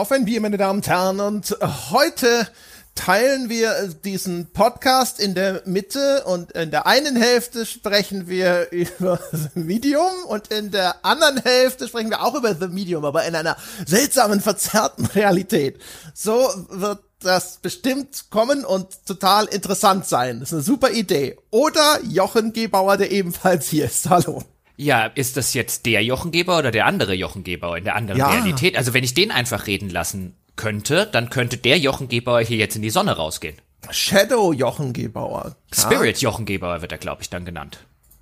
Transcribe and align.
Auf 0.00 0.12
ein 0.12 0.24
Bier, 0.24 0.40
meine 0.40 0.56
Damen 0.56 0.78
und 0.78 0.88
Herren. 0.88 1.20
Und 1.20 1.58
heute 1.90 2.48
teilen 2.94 3.50
wir 3.50 3.88
diesen 4.02 4.50
Podcast 4.50 5.20
in 5.20 5.34
der 5.34 5.60
Mitte 5.66 6.24
und 6.24 6.52
in 6.52 6.70
der 6.70 6.86
einen 6.86 7.16
Hälfte 7.16 7.66
sprechen 7.66 8.26
wir 8.26 8.68
über 8.70 9.20
The 9.30 9.60
Medium 9.60 10.24
und 10.26 10.46
in 10.48 10.70
der 10.70 11.04
anderen 11.04 11.42
Hälfte 11.42 11.86
sprechen 11.86 12.08
wir 12.08 12.22
auch 12.22 12.34
über 12.34 12.54
The 12.54 12.68
Medium, 12.68 13.04
aber 13.04 13.26
in 13.26 13.34
einer 13.34 13.58
seltsamen, 13.84 14.40
verzerrten 14.40 15.04
Realität. 15.14 15.78
So 16.14 16.48
wird 16.70 17.00
das 17.20 17.58
bestimmt 17.58 18.30
kommen 18.30 18.64
und 18.64 19.04
total 19.04 19.48
interessant 19.48 20.06
sein. 20.06 20.40
Das 20.40 20.48
ist 20.48 20.54
eine 20.54 20.62
super 20.62 20.92
Idee. 20.92 21.36
Oder 21.50 22.00
Jochen 22.04 22.54
Gebauer, 22.54 22.96
der 22.96 23.10
ebenfalls 23.10 23.68
hier 23.68 23.84
ist. 23.84 24.08
Hallo. 24.08 24.42
Ja, 24.80 25.04
ist 25.06 25.36
das 25.36 25.52
jetzt 25.52 25.84
der 25.84 26.02
Jochengeber 26.02 26.56
oder 26.58 26.70
der 26.70 26.86
andere 26.86 27.12
Jochengeber 27.12 27.76
in 27.76 27.84
der 27.84 27.96
anderen 27.96 28.18
Ja. 28.18 28.30
Realität? 28.30 28.78
Also 28.78 28.94
wenn 28.94 29.04
ich 29.04 29.12
den 29.12 29.30
einfach 29.30 29.66
reden 29.66 29.90
lassen 29.90 30.34
könnte, 30.56 31.06
dann 31.10 31.28
könnte 31.28 31.58
der 31.58 31.78
Jochengeber 31.78 32.40
hier 32.40 32.56
jetzt 32.56 32.76
in 32.76 32.82
die 32.82 32.88
Sonne 32.90 33.12
rausgehen. 33.16 33.56
Shadow 33.90 34.52
Jochen 34.52 34.92
Gebauer. 34.92 35.56
Ja? 35.74 35.82
Spirit 35.82 36.20
Jochengeber 36.22 36.80
wird 36.80 36.92
er, 36.92 36.98
glaube 36.98 37.22
ich, 37.22 37.28
dann 37.28 37.44
genannt. 37.44 37.78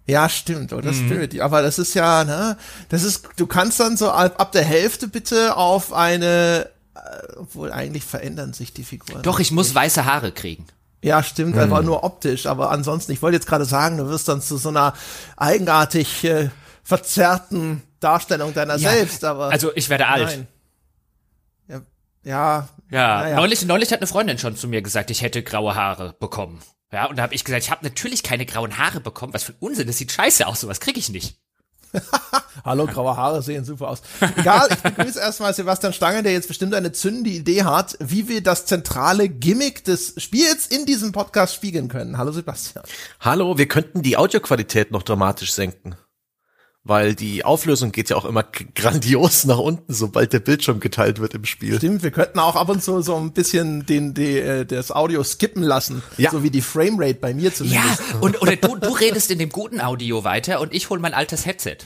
Ja, 0.09 0.29
stimmt, 0.29 0.73
oder 0.73 0.93
Spirit. 0.93 1.39
Aber 1.41 1.63
das 1.63 1.79
ist 1.79 1.95
ja, 1.95 2.25
ne, 2.25 2.57
das 2.89 3.03
ist, 3.05 3.29
du 3.37 3.47
kannst 3.47 3.79
dann 3.79 3.97
so 3.97 4.11
ab, 4.11 4.41
ab 4.41 4.53
der 4.53 4.65
Hälfte 4.65 5.07
bitte 5.07 5.57
auf 5.57 5.93
eine, 5.93 6.71
äh, 6.95 7.37
obwohl 7.37 7.71
eigentlich 7.71 8.05
verändern 8.05 8.53
sich 8.53 8.73
die 8.73 8.85
Figuren. 8.85 9.23
Doch, 9.23 9.39
ich 9.39 9.53
muss 9.53 9.75
weiße 9.75 10.07
Haare 10.07 10.33
kriegen. 10.33 10.65
Ja, 11.03 11.23
stimmt, 11.23 11.57
aber 11.57 11.83
nur 11.83 12.03
optisch. 12.03 12.47
Aber 12.47 12.71
ansonsten, 12.71 13.13
ich 13.13 13.23
wollte 13.23 13.37
jetzt 13.37 13.47
gerade 13.47 13.65
sagen, 13.65 13.99
du 13.99 14.09
wirst 14.09 14.29
dann 14.29 14.43
zu 14.43 14.57
so 14.57 14.69
einer 14.71 14.95
eigenartig 15.37 16.25
äh, 16.25 16.51
verzerrten 16.83 17.83
Darstellung 18.01 18.53
deiner 18.53 18.77
Ja, 18.77 18.91
selbst. 18.91 19.25
Aber 19.25 19.51
also 19.51 19.71
ich 19.75 19.89
werde 19.91 20.09
alt. 20.09 20.27
Nein. 20.27 20.49
Ja, 22.25 22.69
ja, 22.91 23.29
Ja, 23.29 23.37
neulich, 23.37 23.65
neulich 23.65 23.93
hat 23.93 24.01
eine 24.01 24.07
Freundin 24.07 24.39
schon 24.39 24.57
zu 24.57 24.69
mir 24.69 24.83
gesagt, 24.83 25.11
ich 25.11 25.23
hätte 25.23 25.43
graue 25.43 25.75
Haare 25.75 26.15
bekommen. 26.19 26.61
Ja, 26.93 27.07
und 27.07 27.17
da 27.17 27.23
habe 27.23 27.35
ich 27.35 27.45
gesagt, 27.45 27.65
ich 27.65 27.71
habe 27.71 27.85
natürlich 27.85 28.23
keine 28.23 28.45
grauen 28.47 28.79
Haare 28.79 29.01
bekommen. 29.01 29.35
Was 29.35 29.45
für 29.45 29.53
ein 29.53 29.59
Unsinn, 29.61 29.87
das 29.87 29.99
sieht 29.99 30.11
scheiße 30.11 30.47
aus, 30.47 30.61
sowas 30.61 30.81
kriege 30.81 30.99
ich 30.99 31.11
nicht. 31.11 31.39
Hallo, 32.65 32.87
graue 32.87 33.17
Haare 33.17 33.43
sehen 33.43 33.65
super 33.65 33.89
aus. 33.89 34.03
Egal, 34.37 34.69
ich 34.71 34.79
begrüße 34.79 35.19
erstmal 35.19 35.55
Sebastian 35.55 35.93
Stange, 35.93 36.23
der 36.23 36.33
jetzt 36.33 36.49
bestimmt 36.49 36.75
eine 36.75 36.93
zündende 36.93 37.31
Idee 37.31 37.65
hat, 37.65 37.97
wie 38.01 38.29
wir 38.29 38.43
das 38.43 38.67
zentrale 38.67 39.29
Gimmick 39.29 39.85
des 39.85 40.15
Spiels 40.19 40.67
in 40.67 40.87
diesem 40.87 41.13
Podcast 41.13 41.55
spiegeln 41.55 41.89
können. 41.89 42.19
Hallo 42.19 42.33
Sebastian. 42.33 42.85
Hallo, 43.21 43.59
wir 43.59 43.69
könnten 43.69 44.03
die 44.03 44.17
Audioqualität 44.17 44.91
noch 44.91 45.03
dramatisch 45.03 45.53
senken. 45.53 45.97
Weil 46.89 47.15
die 47.15 47.45
Auflösung 47.45 47.93
geht 47.93 48.09
ja 48.09 48.17
auch 48.17 48.25
immer 48.25 48.43
grandios 48.75 49.45
nach 49.45 49.59
unten, 49.59 49.93
sobald 49.93 50.33
der 50.33 50.41
Bildschirm 50.41 50.81
geteilt 50.81 51.21
wird 51.21 51.35
im 51.35 51.45
Spiel. 51.45 51.77
Stimmt, 51.77 52.03
wir 52.03 52.11
könnten 52.11 52.39
auch 52.39 52.57
ab 52.57 52.71
und 52.71 52.83
zu 52.83 53.03
so 53.03 53.15
ein 53.17 53.33
bisschen 53.33 53.85
den, 53.85 54.15
die, 54.15 54.39
äh, 54.39 54.65
das 54.65 54.91
Audio 54.91 55.23
skippen 55.23 55.63
lassen. 55.63 56.03
Ja. 56.17 56.31
So 56.31 56.43
wie 56.43 56.49
die 56.51 56.63
Framerate 56.63 57.17
bei 57.21 57.35
mir 57.35 57.51
Ja, 57.51 57.55
zumindest. 57.55 58.01
und 58.23 58.41
oder 58.41 58.57
du, 58.57 58.77
du 58.77 58.89
redest 58.89 59.31
in 59.31 59.39
dem 59.39 59.51
guten 59.51 59.83
Audio 59.83 60.25
weiter 60.25 60.61
und 60.63 60.73
ich 60.73 60.89
hol 60.89 60.99
mein 60.99 61.13
altes 61.13 61.45
Headset. 61.45 61.77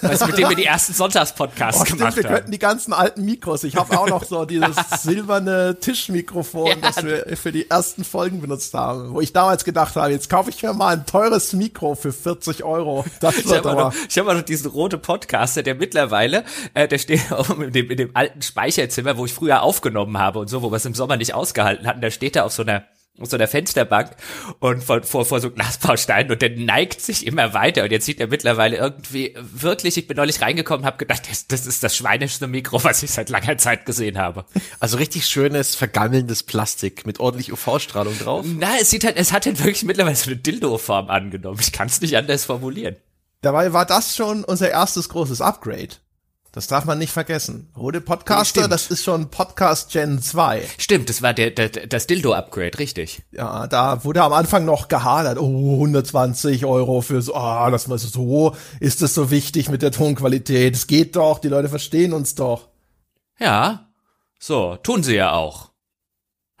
Weißt 0.00 0.22
du, 0.22 0.26
mit 0.26 0.38
dem 0.38 0.48
wir 0.48 0.56
die 0.56 0.64
ersten 0.66 0.92
Sonntagspodcasts 0.92 1.80
Oh, 1.80 1.84
stimmt, 1.84 1.98
gemacht 2.00 2.16
wir 2.16 2.24
haben. 2.24 2.34
könnten 2.34 2.50
die 2.52 2.58
ganzen 2.58 2.92
alten 2.92 3.24
Mikros. 3.24 3.64
Ich 3.64 3.76
habe 3.76 3.98
auch 3.98 4.08
noch 4.08 4.24
so 4.24 4.44
dieses 4.44 4.76
silberne 5.02 5.76
Tischmikrofon, 5.80 6.66
Ja. 6.68 6.74
das 6.80 7.04
wir 7.04 7.36
für 7.36 7.52
die 7.52 7.68
ersten 7.70 8.04
Folgen 8.04 8.40
benutzt 8.40 8.74
haben. 8.74 9.12
Wo 9.12 9.20
ich 9.20 9.32
damals 9.32 9.64
gedacht 9.64 9.96
habe, 9.96 10.10
jetzt 10.12 10.28
kaufe 10.30 10.50
ich 10.50 10.62
mir 10.62 10.72
mal 10.72 10.94
ein 10.96 11.06
teures 11.06 11.52
Mikro 11.52 11.94
für 11.94 12.12
40 12.12 12.64
Euro. 12.64 13.04
Das 13.20 13.36
Ich 13.38 13.46
habe 13.52 13.72
noch, 13.72 13.94
ich 14.08 14.18
hab 14.18 14.26
noch 14.26 14.42
diesen 14.42 14.70
rote 14.70 14.98
Podcaster, 14.98 15.62
der 15.62 15.74
mittlerweile, 15.74 16.44
äh, 16.74 16.86
der 16.88 16.98
steht 16.98 17.20
auch 17.32 17.50
in 17.58 17.72
dem, 17.72 17.90
in 17.90 17.96
dem 17.96 18.10
alten 18.14 18.42
Speicherzimmer, 18.42 19.16
wo 19.16 19.24
ich 19.24 19.34
früher 19.34 19.62
aufgenommen 19.62 20.18
habe 20.18 20.38
und 20.38 20.48
so, 20.48 20.62
wo 20.62 20.70
wir 20.70 20.76
es 20.76 20.84
im 20.84 20.94
Sommer 20.94 21.16
nicht 21.16 21.34
ausgehalten 21.34 21.86
hatten. 21.86 22.00
Da 22.00 22.10
steht 22.10 22.36
er 22.36 22.44
auf 22.44 22.52
so 22.52 22.62
einer 22.62 22.84
so 23.20 23.36
einer 23.36 23.46
Fensterbank 23.46 24.16
und 24.58 24.82
vor, 24.82 25.02
vor, 25.02 25.24
vor 25.26 25.40
so 25.40 25.50
Glasbausteinen 25.50 26.32
und 26.32 26.40
der 26.40 26.50
neigt 26.50 27.00
sich 27.00 27.26
immer 27.26 27.52
weiter 27.52 27.84
und 27.84 27.92
jetzt 27.92 28.06
sieht 28.06 28.20
er 28.20 28.26
mittlerweile 28.28 28.76
irgendwie 28.76 29.34
wirklich, 29.36 29.98
ich 29.98 30.06
bin 30.06 30.16
neulich 30.16 30.40
reingekommen, 30.40 30.86
habe 30.86 30.96
gedacht, 30.96 31.28
das, 31.30 31.46
das 31.46 31.66
ist 31.66 31.82
das 31.82 31.94
schweinischste 31.94 32.46
Mikro, 32.46 32.82
was 32.84 33.02
ich 33.02 33.10
seit 33.10 33.28
langer 33.28 33.58
Zeit 33.58 33.84
gesehen 33.84 34.16
habe. 34.16 34.46
Also 34.80 34.96
richtig 34.96 35.26
schönes, 35.26 35.74
vergammelndes 35.74 36.42
Plastik 36.42 37.04
mit 37.04 37.20
ordentlich 37.20 37.52
UV-Strahlung 37.52 38.18
drauf. 38.18 38.46
Na, 38.48 38.76
es 38.80 38.90
sieht 38.90 39.04
halt, 39.04 39.16
es 39.16 39.30
hat 39.30 39.44
halt 39.44 39.58
wirklich 39.58 39.84
mittlerweile 39.84 40.16
so 40.16 40.30
eine 40.30 40.40
Dildo-Form 40.40 41.08
angenommen. 41.08 41.58
Ich 41.60 41.72
kann 41.72 41.88
es 41.88 42.00
nicht 42.00 42.16
anders 42.16 42.46
formulieren. 42.46 42.96
Dabei 43.42 43.72
war 43.72 43.84
das 43.84 44.16
schon 44.16 44.44
unser 44.44 44.70
erstes 44.70 45.08
großes 45.10 45.40
Upgrade. 45.40 45.96
Das 46.54 46.66
darf 46.66 46.84
man 46.84 46.98
nicht 46.98 47.12
vergessen. 47.12 47.72
Rode 47.74 48.02
Podcaster, 48.02 48.60
Stimmt. 48.60 48.74
das 48.74 48.88
ist 48.88 49.04
schon 49.04 49.30
Podcast 49.30 49.90
Gen 49.90 50.20
2. 50.20 50.62
Stimmt, 50.76 51.08
das 51.08 51.22
war 51.22 51.32
der, 51.32 51.50
der 51.50 51.70
das 51.70 52.06
Dildo-Upgrade, 52.06 52.78
richtig. 52.78 53.22
Ja, 53.32 53.66
da 53.66 54.04
wurde 54.04 54.22
am 54.22 54.34
Anfang 54.34 54.66
noch 54.66 54.88
gehadert. 54.88 55.38
Oh, 55.38 55.72
120 55.76 56.66
Euro 56.66 57.00
für 57.00 57.22
so, 57.22 57.34
ah, 57.34 57.70
das 57.70 57.88
war 57.88 57.96
so, 57.96 58.54
ist 58.80 59.00
das 59.00 59.14
so 59.14 59.30
wichtig 59.30 59.70
mit 59.70 59.80
der 59.80 59.92
Tonqualität? 59.92 60.74
Es 60.74 60.86
geht 60.86 61.16
doch, 61.16 61.38
die 61.38 61.48
Leute 61.48 61.70
verstehen 61.70 62.12
uns 62.12 62.34
doch. 62.34 62.68
Ja, 63.38 63.88
so, 64.38 64.76
tun 64.76 65.02
sie 65.02 65.14
ja 65.14 65.32
auch. 65.32 65.70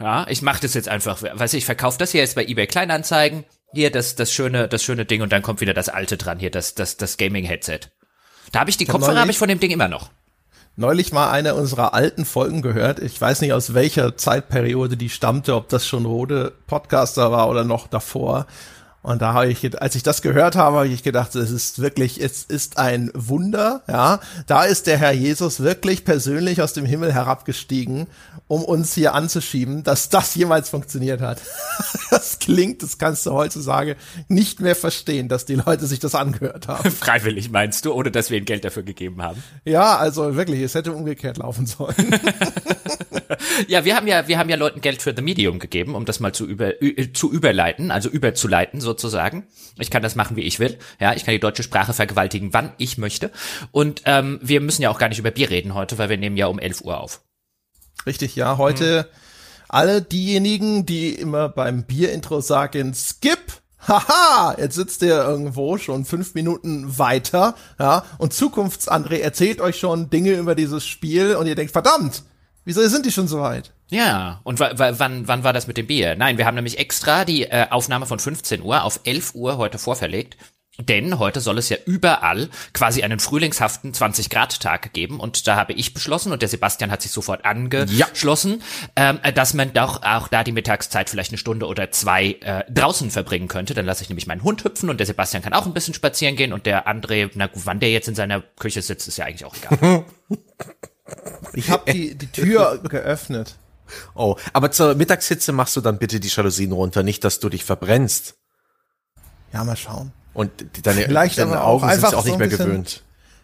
Ja, 0.00 0.26
ich 0.26 0.40
mache 0.40 0.62
das 0.62 0.72
jetzt 0.72 0.88
einfach, 0.88 1.22
weiß 1.22 1.52
ich, 1.52 1.66
verkaufe 1.66 1.98
das 1.98 2.12
hier 2.12 2.22
jetzt 2.22 2.34
bei 2.34 2.46
eBay 2.46 2.66
Kleinanzeigen, 2.66 3.44
hier 3.74 3.90
das, 3.90 4.14
das 4.14 4.32
schöne, 4.32 4.68
das 4.68 4.82
schöne 4.82 5.04
Ding 5.04 5.20
und 5.20 5.32
dann 5.32 5.42
kommt 5.42 5.60
wieder 5.60 5.74
das 5.74 5.90
alte 5.90 6.16
dran, 6.16 6.38
hier 6.38 6.50
das, 6.50 6.74
das, 6.74 6.96
das 6.96 7.18
Gaming-Headset. 7.18 7.80
Da 8.50 8.60
habe 8.60 8.70
ich 8.70 8.76
die 8.76 8.86
hab 8.86 8.92
Kopfhörer, 8.92 9.20
habe 9.20 9.30
ich 9.30 9.38
von 9.38 9.48
dem 9.48 9.60
Ding 9.60 9.70
immer 9.70 9.88
noch. 9.88 10.10
Neulich 10.74 11.12
mal 11.12 11.30
eine 11.30 11.54
unserer 11.54 11.92
alten 11.92 12.24
Folgen 12.24 12.62
gehört. 12.62 12.98
Ich 12.98 13.20
weiß 13.20 13.42
nicht, 13.42 13.52
aus 13.52 13.74
welcher 13.74 14.16
Zeitperiode 14.16 14.96
die 14.96 15.10
stammte, 15.10 15.54
ob 15.54 15.68
das 15.68 15.86
schon 15.86 16.06
Rode 16.06 16.52
Podcaster 16.66 17.30
war 17.30 17.50
oder 17.50 17.64
noch 17.64 17.88
davor. 17.88 18.46
Und 19.02 19.20
da 19.20 19.32
habe 19.32 19.48
ich, 19.48 19.80
als 19.82 19.96
ich 19.96 20.04
das 20.04 20.22
gehört 20.22 20.54
habe, 20.54 20.76
habe 20.76 20.88
ich 20.88 21.02
gedacht, 21.02 21.34
es 21.34 21.50
ist 21.50 21.80
wirklich, 21.80 22.20
es 22.22 22.44
ist 22.44 22.78
ein 22.78 23.10
Wunder, 23.14 23.82
ja. 23.88 24.20
Da 24.46 24.64
ist 24.64 24.86
der 24.86 24.96
Herr 24.96 25.12
Jesus 25.12 25.60
wirklich 25.60 26.04
persönlich 26.04 26.62
aus 26.62 26.72
dem 26.72 26.86
Himmel 26.86 27.12
herabgestiegen, 27.12 28.06
um 28.46 28.64
uns 28.64 28.94
hier 28.94 29.14
anzuschieben, 29.14 29.82
dass 29.82 30.08
das 30.08 30.34
jemals 30.34 30.68
funktioniert 30.68 31.20
hat. 31.20 31.40
Das 32.10 32.38
klingt, 32.38 32.82
das 32.82 32.98
kannst 32.98 33.24
du 33.24 33.32
heutzutage 33.32 33.96
nicht 34.28 34.60
mehr 34.60 34.76
verstehen, 34.76 35.28
dass 35.28 35.46
die 35.46 35.54
Leute 35.54 35.86
sich 35.86 35.98
das 35.98 36.14
angehört 36.14 36.68
haben. 36.68 36.90
Freiwillig 36.90 37.50
meinst 37.50 37.86
du, 37.86 37.92
ohne 37.94 38.10
dass 38.10 38.28
wir 38.28 38.36
ihnen 38.36 38.44
Geld 38.44 38.66
dafür 38.66 38.82
gegeben 38.82 39.22
haben? 39.22 39.42
Ja, 39.64 39.96
also 39.96 40.36
wirklich, 40.36 40.60
es 40.60 40.74
hätte 40.74 40.92
umgekehrt 40.92 41.38
laufen 41.38 41.64
sollen. 41.64 41.94
Ja, 43.66 43.84
wir 43.84 43.96
haben 43.96 44.06
ja, 44.06 44.28
wir 44.28 44.38
haben 44.38 44.48
ja 44.48 44.56
Leuten 44.56 44.80
Geld 44.80 45.02
für 45.02 45.14
The 45.14 45.22
Medium 45.22 45.58
gegeben, 45.58 45.94
um 45.94 46.04
das 46.04 46.20
mal 46.20 46.32
zu 46.32 46.46
über, 46.46 46.72
zu 47.12 47.32
überleiten, 47.32 47.90
also 47.90 48.08
überzuleiten 48.08 48.80
sozusagen. 48.92 49.46
Ich 49.78 49.90
kann 49.90 50.02
das 50.02 50.16
machen, 50.16 50.36
wie 50.36 50.42
ich 50.42 50.58
will. 50.58 50.78
Ja, 51.00 51.14
ich 51.14 51.24
kann 51.24 51.32
die 51.32 51.40
deutsche 51.40 51.62
Sprache 51.62 51.92
vergewaltigen, 51.92 52.52
wann 52.52 52.72
ich 52.78 52.98
möchte. 52.98 53.30
Und 53.70 54.02
ähm, 54.04 54.38
wir 54.42 54.60
müssen 54.60 54.82
ja 54.82 54.90
auch 54.90 54.98
gar 54.98 55.08
nicht 55.08 55.18
über 55.18 55.30
Bier 55.30 55.50
reden 55.50 55.74
heute, 55.74 55.98
weil 55.98 56.10
wir 56.10 56.18
nehmen 56.18 56.36
ja 56.36 56.46
um 56.46 56.58
11 56.58 56.82
Uhr 56.82 57.00
auf. 57.00 57.22
Richtig, 58.06 58.36
ja. 58.36 58.58
Heute 58.58 59.08
alle 59.68 60.02
diejenigen, 60.02 60.84
die 60.84 61.14
immer 61.14 61.48
beim 61.48 61.84
Bierintro 61.84 62.40
sagen, 62.42 62.92
skip, 62.94 63.62
haha, 63.88 64.54
jetzt 64.58 64.74
sitzt 64.74 65.02
ihr 65.02 65.16
irgendwo 65.16 65.78
schon 65.78 66.04
fünf 66.04 66.34
Minuten 66.34 66.98
weiter, 66.98 67.54
ja, 67.78 68.04
und 68.18 68.34
Zukunftsandré 68.34 69.20
erzählt 69.20 69.60
euch 69.60 69.78
schon 69.78 70.10
Dinge 70.10 70.32
über 70.32 70.54
dieses 70.54 70.86
Spiel 70.86 71.36
und 71.36 71.46
ihr 71.46 71.54
denkt, 71.54 71.72
verdammt, 71.72 72.22
wieso 72.64 72.86
sind 72.86 73.06
die 73.06 73.12
schon 73.12 73.28
so 73.28 73.40
weit? 73.40 73.72
Ja, 73.92 74.40
und 74.44 74.58
wa- 74.58 74.72
wa- 74.78 74.94
wann, 74.98 75.28
wann 75.28 75.44
war 75.44 75.52
das 75.52 75.66
mit 75.66 75.76
dem 75.76 75.86
Bier? 75.86 76.16
Nein, 76.16 76.38
wir 76.38 76.46
haben 76.46 76.54
nämlich 76.54 76.78
extra 76.78 77.24
die 77.26 77.44
äh, 77.44 77.66
Aufnahme 77.70 78.06
von 78.06 78.18
15 78.18 78.62
Uhr 78.62 78.84
auf 78.84 79.00
11 79.04 79.34
Uhr 79.34 79.58
heute 79.58 79.78
vorverlegt. 79.78 80.36
Denn 80.78 81.18
heute 81.18 81.40
soll 81.40 81.58
es 81.58 81.68
ja 81.68 81.76
überall 81.84 82.48
quasi 82.72 83.02
einen 83.02 83.20
frühlingshaften 83.20 83.92
20-Grad-Tag 83.92 84.94
geben. 84.94 85.20
Und 85.20 85.46
da 85.46 85.56
habe 85.56 85.74
ich 85.74 85.92
beschlossen, 85.92 86.32
und 86.32 86.40
der 86.40 86.48
Sebastian 86.48 86.90
hat 86.90 87.02
sich 87.02 87.12
sofort 87.12 87.44
angeschlossen, 87.44 88.62
ähm, 88.96 89.20
dass 89.34 89.52
man 89.52 89.74
doch 89.74 90.02
auch 90.02 90.28
da 90.28 90.42
die 90.42 90.52
Mittagszeit 90.52 91.10
vielleicht 91.10 91.30
eine 91.30 91.36
Stunde 91.36 91.66
oder 91.66 91.90
zwei 91.90 92.38
äh, 92.40 92.64
draußen 92.72 93.10
verbringen 93.10 93.48
könnte. 93.48 93.74
Dann 93.74 93.84
lasse 93.84 94.02
ich 94.02 94.08
nämlich 94.08 94.26
meinen 94.26 94.42
Hund 94.42 94.64
hüpfen 94.64 94.88
und 94.88 94.98
der 94.98 95.06
Sebastian 95.06 95.42
kann 95.42 95.52
auch 95.52 95.66
ein 95.66 95.74
bisschen 95.74 95.92
spazieren 95.92 96.36
gehen. 96.36 96.54
Und 96.54 96.64
der 96.64 96.88
André, 96.88 97.30
na 97.34 97.48
gut, 97.48 97.66
wann 97.66 97.78
der 97.78 97.90
jetzt 97.90 98.08
in 98.08 98.14
seiner 98.14 98.40
Küche 98.40 98.80
sitzt, 98.80 99.06
ist 99.06 99.18
ja 99.18 99.26
eigentlich 99.26 99.44
auch 99.44 99.54
egal. 99.54 100.04
Ich 101.52 101.68
habe 101.68 101.92
die, 101.92 102.14
die 102.14 102.28
Tür 102.28 102.78
geöffnet. 102.88 103.56
Oh, 104.14 104.36
aber 104.52 104.70
zur 104.70 104.94
Mittagshitze 104.94 105.52
machst 105.52 105.76
du 105.76 105.80
dann 105.80 105.98
bitte 105.98 106.20
die 106.20 106.28
Jalousien 106.28 106.72
runter, 106.72 107.02
nicht, 107.02 107.24
dass 107.24 107.40
du 107.40 107.48
dich 107.48 107.64
verbrennst. 107.64 108.34
Ja, 109.52 109.64
mal 109.64 109.76
schauen. 109.76 110.12
Und 110.34 110.50
deine, 110.82 111.02
Vielleicht 111.02 111.38
deine 111.38 111.62
Augen 111.62 111.88
sind 111.90 112.00
sich 112.00 112.14
auch 112.14 112.22
so 112.22 112.24
nicht 112.24 112.32
ein 112.34 112.38
mehr 112.38 112.48
bisschen- 112.48 112.66
gewöhnt. 112.66 113.02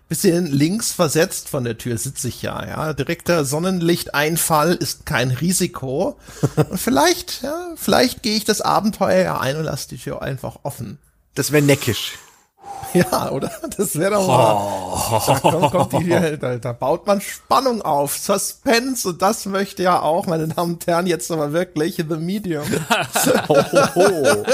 Bisschen 0.09 0.47
links 0.47 0.91
versetzt 0.93 1.51
von 1.51 1.65
der 1.65 1.77
Tür 1.77 1.99
sitze 1.99 2.29
ich 2.29 2.41
ja, 2.41 2.65
ja. 2.67 2.95
Direkter 2.95 3.45
Sonnenlichteinfall 3.45 4.73
ist 4.73 5.05
kein 5.05 5.31
Risiko. 5.31 6.19
Und 6.57 6.79
vielleicht, 6.81 7.43
ja, 7.43 7.75
vielleicht 7.77 8.23
gehe 8.23 8.35
ich 8.35 8.47
das 8.47 8.63
Abenteuer 8.63 9.23
ja 9.23 9.39
ein 9.39 9.57
und 9.59 9.65
lasse 9.65 9.89
die 9.91 9.99
Tür 9.99 10.23
einfach 10.23 10.61
offen. 10.63 10.97
Das 11.35 11.53
wäre 11.53 11.63
neckisch. 11.63 12.15
Ja, 12.95 13.31
oder? 13.31 13.51
Das 13.77 13.99
wäre 13.99 14.13
doch 14.13 14.27
mal. 14.27 15.27
Da, 15.27 15.51
kommt, 15.51 15.71
kommt 15.73 16.05
die, 16.05 16.39
da, 16.39 16.57
da 16.57 16.73
baut 16.73 17.07
man 17.07 17.21
Spannung 17.21 17.83
auf, 17.83 18.17
Suspense 18.17 19.09
und 19.09 19.23
das 19.23 19.47
möchte 19.47 19.83
ja 19.83 20.01
auch, 20.01 20.27
meine 20.27 20.49
Damen 20.49 20.75
und 20.75 20.87
Herren, 20.87 21.07
jetzt 21.07 21.31
aber 21.31 21.53
wirklich 21.53 21.97
The 21.97 22.17
Medium. 22.17 22.65
oh, 23.49 23.57
oh, 23.59 23.89
oh. 23.95 24.45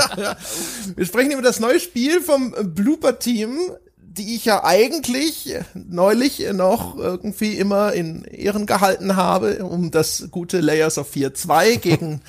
Wir 0.97 1.07
sprechen 1.07 1.33
über 1.33 1.43
das 1.43 1.61
neue 1.61 1.81
Spiel 1.81 2.21
vom 2.21 2.55
Blooper 2.75 3.19
Team, 3.19 3.59
die 3.97 4.37
ich 4.37 4.45
ja 4.45 4.65
eigentlich 4.65 5.55
neulich 5.75 6.45
noch 6.53 6.97
irgendwie 6.97 7.55
immer 7.55 7.93
in 7.93 8.25
Ehren 8.25 8.67
gehalten 8.67 9.17
habe, 9.17 9.65
um 9.65 9.91
das 9.91 10.29
gute 10.31 10.61
Layers 10.61 10.99
of 10.99 11.13
4.2 11.13 11.79
gegen 11.79 12.21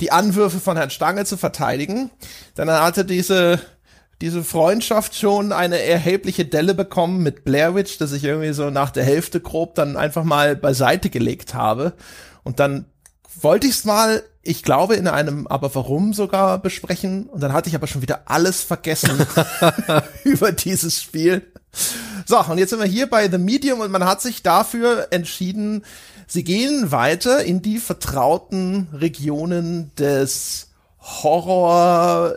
die 0.00 0.12
Anwürfe 0.12 0.60
von 0.60 0.76
Herrn 0.76 0.90
Stange 0.90 1.24
zu 1.24 1.36
verteidigen. 1.36 2.10
Dann 2.54 2.70
hatte 2.70 3.04
diese 3.04 3.60
diese 4.22 4.44
Freundschaft 4.44 5.16
schon 5.16 5.50
eine 5.50 5.82
erhebliche 5.82 6.44
Delle 6.44 6.74
bekommen 6.74 7.24
mit 7.24 7.44
Blair 7.44 7.74
Witch, 7.74 7.98
dass 7.98 8.12
ich 8.12 8.22
irgendwie 8.22 8.52
so 8.52 8.70
nach 8.70 8.90
der 8.90 9.02
Hälfte 9.02 9.40
grob 9.40 9.74
dann 9.74 9.96
einfach 9.96 10.22
mal 10.22 10.54
beiseite 10.54 11.10
gelegt 11.10 11.54
habe. 11.54 11.92
Und 12.44 12.60
dann 12.60 12.86
wollte 13.40 13.66
ich 13.66 13.74
es 13.74 13.84
mal, 13.84 14.22
ich 14.40 14.62
glaube, 14.62 14.94
in 14.94 15.08
einem 15.08 15.48
Aber 15.48 15.74
warum 15.74 16.14
sogar 16.14 16.60
besprechen. 16.60 17.26
Und 17.26 17.42
dann 17.42 17.52
hatte 17.52 17.68
ich 17.68 17.74
aber 17.74 17.88
schon 17.88 18.02
wieder 18.02 18.22
alles 18.26 18.62
vergessen 18.62 19.26
über 20.24 20.52
dieses 20.52 21.02
Spiel. 21.02 21.42
So, 22.24 22.38
und 22.38 22.58
jetzt 22.58 22.70
sind 22.70 22.78
wir 22.78 22.86
hier 22.86 23.10
bei 23.10 23.28
The 23.28 23.38
Medium 23.38 23.80
und 23.80 23.90
man 23.90 24.04
hat 24.04 24.22
sich 24.22 24.44
dafür 24.44 25.08
entschieden, 25.10 25.84
sie 26.28 26.44
gehen 26.44 26.92
weiter 26.92 27.42
in 27.42 27.60
die 27.60 27.78
vertrauten 27.78 28.86
Regionen 28.92 29.90
des 29.96 30.68
Horror 31.00 32.36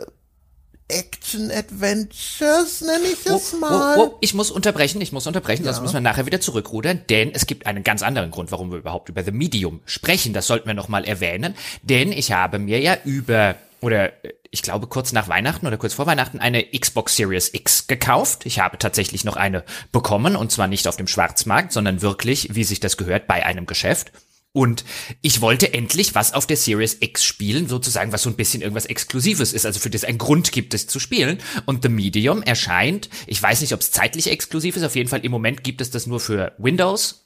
Action-Adventures, 0.88 2.80
nenne 2.82 3.04
ich 3.12 3.26
es 3.26 3.54
oh, 3.54 3.58
mal. 3.58 3.98
Oh, 3.98 4.02
oh, 4.02 4.18
ich 4.20 4.34
muss 4.34 4.50
unterbrechen, 4.50 5.00
ich 5.00 5.12
muss 5.12 5.26
unterbrechen, 5.26 5.64
ja. 5.64 5.72
sonst 5.72 5.82
müssen 5.82 5.94
wir 5.94 6.00
nachher 6.00 6.26
wieder 6.26 6.40
zurückrudern, 6.40 7.00
denn 7.08 7.32
es 7.32 7.46
gibt 7.46 7.66
einen 7.66 7.82
ganz 7.82 8.02
anderen 8.02 8.30
Grund, 8.30 8.52
warum 8.52 8.70
wir 8.70 8.78
überhaupt 8.78 9.08
über 9.08 9.24
The 9.24 9.32
Medium 9.32 9.80
sprechen. 9.84 10.32
Das 10.32 10.46
sollten 10.46 10.66
wir 10.68 10.74
noch 10.74 10.88
mal 10.88 11.04
erwähnen, 11.04 11.54
denn 11.82 12.12
ich 12.12 12.30
habe 12.32 12.58
mir 12.58 12.80
ja 12.80 12.96
über 13.04 13.56
oder 13.80 14.12
ich 14.50 14.62
glaube 14.62 14.86
kurz 14.86 15.12
nach 15.12 15.28
Weihnachten 15.28 15.66
oder 15.66 15.76
kurz 15.76 15.94
vor 15.94 16.06
Weihnachten 16.06 16.38
eine 16.38 16.64
Xbox 16.64 17.16
Series 17.16 17.52
X 17.52 17.88
gekauft. 17.88 18.46
Ich 18.46 18.58
habe 18.58 18.78
tatsächlich 18.78 19.24
noch 19.24 19.36
eine 19.36 19.64
bekommen 19.92 20.34
und 20.34 20.50
zwar 20.50 20.66
nicht 20.66 20.88
auf 20.88 20.96
dem 20.96 21.08
Schwarzmarkt, 21.08 21.72
sondern 21.72 22.00
wirklich, 22.00 22.54
wie 22.54 22.64
sich 22.64 22.80
das 22.80 22.96
gehört, 22.96 23.26
bei 23.26 23.44
einem 23.44 23.66
Geschäft. 23.66 24.12
Und 24.56 24.86
ich 25.20 25.42
wollte 25.42 25.74
endlich 25.74 26.14
was 26.14 26.32
auf 26.32 26.46
der 26.46 26.56
Series 26.56 26.96
X 27.00 27.24
spielen, 27.24 27.68
sozusagen, 27.68 28.10
was 28.12 28.22
so 28.22 28.30
ein 28.30 28.36
bisschen 28.36 28.62
irgendwas 28.62 28.86
Exklusives 28.86 29.52
ist, 29.52 29.66
also 29.66 29.78
für 29.78 29.90
das 29.90 30.02
ein 30.02 30.16
Grund 30.16 30.50
gibt, 30.50 30.72
es 30.72 30.86
zu 30.86 30.98
spielen. 30.98 31.42
Und 31.66 31.82
The 31.82 31.90
Medium 31.90 32.42
erscheint, 32.42 33.10
ich 33.26 33.42
weiß 33.42 33.60
nicht, 33.60 33.74
ob 33.74 33.82
es 33.82 33.90
zeitlich 33.90 34.30
exklusiv 34.30 34.74
ist, 34.76 34.82
auf 34.82 34.96
jeden 34.96 35.10
Fall 35.10 35.26
im 35.26 35.30
Moment 35.30 35.62
gibt 35.62 35.82
es 35.82 35.90
das 35.90 36.06
nur 36.06 36.20
für 36.20 36.54
Windows 36.56 37.25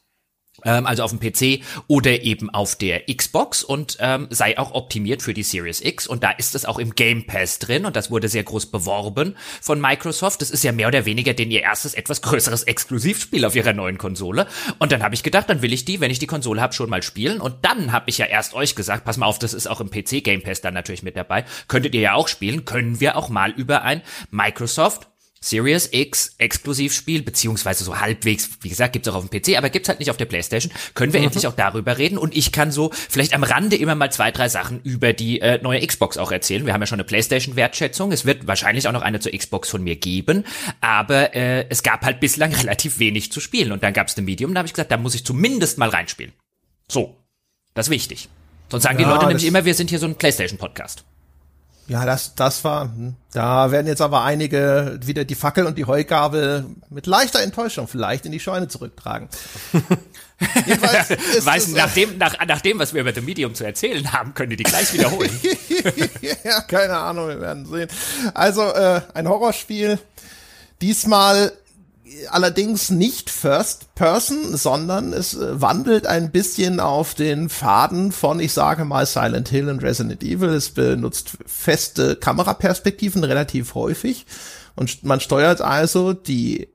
also 0.62 1.02
auf 1.02 1.16
dem 1.16 1.20
PC 1.20 1.62
oder 1.86 2.22
eben 2.22 2.50
auf 2.50 2.76
der 2.76 3.02
Xbox 3.06 3.62
und 3.62 3.98
ähm, 4.00 4.26
sei 4.30 4.58
auch 4.58 4.72
optimiert 4.72 5.22
für 5.22 5.34
die 5.34 5.42
Series 5.42 5.80
X 5.80 6.06
und 6.06 6.22
da 6.22 6.30
ist 6.30 6.54
es 6.54 6.64
auch 6.64 6.78
im 6.78 6.94
Game 6.94 7.26
Pass 7.26 7.58
drin 7.58 7.84
und 7.84 7.96
das 7.96 8.10
wurde 8.10 8.28
sehr 8.28 8.44
groß 8.44 8.66
beworben 8.66 9.36
von 9.60 9.80
Microsoft. 9.80 10.42
Das 10.42 10.50
ist 10.50 10.64
ja 10.64 10.72
mehr 10.72 10.88
oder 10.88 11.04
weniger 11.04 11.34
denn 11.34 11.50
ihr 11.50 11.62
erstes 11.62 11.94
etwas 11.94 12.22
größeres 12.22 12.64
Exklusivspiel 12.64 13.44
auf 13.44 13.56
ihrer 13.56 13.72
neuen 13.72 13.98
Konsole 13.98 14.46
und 14.78 14.92
dann 14.92 15.02
habe 15.02 15.14
ich 15.14 15.22
gedacht, 15.22 15.48
dann 15.48 15.62
will 15.62 15.72
ich 15.72 15.84
die, 15.84 16.00
wenn 16.00 16.10
ich 16.10 16.18
die 16.18 16.26
Konsole 16.26 16.60
habe, 16.60 16.72
schon 16.72 16.90
mal 16.90 17.02
spielen 17.02 17.40
und 17.40 17.56
dann 17.62 17.92
habe 17.92 18.10
ich 18.10 18.18
ja 18.18 18.26
erst 18.26 18.54
euch 18.54 18.74
gesagt, 18.74 19.04
pass 19.04 19.16
mal 19.16 19.26
auf, 19.26 19.38
das 19.38 19.54
ist 19.54 19.66
auch 19.66 19.80
im 19.80 19.90
PC 19.90 20.22
Game 20.24 20.42
Pass 20.42 20.60
dann 20.60 20.74
natürlich 20.74 21.02
mit 21.02 21.16
dabei. 21.16 21.44
Könntet 21.68 21.94
ihr 21.94 22.00
ja 22.00 22.14
auch 22.14 22.28
spielen, 22.28 22.64
können 22.64 23.00
wir 23.00 23.16
auch 23.16 23.28
mal 23.28 23.50
über 23.50 23.82
ein 23.82 24.02
Microsoft 24.30 25.09
Series 25.42 25.88
X 25.92 26.34
Exklusivspiel, 26.36 27.22
beziehungsweise 27.22 27.82
so 27.82 27.98
halbwegs, 27.98 28.50
wie 28.60 28.68
gesagt, 28.68 28.92
gibt's 28.92 29.08
auch 29.08 29.14
auf 29.14 29.26
dem 29.26 29.30
PC, 29.30 29.56
aber 29.56 29.70
gibt's 29.70 29.88
halt 29.88 29.98
nicht 29.98 30.10
auf 30.10 30.18
der 30.18 30.26
Playstation, 30.26 30.70
können 30.94 31.14
wir 31.14 31.20
mhm. 31.20 31.26
endlich 31.26 31.46
auch 31.46 31.54
darüber 31.54 31.96
reden 31.96 32.18
und 32.18 32.36
ich 32.36 32.52
kann 32.52 32.70
so 32.70 32.90
vielleicht 32.92 33.32
am 33.32 33.42
Rande 33.42 33.76
immer 33.76 33.94
mal 33.94 34.12
zwei, 34.12 34.32
drei 34.32 34.50
Sachen 34.50 34.82
über 34.82 35.14
die 35.14 35.40
äh, 35.40 35.58
neue 35.62 35.84
Xbox 35.86 36.18
auch 36.18 36.30
erzählen. 36.30 36.66
Wir 36.66 36.74
haben 36.74 36.82
ja 36.82 36.86
schon 36.86 36.96
eine 36.96 37.04
Playstation-Wertschätzung, 37.04 38.12
es 38.12 38.26
wird 38.26 38.46
wahrscheinlich 38.46 38.86
auch 38.86 38.92
noch 38.92 39.00
eine 39.00 39.20
zur 39.20 39.32
Xbox 39.32 39.70
von 39.70 39.82
mir 39.82 39.96
geben, 39.96 40.44
aber 40.82 41.34
äh, 41.34 41.66
es 41.70 41.82
gab 41.82 42.04
halt 42.04 42.20
bislang 42.20 42.52
relativ 42.54 42.98
wenig 42.98 43.32
zu 43.32 43.40
spielen 43.40 43.72
und 43.72 43.82
dann 43.82 43.94
gab's 43.94 44.14
den 44.14 44.26
Medium, 44.26 44.52
da 44.52 44.58
habe 44.58 44.66
ich 44.66 44.74
gesagt, 44.74 44.92
da 44.92 44.98
muss 44.98 45.14
ich 45.14 45.24
zumindest 45.24 45.78
mal 45.78 45.88
reinspielen. 45.88 46.34
So, 46.86 47.16
das 47.72 47.86
ist 47.86 47.90
wichtig. 47.90 48.28
Sonst 48.70 48.82
sagen 48.82 48.98
ja, 48.98 49.06
die 49.06 49.10
Leute 49.10 49.26
nämlich 49.26 49.46
immer, 49.46 49.64
wir 49.64 49.74
sind 49.74 49.88
hier 49.88 49.98
so 49.98 50.06
ein 50.06 50.16
Playstation-Podcast. 50.16 51.04
Ja, 51.90 52.04
das, 52.04 52.36
das 52.36 52.62
war, 52.62 52.84
hm. 52.84 53.16
da 53.32 53.72
werden 53.72 53.88
jetzt 53.88 54.00
aber 54.00 54.22
einige 54.22 55.00
wieder 55.02 55.24
die 55.24 55.34
Fackel 55.34 55.66
und 55.66 55.76
die 55.76 55.86
Heugabel 55.86 56.64
mit 56.88 57.08
leichter 57.08 57.42
Enttäuschung 57.42 57.88
vielleicht 57.88 58.24
in 58.26 58.30
die 58.30 58.38
Scheune 58.38 58.68
zurücktragen. 58.68 59.28
Weiß, 60.38 61.68
nach, 61.68 61.92
dem, 61.92 62.16
nach, 62.16 62.36
nach 62.46 62.60
dem, 62.60 62.78
was 62.78 62.94
wir 62.94 63.00
über 63.00 63.12
The 63.12 63.22
Medium 63.22 63.56
zu 63.56 63.64
erzählen 63.64 64.12
haben, 64.12 64.34
können 64.34 64.50
die 64.50 64.56
die 64.56 64.62
gleich 64.62 64.92
wiederholen. 64.94 65.32
ja, 66.44 66.60
keine 66.60 66.96
Ahnung, 66.96 67.26
wir 67.26 67.40
werden 67.40 67.66
sehen. 67.66 67.88
Also, 68.34 68.62
äh, 68.72 69.00
ein 69.14 69.28
Horrorspiel. 69.28 69.98
Diesmal 70.80 71.52
allerdings 72.30 72.90
nicht 72.90 73.30
First 73.30 73.94
Person, 73.94 74.56
sondern 74.56 75.12
es 75.12 75.34
äh, 75.34 75.60
wandelt 75.60 76.06
ein 76.06 76.30
bisschen 76.30 76.80
auf 76.80 77.14
den 77.14 77.48
Faden 77.48 78.12
von, 78.12 78.40
ich 78.40 78.52
sage 78.52 78.84
mal, 78.84 79.06
Silent 79.06 79.48
Hill 79.48 79.68
und 79.68 79.82
Resident 79.82 80.22
Evil. 80.22 80.50
Es 80.50 80.70
benutzt 80.70 81.38
feste 81.46 82.16
Kameraperspektiven 82.16 83.24
relativ 83.24 83.74
häufig 83.74 84.26
und 84.76 85.04
man 85.04 85.20
steuert 85.20 85.60
also 85.60 86.12
die 86.12 86.68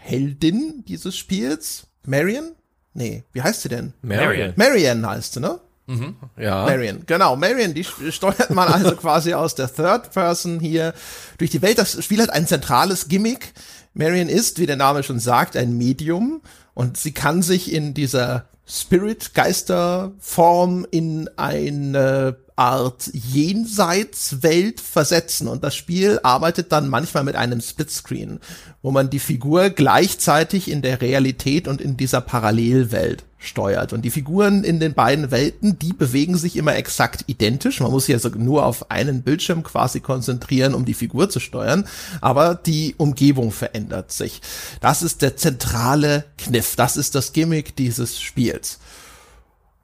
Heldin 0.00 0.84
dieses 0.86 1.16
Spiels, 1.16 1.86
Marion? 2.04 2.52
Nee, 2.94 3.24
wie 3.32 3.42
heißt 3.42 3.62
sie 3.62 3.68
denn? 3.68 3.94
Marion. 4.02 4.52
Marion 4.56 5.06
heißt 5.06 5.34
sie, 5.34 5.40
ne? 5.40 5.60
Mhm. 5.86 6.16
Ja. 6.36 6.64
Marion, 6.64 7.04
genau. 7.06 7.36
Marion, 7.36 7.72
die 7.74 7.84
steuert 7.84 8.50
man 8.50 8.68
also 8.68 8.96
quasi 8.96 9.34
aus 9.34 9.54
der 9.54 9.72
Third 9.72 10.10
Person 10.12 10.58
hier 10.60 10.94
durch 11.38 11.50
die 11.50 11.62
Welt. 11.62 11.78
Das 11.78 12.04
Spiel 12.04 12.20
hat 12.22 12.30
ein 12.30 12.46
zentrales 12.46 13.08
Gimmick. 13.08 13.52
Marion 13.94 14.28
ist, 14.28 14.58
wie 14.58 14.66
der 14.66 14.76
Name 14.76 15.02
schon 15.02 15.18
sagt, 15.18 15.56
ein 15.56 15.76
Medium 15.76 16.40
und 16.74 16.96
sie 16.96 17.12
kann 17.12 17.42
sich 17.42 17.72
in 17.72 17.94
dieser 17.94 18.46
Spirit-Geister-Form 18.66 20.86
in 20.90 21.28
eine 21.36 22.36
Art 22.62 23.10
Jenseitswelt 23.12 24.80
versetzen 24.80 25.48
und 25.48 25.64
das 25.64 25.74
Spiel 25.74 26.20
arbeitet 26.22 26.70
dann 26.70 26.88
manchmal 26.88 27.24
mit 27.24 27.34
einem 27.34 27.60
Splitscreen, 27.60 28.38
wo 28.82 28.92
man 28.92 29.10
die 29.10 29.18
Figur 29.18 29.70
gleichzeitig 29.70 30.70
in 30.70 30.80
der 30.80 31.00
Realität 31.00 31.66
und 31.66 31.80
in 31.80 31.96
dieser 31.96 32.20
Parallelwelt 32.20 33.24
steuert. 33.38 33.92
Und 33.92 34.02
die 34.02 34.12
Figuren 34.12 34.62
in 34.62 34.78
den 34.78 34.94
beiden 34.94 35.32
Welten, 35.32 35.76
die 35.80 35.92
bewegen 35.92 36.36
sich 36.36 36.54
immer 36.54 36.76
exakt 36.76 37.24
identisch. 37.26 37.80
Man 37.80 37.90
muss 37.90 38.06
sich 38.06 38.14
also 38.14 38.28
nur 38.28 38.64
auf 38.64 38.92
einen 38.92 39.24
Bildschirm 39.24 39.64
quasi 39.64 39.98
konzentrieren, 39.98 40.74
um 40.74 40.84
die 40.84 40.94
Figur 40.94 41.30
zu 41.30 41.40
steuern. 41.40 41.88
Aber 42.20 42.54
die 42.54 42.94
Umgebung 42.96 43.50
verändert 43.50 44.12
sich. 44.12 44.40
Das 44.80 45.02
ist 45.02 45.20
der 45.20 45.36
zentrale 45.36 46.26
Kniff. 46.38 46.76
Das 46.76 46.96
ist 46.96 47.16
das 47.16 47.32
Gimmick 47.32 47.74
dieses 47.74 48.20
Spiels. 48.20 48.78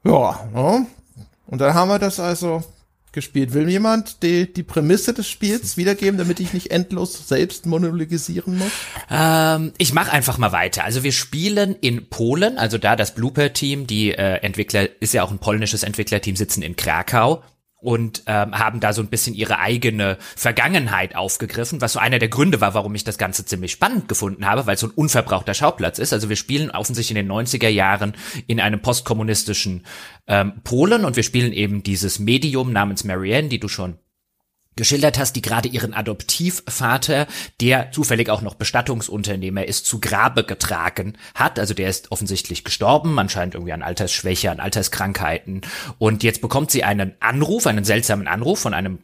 Ja, 0.04 0.48
ne? 0.54 0.86
Und 1.48 1.60
dann 1.60 1.74
haben 1.74 1.88
wir 1.88 1.98
das 1.98 2.20
also 2.20 2.62
gespielt. 3.12 3.54
Will 3.54 3.68
jemand 3.68 4.22
die, 4.22 4.52
die 4.52 4.62
Prämisse 4.62 5.14
des 5.14 5.28
Spiels 5.28 5.76
wiedergeben, 5.76 6.18
damit 6.18 6.40
ich 6.40 6.52
nicht 6.52 6.70
endlos 6.70 7.26
selbst 7.26 7.66
monologisieren 7.66 8.58
muss? 8.58 8.70
Ähm, 9.10 9.72
ich 9.78 9.94
mache 9.94 10.12
einfach 10.12 10.38
mal 10.38 10.52
weiter. 10.52 10.84
Also 10.84 11.02
wir 11.02 11.12
spielen 11.12 11.74
in 11.80 12.08
Polen, 12.10 12.58
also 12.58 12.76
da 12.78 12.96
das 12.96 13.14
Blooper-Team, 13.14 13.86
die 13.86 14.12
äh, 14.12 14.36
Entwickler, 14.42 14.88
ist 15.00 15.14
ja 15.14 15.22
auch 15.22 15.30
ein 15.30 15.38
polnisches 15.38 15.82
Entwicklerteam, 15.82 16.36
sitzen 16.36 16.62
in 16.62 16.76
Krakau 16.76 17.42
und 17.80 18.24
ähm, 18.26 18.58
haben 18.58 18.80
da 18.80 18.92
so 18.92 19.02
ein 19.02 19.08
bisschen 19.08 19.34
ihre 19.34 19.58
eigene 19.60 20.18
Vergangenheit 20.36 21.14
aufgegriffen, 21.14 21.80
was 21.80 21.92
so 21.92 21.98
einer 21.98 22.18
der 22.18 22.28
Gründe 22.28 22.60
war, 22.60 22.74
warum 22.74 22.94
ich 22.94 23.04
das 23.04 23.18
Ganze 23.18 23.44
ziemlich 23.44 23.72
spannend 23.72 24.08
gefunden 24.08 24.46
habe, 24.46 24.66
weil 24.66 24.74
es 24.74 24.80
so 24.80 24.88
ein 24.88 24.92
unverbrauchter 24.92 25.54
Schauplatz 25.54 25.98
ist. 25.98 26.12
Also 26.12 26.28
wir 26.28 26.36
spielen 26.36 26.70
offensichtlich 26.70 27.16
in 27.16 27.26
den 27.26 27.32
90er 27.32 27.68
Jahren 27.68 28.14
in 28.46 28.60
einem 28.60 28.80
postkommunistischen 28.80 29.84
ähm, 30.26 30.54
Polen 30.64 31.04
und 31.04 31.16
wir 31.16 31.22
spielen 31.22 31.52
eben 31.52 31.82
dieses 31.82 32.18
Medium 32.18 32.72
namens 32.72 33.04
Marianne, 33.04 33.48
die 33.48 33.60
du 33.60 33.68
schon 33.68 33.98
geschildert 34.78 35.18
hast, 35.18 35.34
die 35.34 35.42
gerade 35.42 35.68
ihren 35.68 35.92
Adoptivvater, 35.92 37.26
der 37.60 37.92
zufällig 37.92 38.30
auch 38.30 38.40
noch 38.40 38.54
Bestattungsunternehmer 38.54 39.66
ist, 39.66 39.84
zu 39.84 40.00
Grabe 40.00 40.44
getragen 40.44 41.18
hat. 41.34 41.58
Also 41.58 41.74
der 41.74 41.90
ist 41.90 42.10
offensichtlich 42.12 42.64
gestorben, 42.64 43.18
anscheinend 43.18 43.54
irgendwie 43.54 43.72
an 43.74 43.82
Altersschwäche, 43.82 44.50
an 44.50 44.60
Alterskrankheiten. 44.60 45.60
Und 45.98 46.22
jetzt 46.22 46.40
bekommt 46.40 46.70
sie 46.70 46.84
einen 46.84 47.14
Anruf, 47.20 47.66
einen 47.66 47.84
seltsamen 47.84 48.28
Anruf 48.28 48.60
von 48.60 48.72
einem 48.72 49.00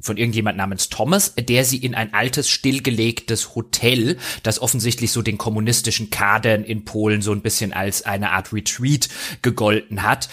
von 0.00 0.16
irgendjemand 0.16 0.56
namens 0.56 0.90
Thomas, 0.90 1.34
der 1.34 1.64
sie 1.64 1.78
in 1.78 1.96
ein 1.96 2.14
altes, 2.14 2.48
stillgelegtes 2.48 3.56
Hotel, 3.56 4.16
das 4.44 4.62
offensichtlich 4.62 5.10
so 5.10 5.22
den 5.22 5.38
kommunistischen 5.38 6.10
Kadern 6.10 6.62
in 6.62 6.84
Polen 6.84 7.20
so 7.20 7.32
ein 7.32 7.42
bisschen 7.42 7.72
als 7.72 8.02
eine 8.02 8.30
Art 8.30 8.52
Retreat 8.52 9.08
gegolten 9.42 10.04
hat, 10.04 10.28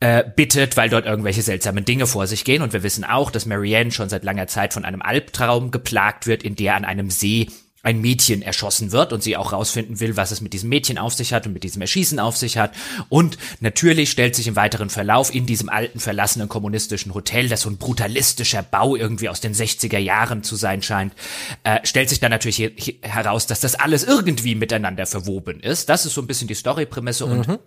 äh, 0.00 0.24
bittet, 0.24 0.76
weil 0.76 0.90
dort 0.90 1.06
irgendwelche 1.06 1.42
seltsamen 1.42 1.84
Dinge 1.84 2.06
vor 2.06 2.26
sich 2.26 2.44
gehen. 2.44 2.62
Und 2.62 2.72
wir 2.72 2.82
wissen 2.82 3.04
auch, 3.04 3.30
dass 3.30 3.46
Marianne 3.46 3.92
schon 3.92 4.08
seit 4.08 4.24
langer 4.24 4.46
Zeit 4.46 4.74
von 4.74 4.84
einem 4.84 5.02
Albtraum 5.02 5.70
geplagt 5.70 6.26
wird, 6.26 6.42
in 6.42 6.56
der 6.56 6.74
an 6.74 6.84
einem 6.84 7.10
See 7.10 7.48
ein 7.86 8.00
Mädchen 8.00 8.42
erschossen 8.42 8.90
wird 8.90 9.12
und 9.12 9.22
sie 9.22 9.36
auch 9.36 9.52
rausfinden 9.52 10.00
will, 10.00 10.16
was 10.16 10.32
es 10.32 10.40
mit 10.40 10.52
diesem 10.52 10.70
Mädchen 10.70 10.98
auf 10.98 11.14
sich 11.14 11.32
hat 11.32 11.46
und 11.46 11.52
mit 11.52 11.62
diesem 11.62 11.80
Erschießen 11.80 12.18
auf 12.18 12.36
sich 12.36 12.58
hat. 12.58 12.72
Und 13.08 13.38
natürlich 13.60 14.10
stellt 14.10 14.34
sich 14.34 14.48
im 14.48 14.56
weiteren 14.56 14.90
Verlauf 14.90 15.32
in 15.32 15.46
diesem 15.46 15.68
alten, 15.68 16.00
verlassenen 16.00 16.48
kommunistischen 16.48 17.14
Hotel, 17.14 17.48
das 17.48 17.60
so 17.60 17.70
ein 17.70 17.78
brutalistischer 17.78 18.64
Bau 18.64 18.96
irgendwie 18.96 19.28
aus 19.28 19.40
den 19.40 19.54
60er 19.54 19.98
Jahren 19.98 20.42
zu 20.42 20.56
sein 20.56 20.82
scheint, 20.82 21.14
äh, 21.62 21.78
stellt 21.84 22.08
sich 22.08 22.18
dann 22.18 22.32
natürlich 22.32 22.98
heraus, 23.02 23.46
dass 23.46 23.60
das 23.60 23.76
alles 23.76 24.02
irgendwie 24.02 24.56
miteinander 24.56 25.06
verwoben 25.06 25.60
ist. 25.60 25.88
Das 25.88 26.06
ist 26.06 26.14
so 26.14 26.20
ein 26.20 26.26
bisschen 26.26 26.48
die 26.48 26.54
Storyprämisse 26.54 27.24
mhm. 27.24 27.32
und 27.32 27.60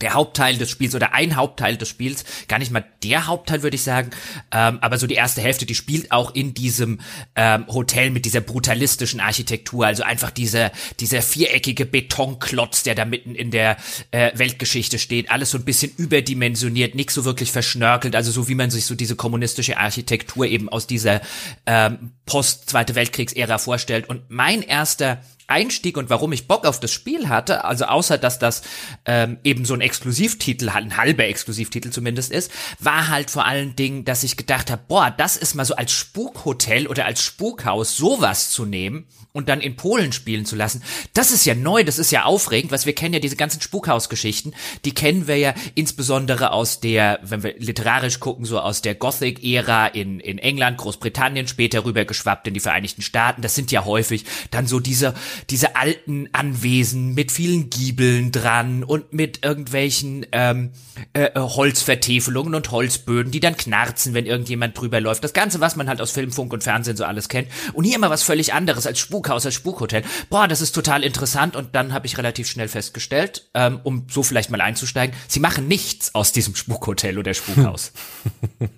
der 0.00 0.14
Hauptteil 0.14 0.56
des 0.56 0.70
Spiels 0.70 0.94
oder 0.94 1.12
ein 1.12 1.36
Hauptteil 1.36 1.76
des 1.76 1.88
Spiels, 1.88 2.24
gar 2.48 2.58
nicht 2.58 2.70
mal 2.70 2.84
der 3.02 3.26
Hauptteil, 3.26 3.62
würde 3.62 3.74
ich 3.74 3.82
sagen, 3.82 4.10
ähm, 4.50 4.78
aber 4.80 4.98
so 4.98 5.06
die 5.06 5.14
erste 5.14 5.40
Hälfte, 5.40 5.66
die 5.66 5.74
spielt 5.74 6.12
auch 6.12 6.34
in 6.34 6.54
diesem 6.54 7.00
ähm, 7.36 7.66
Hotel 7.68 8.10
mit 8.10 8.24
dieser 8.24 8.40
brutalistischen 8.40 9.20
Architektur, 9.20 9.86
also 9.86 10.02
einfach 10.02 10.30
dieser 10.30 10.72
dieser 11.00 11.22
viereckige 11.22 11.86
Betonklotz, 11.86 12.82
der 12.82 12.94
da 12.94 13.04
mitten 13.04 13.34
in 13.34 13.50
der 13.50 13.76
äh, 14.10 14.30
Weltgeschichte 14.34 14.98
steht, 14.98 15.30
alles 15.30 15.50
so 15.50 15.58
ein 15.58 15.64
bisschen 15.64 15.92
überdimensioniert, 15.96 16.94
nichts 16.94 17.14
so 17.14 17.24
wirklich 17.24 17.52
verschnörkelt, 17.52 18.16
also 18.16 18.30
so 18.30 18.48
wie 18.48 18.54
man 18.54 18.70
sich 18.70 18.86
so 18.86 18.94
diese 18.94 19.16
kommunistische 19.16 19.76
Architektur 19.76 20.46
eben 20.46 20.68
aus 20.68 20.86
dieser 20.86 21.20
ähm, 21.66 22.12
Post-Zweite 22.26 22.94
Weltkriegsära 22.94 23.58
vorstellt. 23.58 24.08
Und 24.08 24.22
mein 24.28 24.62
erster 24.62 25.22
Einstieg 25.46 25.96
und 25.96 26.10
warum 26.10 26.32
ich 26.32 26.48
Bock 26.48 26.66
auf 26.66 26.80
das 26.80 26.92
Spiel 26.92 27.28
hatte, 27.28 27.64
also 27.64 27.84
außer 27.84 28.18
dass 28.18 28.38
das 28.38 28.62
ähm, 29.04 29.38
eben 29.44 29.64
so 29.64 29.74
ein 29.74 29.80
Exklusivtitel, 29.80 30.68
ein 30.68 30.96
halber 30.96 31.24
Exklusivtitel 31.24 31.90
zumindest 31.90 32.32
ist, 32.32 32.50
war 32.78 33.08
halt 33.08 33.30
vor 33.30 33.46
allen 33.46 33.76
Dingen, 33.76 34.04
dass 34.04 34.22
ich 34.22 34.36
gedacht 34.36 34.70
habe, 34.70 34.82
boah, 34.88 35.12
das 35.16 35.36
ist 35.36 35.54
mal 35.54 35.64
so 35.64 35.76
als 35.76 35.92
Spukhotel 35.92 36.86
oder 36.86 37.06
als 37.06 37.22
Spukhaus 37.22 37.96
sowas 37.96 38.50
zu 38.50 38.64
nehmen 38.64 39.06
und 39.32 39.48
dann 39.48 39.60
in 39.60 39.76
Polen 39.76 40.12
spielen 40.12 40.44
zu 40.44 40.56
lassen. 40.56 40.82
Das 41.14 41.30
ist 41.30 41.44
ja 41.44 41.54
neu, 41.54 41.84
das 41.84 41.98
ist 41.98 42.12
ja 42.12 42.24
aufregend, 42.24 42.70
was 42.70 42.86
wir 42.86 42.94
kennen 42.94 43.14
ja 43.14 43.20
diese 43.20 43.36
ganzen 43.36 43.60
Spukhausgeschichten, 43.60 44.54
die 44.84 44.92
kennen 44.92 45.26
wir 45.26 45.36
ja 45.36 45.54
insbesondere 45.74 46.52
aus 46.52 46.80
der, 46.80 47.18
wenn 47.22 47.42
wir 47.42 47.54
literarisch 47.58 48.20
gucken, 48.20 48.44
so 48.44 48.60
aus 48.60 48.82
der 48.82 48.94
Gothic-Ära 48.94 49.88
in, 49.88 50.20
in 50.20 50.38
England, 50.38 50.78
Großbritannien, 50.78 51.48
später 51.48 51.84
rübergeschwappt 51.84 52.46
in 52.46 52.54
die 52.54 52.60
Vereinigten 52.60 53.02
Staaten. 53.02 53.42
Das 53.42 53.54
sind 53.54 53.72
ja 53.72 53.84
häufig 53.84 54.24
dann 54.50 54.66
so 54.66 54.80
diese 54.80 55.14
diese 55.50 55.76
alten 55.76 56.28
Anwesen 56.32 57.14
mit 57.14 57.32
vielen 57.32 57.70
Giebeln 57.70 58.32
dran 58.32 58.84
und 58.84 59.12
mit 59.12 59.44
irgendwelchen 59.44 60.26
ähm, 60.32 60.72
äh, 61.12 61.24
äh, 61.24 61.40
Holzvertäfelungen 61.40 62.54
und 62.54 62.70
Holzböden, 62.70 63.32
die 63.32 63.40
dann 63.40 63.56
knarzen, 63.56 64.14
wenn 64.14 64.26
irgendjemand 64.26 64.78
drüber 64.78 65.00
läuft. 65.00 65.24
Das 65.24 65.32
Ganze, 65.32 65.60
was 65.60 65.76
man 65.76 65.88
halt 65.88 66.00
aus 66.00 66.10
Film, 66.10 66.32
Funk 66.32 66.52
und 66.52 66.62
Fernsehen 66.62 66.96
so 66.96 67.04
alles 67.04 67.28
kennt. 67.28 67.48
Und 67.72 67.84
hier 67.84 67.96
immer 67.96 68.10
was 68.10 68.22
völlig 68.22 68.52
anderes 68.52 68.86
als 68.86 68.98
Spukhaus, 68.98 69.46
als 69.46 69.54
Spukhotel. 69.54 70.02
Boah, 70.30 70.48
das 70.48 70.60
ist 70.60 70.72
total 70.72 71.02
interessant. 71.04 71.56
Und 71.56 71.74
dann 71.74 71.92
habe 71.92 72.06
ich 72.06 72.18
relativ 72.18 72.48
schnell 72.48 72.68
festgestellt, 72.68 73.50
ähm, 73.54 73.80
um 73.82 74.06
so 74.10 74.22
vielleicht 74.22 74.50
mal 74.50 74.60
einzusteigen, 74.60 75.16
sie 75.28 75.40
machen 75.40 75.68
nichts 75.68 76.14
aus 76.14 76.32
diesem 76.32 76.54
Spukhotel 76.54 77.18
oder 77.18 77.34
Spukhaus. 77.34 77.92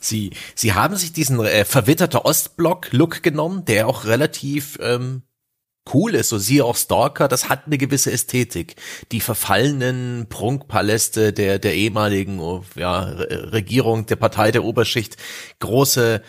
Sie, 0.00 0.30
sie 0.54 0.72
haben 0.72 0.96
sich 0.96 1.12
diesen 1.12 1.44
äh, 1.44 1.64
verwitterter 1.66 2.24
Ostblock-Look 2.24 3.22
genommen, 3.22 3.66
der 3.66 3.86
auch 3.86 4.04
relativ 4.06 4.78
ähm, 4.80 5.22
cool 5.94 6.14
ist, 6.14 6.28
so 6.28 6.38
siehe 6.38 6.64
auch 6.64 6.76
Stalker, 6.76 7.28
das 7.28 7.48
hat 7.48 7.66
eine 7.66 7.78
gewisse 7.78 8.12
Ästhetik. 8.12 8.76
Die 9.12 9.20
verfallenen 9.20 10.26
Prunkpaläste 10.28 11.32
der, 11.32 11.58
der 11.58 11.74
ehemaligen 11.74 12.40
oh, 12.40 12.64
ja, 12.76 13.00
Regierung, 13.00 14.06
der 14.06 14.16
Partei 14.16 14.50
der 14.50 14.64
Oberschicht, 14.64 15.16
große 15.60 16.22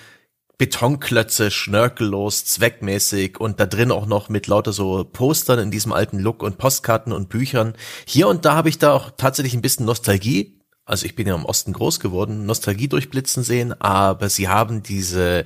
Betonklötze, 0.58 1.52
schnörkellos, 1.52 2.44
zweckmäßig 2.46 3.40
und 3.40 3.60
da 3.60 3.66
drin 3.66 3.92
auch 3.92 4.06
noch 4.06 4.28
mit 4.28 4.48
lauter 4.48 4.74
so 4.74 5.06
Postern 5.06 5.60
in 5.60 5.72
diesem 5.72 5.94
alten 5.94 6.20
Look 6.20 6.44
und 6.44 6.58
Postkarten 6.58 7.14
und 7.14 7.30
Büchern. 7.30 7.74
Hier 8.06 8.28
und 8.28 8.44
da 8.44 8.56
habe 8.56 8.68
ich 8.68 8.78
da 8.78 8.94
auch 8.94 9.12
tatsächlich 9.16 9.54
ein 9.54 9.62
bisschen 9.62 9.86
Nostalgie 9.86 10.60
also 10.90 11.06
ich 11.06 11.16
bin 11.16 11.28
ja 11.28 11.36
im 11.36 11.46
Osten 11.46 11.72
groß 11.72 12.00
geworden, 12.00 12.48
Nostalgie 12.48 12.88
durchblitzen 12.88 13.44
sehen, 13.44 13.80
aber 13.80 14.28
sie 14.28 14.48
haben 14.48 14.82
diese, 14.82 15.46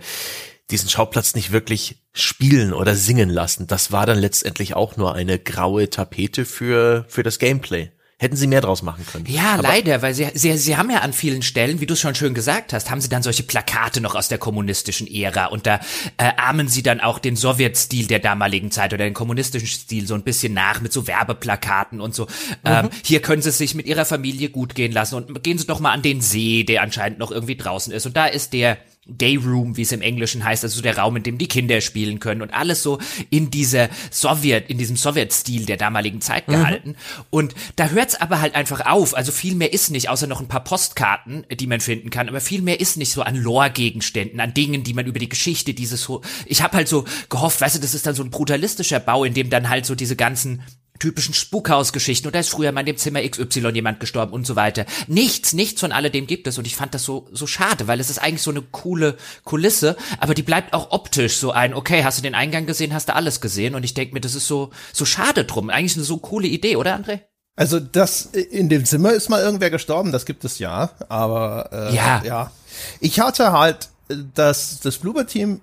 diesen 0.71 0.87
Schauplatz 0.87 1.35
nicht 1.35 1.51
wirklich 1.51 2.02
spielen 2.13 2.73
oder 2.73 2.95
singen 2.95 3.29
lassen. 3.29 3.67
Das 3.67 3.91
war 3.91 4.05
dann 4.05 4.19
letztendlich 4.19 4.75
auch 4.75 4.97
nur 4.97 5.15
eine 5.15 5.39
graue 5.39 5.89
Tapete 5.89 6.45
für, 6.45 7.05
für 7.07 7.23
das 7.23 7.39
Gameplay. 7.39 7.89
Hätten 8.19 8.35
sie 8.37 8.47
mehr 8.47 8.61
draus 8.61 8.83
machen 8.83 9.05
können. 9.11 9.25
Ja, 9.27 9.55
Aber 9.55 9.63
leider, 9.63 10.01
weil 10.01 10.13
sie, 10.13 10.29
sie, 10.33 10.55
sie 10.57 10.77
haben 10.77 10.89
ja 10.89 10.99
an 10.99 11.11
vielen 11.11 11.41
Stellen, 11.41 11.81
wie 11.81 11.85
du 11.85 11.93
es 11.93 11.99
schon 11.99 12.15
schön 12.15 12.33
gesagt 12.33 12.71
hast, 12.71 12.89
haben 12.89 13.01
sie 13.01 13.09
dann 13.09 13.21
solche 13.21 13.43
Plakate 13.43 13.99
noch 13.99 14.15
aus 14.15 14.29
der 14.29 14.37
kommunistischen 14.37 15.07
Ära 15.07 15.47
und 15.47 15.65
da 15.65 15.81
äh, 16.17 16.31
ahmen 16.37 16.69
sie 16.69 16.83
dann 16.83 17.01
auch 17.01 17.19
den 17.19 17.35
Sowjetstil 17.35 18.07
der 18.07 18.19
damaligen 18.19 18.71
Zeit 18.71 18.93
oder 18.93 19.03
den 19.03 19.13
kommunistischen 19.13 19.67
Stil 19.67 20.07
so 20.07 20.13
ein 20.13 20.23
bisschen 20.23 20.53
nach 20.53 20.79
mit 20.79 20.93
so 20.93 21.05
Werbeplakaten 21.05 21.99
und 21.99 22.15
so. 22.15 22.25
Mhm. 22.25 22.29
Ähm, 22.63 22.89
hier 23.03 23.21
können 23.21 23.41
sie 23.41 23.49
es 23.49 23.57
sich 23.57 23.75
mit 23.75 23.87
ihrer 23.87 24.05
Familie 24.05 24.49
gut 24.49 24.73
gehen 24.73 24.93
lassen 24.93 25.15
und 25.15 25.43
gehen 25.43 25.57
sie 25.57 25.67
doch 25.67 25.81
mal 25.81 25.91
an 25.91 26.03
den 26.03 26.21
See, 26.21 26.63
der 26.63 26.83
anscheinend 26.83 27.19
noch 27.19 27.31
irgendwie 27.31 27.57
draußen 27.57 27.91
ist 27.91 28.05
und 28.05 28.15
da 28.15 28.27
ist 28.27 28.53
der 28.53 28.77
Dayroom, 29.05 29.75
wie 29.75 29.81
es 29.81 29.91
im 29.91 30.01
Englischen 30.01 30.45
heißt, 30.45 30.63
also 30.63 30.81
der 30.81 30.97
Raum, 30.97 31.17
in 31.17 31.23
dem 31.23 31.37
die 31.37 31.47
Kinder 31.47 31.81
spielen 31.81 32.19
können 32.19 32.41
und 32.41 32.53
alles 32.53 32.83
so 32.83 32.99
in 33.29 33.51
dieser 33.51 33.89
Sowjet, 34.11 34.69
in 34.69 34.77
diesem 34.77 34.95
Sowjet-Stil 34.95 35.65
der 35.65 35.77
damaligen 35.77 36.21
Zeit 36.21 36.47
mhm. 36.47 36.53
gehalten. 36.53 36.89
Mhm. 36.89 37.25
Und 37.29 37.55
da 37.75 37.89
hört's 37.89 38.15
aber 38.15 38.39
halt 38.39 38.55
einfach 38.55 38.85
auf. 38.85 39.15
Also 39.15 39.31
viel 39.31 39.55
mehr 39.55 39.73
ist 39.73 39.91
nicht, 39.91 40.09
außer 40.09 40.27
noch 40.27 40.39
ein 40.39 40.47
paar 40.47 40.63
Postkarten, 40.63 41.45
die 41.51 41.67
man 41.67 41.81
finden 41.81 42.09
kann, 42.09 42.29
aber 42.29 42.39
viel 42.39 42.61
mehr 42.61 42.79
ist 42.79 42.95
nicht 42.97 43.11
so 43.11 43.21
an 43.23 43.35
Lore-Gegenständen, 43.35 44.39
an 44.39 44.53
Dingen, 44.53 44.83
die 44.83 44.93
man 44.93 45.05
über 45.05 45.19
die 45.19 45.29
Geschichte 45.29 45.73
dieses 45.73 46.03
so. 46.03 46.21
Ich 46.45 46.61
habe 46.61 46.77
halt 46.77 46.87
so 46.87 47.05
gehofft, 47.29 47.59
weißt 47.59 47.75
du, 47.75 47.79
das 47.79 47.93
ist 47.93 48.07
dann 48.07 48.15
so 48.15 48.23
ein 48.23 48.29
brutalistischer 48.31 48.99
Bau, 48.99 49.25
in 49.25 49.33
dem 49.33 49.49
dann 49.49 49.69
halt 49.69 49.85
so 49.85 49.95
diese 49.95 50.15
ganzen 50.15 50.63
typischen 50.99 51.33
Spukhausgeschichten 51.33 52.27
und 52.27 52.35
da 52.35 52.39
ist 52.39 52.49
früher 52.49 52.71
mal 52.71 52.81
in 52.81 52.85
dem 52.85 52.97
Zimmer 52.97 53.21
XY 53.21 53.69
jemand 53.69 53.99
gestorben 53.99 54.31
und 54.31 54.45
so 54.45 54.55
weiter. 54.55 54.85
Nichts, 55.07 55.53
nichts 55.53 55.81
von 55.81 55.91
alledem 55.91 56.27
gibt 56.27 56.47
es 56.47 56.57
und 56.57 56.65
ich 56.65 56.75
fand 56.75 56.93
das 56.93 57.03
so, 57.03 57.27
so 57.31 57.47
schade, 57.47 57.87
weil 57.87 57.99
es 57.99 58.09
ist 58.09 58.19
eigentlich 58.19 58.41
so 58.41 58.51
eine 58.51 58.61
coole 58.61 59.17
Kulisse, 59.43 59.97
aber 60.19 60.33
die 60.33 60.43
bleibt 60.43 60.73
auch 60.73 60.91
optisch 60.91 61.37
so 61.37 61.51
ein, 61.51 61.73
okay, 61.73 62.03
hast 62.03 62.19
du 62.19 62.21
den 62.21 62.35
Eingang 62.35 62.65
gesehen, 62.65 62.93
hast 62.93 63.09
du 63.09 63.15
alles 63.15 63.41
gesehen 63.41 63.75
und 63.75 63.83
ich 63.83 63.93
denke 63.93 64.13
mir, 64.13 64.21
das 64.21 64.35
ist 64.35 64.47
so, 64.47 64.71
so 64.93 65.05
schade 65.05 65.45
drum. 65.45 65.69
Eigentlich 65.69 65.95
eine 65.95 66.05
so 66.05 66.17
coole 66.17 66.47
Idee, 66.47 66.77
oder 66.77 66.95
André? 66.95 67.21
Also 67.55 67.79
das, 67.79 68.25
in 68.25 68.69
dem 68.69 68.85
Zimmer 68.85 69.11
ist 69.13 69.29
mal 69.29 69.41
irgendwer 69.41 69.69
gestorben, 69.69 70.11
das 70.11 70.25
gibt 70.25 70.43
es 70.43 70.57
ja, 70.57 70.91
aber 71.09 71.69
äh, 71.71 71.95
ja. 71.95 72.21
ja. 72.25 72.51
Ich 72.99 73.19
hatte 73.19 73.51
halt 73.51 73.89
das, 74.33 74.79
das 74.79 74.97
Bloober-Team 74.97 75.61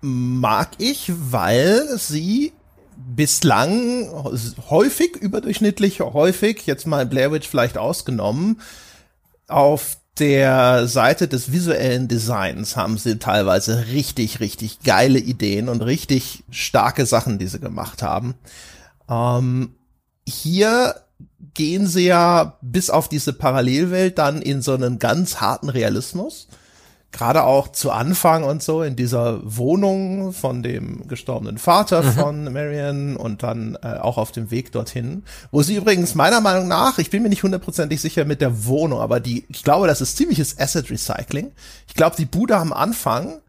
mag 0.00 0.70
ich, 0.78 1.10
weil 1.16 1.88
sie 1.98 2.52
bislang 3.14 4.08
häufig, 4.68 5.16
überdurchschnittlich 5.16 6.00
häufig, 6.00 6.66
jetzt 6.66 6.86
mal 6.86 7.06
Blair 7.06 7.32
Witch 7.32 7.48
vielleicht 7.48 7.78
ausgenommen, 7.78 8.60
auf 9.46 9.96
der 10.18 10.88
Seite 10.88 11.28
des 11.28 11.52
visuellen 11.52 12.08
Designs 12.08 12.76
haben 12.76 12.98
sie 12.98 13.18
teilweise 13.18 13.86
richtig, 13.88 14.40
richtig 14.40 14.80
geile 14.80 15.18
Ideen 15.18 15.68
und 15.68 15.82
richtig 15.82 16.44
starke 16.50 17.06
Sachen, 17.06 17.38
die 17.38 17.46
sie 17.46 17.60
gemacht 17.60 18.02
haben. 18.02 18.34
Ähm, 19.08 19.74
hier 20.26 20.96
gehen 21.54 21.86
sie 21.86 22.06
ja 22.06 22.58
bis 22.60 22.90
auf 22.90 23.08
diese 23.08 23.32
Parallelwelt 23.32 24.18
dann 24.18 24.42
in 24.42 24.60
so 24.60 24.74
einen 24.74 24.98
ganz 24.98 25.40
harten 25.40 25.68
Realismus 25.68 26.48
gerade 27.10 27.44
auch 27.44 27.68
zu 27.68 27.90
Anfang 27.90 28.44
und 28.44 28.62
so 28.62 28.82
in 28.82 28.94
dieser 28.94 29.40
Wohnung 29.42 30.32
von 30.32 30.62
dem 30.62 31.08
gestorbenen 31.08 31.58
Vater 31.58 32.02
mhm. 32.02 32.12
von 32.12 32.52
Marion 32.52 33.16
und 33.16 33.42
dann 33.42 33.78
äh, 33.82 33.98
auch 33.98 34.18
auf 34.18 34.30
dem 34.30 34.50
Weg 34.50 34.72
dorthin, 34.72 35.24
wo 35.50 35.62
sie 35.62 35.76
übrigens 35.76 36.14
meiner 36.14 36.40
Meinung 36.40 36.68
nach, 36.68 36.98
ich 36.98 37.10
bin 37.10 37.22
mir 37.22 37.30
nicht 37.30 37.42
hundertprozentig 37.42 38.00
sicher 38.00 38.24
mit 38.24 38.40
der 38.40 38.66
Wohnung, 38.66 39.00
aber 39.00 39.20
die, 39.20 39.46
ich 39.48 39.64
glaube, 39.64 39.86
das 39.86 40.00
ist 40.00 40.16
ziemliches 40.16 40.58
Asset 40.58 40.90
Recycling. 40.90 41.52
Ich 41.86 41.94
glaube, 41.94 42.16
die 42.16 42.26
Bude 42.26 42.56
am 42.56 42.72
Anfang 42.72 43.40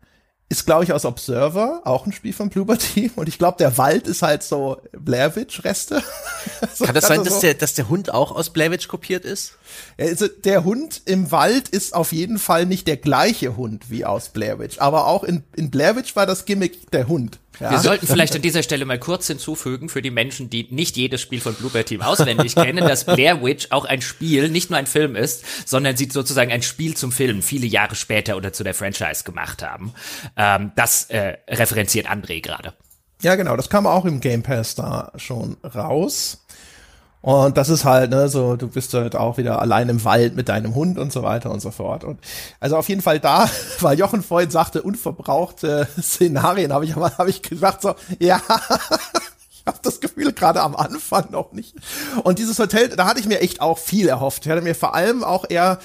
ist, 0.49 0.65
glaube 0.65 0.83
ich, 0.83 0.93
aus 0.93 1.05
Observer, 1.05 1.81
auch 1.85 2.07
ein 2.07 2.11
Spiel 2.11 2.33
von 2.33 2.49
Bloober 2.49 2.77
Team. 2.77 3.11
Und 3.15 3.29
ich 3.29 3.37
glaube, 3.37 3.57
der 3.59 3.77
Wald 3.77 4.07
ist 4.07 4.23
halt 4.23 4.41
so 4.41 4.81
Blair 4.93 5.35
Witch-Reste. 5.35 6.01
so, 6.73 6.85
Kann 6.85 6.95
das 6.95 7.07
sein, 7.07 7.19
also 7.19 7.29
dass, 7.29 7.39
der, 7.39 7.53
dass 7.53 7.75
der 7.75 7.87
Hund 7.87 8.11
auch 8.11 8.31
aus 8.31 8.49
Blair 8.49 8.71
Witch 8.71 8.87
kopiert 8.87 9.25
ist? 9.25 9.58
Also 9.97 10.27
der 10.27 10.63
Hund 10.63 11.01
im 11.05 11.31
Wald 11.31 11.69
ist 11.69 11.93
auf 11.93 12.11
jeden 12.11 12.39
Fall 12.39 12.65
nicht 12.65 12.87
der 12.87 12.97
gleiche 12.97 13.57
Hund 13.57 13.89
wie 13.89 14.05
aus 14.05 14.29
Blair 14.29 14.59
Witch. 14.59 14.79
Aber 14.79 15.07
auch 15.07 15.23
in, 15.23 15.43
in 15.55 15.69
Blair 15.69 15.95
Witch 15.95 16.15
war 16.15 16.25
das 16.25 16.45
Gimmick 16.45 16.91
der 16.91 17.07
Hund. 17.07 17.39
Ja. 17.59 17.71
Wir 17.71 17.79
sollten 17.79 18.07
vielleicht 18.07 18.35
an 18.35 18.41
dieser 18.41 18.63
Stelle 18.63 18.85
mal 18.85 18.99
kurz 18.99 19.27
hinzufügen 19.27 19.89
für 19.89 20.01
die 20.01 20.11
Menschen, 20.11 20.49
die 20.49 20.67
nicht 20.71 20.95
jedes 20.95 21.19
Spiel 21.19 21.41
von 21.41 21.53
Bloober 21.55 21.83
Team 21.83 22.01
auswendig 22.01 22.55
kennen, 22.55 22.87
dass 22.87 23.03
Blair 23.03 23.43
Witch 23.43 23.67
auch 23.71 23.85
ein 23.85 24.01
Spiel, 24.01 24.49
nicht 24.49 24.69
nur 24.69 24.79
ein 24.79 24.87
Film 24.87 25.15
ist, 25.15 25.43
sondern 25.67 25.97
sie 25.97 26.09
sozusagen 26.09 26.51
ein 26.51 26.61
Spiel 26.61 26.95
zum 26.95 27.11
Film 27.11 27.41
viele 27.41 27.67
Jahre 27.67 27.95
später 27.95 28.37
oder 28.37 28.53
zu 28.53 28.63
der 28.63 28.73
Franchise 28.73 29.23
gemacht 29.25 29.61
haben. 29.61 29.93
Ähm, 30.37 30.71
das 30.75 31.09
äh, 31.09 31.37
referenziert 31.49 32.07
André 32.09 32.41
gerade. 32.41 32.73
Ja, 33.21 33.35
genau, 33.35 33.57
das 33.57 33.69
kam 33.69 33.85
auch 33.85 34.05
im 34.05 34.21
Game 34.21 34.43
Pass 34.43 34.75
da 34.75 35.11
schon 35.17 35.57
raus. 35.75 36.45
Und 37.21 37.57
das 37.57 37.67
ist 37.67 37.83
halt, 37.83 38.11
ne, 38.11 38.29
so, 38.29 38.55
du 38.55 38.67
bist 38.67 38.93
halt 38.93 39.15
auch 39.15 39.37
wieder 39.37 39.59
allein 39.61 39.89
im 39.89 40.03
Wald 40.05 40.35
mit 40.35 40.47
deinem 40.47 40.73
Hund 40.73 40.97
und 40.97 41.11
so 41.11 41.21
weiter 41.21 41.51
und 41.51 41.59
so 41.59 41.69
fort. 41.69 42.05
Und 42.05 42.19
also 42.61 42.77
auf 42.77 42.87
jeden 42.87 43.01
Fall 43.01 43.19
da, 43.19 43.49
weil 43.81 43.99
Jochen 43.99 44.23
vorhin 44.23 44.49
sagte, 44.49 44.81
unverbrauchte 44.81 45.87
Szenarien, 46.01 46.71
habe 46.71 46.85
ich 46.85 46.95
aber 46.95 47.17
hab 47.17 47.27
ich 47.27 47.41
gesagt, 47.41 47.81
so, 47.81 47.95
ja, 48.19 48.41
ich 49.51 49.63
habe 49.65 49.79
das 49.81 49.99
Gefühl 49.99 50.31
gerade 50.31 50.61
am 50.61 50.75
Anfang 50.75 51.29
noch 51.31 51.51
nicht. 51.51 51.75
Und 52.23 52.39
dieses 52.39 52.57
Hotel, 52.57 52.87
da 52.89 53.05
hatte 53.05 53.19
ich 53.19 53.27
mir 53.27 53.41
echt 53.41 53.59
auch 53.59 53.79
viel 53.79 54.07
erhofft. 54.07 54.45
Ich 54.45 54.51
hatte 54.51 54.61
mir 54.61 54.75
vor 54.75 54.95
allem 54.95 55.23
auch 55.25 55.45
eher 55.49 55.79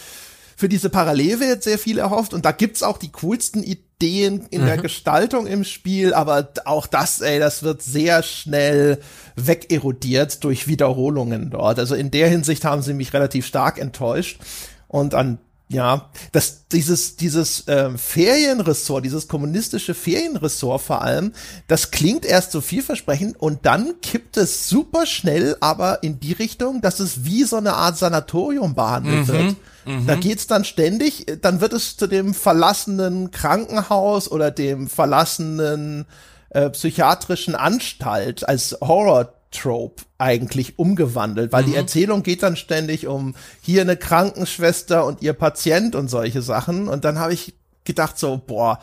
für 0.56 0.68
diese 0.68 0.88
Parallelwelt 0.88 1.64
sehr 1.64 1.78
viel 1.78 1.98
erhofft 1.98 2.32
und 2.32 2.44
da 2.44 2.52
gibt's 2.52 2.84
auch 2.84 2.96
die 2.96 3.10
coolsten 3.10 3.64
Ideen 3.98 4.46
in 4.50 4.62
mhm. 4.62 4.66
der 4.66 4.78
Gestaltung 4.78 5.46
im 5.46 5.64
Spiel, 5.64 6.14
aber 6.14 6.48
auch 6.64 6.86
das, 6.86 7.20
ey, 7.20 7.38
das 7.38 7.62
wird 7.62 7.82
sehr 7.82 8.22
schnell 8.22 9.00
wegerodiert 9.36 10.42
durch 10.44 10.68
Wiederholungen 10.68 11.50
dort. 11.50 11.78
Also 11.78 11.94
in 11.94 12.10
der 12.10 12.28
Hinsicht 12.28 12.64
haben 12.64 12.82
sie 12.82 12.94
mich 12.94 13.12
relativ 13.12 13.46
stark 13.46 13.78
enttäuscht 13.78 14.40
und 14.88 15.14
an 15.14 15.38
ja, 15.68 16.10
das, 16.32 16.68
dieses, 16.68 17.16
dieses 17.16 17.64
ähm, 17.68 17.96
Ferienressort, 17.96 19.02
dieses 19.04 19.28
kommunistische 19.28 19.94
Ferienressort 19.94 20.82
vor 20.82 21.02
allem, 21.02 21.32
das 21.68 21.90
klingt 21.90 22.26
erst 22.26 22.52
so 22.52 22.60
vielversprechend 22.60 23.40
und 23.40 23.64
dann 23.64 23.94
kippt 24.02 24.36
es 24.36 24.68
super 24.68 25.06
schnell 25.06 25.56
aber 25.60 26.02
in 26.02 26.20
die 26.20 26.32
Richtung, 26.34 26.82
dass 26.82 27.00
es 27.00 27.24
wie 27.24 27.44
so 27.44 27.56
eine 27.56 27.72
Art 27.72 27.96
Sanatorium 27.96 28.74
behandelt 28.74 29.26
mhm, 29.26 29.28
wird. 29.28 29.56
Mhm. 29.84 30.06
Da 30.06 30.14
geht's 30.16 30.46
dann 30.46 30.64
ständig, 30.64 31.26
dann 31.40 31.60
wird 31.60 31.72
es 31.72 31.96
zu 31.96 32.06
dem 32.06 32.34
verlassenen 32.34 33.30
Krankenhaus 33.30 34.30
oder 34.30 34.50
dem 34.50 34.88
verlassenen 34.88 36.06
äh, 36.50 36.70
psychiatrischen 36.70 37.54
Anstalt 37.54 38.48
als 38.48 38.76
Horror 38.80 39.34
Trope 39.50 40.02
eigentlich 40.18 40.78
umgewandelt, 40.78 41.52
weil 41.52 41.62
mhm. 41.62 41.70
die 41.70 41.76
Erzählung 41.76 42.22
geht 42.22 42.42
dann 42.42 42.56
ständig 42.56 43.06
um 43.06 43.34
hier 43.62 43.82
eine 43.82 43.96
Krankenschwester 43.96 45.06
und 45.06 45.22
ihr 45.22 45.32
Patient 45.32 45.94
und 45.94 46.08
solche 46.08 46.42
Sachen. 46.42 46.88
Und 46.88 47.04
dann 47.04 47.18
habe 47.18 47.32
ich 47.32 47.54
gedacht 47.84 48.18
so, 48.18 48.42
boah, 48.44 48.80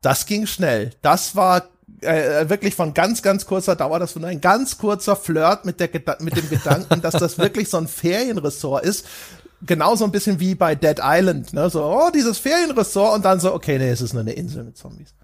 das 0.00 0.26
ging 0.26 0.46
schnell. 0.46 0.90
Das 1.02 1.36
war 1.36 1.68
äh, 2.00 2.48
wirklich 2.48 2.74
von 2.74 2.94
ganz, 2.94 3.22
ganz 3.22 3.46
kurzer 3.46 3.76
Dauer, 3.76 3.98
das 3.98 4.20
war 4.20 4.28
ein 4.28 4.40
ganz 4.40 4.78
kurzer 4.78 5.16
Flirt 5.16 5.64
mit, 5.64 5.80
der, 5.80 5.90
mit 6.20 6.36
dem 6.36 6.48
Gedanken, 6.48 7.00
dass 7.00 7.14
das 7.14 7.38
wirklich 7.38 7.68
so 7.68 7.78
ein 7.78 7.88
Ferienressort 7.88 8.84
ist. 8.84 9.06
Genauso 9.66 10.04
ein 10.04 10.12
bisschen 10.12 10.40
wie 10.40 10.54
bei 10.54 10.74
Dead 10.74 10.98
Island, 11.02 11.52
ne? 11.52 11.70
So, 11.70 11.84
oh, 11.84 12.10
dieses 12.14 12.38
Ferienressort 12.38 13.16
und 13.16 13.24
dann 13.24 13.40
so, 13.40 13.54
okay, 13.54 13.78
nee, 13.78 13.90
es 13.90 14.00
ist 14.00 14.12
nur 14.12 14.22
eine 14.22 14.32
Insel 14.32 14.64
mit 14.64 14.76
Zombies. 14.76 15.14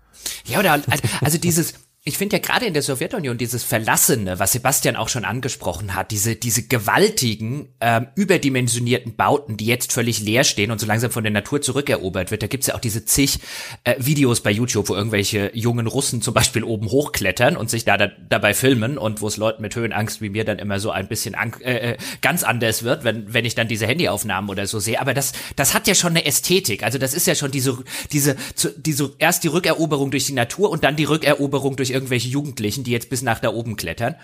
Ja, 0.47 0.61
oder 0.61 0.81
also 1.21 1.39
dieses, 1.39 1.75
ich 2.03 2.17
finde 2.17 2.37
ja 2.37 2.41
gerade 2.43 2.65
in 2.65 2.73
der 2.73 2.83
Sowjetunion 2.83 3.37
dieses 3.37 3.63
Verlassene, 3.63 4.39
was 4.39 4.53
Sebastian 4.53 4.97
auch 4.97 5.11
schon 5.11 5.27
angesprochen 5.27 5.95
hat, 5.95 6.13
diese, 6.13 6.35
diese 6.35 6.63
gewaltigen, 6.63 7.75
ähm, 7.83 8.07
überdimensionierten 8.15 9.17
Bauten, 9.17 9.59
die 9.59 9.67
jetzt 9.67 9.93
völlig 9.93 10.19
leer 10.21 10.45
stehen 10.45 10.71
und 10.71 10.81
so 10.81 10.87
langsam 10.87 11.11
von 11.11 11.25
der 11.25 11.31
Natur 11.31 11.61
zurückerobert 11.61 12.31
wird. 12.31 12.43
Da 12.43 12.47
gibt's 12.47 12.69
ja 12.69 12.75
auch 12.75 12.81
diese 12.81 13.05
zig 13.05 13.41
äh, 13.85 13.97
Videos 13.99 14.41
bei 14.41 14.51
YouTube, 14.51 14.89
wo 14.89 14.95
irgendwelche 14.95 15.51
jungen 15.53 15.87
Russen 15.87 16.23
zum 16.23 16.33
Beispiel 16.33 16.65
oben 16.65 16.89
hochklettern 16.91 17.55
und 17.55 17.69
sich 17.69 17.85
da, 17.85 17.99
da 17.99 18.09
dabei 18.31 18.55
filmen 18.55 18.97
und 18.97 19.21
wo 19.21 19.29
es 19.29 19.37
Leuten 19.37 19.61
mit 19.61 19.77
Höhenangst 19.77 20.23
wie 20.23 20.31
mir 20.31 20.47
dann 20.47 20.59
immer 20.59 20.81
so 20.81 20.91
ein 20.91 21.07
bisschen 21.07 21.37
äh, 21.61 21.91
äh, 21.93 21.97
ganz 22.23 22.45
anders 22.45 22.83
wird, 22.83 23.05
wenn, 23.05 23.35
wenn 23.35 23.45
ich 23.45 23.55
dann 23.55 23.69
diese 23.69 23.87
Handyaufnahmen 23.87 24.49
oder 24.49 24.67
so 24.67 24.79
sehe. 24.79 25.03
Aber 25.03 25.13
das, 25.13 25.35
das 25.55 25.75
hat 25.75 25.87
ja 25.87 25.95
schon 25.95 26.13
eine 26.13 26.25
Ästhetik. 26.25 26.83
Also 26.83 26.97
das 26.97 27.13
ist 27.13 27.27
ja 27.27 27.35
schon 27.35 27.51
diese, 27.51 27.77
diese, 28.11 28.37
diese 28.79 29.13
erst 29.19 29.45
die 29.45 29.49
Rückeroberung 29.49 30.11
durch 30.11 30.25
die 30.25 30.33
Natur 30.33 30.71
und 30.71 30.83
dann 30.83 30.97
die 30.97 31.05
Rückeroberung 31.05 31.77
durch 31.77 31.90
durch 31.91 31.97
irgendwelche 31.97 32.29
Jugendlichen, 32.29 32.85
die 32.85 32.93
jetzt 32.93 33.11
bis 33.11 33.23
nach 33.23 33.41
da 33.41 33.51
oben 33.51 33.77
klettern. 33.77 34.15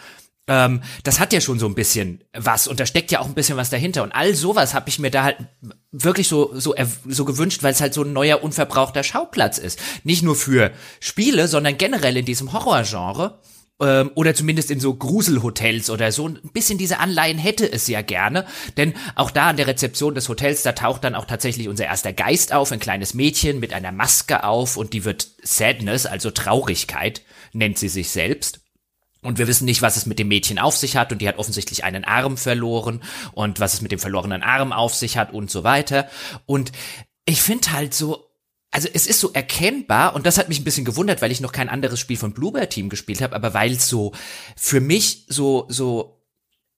Ähm, 0.49 0.83
das 1.03 1.19
hat 1.19 1.33
ja 1.33 1.41
schon 1.41 1.59
so 1.59 1.67
ein 1.67 1.75
bisschen 1.75 2.23
was 2.33 2.69
und 2.69 2.79
da 2.79 2.87
steckt 2.87 3.11
ja 3.11 3.19
auch 3.19 3.27
ein 3.27 3.35
bisschen 3.35 3.57
was 3.57 3.69
dahinter 3.69 4.05
und 4.05 4.13
all 4.13 4.33
sowas 4.35 4.75
habe 4.75 4.89
ich 4.89 5.01
mir 5.01 5.11
da 5.11 5.25
halt 5.25 5.39
wirklich 5.91 6.29
so 6.29 6.53
so 6.55 6.73
so 7.05 7.25
gewünscht, 7.25 7.65
weil 7.65 7.73
es 7.73 7.81
halt 7.81 7.95
so 7.95 8.05
ein 8.05 8.13
neuer 8.13 8.45
unverbrauchter 8.45 9.03
Schauplatz 9.03 9.59
ist, 9.59 9.81
nicht 10.05 10.23
nur 10.23 10.37
für 10.37 10.71
Spiele, 11.01 11.49
sondern 11.49 11.77
generell 11.79 12.17
in 12.17 12.25
diesem 12.25 12.53
Horrorgenre 12.53 13.41
ähm, 13.81 14.13
oder 14.15 14.35
zumindest 14.35 14.71
in 14.71 14.79
so 14.79 14.95
Gruselhotels 14.95 15.91
oder 15.91 16.13
so. 16.13 16.29
Ein 16.29 16.39
bisschen 16.53 16.79
diese 16.79 16.99
Anleihen 16.99 17.39
hätte 17.39 17.71
es 17.71 17.89
ja 17.89 18.03
gerne, 18.03 18.47
denn 18.77 18.95
auch 19.17 19.33
da 19.33 19.49
an 19.49 19.57
der 19.57 19.67
Rezeption 19.67 20.15
des 20.15 20.29
Hotels, 20.29 20.63
da 20.63 20.73
taucht 20.73 21.03
dann 21.03 21.17
auch 21.17 21.25
tatsächlich 21.25 21.69
unser 21.69 21.87
erster 21.87 22.13
Geist 22.13 22.53
auf, 22.53 22.71
ein 22.71 22.79
kleines 22.79 23.15
Mädchen 23.15 23.59
mit 23.59 23.73
einer 23.73 23.91
Maske 23.91 24.45
auf 24.45 24.77
und 24.77 24.93
die 24.93 25.05
wird 25.05 25.29
Sadness, 25.43 26.07
also 26.07 26.31
Traurigkeit, 26.31 27.23
nennt 27.57 27.79
sie 27.79 27.89
sich 27.89 28.11
selbst. 28.11 28.61
Und 29.23 29.39
wir 29.39 29.49
wissen 29.49 29.65
nicht, 29.65 29.83
was 29.83 29.97
es 29.97 30.07
mit 30.07 30.19
dem 30.19 30.29
Mädchen 30.29 30.59
auf 30.59 30.77
sich 30.77 30.97
hat 30.97 31.11
und 31.11 31.21
die 31.21 31.29
hat 31.29 31.39
offensichtlich 31.39 31.83
einen 31.83 32.05
Arm 32.05 32.37
verloren 32.37 33.03
und 33.33 33.59
was 33.59 33.75
es 33.75 33.81
mit 33.81 33.91
dem 33.91 33.99
verlorenen 33.99 34.43
Arm 34.43 34.73
auf 34.73 34.95
sich 34.95 35.17
hat 35.17 35.33
und 35.33 35.51
so 35.51 35.65
weiter. 35.65 36.09
Und 36.45 36.71
ich 37.25 37.43
finde 37.43 37.73
halt 37.73 37.93
so, 37.93 38.31
also 38.71 38.89
es 38.93 39.07
ist 39.07 39.19
so 39.19 39.33
erkennbar 39.33 40.15
und 40.15 40.27
das 40.27 40.39
hat 40.39 40.49
mich 40.49 40.61
ein 40.61 40.65
bisschen 40.65 40.85
gewundert, 40.85 41.23
weil 41.23 41.33
ich 41.33 41.41
noch 41.41 41.53
kein 41.53 41.69
anderes 41.69 41.99
Spiel 41.99 42.17
von 42.17 42.35
Bluebird 42.35 42.71
Team 42.71 42.89
gespielt 42.89 43.21
habe, 43.21 43.35
aber 43.35 43.55
weil 43.55 43.73
es 43.73 43.89
so 43.89 44.13
für 44.55 44.81
mich 44.81 45.25
so 45.29 45.67
so 45.69 46.16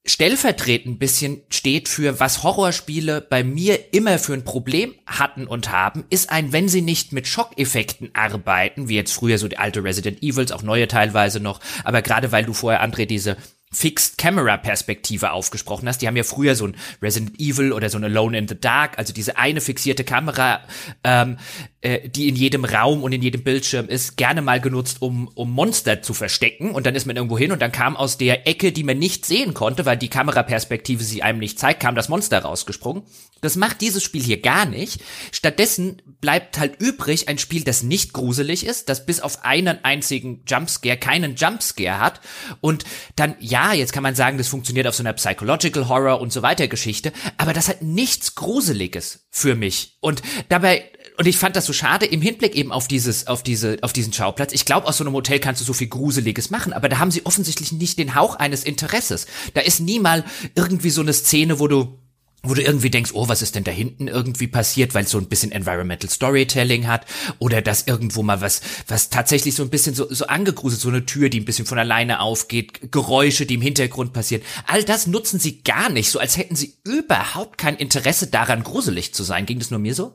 stellvertretend 0.07 0.97
ein 0.97 0.99
bisschen 0.99 1.43
steht 1.51 1.89
für, 1.89 2.19
was 2.21 2.43
Horrorspiele 2.43 3.21
bei 3.21 3.45
mir 3.45 3.93
immer 3.93 4.19
für 4.19 4.33
ein 4.33 4.45
Problem 4.45 4.95
hatten 5.07 5.47
und 5.47 5.71
haben, 5.71 6.05
ist 6.09 6.31
ein, 6.31 6.53
wenn 6.53 6.69
sie 6.69 6.83
nicht 6.83 7.13
mit 7.13 7.27
Schockeffekten 7.27 8.11
arbeiten, 8.15 8.89
wie 8.89 8.97
jetzt 8.97 9.13
früher 9.13 9.39
so 9.39 9.49
die 9.49 9.59
alte 9.59 9.85
Resident 9.85 10.23
Evils, 10.23 10.53
auch 10.53 10.63
neue 10.63 10.89
teilweise 10.89 11.41
noch, 11.41 11.61
aber 11.85 12.03
gerade 12.03 12.33
weil 12.33 12.45
du 12.45 12.55
vorher, 12.55 12.83
André, 12.83 13.07
diese 13.07 13.37
Fixed 13.71 14.17
Camera 14.17 14.57
Perspektive 14.57 15.33
aufgesprochen 15.33 15.89
hast. 15.89 16.01
Die 16.01 16.07
haben 16.07 16.17
ja 16.17 16.23
früher 16.23 16.55
so 16.55 16.67
ein 16.67 16.77
Resident 17.03 17.39
Evil 17.39 17.73
oder 17.73 17.91
so 17.91 17.99
ein 17.99 18.05
Alone 18.05 18.39
in 18.39 18.49
the 18.49 18.59
Dark, 18.59 18.99
also 18.99 19.13
diese 19.13 19.37
eine 19.37 19.61
fixierte 19.61 20.05
Kamera, 20.05 20.63
ähm, 21.05 21.37
äh, 21.81 22.09
die 22.09 22.29
in 22.29 22.35
jedem 22.35 22.65
Raum 22.65 23.05
und 23.05 23.13
in 23.13 23.23
jedem 23.23 23.45
Bildschirm 23.45 23.89
ist, 23.89 24.17
gerne 24.17 24.43
mal 24.43 24.61
genutzt, 24.61 24.97
um, 25.01 25.29
um 25.35 25.53
Monster 25.53 26.03
zu 26.03 26.13
verstecken. 26.13 26.73
Und 26.73 26.87
dann 26.87 26.97
ist 26.97 27.07
man 27.07 27.15
irgendwo 27.15 27.39
hin 27.39 27.53
und 27.53 27.63
dann 27.63 27.71
kam 27.71 27.97
aus 27.97 28.19
der 28.19 28.49
Ecke, 28.49 28.73
die 28.73 28.83
man 28.83 28.99
nicht 28.99 29.25
sehen 29.25 29.55
konnte, 29.55 29.87
weil 29.87 29.97
die 29.97 30.09
Kameraperspektive 30.09 31.05
sie 31.05 31.23
einem 31.23 31.39
nicht 31.39 31.59
zeigt, 31.59 31.81
kam 31.81 31.95
das 31.95 32.09
Monster 32.09 32.41
rausgesprungen. 32.41 33.05
Das 33.41 33.55
macht 33.55 33.81
dieses 33.81 34.03
Spiel 34.03 34.23
hier 34.23 34.41
gar 34.41 34.67
nicht. 34.67 35.01
Stattdessen 35.31 36.03
bleibt 36.21 36.59
halt 36.59 36.81
übrig 36.81 37.29
ein 37.29 37.39
Spiel, 37.39 37.63
das 37.63 37.85
nicht 37.85 38.13
gruselig 38.13 38.67
ist, 38.67 38.89
das 38.89 39.07
bis 39.07 39.21
auf 39.21 39.45
einen 39.45 39.85
einzigen 39.85 40.43
Jumpscare 40.49 40.97
keinen 40.97 41.37
Jumpscare 41.37 42.01
hat. 42.01 42.21
Und 42.61 42.85
dann, 43.15 43.37
ja, 43.39 43.73
jetzt 43.73 43.93
kann 43.93 44.03
man 44.03 44.17
sagen, 44.17 44.39
das 44.39 44.49
funktioniert 44.49 44.89
auf 44.89 44.97
so 44.97 45.05
einer 45.05 45.13
Psychological 45.13 45.89
Horror 45.89 46.21
und 46.21 46.33
so 46.33 46.43
weiter 46.43 46.67
Geschichte, 46.67 47.13
aber 47.37 47.53
das 47.53 47.69
hat 47.69 47.83
nichts 47.83 48.35
Gruseliges 48.35 49.28
für 49.39 49.55
mich. 49.55 49.97
Und 50.01 50.23
dabei 50.49 50.91
und 51.19 51.27
ich 51.27 51.37
fand 51.37 51.57
das 51.57 51.67
so 51.67 51.73
schade 51.73 52.07
im 52.07 52.23
Hinblick 52.23 52.55
eben 52.55 52.71
auf 52.71 52.87
dieses, 52.87 53.27
auf 53.27 53.43
diese, 53.43 53.79
auf 53.83 53.93
diesen 53.93 54.13
Schauplatz. 54.13 54.53
Ich 54.53 54.65
glaube, 54.65 54.87
aus 54.87 54.99
so 54.99 55.05
einem 55.05 55.15
Hotel 55.15 55.41
kannst 55.41 55.61
du 55.61 55.65
so 55.65 55.73
viel 55.73 55.89
Gruseliges 55.89 56.51
machen, 56.51 56.73
aber 56.73 56.89
da 56.89 57.01
haben 57.01 57.11
sie 57.11 57.27
offensichtlich 57.27 57.73
nicht 57.73 57.99
den 57.99 58.15
Hauch 58.15 58.37
eines 58.37 58.63
Interesses. 58.63 59.27
Da 59.55 59.63
ist 59.63 59.81
nie 59.81 59.99
mal 59.99 60.25
irgendwie 60.55 60.91
so 60.91 61.01
eine 61.01 61.13
Szene, 61.13 61.59
wo 61.59 61.67
du 61.67 61.99
wo 62.45 62.55
du 62.55 62.63
irgendwie 62.63 62.91
denkst, 62.91 63.11
oh, 63.15 63.29
was 63.29 63.43
ist 63.43 63.57
denn 63.57 63.65
da 63.65 63.73
hinten 63.73 64.07
irgendwie 64.07 64.47
passiert, 64.47 64.95
weil 64.95 65.05
es 65.05 65.11
so 65.11 65.19
ein 65.19 65.29
bisschen 65.29 65.51
Environmental 65.51 66.09
Storytelling 66.09 66.87
hat 66.87 67.05
oder 67.41 67.63
dass 67.63 67.87
irgendwo 67.87 68.23
mal 68.23 68.41
was, 68.41 68.61
was 68.87 69.11
tatsächlich 69.11 69.57
so 69.57 69.65
ein 69.65 69.71
bisschen 69.71 69.95
so, 69.95 70.13
so 70.13 70.27
angegruselt, 70.27 70.81
so 70.81 70.89
eine 70.89 71.05
Tür, 71.05 71.31
die 71.31 71.41
ein 71.41 71.45
bisschen 71.45 71.67
von 71.67 71.79
alleine 71.79 72.21
aufgeht, 72.21 72.93
Geräusche, 72.93 73.45
die 73.45 73.55
im 73.55 73.61
Hintergrund 73.61 74.13
passieren. 74.13 74.43
All 74.67 74.85
das 74.85 75.09
nutzen 75.09 75.41
sie 75.41 75.63
gar 75.63 75.91
nicht, 75.91 76.11
so 76.11 76.21
als 76.21 76.37
hätten 76.37 76.55
sie 76.55 76.79
überhaupt 76.85 77.59
kein 77.59 77.77
Interesse 77.77 78.29
daran, 78.29 78.63
gruselig 78.63 79.15
zu 79.15 79.25
sein. 79.25 79.45
Ging 79.45 79.59
das 79.59 79.73
nur 79.73 79.81
mir 79.81 79.95
so? 79.95 80.15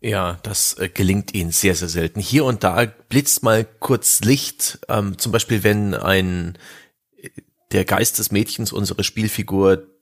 Ja, 0.00 0.38
das 0.42 0.74
äh, 0.74 0.90
gelingt 0.90 1.32
ihnen 1.32 1.50
sehr, 1.50 1.74
sehr 1.74 1.88
selten. 1.88 2.20
Hier 2.20 2.44
und 2.44 2.62
da 2.62 2.84
blitzt 2.84 3.42
mal 3.42 3.64
kurz 3.64 4.20
Licht, 4.20 4.80
ähm, 4.90 5.16
zum 5.16 5.32
Beispiel 5.32 5.62
wenn 5.62 5.94
ein 5.94 6.58
der 7.72 7.84
Geist 7.84 8.18
des 8.18 8.30
Mädchens 8.30 8.70
unsere 8.72 9.02
Spielfigur 9.02 9.93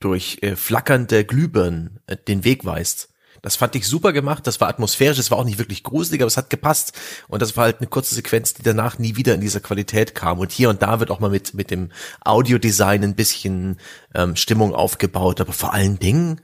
durch 0.00 0.38
äh, 0.42 0.56
flackernde 0.56 1.24
Glühbirnen 1.24 2.00
äh, 2.06 2.16
den 2.16 2.44
Weg 2.44 2.64
weist. 2.64 3.10
Das 3.42 3.56
fand 3.56 3.76
ich 3.76 3.86
super 3.86 4.12
gemacht, 4.12 4.46
das 4.46 4.60
war 4.60 4.68
atmosphärisch, 4.68 5.18
das 5.18 5.30
war 5.30 5.38
auch 5.38 5.44
nicht 5.44 5.58
wirklich 5.58 5.82
gruselig, 5.82 6.20
aber 6.20 6.26
es 6.26 6.36
hat 6.36 6.50
gepasst. 6.50 6.98
Und 7.28 7.42
das 7.42 7.56
war 7.56 7.64
halt 7.64 7.78
eine 7.78 7.86
kurze 7.86 8.14
Sequenz, 8.14 8.54
die 8.54 8.62
danach 8.62 8.98
nie 8.98 9.16
wieder 9.16 9.34
in 9.34 9.40
dieser 9.40 9.60
Qualität 9.60 10.14
kam. 10.14 10.38
Und 10.38 10.52
hier 10.52 10.70
und 10.70 10.82
da 10.82 11.00
wird 11.00 11.10
auch 11.10 11.20
mal 11.20 11.30
mit, 11.30 11.54
mit 11.54 11.70
dem 11.70 11.90
Audiodesign 12.24 13.04
ein 13.04 13.14
bisschen 13.14 13.78
ähm, 14.14 14.36
Stimmung 14.36 14.74
aufgebaut, 14.74 15.40
aber 15.40 15.52
vor 15.52 15.72
allen 15.74 15.98
Dingen 15.98 16.40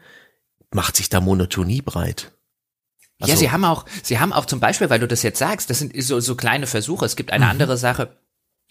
macht 0.70 0.96
sich 0.96 1.08
da 1.08 1.20
Monotonie 1.20 1.82
breit. 1.82 2.32
Also, 3.20 3.32
ja, 3.32 3.38
sie 3.38 3.50
haben 3.50 3.64
auch, 3.64 3.84
sie 4.02 4.18
haben 4.18 4.32
auch 4.32 4.46
zum 4.46 4.60
Beispiel, 4.60 4.90
weil 4.90 5.00
du 5.00 5.08
das 5.08 5.22
jetzt 5.22 5.38
sagst, 5.38 5.70
das 5.70 5.78
sind 5.78 6.00
so, 6.02 6.18
so 6.20 6.34
kleine 6.34 6.66
Versuche. 6.66 7.04
Es 7.04 7.16
gibt 7.16 7.32
eine 7.32 7.44
mhm. 7.44 7.50
andere 7.52 7.76
Sache, 7.76 8.16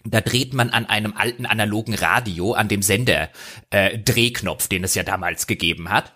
da 0.04 0.20
dreht 0.20 0.54
man 0.54 0.70
an 0.70 0.86
einem 0.86 1.14
alten 1.16 1.46
analogen 1.46 1.94
Radio, 1.94 2.52
an 2.52 2.68
dem 2.68 2.82
Sender 2.82 3.30
äh, 3.70 3.98
Drehknopf, 3.98 4.68
den 4.68 4.84
es 4.84 4.94
ja 4.94 5.02
damals 5.02 5.46
gegeben 5.46 5.90
hat. 5.90 6.12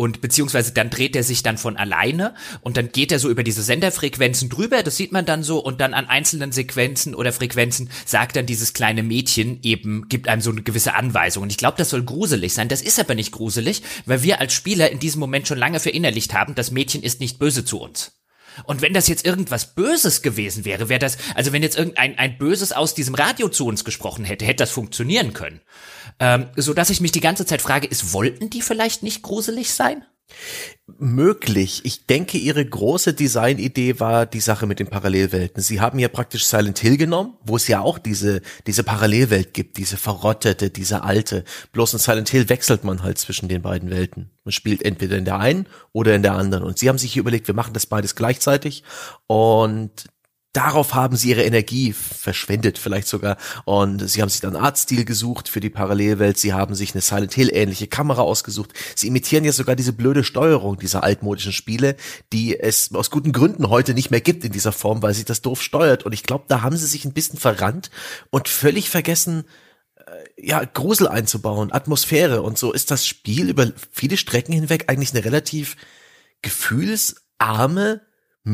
und 0.00 0.22
beziehungsweise 0.22 0.72
dann 0.72 0.88
dreht 0.88 1.14
er 1.14 1.22
sich 1.22 1.42
dann 1.42 1.58
von 1.58 1.76
alleine 1.76 2.34
und 2.62 2.78
dann 2.78 2.90
geht 2.90 3.12
er 3.12 3.18
so 3.18 3.28
über 3.28 3.42
diese 3.44 3.62
Senderfrequenzen 3.62 4.48
drüber, 4.48 4.82
das 4.82 4.96
sieht 4.96 5.12
man 5.12 5.26
dann 5.26 5.42
so 5.42 5.62
und 5.62 5.78
dann 5.82 5.92
an 5.92 6.06
einzelnen 6.06 6.52
Sequenzen 6.52 7.14
oder 7.14 7.34
Frequenzen 7.34 7.90
sagt 8.06 8.36
dann 8.36 8.46
dieses 8.46 8.72
kleine 8.72 9.02
Mädchen 9.02 9.58
eben, 9.62 10.08
gibt 10.08 10.26
einem 10.26 10.40
so 10.40 10.50
eine 10.50 10.62
gewisse 10.62 10.94
Anweisung 10.94 11.42
und 11.42 11.50
ich 11.50 11.58
glaube, 11.58 11.76
das 11.76 11.90
soll 11.90 12.02
gruselig 12.02 12.54
sein, 12.54 12.68
das 12.68 12.80
ist 12.80 12.98
aber 12.98 13.14
nicht 13.14 13.30
gruselig, 13.30 13.82
weil 14.06 14.22
wir 14.22 14.40
als 14.40 14.54
Spieler 14.54 14.90
in 14.90 15.00
diesem 15.00 15.20
Moment 15.20 15.46
schon 15.46 15.58
lange 15.58 15.80
verinnerlicht 15.80 16.32
haben, 16.32 16.54
das 16.54 16.70
Mädchen 16.70 17.02
ist 17.02 17.20
nicht 17.20 17.38
böse 17.38 17.66
zu 17.66 17.78
uns. 17.78 18.19
Und 18.64 18.82
wenn 18.82 18.92
das 18.92 19.08
jetzt 19.08 19.26
irgendwas 19.26 19.74
Böses 19.74 20.22
gewesen 20.22 20.64
wäre, 20.64 20.88
wäre 20.88 21.00
das, 21.00 21.18
also 21.34 21.52
wenn 21.52 21.62
jetzt 21.62 21.78
irgendein 21.78 22.18
ein 22.18 22.38
Böses 22.38 22.72
aus 22.72 22.94
diesem 22.94 23.14
Radio 23.14 23.48
zu 23.48 23.66
uns 23.66 23.84
gesprochen 23.84 24.24
hätte, 24.24 24.44
hätte 24.44 24.62
das 24.62 24.70
funktionieren 24.70 25.32
können. 25.32 25.60
Ähm, 26.18 26.48
so 26.56 26.74
dass 26.74 26.90
ich 26.90 27.00
mich 27.00 27.12
die 27.12 27.20
ganze 27.20 27.46
Zeit 27.46 27.62
frage, 27.62 27.86
ist, 27.86 28.12
wollten 28.12 28.50
die 28.50 28.62
vielleicht 28.62 29.02
nicht 29.02 29.22
gruselig 29.22 29.72
sein? 29.72 30.04
Möglich. 30.98 31.82
Ich 31.84 32.06
denke, 32.06 32.36
ihre 32.36 32.64
große 32.64 33.14
Designidee 33.14 34.00
war 34.00 34.26
die 34.26 34.40
Sache 34.40 34.66
mit 34.66 34.80
den 34.80 34.88
Parallelwelten. 34.88 35.62
Sie 35.62 35.80
haben 35.80 35.98
ja 35.98 36.08
praktisch 36.08 36.44
Silent 36.44 36.78
Hill 36.78 36.96
genommen, 36.96 37.34
wo 37.44 37.56
es 37.56 37.68
ja 37.68 37.80
auch 37.80 37.98
diese, 37.98 38.42
diese 38.66 38.82
Parallelwelt 38.82 39.54
gibt, 39.54 39.76
diese 39.76 39.96
verrottete, 39.96 40.70
diese 40.70 41.02
alte. 41.02 41.44
Bloß 41.72 41.92
in 41.92 41.98
Silent 42.00 42.28
Hill 42.28 42.48
wechselt 42.48 42.84
man 42.84 43.02
halt 43.02 43.18
zwischen 43.18 43.48
den 43.48 43.62
beiden 43.62 43.90
Welten. 43.90 44.30
Man 44.44 44.52
spielt 44.52 44.82
entweder 44.84 45.16
in 45.16 45.24
der 45.24 45.38
einen 45.38 45.66
oder 45.92 46.14
in 46.14 46.22
der 46.22 46.34
anderen. 46.34 46.64
Und 46.64 46.78
sie 46.78 46.88
haben 46.88 46.98
sich 46.98 47.16
überlegt, 47.16 47.46
wir 47.46 47.54
machen 47.54 47.72
das 47.72 47.86
beides 47.86 48.16
gleichzeitig. 48.16 48.82
Und 49.26 50.08
darauf 50.52 50.94
haben 50.94 51.16
sie 51.16 51.30
ihre 51.30 51.44
Energie 51.44 51.92
verschwendet 51.92 52.78
vielleicht 52.78 53.06
sogar. 53.06 53.36
Und 53.64 54.08
sie 54.08 54.20
haben 54.20 54.28
sich 54.28 54.40
dann 54.40 54.56
Artstil 54.56 55.04
gesucht 55.04 55.48
für 55.48 55.60
die 55.60 55.70
Parallelwelt, 55.70 56.38
sie 56.38 56.52
haben 56.52 56.74
sich 56.74 56.92
eine 56.92 57.02
Silent 57.02 57.34
Hill 57.34 57.50
ähnliche 57.52 57.86
Kamera 57.86 58.22
ausgesucht. 58.22 58.72
Sie 58.96 59.06
imitieren 59.06 59.44
ja 59.44 59.52
sogar 59.52 59.76
diese 59.76 59.92
blöde 59.92 60.24
Steuerung 60.24 60.78
dieser 60.78 61.04
altmodischen 61.04 61.52
Spiele, 61.52 61.96
die 62.32 62.58
es 62.58 62.92
aus 62.94 63.10
guten 63.10 63.32
Gründen 63.32 63.68
heute 63.68 63.94
nicht 63.94 64.10
mehr 64.10 64.20
gibt 64.20 64.44
in 64.44 64.52
dieser 64.52 64.72
Form, 64.72 65.02
weil 65.02 65.14
sie 65.14 65.24
das 65.24 65.42
doof 65.42 65.62
steuert. 65.62 66.04
Und 66.04 66.12
ich 66.12 66.24
glaube, 66.24 66.44
da 66.48 66.62
haben 66.62 66.76
sie 66.76 66.86
sich 66.86 67.04
ein 67.04 67.12
bisschen 67.12 67.38
verrannt 67.38 67.90
und 68.30 68.48
völlig 68.48 68.90
vergessen 68.90 69.44
äh, 69.96 70.46
ja, 70.46 70.64
Grusel 70.64 71.06
einzubauen, 71.06 71.72
Atmosphäre 71.72 72.42
und 72.42 72.58
so. 72.58 72.72
Ist 72.72 72.90
das 72.90 73.06
Spiel 73.06 73.48
über 73.48 73.70
viele 73.92 74.16
Strecken 74.16 74.52
hinweg 74.52 74.86
eigentlich 74.88 75.14
eine 75.14 75.24
relativ 75.24 75.76
gefühlsarme 76.42 78.00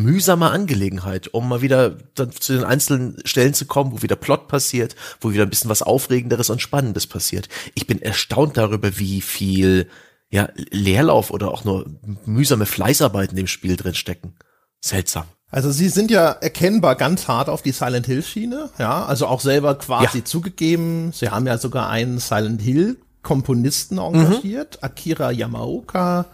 mühsame 0.02 0.50
Angelegenheit, 0.50 1.32
um 1.32 1.48
mal 1.48 1.62
wieder 1.62 1.96
dann 2.14 2.30
zu 2.32 2.54
den 2.54 2.64
einzelnen 2.64 3.16
Stellen 3.24 3.54
zu 3.54 3.66
kommen, 3.66 3.92
wo 3.92 4.02
wieder 4.02 4.16
Plot 4.16 4.48
passiert, 4.48 4.96
wo 5.20 5.32
wieder 5.32 5.44
ein 5.44 5.50
bisschen 5.50 5.70
was 5.70 5.82
Aufregenderes 5.82 6.50
und 6.50 6.62
Spannendes 6.62 7.06
passiert. 7.06 7.48
Ich 7.74 7.86
bin 7.86 8.02
erstaunt 8.02 8.56
darüber, 8.56 8.98
wie 8.98 9.20
viel 9.20 9.88
ja, 10.28 10.48
Leerlauf 10.70 11.30
oder 11.30 11.50
auch 11.50 11.64
nur 11.64 11.86
mühsame 12.24 12.66
Fleißarbeit 12.66 13.30
in 13.30 13.36
dem 13.36 13.46
Spiel 13.46 13.76
drin 13.76 13.94
stecken. 13.94 14.34
Seltsam. 14.80 15.24
Also 15.50 15.70
sie 15.70 15.88
sind 15.88 16.10
ja 16.10 16.30
erkennbar 16.30 16.96
ganz 16.96 17.28
hart 17.28 17.48
auf 17.48 17.62
die 17.62 17.72
Silent 17.72 18.06
Hill 18.06 18.22
Schiene, 18.22 18.70
ja, 18.78 19.04
also 19.04 19.26
auch 19.26 19.40
selber 19.40 19.76
quasi 19.76 20.18
ja. 20.18 20.24
zugegeben. 20.24 21.12
Sie 21.12 21.28
haben 21.28 21.46
ja 21.46 21.56
sogar 21.56 21.88
einen 21.88 22.18
Silent 22.18 22.60
Hill 22.60 22.98
Komponisten 23.22 23.98
engagiert, 23.98 24.78
mhm. 24.80 24.84
Akira 24.84 25.30
Yamaoka, 25.30 26.26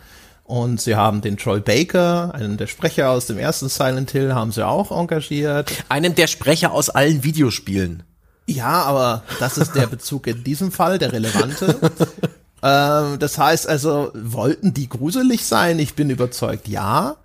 und 0.52 0.82
sie 0.82 0.96
haben 0.96 1.22
den 1.22 1.38
Troy 1.38 1.60
Baker, 1.60 2.34
einen 2.34 2.58
der 2.58 2.66
Sprecher 2.66 3.08
aus 3.08 3.24
dem 3.24 3.38
ersten 3.38 3.70
Silent 3.70 4.10
Hill, 4.10 4.34
haben 4.34 4.52
sie 4.52 4.66
auch 4.66 4.90
engagiert. 4.90 5.72
Einen 5.88 6.14
der 6.14 6.26
Sprecher 6.26 6.72
aus 6.72 6.90
allen 6.90 7.24
Videospielen. 7.24 8.02
Ja, 8.46 8.82
aber 8.82 9.22
das 9.40 9.56
ist 9.56 9.74
der 9.74 9.86
Bezug 9.86 10.26
in 10.26 10.44
diesem 10.44 10.70
Fall, 10.70 10.98
der 10.98 11.14
relevante. 11.14 11.80
ähm, 12.62 13.18
das 13.18 13.38
heißt 13.38 13.66
also, 13.66 14.10
wollten 14.14 14.74
die 14.74 14.90
gruselig 14.90 15.46
sein? 15.46 15.78
Ich 15.78 15.94
bin 15.94 16.10
überzeugt, 16.10 16.68
ja. 16.68 17.16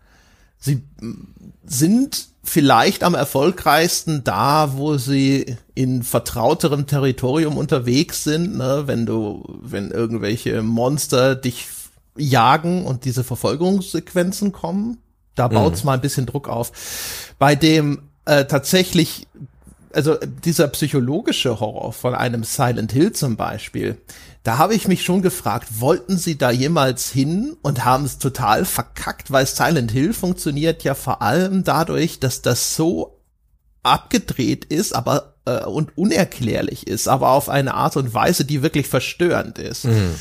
Sie 0.57 0.83
sind 1.65 2.27
vielleicht 2.45 3.03
am 3.03 3.13
erfolgreichsten 3.13 4.23
da, 4.23 4.77
wo 4.77 4.97
sie 4.97 5.57
in 5.75 6.03
vertrauterem 6.03 6.87
Territorium 6.87 7.57
unterwegs 7.57 8.23
sind, 8.23 8.55
ne? 8.55 8.83
wenn 8.85 9.05
du, 9.05 9.43
wenn 9.61 9.91
irgendwelche 9.91 10.61
Monster 10.61 11.35
dich 11.35 11.67
jagen 12.17 12.85
und 12.85 13.05
diese 13.05 13.23
Verfolgungssequenzen 13.23 14.51
kommen. 14.51 14.97
Da 15.35 15.47
baut's 15.47 15.83
mhm. 15.83 15.87
mal 15.87 15.93
ein 15.93 16.01
bisschen 16.01 16.25
Druck 16.25 16.49
auf. 16.49 16.71
Bei 17.37 17.55
dem 17.55 18.09
äh, 18.25 18.45
tatsächlich, 18.45 19.27
also 19.93 20.15
dieser 20.43 20.67
psychologische 20.69 21.59
Horror 21.59 21.93
von 21.93 22.15
einem 22.15 22.43
Silent 22.43 22.91
Hill 22.91 23.11
zum 23.11 23.37
Beispiel, 23.37 23.97
da 24.43 24.57
habe 24.57 24.75
ich 24.75 24.87
mich 24.87 25.03
schon 25.03 25.21
gefragt, 25.21 25.79
wollten 25.79 26.17
sie 26.17 26.37
da 26.37 26.51
jemals 26.51 27.11
hin 27.11 27.57
und 27.61 27.83
haben 27.83 28.05
es 28.05 28.17
total 28.17 28.63
verkackt, 28.65 29.29
weil 29.29 29.45
Silent 29.45 29.91
Hill 29.91 30.13
funktioniert 30.13 30.83
ja 30.83 30.95
vor 30.95 31.21
allem 31.21 31.63
dadurch, 31.63 32.19
dass 32.19 32.41
das 32.41 32.75
so 32.75 33.19
abgedreht 33.83 34.65
ist, 34.65 34.95
aber 34.95 35.35
äh, 35.45 35.63
und 35.65 35.97
unerklärlich 35.97 36.87
ist, 36.87 37.07
aber 37.07 37.29
auf 37.31 37.49
eine 37.49 37.73
Art 37.73 37.97
und 37.97 38.13
Weise, 38.13 38.45
die 38.45 38.61
wirklich 38.61 38.87
verstörend 38.87 39.59
ist. 39.59 39.85
Mhm. 39.85 40.15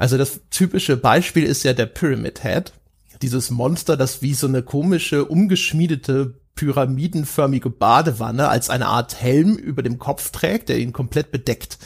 Also 0.00 0.16
das 0.16 0.40
typische 0.48 0.96
Beispiel 0.96 1.44
ist 1.44 1.62
ja 1.62 1.74
der 1.74 1.84
Pyramid 1.84 2.42
Head. 2.42 2.72
Dieses 3.20 3.50
Monster, 3.50 3.98
das 3.98 4.22
wie 4.22 4.32
so 4.32 4.46
eine 4.46 4.62
komische, 4.62 5.26
umgeschmiedete 5.26 6.40
pyramidenförmige 6.54 7.68
Badewanne 7.68 8.48
als 8.48 8.70
eine 8.70 8.86
Art 8.86 9.20
Helm 9.20 9.56
über 9.56 9.82
dem 9.82 9.98
Kopf 9.98 10.30
trägt, 10.30 10.70
der 10.70 10.78
ihn 10.78 10.94
komplett 10.94 11.30
bedeckt. 11.30 11.76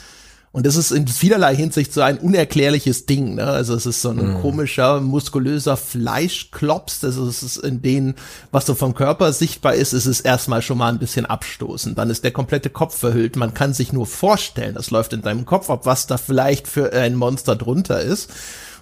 Und 0.55 0.67
das 0.67 0.77
ist 0.77 0.93
in 0.93 1.09
vielerlei 1.09 1.57
Hinsicht 1.57 1.93
so 1.93 2.01
ein 2.01 2.17
unerklärliches 2.17 3.07
Ding. 3.07 3.35
Ne? 3.35 3.45
Also 3.45 3.75
es 3.75 3.87
ist 3.87 4.01
so 4.01 4.11
ein 4.11 4.39
mm. 4.39 4.41
komischer, 4.41 5.01
muskulöser 5.01 5.77
Fleischklops. 5.77 7.03
Also 7.03 7.27
es 7.27 7.43
ist 7.43 7.57
in 7.57 7.83
denen, 7.83 8.15
was 8.53 8.65
so 8.65 8.77
vom 8.77 8.95
Körper 8.95 9.33
sichtbar 9.33 9.75
ist, 9.75 9.93
ist 9.93 10.07
es 10.07 10.21
erstmal 10.21 10.63
schon 10.63 10.79
mal 10.79 10.93
ein 10.93 11.01
bisschen 11.01 11.27
abstoßend. 11.27 11.99
Dann 11.99 12.09
ist 12.09 12.23
der 12.23 12.31
komplette 12.31 12.71
Kopf 12.71 12.97
verhüllt. 12.97 13.35
Man 13.35 13.53
kann 13.53 13.75
sich 13.75 13.93
nur 13.93 14.07
vorstellen, 14.07 14.77
das 14.77 14.93
läuft 14.93 15.13
in 15.13 15.23
deinem 15.23 15.45
Kopf 15.45 15.71
ab, 15.71 15.87
was 15.87 16.07
da 16.07 16.19
vielleicht 16.19 16.69
für 16.69 16.93
ein 16.93 17.17
Monster 17.17 17.57
drunter 17.57 18.01
ist. 18.01 18.31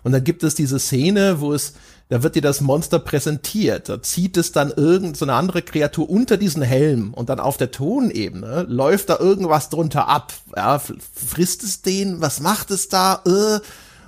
Und 0.02 0.12
dann 0.12 0.24
gibt 0.24 0.42
es 0.42 0.54
diese 0.54 0.78
Szene, 0.78 1.40
wo 1.40 1.54
es 1.54 1.72
da 2.12 2.22
wird 2.22 2.34
dir 2.34 2.42
das 2.42 2.60
Monster 2.60 2.98
präsentiert. 2.98 3.88
Da 3.88 4.02
zieht 4.02 4.36
es 4.36 4.52
dann 4.52 4.70
irgendeine 4.70 5.14
so 5.16 5.24
andere 5.24 5.62
Kreatur 5.62 6.10
unter 6.10 6.36
diesen 6.36 6.60
Helm 6.60 7.14
und 7.14 7.30
dann 7.30 7.40
auf 7.40 7.56
der 7.56 7.70
Tonebene 7.70 8.66
läuft 8.68 9.08
da 9.08 9.18
irgendwas 9.18 9.70
drunter 9.70 10.08
ab. 10.08 10.34
Ja, 10.54 10.78
frisst 10.78 11.62
es 11.62 11.80
den? 11.80 12.20
Was 12.20 12.40
macht 12.40 12.70
es 12.70 12.90
da? 12.90 13.22
Äh. 13.24 13.60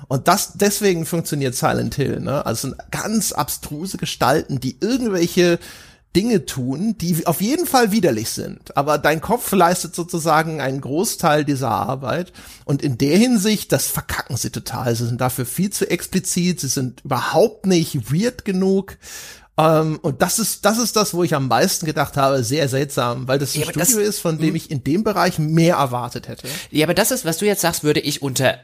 Und 0.06 0.28
das, 0.28 0.52
deswegen 0.56 1.06
funktioniert 1.06 1.54
Silent 1.54 1.94
Hill, 1.94 2.20
ne? 2.20 2.44
Also 2.44 2.68
sind 2.68 2.76
ganz 2.90 3.32
abstruse 3.32 3.96
Gestalten, 3.96 4.60
die 4.60 4.76
irgendwelche 4.80 5.58
Dinge 6.14 6.46
tun, 6.46 6.96
die 6.98 7.26
auf 7.26 7.40
jeden 7.40 7.66
Fall 7.66 7.90
widerlich 7.90 8.30
sind. 8.30 8.76
Aber 8.76 8.98
dein 8.98 9.20
Kopf 9.20 9.50
leistet 9.52 9.94
sozusagen 9.94 10.60
einen 10.60 10.80
Großteil 10.80 11.44
dieser 11.44 11.70
Arbeit. 11.70 12.32
Und 12.64 12.82
in 12.82 12.98
der 12.98 13.16
Hinsicht, 13.16 13.72
das 13.72 13.86
verkacken 13.86 14.36
sie 14.36 14.50
total. 14.50 14.94
Sie 14.94 15.06
sind 15.06 15.20
dafür 15.20 15.46
viel 15.46 15.70
zu 15.70 15.90
explizit. 15.90 16.60
Sie 16.60 16.68
sind 16.68 17.04
überhaupt 17.04 17.66
nicht 17.66 18.12
weird 18.12 18.44
genug. 18.44 18.96
Ähm, 19.56 19.98
und 20.02 20.20
das 20.20 20.38
ist, 20.38 20.64
das 20.64 20.78
ist 20.78 20.96
das, 20.96 21.14
wo 21.14 21.22
ich 21.22 21.34
am 21.34 21.48
meisten 21.48 21.86
gedacht 21.86 22.16
habe, 22.16 22.42
sehr 22.42 22.68
seltsam, 22.68 23.28
weil 23.28 23.38
das 23.38 23.54
ein 23.54 23.60
ja, 23.60 23.66
Studio 23.66 23.80
das, 23.80 23.92
ist, 23.92 24.18
von 24.18 24.38
dem 24.38 24.48
hm. 24.48 24.56
ich 24.56 24.70
in 24.70 24.82
dem 24.82 25.04
Bereich 25.04 25.38
mehr 25.38 25.76
erwartet 25.76 26.28
hätte. 26.28 26.48
Ja, 26.70 26.86
aber 26.86 26.94
das 26.94 27.10
ist, 27.10 27.24
was 27.24 27.38
du 27.38 27.46
jetzt 27.46 27.60
sagst, 27.60 27.84
würde 27.84 28.00
ich 28.00 28.22
unter 28.22 28.58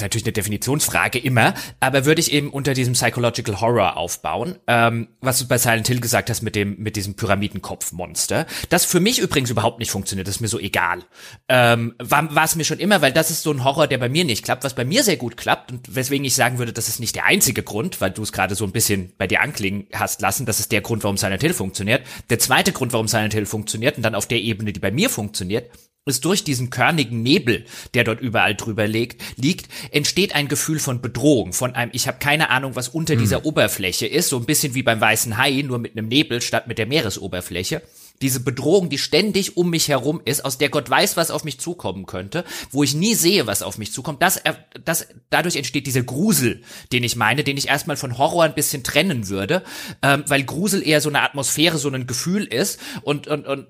natürlich 0.00 0.24
eine 0.24 0.32
Definitionsfrage 0.32 1.18
immer, 1.18 1.54
aber 1.80 2.04
würde 2.04 2.20
ich 2.20 2.32
eben 2.32 2.50
unter 2.50 2.74
diesem 2.74 2.94
Psychological 2.94 3.60
Horror 3.60 3.96
aufbauen, 3.96 4.56
ähm, 4.66 5.08
was 5.20 5.38
du 5.38 5.46
bei 5.46 5.58
Silent 5.58 5.86
Hill 5.86 6.00
gesagt 6.00 6.30
hast 6.30 6.42
mit 6.42 6.56
dem 6.56 6.76
mit 6.78 6.96
diesem 6.96 7.14
Pyramidenkopfmonster, 7.14 8.46
das 8.68 8.84
für 8.84 9.00
mich 9.00 9.18
übrigens 9.20 9.50
überhaupt 9.50 9.78
nicht 9.78 9.90
funktioniert, 9.90 10.26
das 10.26 10.36
ist 10.36 10.40
mir 10.40 10.48
so 10.48 10.58
egal. 10.58 11.02
Ähm, 11.48 11.94
war, 11.98 12.34
war 12.34 12.44
es 12.44 12.56
mir 12.56 12.64
schon 12.64 12.78
immer, 12.78 13.02
weil 13.02 13.12
das 13.12 13.30
ist 13.30 13.42
so 13.42 13.52
ein 13.52 13.64
Horror, 13.64 13.86
der 13.86 13.98
bei 13.98 14.08
mir 14.08 14.24
nicht 14.24 14.44
klappt, 14.44 14.64
was 14.64 14.74
bei 14.74 14.84
mir 14.84 15.04
sehr 15.04 15.16
gut 15.16 15.36
klappt 15.36 15.72
und 15.72 15.94
weswegen 15.94 16.24
ich 16.24 16.34
sagen 16.34 16.58
würde, 16.58 16.72
das 16.72 16.88
ist 16.88 17.00
nicht 17.00 17.14
der 17.14 17.26
einzige 17.26 17.62
Grund, 17.62 18.00
weil 18.00 18.10
du 18.10 18.22
es 18.22 18.32
gerade 18.32 18.54
so 18.54 18.64
ein 18.64 18.72
bisschen 18.72 19.12
bei 19.16 19.26
dir 19.26 19.40
anklingen 19.40 19.86
hast 19.92 20.22
lassen, 20.24 20.46
das 20.46 20.58
ist 20.58 20.72
der 20.72 20.80
Grund, 20.80 21.04
warum 21.04 21.18
Silent 21.18 21.42
Hill 21.42 21.52
funktioniert. 21.52 22.02
Der 22.30 22.38
zweite 22.38 22.72
Grund, 22.72 22.94
warum 22.94 23.08
Silent 23.08 23.34
Hill 23.34 23.44
funktioniert 23.44 23.98
und 23.98 24.02
dann 24.02 24.14
auf 24.14 24.26
der 24.26 24.40
Ebene, 24.40 24.72
die 24.72 24.80
bei 24.80 24.90
mir 24.90 25.10
funktioniert, 25.10 25.70
ist 26.06 26.24
durch 26.24 26.44
diesen 26.44 26.70
körnigen 26.70 27.22
Nebel, 27.22 27.64
der 27.92 28.04
dort 28.04 28.20
überall 28.20 28.54
drüber 28.54 28.86
liegt, 28.86 29.22
liegt, 29.36 29.68
entsteht 29.90 30.34
ein 30.34 30.48
Gefühl 30.48 30.78
von 30.78 31.02
Bedrohung, 31.02 31.52
von 31.52 31.74
einem, 31.74 31.90
ich 31.94 32.08
habe 32.08 32.18
keine 32.18 32.48
Ahnung, 32.48 32.74
was 32.74 32.88
unter 32.88 33.16
mhm. 33.16 33.20
dieser 33.20 33.44
Oberfläche 33.44 34.06
ist, 34.06 34.30
so 34.30 34.38
ein 34.38 34.46
bisschen 34.46 34.74
wie 34.74 34.82
beim 34.82 35.00
weißen 35.00 35.36
Hai, 35.36 35.62
nur 35.62 35.78
mit 35.78 35.92
einem 35.92 36.08
Nebel 36.08 36.40
statt 36.40 36.68
mit 36.68 36.78
der 36.78 36.86
Meeresoberfläche. 36.86 37.82
Diese 38.22 38.40
Bedrohung, 38.40 38.88
die 38.88 38.98
ständig 38.98 39.56
um 39.56 39.70
mich 39.70 39.88
herum 39.88 40.20
ist, 40.24 40.44
aus 40.44 40.56
der 40.56 40.68
Gott 40.68 40.88
weiß, 40.88 41.16
was 41.16 41.30
auf 41.30 41.44
mich 41.44 41.58
zukommen 41.58 42.06
könnte, 42.06 42.44
wo 42.70 42.82
ich 42.82 42.94
nie 42.94 43.14
sehe, 43.14 43.46
was 43.46 43.62
auf 43.62 43.76
mich 43.76 43.92
zukommt, 43.92 44.22
das, 44.22 44.40
das, 44.84 45.08
dadurch 45.30 45.56
entsteht 45.56 45.86
dieser 45.86 46.02
Grusel, 46.02 46.62
den 46.92 47.04
ich 47.04 47.16
meine, 47.16 47.44
den 47.44 47.56
ich 47.56 47.68
erstmal 47.68 47.96
von 47.96 48.16
Horror 48.16 48.44
ein 48.44 48.54
bisschen 48.54 48.84
trennen 48.84 49.28
würde, 49.28 49.62
ähm, 50.02 50.24
weil 50.28 50.44
Grusel 50.44 50.86
eher 50.86 51.00
so 51.00 51.08
eine 51.08 51.22
Atmosphäre, 51.22 51.76
so 51.76 51.90
ein 51.90 52.06
Gefühl 52.06 52.44
ist 52.44 52.80
und, 53.02 53.26
und, 53.26 53.46
und 53.46 53.66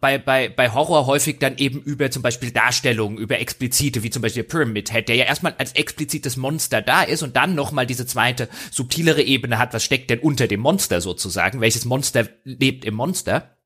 bei, 0.00 0.18
bei, 0.18 0.48
bei 0.48 0.72
Horror 0.72 1.06
häufig 1.06 1.38
dann 1.38 1.58
eben 1.58 1.80
über 1.80 2.10
zum 2.10 2.22
Beispiel 2.22 2.50
Darstellungen, 2.50 3.18
über 3.18 3.40
explizite, 3.40 4.02
wie 4.02 4.10
zum 4.10 4.22
Beispiel 4.22 4.42
Pyramid 4.42 4.90
Head, 4.90 5.08
der 5.08 5.16
ja 5.16 5.24
erstmal 5.24 5.54
als 5.58 5.72
explizites 5.72 6.36
Monster 6.36 6.82
da 6.82 7.02
ist 7.02 7.22
und 7.22 7.36
dann 7.36 7.54
nochmal 7.54 7.86
diese 7.86 8.06
zweite 8.06 8.48
subtilere 8.70 9.22
Ebene 9.22 9.58
hat, 9.58 9.74
was 9.74 9.84
steckt 9.84 10.10
denn 10.10 10.20
unter 10.20 10.48
dem 10.48 10.60
Monster 10.60 11.00
sozusagen, 11.00 11.60
welches 11.60 11.84
Monster 11.84 12.28
lebt 12.44 12.84
im 12.84 12.94
Monster 12.94 13.56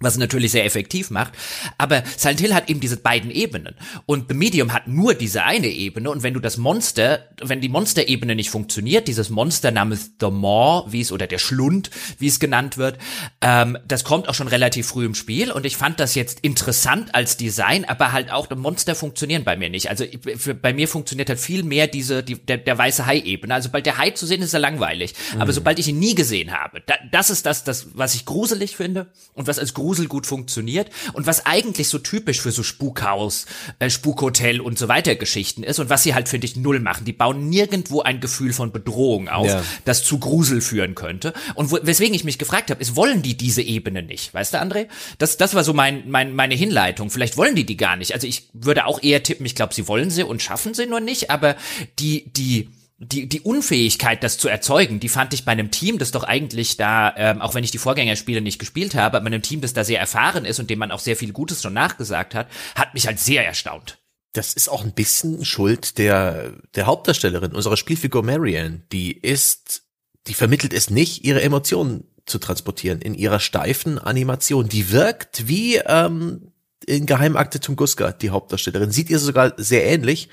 was 0.00 0.16
natürlich 0.18 0.52
sehr 0.52 0.64
effektiv 0.64 1.10
macht. 1.10 1.32
Aber 1.78 2.02
Silent 2.16 2.40
Hill 2.40 2.54
hat 2.54 2.68
eben 2.68 2.80
diese 2.80 2.96
beiden 2.96 3.30
Ebenen. 3.30 3.74
Und 4.06 4.28
The 4.28 4.34
Medium 4.34 4.72
hat 4.72 4.88
nur 4.88 5.14
diese 5.14 5.44
eine 5.44 5.68
Ebene. 5.68 6.10
Und 6.10 6.22
wenn 6.22 6.34
du 6.34 6.40
das 6.40 6.56
Monster, 6.56 7.20
wenn 7.40 7.60
die 7.60 7.68
Monsterebene 7.68 8.34
nicht 8.34 8.50
funktioniert, 8.50 9.08
dieses 9.08 9.30
Monster 9.30 9.70
namens 9.70 10.12
The 10.20 10.30
Maw, 10.30 10.92
wie 10.92 11.00
es, 11.00 11.12
oder 11.12 11.26
der 11.26 11.38
Schlund, 11.38 11.90
wie 12.18 12.26
es 12.26 12.40
genannt 12.40 12.76
wird, 12.76 12.98
ähm, 13.40 13.78
das 13.86 14.04
kommt 14.04 14.28
auch 14.28 14.34
schon 14.34 14.48
relativ 14.48 14.88
früh 14.88 15.04
im 15.04 15.14
Spiel. 15.14 15.52
Und 15.52 15.64
ich 15.64 15.76
fand 15.76 16.00
das 16.00 16.14
jetzt 16.14 16.40
interessant 16.40 17.14
als 17.14 17.36
Design, 17.36 17.84
aber 17.84 18.12
halt 18.12 18.32
auch, 18.32 18.46
die 18.46 18.56
Monster 18.56 18.94
funktionieren 18.94 19.44
bei 19.44 19.56
mir 19.56 19.70
nicht. 19.70 19.90
Also 19.90 20.04
für, 20.36 20.54
bei 20.54 20.72
mir 20.72 20.88
funktioniert 20.88 21.28
halt 21.28 21.40
viel 21.40 21.62
mehr 21.62 21.86
diese, 21.86 22.22
die, 22.22 22.34
der, 22.34 22.58
der 22.58 22.76
weiße 22.76 23.06
Hai-Ebene. 23.06 23.54
Also 23.54 23.68
sobald 23.68 23.86
der 23.86 23.98
Hai 23.98 24.10
zu 24.10 24.26
sehen 24.26 24.40
ist, 24.40 24.48
ist 24.48 24.54
er 24.54 24.60
langweilig. 24.60 25.14
Mhm. 25.34 25.40
Aber 25.40 25.52
sobald 25.52 25.78
ich 25.78 25.88
ihn 25.88 25.98
nie 25.98 26.14
gesehen 26.14 26.52
habe, 26.52 26.82
da, 26.84 26.94
das 27.10 27.30
ist 27.30 27.46
das, 27.46 27.64
das, 27.64 27.88
was 27.94 28.14
ich 28.14 28.26
gruselig 28.26 28.76
finde 28.76 29.06
und 29.34 29.46
was 29.46 29.58
als 29.58 29.72
Grusel 29.84 30.08
gut 30.08 30.26
funktioniert 30.26 30.88
und 31.12 31.26
was 31.26 31.44
eigentlich 31.44 31.88
so 31.88 31.98
typisch 31.98 32.40
für 32.40 32.52
so 32.52 32.62
Spukhaus, 32.62 33.44
äh, 33.80 33.90
Spukhotel 33.90 34.62
und 34.62 34.78
so 34.78 34.88
weiter 34.88 35.14
Geschichten 35.14 35.62
ist 35.62 35.78
und 35.78 35.90
was 35.90 36.02
sie 36.02 36.14
halt, 36.14 36.30
finde 36.30 36.46
ich, 36.46 36.56
null 36.56 36.80
machen. 36.80 37.04
Die 37.04 37.12
bauen 37.12 37.50
nirgendwo 37.50 38.00
ein 38.00 38.18
Gefühl 38.18 38.54
von 38.54 38.72
Bedrohung 38.72 39.28
auf, 39.28 39.46
ja. 39.46 39.62
das 39.84 40.02
zu 40.02 40.18
Grusel 40.18 40.62
führen 40.62 40.94
könnte. 40.94 41.34
Und 41.54 41.70
wo, 41.70 41.78
weswegen 41.82 42.14
ich 42.14 42.24
mich 42.24 42.38
gefragt 42.38 42.70
habe, 42.70 42.80
ist, 42.80 42.96
wollen 42.96 43.20
die 43.20 43.36
diese 43.36 43.60
Ebene 43.60 44.02
nicht? 44.02 44.32
Weißt 44.32 44.54
du, 44.54 44.58
André? 44.58 44.86
Das, 45.18 45.36
das 45.36 45.54
war 45.54 45.64
so 45.64 45.74
mein, 45.74 46.08
mein, 46.08 46.34
meine 46.34 46.54
Hinleitung. 46.54 47.10
Vielleicht 47.10 47.36
wollen 47.36 47.54
die 47.54 47.66
die 47.66 47.76
gar 47.76 47.96
nicht. 47.96 48.14
Also 48.14 48.26
ich 48.26 48.48
würde 48.54 48.86
auch 48.86 49.02
eher 49.02 49.22
tippen, 49.22 49.44
ich 49.44 49.54
glaube, 49.54 49.74
sie 49.74 49.86
wollen 49.86 50.08
sie 50.08 50.22
und 50.22 50.40
schaffen 50.40 50.72
sie 50.72 50.86
nur 50.86 51.00
nicht, 51.00 51.30
aber 51.30 51.56
die, 51.98 52.24
die, 52.32 52.70
die, 52.98 53.28
die 53.28 53.40
Unfähigkeit, 53.40 54.22
das 54.22 54.38
zu 54.38 54.48
erzeugen, 54.48 55.00
die 55.00 55.08
fand 55.08 55.34
ich 55.34 55.44
bei 55.44 55.52
einem 55.52 55.70
Team, 55.70 55.98
das 55.98 56.12
doch 56.12 56.22
eigentlich 56.22 56.76
da, 56.76 57.12
ähm, 57.16 57.40
auch 57.40 57.54
wenn 57.54 57.64
ich 57.64 57.72
die 57.72 57.78
Vorgängerspiele 57.78 58.40
nicht 58.40 58.58
gespielt 58.58 58.94
habe, 58.94 59.20
bei 59.20 59.26
einem 59.26 59.42
Team, 59.42 59.60
das 59.60 59.72
da 59.72 59.84
sehr 59.84 59.98
erfahren 59.98 60.44
ist 60.44 60.60
und 60.60 60.70
dem 60.70 60.78
man 60.78 60.92
auch 60.92 61.00
sehr 61.00 61.16
viel 61.16 61.32
Gutes 61.32 61.60
schon 61.60 61.72
nachgesagt 61.72 62.34
hat, 62.34 62.48
hat 62.76 62.94
mich 62.94 63.06
halt 63.06 63.18
sehr 63.18 63.44
erstaunt. 63.44 63.98
Das 64.32 64.54
ist 64.54 64.68
auch 64.68 64.84
ein 64.84 64.94
bisschen 64.94 65.44
Schuld 65.44 65.98
der, 65.98 66.54
der 66.74 66.86
Hauptdarstellerin, 66.86 67.52
unserer 67.52 67.76
Spielfigur 67.76 68.22
Marianne. 68.22 68.82
Die 68.90 69.12
ist, 69.12 69.82
die 70.26 70.34
vermittelt 70.34 70.72
es 70.72 70.90
nicht, 70.90 71.24
ihre 71.24 71.42
Emotionen 71.42 72.04
zu 72.26 72.38
transportieren 72.38 73.00
in 73.00 73.14
ihrer 73.14 73.38
steifen 73.38 73.98
Animation. 73.98 74.68
Die 74.68 74.90
wirkt 74.90 75.46
wie 75.46 75.76
ähm, 75.76 76.52
in 76.86 77.06
Geheimakte 77.06 77.60
Tunguska, 77.60 78.12
die 78.12 78.30
Hauptdarstellerin. 78.30 78.90
Sieht 78.90 79.10
ihr 79.10 79.18
sogar 79.18 79.52
sehr 79.56 79.84
ähnlich 79.84 80.28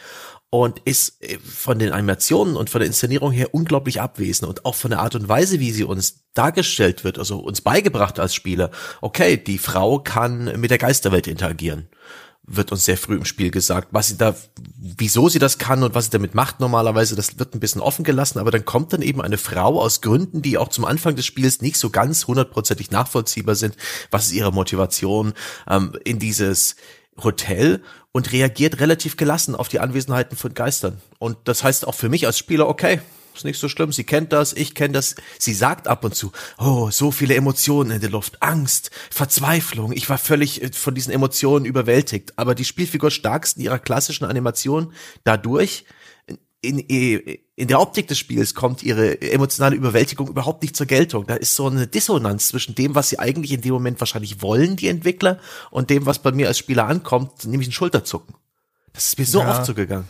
und 0.51 0.79
ist 0.83 1.23
äh, 1.23 1.39
von 1.39 1.79
den 1.79 1.91
Animationen 1.91 2.55
und 2.55 2.69
von 2.69 2.79
der 2.79 2.87
Inszenierung 2.87 3.31
her 3.31 3.53
unglaublich 3.53 3.99
abwesend 3.99 4.47
und 4.47 4.65
auch 4.65 4.75
von 4.75 4.91
der 4.91 4.99
Art 4.99 5.15
und 5.15 5.27
Weise, 5.27 5.59
wie 5.59 5.71
sie 5.71 5.85
uns 5.85 6.25
dargestellt 6.35 7.03
wird, 7.03 7.17
also 7.17 7.39
uns 7.39 7.61
beigebracht 7.61 8.19
als 8.19 8.35
Spieler. 8.35 8.69
Okay, 8.99 9.37
die 9.37 9.57
Frau 9.57 9.99
kann 9.99 10.59
mit 10.59 10.69
der 10.69 10.77
Geisterwelt 10.77 11.27
interagieren, 11.27 11.87
wird 12.43 12.73
uns 12.73 12.83
sehr 12.83 12.97
früh 12.97 13.15
im 13.15 13.23
Spiel 13.23 13.49
gesagt. 13.49 13.89
Was 13.91 14.09
sie 14.09 14.17
da, 14.17 14.35
wieso 14.77 15.29
sie 15.29 15.39
das 15.39 15.57
kann 15.57 15.83
und 15.83 15.95
was 15.95 16.05
sie 16.05 16.11
damit 16.11 16.35
macht 16.35 16.59
normalerweise, 16.59 17.15
das 17.15 17.39
wird 17.39 17.55
ein 17.55 17.61
bisschen 17.61 17.81
offen 17.81 18.03
gelassen, 18.03 18.39
aber 18.39 18.51
dann 18.51 18.65
kommt 18.65 18.91
dann 18.91 19.01
eben 19.01 19.21
eine 19.21 19.37
Frau 19.37 19.81
aus 19.81 20.01
Gründen, 20.01 20.41
die 20.41 20.57
auch 20.57 20.69
zum 20.69 20.83
Anfang 20.83 21.15
des 21.15 21.25
Spiels 21.25 21.61
nicht 21.61 21.77
so 21.77 21.91
ganz 21.91 22.27
hundertprozentig 22.27 22.91
nachvollziehbar 22.91 23.55
sind. 23.55 23.77
Was 24.09 24.25
ist 24.25 24.33
ihre 24.33 24.51
Motivation 24.51 25.31
ähm, 25.69 25.93
in 26.03 26.19
dieses 26.19 26.75
Hotel 27.23 27.81
und 28.11 28.31
reagiert 28.31 28.79
relativ 28.79 29.17
gelassen 29.17 29.55
auf 29.55 29.67
die 29.67 29.79
Anwesenheiten 29.79 30.37
von 30.37 30.53
Geistern. 30.53 31.01
Und 31.19 31.37
das 31.45 31.63
heißt 31.63 31.87
auch 31.87 31.95
für 31.95 32.09
mich 32.09 32.25
als 32.25 32.37
Spieler, 32.37 32.67
okay, 32.67 32.99
ist 33.33 33.45
nicht 33.45 33.59
so 33.59 33.69
schlimm, 33.69 33.91
sie 33.91 34.03
kennt 34.03 34.33
das, 34.33 34.53
ich 34.53 34.75
kenne 34.75 34.93
das. 34.93 35.15
Sie 35.39 35.53
sagt 35.53 35.87
ab 35.87 36.03
und 36.03 36.15
zu, 36.15 36.31
oh, 36.57 36.89
so 36.91 37.11
viele 37.11 37.35
Emotionen 37.35 37.91
in 37.91 38.01
der 38.01 38.09
Luft, 38.09 38.41
Angst, 38.41 38.91
Verzweiflung. 39.09 39.93
Ich 39.93 40.09
war 40.09 40.17
völlig 40.17 40.61
äh, 40.61 40.71
von 40.73 40.95
diesen 40.95 41.13
Emotionen 41.13 41.65
überwältigt. 41.65 42.33
Aber 42.35 42.55
die 42.55 42.65
Spielfigur 42.65 43.11
starksten 43.11 43.63
ihrer 43.63 43.79
klassischen 43.79 44.25
Animation 44.25 44.93
dadurch 45.23 45.85
in, 46.61 46.79
in 46.79 47.67
der 47.67 47.79
Optik 47.79 48.07
des 48.07 48.19
Spiels 48.19 48.53
kommt 48.53 48.83
ihre 48.83 49.19
emotionale 49.21 49.75
Überwältigung 49.75 50.27
überhaupt 50.27 50.61
nicht 50.61 50.75
zur 50.75 50.85
Geltung. 50.85 51.25
Da 51.25 51.35
ist 51.35 51.55
so 51.55 51.67
eine 51.67 51.87
Dissonanz 51.87 52.49
zwischen 52.49 52.75
dem, 52.75 52.93
was 52.93 53.09
sie 53.09 53.19
eigentlich 53.19 53.51
in 53.51 53.61
dem 53.61 53.73
Moment 53.73 53.99
wahrscheinlich 53.99 54.41
wollen, 54.41 54.75
die 54.75 54.87
Entwickler, 54.87 55.39
und 55.71 55.89
dem, 55.89 56.05
was 56.05 56.19
bei 56.19 56.31
mir 56.31 56.47
als 56.47 56.59
Spieler 56.59 56.87
ankommt, 56.87 57.45
nämlich 57.45 57.69
ein 57.69 57.73
Schulterzucken. 57.73 58.35
Das 58.93 59.07
ist 59.07 59.17
mir 59.17 59.25
so 59.25 59.39
ja. 59.39 59.49
oft 59.49 59.65
so 59.65 59.73
gegangen. 59.73 60.07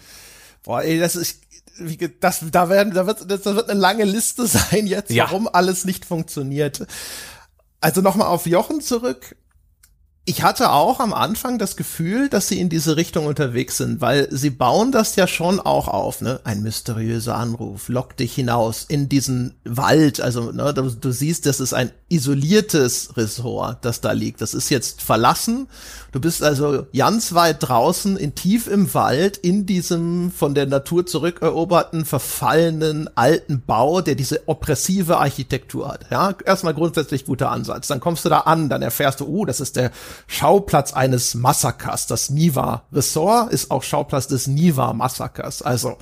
Boah, 0.63 0.81
ey, 0.81 0.99
das 0.99 1.15
ist, 1.15 1.41
wie, 1.77 1.97
das, 1.97 2.43
da 2.51 2.67
werden, 2.67 2.93
da 2.93 3.07
wird, 3.07 3.29
das 3.29 3.45
wird 3.45 3.69
eine 3.69 3.79
lange 3.79 4.03
Liste 4.03 4.45
sein 4.47 4.87
jetzt, 4.87 5.11
ja. 5.11 5.25
warum 5.25 5.47
alles 5.47 5.85
nicht 5.85 6.05
funktioniert. 6.05 6.85
Also 7.79 8.01
nochmal 8.01 8.27
auf 8.27 8.45
Jochen 8.45 8.81
zurück 8.81 9.35
ich 10.23 10.43
hatte 10.43 10.71
auch 10.71 10.99
am 10.99 11.13
Anfang 11.13 11.57
das 11.57 11.75
Gefühl, 11.75 12.29
dass 12.29 12.47
sie 12.47 12.59
in 12.59 12.69
diese 12.69 12.95
Richtung 12.95 13.25
unterwegs 13.25 13.77
sind, 13.77 14.01
weil 14.01 14.27
sie 14.29 14.51
bauen 14.51 14.91
das 14.91 15.15
ja 15.15 15.25
schon 15.25 15.59
auch 15.59 15.87
auf, 15.87 16.21
ne? 16.21 16.39
Ein 16.43 16.61
mysteriöser 16.61 17.35
Anruf 17.35 17.89
lockt 17.89 18.19
dich 18.19 18.35
hinaus 18.35 18.85
in 18.87 19.09
diesen 19.09 19.55
Wald. 19.63 20.21
Also, 20.21 20.51
ne, 20.51 20.75
du, 20.75 20.91
du 20.91 21.11
siehst, 21.11 21.47
das 21.47 21.59
ist 21.59 21.73
ein 21.73 21.91
isoliertes 22.07 23.17
Ressort, 23.17 23.83
das 23.83 24.01
da 24.01 24.11
liegt. 24.11 24.41
Das 24.41 24.53
ist 24.53 24.69
jetzt 24.69 25.01
verlassen. 25.01 25.67
Du 26.11 26.19
bist 26.19 26.43
also 26.43 26.85
ganz 26.95 27.33
weit 27.33 27.57
draußen, 27.59 28.17
in 28.17 28.35
tief 28.35 28.67
im 28.67 28.93
Wald, 28.93 29.37
in 29.37 29.65
diesem 29.65 30.31
von 30.31 30.53
der 30.53 30.67
Natur 30.67 31.05
zurückeroberten, 31.05 32.05
verfallenen 32.05 33.09
alten 33.15 33.63
Bau, 33.65 34.01
der 34.01 34.15
diese 34.15 34.47
oppressive 34.47 35.17
Architektur 35.17 35.87
hat. 35.87 36.05
Ja, 36.11 36.35
erstmal 36.45 36.73
grundsätzlich 36.73 37.25
guter 37.25 37.49
Ansatz. 37.49 37.87
Dann 37.87 38.01
kommst 38.01 38.25
du 38.25 38.29
da 38.29 38.39
an, 38.41 38.69
dann 38.69 38.81
erfährst 38.81 39.21
du, 39.21 39.25
oh, 39.25 39.45
das 39.45 39.61
ist 39.61 39.77
der 39.77 39.91
Schauplatz 40.27 40.93
eines 40.93 41.35
Massakers. 41.35 42.07
Das 42.07 42.29
Niva 42.29 42.83
Ressort 42.91 43.51
ist 43.51 43.71
auch 43.71 43.83
Schauplatz 43.83 44.27
des 44.27 44.47
Niva 44.47 44.93
Massakers. 44.93 45.61
Also 45.61 45.97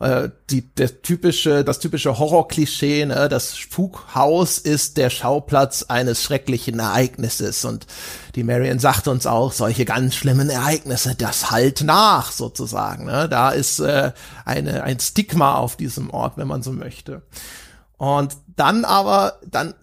äh, 0.00 0.28
die, 0.50 0.62
der 0.74 1.02
typische, 1.02 1.64
das 1.64 1.78
typische 1.78 2.18
Horror-Klischee, 2.18 3.06
ne? 3.06 3.28
das 3.28 3.56
Spukhaus 3.56 4.58
ist 4.58 4.96
der 4.96 5.10
Schauplatz 5.10 5.84
eines 5.84 6.22
schrecklichen 6.22 6.78
Ereignisses 6.78 7.64
und 7.64 7.86
die 8.34 8.44
Marion 8.44 8.78
sagt 8.78 9.08
uns 9.08 9.26
auch, 9.26 9.52
solche 9.52 9.84
ganz 9.84 10.14
schlimmen 10.14 10.50
Ereignisse, 10.50 11.14
das 11.14 11.50
halt 11.50 11.82
nach 11.82 12.30
sozusagen. 12.32 13.06
Ne? 13.06 13.28
Da 13.28 13.50
ist 13.50 13.80
äh, 13.80 14.12
eine, 14.44 14.82
ein 14.82 15.00
Stigma 15.00 15.56
auf 15.56 15.76
diesem 15.76 16.10
Ort, 16.10 16.36
wenn 16.36 16.46
man 16.46 16.62
so 16.62 16.72
möchte. 16.72 17.22
Und 17.96 18.36
dann 18.56 18.84
aber, 18.84 19.38
dann 19.46 19.74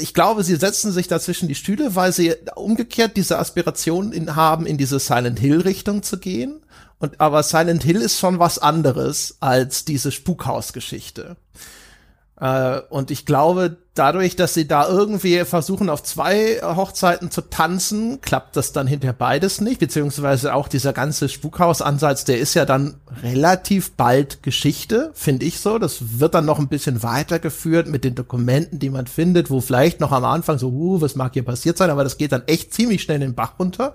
ich 0.00 0.14
glaube, 0.14 0.42
sie 0.44 0.56
setzen 0.56 0.92
sich 0.92 1.08
dazwischen 1.08 1.48
die 1.48 1.54
Stühle, 1.54 1.94
weil 1.94 2.12
sie 2.12 2.34
umgekehrt 2.56 3.16
diese 3.16 3.38
Aspiration 3.38 4.12
in, 4.12 4.34
haben, 4.34 4.66
in 4.66 4.76
diese 4.76 4.98
Silent 4.98 5.38
Hill 5.38 5.60
Richtung 5.60 6.02
zu 6.02 6.18
gehen. 6.18 6.62
Und 6.98 7.20
aber 7.20 7.42
Silent 7.42 7.84
Hill 7.84 8.00
ist 8.00 8.18
schon 8.18 8.38
was 8.38 8.58
anderes 8.58 9.36
als 9.40 9.84
diese 9.84 10.10
Spukhausgeschichte. 10.10 11.36
Äh, 12.40 12.80
und 12.88 13.10
ich 13.10 13.26
glaube, 13.26 13.76
dadurch, 13.94 14.36
dass 14.36 14.54
sie 14.54 14.68
da 14.68 14.88
irgendwie 14.88 15.44
versuchen, 15.44 15.90
auf 15.90 16.02
zwei 16.02 16.60
Hochzeiten 16.62 17.30
zu 17.30 17.42
tanzen, 17.42 18.20
klappt 18.20 18.56
das 18.56 18.72
dann 18.72 18.86
hinter 18.86 19.12
beides 19.12 19.60
nicht, 19.60 19.80
beziehungsweise 19.80 20.54
auch 20.54 20.68
dieser 20.68 20.92
ganze 20.92 21.28
Spukhausansatz, 21.28 22.24
der 22.24 22.38
ist 22.38 22.54
ja 22.54 22.64
dann 22.64 23.00
relativ 23.22 23.92
bald 23.92 24.42
Geschichte, 24.42 25.10
finde 25.14 25.46
ich 25.46 25.58
so. 25.58 25.78
Das 25.78 26.20
wird 26.20 26.34
dann 26.34 26.46
noch 26.46 26.58
ein 26.58 26.68
bisschen 26.68 27.02
weitergeführt 27.02 27.88
mit 27.88 28.04
den 28.04 28.14
Dokumenten, 28.14 28.78
die 28.78 28.90
man 28.90 29.06
findet, 29.06 29.50
wo 29.50 29.60
vielleicht 29.60 30.00
noch 30.00 30.12
am 30.12 30.24
Anfang 30.24 30.58
so, 30.58 30.68
uh, 30.68 31.00
was 31.00 31.16
mag 31.16 31.32
hier 31.32 31.44
passiert 31.44 31.76
sein, 31.76 31.90
aber 31.90 32.04
das 32.04 32.18
geht 32.18 32.32
dann 32.32 32.42
echt 32.46 32.72
ziemlich 32.72 33.02
schnell 33.02 33.16
in 33.16 33.28
den 33.28 33.34
Bach 33.34 33.58
runter. 33.58 33.94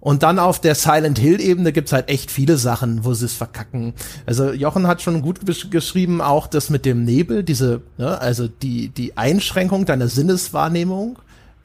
Und 0.00 0.22
dann 0.22 0.38
auf 0.38 0.60
der 0.60 0.74
Silent 0.74 1.18
Hill-Ebene 1.18 1.72
gibt's 1.72 1.92
halt 1.92 2.08
echt 2.08 2.30
viele 2.30 2.56
Sachen, 2.56 3.04
wo 3.04 3.12
sie 3.12 3.26
es 3.26 3.34
verkacken. 3.34 3.92
Also 4.24 4.50
Jochen 4.52 4.86
hat 4.86 5.02
schon 5.02 5.20
gut 5.20 5.40
geschrieben, 5.70 6.22
auch 6.22 6.46
das 6.46 6.70
mit 6.70 6.86
dem 6.86 7.04
Nebel, 7.04 7.42
diese, 7.44 7.82
ne, 7.98 8.18
also 8.18 8.48
die, 8.48 8.88
die 8.88 9.16
Einschränkung 9.18 9.84
deiner 9.84 10.08
Sinneswahrnehmung, 10.08 11.18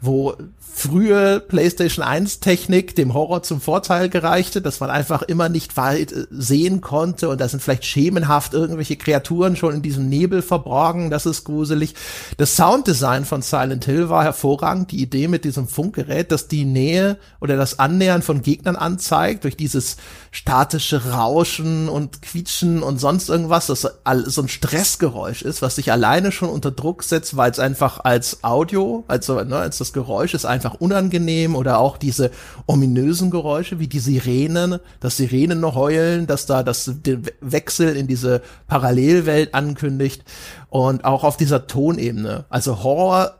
wo 0.05 0.35
frühe 0.75 1.39
PlayStation 1.39 2.03
1 2.03 2.41
Technik 2.41 2.95
dem 2.97 3.13
Horror 3.13 3.43
zum 3.43 3.61
Vorteil 3.61 4.09
gereichte, 4.09 4.61
dass 4.61 4.81
man 4.81 4.89
einfach 4.89 5.21
immer 5.21 5.47
nicht 5.47 5.77
weit 5.77 6.11
äh, 6.11 6.27
sehen 6.31 6.81
konnte 6.81 7.29
und 7.29 7.39
da 7.39 7.47
sind 7.47 7.63
vielleicht 7.63 7.85
schemenhaft 7.85 8.53
irgendwelche 8.53 8.97
Kreaturen 8.97 9.55
schon 9.55 9.75
in 9.75 9.81
diesem 9.81 10.09
Nebel 10.09 10.41
verborgen, 10.41 11.09
das 11.09 11.25
ist 11.25 11.45
gruselig. 11.45 11.95
Das 12.37 12.57
Sounddesign 12.57 13.23
von 13.23 13.41
Silent 13.41 13.85
Hill 13.85 14.09
war 14.09 14.23
hervorragend, 14.23 14.91
die 14.91 15.01
Idee 15.01 15.29
mit 15.29 15.45
diesem 15.45 15.69
Funkgerät, 15.69 16.31
dass 16.31 16.49
die 16.49 16.65
Nähe 16.65 17.17
oder 17.39 17.55
das 17.55 17.79
Annähern 17.79 18.21
von 18.21 18.41
Gegnern 18.41 18.75
anzeigt 18.75 19.45
durch 19.45 19.55
dieses 19.55 19.95
statische 20.35 21.11
Rauschen 21.11 21.87
und 21.87 22.21
Quietschen 22.21 22.83
und 22.83 22.99
sonst 22.99 23.29
irgendwas, 23.29 23.67
das 23.67 23.87
so 24.25 24.41
ein 24.41 24.49
Stressgeräusch 24.49 25.41
ist, 25.41 25.61
was 25.61 25.75
sich 25.75 25.93
alleine 25.93 26.33
schon 26.33 26.49
unter 26.49 26.71
Druck 26.71 27.03
setzt, 27.03 27.37
weil 27.37 27.51
es 27.51 27.59
einfach 27.59 28.01
als 28.03 28.43
Audio, 28.43 29.05
also 29.07 29.41
ne, 29.45 29.55
als 29.55 29.77
das 29.77 29.93
Geräusch 29.93 30.33
ist 30.33 30.43
einfach 30.45 30.73
unangenehm 30.73 31.55
oder 31.55 31.79
auch 31.79 31.95
diese 31.97 32.31
ominösen 32.65 33.31
Geräusche 33.31 33.79
wie 33.79 33.87
die 33.87 33.99
Sirenen, 33.99 34.79
dass 34.99 35.15
Sirenen 35.15 35.61
noch 35.61 35.75
heulen, 35.75 36.27
dass 36.27 36.45
da 36.45 36.63
das 36.63 36.91
den 36.93 37.23
Wechsel 37.39 37.95
in 37.95 38.07
diese 38.07 38.41
Parallelwelt 38.67 39.53
ankündigt 39.53 40.25
und 40.67 41.05
auch 41.05 41.23
auf 41.23 41.37
dieser 41.37 41.65
Tonebene. 41.65 42.43
Also 42.49 42.83
Horror 42.83 43.35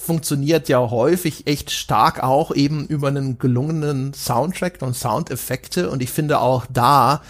funktioniert 0.00 0.68
ja 0.68 0.78
häufig 0.78 1.46
echt 1.46 1.70
stark 1.70 2.22
auch 2.22 2.54
eben 2.54 2.86
über 2.86 3.08
einen 3.08 3.38
gelungenen 3.38 4.14
Soundtrack 4.14 4.82
und 4.82 4.96
Soundeffekte 4.96 5.90
und 5.90 6.02
ich 6.02 6.10
finde 6.10 6.40
auch 6.40 6.66
da 6.70 7.22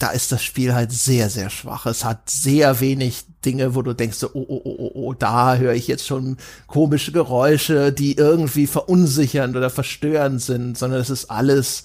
da 0.00 0.08
ist 0.10 0.32
das 0.32 0.42
Spiel 0.42 0.74
halt 0.74 0.92
sehr, 0.92 1.28
sehr 1.28 1.50
schwach. 1.50 1.84
Es 1.84 2.04
hat 2.04 2.30
sehr 2.30 2.80
wenig 2.80 3.24
Dinge, 3.44 3.74
wo 3.74 3.82
du 3.82 3.92
denkst, 3.92 4.16
so, 4.16 4.30
oh, 4.32 4.46
oh, 4.48 4.62
oh, 4.64 4.76
oh, 4.78 4.90
oh 4.94 5.12
da 5.12 5.56
höre 5.56 5.74
ich 5.74 5.88
jetzt 5.88 6.06
schon 6.06 6.38
komische 6.66 7.12
Geräusche, 7.12 7.92
die 7.92 8.16
irgendwie 8.16 8.66
verunsichernd 8.66 9.56
oder 9.56 9.68
verstörend 9.68 10.40
sind, 10.40 10.78
sondern 10.78 11.00
es 11.00 11.10
ist 11.10 11.30
alles 11.30 11.84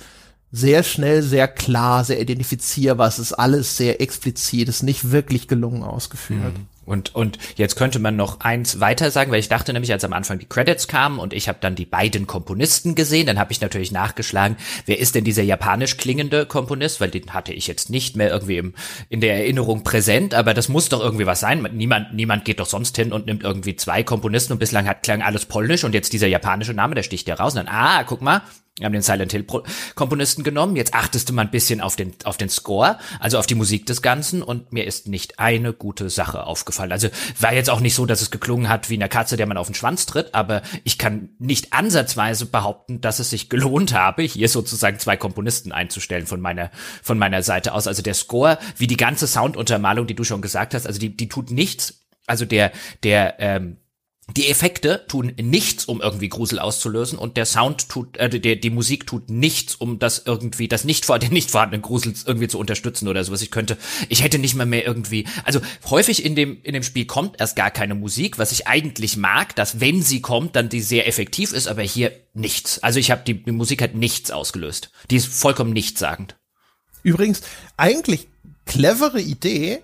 sehr 0.52 0.84
schnell, 0.84 1.22
sehr 1.22 1.50
klar, 1.50 2.06
sehr 2.06 2.22
identifizierbar. 2.22 3.10
Es 3.10 3.20
ist 3.20 3.34
alles 3.34 3.76
sehr 3.76 4.00
explizit, 4.00 4.70
es 4.70 4.78
ist 4.78 4.84
nicht 4.84 5.12
wirklich 5.12 5.50
gelungen 5.50 5.84
ausgeführt. 5.84 6.58
Mhm. 6.58 6.68
Und, 6.86 7.16
und 7.16 7.38
jetzt 7.56 7.76
könnte 7.76 8.00
man 8.00 8.16
noch 8.16 8.42
eins 8.42 8.80
weiter 8.80 9.12
sagen, 9.12 9.32
weil 9.32 9.40
ich 9.40 9.50
dachte 9.50 9.74
nämlich, 9.74 9.92
als 9.92 10.04
am 10.04 10.14
Anfang 10.14 10.40
die 10.40 10.46
Credits 10.46 10.88
kamen 10.88 11.20
und 11.20 11.34
ich 11.34 11.48
habe 11.48 11.58
dann 11.62 11.76
die 11.76 11.86
beiden 11.86 12.28
Komponisten 12.28 12.96
gesehen, 12.96 13.28
dann 13.28 13.40
habe 13.40 13.52
ich 13.52 13.62
natürlich 13.62 13.92
nachgeschlagen, 13.92 14.58
wer 14.86 15.00
ist 15.00 15.16
denn 15.16 15.24
dieser 15.24 15.44
japanisch 15.44 15.98
klingende 15.98 16.46
Komponist, 16.46 17.02
weil 17.02 17.10
den 17.10 17.34
hatte 17.34 17.54
ich 17.54 17.68
jetzt 17.68 17.90
nicht 17.90 18.16
mehr 18.16 18.30
irgendwie 18.30 18.58
im, 18.58 18.74
in 19.10 19.22
der 19.22 19.36
Erinnerung 19.36 19.84
präsent, 19.84 20.34
aber 20.34 20.54
das 20.54 20.70
muss 20.70 20.90
doch 20.90 21.02
irgendwie 21.02 21.26
was 21.26 21.40
sein. 21.40 21.68
Niemand, 21.74 22.14
niemand 22.14 22.46
geht 22.46 22.60
doch 22.60 22.68
sonst 22.68 22.96
hin 22.96 23.12
und 23.12 23.26
nimmt 23.26 23.44
irgendwie 23.44 23.76
zwei 23.76 24.04
Komponisten 24.04 24.54
und 24.54 24.60
bislang 24.60 24.88
hat 24.88 25.04
klang 25.04 25.22
alles 25.22 25.46
polnisch 25.46 25.84
und 25.84 25.94
jetzt 25.94 26.14
dieser 26.14 26.28
japanische 26.28 26.74
Name, 26.74 26.96
der 26.96 27.04
sticht 27.04 27.28
ja 27.28 27.36
raus 27.36 27.54
und 27.54 27.66
dann, 27.66 27.74
ah, 27.74 28.04
guck 28.04 28.22
mal, 28.22 28.42
wir 28.78 28.86
haben 28.88 28.94
den 28.94 29.04
Silent 29.04 29.32
Hill 29.32 29.46
Komponisten 29.96 30.44
genommen. 30.44 30.76
Jetzt 30.76 30.94
achtest 30.94 31.30
du 31.30 31.34
mal 31.34 31.44
ein 31.44 31.52
bisschen 31.52 31.80
auf 31.80 31.96
den, 31.96 32.14
auf 32.26 32.36
den 32.36 32.50
Score, 32.50 33.00
also 33.22 33.40
auf 33.40 33.48
die 33.48 33.56
Musik 33.56 33.86
des 33.86 34.02
Ganzen 34.02 34.44
und 34.44 34.74
mir 34.74 34.86
ist 34.86 35.08
nicht 35.08 35.40
eine 35.40 35.72
gute 35.72 36.10
Sache 36.10 36.44
aufgefallen. 36.44 36.92
Also 36.92 37.08
war 37.40 37.54
jetzt 37.54 37.70
auch 37.70 37.80
nicht 37.80 37.96
so, 37.96 38.06
dass 38.06 38.22
es 38.22 38.32
geklungen 38.32 38.68
hat 38.68 38.90
wie 38.90 38.96
eine 38.96 39.08
Katze, 39.08 39.38
der 39.38 39.46
man 39.46 39.56
auf 39.56 39.68
den 39.68 39.76
Schwanz 39.76 40.06
tritt, 40.06 40.36
aber 40.36 40.62
ich 40.84 40.98
kann 40.98 41.30
nicht 41.40 41.72
ansatzweise 41.72 42.48
behaupten, 42.48 43.00
dass 43.00 43.20
es 43.20 43.30
sich 43.30 43.48
gelohnt 43.48 43.94
habe, 43.94 44.24
hier 44.24 44.50
sozusagen 44.50 45.00
zwei 45.00 45.16
Komponisten 45.16 45.72
einzustellen 45.72 46.28
von 46.28 46.42
meiner, 46.42 46.70
von 47.02 47.18
meiner 47.18 47.44
Seite 47.44 47.74
aus. 47.74 47.88
Also 47.88 48.02
der 48.02 48.14
Score, 48.14 48.58
wie 48.76 48.88
die 48.88 48.98
ganze 48.98 49.26
Sounduntermalung, 49.26 50.06
die 50.06 50.16
du 50.16 50.26
schon 50.26 50.42
gesagt 50.42 50.74
hast, 50.74 50.86
also 50.86 51.00
die, 51.00 51.16
die 51.16 51.30
tut 51.30 51.50
nichts. 51.50 52.02
Also 52.28 52.44
der, 52.44 52.74
der, 53.04 53.36
ähm, 53.40 53.78
die 54.28 54.48
Effekte 54.48 55.06
tun 55.08 55.34
nichts, 55.40 55.86
um 55.86 56.02
irgendwie 56.02 56.30
Grusel 56.30 56.58
auszulösen 56.58 57.20
und 57.20 57.38
der 57.38 57.46
Sound 57.46 57.90
tut, 57.90 58.18
äh, 58.18 58.28
die, 58.28 58.60
die 58.60 58.70
Musik 58.72 59.06
tut 59.06 59.30
nichts, 59.30 59.76
um 59.76 60.00
das 60.00 60.24
irgendwie, 60.26 60.68
das 60.68 60.84
nicht 60.84 61.08
den 61.22 61.32
nicht 61.32 61.52
vorhandenen 61.52 61.84
Grusel 61.84 62.14
irgendwie 62.26 62.48
zu 62.48 62.58
unterstützen 62.58 63.08
oder 63.08 63.24
sowas. 63.24 63.44
Ich 63.44 63.52
könnte, 63.52 63.78
ich 64.10 64.24
hätte 64.24 64.40
nicht 64.40 64.56
mal 64.56 64.66
mehr 64.66 64.86
irgendwie, 64.86 65.28
also 65.44 65.62
häufig 65.90 66.26
in 66.26 66.36
dem, 66.36 66.58
in 66.64 66.74
dem 66.74 66.84
Spiel 66.84 67.06
kommt 67.06 67.40
erst 67.40 67.56
gar 67.56 67.70
keine 67.70 67.94
Musik, 67.94 68.40
was 68.40 68.52
ich 68.52 68.68
eigentlich 68.68 69.16
mag, 69.16 69.56
dass 69.56 69.80
wenn 69.80 70.02
sie 70.02 70.22
kommt, 70.22 70.56
dann 70.56 70.70
die 70.70 70.82
sehr 70.82 71.08
effektiv 71.08 71.54
ist, 71.54 71.68
aber 71.68 71.84
hier 71.84 72.12
nichts. 72.34 72.80
Also 72.80 73.00
ich 73.00 73.12
habe 73.12 73.22
die, 73.26 73.44
die 73.44 73.52
Musik 73.52 73.82
hat 73.82 73.94
nichts 73.94 74.32
ausgelöst. 74.32 74.90
Die 75.12 75.18
ist 75.18 75.28
vollkommen 75.28 75.74
nichtssagend. 75.74 76.36
Übrigens, 77.04 77.42
eigentlich 77.78 78.28
clevere 78.66 79.22
Idee, 79.22 79.84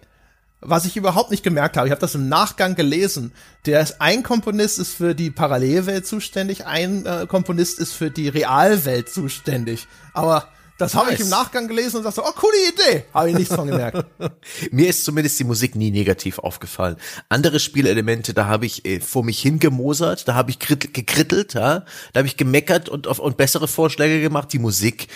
was 0.62 0.86
ich 0.86 0.96
überhaupt 0.96 1.32
nicht 1.32 1.44
gemerkt 1.44 1.76
habe, 1.76 1.88
ich 1.88 1.92
habe 1.92 2.02
das 2.02 2.16
im 2.16 2.30
Nachgang 2.30 2.76
gelesen. 2.76 3.34
Der 3.66 3.82
ist, 3.82 4.00
ein 4.00 4.24
Komponist 4.24 4.80
ist 4.80 4.94
für 4.94 5.16
die 5.16 5.32
Parallelwelt 5.32 6.06
zuständig, 6.06 6.66
ein 6.66 7.06
äh, 7.06 7.26
Komponist 7.28 7.80
ist 7.80 7.94
für 7.94 8.12
die 8.12 8.30
Realwelt 8.30 9.10
zuständig. 9.10 9.88
Aber 10.14 10.48
das 10.82 10.96
habe 10.96 11.12
nice. 11.12 11.20
ich 11.20 11.26
im 11.26 11.30
Nachgang 11.30 11.68
gelesen 11.68 11.98
und 11.98 12.04
dachte, 12.04 12.24
oh, 12.24 12.32
coole 12.36 12.56
Idee. 12.70 13.04
Habe 13.14 13.30
ich 13.30 13.36
nichts 13.36 13.54
von 13.54 13.68
gemerkt. 13.68 14.04
Mir 14.72 14.90
ist 14.90 15.06
zumindest 15.06 15.40
die 15.40 15.44
Musik 15.44 15.76
nie 15.76 15.92
negativ 15.92 16.40
aufgefallen. 16.40 16.96
Andere 17.30 17.60
Spielelemente, 17.60 18.34
da 18.34 18.48
habe 18.48 18.66
ich 18.66 18.84
äh, 18.84 19.00
vor 19.00 19.24
mich 19.24 19.40
hingemosert, 19.42 20.28
da 20.28 20.34
habe 20.34 20.50
ich 20.50 20.58
gekrittelt, 20.58 21.54
ja? 21.54 21.86
da 22.14 22.18
habe 22.18 22.28
ich 22.28 22.36
gemeckert 22.36 22.90
und, 22.90 23.06
auf, 23.06 23.20
und 23.20 23.38
bessere 23.38 23.68
Vorschläge 23.68 24.22
gemacht. 24.22 24.54
Die 24.54 24.60
Musik 24.60 25.08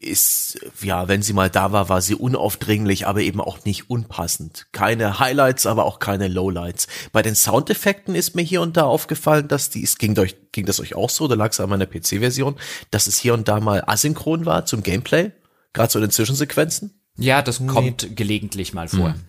ist, 0.00 0.58
ja, 0.82 1.08
wenn 1.08 1.22
sie 1.22 1.34
mal 1.34 1.50
da 1.50 1.72
war, 1.72 1.90
war 1.90 2.00
sie 2.00 2.14
unaufdringlich, 2.14 3.06
aber 3.06 3.20
eben 3.20 3.40
auch 3.40 3.64
nicht 3.64 3.90
unpassend. 3.90 4.66
Keine 4.72 5.18
Highlights, 5.18 5.66
aber 5.66 5.84
auch 5.84 5.98
keine 5.98 6.28
Lowlights. 6.28 6.88
Bei 7.12 7.20
den 7.20 7.34
Soundeffekten 7.34 8.14
ist 8.14 8.34
mir 8.34 8.42
hier 8.42 8.62
und 8.62 8.78
da 8.78 8.84
aufgefallen, 8.84 9.46
dass 9.46 9.68
die, 9.68 9.82
es 9.82 9.98
ging, 9.98 10.18
euch, 10.18 10.36
ging 10.52 10.64
das 10.64 10.80
euch 10.80 10.94
auch 10.94 11.10
so, 11.10 11.28
da 11.28 11.34
lag 11.34 11.52
es 11.52 11.60
an 11.60 11.68
meiner 11.68 11.86
PC-Version, 11.86 12.56
dass 12.90 13.06
es 13.06 13.18
hier 13.18 13.34
und 13.34 13.46
da 13.46 13.60
mal 13.60 13.84
asynchron 13.86 14.46
war 14.46 14.64
zum 14.64 14.82
Gameplay, 14.82 15.32
gerade 15.74 15.92
so 15.92 15.98
in 15.98 16.06
den 16.06 16.10
Zwischensequenzen. 16.10 16.98
Ja, 17.18 17.42
das 17.42 17.64
kommt 17.66 18.02
nee. 18.02 18.14
gelegentlich 18.14 18.72
mal 18.72 18.88
vor. 18.88 19.12
Hm. 19.12 19.20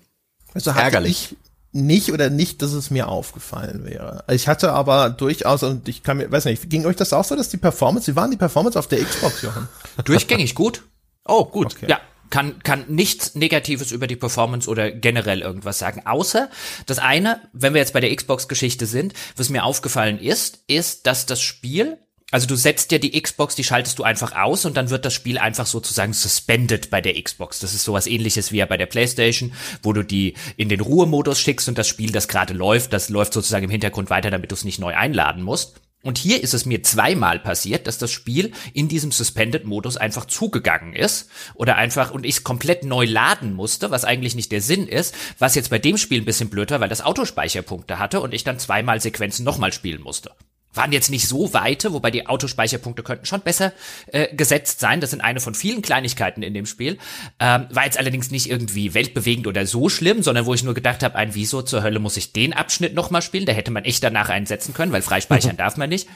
Also 0.53 0.71
ärgerlich. 0.71 1.31
Ich 1.31 1.50
nicht 1.71 2.11
oder 2.11 2.29
nicht, 2.29 2.61
dass 2.61 2.73
es 2.73 2.91
mir 2.91 3.07
aufgefallen 3.07 3.85
wäre. 3.85 4.23
Ich 4.29 4.47
hatte 4.47 4.73
aber 4.73 5.09
durchaus, 5.09 5.63
und 5.63 5.87
ich 5.87 6.03
kann 6.03 6.17
mir, 6.17 6.31
weiß 6.31 6.45
nicht, 6.45 6.69
ging 6.69 6.85
euch 6.85 6.95
das 6.95 7.13
auch 7.13 7.23
so, 7.23 7.35
dass 7.35 7.49
die 7.49 7.57
Performance, 7.57 8.11
wie 8.11 8.15
waren 8.15 8.31
die 8.31 8.37
Performance 8.37 8.77
auf 8.77 8.87
der 8.87 9.03
Xbox, 9.03 9.41
Jochen? 9.41 9.67
Durchgängig 10.05 10.55
gut. 10.55 10.83
Oh, 11.25 11.45
gut. 11.45 11.75
Okay. 11.75 11.85
Ja, 11.89 12.01
kann, 12.29 12.59
kann 12.63 12.85
nichts 12.87 13.35
Negatives 13.35 13.91
über 13.91 14.07
die 14.07 14.15
Performance 14.15 14.69
oder 14.69 14.91
generell 14.91 15.41
irgendwas 15.41 15.79
sagen. 15.79 16.01
Außer 16.05 16.49
das 16.87 16.99
eine, 16.99 17.41
wenn 17.53 17.73
wir 17.73 17.79
jetzt 17.79 17.93
bei 17.93 17.99
der 17.99 18.13
Xbox-Geschichte 18.15 18.85
sind, 18.85 19.13
was 19.37 19.49
mir 19.49 19.63
aufgefallen 19.63 20.19
ist, 20.19 20.63
ist, 20.67 21.07
dass 21.07 21.25
das 21.25 21.41
Spiel 21.41 21.99
also 22.31 22.47
du 22.47 22.55
setzt 22.55 22.93
ja 22.93 22.97
die 22.97 23.21
Xbox, 23.21 23.55
die 23.55 23.65
schaltest 23.65 23.99
du 23.99 24.03
einfach 24.03 24.33
aus 24.33 24.63
und 24.63 24.77
dann 24.77 24.89
wird 24.89 25.03
das 25.03 25.13
Spiel 25.13 25.37
einfach 25.37 25.65
sozusagen 25.65 26.13
suspended 26.13 26.89
bei 26.89 27.01
der 27.01 27.21
Xbox. 27.21 27.59
Das 27.59 27.73
ist 27.73 27.83
sowas 27.83 28.07
ähnliches 28.07 28.53
wie 28.53 28.57
ja 28.57 28.65
bei 28.65 28.77
der 28.77 28.85
PlayStation, 28.85 29.51
wo 29.83 29.91
du 29.91 30.03
die 30.03 30.35
in 30.55 30.69
den 30.69 30.79
Ruhemodus 30.79 31.41
schickst 31.41 31.67
und 31.67 31.77
das 31.77 31.89
Spiel, 31.89 32.13
das 32.13 32.29
gerade 32.29 32.53
läuft, 32.53 32.93
das 32.93 33.09
läuft 33.09 33.33
sozusagen 33.33 33.65
im 33.65 33.69
Hintergrund 33.69 34.09
weiter, 34.09 34.31
damit 34.31 34.49
du 34.49 34.55
es 34.55 34.63
nicht 34.63 34.79
neu 34.79 34.95
einladen 34.95 35.43
musst. 35.43 35.81
Und 36.03 36.17
hier 36.17 36.41
ist 36.41 36.53
es 36.53 36.65
mir 36.65 36.81
zweimal 36.81 37.37
passiert, 37.37 37.85
dass 37.85 37.97
das 37.97 38.11
Spiel 38.11 38.53
in 38.73 38.87
diesem 38.87 39.11
Suspended-Modus 39.11 39.97
einfach 39.97 40.25
zugegangen 40.25 40.93
ist 40.93 41.29
oder 41.53 41.75
einfach 41.75 42.11
und 42.11 42.25
ich 42.25 42.37
es 42.37 42.43
komplett 42.43 42.85
neu 42.85 43.05
laden 43.05 43.53
musste, 43.53 43.91
was 43.91 44.05
eigentlich 44.05 44.35
nicht 44.35 44.51
der 44.51 44.61
Sinn 44.61 44.87
ist, 44.87 45.13
was 45.37 45.53
jetzt 45.53 45.69
bei 45.69 45.79
dem 45.79 45.97
Spiel 45.97 46.21
ein 46.21 46.25
bisschen 46.25 46.49
blöder, 46.49 46.79
weil 46.79 46.89
das 46.89 47.01
Autospeicherpunkte 47.01 47.99
hatte 47.99 48.21
und 48.21 48.33
ich 48.33 48.43
dann 48.43 48.57
zweimal 48.57 48.99
Sequenzen 48.99 49.43
nochmal 49.43 49.73
spielen 49.73 50.01
musste 50.01 50.31
waren 50.73 50.91
jetzt 50.91 51.09
nicht 51.09 51.27
so 51.27 51.53
weite, 51.53 51.93
wobei 51.93 52.11
die 52.11 52.27
Autospeicherpunkte 52.27 53.03
könnten 53.03 53.25
schon 53.25 53.41
besser 53.41 53.73
äh, 54.07 54.33
gesetzt 54.35 54.79
sein. 54.79 55.01
Das 55.01 55.09
sind 55.09 55.21
eine 55.21 55.39
von 55.39 55.55
vielen 55.55 55.81
Kleinigkeiten 55.81 56.43
in 56.43 56.53
dem 56.53 56.65
Spiel. 56.65 56.97
Ähm, 57.39 57.67
war 57.71 57.85
jetzt 57.85 57.97
allerdings 57.97 58.31
nicht 58.31 58.49
irgendwie 58.49 58.93
weltbewegend 58.93 59.47
oder 59.47 59.65
so 59.65 59.89
schlimm, 59.89 60.23
sondern 60.23 60.45
wo 60.45 60.53
ich 60.53 60.63
nur 60.63 60.73
gedacht 60.73 61.03
habe, 61.03 61.15
ein 61.15 61.35
Wieso 61.35 61.61
zur 61.61 61.83
Hölle 61.83 61.99
muss 61.99 62.17
ich 62.17 62.33
den 62.33 62.53
Abschnitt 62.53 62.93
nochmal 62.93 63.21
spielen? 63.21 63.45
Da 63.45 63.53
hätte 63.53 63.71
man 63.71 63.85
echt 63.85 64.03
danach 64.03 64.29
einsetzen 64.29 64.73
können, 64.73 64.91
weil 64.91 65.01
freispeichern 65.01 65.57
darf 65.57 65.77
man 65.77 65.89
nicht. 65.89 66.07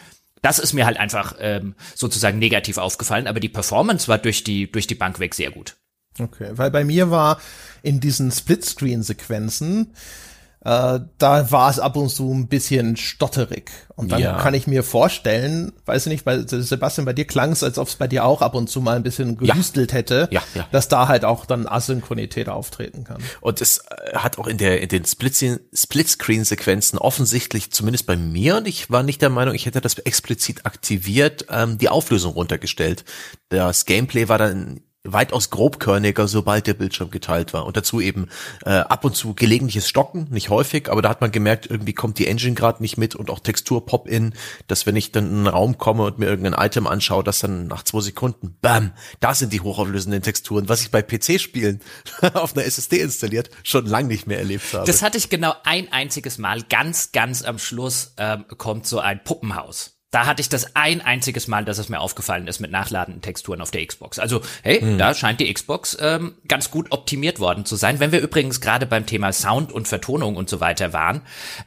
Das 0.41 0.59
ist 0.59 0.73
mir 0.73 0.85
halt 0.85 0.97
einfach 0.97 1.35
ähm, 1.39 1.75
sozusagen 1.95 2.39
negativ 2.39 2.77
aufgefallen, 2.77 3.27
aber 3.27 3.39
die 3.39 3.49
Performance 3.49 4.07
war 4.07 4.17
durch 4.17 4.43
die, 4.43 4.71
durch 4.71 4.87
die 4.87 4.95
Bank 4.95 5.19
weg 5.19 5.33
sehr 5.33 5.51
gut. 5.51 5.75
Okay, 6.19 6.51
weil 6.51 6.71
bei 6.71 6.83
mir 6.83 7.11
war 7.11 7.41
in 7.81 7.99
diesen 7.99 8.31
Splitscreen-Sequenzen 8.31 9.93
äh, 10.65 10.99
da 11.19 11.51
war 11.51 11.69
es 11.69 11.79
ab 11.79 11.95
und 11.95 12.09
zu 12.09 12.33
ein 12.33 12.47
bisschen 12.47 12.97
stotterig. 12.97 13.71
Und 13.95 14.11
dann 14.11 14.19
ja. 14.19 14.37
kann 14.39 14.55
ich 14.55 14.65
mir 14.65 14.83
vorstellen, 14.83 15.71
weiß 15.85 16.07
ich 16.07 16.11
nicht, 16.11 16.25
bei 16.25 16.41
Sebastian, 16.41 17.05
bei 17.05 17.13
dir 17.13 17.25
klang 17.25 17.51
es, 17.51 17.63
als 17.63 17.77
ob 17.77 17.87
es 17.87 17.95
bei 17.95 18.07
dir 18.07 18.25
auch 18.25 18.41
ab 18.41 18.55
und 18.55 18.67
zu 18.67 18.81
mal 18.81 18.95
ein 18.95 19.03
bisschen 19.03 19.37
gehüstelt 19.37 19.91
ja. 19.91 19.97
hätte, 19.97 20.27
ja, 20.31 20.41
dass 20.71 20.87
da 20.87 21.07
halt 21.07 21.23
auch 21.23 21.45
dann 21.45 21.67
Asynchronität 21.67 22.49
auftreten 22.49 23.03
kann. 23.03 23.23
Und 23.41 23.61
es 23.61 23.77
äh, 23.77 24.15
hat 24.15 24.39
auch 24.39 24.47
in 24.47 24.57
der 24.57 24.81
in 24.81 24.89
den 24.89 25.05
Split-Screen-Sequenzen 25.05 26.97
offensichtlich, 26.97 27.71
zumindest 27.71 28.07
bei 28.07 28.17
mir, 28.17 28.57
und 28.57 28.67
ich 28.67 28.89
war 28.89 29.03
nicht 29.03 29.21
der 29.21 29.29
Meinung, 29.29 29.53
ich 29.53 29.67
hätte 29.67 29.81
das 29.81 29.99
explizit 29.99 30.65
aktiviert, 30.65 31.45
ähm, 31.49 31.77
die 31.77 31.89
Auflösung 31.89 32.33
runtergestellt. 32.33 33.05
Das 33.49 33.85
Gameplay 33.85 34.27
war 34.27 34.39
dann 34.39 34.81
weitaus 35.05 35.49
grobkörniger, 35.49 36.27
sobald 36.27 36.67
der 36.67 36.73
Bildschirm 36.73 37.11
geteilt 37.11 37.53
war. 37.53 37.65
Und 37.65 37.77
dazu 37.77 38.01
eben 38.01 38.27
äh, 38.65 38.71
ab 38.71 39.05
und 39.05 39.15
zu 39.15 39.33
gelegentliches 39.33 39.87
Stocken, 39.87 40.27
nicht 40.29 40.49
häufig, 40.49 40.89
aber 40.89 41.01
da 41.01 41.09
hat 41.09 41.21
man 41.21 41.31
gemerkt, 41.31 41.69
irgendwie 41.69 41.93
kommt 41.93 42.19
die 42.19 42.27
Engine 42.27 42.55
gerade 42.55 42.81
nicht 42.81 42.97
mit 42.97 43.15
und 43.15 43.29
auch 43.29 43.39
Textur 43.39 43.85
Pop-in, 43.85 44.33
dass 44.67 44.85
wenn 44.85 44.95
ich 44.95 45.11
dann 45.11 45.25
in 45.25 45.37
einen 45.37 45.47
Raum 45.47 45.77
komme 45.77 46.03
und 46.03 46.19
mir 46.19 46.27
irgendein 46.27 46.65
Item 46.65 46.87
anschaue, 46.87 47.23
dass 47.23 47.39
dann 47.39 47.67
nach 47.67 47.83
zwei 47.83 48.01
Sekunden, 48.01 48.57
bam, 48.61 48.91
da 49.19 49.33
sind 49.33 49.53
die 49.53 49.61
hochauflösenden 49.61 50.21
Texturen, 50.21 50.69
was 50.69 50.81
ich 50.81 50.91
bei 50.91 51.01
PC-Spielen 51.01 51.81
auf 52.33 52.55
einer 52.55 52.65
SSD 52.65 52.99
installiert 52.99 53.49
schon 53.63 53.85
lang 53.85 54.07
nicht 54.07 54.27
mehr 54.27 54.39
erlebt 54.39 54.73
habe. 54.73 54.85
Das 54.85 55.01
hatte 55.01 55.17
ich 55.17 55.29
genau 55.29 55.53
ein 55.63 55.91
einziges 55.91 56.37
Mal. 56.37 56.61
Ganz, 56.63 57.11
ganz 57.11 57.43
am 57.43 57.59
Schluss 57.59 58.13
ähm, 58.17 58.45
kommt 58.57 58.85
so 58.85 58.99
ein 58.99 59.23
Puppenhaus. 59.23 59.94
Da 60.11 60.25
hatte 60.25 60.41
ich 60.41 60.49
das 60.49 60.75
ein 60.75 61.01
einziges 61.01 61.47
Mal, 61.47 61.65
dass 61.65 61.77
es 61.77 61.89
mir 61.89 61.99
aufgefallen 61.99 62.47
ist 62.47 62.59
mit 62.59 62.71
nachladenden 62.71 63.21
Texturen 63.21 63.59
auf 63.61 63.71
der 63.71 63.85
Xbox. 63.85 64.17
Also, 64.17 64.41
hey, 64.63 64.81
mhm. 64.81 64.97
da 64.97 65.13
scheint 65.13 65.39
die 65.39 65.53
Xbox 65.53 65.97
ähm, 65.99 66.35
ganz 66.47 66.71
gut 66.71 66.91
optimiert 66.91 67.39
worden 67.39 67.65
zu 67.65 67.75
sein. 67.75 67.99
Wenn 67.99 68.11
wir 68.11 68.21
übrigens 68.21 68.61
gerade 68.61 68.85
beim 68.85 69.05
Thema 69.05 69.33
Sound 69.33 69.71
und 69.71 69.87
Vertonung 69.87 70.35
und 70.37 70.49
so 70.49 70.61
weiter 70.61 70.93
waren, 70.93 71.21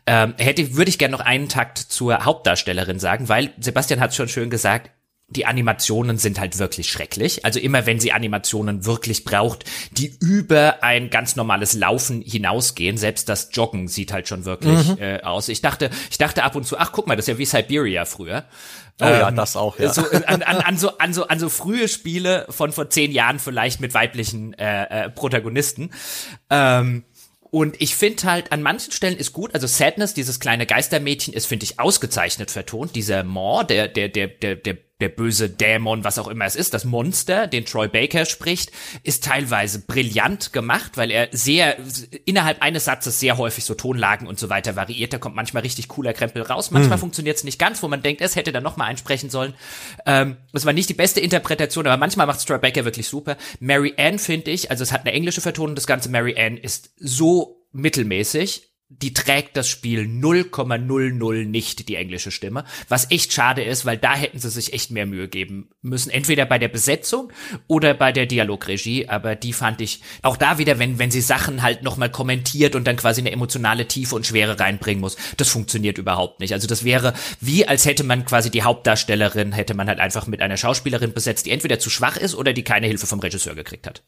ähm, 0.07 0.35
hätte, 0.39 0.77
würde 0.77 0.89
ich 0.89 0.99
gerne 0.99 1.13
noch 1.13 1.25
einen 1.25 1.49
Takt 1.49 1.79
zur 1.79 2.25
Hauptdarstellerin 2.25 2.99
sagen, 2.99 3.29
weil 3.29 3.53
Sebastian 3.59 4.01
hat 4.01 4.15
schon 4.15 4.29
schön 4.29 4.51
gesagt, 4.51 4.91
die 5.31 5.45
Animationen 5.45 6.17
sind 6.17 6.41
halt 6.41 6.59
wirklich 6.59 6.91
schrecklich. 6.91 7.45
Also 7.45 7.61
immer 7.61 7.85
wenn 7.85 8.01
sie 8.01 8.13
Animationen 8.13 8.87
wirklich 8.87 9.25
braucht, 9.25 9.65
die 9.91 10.17
über 10.21 10.83
ein 10.83 11.11
ganz 11.11 11.37
normales 11.37 11.75
Laufen 11.75 12.23
hinausgehen, 12.23 12.97
selbst 12.97 13.29
das 13.29 13.51
Joggen 13.53 13.89
sieht 13.89 14.11
halt 14.11 14.27
schon 14.27 14.47
wirklich 14.47 14.89
mhm. 14.89 14.99
äh, 14.99 15.21
aus. 15.21 15.51
Ich 15.51 15.61
dachte, 15.61 15.91
ich 16.11 16.17
dachte 16.17 16.45
ab 16.45 16.57
und 16.57 16.67
zu, 16.67 16.79
ach 16.79 16.93
guck 16.93 17.07
mal, 17.07 17.17
das 17.17 17.25
ist 17.25 17.35
ja 17.35 17.39
wie 17.39 17.45
Siberia 17.45 18.07
früher. 18.07 18.45
Oh 19.01 19.05
ähm, 19.05 19.21
ja, 19.21 19.31
das 19.31 19.55
auch, 19.55 19.79
ja. 19.79 19.93
So, 19.93 20.03
an, 20.27 20.43
an, 20.43 20.57
an, 20.57 20.79
so, 20.79 20.97
an, 20.97 21.13
so, 21.13 21.29
an 21.29 21.39
so 21.39 21.51
frühe 21.51 21.89
Spiele 21.89 22.47
von 22.49 22.73
vor 22.73 22.89
zehn 22.89 23.13
Jahren 23.13 23.39
vielleicht 23.39 23.81
mit 23.81 23.93
weiblichen 23.93 24.55
äh, 24.55 25.05
äh, 25.05 25.11
Protagonisten. 25.11 25.91
Ähm, 26.49 27.05
und 27.51 27.81
ich 27.81 27.97
finde 27.97 28.25
halt, 28.25 28.51
an 28.51 28.63
manchen 28.63 28.93
Stellen 28.93 29.17
ist 29.17 29.33
gut, 29.33 29.55
also 29.55 29.67
Sadness, 29.67 30.15
dieses 30.15 30.41
kleine 30.41 30.67
Geistermädchen, 30.67 31.33
ist, 31.35 31.47
finde 31.47 31.65
ich, 31.65 31.79
ausgezeichnet 31.79 32.51
vertont. 32.51 32.95
Dieser 32.95 33.25
Maw, 33.25 33.65
der, 33.65 33.89
der, 33.89 34.09
der, 34.09 34.29
der, 34.29 34.57
der 34.57 34.77
der 35.01 35.09
böse 35.09 35.49
Dämon, 35.49 36.03
was 36.03 36.19
auch 36.19 36.27
immer 36.27 36.45
es 36.45 36.57
ist, 36.57 36.75
das 36.75 36.85
Monster, 36.85 37.47
den 37.47 37.65
Troy 37.65 37.87
Baker 37.87 38.25
spricht, 38.25 38.73
ist 39.05 39.23
teilweise 39.25 39.81
brillant 39.81 40.53
gemacht, 40.53 40.97
weil 40.97 41.13
er 41.13 41.29
sehr 41.31 41.77
innerhalb 42.25 42.63
eines 42.63 42.87
Satzes 42.87 43.21
sehr 43.21 43.39
häufig 43.39 43.65
so 43.65 43.75
Tonlagen 43.75 44.27
und 44.27 44.41
so 44.41 44.51
weiter 44.51 44.75
variiert. 44.75 45.13
Da 45.13 45.19
kommt 45.19 45.37
manchmal 45.37 45.63
richtig 45.63 45.87
cooler 45.87 46.13
Krempel 46.13 46.43
raus. 46.43 46.73
Manchmal 46.73 46.97
hm. 46.97 47.01
funktioniert 47.01 47.37
es 47.37 47.45
nicht 47.45 47.61
ganz, 47.61 47.83
wo 47.83 47.89
man 47.89 48.03
denkt, 48.03 48.21
es 48.21 48.35
hätte 48.35 48.51
dann 48.51 48.65
noch 48.65 48.77
mal 48.77 48.87
einsprechen 48.87 49.31
sollen. 49.31 49.55
Ähm, 50.05 50.37
es 50.53 50.67
war 50.67 50.73
nicht 50.73 50.89
die 50.89 50.95
beste 50.95 51.21
Interpretation, 51.21 51.87
aber 51.87 51.97
manchmal 51.97 52.27
macht 52.27 52.45
Troy 52.45 52.59
Baker 52.59 52.85
wirklich 52.85 53.07
super. 53.07 53.37
Mary 53.61 53.95
Ann 53.97 54.19
finde 54.19 54.51
ich, 54.51 54.71
also 54.71 54.83
es 54.83 54.93
hat 54.93 55.03
eine 55.03 55.13
englische 55.13 55.41
Vertonung, 55.41 55.77
das 55.77 55.87
ganze 55.87 56.09
Mary 56.09 56.37
Ann 56.37 56.57
ist 56.57 56.91
so 56.97 57.65
mittelmäßig 57.73 58.68
die 58.91 59.13
trägt 59.13 59.55
das 59.59 59.69
Spiel 59.69 60.05
0,00 60.05 61.45
nicht, 61.45 61.89
die 61.91 61.97
englische 61.97 62.31
Stimme. 62.31 62.65
Was 62.89 63.11
echt 63.11 63.35
schade 63.35 63.63
ist, 63.63 63.85
weil 63.85 63.99
da 63.99 64.15
hätten 64.15 64.39
sie 64.39 64.49
sich 64.49 64.73
echt 64.73 64.91
mehr 64.91 65.05
Mühe 65.05 65.29
geben 65.29 65.69
müssen. 65.83 66.09
Entweder 66.09 66.47
bei 66.47 66.59
der 66.59 66.69
Besetzung 66.69 67.31
oder 67.67 67.93
bei 67.93 68.13
der 68.13 68.25
Dialogregie. 68.25 69.07
Aber 69.07 69.35
die 69.35 69.53
fand 69.53 69.83
ich 69.83 70.01
auch 70.23 70.39
da 70.39 70.57
wieder, 70.57 70.79
wenn, 70.79 70.99
wenn 70.99 71.11
sie 71.11 71.21
Sachen 71.21 71.63
halt 71.63 71.83
nochmal 71.83 72.11
kommentiert 72.11 72.75
und 72.75 72.87
dann 72.87 72.97
quasi 72.97 73.21
eine 73.21 73.31
emotionale 73.31 73.87
Tiefe 73.87 74.15
und 74.15 74.27
Schwere 74.27 74.59
reinbringen 74.59 75.03
muss. 75.03 75.19
Das 75.37 75.51
funktioniert 75.51 75.99
überhaupt 75.99 76.41
nicht. 76.41 76.55
Also 76.55 76.67
das 76.67 76.83
wäre 76.83 77.13
wie, 77.41 77.69
als 77.69 77.85
hätte 77.85 78.05
man 78.05 78.25
quasi 78.25 78.51
die 78.51 78.63
Hauptdarstellerin, 78.63 79.53
hätte 79.53 79.75
man 79.75 79.89
halt 79.89 80.01
einfach 80.01 80.27
mit 80.27 80.41
einer 80.41 80.57
Schauspielerin 80.57 81.13
besetzt, 81.13 81.45
die 81.45 81.51
entweder 81.51 81.79
zu 81.79 81.91
schwach 81.91 82.17
ist 82.17 82.35
oder 82.35 82.55
die 82.55 82.65
keine 82.65 82.87
Hilfe 82.87 83.07
vom 83.07 83.21
Regisseur 83.21 83.55
gekriegt 83.55 83.87
hat. 83.87 84.03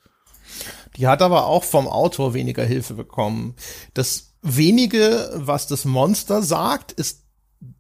Die 0.96 1.06
hat 1.06 1.20
aber 1.20 1.46
auch 1.46 1.64
vom 1.64 1.86
Autor 1.86 2.32
weniger 2.32 2.64
Hilfe 2.64 2.94
bekommen. 2.94 3.54
Das 3.94 4.29
wenige, 4.42 5.30
was 5.34 5.66
das 5.66 5.84
Monster 5.84 6.42
sagt, 6.42 6.92
ist 6.92 7.20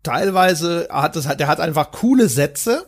teilweise 0.02 0.88
hat 0.90 1.16
es 1.16 1.26
halt, 1.26 1.40
der 1.40 1.48
hat 1.48 1.60
einfach 1.60 1.90
coole 1.90 2.28
Sätze, 2.28 2.86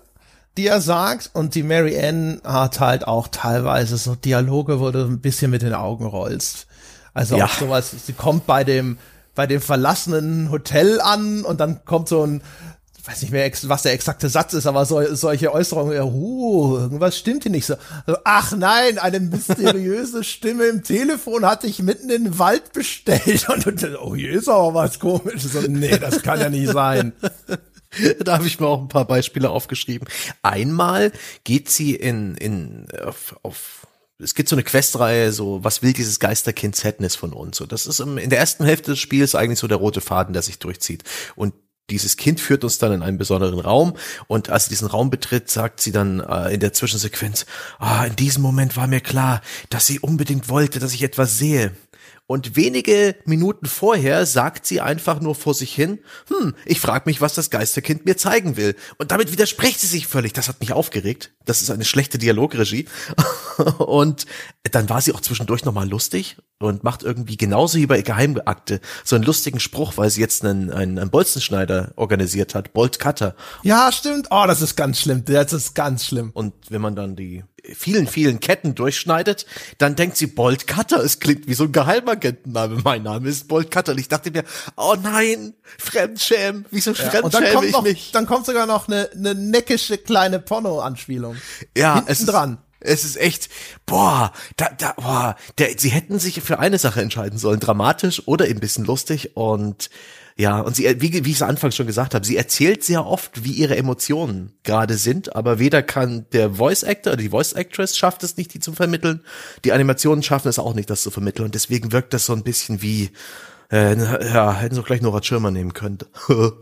die 0.57 0.67
er 0.67 0.81
sagt 0.81 1.31
und 1.33 1.55
die 1.55 1.63
Mary 1.63 1.99
Ann 1.99 2.41
hat 2.45 2.81
halt 2.81 3.07
auch 3.07 3.29
teilweise 3.29 3.97
so 3.97 4.15
Dialoge, 4.15 4.81
wo 4.81 4.91
du 4.91 5.05
ein 5.05 5.21
bisschen 5.21 5.51
mit 5.51 5.63
den 5.63 5.75
Augen 5.75 6.05
rollst. 6.05 6.67
Also 7.15 7.37
ja. 7.37 7.47
auch 7.47 7.53
sowas, 7.53 7.95
sie 8.07 8.13
kommt 8.13 8.47
bei 8.47 8.65
dem 8.65 8.99
bei 9.35 9.47
dem 9.47 9.61
verlassenen 9.61 10.51
Hotel 10.51 11.01
an 11.01 11.43
und 11.43 11.61
dann 11.61 11.85
kommt 11.85 12.09
so 12.09 12.23
ein 12.23 12.43
weiß 13.05 13.23
nicht 13.23 13.33
mehr, 13.33 13.51
was 13.65 13.83
der 13.83 13.93
exakte 13.93 14.29
Satz 14.29 14.53
ist, 14.53 14.67
aber 14.67 14.87
so, 14.87 15.15
solche 15.15 15.53
Äußerungen, 15.53 15.95
ja, 15.95 16.05
uh, 16.05 16.79
irgendwas 16.79 17.19
stimmt 17.19 17.43
hier 17.43 17.51
nicht 17.51 17.67
so. 17.67 17.75
Also, 18.07 18.21
ach 18.25 18.53
nein, 18.57 18.99
eine 18.99 19.19
mysteriöse 19.19 20.23
Stimme 20.25 20.65
im 20.67 20.85
Telefon 20.85 21.45
hat 21.45 21.65
dich 21.65 21.81
mitten 21.81 22.11
in 22.11 22.25
den 22.25 22.39
Wald 22.39 22.73
bestellt 22.73 23.49
und, 23.55 23.67
und 23.67 23.99
oh, 24.01 24.15
hier 24.15 24.33
ist 24.33 24.49
aber 24.49 24.75
was 24.75 25.01
komisches. 25.01 25.55
Und 25.57 25.73
nee, 25.73 25.99
das 25.99 26.23
kann 26.23 26.41
ja 26.41 26.49
nicht 26.49 26.71
sein. 26.71 27.13
Da 28.21 28.39
habe 28.39 28.47
ich 28.47 28.59
mir 28.59 28.69
auch 28.69 28.81
ein 28.81 28.89
paar 28.89 29.07
Beispiele 29.07 29.51
aufgeschrieben. 29.51 30.09
Einmal 30.41 31.13
geht 31.45 31.69
sie 31.69 31.95
in, 31.95 32.37
in 32.37 32.87
auf, 33.05 33.37
auf 33.43 33.87
es 34.19 34.35
gibt 34.35 34.49
so 34.49 34.57
eine 34.57 34.63
Questreihe, 34.63 35.31
so, 35.31 35.63
was 35.63 35.83
will 35.83 35.93
dieses 35.93 36.19
Geisterkind 36.19 36.75
Sadness 36.75 37.17
von 37.17 37.35
uns? 37.35 37.59
So, 37.59 37.67
das 37.67 37.87
ist 37.87 38.01
im, 38.01 38.17
in 38.17 38.31
der 38.31 38.39
ersten 38.39 38.65
Hälfte 38.65 38.93
des 38.93 38.99
Spiels 38.99 39.35
eigentlich 39.35 39.59
so 39.59 39.69
der 39.69 39.77
rote 39.77 40.01
Faden, 40.01 40.33
der 40.33 40.41
sich 40.41 40.59
durchzieht. 40.59 41.05
Und 41.37 41.53
dieses 41.91 42.17
Kind 42.17 42.41
führt 42.41 42.65
uns 42.65 42.79
dann 42.79 42.93
in 42.93 43.03
einen 43.03 43.19
besonderen 43.19 43.59
Raum 43.59 43.95
und 44.27 44.51
als 44.51 44.65
sie 44.65 44.71
diesen 44.71 44.89
Raum 44.89 45.11
betritt, 45.11 45.51
sagt 45.51 45.81
sie 45.81 45.93
dann 45.93 46.21
äh, 46.21 46.55
in 46.55 46.61
der 46.61 46.73
Zwischensequenz, 46.73 47.47
ah, 47.79 48.05
in 48.05 48.17
diesem 48.17 48.43
Moment 48.43 48.77
war 48.77 48.87
mir 48.87 49.01
klar, 49.01 49.43
dass 49.69 49.87
sie 49.87 50.01
unbedingt 50.01 50.49
wollte, 50.49 50.79
dass 50.79 50.95
ich 50.95 51.03
etwas 51.03 51.39
sehe. 51.39 51.73
Und 52.33 52.57
wenige 52.57 53.15
Minuten 53.27 53.67
vorher 53.67 54.25
sagt 54.25 54.65
sie 54.65 54.81
einfach 54.81 55.21
nur 55.21 55.35
vor 55.35 55.53
sich 55.53 55.75
hin, 55.75 55.99
hm, 56.29 56.55
ich 56.65 56.81
frage 56.81 57.03
mich, 57.05 57.21
was 57.21 57.35
das 57.35 57.51
Geisterkind 57.51 58.07
mir 58.07 58.17
zeigen 58.17 58.57
will. 58.57 58.75
Und 58.97 59.11
damit 59.11 59.33
widerspricht 59.33 59.79
sie 59.79 59.87
sich 59.87 60.07
völlig. 60.07 60.33
Das 60.33 60.49
hat 60.49 60.59
mich 60.61 60.73
aufgeregt. 60.73 61.35
Das 61.45 61.61
ist 61.61 61.71
eine 61.71 61.85
schlechte 61.85 62.17
Dialogregie. 62.17 62.87
und 63.79 64.25
dann 64.63 64.89
war 64.89 65.03
sie 65.03 65.13
auch 65.13 65.21
zwischendurch 65.21 65.67
nochmal 65.67 65.87
lustig 65.87 66.39
und 66.59 66.85
macht 66.85 67.03
irgendwie 67.03 67.37
genauso 67.37 67.77
wie 67.77 67.85
bei 67.85 68.01
Geheimakte 68.01 68.81
so 69.05 69.15
einen 69.15 69.27
lustigen 69.27 69.61
Spruch, 69.61 69.99
weil 69.99 70.09
sie 70.09 70.23
jetzt 70.23 70.43
einen, 70.43 70.71
einen, 70.71 70.99
einen 70.99 71.11
Bolzenschneider 71.11 71.93
organisiert 71.97 72.55
hat, 72.55 72.73
Bolt 72.73 72.99
Cutter. 72.99 73.37
Ja, 73.63 73.93
stimmt. 73.93 74.29
Oh, 74.31 74.45
das 74.47 74.63
ist 74.63 74.75
ganz 74.75 75.01
schlimm. 75.01 75.27
Das 75.27 75.53
ist 75.53 75.75
ganz 75.75 76.07
schlimm. 76.07 76.31
Und 76.33 76.55
wenn 76.71 76.81
man 76.81 76.97
dann 76.97 77.15
die 77.15 77.45
vielen, 77.63 78.07
vielen 78.07 78.41
Ketten 78.41 78.75
durchschneidet, 78.75 79.47
dann 79.79 79.95
denkt 79.95 80.17
sie 80.17 80.27
Bolt 80.27 80.67
Cutter. 80.67 81.03
Es 81.03 81.21
klingt 81.21 81.47
wie 81.47 81.55
so 81.55 81.65
ein 81.65 81.73
Geheimagentenname. 81.73 82.81
Mein 82.85 83.03
Name 83.05 83.29
ist 83.29 83.49
Bolt 83.49 83.71
Cutter. 83.71 83.93
Und 83.93 83.99
ich 83.99 84.09
dachte 84.09 84.31
mir, 84.31 84.45
oh 84.77 84.97
nein, 85.01 85.55
Fremdschäm. 85.79 86.67
Wieso 86.71 86.93
ja, 86.93 87.11
fremdschäme 87.11 87.67
ich 87.67 87.73
noch, 87.73 87.83
mich? 87.83 88.11
Dann 88.13 88.27
kommt 88.27 88.47
sogar 88.47 88.67
noch 88.67 88.89
eine, 88.89 89.11
eine 89.13 89.35
neckische 89.35 89.99
kleine 89.99 90.41
Porno-Anspielung. 90.41 91.37
Ja, 91.77 91.95
Hinten 91.97 92.13
es 92.13 92.27
dran. 92.27 92.59
Es 92.85 93.05
ist 93.05 93.17
echt, 93.17 93.49
boah, 93.87 94.33
da, 94.57 94.69
da, 94.77 94.95
boah, 94.97 95.37
der, 95.59 95.79
sie 95.79 95.91
hätten 95.91 96.19
sich 96.19 96.43
für 96.43 96.59
eine 96.59 96.79
Sache 96.79 97.01
entscheiden 97.01 97.39
sollen, 97.39 97.61
dramatisch 97.61 98.27
oder 98.27 98.47
ein 98.47 98.59
bisschen 98.59 98.85
lustig 98.85 99.37
und 99.37 99.89
ja, 100.37 100.61
und 100.61 100.77
sie, 100.77 100.85
wie, 101.01 101.25
wie 101.25 101.31
ich 101.31 101.37
es 101.37 101.43
anfangs 101.43 101.77
schon 101.77 101.87
gesagt 101.87 102.15
habe, 102.15 102.25
sie 102.25 102.37
erzählt 102.37 102.83
sehr 102.83 103.07
oft, 103.07 103.45
wie 103.45 103.53
ihre 103.53 103.77
Emotionen 103.77 104.53
gerade 104.63 104.97
sind, 104.97 105.37
aber 105.37 105.59
weder 105.59 105.83
kann 105.83 106.27
der 106.33 106.55
Voice 106.55 106.85
Actor 106.85 107.15
oder 107.15 107.23
die 107.23 107.29
Voice 107.29 107.53
Actress 107.53 107.97
schafft 107.97 108.23
es 108.23 108.37
nicht, 108.37 108.55
die 108.55 108.61
zu 108.61 108.73
vermitteln. 108.73 109.21
Die 109.65 109.73
Animationen 109.73 110.23
schaffen 110.23 110.49
es 110.49 110.59
auch 110.59 110.75
nicht, 110.75 110.89
das 110.89 111.03
zu 111.03 111.11
vermitteln. 111.11 111.47
Und 111.47 111.55
deswegen 111.55 111.93
wirkt 111.93 112.15
das 112.15 112.27
so 112.27 112.33
ein 112.33 112.45
bisschen 112.45 112.81
wie, 112.81 113.11
äh, 113.71 113.97
ja, 113.97 114.55
hätten 114.55 114.75
sie 114.75 114.83
gleich 114.83 115.03
Nora 115.03 115.23
Schirmer 115.23 115.51
nehmen 115.51 115.75
können. 115.75 115.99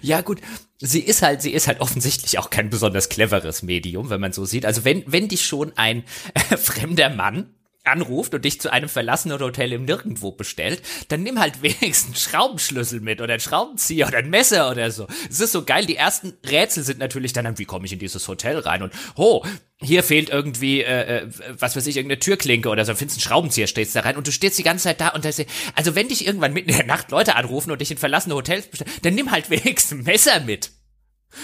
ja, 0.00 0.20
gut. 0.20 0.40
Sie 0.78 1.00
ist 1.00 1.22
halt, 1.22 1.42
sie 1.42 1.52
ist 1.52 1.68
halt 1.68 1.80
offensichtlich 1.80 2.38
auch 2.38 2.50
kein 2.50 2.70
besonders 2.70 3.08
cleveres 3.08 3.62
Medium, 3.62 4.10
wenn 4.10 4.20
man 4.20 4.32
so 4.32 4.44
sieht. 4.44 4.66
Also 4.66 4.84
wenn, 4.84 5.04
wenn 5.06 5.28
dich 5.28 5.46
schon 5.46 5.72
ein 5.76 6.04
äh, 6.34 6.56
fremder 6.56 7.10
Mann 7.10 7.50
anruft 7.84 8.34
und 8.34 8.44
dich 8.44 8.60
zu 8.60 8.72
einem 8.72 8.88
verlassenen 8.88 9.40
Hotel 9.40 9.72
im 9.72 9.84
Nirgendwo 9.84 10.32
bestellt, 10.32 10.82
dann 11.08 11.22
nimm 11.22 11.40
halt 11.40 11.62
wenigstens 11.62 12.22
Schraubenschlüssel 12.22 13.00
mit 13.00 13.20
oder 13.20 13.34
einen 13.34 13.40
Schraubenzieher 13.40 14.08
oder 14.08 14.18
ein 14.18 14.30
Messer 14.30 14.70
oder 14.70 14.90
so. 14.90 15.06
Es 15.28 15.40
ist 15.40 15.52
so 15.52 15.64
geil. 15.64 15.86
Die 15.86 15.96
ersten 15.96 16.34
Rätsel 16.46 16.84
sind 16.84 16.98
natürlich 16.98 17.32
dann, 17.32 17.58
wie 17.58 17.64
komme 17.64 17.86
ich 17.86 17.92
in 17.92 17.98
dieses 17.98 18.26
Hotel 18.28 18.58
rein 18.58 18.82
und, 18.82 18.92
oh, 19.16 19.44
hier 19.80 20.04
fehlt 20.04 20.30
irgendwie, 20.30 20.82
äh, 20.82 21.22
äh, 21.22 21.30
was 21.58 21.74
weiß 21.74 21.86
ich, 21.86 21.96
irgendeine 21.96 22.20
Türklinke 22.20 22.68
oder 22.68 22.84
so, 22.84 22.94
findest 22.94 23.18
einen 23.18 23.22
Schraubenzieher, 23.22 23.66
stehst 23.66 23.96
da 23.96 24.00
rein 24.00 24.16
und 24.16 24.26
du 24.26 24.32
stehst 24.32 24.58
die 24.58 24.62
ganze 24.62 24.84
Zeit 24.84 25.00
da 25.00 25.08
und 25.08 25.24
da 25.24 25.28
ist, 25.28 25.44
also 25.74 25.96
wenn 25.96 26.08
dich 26.08 26.24
irgendwann 26.24 26.52
mitten 26.52 26.70
in 26.70 26.76
der 26.76 26.86
Nacht 26.86 27.10
Leute 27.10 27.34
anrufen 27.34 27.72
und 27.72 27.80
dich 27.80 27.90
in 27.90 27.98
verlassene 27.98 28.36
Hotels 28.36 28.68
bestellen, 28.68 28.92
dann 29.02 29.14
nimm 29.14 29.32
halt 29.32 29.50
wenigstens 29.50 29.98
ein 29.98 30.04
Messer 30.04 30.40
mit. 30.40 30.70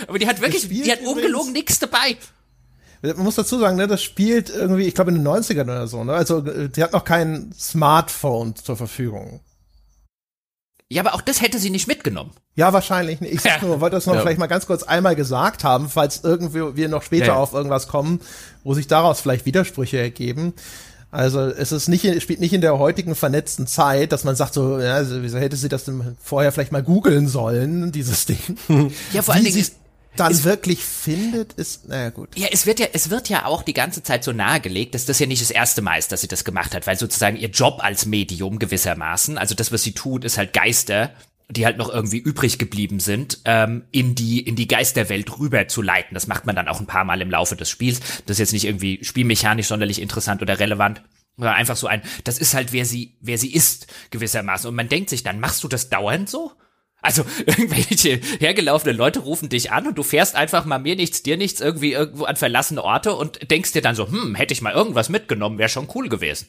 Aber 0.07 0.18
die 0.18 0.26
hat 0.26 0.41
wirklich, 0.41 0.68
die 0.68 0.93
hat 0.93 1.01
ungelogen 1.01 1.53
nichts 1.53 1.78
dabei. 1.78 2.16
Man 3.03 3.19
muss 3.19 3.37
dazu 3.37 3.59
sagen, 3.59 3.77
ne, 3.77 3.87
das 3.87 4.03
spielt 4.03 4.51
irgendwie, 4.51 4.85
ich 4.85 4.95
glaube 4.95 5.11
in 5.11 5.17
den 5.17 5.27
90ern 5.27 5.63
oder 5.65 5.87
so, 5.87 6.03
ne? 6.05 6.13
Also 6.15 6.41
die 6.41 6.83
hat 6.83 6.93
noch 6.93 7.05
kein 7.05 7.53
Smartphone 7.59 8.57
zur 8.57 8.77
Verfügung. 8.77 9.41
Ja, 10.91 11.03
aber 11.03 11.15
auch 11.15 11.21
das 11.21 11.43
hätte 11.43 11.59
sie 11.59 11.71
nicht 11.71 11.87
mitgenommen. 11.87 12.31
Ja, 12.55 12.73
wahrscheinlich 12.73 13.21
nicht. 13.21 13.35
Ich 13.35 13.45
Ja. 13.45 13.59
nur, 13.63 13.81
wollte 13.81 13.97
das 13.97 14.07
noch 14.07 14.15
Ja. 14.15 14.21
vielleicht 14.23 14.39
mal 14.39 14.47
ganz 14.47 14.67
kurz 14.67 14.83
einmal 14.83 15.15
gesagt 15.17 15.63
haben, 15.63 15.91
falls 15.91 16.25
irgendwie 16.25 16.77
wir 16.77 16.89
noch 16.89 17.03
später 17.03 17.27
Ja, 17.27 17.35
auf 17.37 17.53
irgendwas 17.53 17.89
kommen, 17.89 18.21
wo 18.65 18.73
sich 18.75 18.87
daraus 18.87 19.21
vielleicht 19.21 19.45
Widersprüche 19.47 19.99
ergeben. 19.99 20.55
Also 21.11 21.41
es 21.41 21.73
ist 21.73 21.89
nicht, 21.89 22.05
es 22.05 22.23
spielt 22.23 22.41
nicht 22.41 22.53
in 22.53 22.61
der 22.61 22.79
heutigen 22.79 23.15
vernetzten 23.15 23.67
Zeit, 23.67 24.13
dass 24.13 24.25
man 24.25 24.35
sagt 24.37 24.55
so, 24.55 24.79
ja, 24.79 24.95
also, 24.95 25.23
wieso 25.23 25.39
hätte 25.39 25.57
sie 25.57 25.69
das 25.69 25.85
denn 25.85 26.17
vorher 26.23 26.53
vielleicht 26.53 26.73
mal 26.73 26.83
googeln 26.83 27.29
sollen, 27.29 27.93
dieses 27.93 28.27
Ding. 28.27 28.39
Ja, 29.13 29.23
vor 29.23 29.35
allen 29.35 29.45
Dingen, 29.45 29.65
sie 30.19 30.25
es 30.25 30.43
dann 30.43 30.45
wirklich 30.45 30.85
findet, 30.85 31.55
ist, 31.55 31.89
naja 31.89 32.11
gut. 32.11 32.31
Ja, 32.37 32.49
es 32.51 32.66
wird 32.66 32.81
ja, 32.81 32.87
es 32.93 33.11
wird 33.11 33.29
ja 33.29 33.47
auch 33.47 33.62
die 33.62 33.75
ganze 33.75 34.03
Zeit 34.03 34.25
so 34.25 34.33
nahegelegt, 34.33 34.95
dass 34.95 35.07
das 35.07 35.19
ja 35.19 35.27
nicht 35.27 35.43
das 35.43 35.51
erste 35.51 35.83
Mal 35.83 35.97
ist, 35.99 36.12
dass 36.12 36.21
sie 36.21 36.29
das 36.29 36.45
gemacht 36.45 36.75
hat, 36.75 36.87
weil 36.87 36.99
sozusagen 36.99 37.37
ihr 37.37 37.49
Job 37.49 37.79
als 37.83 38.07
Medium 38.07 38.59
gewissermaßen, 38.59 39.39
also 39.39 39.55
das, 39.55 39.73
was 39.73 39.83
sie 39.83 39.93
tut, 39.93 40.25
ist 40.25 40.39
halt 40.39 40.53
Geister, 40.53 41.11
die 41.51 41.64
halt 41.64 41.79
noch 41.79 41.89
irgendwie 41.89 42.19
übrig 42.19 42.59
geblieben 42.59 43.01
sind, 43.01 43.41
ähm, 43.47 43.85
in 43.91 44.14
die 44.14 44.41
in 44.41 44.55
die 44.55 44.69
Geisterwelt 44.69 45.39
rüber 45.39 45.66
zu 45.69 45.81
leiten. 45.81 46.14
Das 46.14 46.27
macht 46.27 46.45
man 46.45 46.55
dann 46.55 46.69
auch 46.69 46.81
ein 46.81 46.87
paar 46.87 47.05
Mal 47.05 47.23
im 47.23 47.31
Laufe 47.31 47.57
des 47.57 47.71
Spiels. 47.71 48.01
Das 48.27 48.35
ist 48.35 48.39
jetzt 48.39 48.53
nicht 48.53 48.66
irgendwie 48.66 49.03
spielmechanisch 49.03 49.69
sonderlich 49.69 50.01
interessant 50.01 50.43
oder 50.43 50.59
relevant. 50.59 51.03
Oder 51.39 51.55
einfach 51.55 51.77
so 51.77 51.87
ein, 51.87 52.03
das 52.25 52.39
ist 52.39 52.55
halt, 52.55 52.73
wer 52.73 52.85
sie, 52.85 53.16
wer 53.21 53.39
sie 53.39 53.53
ist, 53.53 53.87
gewissermaßen. 54.11 54.69
Und 54.69 54.75
man 54.75 54.89
denkt 54.89 55.09
sich 55.09 55.23
dann, 55.23 55.41
machst 55.41 55.62
du 55.62 55.69
das 55.69 55.89
dauernd 55.89 56.29
so? 56.29 56.53
Also 57.01 57.25
irgendwelche 57.47 58.21
hergelaufene 58.41 58.93
Leute 58.93 59.21
rufen 59.21 59.49
dich 59.49 59.71
an 59.73 59.87
und 59.87 59.97
du 59.99 60.03
fährst 60.03 60.35
einfach 60.35 60.65
mal 60.65 60.79
mir 60.79 60.97
nichts, 60.97 61.23
dir 61.23 61.37
nichts 61.37 61.61
irgendwie 61.61 61.93
irgendwo 61.93 62.25
an 62.25 62.37
verlassene 62.37 62.83
Orte 62.83 63.15
und 63.15 63.51
denkst 63.51 63.73
dir 63.73 63.83
dann 63.83 63.95
so, 63.95 64.09
hm, 64.09 64.35
hätte 64.35 64.53
ich 64.53 64.63
mal 64.63 64.73
irgendwas 64.75 65.09
mitgenommen, 65.09 65.59
wäre 65.59 65.69
schon 65.69 65.89
cool 65.95 66.09
gewesen. 66.09 66.49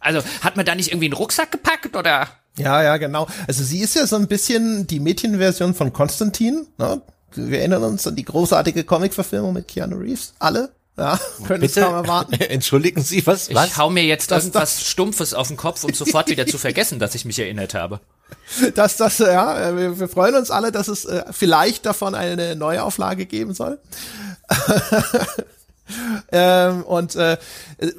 Also 0.00 0.22
hat 0.42 0.56
man 0.56 0.64
da 0.66 0.74
nicht 0.74 0.88
irgendwie 0.90 1.06
einen 1.06 1.14
Rucksack 1.14 1.52
gepackt 1.52 1.94
oder? 1.96 2.28
Ja, 2.56 2.82
ja, 2.82 2.96
genau. 2.96 3.26
Also 3.46 3.62
sie 3.64 3.80
ist 3.80 3.94
ja 3.94 4.06
so 4.06 4.16
ein 4.16 4.28
bisschen 4.28 4.86
die 4.86 5.00
Mädchenversion 5.00 5.74
von 5.74 5.92
Konstantin. 5.92 6.66
Ne? 6.78 7.02
Wir 7.34 7.58
erinnern 7.60 7.84
uns 7.84 8.06
an 8.06 8.16
die 8.16 8.24
großartige 8.24 8.84
Comic-Verfilmung 8.84 9.52
mit 9.52 9.68
Keanu 9.68 9.96
Reeves. 9.98 10.34
Alle? 10.38 10.72
Ja, 10.98 11.18
können 11.46 11.62
es 11.64 11.74
kaum 11.74 11.94
erwarten. 11.94 12.34
Entschuldigen 12.40 13.02
Sie, 13.02 13.26
was? 13.26 13.48
Ich 13.48 13.54
was? 13.54 13.76
hau 13.76 13.88
mir 13.90 14.04
jetzt 14.04 14.30
Das- 14.30 14.44
irgendwas 14.44 14.84
Stumpfes 14.84 15.32
auf 15.34 15.48
den 15.48 15.56
Kopf, 15.56 15.84
um 15.84 15.94
sofort 15.94 16.28
wieder 16.28 16.46
zu 16.46 16.58
vergessen, 16.58 16.98
dass 16.98 17.14
ich 17.14 17.24
mich 17.24 17.38
erinnert 17.38 17.74
habe. 17.74 18.00
dass 18.74 18.96
das, 18.96 19.18
ja, 19.18 19.76
wir, 19.76 19.98
wir 19.98 20.08
freuen 20.08 20.34
uns 20.34 20.50
alle, 20.50 20.72
dass 20.72 20.88
es 20.88 21.04
äh, 21.04 21.24
vielleicht 21.30 21.86
davon 21.86 22.14
eine 22.14 22.56
Neuauflage 22.56 23.26
geben 23.26 23.54
soll. 23.54 23.78
ähm, 26.32 26.82
und 26.84 27.14
äh, 27.16 27.34
äh, 27.78 27.92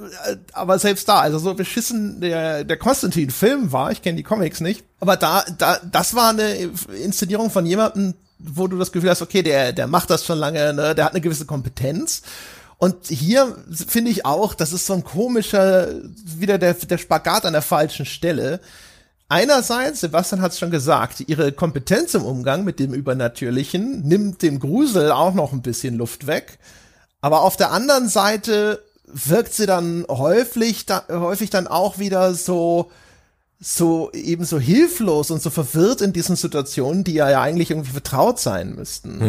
aber 0.54 0.80
selbst 0.80 1.08
da, 1.08 1.20
also 1.20 1.40
so 1.40 1.54
beschissen 1.54 2.20
der 2.22 2.64
der 2.64 2.78
Konstantin-Film 2.78 3.72
war, 3.72 3.92
ich 3.92 4.02
kenne 4.02 4.18
die 4.18 4.24
Comics 4.24 4.60
nicht, 4.60 4.84
aber 5.00 5.18
da, 5.18 5.44
da, 5.58 5.80
das 5.90 6.14
war 6.14 6.30
eine 6.30 6.72
Inszenierung 7.04 7.50
von 7.50 7.66
jemandem, 7.66 8.16
wo 8.40 8.68
du 8.68 8.78
das 8.78 8.92
Gefühl 8.92 9.10
hast, 9.10 9.22
okay, 9.22 9.44
der, 9.44 9.72
der 9.72 9.88
macht 9.88 10.10
das 10.10 10.26
schon 10.26 10.38
lange, 10.38 10.74
ne, 10.74 10.96
der 10.96 11.06
hat 11.06 11.14
eine 11.14 11.22
gewisse 11.22 11.46
Kompetenz. 11.46 12.24
Und 12.78 13.08
hier 13.10 13.56
finde 13.88 14.10
ich 14.10 14.26
auch, 14.26 14.56
das 14.56 14.74
ist 14.74 14.88
so 14.88 14.94
ein 14.94 15.04
komischer, 15.04 15.88
wieder 16.26 16.58
der, 16.58 16.74
der 16.74 16.98
Spagat 16.98 17.46
an 17.46 17.54
der 17.54 17.62
falschen 17.62 18.08
Stelle. 18.08 18.60
Einerseits, 19.32 20.02
Sebastian 20.02 20.42
hat 20.42 20.52
es 20.52 20.60
schon 20.60 20.72
gesagt, 20.72 21.22
ihre 21.22 21.54
Kompetenz 21.54 22.16
im 22.16 22.26
Umgang 22.26 22.66
mit 22.66 22.80
dem 22.82 22.94
Übernatürlichen 22.94 24.02
nimmt 24.02 24.42
dem 24.42 24.60
Grusel 24.60 25.10
auch 25.10 25.34
noch 25.34 25.54
ein 25.54 25.62
bisschen 25.62 25.96
Luft 25.96 26.28
weg. 26.28 26.60
Aber 27.22 27.44
auf 27.44 27.56
der 27.56 27.72
anderen 27.72 28.10
Seite 28.10 28.84
wirkt 29.06 29.54
sie 29.54 29.68
dann 29.68 30.06
häufig, 30.10 30.86
da, 30.86 31.06
häufig 31.10 31.50
dann 31.50 31.68
auch 31.68 31.98
wieder 31.98 32.34
so, 32.34 32.92
so 33.58 34.12
eben 34.12 34.44
so 34.44 34.60
hilflos 34.60 35.32
und 35.32 35.42
so 35.42 35.50
verwirrt 35.50 36.02
in 36.02 36.12
diesen 36.12 36.36
Situationen, 36.36 37.06
die 37.06 37.14
ja, 37.14 37.30
ja 37.30 37.42
eigentlich 37.42 37.72
irgendwie 37.72 37.92
vertraut 37.92 38.38
sein 38.38 38.76
müssten. 38.76 39.22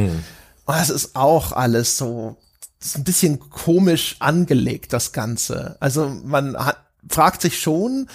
Und 0.66 0.74
das 0.78 0.90
ist 0.90 1.14
auch 1.14 1.53
alles 1.53 1.96
so, 1.96 2.34
ist 2.80 2.96
ein 2.96 3.05
bisschen 3.05 3.38
komisch 3.38 4.16
angelegt, 4.18 4.92
das 4.92 5.12
Ganze. 5.12 5.76
Also 5.78 6.09
man 6.24 6.57
hat, 6.57 6.78
fragt 7.09 7.42
sich 7.42 7.61
schon, 7.61 8.09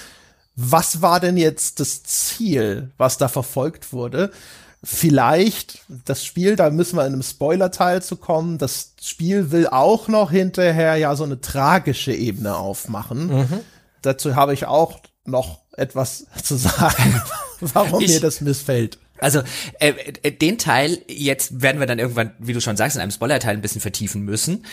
was 0.59 1.01
war 1.01 1.19
denn 1.21 1.37
jetzt 1.37 1.79
das 1.79 2.03
Ziel, 2.03 2.91
was 2.97 3.17
da 3.17 3.27
verfolgt 3.29 3.93
wurde? 3.93 4.31
Vielleicht 4.83 5.79
das 6.05 6.23
Spiel, 6.25 6.55
da 6.55 6.69
müssen 6.69 6.97
wir 6.97 7.05
in 7.05 7.13
einem 7.13 7.23
Spoiler-Teil 7.23 8.01
zu 8.01 8.15
kommen. 8.15 8.57
Das 8.57 8.93
Spiel 9.01 9.51
will 9.51 9.67
auch 9.67 10.07
noch 10.07 10.31
hinterher 10.31 10.95
ja 10.95 11.15
so 11.15 11.23
eine 11.23 11.41
tragische 11.41 12.13
Ebene 12.13 12.55
aufmachen. 12.55 13.63
Dazu 14.01 14.35
habe 14.35 14.53
ich 14.53 14.65
auch 14.65 14.99
noch 15.25 15.59
etwas 15.73 16.25
zu 16.43 16.55
sagen, 16.55 17.21
warum 17.59 18.01
Ich- 18.01 18.09
mir 18.09 18.19
das 18.21 18.41
missfällt. 18.41 18.97
Also 19.19 19.41
äh, 19.79 19.89
äh, 20.21 20.31
den 20.31 20.59
Teil 20.59 20.99
jetzt 21.07 21.61
werden 21.61 21.79
wir 21.79 21.87
dann 21.87 21.97
irgendwann, 21.97 22.33
wie 22.37 22.53
du 22.53 22.61
schon 22.61 22.77
sagst, 22.77 22.95
in 22.95 23.01
einem 23.01 23.09
Spoiler-Teil 23.11 23.55
ein 23.55 23.61
bisschen 23.61 23.81
vertiefen 23.81 24.21
müssen. 24.21 24.63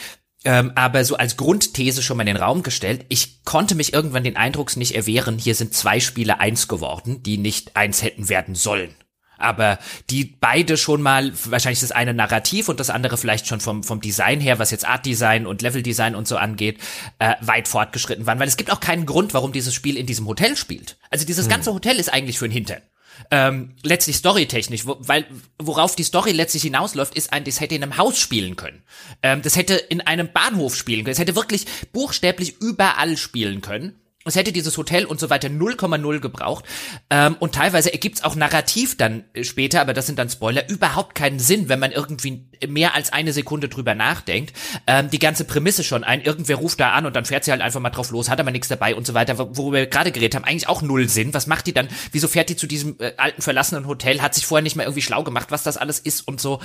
Ähm, 0.45 0.73
aber 0.75 1.05
so 1.05 1.17
als 1.17 1.37
Grundthese 1.37 2.03
schon 2.03 2.19
mal 2.19 2.23
in 2.23 2.35
den 2.35 2.43
Raum 2.43 2.63
gestellt, 2.63 3.07
ich 3.09 3.45
konnte 3.45 3.75
mich 3.75 3.95
irgendwann 3.95 4.25
den 4.25 4.37
Eindrucks 4.37 4.77
nicht 4.77 4.95
erwehren, 4.95 5.39
hier 5.39 5.55
sind 5.55 5.75
zwei 5.75 6.01
Spiele 6.01 6.39
eins 6.39 6.69
geworden, 6.69 7.23
die 7.23 7.39
nicht 7.39 7.77
eins 7.77 8.03
hätten 8.03 8.29
werden 8.29 8.55
sollen. 8.55 8.95
Aber 9.39 9.79
die 10.11 10.25
beide 10.25 10.77
schon 10.77 11.03
mal, 11.03 11.33
wahrscheinlich 11.45 11.81
das 11.81 11.93
eine 11.93 12.15
narrativ 12.15 12.69
und 12.69 12.79
das 12.79 12.91
andere 12.91 13.17
vielleicht 13.17 13.47
schon 13.47 13.61
vom, 13.61 13.83
vom 13.83 14.01
Design 14.01 14.41
her, 14.41 14.59
was 14.59 14.71
jetzt 14.71 14.87
Art-Design 14.87 15.47
und 15.47 15.61
Level-Design 15.61 16.15
und 16.15 16.29
so 16.29 16.37
angeht, 16.37 16.79
äh, 17.19 17.35
weit 17.41 17.67
fortgeschritten 17.67 18.27
waren. 18.27 18.39
Weil 18.39 18.49
es 18.49 18.57
gibt 18.57 18.71
auch 18.71 18.81
keinen 18.81 19.07
Grund, 19.07 19.35
warum 19.35 19.53
dieses 19.53 19.75
Spiel 19.75 19.97
in 19.97 20.07
diesem 20.07 20.27
Hotel 20.27 20.57
spielt. 20.57 20.97
Also 21.11 21.27
dieses 21.27 21.49
ganze 21.49 21.75
Hotel 21.75 21.97
ist 21.97 22.13
eigentlich 22.13 22.39
für 22.39 22.49
den 22.49 22.53
Hintern 22.53 22.83
ähm, 23.31 23.75
letztlich 23.83 24.17
storytechnisch, 24.17 24.87
wo, 24.87 24.97
weil 25.01 25.27
worauf 25.59 25.97
die 25.97 26.03
Story 26.03 26.33
letztlich 26.33 26.63
hinausläuft, 26.63 27.15
ist 27.15 27.33
ein, 27.33 27.45
das 27.45 27.61
hätte 27.61 27.75
in 27.75 27.83
einem 27.83 27.97
Haus 27.97 28.19
spielen 28.19 28.57
können. 28.57 28.83
Ähm, 29.23 29.43
das 29.43 29.57
hätte 29.57 29.75
in 29.75 30.01
einem 30.01 30.33
Bahnhof 30.33 30.77
spielen 30.77 31.05
können. 31.05 31.13
Es 31.13 31.19
hätte 31.19 31.37
wirklich 31.37 31.67
buchstäblich 31.93 32.61
überall 32.61 33.17
spielen 33.17 33.61
können. 33.61 34.01
Es 34.27 34.37
hätte 34.37 34.53
dieses 34.53 34.77
Hotel 34.79 35.05
und 35.05 35.21
so 35.21 35.29
weiter 35.29 35.49
0,0 35.49 36.21
gebraucht. 36.21 36.65
Ähm, 37.11 37.37
und 37.41 37.55
teilweise 37.55 37.93
ergibt 37.93 38.17
es 38.17 38.25
auch 38.25 38.35
narrativ 38.35 38.97
dann 38.97 39.25
äh, 39.35 39.45
später, 39.45 39.81
aber 39.83 39.93
das 39.93 40.07
sind 40.07 40.19
dann 40.19 40.31
Spoiler, 40.31 40.69
überhaupt 40.71 41.15
keinen 41.15 41.39
Sinn, 41.39 41.69
wenn 41.69 41.79
man 41.79 41.93
irgendwie 41.93 42.47
mehr 42.67 42.95
als 42.95 43.13
eine 43.13 43.35
Sekunde 43.35 43.69
drüber 43.69 43.95
nachdenkt. 43.95 44.55
Ähm, 44.87 45.11
die 45.11 45.19
ganze 45.19 45.45
Prämisse 45.45 45.85
schon 45.85 46.05
ein, 46.05 46.23
irgendwer 46.23 46.57
ruft 46.57 46.81
da 46.81 46.93
an 46.93 47.05
und 47.05 47.15
dann 47.15 47.27
fährt 47.27 47.45
sie 47.45 47.51
halt 47.51 47.61
einfach 47.61 47.81
mal 47.81 47.91
drauf 47.91 48.11
los, 48.11 48.31
hat 48.31 48.41
aber 48.41 48.51
nichts 48.51 48.69
dabei 48.69 48.95
und 48.95 49.07
so 49.07 49.13
weiter, 49.13 49.39
wo- 49.39 49.51
worüber 49.59 49.77
wir 49.79 49.87
gerade 49.87 50.11
geredet 50.11 50.35
haben, 50.37 50.45
eigentlich 50.45 50.69
auch 50.69 50.81
null 50.81 51.09
Sinn. 51.09 51.35
Was 51.35 51.47
macht 51.47 51.67
die 51.67 51.75
dann? 51.75 51.89
Wieso 52.13 52.27
fährt 52.29 52.49
die 52.49 52.57
zu 52.57 52.67
diesem 52.67 52.97
äh, 53.01 53.13
alten 53.19 53.43
verlassenen 53.43 53.87
Hotel? 53.87 54.23
Hat 54.23 54.35
sich 54.35 54.47
vorher 54.47 54.63
nicht 54.63 54.77
mal 54.77 54.85
irgendwie 54.85 55.03
schlau 55.03 55.23
gemacht, 55.23 55.49
was 55.51 55.63
das 55.63 55.77
alles 55.77 55.99
ist 55.99 56.27
und 56.27 56.41
so. 56.41 56.61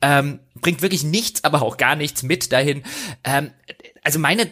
Ähm, 0.00 0.40
bringt 0.54 0.80
wirklich 0.80 1.04
nichts, 1.04 1.44
aber 1.44 1.60
auch 1.60 1.76
gar 1.76 1.94
nichts 1.96 2.22
mit 2.22 2.52
dahin. 2.52 2.82
Ähm, 3.24 3.50
also 4.02 4.18
meine 4.18 4.48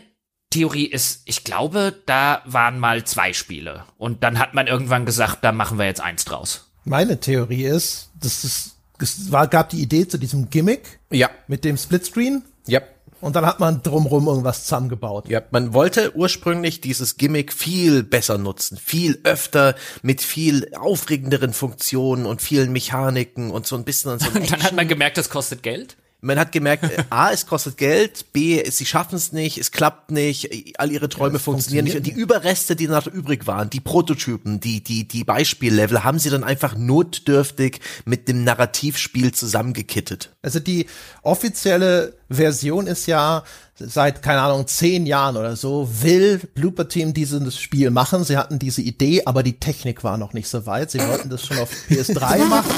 Theorie 0.51 0.86
ist, 0.86 1.22
ich 1.26 1.44
glaube, 1.44 1.94
da 2.07 2.42
waren 2.44 2.80
mal 2.80 3.05
zwei 3.05 3.32
Spiele. 3.32 3.84
Und 3.98 4.24
dann 4.24 4.40
hat 4.40 4.53
man 4.53 4.66
irgendwann 4.66 5.07
gesagt, 5.07 5.38
da 5.42 5.53
machen 5.53 5.78
wir 5.78 5.86
jetzt 5.86 6.01
eins 6.01 6.24
draus. 6.24 6.70
Meine 6.84 7.20
Theorie 7.20 7.64
ist, 7.64 8.11
dass 8.20 8.42
es, 8.42 8.76
es 8.98 9.30
war, 9.30 9.46
gab 9.46 9.68
die 9.68 9.80
Idee 9.80 10.09
zu 10.09 10.18
diesem 10.18 10.51
Gimmick 10.51 10.98
Ja, 11.11 11.30
mit 11.46 11.64
dem 11.64 11.76
Splitscreen 11.76 12.42
ja. 12.66 12.80
und 13.20 13.36
dann 13.36 13.46
hat 13.46 13.61
man 13.61 13.82
drumrum 13.82 14.26
irgendwas 14.26 14.64
zusammengebaut. 14.64 15.28
Ja, 15.28 15.42
man 15.53 15.72
wollte 15.72 16.16
ursprünglich 16.16 16.80
dieses 16.80 17.16
Gimmick 17.16 17.53
viel 17.53 18.03
besser 18.03 18.36
nutzen, 18.36 18.76
viel 18.76 19.20
öfter 19.22 19.76
mit 20.03 20.20
viel 20.20 20.72
aufregenderen 20.74 21.53
Funktionen 21.53 22.26
und 22.26 22.42
vielen 22.42 22.72
Mechaniken 22.72 23.53
und 23.53 23.68
so 23.68 23.76
ein 23.76 23.84
bisschen 23.84 24.18
so 24.18 24.30
ein 24.34 24.42
Und 24.42 24.51
dann 24.51 24.62
hat 24.64 24.72
man 24.72 24.88
gemerkt, 24.88 25.16
das 25.16 25.30
kostet 25.30 25.62
Geld. 25.62 25.96
Man 26.21 26.39
hat 26.39 26.53
gemerkt, 26.53 26.85
äh, 26.85 27.05
A, 27.11 27.31
es 27.31 27.47
kostet 27.47 27.77
Geld, 27.77 28.33
B, 28.33 28.62
sie 28.71 28.87
schaffen 28.87 29.16
es 29.16 29.33
nicht, 29.33 29.59
es 29.59 29.71
klappt 29.71 30.11
nicht, 30.11 30.51
all 30.79 30.91
ihre 30.91 31.09
Träume 31.09 31.39
funktionieren 31.39 31.85
nicht 31.85 31.97
und 31.97 32.07
die 32.07 32.12
Überreste, 32.12 32.77
die 32.77 32.89
noch 32.89 33.07
übrig 33.07 33.47
waren, 33.47 33.71
die 33.71 33.81
Prototypen, 33.81 34.61
die, 34.61 34.83
die, 34.83 35.09
die 35.09 35.25
Beispiellevel, 35.25 36.05
haben 36.05 36.18
sie 36.18 36.31
dann 36.31 36.45
einfach 36.45 36.77
notdürftig 36.77 37.81
mit 38.05 38.29
dem 38.29 38.45
Narrativspiel 38.45 39.33
zusammengekittet. 39.33 40.31
Also 40.43 40.61
die 40.61 40.87
offizielle 41.23 42.20
Version 42.31 42.87
ist 42.87 43.07
ja 43.07 43.43
seit, 43.76 44.22
keine 44.22 44.41
Ahnung, 44.43 44.66
zehn 44.66 45.07
Jahren 45.07 45.37
oder 45.37 45.57
so, 45.57 45.89
will 46.03 46.39
Blooper 46.55 46.89
Team 46.89 47.12
dieses 47.12 47.59
Spiel 47.59 47.91
machen. 47.91 48.24
Sie 48.24 48.37
hatten 48.37 48.59
diese 48.59 48.83
Idee, 48.83 49.22
aber 49.26 49.43
die 49.43 49.59
Technik 49.59 50.05
war 50.05 50.16
noch 50.16 50.33
nicht 50.33 50.49
so 50.49 50.66
weit. 50.66 50.91
Sie 50.91 51.01
wollten 51.01 51.28
das 51.28 51.45
schon 51.45 51.59
auf 51.59 51.70
PS3 51.89 52.45
machen. 52.49 52.70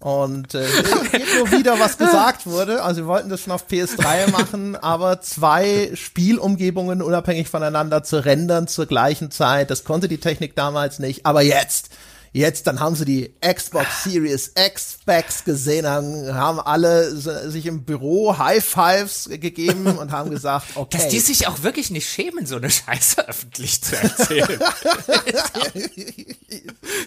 Und 0.00 0.54
äh, 0.54 0.64
geht 1.10 1.26
nur 1.36 1.50
wieder, 1.50 1.80
was 1.80 1.98
gesagt 1.98 2.46
wurde. 2.46 2.82
Also 2.82 3.02
sie 3.02 3.06
wollten 3.06 3.28
das 3.28 3.40
schon 3.40 3.52
auf 3.52 3.66
PS3 3.68 4.30
machen, 4.30 4.76
aber 4.76 5.20
zwei 5.20 5.90
Spielumgebungen 5.94 7.02
unabhängig 7.02 7.48
voneinander 7.48 8.04
zu 8.04 8.24
rendern 8.24 8.68
zur 8.68 8.86
gleichen 8.86 9.32
Zeit, 9.32 9.70
das 9.70 9.82
konnte 9.82 10.06
die 10.06 10.18
Technik 10.18 10.54
damals 10.54 11.00
nicht. 11.00 11.26
Aber 11.26 11.42
jetzt, 11.42 11.90
Jetzt, 12.32 12.66
dann 12.66 12.80
haben 12.80 12.94
sie 12.94 13.04
die 13.04 13.34
Xbox 13.40 14.04
Series 14.04 14.52
X 14.56 14.98
Specs 15.00 15.44
gesehen, 15.44 15.86
haben, 15.86 16.34
haben 16.34 16.60
alle 16.60 17.16
sich 17.16 17.66
im 17.66 17.84
Büro 17.84 18.36
High 18.36 18.64
Fives 18.64 19.28
gegeben 19.30 19.86
und 19.98 20.12
haben 20.12 20.30
gesagt, 20.30 20.76
okay. 20.76 20.98
Dass 20.98 21.08
die 21.08 21.20
sich 21.20 21.46
auch 21.48 21.62
wirklich 21.62 21.90
nicht 21.90 22.08
schämen, 22.08 22.46
so 22.46 22.56
eine 22.56 22.70
Scheiße 22.70 23.28
öffentlich 23.28 23.82
zu 23.82 23.96
erzählen. 23.96 24.58
das 24.58 24.76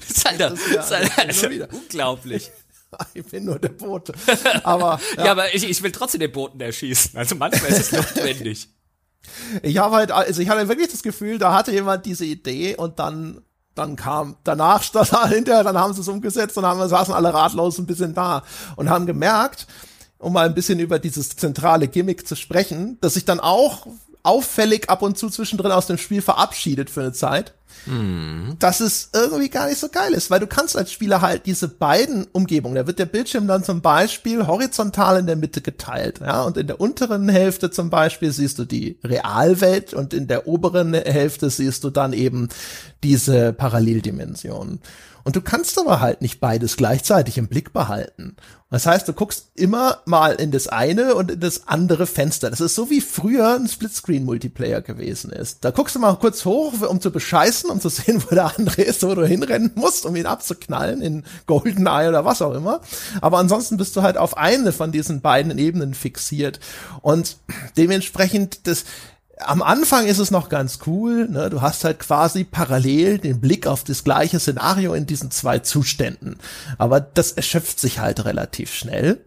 ist 0.09 0.25
halt, 0.25 0.39
das 0.39 0.59
ist 0.59 0.91
halt, 0.91 1.11
also 1.17 1.47
unglaublich. 1.71 2.51
Ich 3.13 3.25
bin 3.25 3.45
nur 3.45 3.57
der 3.57 3.69
Bote. 3.69 4.13
Aber, 4.63 4.99
ja. 5.15 5.25
ja, 5.25 5.31
aber 5.31 5.53
ich, 5.55 5.63
ich 5.63 5.81
will 5.81 5.93
trotzdem 5.93 6.19
den 6.19 6.31
Boten 6.31 6.59
erschießen. 6.59 7.17
Also 7.17 7.35
manchmal 7.35 7.71
ist 7.71 7.79
es 7.79 7.91
notwendig. 7.93 8.67
Ich 9.61 9.77
habe 9.77 9.95
halt, 9.95 10.11
also 10.11 10.41
ich 10.41 10.49
hatte 10.49 10.67
wirklich 10.67 10.89
das 10.89 11.03
Gefühl, 11.03 11.37
da 11.37 11.53
hatte 11.53 11.71
jemand 11.71 12.05
diese 12.05 12.25
Idee 12.25 12.75
und 12.75 12.99
dann 12.99 13.41
dann 13.75 13.95
kam 13.95 14.35
danach 14.43 14.83
hinterher, 15.29 15.63
dann 15.63 15.77
haben 15.77 15.93
sie 15.93 16.01
es 16.01 16.07
umgesetzt 16.07 16.57
und 16.57 16.65
haben 16.65 16.87
saßen 16.87 17.13
alle 17.13 17.33
ratlos 17.33 17.77
ein 17.77 17.85
bisschen 17.85 18.13
da 18.13 18.43
und 18.75 18.89
haben 18.89 19.05
gemerkt, 19.05 19.67
um 20.17 20.33
mal 20.33 20.45
ein 20.45 20.53
bisschen 20.53 20.79
über 20.79 20.99
dieses 20.99 21.29
zentrale 21.29 21.87
Gimmick 21.87 22.27
zu 22.27 22.35
sprechen, 22.35 22.97
dass 23.01 23.15
sich 23.15 23.25
dann 23.25 23.39
auch 23.39 23.87
auffällig 24.23 24.89
ab 24.89 25.01
und 25.01 25.17
zu 25.17 25.29
zwischendrin 25.29 25.71
aus 25.71 25.87
dem 25.87 25.97
Spiel 25.97 26.21
verabschiedet 26.21 26.89
für 26.89 27.01
eine 27.01 27.13
Zeit. 27.13 27.53
Mhm. 27.85 28.57
Dass 28.59 28.79
es 28.79 29.09
irgendwie 29.13 29.49
gar 29.49 29.67
nicht 29.67 29.79
so 29.79 29.89
geil 29.89 30.13
ist, 30.13 30.29
weil 30.29 30.39
du 30.39 30.47
kannst 30.47 30.77
als 30.77 30.91
Spieler 30.91 31.21
halt 31.21 31.45
diese 31.45 31.67
beiden 31.67 32.27
Umgebungen, 32.31 32.75
da 32.75 32.85
wird 32.85 32.99
der 32.99 33.05
Bildschirm 33.05 33.47
dann 33.47 33.63
zum 33.63 33.81
Beispiel 33.81 34.45
horizontal 34.45 35.19
in 35.19 35.25
der 35.25 35.35
Mitte 35.35 35.61
geteilt, 35.61 36.19
ja, 36.19 36.43
und 36.43 36.57
in 36.57 36.67
der 36.67 36.79
unteren 36.79 37.29
Hälfte 37.29 37.71
zum 37.71 37.89
Beispiel 37.89 38.31
siehst 38.31 38.59
du 38.59 38.65
die 38.65 38.99
Realwelt 39.03 39.93
und 39.93 40.13
in 40.13 40.27
der 40.27 40.47
oberen 40.47 40.93
Hälfte 40.93 41.49
siehst 41.49 41.83
du 41.83 41.89
dann 41.89 42.13
eben 42.13 42.49
diese 43.03 43.53
Paralleldimensionen. 43.53 44.79
Und 45.23 45.35
du 45.35 45.41
kannst 45.41 45.79
aber 45.79 45.99
halt 45.99 46.21
nicht 46.21 46.39
beides 46.39 46.77
gleichzeitig 46.77 47.37
im 47.37 47.47
Blick 47.47 47.73
behalten. 47.73 48.35
Das 48.71 48.85
heißt, 48.85 49.05
du 49.05 49.11
guckst 49.11 49.51
immer 49.55 49.99
mal 50.05 50.31
in 50.35 50.51
das 50.51 50.69
eine 50.69 51.15
und 51.15 51.29
in 51.29 51.39
das 51.41 51.67
andere 51.67 52.07
Fenster. 52.07 52.49
Das 52.49 52.61
ist 52.61 52.73
so 52.73 52.89
wie 52.89 53.01
früher 53.01 53.55
ein 53.55 53.67
Splitscreen-Multiplayer 53.67 54.81
gewesen 54.81 55.29
ist. 55.29 55.65
Da 55.65 55.71
guckst 55.71 55.95
du 55.95 55.99
mal 55.99 56.15
kurz 56.15 56.45
hoch, 56.45 56.73
um 56.81 57.01
zu 57.01 57.11
bescheißen, 57.11 57.69
um 57.69 57.81
zu 57.81 57.89
sehen, 57.89 58.23
wo 58.23 58.33
der 58.33 58.57
andere 58.57 58.81
ist, 58.81 59.03
wo 59.03 59.13
du 59.13 59.25
hinrennen 59.27 59.71
musst, 59.75 60.05
um 60.05 60.15
ihn 60.15 60.25
abzuknallen 60.25 61.01
in 61.01 61.25
GoldenEye 61.47 62.07
oder 62.07 62.23
was 62.23 62.41
auch 62.41 62.53
immer. 62.53 62.79
Aber 63.19 63.39
ansonsten 63.39 63.75
bist 63.75 63.93
du 63.97 64.03
halt 64.03 64.15
auf 64.15 64.37
eine 64.37 64.71
von 64.71 64.93
diesen 64.93 65.19
beiden 65.19 65.57
Ebenen 65.57 65.93
fixiert. 65.93 66.61
Und 67.01 67.35
dementsprechend, 67.75 68.67
das, 68.67 68.85
am 69.45 69.61
Anfang 69.61 70.05
ist 70.05 70.19
es 70.19 70.31
noch 70.31 70.49
ganz 70.49 70.79
cool, 70.85 71.27
ne? 71.29 71.49
du 71.49 71.61
hast 71.61 71.83
halt 71.83 71.99
quasi 71.99 72.43
parallel 72.43 73.17
den 73.17 73.41
Blick 73.41 73.67
auf 73.67 73.83
das 73.83 74.03
gleiche 74.03 74.39
Szenario 74.39 74.93
in 74.93 75.05
diesen 75.05 75.31
zwei 75.31 75.59
Zuständen. 75.59 76.37
Aber 76.77 76.99
das 76.99 77.31
erschöpft 77.33 77.79
sich 77.79 77.99
halt 77.99 78.25
relativ 78.25 78.73
schnell. 78.73 79.23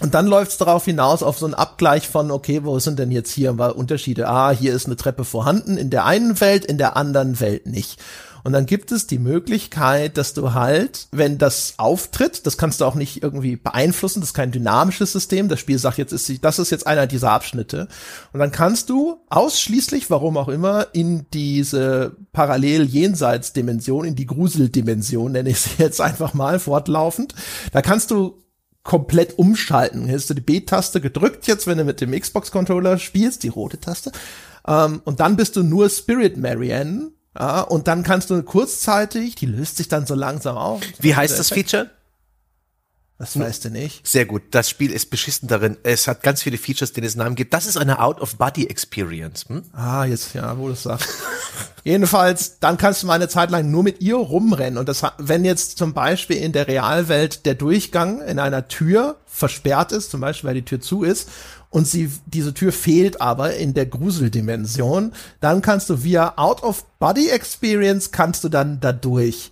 Und 0.00 0.14
dann 0.14 0.26
läuft 0.26 0.52
es 0.52 0.58
darauf 0.58 0.84
hinaus 0.84 1.22
auf 1.22 1.38
so 1.38 1.46
einen 1.46 1.54
Abgleich 1.54 2.08
von, 2.08 2.30
okay, 2.32 2.64
wo 2.64 2.78
sind 2.80 2.98
denn 2.98 3.12
jetzt 3.12 3.30
hier 3.30 3.52
Unterschiede? 3.76 4.28
Ah, 4.28 4.50
hier 4.50 4.74
ist 4.74 4.86
eine 4.86 4.96
Treppe 4.96 5.24
vorhanden 5.24 5.76
in 5.76 5.90
der 5.90 6.04
einen 6.04 6.40
Welt, 6.40 6.64
in 6.64 6.78
der 6.78 6.96
anderen 6.96 7.38
Welt 7.38 7.66
nicht. 7.66 8.00
Und 8.44 8.52
dann 8.52 8.66
gibt 8.66 8.92
es 8.92 9.06
die 9.06 9.18
Möglichkeit, 9.18 10.18
dass 10.18 10.34
du 10.34 10.52
halt, 10.52 11.08
wenn 11.12 11.38
das 11.38 11.74
auftritt, 11.78 12.46
das 12.46 12.58
kannst 12.58 12.80
du 12.80 12.84
auch 12.84 12.94
nicht 12.94 13.22
irgendwie 13.22 13.56
beeinflussen, 13.56 14.20
das 14.20 14.30
ist 14.30 14.34
kein 14.34 14.52
dynamisches 14.52 15.12
System. 15.12 15.48
Das 15.48 15.60
Spiel 15.60 15.78
sagt 15.78 15.96
jetzt, 15.96 16.12
ist, 16.12 16.44
das 16.44 16.58
ist 16.58 16.70
jetzt 16.70 16.86
einer 16.86 17.06
dieser 17.06 17.30
Abschnitte. 17.30 17.88
Und 18.34 18.40
dann 18.40 18.52
kannst 18.52 18.90
du 18.90 19.16
ausschließlich, 19.30 20.10
warum 20.10 20.36
auch 20.36 20.48
immer, 20.48 20.88
in 20.92 21.24
diese 21.32 22.16
Parallel-Jenseits-Dimension, 22.32 24.04
in 24.04 24.14
die 24.14 24.26
Gruseldimension, 24.26 25.32
nenne 25.32 25.48
ich 25.48 25.60
sie 25.60 25.82
jetzt 25.82 26.02
einfach 26.02 26.34
mal, 26.34 26.58
fortlaufend. 26.58 27.34
Da 27.72 27.80
kannst 27.80 28.10
du 28.10 28.44
komplett 28.82 29.38
umschalten. 29.38 30.06
Hast 30.12 30.28
du 30.28 30.34
die 30.34 30.42
B-Taste 30.42 31.00
gedrückt 31.00 31.46
jetzt, 31.46 31.66
wenn 31.66 31.78
du 31.78 31.84
mit 31.84 32.02
dem 32.02 32.12
Xbox-Controller 32.12 32.98
spielst, 32.98 33.42
die 33.42 33.48
rote 33.48 33.80
Taste. 33.80 34.12
Um, 34.66 34.74
ähm, 34.74 35.02
und 35.04 35.20
dann 35.20 35.36
bist 35.36 35.56
du 35.56 35.62
nur 35.62 35.88
Spirit 35.90 36.36
Marianne 36.36 37.10
ja, 37.38 37.60
und 37.62 37.88
dann 37.88 38.02
kannst 38.02 38.30
du 38.30 38.42
kurzzeitig, 38.42 39.34
die 39.34 39.46
löst 39.46 39.76
sich 39.76 39.88
dann 39.88 40.06
so 40.06 40.14
langsam 40.14 40.56
auf. 40.56 40.82
Wie 41.00 41.14
heißt 41.14 41.38
das 41.38 41.48
Feature? 41.50 41.90
Das 43.18 43.38
weißt 43.38 43.66
du 43.66 43.70
nicht. 43.70 44.06
Sehr 44.06 44.26
gut. 44.26 44.42
Das 44.50 44.68
Spiel 44.68 44.90
ist 44.90 45.08
beschissen 45.08 45.46
darin. 45.46 45.76
Es 45.84 46.08
hat 46.08 46.24
ganz 46.24 46.42
viele 46.42 46.58
Features, 46.58 46.92
denen 46.92 47.06
es 47.06 47.14
Namen 47.14 47.36
gibt. 47.36 47.54
Das 47.54 47.64
ist 47.66 47.76
eine 47.76 48.00
Out-of-Body-Experience. 48.00 49.48
Hm? 49.48 49.62
Ah, 49.72 50.04
jetzt, 50.04 50.34
ja, 50.34 50.58
wo 50.58 50.66
du 50.66 50.72
es 50.72 50.82
sagst. 50.82 51.08
Jedenfalls, 51.84 52.58
dann 52.58 52.76
kannst 52.76 53.02
du 53.02 53.06
mal 53.06 53.14
eine 53.14 53.28
Zeit 53.28 53.50
lang 53.50 53.70
nur 53.70 53.84
mit 53.84 54.00
ihr 54.00 54.16
rumrennen. 54.16 54.78
Und 54.78 54.88
das, 54.88 55.02
wenn 55.18 55.44
jetzt 55.44 55.78
zum 55.78 55.94
Beispiel 55.94 56.38
in 56.38 56.52
der 56.52 56.66
Realwelt 56.66 57.46
der 57.46 57.54
Durchgang 57.54 58.20
in 58.20 58.40
einer 58.40 58.66
Tür 58.66 59.16
versperrt 59.26 59.92
ist, 59.92 60.10
zum 60.10 60.20
Beispiel 60.20 60.48
weil 60.48 60.54
die 60.54 60.64
Tür 60.64 60.80
zu 60.80 61.04
ist, 61.04 61.28
und 61.74 61.88
sie, 61.88 62.08
diese 62.26 62.54
Tür 62.54 62.70
fehlt 62.70 63.20
aber 63.20 63.56
in 63.56 63.74
der 63.74 63.86
Gruseldimension, 63.86 65.12
dann 65.40 65.60
kannst 65.60 65.90
du 65.90 66.04
via 66.04 66.34
Out-of-Body-Experience 66.36 68.12
kannst 68.12 68.44
du 68.44 68.48
dann 68.48 68.78
da 68.78 68.92
durch. 68.92 69.50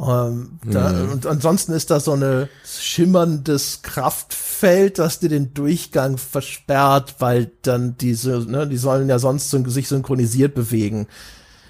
Ähm, 0.00 0.58
da, 0.64 0.92
mhm. 0.92 1.12
Und 1.12 1.26
ansonsten 1.26 1.74
ist 1.74 1.92
da 1.92 2.00
so 2.00 2.14
eine 2.14 2.48
schimmerndes 2.64 3.82
Kraftfeld, 3.82 4.98
das 4.98 5.20
dir 5.20 5.28
den 5.28 5.54
Durchgang 5.54 6.18
versperrt, 6.18 7.14
weil 7.20 7.52
dann 7.62 7.96
diese, 7.96 8.40
ne, 8.40 8.66
die 8.66 8.76
sollen 8.76 9.08
ja 9.08 9.20
sonst 9.20 9.48
sich 9.50 9.86
synchronisiert 9.86 10.56
bewegen. 10.56 11.06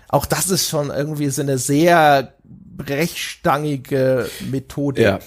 Auch 0.08 0.24
das 0.24 0.48
ist 0.48 0.70
schon 0.70 0.88
irgendwie 0.88 1.28
so 1.28 1.42
eine 1.42 1.58
sehr 1.58 2.32
brechstangige 2.74 4.30
Methode. 4.50 5.02
Ja 5.02 5.18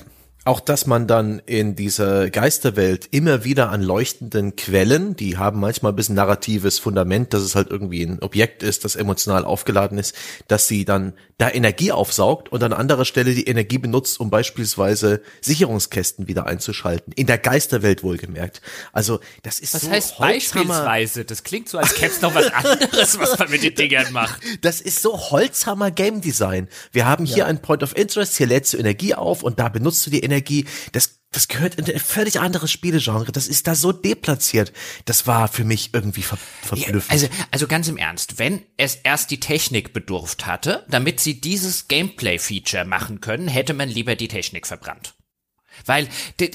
auch 0.43 0.59
dass 0.59 0.87
man 0.87 1.05
dann 1.05 1.39
in 1.45 1.75
dieser 1.75 2.31
Geisterwelt 2.31 3.07
immer 3.11 3.43
wieder 3.43 3.69
an 3.69 3.83
leuchtenden 3.83 4.55
Quellen, 4.55 5.15
die 5.15 5.37
haben 5.37 5.59
manchmal 5.59 5.91
ein 5.91 5.95
bisschen 5.95 6.15
narratives 6.15 6.79
Fundament, 6.79 7.35
dass 7.35 7.43
es 7.43 7.55
halt 7.55 7.69
irgendwie 7.69 8.03
ein 8.03 8.23
Objekt 8.23 8.63
ist, 8.63 8.83
das 8.83 8.95
emotional 8.95 9.45
aufgeladen 9.45 9.99
ist, 9.99 10.15
dass 10.47 10.67
sie 10.67 10.83
dann 10.83 11.13
da 11.37 11.49
Energie 11.49 11.91
aufsaugt 11.91 12.51
und 12.51 12.63
an 12.63 12.73
anderer 12.73 13.05
Stelle 13.05 13.35
die 13.35 13.45
Energie 13.45 13.77
benutzt, 13.77 14.19
um 14.19 14.31
beispielsweise 14.31 15.21
Sicherungskästen 15.41 16.27
wieder 16.27 16.47
einzuschalten. 16.47 17.13
In 17.13 17.27
der 17.27 17.37
Geisterwelt 17.37 18.01
wohlgemerkt. 18.01 18.61
Also 18.93 19.19
das 19.43 19.59
ist 19.59 19.75
was 19.75 19.81
so 19.81 19.91
heißt 19.91 20.17
beispielsweise? 20.17 21.23
Das 21.23 21.43
klingt 21.43 21.69
so, 21.69 21.77
als 21.77 21.93
gäbe 21.93 22.07
es 22.07 22.21
noch 22.21 22.33
was 22.33 22.51
anderes, 22.51 23.19
was 23.19 23.37
man 23.37 23.51
mit 23.51 23.61
den 23.61 23.75
Dingern 23.75 24.11
macht. 24.11 24.41
Das 24.61 24.81
ist 24.81 25.03
so 25.03 25.19
Holzhammer 25.31 25.91
Game 25.91 26.21
Design. 26.21 26.67
Wir 26.91 27.05
haben 27.05 27.25
hier 27.25 27.37
ja. 27.37 27.45
ein 27.45 27.61
Point 27.61 27.83
of 27.83 27.95
Interest, 27.95 28.37
hier 28.37 28.47
lädst 28.47 28.73
du 28.73 28.77
Energie 28.77 29.13
auf 29.13 29.43
und 29.43 29.59
da 29.59 29.69
benutzt 29.69 30.05
du 30.07 30.09
die 30.09 30.21
Energie 30.21 30.30
Energie, 30.31 30.65
das 30.91 31.21
das 31.33 31.47
gehört 31.47 31.75
in 31.75 31.85
ein 31.85 31.99
völlig 31.99 32.41
anderes 32.41 32.71
Spielegenre. 32.71 33.31
Das 33.31 33.47
ist 33.47 33.65
da 33.65 33.73
so 33.73 33.93
deplatziert. 33.93 34.73
Das 35.05 35.27
war 35.27 35.47
für 35.47 35.63
mich 35.63 35.93
irgendwie 35.93 36.23
ver 36.23 36.37
verblüffend. 36.61 37.05
Ja, 37.07 37.11
also, 37.11 37.27
also 37.51 37.67
ganz 37.67 37.87
im 37.87 37.95
Ernst, 37.95 38.37
wenn 38.37 38.63
es 38.75 38.95
erst 38.95 39.31
die 39.31 39.39
Technik 39.39 39.93
bedurft 39.93 40.45
hatte, 40.45 40.85
damit 40.89 41.21
sie 41.21 41.39
dieses 41.39 41.87
Gameplay-Feature 41.87 42.83
machen 42.83 43.21
können, 43.21 43.47
hätte 43.47 43.73
man 43.73 43.87
lieber 43.87 44.17
die 44.17 44.27
Technik 44.27 44.67
verbrannt. 44.67 45.13
Weil, 45.85 46.07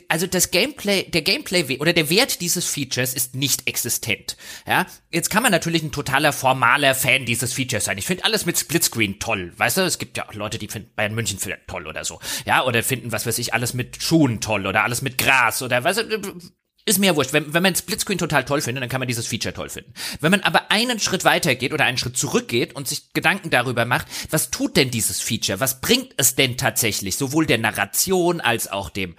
also 0.08 0.26
das 0.26 0.50
Gameplay, 0.50 1.04
der 1.10 1.22
Gameplay 1.22 1.78
oder 1.78 1.92
der 1.92 2.10
Wert 2.10 2.40
dieses 2.40 2.66
Features 2.66 3.14
ist 3.14 3.34
nicht 3.34 3.66
existent. 3.66 4.36
Ja, 4.66 4.86
jetzt 5.10 5.30
kann 5.30 5.42
man 5.42 5.52
natürlich 5.52 5.82
ein 5.82 5.92
totaler 5.92 6.32
formaler 6.32 6.94
Fan 6.94 7.24
dieses 7.24 7.52
Features 7.52 7.84
sein. 7.84 7.98
Ich 7.98 8.06
finde 8.06 8.24
alles 8.24 8.46
mit 8.46 8.58
Splitscreen 8.58 9.18
toll. 9.18 9.52
Weißt 9.56 9.76
du, 9.76 9.82
es 9.82 9.98
gibt 9.98 10.16
ja 10.16 10.28
auch 10.28 10.34
Leute, 10.34 10.58
die 10.58 10.68
finden 10.68 10.90
Bayern 10.94 11.14
München 11.14 11.38
toll 11.66 11.86
oder 11.86 12.04
so. 12.04 12.20
Ja, 12.44 12.64
oder 12.64 12.82
finden, 12.82 13.12
was 13.12 13.26
weiß 13.26 13.38
ich, 13.38 13.54
alles 13.54 13.74
mit 13.74 14.02
Schuhen 14.02 14.40
toll 14.40 14.66
oder 14.66 14.84
alles 14.84 15.02
mit 15.02 15.18
Gras 15.18 15.62
oder 15.62 15.82
weißt 15.82 16.00
du, 16.00 16.38
ist 16.86 16.98
mir 16.98 17.16
wurscht. 17.16 17.32
Wenn, 17.32 17.52
wenn 17.52 17.62
man 17.62 17.74
Splitscreen 17.74 18.16
total 18.16 18.44
toll 18.44 18.60
findet, 18.60 18.82
dann 18.82 18.88
kann 18.88 19.00
man 19.00 19.08
dieses 19.08 19.26
Feature 19.26 19.52
toll 19.52 19.68
finden. 19.68 19.92
Wenn 20.20 20.30
man 20.30 20.40
aber 20.40 20.70
einen 20.70 21.00
Schritt 21.00 21.24
weiter 21.24 21.54
geht 21.56 21.72
oder 21.72 21.84
einen 21.84 21.98
Schritt 21.98 22.16
zurückgeht 22.16 22.74
und 22.74 22.88
sich 22.88 23.12
Gedanken 23.12 23.50
darüber 23.50 23.84
macht, 23.84 24.06
was 24.30 24.50
tut 24.50 24.76
denn 24.76 24.90
dieses 24.90 25.20
Feature? 25.20 25.60
Was 25.60 25.80
bringt 25.80 26.14
es 26.16 26.36
denn 26.36 26.56
tatsächlich? 26.56 27.16
Sowohl 27.16 27.44
der 27.44 27.58
Narration 27.58 28.40
als 28.40 28.70
auch 28.70 28.88
dem 28.88 29.16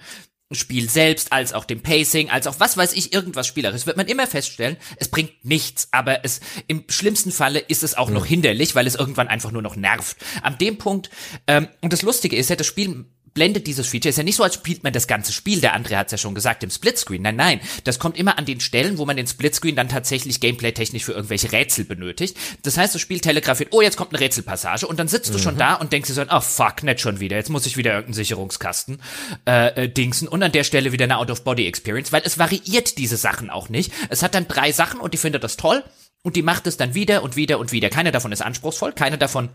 Spiel 0.50 0.88
selbst, 0.88 1.30
als 1.30 1.52
auch 1.52 1.66
dem 1.66 1.82
Pacing, 1.82 2.30
als 2.30 2.46
auch 2.46 2.58
was 2.58 2.78
weiß 2.78 2.94
ich, 2.94 3.12
irgendwas 3.12 3.46
Spielerisches, 3.46 3.86
wird 3.86 3.98
man 3.98 4.06
immer 4.06 4.26
feststellen, 4.26 4.78
es 4.96 5.08
bringt 5.08 5.44
nichts, 5.44 5.88
aber 5.90 6.24
es, 6.24 6.40
im 6.68 6.84
schlimmsten 6.88 7.32
Falle 7.32 7.58
ist 7.58 7.82
es 7.82 7.94
auch 7.94 8.08
noch 8.08 8.24
hinderlich, 8.24 8.74
weil 8.74 8.86
es 8.86 8.94
irgendwann 8.94 9.28
einfach 9.28 9.50
nur 9.50 9.60
noch 9.60 9.76
nervt. 9.76 10.16
An 10.40 10.56
dem 10.56 10.78
Punkt, 10.78 11.10
ähm, 11.46 11.68
und 11.82 11.92
das 11.92 12.00
Lustige 12.00 12.36
ist 12.36 12.48
ja, 12.48 12.56
das 12.56 12.66
Spiel 12.66 13.04
blendet 13.34 13.66
dieses 13.66 13.86
Feature. 13.86 14.10
Ist 14.10 14.18
ja 14.18 14.22
nicht 14.22 14.36
so, 14.36 14.42
als 14.42 14.54
spielt 14.54 14.84
man 14.84 14.92
das 14.92 15.06
ganze 15.06 15.32
Spiel. 15.32 15.60
Der 15.60 15.74
andere 15.74 15.96
hat 15.96 16.06
es 16.06 16.12
ja 16.12 16.18
schon 16.18 16.34
gesagt, 16.34 16.62
im 16.62 16.70
Splitscreen. 16.70 17.22
Nein, 17.22 17.36
nein. 17.36 17.60
Das 17.84 17.98
kommt 17.98 18.16
immer 18.18 18.38
an 18.38 18.44
den 18.44 18.60
Stellen, 18.60 18.98
wo 18.98 19.06
man 19.06 19.16
den 19.16 19.26
Splitscreen 19.26 19.76
dann 19.76 19.88
tatsächlich 19.88 20.40
gameplay-technisch 20.40 21.04
für 21.04 21.12
irgendwelche 21.12 21.52
Rätsel 21.52 21.84
benötigt. 21.84 22.36
Das 22.62 22.76
heißt, 22.76 22.94
das 22.94 23.00
Spiel 23.00 23.20
telegrafiert, 23.20 23.70
oh, 23.72 23.82
jetzt 23.82 23.96
kommt 23.96 24.12
eine 24.12 24.20
Rätselpassage 24.20 24.86
und 24.86 24.98
dann 24.98 25.08
sitzt 25.08 25.30
mhm. 25.30 25.32
du 25.34 25.38
schon 25.40 25.54
mhm. 25.54 25.58
da 25.58 25.74
und 25.74 25.92
denkst 25.92 26.08
dir 26.08 26.14
so, 26.14 26.24
oh 26.30 26.40
fuck, 26.40 26.82
nicht 26.82 27.00
schon 27.00 27.20
wieder. 27.20 27.36
Jetzt 27.36 27.50
muss 27.50 27.66
ich 27.66 27.76
wieder 27.76 27.92
irgendeinen 27.92 28.14
Sicherungskasten 28.14 29.00
äh, 29.46 29.84
äh, 29.84 29.88
dingsen 29.88 30.28
und 30.28 30.42
an 30.42 30.52
der 30.52 30.64
Stelle 30.64 30.92
wieder 30.92 31.04
eine 31.04 31.18
Out-of-Body-Experience, 31.18 32.12
weil 32.12 32.22
es 32.24 32.38
variiert 32.38 32.98
diese 32.98 33.16
Sachen 33.16 33.50
auch 33.50 33.68
nicht. 33.68 33.92
Es 34.08 34.22
hat 34.22 34.34
dann 34.34 34.48
drei 34.48 34.72
Sachen 34.72 35.00
und 35.00 35.14
die 35.14 35.18
findet 35.18 35.44
das 35.44 35.56
toll 35.56 35.84
und 36.22 36.36
die 36.36 36.42
macht 36.42 36.66
es 36.66 36.76
dann 36.76 36.94
wieder 36.94 37.22
und 37.22 37.36
wieder 37.36 37.58
und 37.58 37.72
wieder. 37.72 37.90
Keine 37.90 38.12
davon 38.12 38.32
ist 38.32 38.42
anspruchsvoll, 38.42 38.92
keine 38.92 39.18
davon 39.18 39.50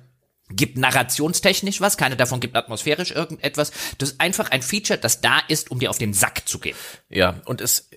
gibt 0.55 0.77
narrationstechnisch 0.77 1.81
was, 1.81 1.97
keine 1.97 2.15
davon 2.15 2.39
gibt 2.39 2.55
atmosphärisch 2.55 3.11
irgendetwas. 3.11 3.71
Das 3.97 4.11
ist 4.11 4.21
einfach 4.21 4.51
ein 4.51 4.61
Feature, 4.61 4.99
das 4.99 5.21
da 5.21 5.39
ist, 5.47 5.71
um 5.71 5.79
dir 5.79 5.89
auf 5.89 5.97
den 5.97 6.13
Sack 6.13 6.47
zu 6.47 6.59
gehen. 6.59 6.75
Ja, 7.09 7.41
und 7.45 7.61
es 7.61 7.89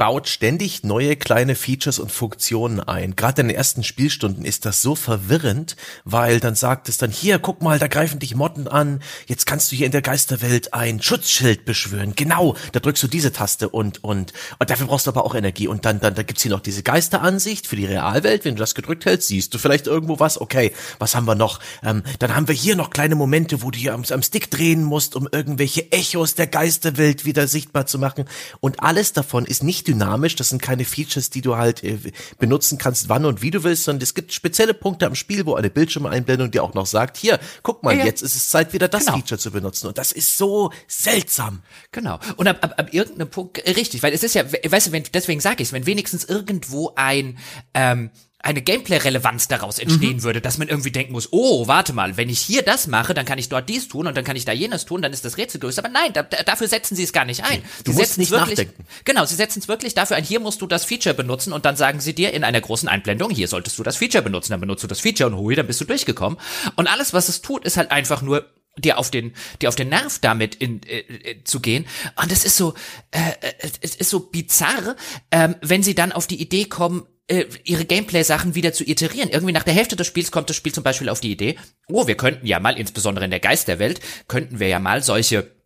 baut 0.00 0.30
ständig 0.30 0.82
neue 0.82 1.14
kleine 1.14 1.54
Features 1.54 1.98
und 1.98 2.10
Funktionen 2.10 2.80
ein. 2.80 3.16
Gerade 3.16 3.42
in 3.42 3.48
den 3.48 3.56
ersten 3.56 3.84
Spielstunden 3.84 4.46
ist 4.46 4.64
das 4.64 4.80
so 4.80 4.94
verwirrend, 4.94 5.76
weil 6.06 6.40
dann 6.40 6.54
sagt 6.54 6.88
es 6.88 6.96
dann, 6.96 7.10
hier, 7.10 7.38
guck 7.38 7.60
mal, 7.60 7.78
da 7.78 7.86
greifen 7.86 8.18
dich 8.18 8.34
Motten 8.34 8.66
an, 8.66 9.02
jetzt 9.26 9.44
kannst 9.44 9.70
du 9.70 9.76
hier 9.76 9.84
in 9.84 9.92
der 9.92 10.00
Geisterwelt 10.00 10.72
ein 10.72 11.02
Schutzschild 11.02 11.66
beschwören. 11.66 12.14
Genau, 12.16 12.56
da 12.72 12.80
drückst 12.80 13.02
du 13.02 13.08
diese 13.08 13.30
Taste 13.30 13.68
und, 13.68 14.02
und, 14.02 14.32
und 14.58 14.70
dafür 14.70 14.86
brauchst 14.86 15.06
du 15.06 15.10
aber 15.10 15.26
auch 15.26 15.34
Energie. 15.34 15.68
Und 15.68 15.84
dann, 15.84 16.00
dann, 16.00 16.14
da 16.14 16.22
gibt's 16.22 16.40
hier 16.40 16.50
noch 16.50 16.60
diese 16.60 16.82
Geisteransicht 16.82 17.66
für 17.66 17.76
die 17.76 17.84
Realwelt. 17.84 18.46
Wenn 18.46 18.54
du 18.54 18.60
das 18.60 18.74
gedrückt 18.74 19.04
hältst, 19.04 19.28
siehst 19.28 19.52
du 19.52 19.58
vielleicht 19.58 19.86
irgendwo 19.86 20.18
was. 20.18 20.40
Okay, 20.40 20.72
was 20.98 21.14
haben 21.14 21.26
wir 21.26 21.34
noch? 21.34 21.60
Ähm, 21.84 22.04
dann 22.20 22.34
haben 22.34 22.48
wir 22.48 22.54
hier 22.54 22.74
noch 22.74 22.88
kleine 22.88 23.16
Momente, 23.16 23.60
wo 23.60 23.70
du 23.70 23.78
hier 23.78 23.92
am, 23.92 24.04
am 24.08 24.22
Stick 24.22 24.50
drehen 24.50 24.82
musst, 24.82 25.14
um 25.14 25.28
irgendwelche 25.30 25.92
Echos 25.92 26.36
der 26.36 26.46
Geisterwelt 26.46 27.26
wieder 27.26 27.46
sichtbar 27.46 27.84
zu 27.84 27.98
machen. 27.98 28.24
Und 28.60 28.82
alles 28.82 29.12
davon 29.12 29.44
ist 29.44 29.62
nicht 29.62 29.89
dynamisch. 29.94 30.36
Das 30.36 30.48
sind 30.48 30.62
keine 30.62 30.84
Features, 30.84 31.30
die 31.30 31.40
du 31.42 31.56
halt 31.56 31.82
äh, 31.84 31.98
benutzen 32.38 32.78
kannst, 32.78 33.08
wann 33.08 33.24
und 33.24 33.42
wie 33.42 33.50
du 33.50 33.62
willst, 33.64 33.84
sondern 33.84 34.02
es 34.02 34.14
gibt 34.14 34.32
spezielle 34.32 34.74
Punkte 34.74 35.06
am 35.06 35.14
Spiel, 35.14 35.44
wo 35.46 35.54
eine 35.54 35.70
Bildschirmeinblendung 35.70 36.50
dir 36.50 36.62
auch 36.62 36.74
noch 36.74 36.86
sagt, 36.86 37.16
hier, 37.16 37.38
guck 37.62 37.82
mal, 37.82 37.96
Ja. 37.96 38.04
jetzt 38.04 38.22
ist 38.22 38.34
es 38.36 38.48
Zeit, 38.48 38.72
wieder 38.72 38.88
das 38.88 39.06
Genau. 39.06 39.18
Feature 39.18 39.38
zu 39.38 39.50
benutzen. 39.50 39.86
Und 39.88 39.98
das 39.98 40.12
ist 40.12 40.38
so 40.38 40.70
seltsam. 40.86 41.62
Genau. 41.92 42.18
Und 42.36 42.46
ab, 42.48 42.58
ab, 42.62 42.74
ab 42.76 42.94
irgendeinem 42.94 43.28
Punkt, 43.30 43.58
äh, 43.58 43.72
richtig, 43.72 44.02
weil 44.02 44.12
es 44.12 44.22
ist 44.22 44.34
ja, 44.34 44.50
we- 44.52 44.60
weißt 44.66 44.88
du, 44.88 44.92
wenn, 44.92 45.04
deswegen 45.12 45.40
sage 45.40 45.62
ich 45.62 45.72
wenn 45.72 45.86
wenigstens 45.86 46.24
irgendwo 46.24 46.92
ein, 46.96 47.38
ähm, 47.74 48.10
eine 48.42 48.62
Gameplay-Relevanz 48.62 49.48
daraus 49.48 49.78
entstehen 49.78 50.22
würde, 50.22 50.40
dass 50.40 50.56
man 50.56 50.68
irgendwie 50.68 50.90
denken 50.90 51.12
muss, 51.12 51.28
oh, 51.30 51.66
warte 51.66 51.92
mal, 51.92 52.16
wenn 52.16 52.30
ich 52.30 52.40
hier 52.40 52.62
das 52.62 52.86
mache, 52.86 53.12
dann 53.12 53.26
kann 53.26 53.38
ich 53.38 53.48
dort 53.50 53.68
dies 53.68 53.88
tun 53.88 54.06
und 54.06 54.16
dann 54.16 54.24
kann 54.24 54.36
ich 54.36 54.46
da 54.46 54.52
jenes 54.52 54.86
tun, 54.86 55.02
dann 55.02 55.12
ist 55.12 55.24
das 55.24 55.36
Rätsel 55.36 55.60
gelöst. 55.60 55.78
Aber 55.78 55.88
nein, 55.88 56.12
da, 56.14 56.22
da, 56.22 56.42
dafür 56.42 56.66
setzen 56.66 56.96
sie 56.96 57.02
es 57.02 57.12
gar 57.12 57.26
nicht 57.26 57.44
ein. 57.44 57.62
Du 57.84 57.92
sie 57.92 57.98
musst 57.98 58.14
setzen 58.14 58.20
nicht 58.20 58.32
es 58.32 58.38
wirklich, 58.38 58.58
nachdenken. 58.58 58.84
Genau, 59.04 59.24
sie 59.26 59.34
setzen 59.34 59.58
es 59.58 59.68
wirklich 59.68 59.94
dafür 59.94 60.16
ein, 60.16 60.24
hier 60.24 60.40
musst 60.40 60.62
du 60.62 60.66
das 60.66 60.84
Feature 60.86 61.14
benutzen 61.14 61.52
und 61.52 61.66
dann 61.66 61.76
sagen 61.76 62.00
sie 62.00 62.14
dir 62.14 62.32
in 62.32 62.44
einer 62.44 62.60
großen 62.60 62.88
Einblendung, 62.88 63.30
hier 63.30 63.48
solltest 63.48 63.78
du 63.78 63.82
das 63.82 63.98
Feature 63.98 64.22
benutzen, 64.22 64.52
dann 64.52 64.60
benutzt 64.60 64.82
du 64.82 64.88
das 64.88 65.00
Feature 65.00 65.28
und 65.30 65.36
hui, 65.36 65.54
dann 65.54 65.66
bist 65.66 65.80
du 65.80 65.84
durchgekommen. 65.84 66.38
Und 66.76 66.86
alles, 66.86 67.12
was 67.12 67.28
es 67.28 67.42
tut, 67.42 67.64
ist 67.64 67.76
halt 67.76 67.90
einfach 67.90 68.22
nur 68.22 68.46
dir 68.78 68.98
auf 68.98 69.10
den 69.10 69.34
dir 69.60 69.68
auf 69.68 69.74
den 69.74 69.88
Nerv 69.88 70.18
damit 70.20 70.54
in, 70.54 70.82
äh, 70.84 71.00
äh, 71.00 71.44
zu 71.44 71.60
gehen 71.60 71.86
und 72.22 72.30
es 72.30 72.44
ist 72.44 72.56
so 72.56 72.74
äh, 73.10 73.18
äh, 73.40 73.70
es 73.80 73.96
ist 73.96 74.10
so 74.10 74.20
bizarr 74.20 74.96
ähm, 75.32 75.56
wenn 75.60 75.82
sie 75.82 75.94
dann 75.94 76.12
auf 76.12 76.26
die 76.26 76.40
Idee 76.40 76.66
kommen 76.66 77.06
äh, 77.30 77.46
ihre 77.64 77.84
Gameplay-Sachen 77.84 78.54
wieder 78.54 78.72
zu 78.72 78.84
iterieren. 78.84 79.30
Irgendwie 79.30 79.52
nach 79.52 79.62
der 79.62 79.74
Hälfte 79.74 79.96
des 79.96 80.06
Spiels 80.06 80.30
kommt 80.30 80.50
das 80.50 80.56
Spiel 80.56 80.72
zum 80.72 80.84
Beispiel 80.84 81.08
auf 81.08 81.20
die 81.20 81.30
Idee, 81.30 81.56
oh, 81.88 82.06
wir 82.06 82.16
könnten 82.16 82.46
ja 82.46 82.58
mal, 82.60 82.78
insbesondere 82.78 83.24
in 83.24 83.30
der 83.30 83.40
Geisterwelt, 83.40 84.00
könnten 84.28 84.58
wir 84.58 84.68
ja 84.68 84.80
mal 84.80 85.02
solche 85.02 85.59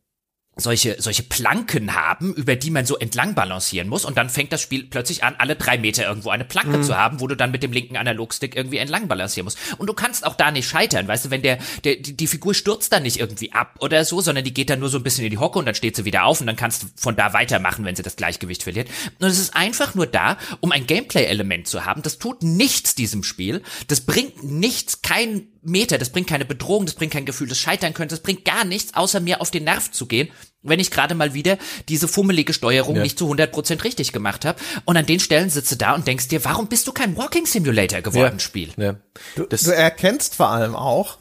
solche, 0.56 0.96
solche 1.00 1.22
Planken 1.22 1.94
haben, 1.94 2.32
über 2.34 2.56
die 2.56 2.70
man 2.70 2.86
so 2.86 2.96
entlang 2.96 3.34
balancieren 3.34 3.88
muss 3.88 4.04
und 4.04 4.16
dann 4.16 4.30
fängt 4.30 4.52
das 4.52 4.60
Spiel 4.60 4.84
plötzlich 4.84 5.24
an, 5.24 5.34
alle 5.38 5.56
drei 5.56 5.78
Meter 5.78 6.06
irgendwo 6.06 6.30
eine 6.30 6.44
Planke 6.44 6.80
zu 6.80 6.96
haben, 6.96 7.20
wo 7.20 7.26
du 7.26 7.36
dann 7.36 7.50
mit 7.50 7.62
dem 7.62 7.72
linken 7.72 7.96
Analogstick 7.96 8.54
irgendwie 8.54 8.78
entlang 8.78 9.08
balancieren 9.08 9.44
musst. 9.44 9.58
Und 9.78 9.88
du 9.88 9.94
kannst 9.94 10.24
auch 10.24 10.36
da 10.36 10.50
nicht 10.50 10.68
scheitern, 10.68 11.08
weißt 11.08 11.26
du, 11.26 11.30
wenn 11.30 11.42
der, 11.42 11.58
der 11.82 11.96
die, 11.96 12.16
die 12.16 12.26
Figur 12.26 12.54
stürzt 12.54 12.92
dann 12.92 13.02
nicht 13.02 13.18
irgendwie 13.18 13.52
ab 13.52 13.76
oder 13.80 14.04
so, 14.04 14.20
sondern 14.20 14.44
die 14.44 14.54
geht 14.54 14.70
dann 14.70 14.80
nur 14.80 14.88
so 14.88 14.98
ein 14.98 15.02
bisschen 15.02 15.24
in 15.24 15.30
die 15.30 15.38
Hocke 15.38 15.58
und 15.58 15.66
dann 15.66 15.74
steht 15.74 15.96
sie 15.96 16.04
wieder 16.04 16.24
auf 16.24 16.40
und 16.40 16.46
dann 16.46 16.56
kannst 16.56 16.82
du 16.82 16.86
von 16.96 17.16
da 17.16 17.32
weitermachen, 17.32 17.84
wenn 17.84 17.96
sie 17.96 18.02
das 18.02 18.16
Gleichgewicht 18.16 18.62
verliert. 18.62 18.88
Und 19.18 19.26
es 19.26 19.38
ist 19.38 19.56
einfach 19.56 19.94
nur 19.94 20.06
da, 20.06 20.38
um 20.60 20.72
ein 20.72 20.86
Gameplay-Element 20.86 21.66
zu 21.66 21.84
haben. 21.84 22.02
Das 22.02 22.18
tut 22.18 22.42
nichts 22.42 22.94
diesem 22.94 23.24
Spiel. 23.24 23.62
Das 23.88 24.02
bringt 24.02 24.44
nichts, 24.44 25.02
kein 25.02 25.48
Meter, 25.64 25.98
das 25.98 26.10
bringt 26.10 26.28
keine 26.28 26.44
Bedrohung, 26.44 26.86
das 26.86 26.94
bringt 26.94 27.12
kein 27.12 27.24
Gefühl 27.26 27.48
des 27.48 27.58
Scheitern 27.58 27.94
könnte, 27.94 28.14
das 28.14 28.22
bringt 28.22 28.44
gar 28.44 28.64
nichts, 28.64 28.94
außer 28.94 29.20
mir 29.20 29.40
auf 29.40 29.50
den 29.50 29.64
Nerv 29.64 29.90
zu 29.90 30.06
gehen, 30.06 30.28
wenn 30.62 30.80
ich 30.80 30.90
gerade 30.90 31.14
mal 31.14 31.34
wieder 31.34 31.58
diese 31.88 32.06
fummelige 32.08 32.52
Steuerung 32.52 32.96
Ja. 32.96 33.02
nicht 33.02 33.18
zu 33.18 33.26
100% 33.28 33.82
richtig 33.84 34.12
gemacht 34.12 34.44
habe. 34.44 34.58
Und 34.84 34.96
an 34.96 35.06
den 35.06 35.20
Stellen 35.20 35.50
sitzt 35.50 35.72
du 35.72 35.76
da 35.76 35.94
und 35.94 36.06
denkst 36.06 36.28
dir, 36.28 36.44
warum 36.44 36.68
bist 36.68 36.86
du 36.86 36.92
kein 36.92 37.16
Walking 37.16 37.46
Simulator 37.46 38.00
geworden, 38.02 38.40
Spiel? 38.40 38.72
Ja. 38.76 38.96
Du, 39.36 39.44
Das- 39.46 39.62
du 39.62 39.74
erkennst 39.74 40.34
vor 40.34 40.48
allem 40.50 40.74
auch, 40.76 41.18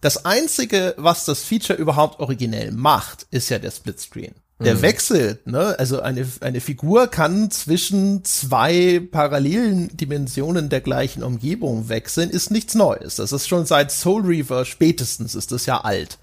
das 0.00 0.24
einzige, 0.24 0.94
was 0.96 1.24
das 1.24 1.42
Feature 1.44 1.78
überhaupt 1.78 2.18
originell 2.20 2.72
macht, 2.72 3.26
ist 3.30 3.50
ja 3.50 3.58
der 3.60 3.70
Splitscreen. 3.70 4.34
Der 4.64 4.82
wechselt, 4.82 5.46
ne? 5.46 5.76
Also 5.78 6.00
eine, 6.00 6.26
eine 6.40 6.60
Figur 6.60 7.08
kann 7.08 7.50
zwischen 7.50 8.24
zwei 8.24 9.00
parallelen 9.10 9.96
Dimensionen 9.96 10.68
der 10.68 10.80
gleichen 10.80 11.22
Umgebung 11.22 11.88
wechseln, 11.88 12.30
ist 12.30 12.50
nichts 12.50 12.74
Neues. 12.74 13.16
Das 13.16 13.32
ist 13.32 13.48
schon 13.48 13.66
seit 13.66 13.90
Soul 13.90 14.22
Reaver 14.22 14.64
spätestens 14.64 15.34
ist 15.34 15.52
das 15.52 15.66
ja 15.66 15.80
alt. 15.80 16.18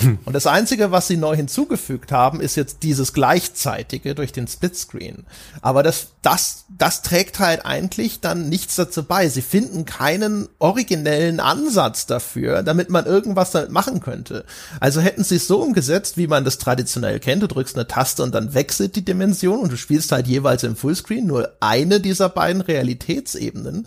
Und 0.24 0.32
das 0.32 0.46
Einzige, 0.46 0.90
was 0.90 1.08
sie 1.08 1.16
neu 1.16 1.36
hinzugefügt 1.36 2.12
haben, 2.12 2.40
ist 2.40 2.56
jetzt 2.56 2.82
dieses 2.82 3.12
Gleichzeitige 3.12 4.14
durch 4.14 4.32
den 4.32 4.48
Splitscreen. 4.48 5.26
Aber 5.62 5.82
das, 5.82 6.08
das, 6.22 6.64
das 6.76 7.02
trägt 7.02 7.38
halt 7.38 7.64
eigentlich 7.64 8.20
dann 8.20 8.48
nichts 8.48 8.76
dazu 8.76 9.02
bei. 9.02 9.28
Sie 9.28 9.42
finden 9.42 9.84
keinen 9.84 10.48
originellen 10.58 11.40
Ansatz 11.40 12.06
dafür, 12.06 12.62
damit 12.62 12.90
man 12.90 13.06
irgendwas 13.06 13.50
damit 13.50 13.70
machen 13.70 14.00
könnte. 14.00 14.44
Also 14.80 15.00
hätten 15.00 15.24
sie 15.24 15.36
es 15.36 15.46
so 15.46 15.60
umgesetzt, 15.60 16.16
wie 16.16 16.26
man 16.26 16.44
das 16.44 16.58
traditionell 16.58 17.20
kennt. 17.20 17.42
Du 17.42 17.48
drückst 17.48 17.76
eine 17.76 17.86
Taste 17.86 18.22
und 18.22 18.34
dann 18.34 18.54
wechselt 18.54 18.96
die 18.96 19.04
Dimension 19.04 19.60
und 19.60 19.72
du 19.72 19.76
spielst 19.76 20.12
halt 20.12 20.26
jeweils 20.26 20.62
im 20.64 20.76
Fullscreen 20.76 21.26
nur 21.26 21.52
eine 21.60 22.00
dieser 22.00 22.28
beiden 22.28 22.62
Realitätsebenen. 22.62 23.86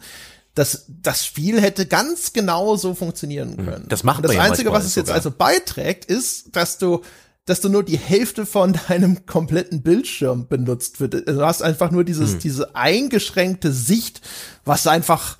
Das, 0.55 0.85
das 0.87 1.25
Spiel 1.25 1.59
hätte 1.59 1.87
ganz 1.87 2.31
genau 2.33 2.75
so 2.75 2.93
funktionieren 2.93 3.57
können. 3.57 3.85
das 3.89 4.03
macht 4.03 4.17
Und 4.17 4.27
das 4.27 4.35
ja 4.35 4.41
Einzige, 4.43 4.71
was 4.71 4.85
es 4.85 4.95
jetzt 4.95 5.07
sogar. 5.07 5.15
also 5.15 5.31
beiträgt, 5.31 6.05
ist, 6.05 6.55
dass 6.55 6.77
du 6.77 7.01
dass 7.45 7.59
du 7.59 7.67
nur 7.67 7.83
die 7.83 7.97
Hälfte 7.97 8.45
von 8.45 8.79
deinem 8.87 9.25
kompletten 9.25 9.81
Bildschirm 9.81 10.47
benutzt 10.47 10.99
wird. 10.99 11.15
Also 11.27 11.41
Du 11.41 11.45
hast 11.45 11.61
einfach 11.61 11.91
nur 11.91 12.03
dieses, 12.03 12.37
diese 12.37 12.75
eingeschränkte 12.75 13.71
Sicht, 13.71 14.21
was 14.63 14.87
einfach, 14.87 15.37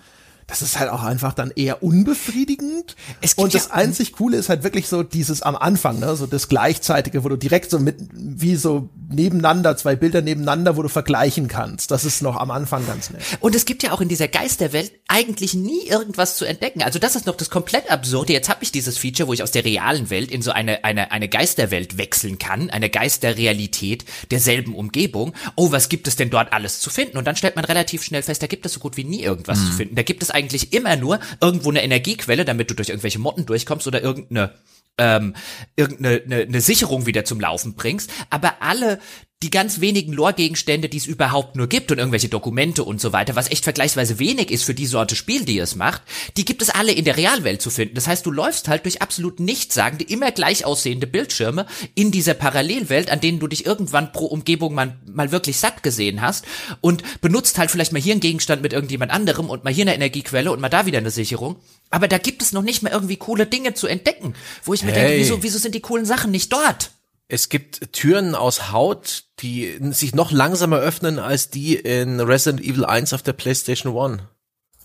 das 0.48 0.62
ist 0.62 0.80
halt 0.80 0.89
auch 0.89 1.04
einfach 1.04 1.34
dann 1.34 1.52
eher 1.56 1.84
unbefriedigend. 1.84 2.96
Und 3.36 3.54
das 3.54 3.68
ja- 3.68 3.74
einzig 3.74 4.14
Coole 4.14 4.38
ist 4.38 4.50
halt 4.50 4.64
wirklich 4.64 4.88
so 4.88 5.04
dieses 5.04 5.41
am 5.41 5.56
Anfang, 5.56 6.00
ne, 6.00 6.16
so 6.16 6.26
das 6.26 6.48
Gleichzeitige, 6.50 7.24
wo 7.24 7.30
du 7.30 7.36
direkt 7.38 7.70
so 7.70 7.80
mit, 7.80 7.98
wie 8.14 8.56
so 8.56 8.89
nebeneinander, 9.10 9.78
zwei 9.78 9.96
Bilder 9.96 10.22
nebeneinander, 10.22 10.76
wo 10.78 10.82
du 10.82 10.89
vergleichen 10.89 11.48
kannst. 11.48 11.91
Das 11.91 12.04
ist 12.06 12.22
noch 12.22 12.36
am 12.36 12.52
Anfang 12.52 12.86
ganz 12.88 13.10
nett. 13.10 13.22
Und 13.39 13.56
es 13.56 13.66
gibt 13.66 13.84
ja 13.84 13.91
auch 13.91 14.02
in 14.02 14.10
dieser 14.10 14.28
Geisterwelt 14.28 14.91
eigentlich 15.08 15.54
nie 15.54 15.84
irgendwas 15.88 16.38
zu 16.38 16.46
entdecken. 16.46 16.82
Also 16.82 17.00
das 17.00 17.16
ist 17.16 17.26
noch 17.26 17.36
das 17.36 17.50
komplett 17.50 17.91
Absurde. 17.91 18.34
Jetzt 18.34 18.50
habe 18.50 18.64
ich 18.64 18.72
dieses 18.72 18.98
Feature, 18.98 19.28
wo 19.30 19.34
ich 19.34 19.44
aus 19.44 19.52
der 19.52 19.66
realen 19.66 20.10
Welt 20.10 20.32
in 20.32 20.41
so 20.41 20.52
eine, 20.52 20.84
eine, 20.84 21.12
eine 21.12 21.30
Geisterwelt 21.30 21.98
wechseln 21.98 22.39
kann, 22.39 22.70
eine 22.70 22.89
Geisterrealität 22.89 24.06
derselben 24.32 24.76
Umgebung. 24.76 25.34
Oh, 25.56 25.72
was 25.72 25.89
gibt 25.89 26.08
es 26.08 26.16
denn 26.16 26.30
dort 26.30 26.54
alles 26.54 26.80
zu 26.80 26.89
finden? 26.89 27.18
Und 27.18 27.26
dann 27.26 27.36
stellt 27.36 27.56
man 27.56 27.66
relativ 27.66 28.04
schnell 28.04 28.24
fest, 28.24 28.41
da 28.41 28.48
gibt 28.48 28.66
es 28.66 28.74
so 28.74 28.80
gut 28.80 28.98
wie 28.98 29.04
nie 29.04 29.22
irgendwas 29.22 29.60
zu 29.60 29.72
finden. 29.74 29.96
Da 29.96 30.04
gibt 30.04 30.24
es 30.24 30.32
eigentlich 30.34 30.74
immer 30.74 30.96
nur 30.96 31.20
irgendwo 31.42 31.70
eine 31.70 31.84
Energiequelle, 31.84 32.46
damit 32.46 32.70
du 32.70 32.76
durch 32.76 32.90
irgendwelche 32.90 33.20
Motten 33.20 33.46
durchkommst 33.46 33.88
oder 33.88 34.02
irgendeine 34.02 34.54
ähm, 34.98 35.36
irgendeine 35.76 36.22
eine, 36.24 36.36
eine 36.44 36.62
Sicherung 36.62 37.06
wieder 37.06 37.26
zum 37.26 37.40
Laufen 37.40 37.74
bringst, 37.74 38.12
aber 38.30 38.62
alle 38.62 39.00
die 39.44 39.50
ganz 39.50 39.82
wenigen 39.82 40.14
Lore-Gegenstände, 40.14 40.88
die 40.88 40.98
es 40.98 41.06
überhaupt 41.06 41.56
nur 41.58 41.68
gibt 41.68 41.91
und 41.91 41.98
irgendwelche 41.98 42.30
Dokumente 42.30 42.84
und 42.84 43.02
so 43.02 43.12
weiter, 43.12 43.36
was 43.36 43.52
echt 43.52 43.66
vergleichsweise 43.66 44.18
wenig 44.18 44.50
ist 44.50 44.64
für 44.64 44.74
die 44.74 44.86
Sorte 44.86 45.16
Spiel, 45.16 45.44
die 45.44 45.60
es 45.60 45.76
macht, 45.76 46.02
die 46.38 46.46
gibt 46.46 46.62
es 46.62 46.70
alle 46.70 46.94
in 46.94 47.04
der 47.04 47.18
Realwelt 47.18 47.62
zu 47.62 47.70
finden. 47.70 47.96
Das 47.96 48.08
heißt, 48.08 48.26
du 48.26 48.32
läufst 48.32 48.70
halt 48.70 48.86
durch 48.86 49.02
absolut 49.02 49.41
nichtssagende, 49.41 50.06
immer 50.06 50.32
gleich 50.32 50.64
aussehende 50.64 51.08
Bildschirme 51.08 51.66
in 51.94 52.12
dieser 52.12 52.34
Parallelwelt, 52.34 53.12
an 53.12 53.20
denen 53.20 53.39
du 53.39 53.48
dich 53.48 53.66
irgendwann 53.66 54.14
pro 54.14 54.26
Umgebung 54.28 54.74
mal, 54.74 54.98
mal 55.06 55.32
wirklich 55.32 55.58
satt 55.58 55.84
gesehen 55.84 56.22
hast 56.22 56.46
und 56.80 57.04
benutzt 57.22 57.58
halt 57.58 57.70
vielleicht 57.70 57.91
mal 57.91 58.02
hier 58.02 58.14
einen 58.14 58.22
Gegenstand 58.22 58.62
mit 58.62 58.72
irgendjemand 58.72 59.12
anderem 59.12 59.50
und 59.50 59.66
mal 59.66 59.74
hier 59.74 59.84
eine 59.84 59.96
Energiequelle 59.96 60.52
und 60.52 60.62
mal 60.62 60.70
da 60.70 60.86
wieder 60.86 61.00
eine 61.00 61.12
Sicherung. 61.12 61.58
Aber 61.89 62.08
da 62.08 62.18
gibt 62.18 62.41
es 62.41 62.54
noch 62.54 62.64
nicht 62.64 62.82
mehr 62.82 62.94
irgendwie 62.94 63.18
coole 63.18 63.46
Dinge 63.46 63.74
zu 63.74 63.88
entdecken, 63.88 64.36
wo 64.64 64.74
ich 64.74 64.84
mir 64.84 64.94
denke, 64.94 65.10
Hey. 65.10 65.20
wieso, 65.20 65.44
wieso 65.44 65.60
sind 65.60 65.76
die 65.76 65.82
coolen 65.82 66.06
Sachen 66.06 66.32
nicht 66.32 66.54
dort? 66.54 66.91
Es 67.28 67.50
gibt 67.50 67.94
Türen 67.94 68.36
aus 68.36 68.72
Haut, 68.72 69.24
die 69.40 69.80
sich 69.92 70.14
noch 70.14 70.32
langsamer 70.32 70.78
öffnen 70.78 71.20
als 71.20 71.50
die 71.50 71.76
in 71.76 72.20
Resident 72.20 72.62
Evil 72.62 72.86
1 72.86 73.14
auf 73.14 73.22
der 73.24 73.34
PlayStation 73.34 73.98
1. 73.98 74.22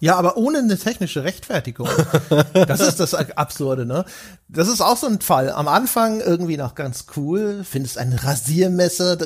Ja, 0.01 0.17
aber 0.17 0.37
ohne 0.37 0.59
eine 0.59 0.79
technische 0.79 1.25
Rechtfertigung. 1.25 1.89
Das 2.53 2.81
ist 2.81 3.01
das 3.01 3.15
Absurde, 3.15 3.87
ne? 3.87 4.05
Das 4.49 4.69
ist 4.69 4.81
auch 4.81 4.97
so 4.97 5.07
ein 5.07 5.21
Fall. 5.21 5.51
Am 5.51 5.69
Anfang 5.69 6.21
irgendwie 6.21 6.57
noch 6.57 6.75
ganz 6.75 7.07
cool, 7.17 7.65
findest 7.65 7.99
ein 7.99 8.13
Rasiermesser, 8.13 9.17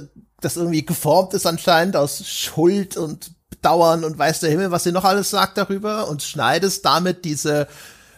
das 0.41 0.57
irgendwie 0.57 0.85
geformt 0.85 1.35
ist 1.35 1.47
anscheinend 1.47 1.97
aus 1.97 2.27
Schuld 2.27 2.97
und 2.97 3.33
Bedauern 3.51 4.05
und 4.05 4.19
weiß 4.19 4.41
der 4.41 4.51
Himmel, 4.51 4.71
was 4.71 4.85
sie 4.85 4.93
noch 4.93 5.05
alles 5.05 5.31
sagt 5.31 5.59
darüber 5.59 6.09
und 6.09 6.23
schneidest 6.23 6.85
damit 6.85 7.25
diese 7.25 7.69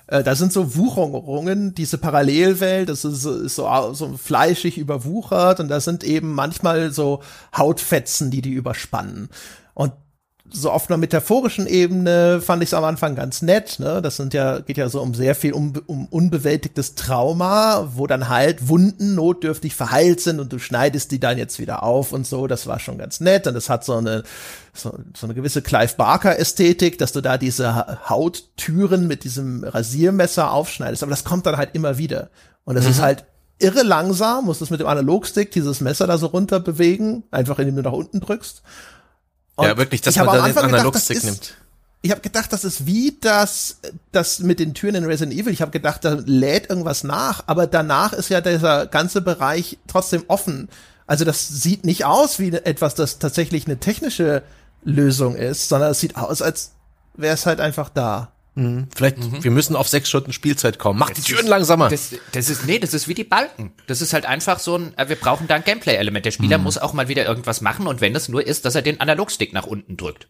äh, 0.06 0.22
da 0.22 0.34
sind 0.34 0.52
so 0.52 0.76
Wucherungen, 0.76 1.74
diese 1.74 1.98
Parallelwelt, 1.98 2.88
das 2.88 3.04
ist, 3.04 3.24
ist 3.24 3.56
so, 3.56 3.94
so 3.94 4.16
fleischig 4.16 4.78
überwuchert 4.78 5.60
und 5.60 5.68
da 5.68 5.80
sind 5.80 6.04
eben 6.04 6.32
manchmal 6.34 6.92
so 6.92 7.22
Hautfetzen, 7.56 8.30
die 8.30 8.42
die 8.42 8.52
überspannen. 8.52 9.28
So 10.50 10.70
auf 10.70 10.88
einer 10.88 10.98
metaphorischen 10.98 11.66
Ebene 11.66 12.40
fand 12.40 12.62
ich 12.62 12.68
es 12.68 12.74
am 12.74 12.84
Anfang 12.84 13.14
ganz 13.14 13.40
nett. 13.40 13.80
Ne? 13.80 14.02
Das 14.02 14.16
sind 14.16 14.34
ja, 14.34 14.60
geht 14.60 14.76
ja 14.76 14.88
so 14.88 15.00
um 15.00 15.14
sehr 15.14 15.34
viel 15.34 15.52
um, 15.52 15.72
um 15.86 16.06
unbewältigtes 16.06 16.94
Trauma, 16.94 17.88
wo 17.94 18.06
dann 18.06 18.28
halt 18.28 18.68
Wunden 18.68 19.14
notdürftig 19.14 19.74
verheilt 19.74 20.20
sind 20.20 20.40
und 20.40 20.52
du 20.52 20.58
schneidest 20.58 21.10
die 21.12 21.18
dann 21.18 21.38
jetzt 21.38 21.58
wieder 21.58 21.82
auf 21.82 22.12
und 22.12 22.26
so. 22.26 22.46
Das 22.46 22.66
war 22.66 22.78
schon 22.78 22.98
ganz 22.98 23.20
nett. 23.20 23.46
Und 23.46 23.56
es 23.56 23.70
hat 23.70 23.84
so 23.84 23.94
eine, 23.94 24.22
so, 24.74 24.96
so 25.16 25.26
eine 25.26 25.34
gewisse 25.34 25.62
Clive 25.62 25.94
Barker-Ästhetik, 25.96 26.98
dass 26.98 27.12
du 27.12 27.22
da 27.22 27.38
diese 27.38 28.08
Hauttüren 28.08 29.08
mit 29.08 29.24
diesem 29.24 29.64
Rasiermesser 29.64 30.52
aufschneidest. 30.52 31.02
Aber 31.02 31.10
das 31.10 31.24
kommt 31.24 31.46
dann 31.46 31.56
halt 31.56 31.70
immer 31.74 31.96
wieder. 31.96 32.28
Und 32.64 32.76
es 32.76 32.84
mhm. 32.84 32.90
ist 32.90 33.02
halt 33.02 33.24
irre 33.58 33.82
langsam, 33.82 34.44
musst 34.44 34.60
du 34.60 34.64
es 34.64 34.70
mit 34.70 34.80
dem 34.80 34.86
Analogstick 34.86 35.50
dieses 35.52 35.80
Messer 35.80 36.06
da 36.06 36.18
so 36.18 36.26
runter 36.26 36.60
bewegen, 36.60 37.24
einfach 37.30 37.58
indem 37.58 37.76
du 37.76 37.82
nach 37.82 37.92
unten 37.92 38.20
drückst. 38.20 38.62
Und 39.56 39.66
ja, 39.66 39.76
wirklich, 39.76 40.00
dass 40.00 40.16
man 40.16 40.26
da 40.26 40.46
den 40.46 40.58
Analogstick 40.58 41.22
nimmt. 41.24 41.54
Ich 42.02 42.10
habe 42.10 42.20
gedacht, 42.20 42.52
das 42.52 42.64
ist 42.64 42.86
wie 42.86 43.16
das, 43.20 43.78
das 44.12 44.40
mit 44.40 44.60
den 44.60 44.74
Türen 44.74 44.94
in 44.94 45.04
Resident 45.04 45.38
Evil. 45.38 45.52
Ich 45.52 45.62
habe 45.62 45.70
gedacht, 45.70 46.04
da 46.04 46.18
lädt 46.26 46.68
irgendwas 46.68 47.02
nach, 47.02 47.44
aber 47.46 47.66
danach 47.66 48.12
ist 48.12 48.28
ja 48.28 48.42
dieser 48.42 48.86
ganze 48.86 49.22
Bereich 49.22 49.78
trotzdem 49.86 50.24
offen. 50.28 50.68
Also 51.06 51.24
das 51.24 51.48
sieht 51.48 51.84
nicht 51.84 52.04
aus 52.04 52.38
wie 52.38 52.52
etwas, 52.52 52.94
das 52.94 53.18
tatsächlich 53.18 53.66
eine 53.66 53.78
technische 53.78 54.42
Lösung 54.84 55.34
ist, 55.34 55.70
sondern 55.70 55.92
es 55.92 56.00
sieht 56.00 56.16
aus, 56.16 56.42
als 56.42 56.72
wäre 57.14 57.32
es 57.32 57.46
halt 57.46 57.60
einfach 57.60 57.88
da. 57.88 58.32
Mhm. 58.54 58.86
Vielleicht, 58.94 59.18
mhm. 59.18 59.42
wir 59.42 59.50
müssen 59.50 59.74
auf 59.74 59.88
sechs 59.88 60.08
Stunden 60.08 60.32
Spielzeit 60.32 60.78
kommen. 60.78 60.98
Mach 60.98 61.10
das 61.10 61.18
die 61.18 61.32
Türen 61.32 61.44
ist, 61.44 61.50
langsamer. 61.50 61.88
Das, 61.88 62.14
das, 62.32 62.48
ist, 62.48 62.66
nee, 62.66 62.78
das 62.78 62.94
ist 62.94 63.08
wie 63.08 63.14
die 63.14 63.24
Balken. 63.24 63.72
Das 63.86 64.00
ist 64.00 64.12
halt 64.12 64.26
einfach 64.26 64.58
so 64.58 64.76
ein, 64.76 64.96
äh, 64.96 65.08
wir 65.08 65.16
brauchen 65.16 65.48
da 65.48 65.56
ein 65.56 65.64
Gameplay-Element. 65.64 66.24
Der 66.24 66.30
Spieler 66.30 66.58
mhm. 66.58 66.64
muss 66.64 66.78
auch 66.78 66.92
mal 66.92 67.08
wieder 67.08 67.26
irgendwas 67.26 67.60
machen 67.60 67.86
und 67.86 68.00
wenn 68.00 68.14
es 68.14 68.28
nur 68.28 68.46
ist, 68.46 68.64
dass 68.64 68.74
er 68.74 68.82
den 68.82 69.00
Analogstick 69.00 69.52
nach 69.52 69.66
unten 69.66 69.96
drückt. 69.96 70.28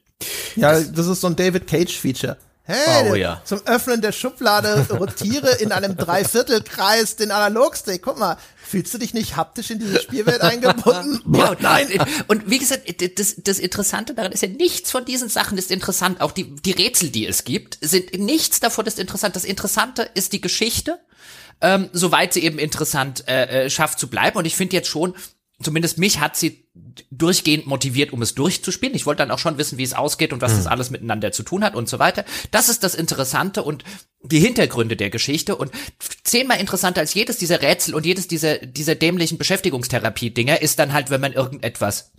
Ja, 0.56 0.72
das, 0.72 0.92
das 0.92 1.06
ist 1.06 1.20
so 1.20 1.26
ein 1.26 1.36
David 1.36 1.66
Cage-Feature. 1.66 2.38
Hey, 2.66 3.10
oh, 3.10 3.14
ja. 3.14 3.42
zum 3.44 3.60
Öffnen 3.66 4.00
der 4.00 4.12
Schublade 4.12 4.86
rotiere 4.88 5.56
in 5.56 5.70
einem 5.70 5.96
Dreiviertelkreis 5.98 7.16
den 7.16 7.30
Analogstick. 7.30 8.00
Guck 8.00 8.18
mal, 8.18 8.38
fühlst 8.56 8.94
du 8.94 8.98
dich 8.98 9.12
nicht 9.12 9.36
haptisch 9.36 9.70
in 9.70 9.80
diese 9.80 10.00
Spielwelt 10.00 10.40
eingebunden? 10.40 11.20
ja, 11.34 11.50
und, 11.50 11.60
nein. 11.60 11.88
Und 12.26 12.48
wie 12.48 12.58
gesagt, 12.58 12.82
das, 13.18 13.34
das 13.36 13.58
Interessante 13.58 14.14
daran 14.14 14.32
ist 14.32 14.42
ja 14.42 14.48
nichts 14.48 14.90
von 14.90 15.04
diesen 15.04 15.28
Sachen 15.28 15.58
ist 15.58 15.70
interessant. 15.70 16.22
Auch 16.22 16.32
die, 16.32 16.56
die 16.56 16.72
Rätsel, 16.72 17.10
die 17.10 17.26
es 17.26 17.44
gibt, 17.44 17.76
sind 17.82 18.18
nichts 18.18 18.60
davon 18.60 18.86
ist 18.86 18.98
interessant. 18.98 19.36
Das 19.36 19.44
Interessante 19.44 20.08
ist 20.14 20.32
die 20.32 20.40
Geschichte. 20.40 20.98
Ähm, 21.60 21.90
soweit 21.92 22.32
sie 22.32 22.42
eben 22.42 22.58
interessant 22.58 23.28
äh, 23.28 23.66
äh 23.66 23.70
schafft 23.70 23.98
zu 23.98 24.08
bleiben. 24.08 24.38
Und 24.38 24.46
ich 24.46 24.56
finde 24.56 24.74
jetzt 24.74 24.88
schon, 24.88 25.14
zumindest 25.62 25.98
mich 25.98 26.20
hat 26.20 26.36
sie 26.36 26.68
durchgehend 27.10 27.66
motiviert, 27.66 28.12
um 28.12 28.22
es 28.22 28.34
durchzuspielen. 28.34 28.94
Ich 28.94 29.06
wollte 29.06 29.18
dann 29.18 29.30
auch 29.30 29.38
schon 29.38 29.58
wissen, 29.58 29.78
wie 29.78 29.84
es 29.84 29.94
ausgeht 29.94 30.32
und 30.32 30.42
was 30.42 30.52
mhm. 30.52 30.56
das 30.56 30.66
alles 30.66 30.90
miteinander 30.90 31.32
zu 31.32 31.42
tun 31.42 31.64
hat 31.64 31.76
und 31.76 31.88
so 31.88 31.98
weiter. 31.98 32.24
Das 32.50 32.68
ist 32.68 32.82
das 32.82 32.94
Interessante 32.94 33.62
und 33.62 33.84
die 34.22 34.40
Hintergründe 34.40 34.96
der 34.96 35.10
Geschichte 35.10 35.56
und 35.56 35.70
zehnmal 36.24 36.60
interessanter 36.60 37.00
als 37.00 37.14
jedes 37.14 37.36
dieser 37.36 37.62
Rätsel 37.62 37.94
und 37.94 38.04
jedes 38.06 38.26
dieser, 38.26 38.58
dieser 38.58 38.94
dämlichen 38.94 39.38
Beschäftigungstherapie-Dinger 39.38 40.60
ist 40.60 40.78
dann 40.78 40.92
halt, 40.92 41.10
wenn 41.10 41.20
man 41.20 41.32
irgendetwas 41.32 42.12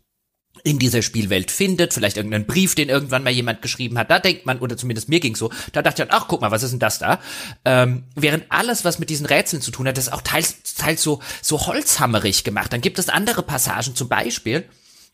in 0.65 0.79
dieser 0.79 1.03
Spielwelt 1.03 1.51
findet, 1.51 1.93
vielleicht 1.93 2.17
irgendeinen 2.17 2.47
Brief, 2.47 2.73
den 2.73 2.89
irgendwann 2.89 3.23
mal 3.23 3.31
jemand 3.31 3.61
geschrieben 3.61 3.99
hat, 3.99 4.09
da 4.09 4.17
denkt 4.17 4.47
man, 4.47 4.57
oder 4.59 4.75
zumindest 4.75 5.07
mir 5.07 5.19
ging 5.19 5.35
so, 5.35 5.51
da 5.73 5.83
dachte 5.83 6.03
ich, 6.03 6.11
ach, 6.11 6.27
guck 6.27 6.41
mal, 6.41 6.49
was 6.49 6.63
ist 6.63 6.71
denn 6.71 6.79
das 6.79 6.97
da? 6.97 7.19
Ähm, 7.65 8.03
während 8.15 8.45
alles, 8.49 8.83
was 8.83 8.97
mit 8.97 9.11
diesen 9.11 9.27
Rätseln 9.27 9.61
zu 9.61 9.69
tun 9.69 9.87
hat, 9.87 9.97
ist 9.97 10.11
auch 10.11 10.23
teils, 10.23 10.63
teils 10.75 11.03
so, 11.03 11.21
so 11.43 11.67
holzhammerig 11.67 12.43
gemacht. 12.43 12.73
Dann 12.73 12.81
gibt 12.81 12.97
es 12.97 13.09
andere 13.09 13.43
Passagen, 13.43 13.95
zum 13.95 14.07
Beispiel, 14.07 14.65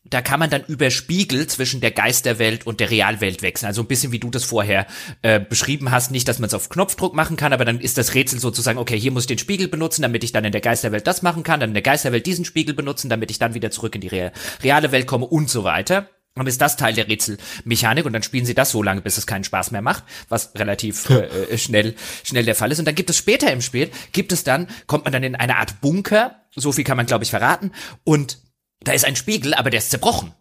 da 0.04 0.22
kann 0.22 0.40
man 0.40 0.50
dann 0.50 0.64
über 0.68 0.90
Spiegel 0.90 1.46
zwischen 1.48 1.80
der 1.80 1.92
Geisterwelt 1.92 2.66
und 2.66 2.80
der 2.80 2.90
Realwelt 2.90 3.44
wechseln. 3.44 3.68
Also 3.68 3.84
ein 3.84 3.88
bisschen 3.88 4.12
wie 4.12 4.20
du 4.20 4.32
das 4.32 4.44
vorher 4.44 4.88
äh, 5.22 5.40
beschrieben 5.40 5.92
hast. 5.92 6.10
Nicht, 6.10 6.28
dass 6.28 6.40
man 6.40 6.48
es 6.48 6.56
auf 6.56 6.70
Knopfdruck 6.70 7.14
machen 7.14 7.38
kann, 7.38 7.54
aber 7.54 7.66
dann 7.66 7.80
ist 7.80 8.00
das 8.00 8.16
Rätsel 8.16 8.40
sozusagen, 8.40 8.80
okay, 8.80 9.00
hier 9.00 9.12
muss 9.12 9.24
ich 9.24 9.28
den 9.28 9.38
Spiegel 9.38 9.68
benutzen, 9.68 10.02
damit 10.02 10.24
ich 10.24 10.32
dann 10.32 10.44
in 10.44 10.52
der 10.52 10.62
Geisterwelt 10.62 11.06
das 11.06 11.22
machen 11.22 11.44
kann, 11.44 11.60
dann 11.60 11.70
in 11.70 11.76
der 11.76 11.84
Geisterwelt 11.84 12.26
diesen 12.26 12.46
Spiegel 12.46 12.74
benutzen, 12.74 13.10
damit 13.10 13.30
ich 13.30 13.38
dann 13.38 13.54
wieder 13.54 13.70
zurück 13.70 13.94
in 13.94 14.02
die 14.02 14.08
Re 14.08 14.32
reale 14.64 14.92
Welt 14.92 15.06
komme 15.06 15.26
und 15.26 15.50
so 15.50 15.64
weiter. 15.64 16.10
Dann 16.34 16.48
ist 16.48 16.62
das 16.62 16.78
Teil 16.78 16.94
der 16.94 17.08
Rätselmechanik 17.08 18.06
und 18.06 18.14
dann 18.14 18.24
spielen 18.24 18.46
sie 18.46 18.54
das 18.56 18.72
so 18.72 18.82
lange, 18.82 19.02
bis 19.02 19.18
es 19.18 19.28
keinen 19.28 19.44
Spaß 19.44 19.72
mehr 19.72 19.82
macht, 19.82 20.06
was 20.30 20.54
relativ 20.56 21.10
äh, 21.10 21.58
schnell 21.58 21.94
schnell 22.24 22.46
der 22.46 22.56
Fall 22.56 22.72
ist. 22.72 22.80
Und 22.80 22.86
dann 22.86 22.96
gibt 22.96 23.10
es 23.10 23.18
später 23.18 23.52
im 23.52 23.62
Spiel, 23.62 23.92
gibt 24.14 24.32
es 24.32 24.44
dann, 24.44 24.68
kommt 24.88 25.04
man 25.04 25.14
dann 25.14 25.24
in 25.24 25.36
eine 25.36 25.58
Art 25.58 25.82
Bunker, 25.82 26.42
so 26.56 26.72
viel 26.72 26.86
kann 26.86 26.98
man 26.98 27.06
glaube 27.06 27.26
ich 27.26 27.30
verraten, 27.30 27.72
und 28.06 28.40
da 28.84 28.94
ist 28.94 29.06
ein 29.06 29.16
Spiegel, 29.16 29.54
aber 29.54 29.70
der 29.70 29.80
ist 29.80 29.92
zerbrochen. 29.92 30.34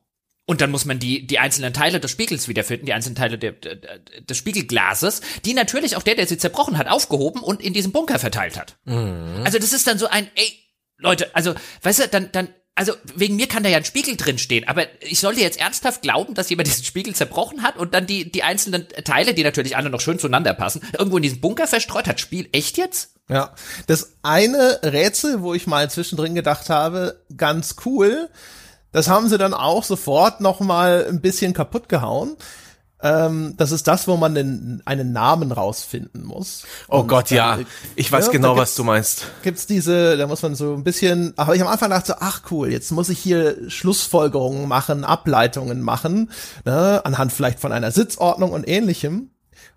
Und 0.46 0.60
dann 0.60 0.72
muss 0.72 0.84
man 0.84 0.98
die, 0.98 1.26
die 1.26 1.38
einzelnen 1.38 1.72
Teile 1.72 2.00
des 2.00 2.10
Spiegels 2.10 2.48
wiederfinden, 2.48 2.86
die 2.86 2.92
einzelnen 2.92 3.14
Teile 3.14 3.38
der, 3.38 3.52
des 3.52 4.36
Spiegelglases, 4.36 5.20
die 5.44 5.54
natürlich 5.54 5.96
auch 5.96 6.02
der, 6.02 6.16
der 6.16 6.26
sie 6.26 6.38
zerbrochen 6.38 6.76
hat, 6.76 6.88
aufgehoben 6.88 7.40
und 7.42 7.62
in 7.62 7.72
diesem 7.72 7.92
Bunker 7.92 8.18
verteilt 8.18 8.58
hat. 8.58 8.76
Mhm. 8.84 9.42
Also 9.44 9.58
das 9.58 9.72
ist 9.72 9.86
dann 9.86 9.98
so 9.98 10.08
ein, 10.08 10.28
ey, 10.34 10.58
Leute, 10.96 11.34
also, 11.34 11.54
weißt 11.82 12.00
du, 12.00 12.08
dann, 12.08 12.32
dann, 12.32 12.48
also 12.80 12.94
wegen 13.14 13.36
mir 13.36 13.46
kann 13.46 13.62
da 13.62 13.68
ja 13.68 13.76
ein 13.76 13.84
Spiegel 13.84 14.16
drin 14.16 14.38
stehen, 14.38 14.66
aber 14.66 14.86
ich 15.00 15.20
sollte 15.20 15.42
jetzt 15.42 15.60
ernsthaft 15.60 16.00
glauben, 16.00 16.32
dass 16.32 16.48
jemand 16.48 16.66
diesen 16.66 16.82
Spiegel 16.82 17.14
zerbrochen 17.14 17.62
hat 17.62 17.76
und 17.76 17.92
dann 17.92 18.06
die, 18.06 18.32
die 18.32 18.42
einzelnen 18.42 18.88
Teile, 19.04 19.34
die 19.34 19.44
natürlich 19.44 19.76
alle 19.76 19.90
noch 19.90 20.00
schön 20.00 20.18
zueinander 20.18 20.54
passen, 20.54 20.80
irgendwo 20.98 21.18
in 21.18 21.22
diesen 21.22 21.42
Bunker 21.42 21.66
verstreut 21.66 22.08
hat. 22.08 22.20
Spiel 22.20 22.48
echt 22.52 22.78
jetzt? 22.78 23.10
Ja, 23.28 23.54
das 23.86 24.14
eine 24.22 24.80
Rätsel, 24.82 25.42
wo 25.42 25.52
ich 25.52 25.66
mal 25.66 25.90
zwischendrin 25.90 26.34
gedacht 26.34 26.70
habe, 26.70 27.20
ganz 27.36 27.76
cool, 27.84 28.30
das 28.92 29.08
haben 29.08 29.28
sie 29.28 29.36
dann 29.36 29.52
auch 29.52 29.84
sofort 29.84 30.40
noch 30.40 30.60
mal 30.60 31.04
ein 31.06 31.20
bisschen 31.20 31.52
kaputt 31.52 31.90
gehauen. 31.90 32.38
Ähm, 33.02 33.54
das 33.56 33.72
ist 33.72 33.88
das, 33.88 34.06
wo 34.08 34.16
man 34.16 34.34
den, 34.34 34.82
einen 34.84 35.12
Namen 35.12 35.52
rausfinden 35.52 36.24
muss. 36.24 36.64
Oh 36.88 36.98
Und 37.00 37.08
Gott, 37.08 37.30
ja. 37.30 37.58
Ich 37.96 38.12
weiß 38.12 38.26
ja, 38.26 38.32
genau, 38.32 38.56
was 38.56 38.74
du 38.74 38.84
meinst. 38.84 39.26
Gibt's 39.42 39.66
diese, 39.66 40.18
da 40.18 40.26
muss 40.26 40.42
man 40.42 40.54
so 40.54 40.74
ein 40.74 40.84
bisschen, 40.84 41.32
aber 41.36 41.54
ich 41.54 41.62
am 41.62 41.68
Anfang 41.68 41.90
dachte 41.90 42.08
so, 42.08 42.14
ach 42.20 42.42
cool, 42.50 42.70
jetzt 42.70 42.90
muss 42.90 43.08
ich 43.08 43.18
hier 43.18 43.70
Schlussfolgerungen 43.70 44.68
machen, 44.68 45.04
Ableitungen 45.04 45.80
machen, 45.80 46.30
ne, 46.64 47.00
anhand 47.04 47.32
vielleicht 47.32 47.60
von 47.60 47.72
einer 47.72 47.90
Sitzordnung 47.90 48.52
und 48.52 48.68
ähnlichem. 48.68 49.30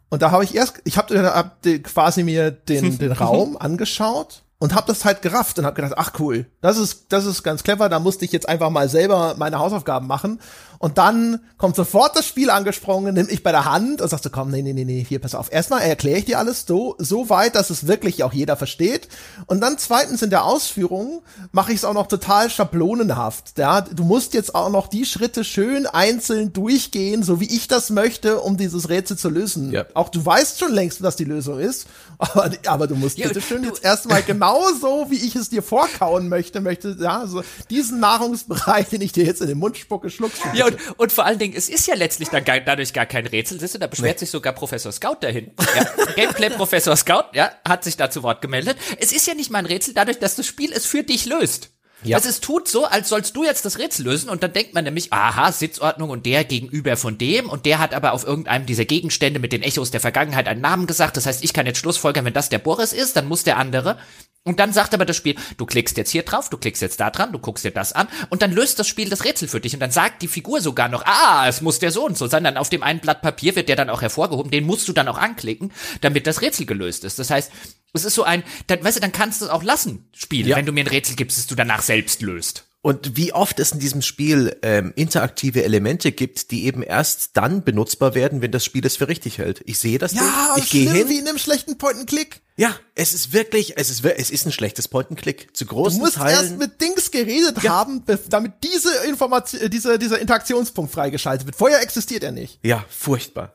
Und 0.09 0.21
da 0.21 0.32
habe 0.32 0.43
ich 0.43 0.53
erst, 0.53 0.82
ich 0.84 0.97
habe 0.97 1.24
hab 1.24 1.63
quasi 1.84 2.24
mir 2.24 2.51
den, 2.51 2.97
den 2.99 3.11
Raum 3.13 3.55
angeschaut 3.57 4.43
und 4.63 4.76
habe 4.76 4.88
das 4.88 5.03
halt 5.03 5.21
gerafft 5.21 5.59
und 5.59 5.65
habe 5.65 5.76
gedacht, 5.76 5.95
ach 5.97 6.13
cool, 6.19 6.45
das 6.61 6.78
ist 6.78 7.07
das 7.09 7.26
ist 7.26 7.43
ganz 7.43 7.63
clever, 7.63 7.89
da 7.89 7.99
musste 7.99 8.24
ich 8.24 8.32
jetzt 8.32 8.47
einfach 8.47 8.69
mal 8.69 8.88
selber 8.88 9.36
meine 9.38 9.59
Hausaufgaben 9.59 10.07
machen 10.07 10.39
und 10.84 10.97
dann 10.97 11.39
kommt 11.57 11.77
sofort 11.77 12.13
das 12.17 12.27
Spiel 12.27 12.49
angesprungen, 12.49 13.13
nimm 13.15 13.29
ich 13.29 13.41
bei 13.41 13.53
der 13.53 13.63
Hand 13.63 14.01
und 14.01 14.09
sagst 14.09 14.25
du, 14.25 14.29
komm, 14.29 14.51
nee, 14.51 14.61
nee, 14.61 14.73
nee, 14.73 14.84
nee, 14.84 15.05
hier, 15.07 15.19
pass 15.19 15.34
auf. 15.34 15.49
Erstmal 15.49 15.81
erkläre 15.84 16.19
ich 16.19 16.25
dir 16.25 16.38
alles 16.38 16.65
so, 16.67 16.95
so 16.97 17.29
weit, 17.29 17.55
dass 17.55 17.69
es 17.69 17.88
wirklich 17.88 18.21
auch 18.25 18.34
jeder 18.34 18.57
versteht. 18.57 19.07
Und 19.45 19.61
dann 19.61 19.77
zweitens 19.77 20.21
in 20.21 20.29
der 20.29 20.43
Ausführung 20.43 21.21
mache 21.53 21.71
ich 21.71 21.77
es 21.77 21.86
auch 21.86 21.93
noch 21.93 22.07
total 22.07 22.49
schablonenhaft. 22.49 23.57
Ja, 23.57 23.79
du 23.79 24.03
musst 24.03 24.34
jetzt 24.34 24.55
auch 24.55 24.69
noch 24.69 24.88
die 24.88 25.05
Schritte 25.05 25.45
schön 25.45 25.88
einzeln 25.88 26.51
durchgehen, 26.51 27.23
so 27.23 27.39
wie 27.39 27.47
ich 27.47 27.69
das 27.69 27.89
möchte, 27.89 28.41
um 28.41 28.57
dieses 28.57 28.89
Rätsel 28.89 29.17
zu 29.17 29.29
lösen. 29.29 29.71
Ja. 29.71 29.86
Auch 29.93 30.09
du 30.09 30.25
weißt 30.25 30.59
schon 30.59 30.73
längst, 30.73 31.01
was 31.01 31.15
die 31.15 31.23
Lösung 31.23 31.59
ist, 31.59 31.88
aber, 32.17 32.51
aber 32.67 32.88
du 32.88 32.95
musst 32.95 33.17
ja, 33.17 33.29
bitte 33.29 33.39
schön 33.39 33.63
jetzt 33.63 33.86
erstmal 33.86 34.21
genau 34.21 34.61
so, 34.81 35.05
wie 35.07 35.25
ich 35.25 35.38
es 35.38 35.49
dir 35.49 35.63
vorkauen 35.63 36.27
möchte, 36.27 36.59
möchte, 36.59 36.97
ja, 36.99 37.25
so 37.25 37.41
diesen 37.69 38.01
Nahrungsbereich, 38.01 38.89
den 38.91 38.99
ich 38.99 39.13
dir 39.13 39.23
jetzt 39.23 39.39
in 39.41 39.47
den 39.47 39.59
Mund 39.59 39.77
spucke, 39.77 40.09
schluckst 40.09 40.43
du. 40.43 40.57
Ja, 40.57 40.72
und, 40.74 40.99
und 40.99 41.11
vor 41.11 41.26
allen 41.26 41.39
Dingen, 41.39 41.53
es 41.55 41.69
ist 41.69 41.88
ja 41.88 41.95
letztlich 41.95 42.30
dann 42.30 42.43
gar, 42.43 42.59
dadurch 42.59 42.93
gar 42.93 43.05
kein 43.05 43.28
Rätsel. 43.28 43.59
Siehst 43.59 43.76
du, 43.76 43.80
da 43.80 43.88
beschwert 43.88 44.15
nee. 44.15 44.19
sich 44.19 44.30
sogar 44.30 44.53
Professor 44.53 44.91
Scout 44.91 45.17
dahin. 45.21 45.51
Ja, 45.76 46.05
Gameplay-Professor 46.15 46.95
Scout, 46.95 47.26
ja, 47.34 47.51
hat 47.67 47.84
sich 47.84 47.97
da 47.97 48.09
zu 48.09 48.24
Wort 48.24 48.41
gemeldet. 48.41 48.78
Es 48.99 49.11
ist 49.11 49.28
ja 49.28 49.34
nicht 49.34 49.51
mal 49.51 49.59
ein 49.59 49.65
Rätsel 49.65 49.93
dadurch, 49.93 50.19
dass 50.19 50.36
das 50.36 50.45
Spiel 50.45 50.71
es 50.74 50.86
für 50.86 51.03
dich 51.03 51.26
löst. 51.26 51.69
Ja. 52.03 52.17
Also 52.17 52.30
es 52.30 52.41
tut 52.41 52.67
so, 52.67 52.86
als 52.86 53.09
sollst 53.09 53.36
du 53.36 53.43
jetzt 53.43 53.65
das 53.65 53.80
Rätsel 53.80 54.05
lösen 54.05 54.30
und 54.30 54.43
dann 54.43 54.51
denkt 54.51 54.74
man 54.74 54.84
nämlich, 54.84 55.13
aha, 55.13 55.51
Sitzordnung 55.51 56.09
und 56.09 56.26
der 56.26 56.43
gegenüber 56.43 56.97
von 56.97 57.17
dem 57.17 57.49
und 57.49 57.65
der 57.65 57.80
hat 57.80 57.93
aber 57.93 58.13
auf 58.13 58.26
irgendeinem 58.26 58.65
dieser 58.65 58.86
Gegenstände 58.86 59.39
mit 59.39 59.53
den 59.53 59.63
Echos 59.63 59.91
der 59.91 60.01
Vergangenheit 60.01 60.47
einen 60.47 60.61
Namen 60.61 60.86
gesagt. 60.86 61.17
Das 61.17 61.26
heißt, 61.26 61.43
ich 61.43 61.53
kann 61.53 61.65
jetzt 61.65 61.80
Schlussfolgern, 61.80 62.26
wenn 62.26 62.34
das 62.34 62.49
der 62.49 62.59
Boris 62.59 62.93
ist, 62.93 63.15
dann 63.15 63.28
muss 63.28 63.43
der 63.43 63.57
andere 63.57 63.97
und 64.45 64.59
dann 64.59 64.73
sagt 64.73 64.93
aber 64.93 65.05
das 65.05 65.15
Spiel, 65.15 65.35
du 65.57 65.65
klickst 65.65 65.95
jetzt 65.95 66.11
hier 66.11 66.23
drauf, 66.23 66.49
du 66.49 66.57
klickst 66.57 66.81
jetzt 66.81 66.99
da 66.99 67.09
dran, 67.09 67.31
du 67.31 67.39
guckst 67.39 67.63
dir 67.63 67.71
das 67.71 67.93
an 67.93 68.07
und 68.29 68.41
dann 68.41 68.51
löst 68.51 68.77
das 68.77 68.87
Spiel 68.87 69.09
das 69.09 69.23
Rätsel 69.23 69.47
für 69.47 69.61
dich 69.61 69.73
und 69.73 69.79
dann 69.79 69.91
sagt 69.91 70.21
die 70.21 70.27
Figur 70.27 70.59
sogar 70.59 70.89
noch, 70.89 71.05
ah, 71.05 71.47
es 71.47 71.61
muss 71.61 71.79
der 71.79 71.91
so 71.91 72.05
und 72.05 72.17
so 72.17 72.27
sein. 72.27 72.43
Dann 72.43 72.57
auf 72.57 72.69
dem 72.69 72.83
einen 72.83 72.99
Blatt 72.99 73.21
Papier 73.21 73.55
wird 73.55 73.69
der 73.69 73.77
dann 73.77 73.89
auch 73.89 74.01
hervorgehoben, 74.01 74.51
den 74.51 74.65
musst 74.65 74.87
du 74.89 74.93
dann 74.93 75.07
auch 75.07 75.17
anklicken, 75.17 75.71
damit 76.01 76.27
das 76.27 76.41
Rätsel 76.41 76.65
gelöst 76.65 77.05
ist. 77.05 77.19
Das 77.19 77.29
heißt, 77.29 77.51
es 77.93 78.03
ist 78.03 78.15
so 78.15 78.23
ein, 78.23 78.43
dann, 78.67 78.83
weißt 78.83 78.97
du, 78.97 79.01
dann 79.01 79.13
kannst 79.13 79.39
du 79.39 79.45
es 79.45 79.51
auch 79.51 79.63
lassen, 79.63 80.09
Spiel, 80.13 80.47
ja. 80.47 80.57
wenn 80.57 80.65
du 80.65 80.73
mir 80.73 80.83
ein 80.83 80.87
Rätsel 80.87 81.15
gibst, 81.15 81.37
das 81.37 81.47
du 81.47 81.55
danach 81.55 81.81
selbst 81.81 82.21
löst. 82.21 82.65
Und 82.86 83.15
wie 83.15 83.31
oft 83.31 83.61
es 83.61 83.71
in 83.71 83.79
diesem 83.79 84.01
Spiel 84.01 84.57
ähm, 84.61 84.91
interaktive 84.97 85.63
Elemente 85.63 86.11
gibt, 86.11 86.51
die 86.51 86.65
eben 86.65 86.84
erst 86.84 87.29
dann 87.38 87.63
benutzbar 87.63 88.13
werden, 88.13 88.41
wenn 88.41 88.51
das 88.51 88.65
Spiel 88.65 88.86
es 88.86 88.97
für 88.97 89.07
richtig 89.07 89.38
hält. 89.38 89.61
Ich 89.65 89.79
sehe 89.79 89.97
das 89.97 90.11
Ja, 90.13 90.21
Ding, 90.55 90.63
ich 90.65 90.69
gehe 90.69 90.91
hin. 90.91 91.07
wie 91.07 91.17
in 91.17 91.25
einem 91.27 91.38
schlechten 91.38 91.77
Point-and-Click. 91.77 92.41
Ja, 92.57 92.75
es 92.93 93.13
ist 93.13 93.31
wirklich, 93.31 93.77
es 93.77 93.89
ist, 93.89 94.03
es 94.03 94.29
ist 94.29 94.45
ein 94.45 94.51
schlechtes 94.51 94.89
Point-and-Click. 94.89 95.55
Zu 95.55 95.63
Du 95.63 95.69
großen 95.73 95.97
musst 95.97 96.17
erst 96.17 96.36
Teilen. 96.36 96.57
mit 96.57 96.81
Dings 96.81 97.09
geredet 97.09 97.63
Ja. 97.63 97.71
haben, 97.71 98.03
damit 98.29 98.51
diese 98.65 98.93
Information, 99.07 99.69
dieser, 99.69 99.97
dieser 99.97 100.19
Interaktionspunkt 100.19 100.91
freigeschaltet 100.91 101.45
wird. 101.47 101.55
Vorher 101.55 101.81
existiert 101.81 102.21
er 102.23 102.34
nicht. 102.34 102.59
Ja, 102.63 102.84
furchtbar. 102.89 103.53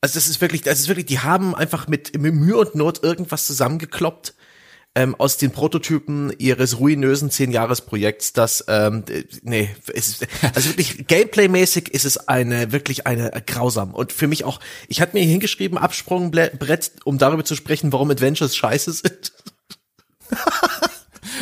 Also 0.00 0.14
das 0.14 0.28
ist 0.28 0.40
wirklich, 0.40 0.62
das 0.62 0.78
ist 0.78 0.86
wirklich, 0.86 1.06
die 1.06 1.18
haben 1.18 1.56
einfach 1.56 1.88
mit, 1.88 2.16
mit 2.16 2.32
Mühe 2.32 2.56
und 2.58 2.76
Not 2.76 3.02
irgendwas 3.02 3.44
zusammengekloppt 3.46 4.34
ähm, 4.94 5.14
aus 5.14 5.38
den 5.38 5.52
Prototypen 5.52 6.32
ihres 6.38 6.78
ruinösen 6.78 7.30
Zehn-Jahres-Projekts, 7.30 8.34
das, 8.34 8.64
ähm, 8.68 9.04
nee, 9.42 9.70
es 9.92 10.08
ist, 10.08 10.26
also 10.54 10.68
wirklich 10.68 11.06
Gameplay-mäßig 11.06 11.88
ist 11.88 12.04
es 12.04 12.28
eine, 12.28 12.72
wirklich 12.72 13.06
eine 13.06 13.32
äh, 13.32 13.40
grausam. 13.40 13.94
Und 13.94 14.12
für 14.12 14.26
mich 14.26 14.44
auch, 14.44 14.60
ich 14.88 15.00
hatte 15.00 15.16
mir 15.16 15.22
hier 15.22 15.30
hingeschrieben, 15.30 15.78
Absprungbrett, 15.78 16.92
um 17.04 17.16
darüber 17.18 17.44
zu 17.44 17.54
sprechen, 17.56 17.92
warum 17.92 18.10
Adventures 18.10 18.54
scheiße 18.56 18.92
sind. 18.92 19.32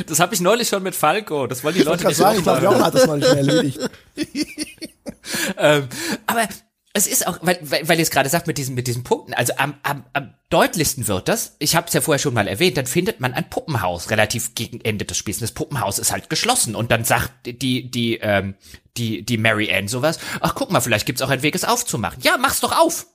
Das 0.06 0.20
habe 0.20 0.34
ich 0.34 0.40
neulich 0.40 0.68
schon 0.68 0.82
mit 0.82 0.94
Falco. 0.94 1.46
Das 1.46 1.64
wollen 1.64 1.74
die 1.74 1.80
Ich 1.80 1.86
Leute 1.86 2.06
nicht 2.06 2.16
sagen, 2.16 2.38
ich 2.38 2.44
glaube, 2.44 2.62
Jochen 2.62 2.84
hat 2.84 2.94
das 2.94 3.06
noch 3.06 3.16
nicht 3.16 3.28
mehr 3.28 3.38
erledigt. 3.38 3.78
ähm, 5.58 5.88
aber 6.26 6.48
es 6.92 7.06
ist 7.06 7.26
auch, 7.26 7.38
weil, 7.42 7.58
weil, 7.62 7.88
weil 7.88 7.98
ihr 7.98 8.02
es 8.02 8.10
gerade 8.10 8.28
sagt 8.28 8.48
mit 8.48 8.58
diesen, 8.58 8.74
mit 8.74 8.88
diesen 8.88 9.04
Punkten, 9.04 9.32
also 9.32 9.52
am, 9.58 9.74
am, 9.84 10.04
am 10.12 10.34
deutlichsten 10.48 11.06
wird 11.06 11.28
das, 11.28 11.54
ich 11.60 11.76
habe 11.76 11.86
es 11.86 11.92
ja 11.92 12.00
vorher 12.00 12.18
schon 12.18 12.34
mal 12.34 12.48
erwähnt, 12.48 12.76
dann 12.76 12.86
findet 12.86 13.20
man 13.20 13.32
ein 13.32 13.48
Puppenhaus 13.48 14.10
relativ 14.10 14.56
gegen 14.56 14.80
Ende 14.80 15.04
des 15.04 15.16
Spiels. 15.16 15.38
Das 15.38 15.52
Puppenhaus 15.52 16.00
ist 16.00 16.10
halt 16.10 16.28
geschlossen 16.30 16.74
und 16.74 16.90
dann 16.90 17.04
sagt 17.04 17.46
die, 17.46 17.90
die, 17.90 18.16
ähm, 18.16 18.56
die, 18.96 19.24
die 19.24 19.38
Mary 19.38 19.72
Ann 19.72 19.86
sowas, 19.86 20.18
ach 20.40 20.56
guck 20.56 20.72
mal, 20.72 20.80
vielleicht 20.80 21.06
gibt's 21.06 21.22
auch 21.22 21.30
einen 21.30 21.42
Weg, 21.42 21.54
es 21.54 21.64
aufzumachen. 21.64 22.22
Ja, 22.22 22.36
mach's 22.38 22.60
doch 22.60 22.76
auf! 22.76 23.06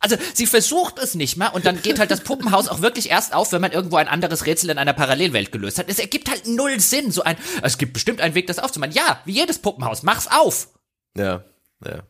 Also 0.00 0.16
sie 0.34 0.46
versucht 0.46 0.98
es 0.98 1.14
nicht 1.14 1.36
mal 1.36 1.48
und 1.48 1.66
dann 1.66 1.82
geht 1.82 1.98
halt 2.00 2.10
das 2.10 2.22
Puppenhaus 2.22 2.68
auch 2.68 2.80
wirklich 2.80 3.10
erst 3.10 3.34
auf, 3.34 3.52
wenn 3.52 3.60
man 3.60 3.70
irgendwo 3.70 3.96
ein 3.96 4.08
anderes 4.08 4.46
Rätsel 4.46 4.70
in 4.70 4.78
einer 4.78 4.94
Parallelwelt 4.94 5.52
gelöst 5.52 5.78
hat. 5.78 5.88
Es 5.88 5.98
ergibt 5.98 6.30
halt 6.30 6.48
null 6.48 6.80
Sinn. 6.80 7.12
So 7.12 7.22
ein, 7.22 7.36
es 7.62 7.76
gibt 7.76 7.92
bestimmt 7.92 8.20
einen 8.22 8.34
Weg, 8.34 8.46
das 8.46 8.58
aufzumachen. 8.58 8.94
Ja, 8.94 9.20
wie 9.26 9.32
jedes 9.32 9.58
Puppenhaus, 9.58 10.02
mach's 10.02 10.26
auf! 10.26 10.70
Ja, 11.16 11.44
ja. 11.84 12.00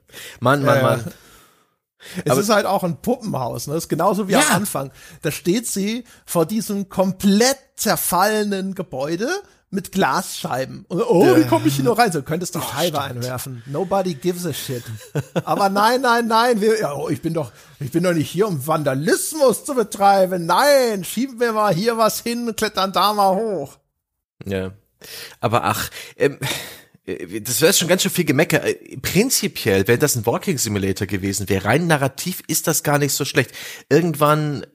Mann, 0.40 0.62
Mann, 0.62 0.64
Ja, 0.64 0.76
ja. 0.76 0.82
Mann. 0.82 1.12
Es 2.24 2.30
Aber- 2.32 2.40
ist 2.40 2.48
halt 2.48 2.64
auch 2.66 2.82
ein 2.82 2.96
Puppenhaus, 3.02 3.66
ne? 3.66 3.74
Das 3.74 3.84
ist 3.84 3.88
genauso 3.88 4.26
wie 4.28 4.32
Ja. 4.32 4.40
am 4.40 4.56
Anfang. 4.56 4.90
Da 5.22 5.30
steht 5.30 5.66
sie 5.66 6.04
vor 6.24 6.46
diesem 6.46 6.88
komplett 6.88 7.58
zerfallenen 7.76 8.74
Gebäude 8.74 9.28
mit 9.72 9.92
Glasscheiben. 9.92 10.84
Und, 10.88 11.02
oh, 11.02 11.36
wie 11.36 11.46
komme 11.46 11.66
ich 11.68 11.76
hier 11.76 11.84
nur 11.84 11.96
rein? 11.98 12.10
So, 12.10 12.22
könntest 12.22 12.56
Oh, 12.56 12.60
die 12.60 12.66
Scheibe 12.74 13.00
einwerfen. 13.02 13.62
Nobody 13.66 14.14
gives 14.14 14.44
a 14.46 14.52
shit. 14.54 14.82
Aber 15.44 15.68
nein, 15.68 16.00
nein, 16.00 16.26
nein, 16.26 16.60
wir, 16.60 16.80
ja, 16.80 16.94
oh, 16.94 17.08
ich 17.10 17.20
bin 17.22 17.34
doch, 17.34 17.52
ich 17.78 17.92
bin 17.92 18.02
doch 18.02 18.14
nicht 18.14 18.30
hier, 18.30 18.48
um 18.48 18.66
Vandalismus 18.66 19.64
zu 19.64 19.74
betreiben. 19.74 20.46
Nein, 20.46 21.04
schieben 21.04 21.38
wir 21.38 21.52
mal 21.52 21.72
hier 21.74 21.98
was 21.98 22.20
hin, 22.20 22.52
klettern 22.56 22.92
da 22.92 23.12
mal 23.12 23.36
hoch. 23.36 23.76
Ja. 24.44 24.72
Aber 25.40 25.64
ach, 25.64 25.90
ähm, 26.16 26.38
äh, 26.40 26.46
das 27.06 27.60
wäre 27.60 27.72
schon 27.72 27.88
ganz 27.88 28.02
schön 28.02 28.10
viel 28.10 28.24
Gemecker. 28.24 28.64
Äh, 28.64 28.98
Prinzipiell, 29.00 29.88
wenn 29.88 30.00
das 30.00 30.16
ein 30.16 30.26
Walking 30.26 30.58
Simulator 30.58 31.06
gewesen 31.06 31.48
wäre, 31.48 31.64
rein 31.64 31.86
narrativ 31.86 32.42
ist 32.46 32.66
das 32.66 32.82
gar 32.82 32.98
nicht 32.98 33.12
so 33.12 33.24
schlecht. 33.24 33.52
Irgendwann 33.88 34.62
äh, 34.62 34.66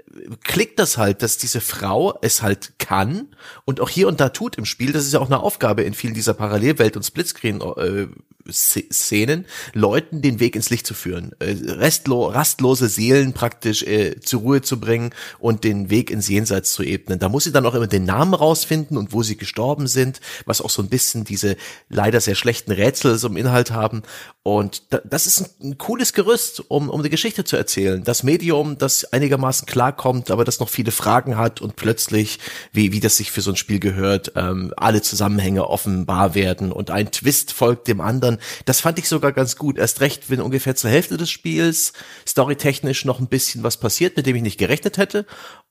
klickt 0.44 0.80
das 0.80 0.98
halt, 0.98 1.22
dass 1.22 1.38
diese 1.38 1.62
Frau 1.62 2.18
es 2.22 2.42
halt 2.42 2.80
kann 2.80 3.36
und 3.66 3.80
auch 3.80 3.90
hier 3.90 4.08
und 4.08 4.20
da 4.20 4.30
tut 4.30 4.58
im 4.58 4.66
Spiel. 4.66 4.92
Das 4.92 5.06
ist 5.06 5.14
ja 5.14 5.20
auch 5.20 5.28
eine 5.28 5.40
Aufgabe 5.40 5.84
in 5.84 5.94
vielen 5.94 6.14
dieser 6.14 6.34
Parallelwelt- 6.34 6.98
und 6.98 7.04
Splitscreen 7.04 7.62
äh, 7.62 8.08
Szenen, 8.50 9.46
Leuten 9.74 10.22
den 10.22 10.40
Weg 10.40 10.56
ins 10.56 10.70
Licht 10.70 10.86
zu 10.86 10.94
führen, 10.94 11.32
äh, 11.40 11.56
restlo 11.72 12.28
rastlose 12.28 12.88
Seelen 12.88 13.34
praktisch 13.34 13.84
äh, 13.84 14.20
zur 14.20 14.42
Ruhe 14.42 14.62
zu 14.62 14.80
bringen 14.80 15.12
und 15.40 15.64
den 15.64 15.90
Weg 15.90 16.12
ins 16.12 16.28
Jenseits 16.28 16.74
zu 16.74 16.84
ebnen. 16.84 17.20
Da 17.20 17.30
muss 17.30 17.46
sie 17.46 17.52
dann 17.52 17.66
auch 17.66 17.74
immer 17.74 17.88
den 17.88 18.06
Namen 18.06 18.34
rausfinden 18.34 18.98
und 18.98 19.14
wo 19.14 19.24
sie 19.24 19.38
gestorben 19.38 19.88
sind, 19.88 20.22
was 20.46 20.62
auch 20.62 20.70
so 20.70 20.82
ein 20.82 20.90
bisschen 20.90 21.24
diese 21.24 21.56
leider 21.90 22.22
sehr 22.22 22.36
schlechten 22.36 22.72
Rätsel 22.72 23.18
so 23.18 23.28
im 23.28 23.38
Inhalt 23.38 23.72
haben. 23.72 24.04
Und 24.44 24.94
da, 24.94 25.02
das 25.04 25.26
ist 25.26 25.40
ein, 25.40 25.72
ein 25.72 25.78
cooles 25.80 26.14
Gerüst, 26.14 26.64
um, 26.68 26.90
um 26.90 27.02
die 27.02 27.10
Geschichte 27.10 27.46
zu 27.46 27.58
erzählen. 27.58 28.04
Das 28.04 28.22
Medium, 28.22 28.78
das 28.78 29.12
einigermaßen 29.12 29.66
klarkommt, 29.66 30.30
aber 30.30 30.44
das 30.44 30.60
noch 30.60 30.70
viele 30.70 30.92
Fragen 30.92 31.36
hat 31.36 31.62
und 31.62 31.76
plötzlich, 31.76 32.40
wie, 32.72 32.92
wie 32.92 33.00
das 33.00 33.18
sich 33.18 33.32
für 33.32 33.42
so 33.42 33.52
ein 33.52 33.56
Spiel 33.56 33.80
gehört, 33.80 34.34
ähm, 34.36 34.72
alle 34.78 35.02
Zusammenhänge 35.02 35.68
offenbar 35.68 36.36
werden 36.36 36.72
und 36.72 36.92
ein 36.92 37.12
Twist 37.12 37.54
folgt 37.54 37.88
dem 37.88 38.02
anderen. 38.02 38.35
Das 38.66 38.82
fand 38.82 39.00
ich 39.00 39.08
sogar 39.08 39.32
ganz 39.32 39.56
gut. 39.56 39.78
Erst 39.78 40.02
recht, 40.02 40.30
wenn 40.30 40.42
ungefähr 40.42 40.76
zur 40.76 40.90
Hälfte 40.90 41.18
des 41.18 41.30
Spiels 41.30 41.94
storytechnisch 42.28 43.06
noch 43.06 43.20
ein 43.20 43.28
bisschen 43.28 43.64
was 43.64 43.78
passiert, 43.78 44.18
mit 44.18 44.26
dem 44.26 44.36
ich 44.36 44.44
nicht 44.44 44.60
gerechnet 44.60 44.98
hätte. 44.98 45.26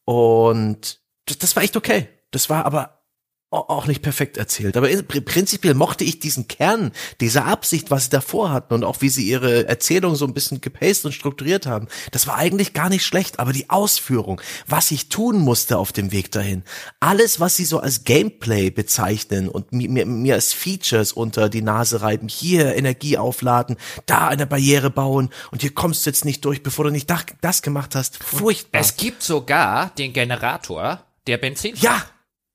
Und 0.05 1.01
das, 1.27 1.39
das 1.39 1.57
war 1.57 1.63
echt 1.63 1.77
okay. 1.77 2.09
Das 2.31 2.51
war 2.51 2.65
aber 2.67 3.04
auch 3.55 3.87
nicht 3.87 4.03
perfekt 4.03 4.37
erzählt. 4.37 4.77
Aber 4.77 4.89
in- 4.91 5.01
pr- 5.07 5.21
prinzipiell 5.21 5.75
mochte 5.75 6.05
ich 6.05 6.19
diesen 6.21 6.49
Kern, 6.49 6.93
diese 7.21 7.45
Absicht, 7.45 7.91
was 7.91 8.05
sie 8.05 8.11
davor 8.11 8.51
hatten 8.51 8.75
und 8.75 8.85
auch 8.85 9.01
wie 9.01 9.09
sie 9.09 9.29
ihre 9.29 9.67
Erzählung 9.69 10.15
so 10.17 10.27
ein 10.27 10.35
bisschen 10.35 10.61
gepaced 10.61 11.05
und 11.05 11.13
strukturiert 11.13 11.67
haben. 11.67 11.89
Das 12.13 12.27
war 12.27 12.37
eigentlich 12.37 12.73
gar 12.73 12.89
nicht 12.89 13.05
schlecht, 13.05 13.39
aber 13.41 13.53
die 13.53 13.71
Ausführung, 13.71 14.41
was 14.67 14.91
ich 14.91 15.09
tun 15.09 15.39
musste 15.39 15.79
auf 15.79 15.93
dem 15.93 16.13
Weg 16.13 16.31
dahin, 16.33 16.63
alles, 17.01 17.41
was 17.41 17.57
sie 17.57 17.65
so 17.65 17.79
als 17.81 18.05
Gameplay 18.05 18.71
bezeichnen 18.71 19.49
und 19.49 19.73
mir, 19.73 19.89
mir, 19.89 20.07
mir 20.07 20.35
als 20.35 20.53
Features 20.53 21.13
unter 21.13 21.49
die 21.49 21.63
Nase 21.63 22.03
reiben, 22.03 22.29
hier 22.29 22.75
Energie 22.77 23.19
aufladen, 23.19 23.77
da 24.07 24.29
eine 24.29 24.47
Barriere 24.47 24.91
bauen 24.91 25.31
und 25.51 25.63
hier 25.63 25.73
kommst 25.75 26.05
du 26.07 26.11
jetzt 26.11 26.25
nicht 26.25 26.45
durch, 26.45 26.63
bevor 26.63 26.85
du 26.87 26.91
nicht 26.91 27.09
das, 27.11 27.25
das 27.41 27.63
gemacht 27.63 27.95
hast. 27.95 28.23
Furchtbar. 28.23 28.81
Es 28.81 28.97
gibt 28.97 29.23
sogar 29.23 29.91
den 29.97 30.13
Generator 30.13 31.05
der 31.27 31.39
Benzin. 31.39 31.75
ja, 31.77 32.03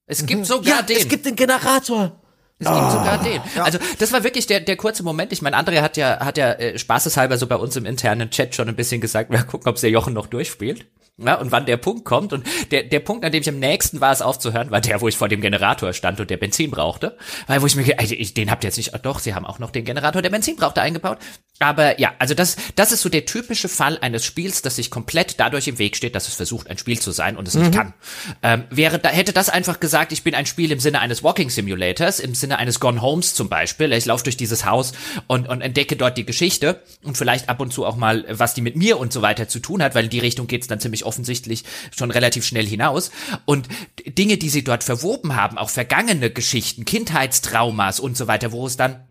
Es 0.10 0.26
gibt 0.26 0.46
sogar 0.48 0.78
ja, 0.78 0.82
den. 0.82 0.98
es 0.98 1.08
gibt 1.08 1.26
den 1.26 1.36
Generator. 1.36 2.20
Es 2.58 2.68
gibt 2.68 2.92
sogar 2.92 3.24
den. 3.24 3.40
Also 3.62 3.78
das 4.00 4.12
war 4.12 4.24
wirklich 4.24 4.48
der, 4.48 4.60
der 4.60 4.76
kurze 4.76 5.04
Moment. 5.04 5.32
Ich 5.32 5.42
meine, 5.42 5.56
André 5.56 5.82
hat 5.82 5.98
ja, 5.98 6.20
hat 6.20 6.38
ja 6.38 6.52
äh, 6.54 6.78
spaßeshalber 6.78 7.38
so 7.38 7.46
bei 7.46 7.56
uns 7.56 7.76
im 7.76 7.86
internen 7.86 8.32
Chat 8.32 8.56
schon 8.56 8.68
ein 8.68 8.76
bisschen 8.76 9.00
gesagt, 9.00 9.32
wir 9.32 9.44
gucken, 9.44 9.70
ob 9.70 9.80
der 9.80 9.92
Jochen 9.92 10.14
noch 10.14 10.26
durchspielt. 10.26 10.88
Ja, 11.24 11.36
und 11.36 11.52
wann 11.52 11.66
der 11.66 11.78
Punkt 11.78 12.06
kommt. 12.06 12.34
Und 12.34 12.46
der, 12.72 12.84
der 12.84 13.00
Punkt, 13.00 13.26
an 13.26 13.32
dem 13.32 13.42
ich 13.42 13.50
am 13.50 13.60
nächsten 13.60 14.00
war, 14.02 14.12
es 14.12 14.22
aufzuhören, 14.22 14.72
war 14.72 14.82
der, 14.82 15.02
wo 15.02 15.08
ich 15.08 15.18
vor 15.18 15.28
dem 15.28 15.42
Generator 15.42 15.94
stand 15.94 16.20
und 16.20 16.30
der 16.30 16.38
Benzin 16.38 16.72
brauchte. 16.72 17.18
Weil 17.48 17.62
wo 17.62 17.66
ich 17.66 17.76
mir, 17.76 18.00
also 18.00 18.16
ich, 18.16 18.34
den 18.34 18.50
habt 18.50 18.64
ihr 18.64 18.70
jetzt 18.70 18.78
nicht, 18.78 18.94
doch, 19.04 19.20
sie 19.20 19.34
haben 19.34 19.46
auch 19.46 19.60
noch 19.60 19.72
den 19.72 19.86
Generator, 19.86 20.22
der 20.22 20.30
Benzin 20.30 20.56
brauchte, 20.56 20.82
eingebaut. 20.82 21.18
Aber 21.60 22.00
ja, 22.00 22.14
also 22.20 22.34
das, 22.34 22.56
das 22.76 22.94
ist 22.94 23.02
so 23.02 23.10
der 23.10 23.26
typische 23.26 23.68
Fall 23.68 23.98
eines 24.00 24.26
Spiels, 24.26 24.62
das 24.62 24.78
sich 24.78 24.90
komplett 24.90 25.40
dadurch 25.40 25.68
im 25.68 25.78
Weg 25.78 25.98
steht, 25.98 26.16
dass 26.16 26.28
es 26.30 26.36
versucht, 26.36 26.70
ein 26.70 26.78
Spiel 26.78 27.00
zu 27.00 27.12
sein 27.12 27.36
und 27.36 27.48
es 27.48 27.56
nicht 27.56 27.74
kann. 27.74 27.94
Ähm, 28.42 28.64
wäre, 28.70 28.98
da 28.98 29.10
hätte 29.10 29.34
das 29.34 29.50
einfach 29.50 29.82
gesagt, 29.82 30.14
ich 30.14 30.24
bin 30.24 30.36
ein 30.36 30.46
Spiel 30.46 30.72
im 30.72 30.80
Sinne 30.80 31.02
eines 31.02 31.22
Walking 31.22 31.50
Simulators, 31.50 32.22
im 32.22 32.34
Sinne 32.34 32.58
eines 32.58 32.80
Gone 32.80 33.02
Homes 33.02 33.34
zum 33.36 33.50
Beispiel. 33.50 33.92
Ich 33.92 34.06
laufe 34.06 34.24
durch 34.24 34.38
dieses 34.38 34.64
Haus 34.66 34.94
und, 35.28 35.50
und 35.50 35.62
entdecke 35.62 35.98
dort 35.98 36.18
die 36.18 36.26
Geschichte 36.26 36.82
und 37.04 37.18
vielleicht 37.18 37.50
ab 37.50 37.60
und 37.60 37.74
zu 37.74 37.86
auch 37.86 37.98
mal, 37.98 38.26
was 38.30 38.54
die 38.54 38.62
mit 38.62 38.78
mir 38.78 38.98
und 38.98 39.12
so 39.12 39.22
weiter 39.22 39.50
zu 39.50 39.60
tun 39.60 39.84
hat, 39.84 39.96
weil 39.96 40.06
in 40.06 40.10
die 40.10 40.20
Richtung 40.20 40.48
geht's 40.48 40.68
dann 40.68 40.80
ziemlich 40.80 41.04
offensichtlich 41.10 41.64
schon 41.96 42.12
relativ 42.12 42.46
schnell 42.46 42.68
hinaus. 42.68 43.10
Und 43.46 43.68
Dinge, 44.06 44.38
die 44.38 44.50
sie 44.50 44.64
dort 44.64 44.84
verwoben 44.84 45.36
haben, 45.36 45.58
auch 45.58 45.72
vergangene 45.72 46.30
Geschichten, 46.30 46.86
Kindheitstraumas 46.86 48.00
und 48.00 48.16
so 48.16 48.28
weiter, 48.28 48.52
wo 48.52 48.68
es 48.68 48.78
dann 48.78 49.04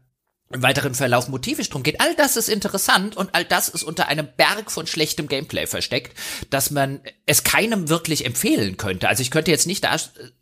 im 0.51 0.63
weiteren 0.63 0.95
Verlauf 0.95 1.29
motivisch 1.29 1.69
drum 1.69 1.83
geht. 1.83 2.01
All 2.01 2.15
das 2.15 2.37
ist 2.37 2.49
interessant 2.49 3.17
und 3.17 3.35
all 3.35 3.45
das 3.45 3.69
ist 3.69 3.83
unter 3.83 4.09
einem 4.09 4.27
Berg 4.37 4.71
von 4.71 4.87
schlechtem 4.87 5.29
Gameplay 5.29 5.67
versteckt, 5.67 6.17
dass 6.49 6.71
man 6.71 7.01
es 7.27 7.45
keinem 7.45 7.91
wirklich 7.91 8.25
empfehlen 8.25 8.79
könnte. 8.79 9.09
Also 9.09 9.21
ich 9.21 9.31
könnte 9.31 9.51
jetzt 9.51 9.67
nicht 9.67 9.85
da 9.85 9.97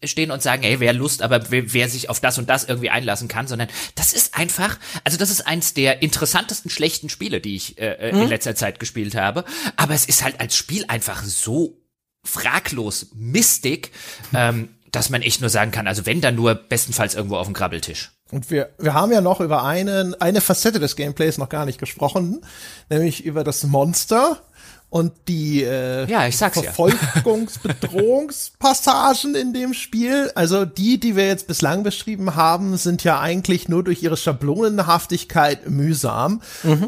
stehen 0.05 0.31
und 0.31 0.43
sagen, 0.43 0.63
ey, 0.63 0.79
wer 0.79 0.93
Lust, 0.93 1.23
aber 1.23 1.51
wer, 1.51 1.73
wer 1.73 1.89
sich 1.89 2.09
auf 2.09 2.21
das 2.21 2.39
und 2.39 2.49
das 2.49 2.65
irgendwie 2.65 2.91
einlassen 2.91 3.27
kann, 3.27 3.49
sondern 3.49 3.69
das 3.97 4.13
ist 4.13 4.37
einfach, 4.37 4.79
also 5.03 5.19
das 5.19 5.31
ist 5.31 5.47
eins 5.47 5.75
der 5.75 6.03
interessantesten 6.03 6.71
schlechten 6.71 7.09
Spiele, 7.09 7.41
die 7.41 7.57
ich 7.57 7.79
äh, 7.79 8.11
in 8.11 8.29
letzter 8.29 8.55
Zeit 8.55 8.79
gespielt 8.79 9.17
habe. 9.17 9.45
Aber 9.77 9.95
es 9.95 10.05
ist 10.05 10.23
halt 10.23 10.39
als 10.39 10.57
Spiel 10.57 10.85
einfach 10.87 11.25
so 11.25 11.83
fraglos 12.23 13.09
mistig, 13.15 13.91
ähm, 14.35 14.69
dass 14.93 15.11
man 15.11 15.23
echt 15.23 15.41
nur 15.41 15.51
sagen 15.51 15.73
kann, 15.73 15.89
also 15.89 16.07
wenn 16.07 16.21
dann 16.21 16.37
nur 16.37 16.55
bestenfalls 16.55 17.15
irgendwo 17.15 17.37
auf 17.37 17.47
dem 17.47 17.55
Krabbeltisch. 17.55 18.13
Und 18.33 18.51
wir, 18.51 18.71
wir 18.79 18.95
haben 18.95 19.13
ja 19.13 19.21
noch 19.21 19.41
über 19.41 19.63
einen, 19.63 20.21
eine 20.21 20.41
Facette 20.41 20.81
des 20.81 20.97
Gameplays 20.97 21.39
noch 21.39 21.49
gar 21.49 21.65
nicht 21.65 21.79
gesprochen, 21.79 22.41
nämlich 22.89 23.25
über 23.25 23.45
das 23.45 23.63
Monster 23.63 24.43
und 24.89 25.13
die 25.29 25.63
äh, 25.63 26.09
Ja, 26.09 26.27
ich 26.27 26.37
sag's. 26.37 26.61
Verfolgungsbedrohungspassagen 26.61 29.35
in 29.41 29.53
dem 29.53 29.75
Spiel. 29.75 30.31
Also 30.35 30.65
die, 30.65 31.01
die 31.01 31.17
wir 31.17 31.27
jetzt 31.27 31.49
bislang 31.49 31.83
beschrieben 31.83 32.37
haben, 32.37 32.77
sind 32.77 33.05
ja 33.05 33.21
eigentlich 33.21 33.69
nur 33.69 33.83
durch 33.83 34.03
ihre 34.03 34.17
Schablonenhaftigkeit 34.17 35.69
mühsam. 35.69 36.41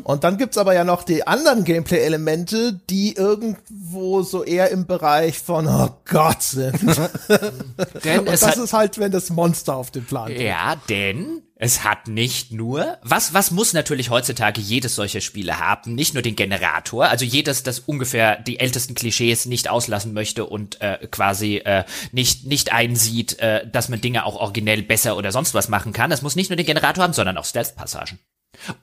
Und 0.05 0.25
dann 0.25 0.39
gibt's 0.39 0.59
aber 0.59 0.75
ja 0.75 0.85
noch 0.85 1.03
die 1.03 1.27
anderen 1.27 1.65
Gameplay-Elemente, 1.65 2.81
die 2.89 3.17
irgendwo 3.17 4.23
so 4.23 4.45
eher 4.45 4.71
im 4.71 4.87
Bereich 4.87 5.39
von 5.39 5.67
oh 5.67 5.91
Gott 6.09 6.43
sind. 6.43 6.79
Denn 8.05 8.21
Und 8.21 8.29
es 8.29 8.41
das 8.41 8.51
hat, 8.51 8.57
ist 8.59 8.73
halt, 8.73 8.99
wenn 8.99 9.11
das 9.11 9.31
Monster 9.31 9.77
auf 9.77 9.91
den 9.91 10.05
Plan 10.05 10.29
kommt. 10.29 10.41
Ja, 10.41 10.77
denn 10.89 11.43
Es 11.61 11.83
hat 11.83 12.07
nicht 12.07 12.53
nur, 12.53 12.99
was, 13.03 13.35
was 13.35 13.51
muss 13.51 13.73
natürlich 13.73 14.11
heutzutage 14.11 14.61
jedes 14.61 14.95
solcher 14.95 15.21
Spiele 15.21 15.59
haben, 15.59 15.97
nicht 15.97 16.15
nur 16.15 16.23
den 16.23 16.37
Generator, 16.37 17.09
also 17.09 17.25
jedes, 17.25 17.65
das 17.65 17.81
ungefähr 17.81 18.37
die 18.37 18.61
ältesten 18.61 18.95
Klischees 18.95 19.45
nicht 19.45 19.69
auslassen 19.69 20.13
möchte 20.13 20.47
und 20.47 20.81
äh, 20.81 21.09
quasi 21.11 21.57
äh, 21.57 21.83
nicht, 22.13 22.47
nicht 22.47 22.73
einsieht, 22.73 23.41
äh, 23.41 23.67
dass 23.69 23.89
man 23.89 24.01
Dinge 24.01 24.25
auch 24.25 24.37
originell 24.37 24.83
besser 24.85 25.17
oder 25.17 25.33
sonst 25.33 25.53
was 25.53 25.69
machen 25.69 25.93
kann. 25.93 26.13
Es 26.13 26.23
muss 26.23 26.37
nicht 26.37 26.49
nur 26.49 26.57
den 26.57 26.67
Generator 26.67 27.03
haben, 27.03 27.13
sondern 27.13 27.37
auch 27.37 27.45
Stealth-Passagen. 27.45 28.21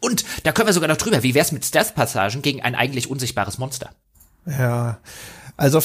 Und 0.02 0.26
da 0.44 0.52
können 0.52 0.68
wir 0.68 0.74
sogar 0.74 0.90
noch 0.90 0.98
drüber, 0.98 1.24
wie 1.24 1.34
wär's 1.34 1.54
mit 1.54 1.64
Stealth-Passagen 1.64 2.42
gegen 2.42 2.62
ein 2.62 2.76
eigentlich 2.76 3.10
unsichtbares 3.10 3.58
Monster? 3.58 3.92
Ja, 4.46 5.00
also, 5.58 5.82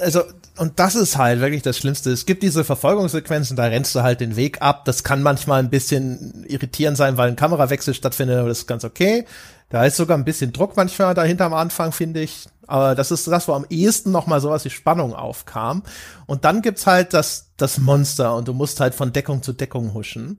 also, 0.00 0.22
und 0.58 0.78
das 0.78 0.94
ist 0.94 1.16
halt 1.16 1.40
wirklich 1.40 1.62
das 1.62 1.78
Schlimmste. 1.78 2.10
Es 2.10 2.26
gibt 2.26 2.42
diese 2.42 2.64
Verfolgungssequenzen, 2.64 3.56
da 3.56 3.64
rennst 3.64 3.94
du 3.94 4.02
halt 4.02 4.20
den 4.20 4.36
Weg 4.36 4.60
ab. 4.60 4.84
Das 4.84 5.04
kann 5.04 5.22
manchmal 5.22 5.60
ein 5.60 5.70
bisschen 5.70 6.44
irritierend 6.48 6.96
sein, 6.96 7.16
weil 7.16 7.28
ein 7.28 7.36
Kamerawechsel 7.36 7.94
stattfindet, 7.94 8.38
aber 8.38 8.48
das 8.48 8.58
ist 8.58 8.66
ganz 8.66 8.84
okay. 8.84 9.24
Da 9.70 9.84
ist 9.84 9.96
sogar 9.96 10.18
ein 10.18 10.24
bisschen 10.24 10.52
Druck 10.52 10.76
manchmal 10.76 11.14
dahinter 11.14 11.46
am 11.46 11.54
Anfang, 11.54 11.92
finde 11.92 12.20
ich. 12.20 12.46
Aber 12.66 12.94
das 12.94 13.10
ist 13.10 13.26
das, 13.26 13.48
wo 13.48 13.52
am 13.52 13.66
ehesten 13.70 14.10
noch 14.10 14.26
mal 14.26 14.40
sowas 14.40 14.64
wie 14.64 14.70
Spannung 14.70 15.14
aufkam. 15.14 15.82
Und 16.26 16.44
dann 16.44 16.60
gibt's 16.60 16.86
halt 16.86 17.14
das, 17.14 17.46
das 17.56 17.78
Monster 17.78 18.34
und 18.34 18.48
du 18.48 18.54
musst 18.54 18.80
halt 18.80 18.94
von 18.94 19.12
Deckung 19.12 19.42
zu 19.42 19.52
Deckung 19.52 19.94
huschen. 19.94 20.38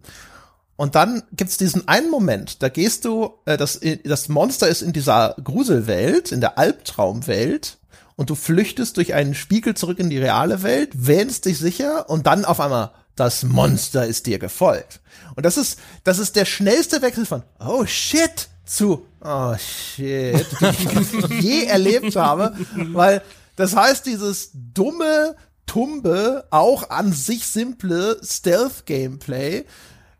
Und 0.75 0.95
dann 0.95 1.23
gibt's 1.31 1.57
diesen 1.57 1.87
einen 1.87 2.09
Moment, 2.09 2.63
da 2.63 2.69
gehst 2.69 3.05
du, 3.05 3.35
äh, 3.45 3.57
das, 3.57 3.79
das 4.03 4.29
Monster 4.29 4.67
ist 4.67 4.81
in 4.81 4.91
dieser 4.91 5.35
Gruselwelt, 5.43 6.31
in 6.31 6.41
der 6.41 6.57
Albtraumwelt 6.57 7.77
und 8.15 8.29
du 8.29 8.35
flüchtest 8.35 8.97
durch 8.97 9.13
einen 9.13 9.35
Spiegel 9.35 9.75
zurück 9.75 9.99
in 9.99 10.09
die 10.09 10.17
reale 10.17 10.63
Welt, 10.63 10.91
wähnst 10.93 11.45
dich 11.45 11.57
sicher 11.57 12.09
und 12.09 12.27
dann 12.27 12.45
auf 12.45 12.59
einmal 12.59 12.91
das 13.15 13.43
Monster 13.43 14.07
ist 14.07 14.25
dir 14.25 14.39
gefolgt. 14.39 15.01
Und 15.35 15.45
das 15.45 15.57
ist, 15.57 15.79
das 16.03 16.19
ist 16.19 16.35
der 16.35 16.45
schnellste 16.45 17.01
Wechsel 17.01 17.25
von, 17.25 17.43
oh 17.59 17.85
shit, 17.85 18.49
zu, 18.65 19.05
oh 19.21 19.55
shit, 19.57 20.45
die 20.61 21.35
ich 21.35 21.41
je 21.41 21.65
erlebt 21.65 22.15
habe, 22.15 22.55
weil 22.75 23.21
das 23.55 23.75
heißt, 23.75 24.05
dieses 24.05 24.51
dumme, 24.53 25.35
tumbe, 25.65 26.45
auch 26.49 26.89
an 26.89 27.13
sich 27.13 27.45
simple 27.45 28.19
Stealth-Gameplay 28.23 29.65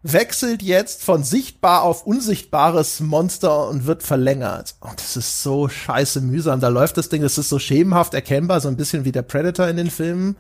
wechselt 0.04 0.62
jetzt 0.62 1.02
von 1.02 1.24
sichtbar 1.24 1.82
auf 1.84 2.06
unsichtbares 2.06 3.00
Monster 3.00 3.70
und 3.70 3.86
wird 3.86 4.04
verlängert. 4.04 4.76
Und 4.82 5.00
das 5.00 5.16
ist 5.16 5.42
so 5.42 5.70
scheiße 5.70 6.20
mühsam. 6.22 6.60
Da 6.60 6.68
läuft 6.68 6.98
das 6.98 7.08
Ding, 7.10 7.22
das 7.22 7.38
ist 7.38 7.50
so 7.50 7.58
schemenhaft 7.58 8.14
erkennbar, 8.14 8.60
so 8.60 8.68
ein 8.68 8.76
bisschen 8.76 9.06
wie 9.06 9.14
der 9.14 9.22
Predator 9.22 9.68
in 9.68 9.78
den 9.78 9.90
Filmen. 9.90 10.36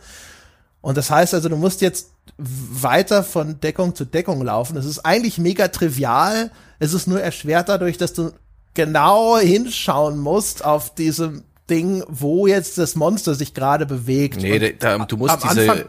Und 0.82 0.97
das 0.97 1.09
heißt 1.09 1.34
also, 1.34 1.47
du 1.47 1.55
musst 1.55 1.80
jetzt 1.80 2.11
weiter 2.38 3.24
von 3.24 3.61
Deckung 3.61 3.95
zu 3.95 4.03
Deckung 4.05 4.41
laufen. 4.41 4.76
Das 4.76 4.86
ist 4.86 4.99
eigentlich 4.99 5.38
mega 5.38 5.70
trivial. 5.70 6.51
Es 6.80 6.93
ist 6.93 7.07
nur 7.07 7.22
erschwert 7.22 7.70
dadurch, 7.70 7.97
dass 7.97 8.11
du 8.11 8.34
genau 8.74 9.38
hinschauen 9.38 10.20
musst 10.20 10.66
auf 10.66 10.93
diesem 10.93 11.43
Ding, 11.70 12.03
wo 12.09 12.47
jetzt 12.47 12.78
das 12.78 12.95
Monster 12.95 13.34
sich 13.36 13.53
gerade 13.53 13.86
bewegt. 13.86 14.41
Nee, 14.41 14.74
da, 14.78 14.97
du 14.97 15.16
musst 15.16 15.41
diese, 15.41 15.72
Anfang, 15.72 15.86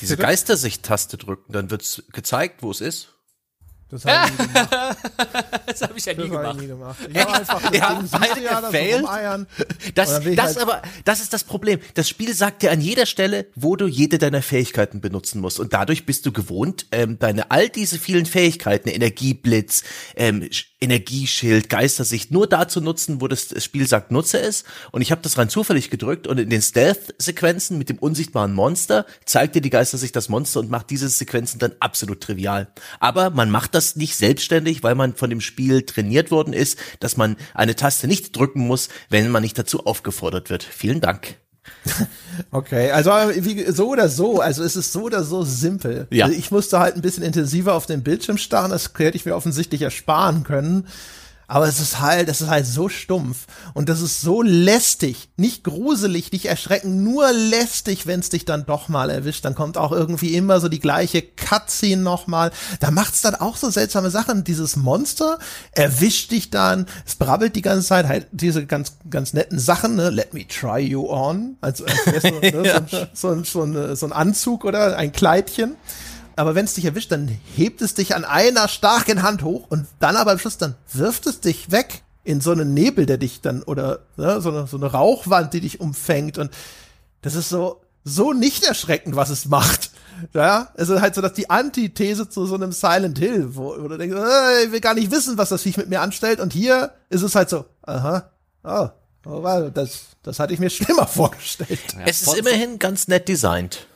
diese 0.00 0.16
Geistersicht-Taste 0.16 1.16
drücken, 1.18 1.52
dann 1.52 1.70
wird's 1.70 2.02
gezeigt, 2.12 2.62
wo 2.62 2.70
es 2.70 2.80
ist. 2.80 3.14
Das 3.90 4.04
habe 4.04 4.30
ich 4.30 4.38
nie 4.38 4.46
gemacht. 4.46 4.98
das 5.66 5.82
habe 5.82 5.92
ich 5.96 6.04
ja 6.04 6.12
nie 6.12 6.18
das 6.20 6.30
gemacht. 6.30 6.54
Ich 6.54 6.60
nie 6.60 6.66
gemacht. 6.68 6.98
Ich 7.10 7.20
habe 7.20 7.32
einfach 7.32 7.62
das 7.70 7.78
ja, 7.78 7.94
Ding, 8.70 9.04
ja, 9.04 9.38
das, 9.94 10.10
das, 10.20 10.24
das 10.24 10.46
halt 10.46 10.58
aber, 10.58 10.82
das 11.04 11.20
ist 11.20 11.32
das 11.32 11.42
Problem. 11.42 11.80
Das 11.94 12.08
Spiel 12.08 12.32
sagt 12.34 12.62
dir 12.62 12.70
an 12.70 12.80
jeder 12.80 13.06
Stelle, 13.06 13.46
wo 13.56 13.74
du 13.74 13.86
jede 13.86 14.18
deiner 14.18 14.42
Fähigkeiten 14.42 15.00
benutzen 15.00 15.40
musst. 15.40 15.58
Und 15.58 15.72
dadurch 15.72 16.06
bist 16.06 16.24
du 16.24 16.32
gewohnt, 16.32 16.86
ähm, 16.92 17.18
deine 17.18 17.50
all 17.50 17.68
diese 17.68 17.98
vielen 17.98 18.26
Fähigkeiten, 18.26 18.88
Energieblitz, 18.88 19.82
ähm, 20.14 20.48
Energieschild, 20.80 21.68
Geistersicht 21.68 22.30
nur 22.30 22.46
da 22.46 22.66
zu 22.66 22.80
nutzen, 22.80 23.20
wo 23.20 23.28
das 23.28 23.54
Spiel 23.62 23.86
sagt, 23.86 24.10
nutze 24.10 24.40
es. 24.40 24.64
Und 24.92 25.02
ich 25.02 25.10
habe 25.10 25.20
das 25.20 25.36
rein 25.36 25.50
zufällig 25.50 25.90
gedrückt 25.90 26.26
und 26.26 26.38
in 26.38 26.48
den 26.48 26.62
Stealth-Sequenzen 26.62 27.76
mit 27.76 27.90
dem 27.90 27.98
unsichtbaren 27.98 28.54
Monster 28.54 29.04
zeigt 29.26 29.54
dir 29.54 29.60
die 29.60 29.70
Geistersicht 29.70 30.16
das 30.16 30.28
Monster 30.28 30.60
und 30.60 30.70
macht 30.70 30.90
diese 30.90 31.08
Sequenzen 31.08 31.58
dann 31.58 31.72
absolut 31.80 32.22
trivial. 32.22 32.68
Aber 32.98 33.30
man 33.30 33.50
macht 33.50 33.74
das 33.74 33.96
nicht 33.96 34.16
selbstständig, 34.16 34.82
weil 34.82 34.94
man 34.94 35.14
von 35.14 35.28
dem 35.28 35.40
Spiel 35.40 35.82
trainiert 35.82 36.30
worden 36.30 36.54
ist, 36.54 36.78
dass 37.00 37.16
man 37.16 37.36
eine 37.52 37.76
Taste 37.76 38.06
nicht 38.06 38.34
drücken 38.36 38.66
muss, 38.66 38.88
wenn 39.10 39.30
man 39.30 39.42
nicht 39.42 39.58
dazu 39.58 39.84
aufgefordert 39.84 40.48
wird. 40.48 40.62
Vielen 40.62 41.00
Dank. 41.00 41.39
Okay, 42.50 42.90
also 42.90 43.10
wie, 43.10 43.70
so 43.70 43.88
oder 43.88 44.08
so, 44.08 44.40
also 44.40 44.64
es 44.64 44.74
ist 44.74 44.92
so 44.92 45.02
oder 45.02 45.22
so 45.24 45.42
simpel. 45.42 46.06
Ja. 46.10 46.24
Also 46.24 46.38
ich 46.38 46.50
musste 46.50 46.78
halt 46.78 46.96
ein 46.96 47.02
bisschen 47.02 47.22
intensiver 47.22 47.74
auf 47.74 47.86
den 47.86 48.02
Bildschirm 48.02 48.38
starren, 48.38 48.70
das 48.70 48.90
hätte 48.96 49.16
ich 49.16 49.26
mir 49.26 49.36
offensichtlich 49.36 49.82
ersparen 49.82 50.42
können. 50.42 50.86
Aber 51.50 51.66
es 51.66 51.80
ist 51.80 51.98
halt, 51.98 52.28
es 52.28 52.40
ist 52.40 52.48
halt 52.48 52.64
so 52.64 52.88
stumpf 52.88 53.48
und 53.74 53.88
das 53.88 54.00
ist 54.00 54.20
so 54.20 54.40
lästig, 54.40 55.30
nicht 55.36 55.64
gruselig, 55.64 56.30
nicht 56.30 56.46
erschreckend, 56.46 57.02
nur 57.02 57.32
lästig, 57.32 58.06
wenn 58.06 58.20
es 58.20 58.28
dich 58.28 58.44
dann 58.44 58.66
doch 58.66 58.88
mal 58.88 59.10
erwischt. 59.10 59.44
Dann 59.44 59.56
kommt 59.56 59.76
auch 59.76 59.90
irgendwie 59.90 60.36
immer 60.36 60.60
so 60.60 60.68
die 60.68 60.78
gleiche 60.78 61.22
Cutscene 61.22 62.00
nochmal. 62.00 62.52
Da 62.78 62.92
macht's 62.92 63.22
dann 63.22 63.34
auch 63.34 63.56
so 63.56 63.68
seltsame 63.68 64.10
Sachen. 64.10 64.44
Dieses 64.44 64.76
Monster 64.76 65.40
erwischt 65.72 66.30
dich 66.30 66.50
dann, 66.50 66.86
es 67.04 67.16
brabbelt 67.16 67.56
die 67.56 67.62
ganze 67.62 67.88
Zeit 67.88 68.06
halt 68.06 68.28
diese 68.30 68.64
ganz, 68.64 68.98
ganz 69.10 69.32
netten 69.32 69.58
Sachen, 69.58 69.96
ne? 69.96 70.10
Let 70.10 70.32
me 70.32 70.46
try 70.46 70.78
you 70.78 71.10
on. 71.10 71.56
Also, 71.62 71.84
als 71.84 72.22
so, 72.22 72.28
ne? 72.28 72.62
ja. 72.64 72.86
so, 72.88 73.08
so, 73.12 73.42
so, 73.42 73.72
so, 73.72 73.94
so 73.96 74.06
ein 74.06 74.12
Anzug 74.12 74.64
oder 74.64 74.96
ein 74.96 75.10
Kleidchen 75.10 75.74
aber 76.40 76.54
wenn 76.54 76.64
es 76.64 76.72
dich 76.72 76.86
erwischt, 76.86 77.12
dann 77.12 77.28
hebt 77.54 77.82
es 77.82 77.92
dich 77.92 78.14
an 78.14 78.24
einer 78.24 78.66
starken 78.66 79.22
Hand 79.22 79.42
hoch 79.42 79.66
und 79.68 79.86
dann 79.98 80.16
aber 80.16 80.32
am 80.32 80.38
Schluss, 80.38 80.56
dann 80.56 80.74
wirft 80.90 81.26
es 81.26 81.40
dich 81.40 81.70
weg 81.70 82.02
in 82.24 82.40
so 82.40 82.50
einen 82.50 82.72
Nebel, 82.72 83.04
der 83.04 83.18
dich 83.18 83.42
dann, 83.42 83.62
oder 83.62 83.98
ne, 84.16 84.40
so, 84.40 84.48
eine, 84.48 84.66
so 84.66 84.78
eine 84.78 84.86
Rauchwand, 84.86 85.52
die 85.52 85.60
dich 85.60 85.80
umfängt. 85.80 86.38
Und 86.38 86.50
das 87.20 87.34
ist 87.34 87.50
so, 87.50 87.82
so 88.04 88.32
nicht 88.32 88.64
erschreckend, 88.64 89.16
was 89.16 89.28
es 89.28 89.44
macht. 89.44 89.90
Ja, 90.32 90.70
es 90.76 90.88
ist 90.88 91.02
halt 91.02 91.14
so, 91.14 91.20
dass 91.20 91.34
die 91.34 91.50
Antithese 91.50 92.26
zu 92.26 92.46
so 92.46 92.54
einem 92.54 92.72
Silent 92.72 93.18
Hill, 93.18 93.54
wo, 93.54 93.76
wo 93.78 93.88
du 93.88 93.98
denkst, 93.98 94.16
äh, 94.16 94.64
ich 94.64 94.72
will 94.72 94.80
gar 94.80 94.94
nicht 94.94 95.10
wissen, 95.10 95.36
was 95.36 95.50
das 95.50 95.60
Viech 95.60 95.76
mit 95.76 95.90
mir 95.90 96.00
anstellt. 96.00 96.40
Und 96.40 96.54
hier 96.54 96.94
ist 97.10 97.20
es 97.20 97.34
halt 97.34 97.50
so, 97.50 97.66
aha, 97.82 98.30
oh, 98.64 98.88
oh 99.26 99.70
das, 99.74 100.04
das 100.22 100.38
hatte 100.38 100.54
ich 100.54 100.58
mir 100.58 100.70
schlimmer 100.70 101.06
vorgestellt. 101.06 101.80
Ja, 101.98 102.04
es 102.06 102.22
ist 102.22 102.34
immerhin 102.34 102.78
ganz 102.78 103.08
nett 103.08 103.28
designt. 103.28 103.86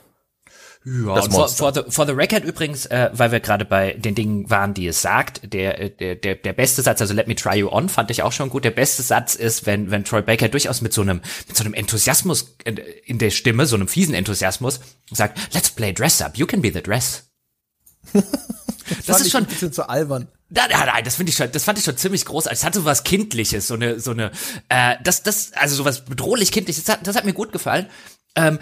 Ja, 0.86 1.14
das 1.14 1.28
for, 1.28 1.48
for, 1.48 1.72
the, 1.72 1.82
for 1.88 2.06
the 2.06 2.12
record 2.12 2.44
übrigens, 2.44 2.84
äh, 2.86 3.08
weil 3.14 3.32
wir 3.32 3.40
gerade 3.40 3.64
bei 3.64 3.94
den 3.94 4.14
Dingen 4.14 4.50
waren, 4.50 4.74
die 4.74 4.86
es 4.86 5.00
sagt, 5.00 5.40
der, 5.54 5.80
äh, 5.80 5.90
der, 5.90 6.14
der, 6.14 6.34
der 6.34 6.52
beste 6.52 6.82
Satz, 6.82 7.00
also 7.00 7.14
let 7.14 7.26
me 7.26 7.34
try 7.34 7.56
you 7.56 7.70
on, 7.70 7.88
fand 7.88 8.10
ich 8.10 8.22
auch 8.22 8.32
schon 8.32 8.50
gut. 8.50 8.64
Der 8.64 8.70
beste 8.70 9.02
Satz 9.02 9.34
ist, 9.34 9.64
wenn, 9.64 9.90
wenn 9.90 10.04
Troy 10.04 10.20
Baker 10.20 10.48
durchaus 10.48 10.82
mit 10.82 10.92
so 10.92 11.00
einem, 11.00 11.22
mit 11.48 11.56
so 11.56 11.64
einem 11.64 11.72
Enthusiasmus 11.72 12.56
in 13.06 13.18
der 13.18 13.30
Stimme, 13.30 13.64
so 13.64 13.76
einem 13.76 13.88
fiesen 13.88 14.14
Enthusiasmus, 14.14 14.80
sagt, 15.10 15.54
let's 15.54 15.70
play 15.70 15.94
dress 15.94 16.20
up, 16.20 16.36
you 16.36 16.46
can 16.46 16.60
be 16.60 16.70
the 16.70 16.82
dress. 16.82 17.30
das, 18.12 18.24
das 19.06 19.20
ist 19.22 19.32
schon 19.32 19.44
ein 19.44 19.48
bisschen 19.48 19.72
zu 19.72 19.88
albern. 19.88 20.28
Nein, 20.50 20.66
nein, 20.70 20.86
nein, 20.86 21.04
das 21.04 21.16
finde 21.16 21.30
ich 21.30 21.36
schon, 21.36 21.50
das 21.50 21.64
fand 21.64 21.78
ich 21.78 21.84
schon 21.84 21.96
ziemlich 21.96 22.26
groß. 22.26 22.46
Es 22.46 22.62
hat 22.62 22.74
so 22.74 22.84
was 22.84 23.04
Kindliches, 23.04 23.66
so 23.66 23.74
eine, 23.74 23.98
so 24.00 24.10
eine, 24.10 24.32
äh, 24.68 24.96
das, 25.02 25.22
das, 25.22 25.52
also 25.54 25.76
so 25.76 25.86
was 25.86 26.04
bedrohlich 26.04 26.52
Kindliches. 26.52 26.84
Das 26.84 26.96
hat, 26.96 27.06
das 27.06 27.16
hat 27.16 27.24
mir 27.24 27.32
gut 27.32 27.52
gefallen. 27.52 27.86
Ähm, 28.36 28.58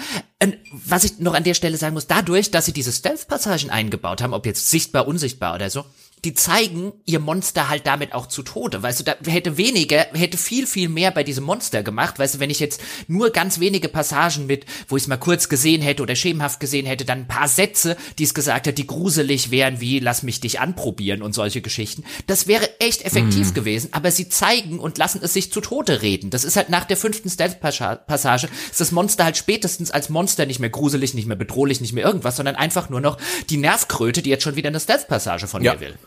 was 0.72 1.04
ich 1.04 1.18
noch 1.18 1.34
an 1.34 1.44
der 1.44 1.54
Stelle 1.54 1.76
sagen 1.76 1.94
muss, 1.94 2.06
dadurch, 2.06 2.50
dass 2.50 2.66
sie 2.66 2.72
diese 2.72 2.92
Stealth-Passagen 2.92 3.70
eingebaut 3.70 4.22
haben, 4.22 4.34
ob 4.34 4.44
jetzt 4.44 4.68
sichtbar, 4.68 5.06
unsichtbar 5.06 5.54
oder 5.54 5.70
so, 5.70 5.84
die 6.24 6.34
zeigen 6.34 6.92
ihr 7.04 7.18
Monster 7.18 7.68
halt 7.68 7.86
damit 7.86 8.12
auch 8.12 8.26
zu 8.26 8.42
Tode. 8.44 8.82
Weißt 8.82 9.00
du, 9.00 9.04
da 9.04 9.16
hätte 9.26 9.56
weniger, 9.56 10.06
hätte 10.12 10.38
viel, 10.38 10.68
viel 10.68 10.88
mehr 10.88 11.10
bei 11.10 11.24
diesem 11.24 11.42
Monster 11.44 11.82
gemacht. 11.82 12.18
Weißt 12.18 12.36
du, 12.36 12.38
wenn 12.38 12.50
ich 12.50 12.60
jetzt 12.60 12.80
nur 13.08 13.30
ganz 13.30 13.58
wenige 13.58 13.88
Passagen 13.88 14.46
mit, 14.46 14.64
wo 14.86 14.96
ich 14.96 15.02
es 15.02 15.08
mal 15.08 15.16
kurz 15.16 15.48
gesehen 15.48 15.82
hätte 15.82 16.02
oder 16.02 16.14
schemenhaft 16.14 16.60
gesehen 16.60 16.86
hätte, 16.86 17.04
dann 17.04 17.20
ein 17.20 17.28
paar 17.28 17.48
Sätze, 17.48 17.96
die 18.18 18.22
es 18.22 18.34
gesagt 18.34 18.68
hat, 18.68 18.78
die 18.78 18.86
gruselig 18.86 19.50
wären, 19.50 19.80
wie 19.80 19.98
lass 19.98 20.22
mich 20.22 20.40
dich 20.40 20.60
anprobieren 20.60 21.22
und 21.22 21.34
solche 21.34 21.60
Geschichten. 21.60 22.04
Das 22.28 22.46
wäre 22.46 22.68
echt 22.78 23.04
effektiv 23.04 23.50
mm. 23.50 23.54
gewesen, 23.54 23.88
aber 23.92 24.12
sie 24.12 24.28
zeigen 24.28 24.78
und 24.78 24.98
lassen 24.98 25.20
es 25.24 25.32
sich 25.32 25.52
zu 25.52 25.60
Tode 25.60 26.02
reden. 26.02 26.30
Das 26.30 26.44
ist 26.44 26.56
halt 26.56 26.68
nach 26.68 26.84
der 26.84 26.96
fünften 26.96 27.30
Stealth-Passage, 27.30 28.48
ist 28.70 28.80
das 28.80 28.92
Monster 28.92 29.24
halt 29.24 29.36
spätestens 29.36 29.90
als 29.90 30.08
Monster 30.08 30.46
nicht 30.46 30.60
mehr 30.60 30.70
gruselig, 30.70 31.14
nicht 31.14 31.26
mehr 31.26 31.36
bedrohlich, 31.36 31.80
nicht 31.80 31.92
mehr 31.92 32.04
irgendwas, 32.04 32.36
sondern 32.36 32.54
einfach 32.54 32.90
nur 32.90 33.00
noch 33.00 33.18
die 33.50 33.56
Nervkröte, 33.56 34.22
die 34.22 34.30
jetzt 34.30 34.44
schon 34.44 34.54
wieder 34.56 34.68
eine 34.68 34.78
Stealth-Passage 34.78 35.48
von 35.48 35.64
ja. 35.64 35.74
mir 35.74 35.80
will. 35.80 35.98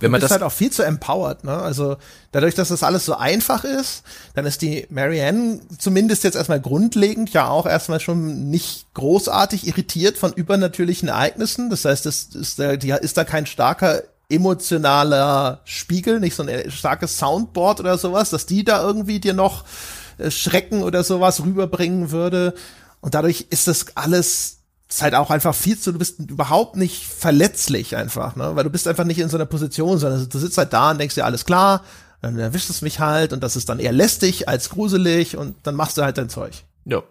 Wenn 0.00 0.10
man 0.10 0.20
das 0.20 0.30
halt 0.30 0.42
auch 0.42 0.52
viel 0.52 0.70
zu 0.70 0.82
empowered, 0.82 1.44
ne? 1.44 1.56
Also 1.56 1.96
dadurch, 2.32 2.54
dass 2.54 2.68
das 2.68 2.82
alles 2.82 3.04
so 3.04 3.14
einfach 3.14 3.64
ist, 3.64 4.02
dann 4.34 4.46
ist 4.46 4.62
die 4.62 4.86
Marianne 4.90 5.60
zumindest 5.78 6.24
jetzt 6.24 6.34
erstmal 6.34 6.60
grundlegend 6.60 7.32
ja 7.32 7.48
auch 7.48 7.66
erstmal 7.66 8.00
schon 8.00 8.50
nicht 8.50 8.86
großartig 8.94 9.66
irritiert 9.66 10.18
von 10.18 10.32
übernatürlichen 10.32 11.08
Ereignissen. 11.08 11.70
Das 11.70 11.84
heißt, 11.84 12.06
es 12.06 12.34
ist 12.34 12.58
da, 12.58 12.76
die 12.76 12.90
ist 12.90 13.16
da 13.16 13.24
kein 13.24 13.46
starker 13.46 14.02
emotionaler 14.28 15.60
Spiegel, 15.64 16.18
nicht 16.18 16.34
so 16.34 16.42
ein 16.42 16.70
starkes 16.70 17.18
Soundboard 17.18 17.80
oder 17.80 17.98
sowas, 17.98 18.30
dass 18.30 18.46
die 18.46 18.64
da 18.64 18.82
irgendwie 18.82 19.20
dir 19.20 19.34
noch 19.34 19.64
äh, 20.18 20.30
Schrecken 20.30 20.82
oder 20.82 21.04
sowas 21.04 21.44
rüberbringen 21.44 22.10
würde. 22.10 22.54
Und 23.00 23.14
dadurch 23.14 23.46
ist 23.50 23.68
das 23.68 23.96
alles 23.96 24.61
ist 24.94 25.02
halt 25.02 25.14
auch 25.14 25.30
einfach 25.30 25.54
viel 25.54 25.78
zu, 25.78 25.92
du 25.92 25.98
bist 25.98 26.18
überhaupt 26.18 26.76
nicht 26.76 27.06
verletzlich 27.06 27.96
einfach, 27.96 28.36
ne? 28.36 28.54
Weil 28.54 28.64
du 28.64 28.70
bist 28.70 28.86
einfach 28.86 29.04
nicht 29.04 29.18
in 29.18 29.28
so 29.28 29.36
einer 29.36 29.46
Position, 29.46 29.98
sondern 29.98 30.28
du 30.28 30.38
sitzt 30.38 30.58
halt 30.58 30.72
da 30.72 30.90
und 30.90 30.98
denkst 30.98 31.14
dir, 31.14 31.24
alles 31.24 31.44
klar, 31.44 31.82
dann 32.20 32.38
erwischt 32.38 32.70
es 32.70 32.82
mich 32.82 33.00
halt 33.00 33.32
und 33.32 33.42
das 33.42 33.56
ist 33.56 33.68
dann 33.68 33.78
eher 33.78 33.92
lästig 33.92 34.48
als 34.48 34.68
gruselig 34.70 35.36
und 35.36 35.56
dann 35.62 35.74
machst 35.74 35.96
du 35.96 36.02
halt 36.02 36.18
dein 36.18 36.28
Zeug. 36.28 36.64
Ja. 36.84 37.02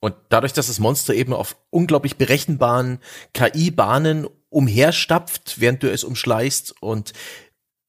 Und 0.00 0.14
dadurch, 0.28 0.52
dass 0.52 0.68
das 0.68 0.78
Monster 0.78 1.14
eben 1.14 1.32
auf 1.32 1.56
unglaublich 1.70 2.16
berechenbaren 2.16 3.00
KI-Bahnen 3.34 4.26
umherstapft, 4.48 5.60
während 5.60 5.82
du 5.82 5.90
es 5.90 6.04
umschleißt 6.04 6.74
und 6.80 7.12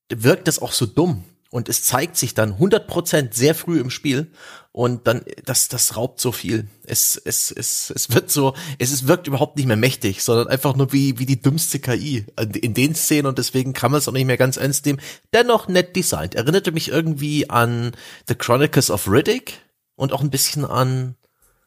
wirkt 0.10 0.48
das 0.48 0.60
auch 0.60 0.74
so 0.74 0.86
dumm. 0.86 1.24
Und 1.52 1.68
es 1.68 1.84
zeigt 1.84 2.16
sich 2.16 2.34
dann 2.34 2.54
100% 2.54 3.34
sehr 3.34 3.54
früh 3.54 3.80
im 3.80 3.90
Spiel 3.90 4.32
und 4.72 5.06
dann, 5.06 5.22
das, 5.44 5.68
das 5.68 5.98
raubt 5.98 6.22
so 6.22 6.32
viel. 6.32 6.70
Es, 6.86 7.18
es, 7.18 7.52
es, 7.52 7.92
es 7.94 8.10
wird 8.10 8.32
so, 8.32 8.56
es 8.80 8.94
ist, 8.94 9.06
wirkt 9.06 9.28
überhaupt 9.28 9.58
nicht 9.58 9.66
mehr 9.66 9.76
mächtig, 9.76 10.24
sondern 10.24 10.48
einfach 10.48 10.78
nur 10.78 10.94
wie, 10.94 11.20
wie 11.20 11.26
die 11.26 11.42
dümmste 11.42 11.80
KI 11.80 12.26
in 12.62 12.74
den 12.74 12.96
Szenen 12.96 13.26
und 13.28 13.38
deswegen 13.38 13.74
kann 13.74 13.92
man 13.92 13.98
es 13.98 14.08
auch 14.08 14.14
nicht 14.14 14.28
mehr 14.28 14.38
ganz 14.38 14.56
ernst 14.56 14.86
nehmen. 14.86 15.02
Dennoch 15.34 15.68
nett 15.68 15.94
designt. 15.98 16.36
Erinnerte 16.36 16.72
mich 16.72 16.88
irgendwie 16.88 17.50
an 17.50 17.92
The 18.30 18.36
Chronicles 18.36 18.90
of 18.90 19.10
Riddick 19.10 19.60
und 19.98 20.14
auch 20.14 20.22
ein 20.22 20.32
bisschen 20.32 20.64
an 20.64 21.16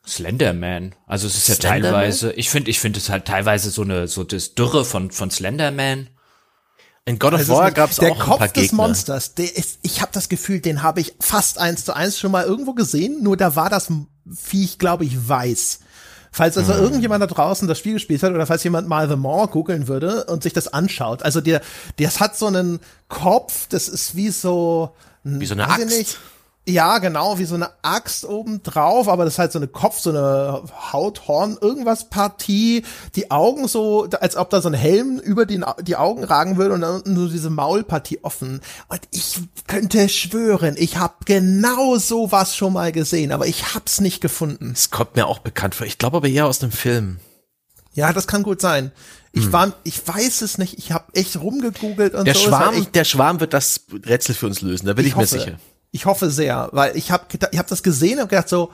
Slenderman. 0.06 0.94
Also 1.06 1.26
es 1.26 1.36
ist 1.36 1.48
ja 1.48 1.54
teilweise, 1.56 2.32
ich 2.32 2.48
finde, 2.48 2.70
ich 2.70 2.78
finde 2.78 3.00
es 3.00 3.10
halt 3.10 3.26
teilweise 3.26 3.70
so 3.70 3.82
eine, 3.82 4.08
so 4.08 4.24
das 4.24 4.54
Dürre 4.54 4.86
von, 4.86 5.10
von 5.10 5.30
Slenderman. 5.30 6.08
In 7.06 7.18
God 7.18 7.34
of 7.34 7.40
also 7.40 7.54
War 7.54 7.70
gab 7.70 7.90
es 7.90 7.98
auch 7.98 8.02
der 8.02 8.14
Kopf 8.14 8.52
des 8.52 8.72
Monsters. 8.72 9.34
Der 9.34 9.56
ist, 9.56 9.78
ich 9.82 10.00
habe 10.00 10.10
das 10.12 10.28
Gefühl, 10.30 10.60
den 10.60 10.82
habe 10.82 11.00
ich 11.00 11.14
fast 11.20 11.58
eins 11.58 11.84
zu 11.84 11.94
eins 11.94 12.18
schon 12.18 12.30
mal 12.30 12.44
irgendwo 12.44 12.72
gesehen. 12.72 13.22
Nur 13.22 13.36
da 13.36 13.56
war 13.56 13.68
das 13.68 13.88
Viech, 14.26 14.78
glaube 14.78 15.04
ich, 15.04 15.28
weiß. 15.28 15.80
Falls 16.32 16.56
also 16.56 16.74
hm. 16.74 16.82
irgendjemand 16.82 17.22
da 17.22 17.26
draußen 17.26 17.68
das 17.68 17.78
Spiel 17.78 17.92
gespielt 17.92 18.22
hat 18.22 18.32
oder 18.32 18.46
falls 18.46 18.64
jemand 18.64 18.88
mal 18.88 19.08
The 19.08 19.16
Maw 19.16 19.46
googeln 19.48 19.86
würde 19.86 20.24
und 20.24 20.42
sich 20.42 20.52
das 20.52 20.66
anschaut. 20.66 21.22
Also 21.22 21.40
der, 21.40 21.60
das 21.98 22.20
hat 22.20 22.36
so 22.36 22.46
einen 22.46 22.80
Kopf, 23.08 23.68
das 23.68 23.88
ist 23.88 24.16
wie 24.16 24.30
so, 24.30 24.96
wie 25.22 25.46
so 25.46 25.54
eine 25.54 25.68
Axt. 25.68 26.18
Ja, 26.66 26.96
genau, 26.96 27.38
wie 27.38 27.44
so 27.44 27.56
eine 27.56 27.68
Axt 27.82 28.24
oben 28.24 28.62
drauf, 28.62 29.08
aber 29.08 29.24
das 29.24 29.34
ist 29.34 29.38
halt 29.38 29.52
so 29.52 29.58
eine 29.58 29.68
Kopf, 29.68 29.98
so 29.98 30.08
eine 30.08 30.62
Hauthorn, 30.92 31.58
irgendwas 31.60 32.08
Partie, 32.08 32.84
die 33.16 33.30
Augen 33.30 33.68
so, 33.68 34.08
als 34.18 34.34
ob 34.36 34.48
da 34.48 34.62
so 34.62 34.68
ein 34.68 34.74
Helm 34.74 35.18
über 35.18 35.44
die, 35.44 35.62
die 35.82 35.96
Augen 35.96 36.24
ragen 36.24 36.56
würde 36.56 36.74
und 36.74 36.80
dann 36.80 37.02
nur 37.04 37.28
diese 37.28 37.50
Maulpartie 37.50 38.20
offen. 38.22 38.62
Und 38.88 39.00
ich 39.10 39.40
könnte 39.66 40.08
schwören, 40.08 40.76
ich 40.78 40.96
habe 40.96 41.14
genau 41.26 41.98
sowas 41.98 42.56
schon 42.56 42.72
mal 42.72 42.92
gesehen, 42.92 43.32
aber 43.32 43.46
ich 43.46 43.74
hab's 43.74 44.00
nicht 44.00 44.22
gefunden. 44.22 44.72
Es 44.72 44.90
kommt 44.90 45.16
mir 45.16 45.26
auch 45.26 45.40
bekannt 45.40 45.74
vor. 45.74 45.86
Ich 45.86 45.98
glaube 45.98 46.16
aber 46.16 46.28
eher 46.28 46.46
aus 46.46 46.60
dem 46.60 46.72
Film. 46.72 47.18
Ja, 47.92 48.14
das 48.14 48.26
kann 48.26 48.42
gut 48.42 48.62
sein. 48.62 48.90
Ich 49.32 49.44
hm. 49.44 49.52
war, 49.52 49.72
ich 49.84 50.06
weiß 50.06 50.40
es 50.40 50.56
nicht. 50.56 50.78
Ich 50.78 50.92
habe 50.92 51.04
echt 51.12 51.38
rumgegoogelt 51.38 52.14
und 52.14 52.24
der 52.24 52.34
so. 52.34 52.48
Schwarm, 52.48 52.86
der 52.92 53.04
Schwarm 53.04 53.40
wird 53.40 53.52
das 53.52 53.82
Rätsel 54.06 54.34
für 54.34 54.46
uns 54.46 54.62
lösen. 54.62 54.86
Da 54.86 54.94
bin 54.94 55.04
ich, 55.04 55.12
ich 55.12 55.16
mir 55.16 55.26
sicher. 55.26 55.58
Ich 55.94 56.06
hoffe 56.06 56.28
sehr, 56.28 56.70
weil 56.72 56.96
ich 56.96 57.12
habe 57.12 57.24
ich 57.52 57.56
hab 57.56 57.68
das 57.68 57.84
gesehen 57.84 58.18
und 58.18 58.28
gedacht 58.28 58.48
so, 58.48 58.72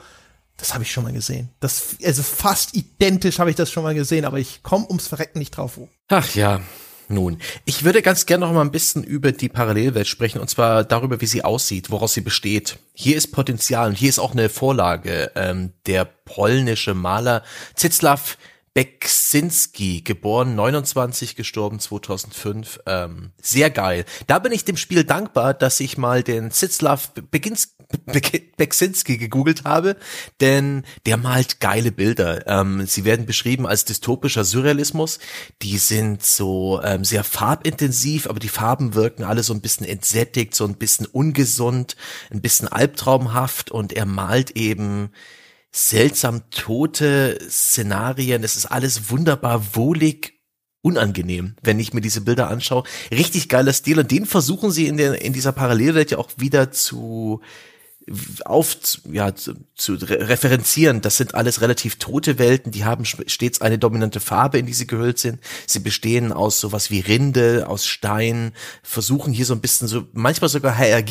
das 0.57 0.73
habe 0.73 0.83
ich 0.83 0.91
schon 0.91 1.03
mal 1.03 1.13
gesehen. 1.13 1.49
Das 1.59 1.97
also 2.03 2.23
fast 2.23 2.75
identisch 2.75 3.37
habe 3.37 3.51
ich 3.51 3.55
das 3.55 3.71
schon 3.71 3.83
mal 3.83 3.93
gesehen, 3.93 4.25
aber 4.25 4.39
ich 4.39 4.63
komme 4.63 4.87
ums 4.87 5.07
Verrecken 5.07 5.37
nicht 5.37 5.51
drauf. 5.51 5.79
Ach 6.07 6.33
ja, 6.33 6.61
nun, 7.09 7.37
ich 7.65 7.83
würde 7.83 8.01
ganz 8.01 8.25
gerne 8.25 8.47
noch 8.47 8.53
mal 8.53 8.61
ein 8.61 8.71
bisschen 8.71 9.03
über 9.03 9.31
die 9.33 9.49
Parallelwelt 9.49 10.07
sprechen 10.07 10.41
und 10.41 10.49
zwar 10.49 10.83
darüber, 10.83 11.21
wie 11.21 11.27
sie 11.27 11.43
aussieht, 11.43 11.91
woraus 11.91 12.15
sie 12.15 12.21
besteht. 12.21 12.79
Hier 12.93 13.17
ist 13.17 13.31
Potenzial 13.31 13.89
und 13.89 13.95
hier 13.95 14.09
ist 14.09 14.17
auch 14.17 14.31
eine 14.31 14.49
Vorlage. 14.49 15.31
Ähm, 15.35 15.73
der 15.85 16.05
polnische 16.05 16.95
Maler 16.95 17.43
Zizlav 17.75 18.35
Beksinski, 18.73 20.01
geboren 20.01 20.55
29, 20.55 21.35
gestorben 21.35 21.79
2005. 21.79 22.79
Ähm, 22.85 23.31
sehr 23.41 23.69
geil. 23.69 24.05
Da 24.27 24.39
bin 24.39 24.53
ich 24.53 24.63
dem 24.63 24.77
Spiel 24.77 25.03
dankbar, 25.03 25.53
dass 25.53 25.81
ich 25.81 25.97
mal 25.97 26.23
den 26.23 26.51
Sitzlav 26.51 27.11
Beksinski 28.55 29.17
gegoogelt 29.17 29.65
habe, 29.65 29.97
denn 30.39 30.85
der 31.05 31.17
malt 31.17 31.59
geile 31.59 31.91
Bilder. 31.91 32.47
Ähm, 32.47 32.85
sie 32.85 33.03
werden 33.03 33.25
beschrieben 33.25 33.67
als 33.67 33.83
dystopischer 33.83 34.45
Surrealismus. 34.45 35.19
Die 35.61 35.77
sind 35.77 36.23
so 36.23 36.81
ähm, 36.81 37.03
sehr 37.03 37.25
farbintensiv, 37.25 38.27
aber 38.27 38.39
die 38.39 38.47
Farben 38.47 38.93
wirken 38.93 39.25
alle 39.25 39.43
so 39.43 39.53
ein 39.53 39.61
bisschen 39.61 39.85
entsättigt, 39.85 40.55
so 40.55 40.65
ein 40.65 40.75
bisschen 40.75 41.07
ungesund, 41.07 41.97
ein 42.29 42.39
bisschen 42.39 42.69
albtraumhaft 42.69 43.69
und 43.69 43.91
er 43.91 44.05
malt 44.05 44.51
eben 44.51 45.11
seltsam 45.71 46.49
tote 46.49 47.39
Szenarien. 47.49 48.43
Es 48.43 48.55
ist 48.55 48.65
alles 48.65 49.09
wunderbar 49.09 49.75
wohlig 49.75 50.41
unangenehm, 50.81 51.55
wenn 51.61 51.79
ich 51.79 51.93
mir 51.93 52.01
diese 52.01 52.21
Bilder 52.21 52.49
anschaue. 52.49 52.83
Richtig 53.11 53.49
geiler 53.49 53.73
Stil 53.73 53.99
und 53.99 54.11
den 54.11 54.25
versuchen 54.25 54.71
sie 54.71 54.87
in 54.87 54.97
der 54.97 55.21
in 55.21 55.33
dieser 55.33 55.51
Parallelwelt 55.51 56.11
ja 56.11 56.17
auch 56.17 56.29
wieder 56.37 56.71
zu 56.71 57.41
auf 58.45 58.77
ja 59.11 59.35
zu, 59.35 59.53
zu 59.75 59.93
referenzieren. 59.93 61.01
Das 61.01 61.17
sind 61.17 61.35
alles 61.35 61.61
relativ 61.61 61.97
tote 61.97 62.39
Welten, 62.39 62.71
die 62.71 62.85
haben 62.85 63.05
stets 63.05 63.61
eine 63.61 63.77
dominante 63.77 64.19
Farbe, 64.19 64.59
in 64.59 64.65
die 64.65 64.73
sie 64.73 64.87
gehüllt 64.87 65.19
sind. 65.19 65.39
Sie 65.67 65.79
bestehen 65.79 66.31
aus 66.31 66.59
sowas 66.59 66.89
wie 66.89 66.99
Rinde, 66.99 67.65
aus 67.67 67.85
Stein, 67.85 68.53
versuchen 68.83 69.33
hier 69.33 69.45
so 69.45 69.53
ein 69.53 69.61
bisschen 69.61 69.87
so 69.87 70.03
manchmal 70.13 70.49
sogar 70.49 70.77
HR 70.77 71.03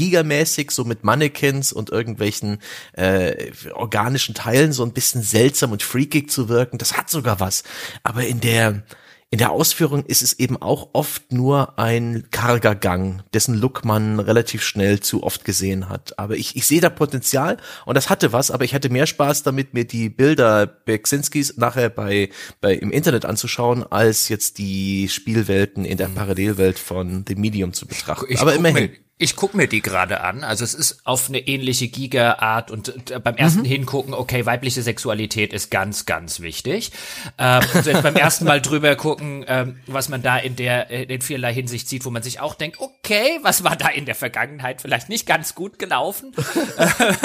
so 0.71 0.85
mit 0.85 1.05
Mannequins 1.05 1.73
und 1.73 1.91
irgendwelchen 1.91 2.59
äh, 2.93 3.53
organischen 3.73 4.35
Teilen 4.35 4.73
so 4.73 4.85
ein 4.85 4.93
bisschen 4.93 5.23
seltsam 5.23 5.73
und 5.73 5.83
freakig 5.83 6.31
zu 6.31 6.49
wirken. 6.49 6.79
Das 6.79 6.97
hat 6.97 7.11
sogar 7.11 7.41
was, 7.41 7.63
aber 8.03 8.27
in 8.27 8.41
der 8.41 8.83
in 9.33 9.39
der 9.39 9.53
Ausführung 9.53 10.05
ist 10.07 10.23
es 10.23 10.33
eben 10.41 10.61
auch 10.61 10.89
oft 10.93 11.33
nur 11.33 11.79
ein 11.79 12.27
karger 12.33 12.75
Gang, 12.75 13.23
dessen 13.33 13.55
Look 13.55 13.85
man 13.85 14.19
relativ 14.19 14.65
schnell 14.65 14.99
zu 14.99 15.23
oft 15.23 15.45
gesehen 15.45 15.89
hat. 15.89 16.19
Aber 16.19 16.35
ich, 16.35 16.57
ich 16.57 16.67
sehe 16.67 16.81
da 16.81 16.91
Potenzial 16.91 17.59
und 17.87 17.95
das 17.95 18.11
hatte 18.11 18.33
was, 18.33 18.51
aber 18.51 18.65
ich 18.65 18.75
hatte 18.75 18.89
mehr 18.89 19.07
Spaß 19.07 19.45
damit, 19.45 19.73
mir 19.73 19.85
die 19.85 20.09
Bilder 20.09 20.67
Beksinskis 20.67 21.57
nachher 21.57 21.91
bei, 21.91 22.31
bei 22.61 22.75
im 22.75 22.91
Internet 22.91 23.25
anzuschauen, 23.25 23.85
als 23.85 24.29
jetzt 24.29 24.59
die 24.59 25.09
Spielwelten 25.09 25.85
in 25.85 25.97
der 25.97 26.09
mhm. 26.09 26.17
Parallelwelt 26.17 26.81
von 26.81 27.25
The 27.29 27.37
Medium 27.37 27.73
zu 27.73 27.87
betrachten. 27.87 28.27
Ich 28.29 28.41
aber 28.41 28.55
immerhin. 28.55 28.91
Mir, 28.91 28.99
ich 29.21 29.37
guck 29.37 29.55
mir 29.55 29.69
die 29.69 29.83
gerade 29.83 30.23
an. 30.23 30.45
Also 30.45 30.65
es 30.65 30.73
ist 30.73 31.01
auf 31.05 31.29
eine 31.29 31.41
ähnliche 31.41 31.89
Giga-Art 31.89 32.71
und 32.71 33.13
beim 33.23 33.37
ersten 33.37 33.61
mhm. 33.61 33.67
Hingucken, 33.67 34.15
okay, 34.15 34.47
weibliche 34.47 34.81
Sexualität 34.81 35.53
ist 35.53 35.71
ganz, 35.71 36.07
ganz 36.07 36.41
wichtig. 36.41 36.91
Ähm, 37.37 37.63
also 37.75 37.91
jetzt 37.91 38.03
beim 38.03 38.17
ersten 38.17 38.47
Mal 38.47 38.63
drüber 38.63 38.97
gucken, 38.97 39.45
ähm, 39.47 39.79
was 39.87 40.09
man 40.09 40.23
da 40.23 40.39
in 40.39 40.57
der 40.57 40.89
in 40.91 41.21
vielerlei 41.21 41.53
Hinsicht 41.53 41.87
sieht, 41.87 42.07
wo 42.07 42.11
man 42.11 42.23
sich 42.23 42.41
auch 42.41 42.55
denkt, 42.55 42.81
okay, 42.81 43.39
was 43.43 43.63
war 43.63 43.77
da 43.77 43.89
in 43.89 44.07
der 44.07 44.15
Vergangenheit 44.15 44.81
vielleicht 44.81 45.11
nicht 45.11 45.27
ganz 45.27 45.55
gut 45.55 45.79
gelaufen? 45.79 46.33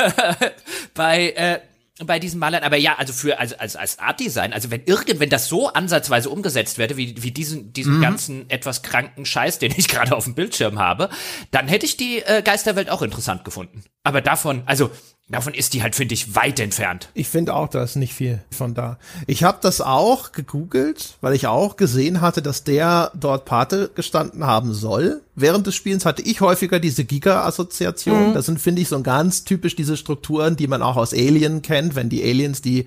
bei 0.95 1.29
äh, 1.29 1.59
bei 2.03 2.19
diesen 2.19 2.39
Malern, 2.39 2.63
aber 2.63 2.75
ja, 2.75 2.95
also 2.95 3.13
für 3.13 3.39
also 3.39 3.55
als 3.57 3.77
als 3.77 3.99
Art 3.99 4.19
Design, 4.19 4.51
also 4.51 4.69
wenn 4.69 4.83
irgend 4.83 5.21
wenn 5.21 5.29
das 5.29 5.47
so 5.47 5.69
ansatzweise 5.69 6.29
umgesetzt 6.29 6.77
werde, 6.77 6.97
wie 6.97 7.15
wie 7.23 7.31
diesen 7.31 7.71
diesen 7.71 7.97
mhm. 7.97 8.01
ganzen 8.01 8.49
etwas 8.49 8.81
kranken 8.81 9.25
Scheiß, 9.25 9.59
den 9.59 9.73
ich 9.75 9.87
gerade 9.87 10.15
auf 10.15 10.25
dem 10.25 10.35
Bildschirm 10.35 10.77
habe, 10.77 11.09
dann 11.51 11.69
hätte 11.69 11.85
ich 11.85 11.95
die 11.95 12.19
äh, 12.19 12.41
Geisterwelt 12.41 12.89
auch 12.89 13.01
interessant 13.01 13.45
gefunden. 13.45 13.83
Aber 14.03 14.19
davon, 14.21 14.63
also 14.65 14.91
Davon 15.27 15.55
ist 15.55 15.73
die 15.73 15.81
halt, 15.81 15.95
finde 15.95 16.13
ich, 16.13 16.35
weit 16.35 16.59
entfernt. 16.59 17.09
Ich 17.15 17.27
finde 17.27 17.55
auch, 17.55 17.67
da 17.67 17.83
ist 17.83 17.95
nicht 17.95 18.13
viel 18.13 18.43
von 18.51 18.75
da. 18.75 18.99
Ich 19.25 19.43
habe 19.43 19.57
das 19.59 19.81
auch 19.81 20.33
gegoogelt, 20.33 21.17
weil 21.21 21.33
ich 21.33 21.47
auch 21.47 21.77
gesehen 21.77 22.21
hatte, 22.21 22.43
dass 22.43 22.63
der 22.63 23.11
dort 23.15 23.45
Pate 23.45 23.89
gestanden 23.95 24.45
haben 24.45 24.71
soll. 24.71 25.23
Während 25.33 25.65
des 25.65 25.73
Spielens 25.73 26.05
hatte 26.05 26.21
ich 26.21 26.41
häufiger 26.41 26.79
diese 26.79 27.05
Giga-Assoziation. 27.05 28.29
Mhm. 28.29 28.33
Das 28.35 28.45
sind, 28.45 28.61
finde 28.61 28.83
ich, 28.83 28.87
so 28.87 29.01
ganz 29.01 29.45
typisch 29.45 29.75
diese 29.75 29.97
Strukturen, 29.97 30.57
die 30.57 30.67
man 30.67 30.83
auch 30.83 30.95
aus 30.95 31.11
Alien 31.11 31.63
kennt, 31.63 31.95
wenn 31.95 32.09
die 32.09 32.23
Aliens 32.23 32.61
die 32.61 32.85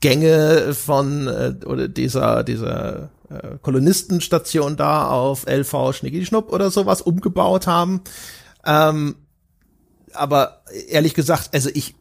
Gänge 0.00 0.74
von 0.74 1.28
äh, 1.28 1.54
oder 1.64 1.86
dieser 1.86 2.42
dieser 2.42 3.10
äh, 3.30 3.58
Kolonistenstation 3.62 4.76
da 4.76 5.08
auf 5.08 5.46
LV 5.46 5.94
Schnicki 5.94 6.26
Schnupp 6.26 6.52
oder 6.52 6.70
sowas 6.70 7.00
umgebaut 7.00 7.66
haben. 7.66 8.02
Ähm, 8.64 9.14
aber 10.16 10.62
ehrlich 10.88 11.14
gesagt, 11.14 11.50
also 11.52 11.70
ich 11.72 11.94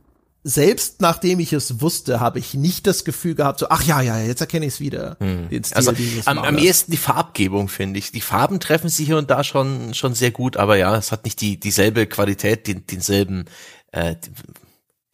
selbst 0.47 1.01
nachdem 1.01 1.39
ich 1.39 1.53
es 1.53 1.81
wusste, 1.81 2.19
habe 2.19 2.37
ich 2.37 2.53
nicht 2.53 2.85
das 2.85 3.03
Gefühl 3.03 3.33
gehabt, 3.33 3.59
so, 3.59 3.69
ach 3.69 3.81
ja, 3.83 4.01
ja, 4.01 4.19
jetzt 4.19 4.41
erkenne 4.41 4.67
ich 4.67 4.75
es 4.75 4.79
wieder. 4.79 5.17
Hm. 5.19 5.47
Stil 5.47 5.63
also 5.73 5.91
am, 6.25 6.37
am 6.37 6.59
ehesten 6.59 6.91
die 6.91 6.97
Farbgebung, 6.97 7.67
finde 7.67 7.97
ich. 7.97 8.11
Die 8.11 8.21
Farben 8.21 8.59
treffen 8.59 8.87
sich 8.87 9.07
hier 9.07 9.17
und 9.17 9.31
da 9.31 9.43
schon, 9.43 9.95
schon 9.95 10.13
sehr 10.13 10.29
gut, 10.29 10.55
aber 10.55 10.77
ja, 10.77 10.95
es 10.95 11.11
hat 11.11 11.25
nicht 11.25 11.41
die, 11.41 11.59
dieselbe 11.59 12.05
Qualität, 12.05 12.67
den, 12.67 12.85
denselben, 12.85 13.45
äh, 13.91 14.15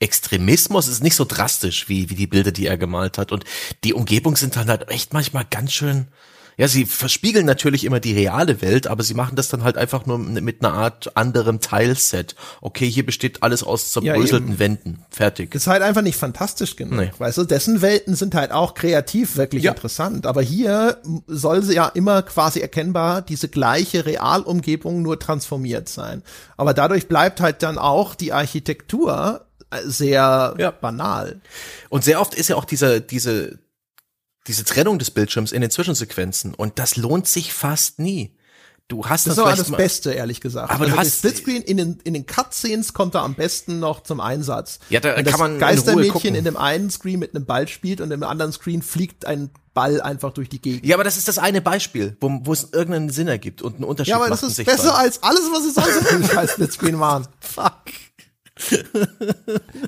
Extremismus 0.01 0.87
ist 0.87 1.01
nicht 1.01 1.15
so 1.15 1.25
drastisch 1.25 1.87
wie, 1.87 2.09
wie 2.09 2.15
die 2.15 2.27
Bilder, 2.27 2.51
die 2.51 2.65
er 2.65 2.77
gemalt 2.77 3.17
hat. 3.17 3.31
Und 3.31 3.45
die 3.83 3.93
Umgebung 3.93 4.35
sind 4.35 4.55
dann 4.55 4.67
halt 4.67 4.89
echt 4.89 5.13
manchmal 5.13 5.45
ganz 5.49 5.71
schön, 5.71 6.07
Ja, 6.61 6.67
sie 6.67 6.85
verspiegeln 6.85 7.47
natürlich 7.47 7.85
immer 7.85 7.99
die 7.99 8.13
reale 8.13 8.61
Welt, 8.61 8.85
aber 8.85 9.01
sie 9.01 9.15
machen 9.15 9.35
das 9.35 9.47
dann 9.47 9.63
halt 9.63 9.79
einfach 9.79 10.05
nur 10.05 10.19
mit 10.19 10.63
einer 10.63 10.75
Art 10.75 11.17
anderem 11.17 11.59
Teilset. 11.59 12.35
Okay, 12.61 12.87
hier 12.87 13.03
besteht 13.03 13.41
alles 13.41 13.63
aus 13.63 13.93
zerbröselten 13.93 14.51
ja, 14.51 14.59
Wänden. 14.59 15.03
Fertig. 15.09 15.55
Ist 15.55 15.65
halt 15.65 15.81
einfach 15.81 16.03
nicht 16.03 16.17
fantastisch 16.17 16.75
genug. 16.75 16.99
Nee. 16.99 17.11
Weißt 17.17 17.39
du, 17.39 17.45
dessen 17.45 17.81
Welten 17.81 18.13
sind 18.13 18.35
halt 18.35 18.51
auch 18.51 18.75
kreativ 18.75 19.37
wirklich 19.37 19.63
ja. 19.63 19.71
interessant. 19.71 20.27
Aber 20.27 20.43
hier 20.43 20.97
soll 21.25 21.63
sie 21.63 21.73
ja 21.73 21.87
immer 21.87 22.21
quasi 22.21 22.59
erkennbar 22.59 23.23
diese 23.23 23.49
gleiche 23.49 24.05
Realumgebung 24.05 25.01
nur 25.01 25.17
transformiert 25.17 25.89
sein. 25.89 26.21
Aber 26.57 26.75
dadurch 26.75 27.07
bleibt 27.07 27.41
halt 27.41 27.63
dann 27.63 27.79
auch 27.79 28.13
die 28.13 28.33
Architektur 28.33 29.47
sehr 29.83 30.53
ja. 30.59 30.69
banal. 30.69 31.41
Und 31.89 32.03
sehr 32.03 32.21
oft 32.21 32.35
ist 32.35 32.49
ja 32.49 32.55
auch 32.55 32.65
diese, 32.65 33.01
diese, 33.01 33.57
diese 34.47 34.65
Trennung 34.65 34.99
des 34.99 35.11
Bildschirms 35.11 35.51
in 35.51 35.61
den 35.61 35.69
Zwischensequenzen 35.69 36.53
und 36.53 36.79
das 36.79 36.95
lohnt 36.95 37.27
sich 37.27 37.53
fast 37.53 37.99
nie. 37.99 38.35
Du 38.91 39.05
hast 39.05 39.25
das, 39.25 39.37
das 39.37 39.59
ist 39.59 39.69
das 39.69 39.77
Beste, 39.77 40.11
ehrlich 40.11 40.41
gesagt. 40.41 40.69
Aber 40.69 40.83
also 40.83 40.95
du 40.95 40.99
hast 40.99 41.19
Splitscreen 41.19 41.61
in 41.61 41.77
den 41.77 41.99
in 42.03 42.13
den 42.13 42.25
Cutscenes 42.25 42.91
kommt 42.91 43.15
er 43.15 43.21
am 43.21 43.35
besten 43.35 43.79
noch 43.79 44.03
zum 44.03 44.19
Einsatz. 44.19 44.79
Ja, 44.89 44.99
da 44.99 45.15
Wenn 45.15 45.23
kann 45.23 45.39
man 45.39 45.59
Geistermädchen 45.59 46.31
in, 46.31 46.35
in 46.35 46.43
dem 46.43 46.57
einen 46.57 46.89
Screen 46.89 47.19
mit 47.19 47.33
einem 47.33 47.45
Ball 47.45 47.69
spielt 47.69 48.01
und 48.01 48.11
im 48.11 48.21
anderen 48.23 48.51
Screen 48.51 48.81
fliegt 48.81 49.25
ein 49.25 49.49
Ball 49.73 50.01
einfach 50.01 50.33
durch 50.33 50.49
die 50.49 50.61
Gegend. 50.61 50.85
Ja, 50.85 50.97
aber 50.97 51.05
das 51.05 51.15
ist 51.15 51.29
das 51.29 51.37
eine 51.37 51.61
Beispiel, 51.61 52.17
wo, 52.19 52.41
wo 52.43 52.51
es 52.51 52.67
irgendeinen 52.73 53.09
Sinn 53.09 53.29
ergibt 53.29 53.61
und 53.61 53.75
einen 53.75 53.85
Unterschied 53.85 54.13
macht. 54.13 54.19
Ja, 54.19 54.25
aber 54.25 54.35
das 54.35 54.43
ist 54.43 54.65
besser 54.65 54.97
als 54.97 55.23
alles, 55.23 55.43
was 55.53 55.63
sie 55.63 55.71
sonst 55.71 56.11
im 56.11 56.27
Scheiß 56.27 56.51
Splitscreen 56.51 56.99
waren. 56.99 57.25
Fuck. 57.39 57.73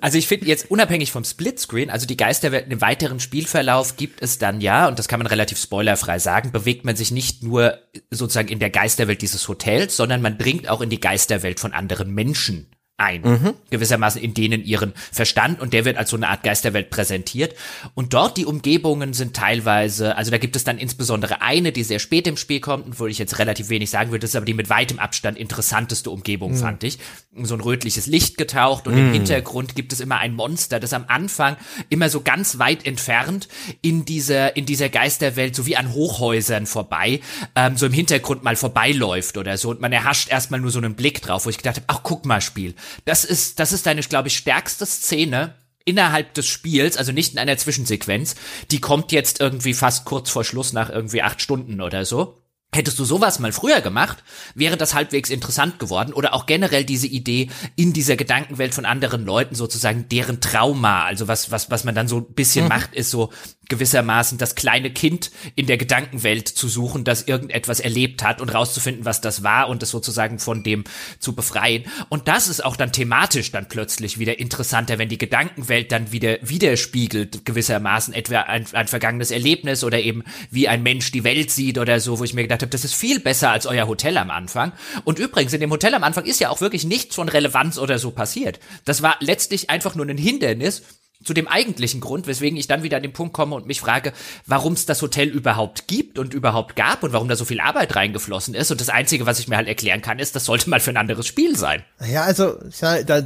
Also 0.01 0.17
ich 0.17 0.27
finde 0.27 0.47
jetzt 0.47 0.69
unabhängig 0.69 1.11
vom 1.11 1.23
Splitscreen, 1.23 1.89
also 1.89 2.05
die 2.05 2.17
Geisterwelt 2.17 2.71
im 2.71 2.81
weiteren 2.81 3.19
Spielverlauf 3.19 3.95
gibt 3.95 4.21
es 4.21 4.37
dann 4.37 4.61
ja, 4.61 4.87
und 4.87 4.99
das 4.99 5.07
kann 5.07 5.19
man 5.19 5.27
relativ 5.27 5.59
spoilerfrei 5.59 6.19
sagen, 6.19 6.51
bewegt 6.51 6.85
man 6.85 6.95
sich 6.95 7.11
nicht 7.11 7.43
nur 7.43 7.79
sozusagen 8.11 8.49
in 8.49 8.59
der 8.59 8.69
Geisterwelt 8.69 9.21
dieses 9.21 9.47
Hotels, 9.47 9.95
sondern 9.95 10.21
man 10.21 10.37
dringt 10.37 10.67
auch 10.69 10.81
in 10.81 10.89
die 10.89 10.99
Geisterwelt 10.99 11.59
von 11.59 11.73
anderen 11.73 12.13
Menschen 12.13 12.67
ein, 12.97 13.21
mhm. 13.21 13.53
gewissermaßen 13.71 14.21
in 14.21 14.35
denen 14.35 14.63
ihren 14.63 14.93
Verstand 15.11 15.59
und 15.59 15.73
der 15.73 15.83
wird 15.83 15.97
als 15.97 16.11
so 16.11 16.15
eine 16.15 16.29
Art 16.29 16.43
Geisterwelt 16.43 16.91
präsentiert 16.91 17.55
und 17.95 18.13
dort 18.13 18.37
die 18.37 18.45
Umgebungen 18.45 19.13
sind 19.13 19.35
teilweise, 19.35 20.15
also 20.15 20.29
da 20.29 20.37
gibt 20.37 20.55
es 20.55 20.63
dann 20.63 20.77
insbesondere 20.77 21.41
eine, 21.41 21.71
die 21.71 21.83
sehr 21.83 21.97
spät 21.97 22.27
im 22.27 22.37
Spiel 22.37 22.59
kommt 22.59 22.85
und 22.85 22.99
wo 22.99 23.07
ich 23.07 23.17
jetzt 23.17 23.39
relativ 23.39 23.69
wenig 23.69 23.89
sagen 23.89 24.11
würde, 24.11 24.19
das 24.19 24.29
ist 24.29 24.35
aber 24.35 24.45
die 24.45 24.53
mit 24.53 24.69
weitem 24.69 24.99
Abstand 24.99 25.39
interessanteste 25.39 26.11
Umgebung, 26.11 26.51
mhm. 26.51 26.57
fand 26.57 26.83
ich. 26.83 26.99
So 27.41 27.55
ein 27.55 27.61
rötliches 27.61 28.05
Licht 28.05 28.37
getaucht 28.37 28.85
und 28.85 28.93
mhm. 28.93 29.07
im 29.07 29.13
Hintergrund 29.13 29.75
gibt 29.75 29.91
es 29.91 29.99
immer 29.99 30.19
ein 30.19 30.35
Monster, 30.35 30.79
das 30.79 30.93
am 30.93 31.05
Anfang 31.07 31.57
immer 31.89 32.09
so 32.09 32.21
ganz 32.21 32.59
weit 32.59 32.85
entfernt 32.85 33.47
in 33.81 34.05
dieser, 34.05 34.55
in 34.55 34.67
dieser 34.67 34.89
Geisterwelt, 34.89 35.55
so 35.55 35.65
wie 35.65 35.75
an 35.75 35.93
Hochhäusern 35.93 36.67
vorbei, 36.67 37.21
ähm, 37.55 37.75
so 37.75 37.87
im 37.87 37.93
Hintergrund 37.93 38.43
mal 38.43 38.55
vorbeiläuft 38.55 39.37
oder 39.37 39.57
so 39.57 39.71
und 39.71 39.81
man 39.81 39.91
erhascht 39.91 40.29
erstmal 40.29 40.59
nur 40.59 40.69
so 40.69 40.77
einen 40.77 40.93
Blick 40.93 41.23
drauf, 41.23 41.47
wo 41.47 41.49
ich 41.49 41.57
gedacht 41.57 41.77
habe, 41.77 41.85
ach 41.87 42.01
guck 42.03 42.27
mal 42.27 42.39
Spiel, 42.39 42.75
das 43.05 43.23
ist, 43.23 43.59
das 43.59 43.71
ist 43.71 43.85
deine, 43.85 44.01
glaube 44.01 44.27
ich, 44.27 44.37
stärkste 44.37 44.85
Szene 44.85 45.55
innerhalb 45.85 46.33
des 46.33 46.47
Spiels, 46.47 46.97
also 46.97 47.11
nicht 47.11 47.33
in 47.33 47.39
einer 47.39 47.57
Zwischensequenz. 47.57 48.35
Die 48.71 48.79
kommt 48.79 49.11
jetzt 49.11 49.39
irgendwie 49.41 49.73
fast 49.73 50.05
kurz 50.05 50.29
vor 50.29 50.43
Schluss 50.43 50.73
nach 50.73 50.89
irgendwie 50.89 51.21
acht 51.21 51.41
Stunden 51.41 51.81
oder 51.81 52.05
so. 52.05 52.37
Hättest 52.73 52.97
du 52.97 53.05
sowas 53.05 53.37
mal 53.37 53.51
früher 53.51 53.81
gemacht, 53.81 54.23
wäre 54.55 54.77
das 54.77 54.95
halbwegs 54.95 55.29
interessant 55.29 55.77
geworden 55.77 56.11
oder 56.11 56.33
auch 56.33 56.47
generell 56.47 56.83
diese 56.83 57.05
Idee 57.05 57.49
in 57.75 57.93
dieser 57.93 58.15
Gedankenwelt 58.15 58.73
von 58.73 58.85
anderen 58.85 59.25
Leuten 59.25 59.53
sozusagen 59.53 60.09
deren 60.09 60.41
Trauma, 60.41 61.03
also 61.05 61.27
was 61.27 61.51
was 61.51 61.69
was 61.69 61.83
man 61.83 61.93
dann 61.93 62.07
so 62.07 62.17
ein 62.17 62.33
bisschen 62.33 62.63
mhm. 62.63 62.69
macht, 62.69 62.95
ist 62.95 63.11
so 63.11 63.31
gewissermaßen 63.69 64.37
das 64.37 64.55
kleine 64.55 64.91
Kind 64.91 65.31
in 65.55 65.67
der 65.67 65.77
Gedankenwelt 65.77 66.47
zu 66.47 66.67
suchen, 66.67 67.03
das 67.03 67.23
irgendetwas 67.23 67.79
erlebt 67.79 68.23
hat 68.23 68.41
und 68.41 68.53
rauszufinden, 68.53 69.05
was 69.05 69.21
das 69.21 69.43
war 69.43 69.69
und 69.69 69.83
es 69.83 69.89
sozusagen 69.89 70.39
von 70.39 70.63
dem 70.63 70.83
zu 71.19 71.33
befreien. 71.33 71.83
Und 72.09 72.27
das 72.27 72.47
ist 72.47 72.63
auch 72.63 72.75
dann 72.75 72.91
thematisch 72.91 73.51
dann 73.51 73.67
plötzlich 73.67 74.19
wieder 74.19 74.39
interessanter, 74.39 74.97
wenn 74.97 75.09
die 75.09 75.17
Gedankenwelt 75.17 75.91
dann 75.91 76.11
wieder 76.11 76.37
widerspiegelt 76.41 77.45
gewissermaßen 77.45 78.13
etwa 78.13 78.41
ein, 78.41 78.65
ein 78.73 78.87
vergangenes 78.87 79.31
Erlebnis 79.31 79.83
oder 79.83 79.99
eben 79.99 80.23
wie 80.51 80.67
ein 80.67 80.83
Mensch 80.83 81.11
die 81.11 81.23
Welt 81.23 81.51
sieht 81.51 81.77
oder 81.77 81.99
so, 81.99 82.19
wo 82.19 82.23
ich 82.23 82.33
mir 82.33 82.43
gedacht 82.43 82.61
habe, 82.61 82.71
das 82.71 82.85
ist 82.85 82.95
viel 82.95 83.19
besser 83.19 83.51
als 83.51 83.65
euer 83.65 83.87
Hotel 83.87 84.17
am 84.17 84.29
Anfang. 84.29 84.73
Und 85.03 85.19
übrigens, 85.19 85.53
in 85.53 85.61
dem 85.61 85.71
Hotel 85.71 85.93
am 85.93 86.03
Anfang 86.03 86.25
ist 86.25 86.39
ja 86.39 86.49
auch 86.49 86.61
wirklich 86.61 86.83
nichts 86.83 87.15
von 87.15 87.29
Relevanz 87.29 87.77
oder 87.77 87.99
so 87.99 88.11
passiert. 88.11 88.59
Das 88.85 89.01
war 89.01 89.15
letztlich 89.19 89.69
einfach 89.69 89.95
nur 89.95 90.05
ein 90.05 90.17
Hindernis, 90.17 90.83
zu 91.23 91.33
dem 91.33 91.47
eigentlichen 91.47 92.01
Grund, 92.01 92.27
weswegen 92.27 92.57
ich 92.57 92.67
dann 92.67 92.83
wieder 92.83 92.97
an 92.97 93.03
den 93.03 93.13
Punkt 93.13 93.33
komme 93.33 93.55
und 93.55 93.65
mich 93.65 93.81
frage, 93.81 94.13
warum 94.45 94.73
es 94.73 94.85
das 94.85 95.01
Hotel 95.01 95.29
überhaupt 95.29 95.87
gibt 95.87 96.19
und 96.19 96.33
überhaupt 96.33 96.75
gab 96.75 97.03
und 97.03 97.13
warum 97.13 97.27
da 97.27 97.35
so 97.35 97.45
viel 97.45 97.59
Arbeit 97.59 97.95
reingeflossen 97.95 98.53
ist. 98.53 98.71
Und 98.71 98.81
das 98.81 98.89
Einzige, 98.89 99.25
was 99.25 99.39
ich 99.39 99.47
mir 99.47 99.57
halt 99.57 99.67
erklären 99.67 100.01
kann, 100.01 100.19
ist, 100.19 100.35
das 100.35 100.45
sollte 100.45 100.69
mal 100.69 100.79
für 100.79 100.91
ein 100.91 100.97
anderes 100.97 101.27
Spiel 101.27 101.57
sein. 101.57 101.83
Ja, 102.05 102.23
also 102.23 102.57
ja, 102.81 103.03
da, 103.03 103.23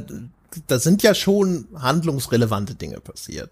da 0.66 0.78
sind 0.78 1.02
ja 1.02 1.14
schon 1.14 1.68
handlungsrelevante 1.74 2.74
Dinge 2.74 3.00
passiert. 3.00 3.50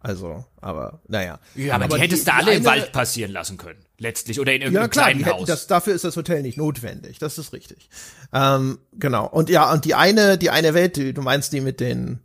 Also, 0.00 0.44
aber 0.60 1.00
naja. 1.08 1.40
Ja, 1.56 1.74
aber, 1.74 1.86
aber 1.86 1.96
die 1.96 2.02
hättest 2.02 2.28
du 2.28 2.32
alle 2.32 2.52
eine, 2.52 2.58
im 2.58 2.64
Wald 2.64 2.92
passieren 2.92 3.32
lassen 3.32 3.56
können, 3.56 3.80
letztlich, 3.98 4.38
oder 4.38 4.52
in 4.52 4.62
irgendeinem 4.62 4.84
ja, 4.84 4.88
klar, 4.88 5.04
kleinen 5.06 5.24
hätten, 5.24 5.36
Haus. 5.40 5.48
Das, 5.48 5.66
dafür 5.66 5.94
ist 5.94 6.04
das 6.04 6.16
Hotel 6.16 6.42
nicht 6.42 6.56
notwendig, 6.56 7.18
das 7.18 7.38
ist 7.38 7.52
richtig. 7.52 7.88
Ähm, 8.32 8.78
genau. 8.92 9.26
Und 9.26 9.50
ja, 9.50 9.72
und 9.72 9.84
die 9.84 9.94
eine, 9.94 10.38
die 10.38 10.50
eine 10.50 10.74
Welt, 10.74 10.96
du 10.96 11.22
meinst 11.22 11.52
die 11.52 11.60
mit 11.60 11.80
den 11.80 12.20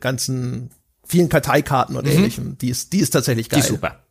ganzen 0.00 0.70
vielen 1.10 1.28
Karteikarten 1.28 1.96
und 1.96 2.06
mhm. 2.06 2.12
ähnlichem. 2.12 2.58
Die 2.58 2.70
ist, 2.70 2.92
die 2.92 3.00
ist 3.00 3.10
tatsächlich 3.10 3.48
geil. 3.48 3.60
Die 3.60 3.64
ist 3.64 3.68
super. 3.68 4.04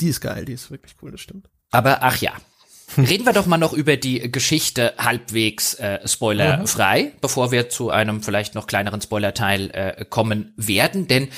Die 0.00 0.08
ist 0.08 0.20
geil, 0.20 0.44
die 0.44 0.52
ist 0.52 0.70
wirklich 0.70 0.94
cool, 1.02 1.10
das 1.10 1.20
stimmt. 1.20 1.48
Aber 1.70 2.02
ach 2.02 2.20
ja. 2.20 2.32
Reden 2.98 3.24
wir 3.24 3.32
doch 3.32 3.46
mal 3.46 3.56
noch 3.56 3.72
über 3.72 3.96
die 3.96 4.30
Geschichte 4.30 4.92
halbwegs 4.98 5.74
äh, 5.74 6.06
spoilerfrei, 6.06 7.04
mhm. 7.04 7.20
bevor 7.22 7.50
wir 7.50 7.70
zu 7.70 7.90
einem 7.90 8.22
vielleicht 8.22 8.54
noch 8.54 8.66
kleineren 8.66 9.00
Spoilerteil 9.00 9.70
äh, 9.70 10.04
kommen 10.04 10.52
werden. 10.56 11.08
Denn 11.08 11.28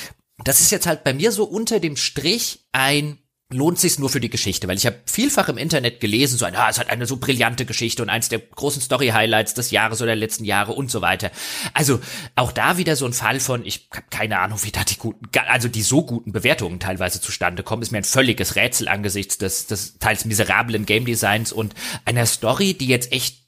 das 0.43 0.61
ist 0.61 0.73
jetzt 0.73 0.87
halt 0.87 1.05
bei 1.05 1.15
mir 1.15 1.31
so 1.31 1.45
unter 1.45 1.79
dem 1.79 1.97
Strich 1.97 2.67
ein 2.73 3.19
lohnt 3.51 3.79
sich's 3.79 3.99
nur 3.99 4.09
für 4.09 4.21
die 4.21 4.31
Geschichte, 4.31 4.69
weil 4.69 4.77
ich 4.77 4.87
habe 4.87 5.01
vielfach 5.07 5.49
im 5.49 5.59
Internet 5.59 6.01
gelesen, 6.01 6.39
so 6.39 6.45
ein, 6.45 6.57
ah, 6.57 6.69
es 6.71 6.79
hat 6.79 6.89
eine 6.89 7.07
so 7.07 7.19
brillante 7.19 7.67
Geschichte 7.67 8.03
und 8.03 8.09
eins 8.09 8.29
der 8.29 8.39
großen 8.39 8.81
Story-Highlights 8.81 9.55
des 9.55 9.71
Jahres 9.71 10.01
oder 10.01 10.09
der 10.09 10.17
letzten 10.17 10.45
Jahre 10.45 10.73
und 10.73 10.91
so 10.91 11.03
weiter. 11.03 11.31
Also 11.75 12.01
auch 12.37 12.53
da 12.53 12.79
wieder 12.79 12.97
so 12.97 13.07
ein 13.07 13.13
Fall 13.13 13.41
von, 13.41 13.65
ich 13.65 13.89
habe 13.93 14.07
keine 14.11 14.39
Ahnung, 14.39 14.59
wie 14.63 14.73
da 14.73 14.83
die 14.83 14.97
guten, 14.97 15.27
also 15.47 15.69
die 15.69 15.83
so 15.83 16.05
guten 16.05 16.33
Bewertungen 16.33 16.81
teilweise 16.81 17.21
zustande 17.21 17.63
kommen, 17.63 17.83
ist 17.83 17.93
mir 17.93 17.99
ein 17.99 18.05
völliges 18.05 18.57
Rätsel 18.57 18.89
angesichts 18.89 19.39
des, 19.39 19.67
des 19.67 19.99
teils 19.99 20.25
miserablen 20.25 20.87
Game 20.87 21.05
Designs 21.05 21.53
und 21.53 21.75
einer 22.07 22.27
Story, 22.27 22.75
die 22.75 22.87
jetzt 22.87 23.13
echt 23.13 23.45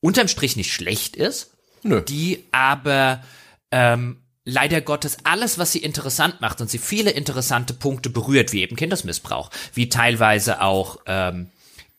unterm 0.00 0.28
Strich 0.28 0.56
nicht 0.56 0.72
schlecht 0.72 1.16
ist, 1.16 1.56
Nö. 1.82 2.02
die 2.02 2.44
aber 2.52 3.22
ähm, 3.70 4.23
leider 4.44 4.80
Gottes 4.80 5.18
alles, 5.24 5.58
was 5.58 5.72
sie 5.72 5.78
interessant 5.78 6.40
macht 6.40 6.60
und 6.60 6.70
sie 6.70 6.78
viele 6.78 7.10
interessante 7.10 7.74
Punkte 7.74 8.10
berührt, 8.10 8.52
wie 8.52 8.62
eben 8.62 8.76
Kindesmissbrauch, 8.76 9.50
wie 9.72 9.88
teilweise 9.88 10.60
auch 10.60 10.98
ähm, 11.06 11.50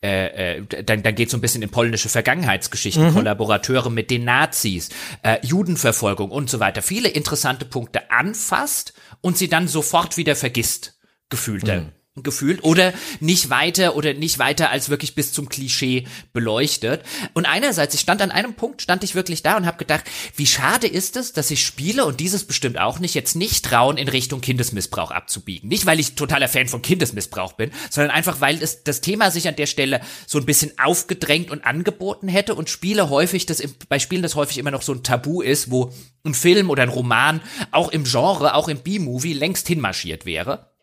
äh, 0.03 0.57
äh, 0.57 0.83
dann, 0.83 1.01
dann 1.01 1.15
geht 1.15 1.31
so 1.31 1.37
ein 1.37 1.41
bisschen 1.41 1.63
in 1.63 1.69
polnische 1.69 2.09
Vergangenheitsgeschichten, 2.09 3.07
mhm. 3.07 3.13
Kollaborateure 3.13 3.89
mit 3.89 4.11
den 4.11 4.23
Nazis, 4.23 4.89
äh, 5.23 5.37
Judenverfolgung 5.41 6.29
und 6.29 6.49
so 6.49 6.59
weiter, 6.59 6.83
viele 6.83 7.09
interessante 7.09 7.65
Punkte 7.65 8.11
anfasst 8.11 8.93
und 9.21 9.37
sie 9.37 9.47
dann 9.47 9.67
sofort 9.67 10.17
wieder 10.17 10.35
vergisst, 10.35 10.99
gefühlte. 11.29 11.81
Mhm 11.81 12.04
gefühlt 12.23 12.63
oder 12.63 12.93
nicht 13.19 13.49
weiter 13.49 13.97
oder 13.97 14.13
nicht 14.13 14.39
weiter 14.39 14.69
als 14.69 14.89
wirklich 14.89 15.15
bis 15.15 15.33
zum 15.33 15.49
Klischee 15.49 16.07
beleuchtet. 16.31 17.03
Und 17.33 17.45
einerseits, 17.45 17.93
ich 17.93 17.99
stand 17.99 18.21
an 18.21 18.31
einem 18.31 18.53
Punkt, 18.53 18.81
stand 18.81 19.03
ich 19.03 19.15
wirklich 19.15 19.43
da 19.43 19.57
und 19.57 19.65
habe 19.65 19.77
gedacht, 19.77 20.05
wie 20.37 20.47
schade 20.47 20.87
ist 20.87 21.17
es, 21.17 21.33
dass 21.33 21.51
ich 21.51 21.65
Spiele 21.65 22.05
und 22.05 22.21
dieses 22.21 22.45
bestimmt 22.45 22.79
auch 22.79 22.99
nicht 22.99 23.15
jetzt 23.15 23.35
nicht 23.35 23.65
trauen, 23.65 23.97
in 23.97 24.07
Richtung 24.07 24.39
Kindesmissbrauch 24.39 25.11
abzubiegen. 25.11 25.67
Nicht, 25.67 25.85
weil 25.85 25.99
ich 25.99 26.15
totaler 26.15 26.47
Fan 26.47 26.69
von 26.69 26.81
Kindesmissbrauch 26.81 27.53
bin, 27.53 27.71
sondern 27.89 28.11
einfach, 28.11 28.39
weil 28.39 28.63
es 28.63 28.83
das 28.83 29.01
Thema 29.01 29.29
sich 29.29 29.49
an 29.49 29.57
der 29.57 29.65
Stelle 29.65 29.99
so 30.25 30.37
ein 30.37 30.45
bisschen 30.45 30.71
aufgedrängt 30.79 31.51
und 31.51 31.65
angeboten 31.65 32.29
hätte 32.29 32.55
und 32.55 32.69
Spiele 32.69 33.09
häufig, 33.09 33.45
das 33.45 33.61
bei 33.89 33.99
Spielen 33.99 34.23
das 34.23 34.35
häufig 34.35 34.57
immer 34.57 34.71
noch 34.71 34.83
so 34.83 34.93
ein 34.93 35.03
Tabu 35.03 35.41
ist, 35.41 35.69
wo 35.69 35.91
ein 36.23 36.33
Film 36.33 36.69
oder 36.69 36.83
ein 36.83 36.89
Roman 36.89 37.41
auch 37.71 37.89
im 37.89 38.05
Genre, 38.05 38.55
auch 38.55 38.69
im 38.69 38.79
B-Movie 38.79 39.33
längst 39.33 39.67
hinmarschiert 39.67 40.25
wäre 40.25 40.74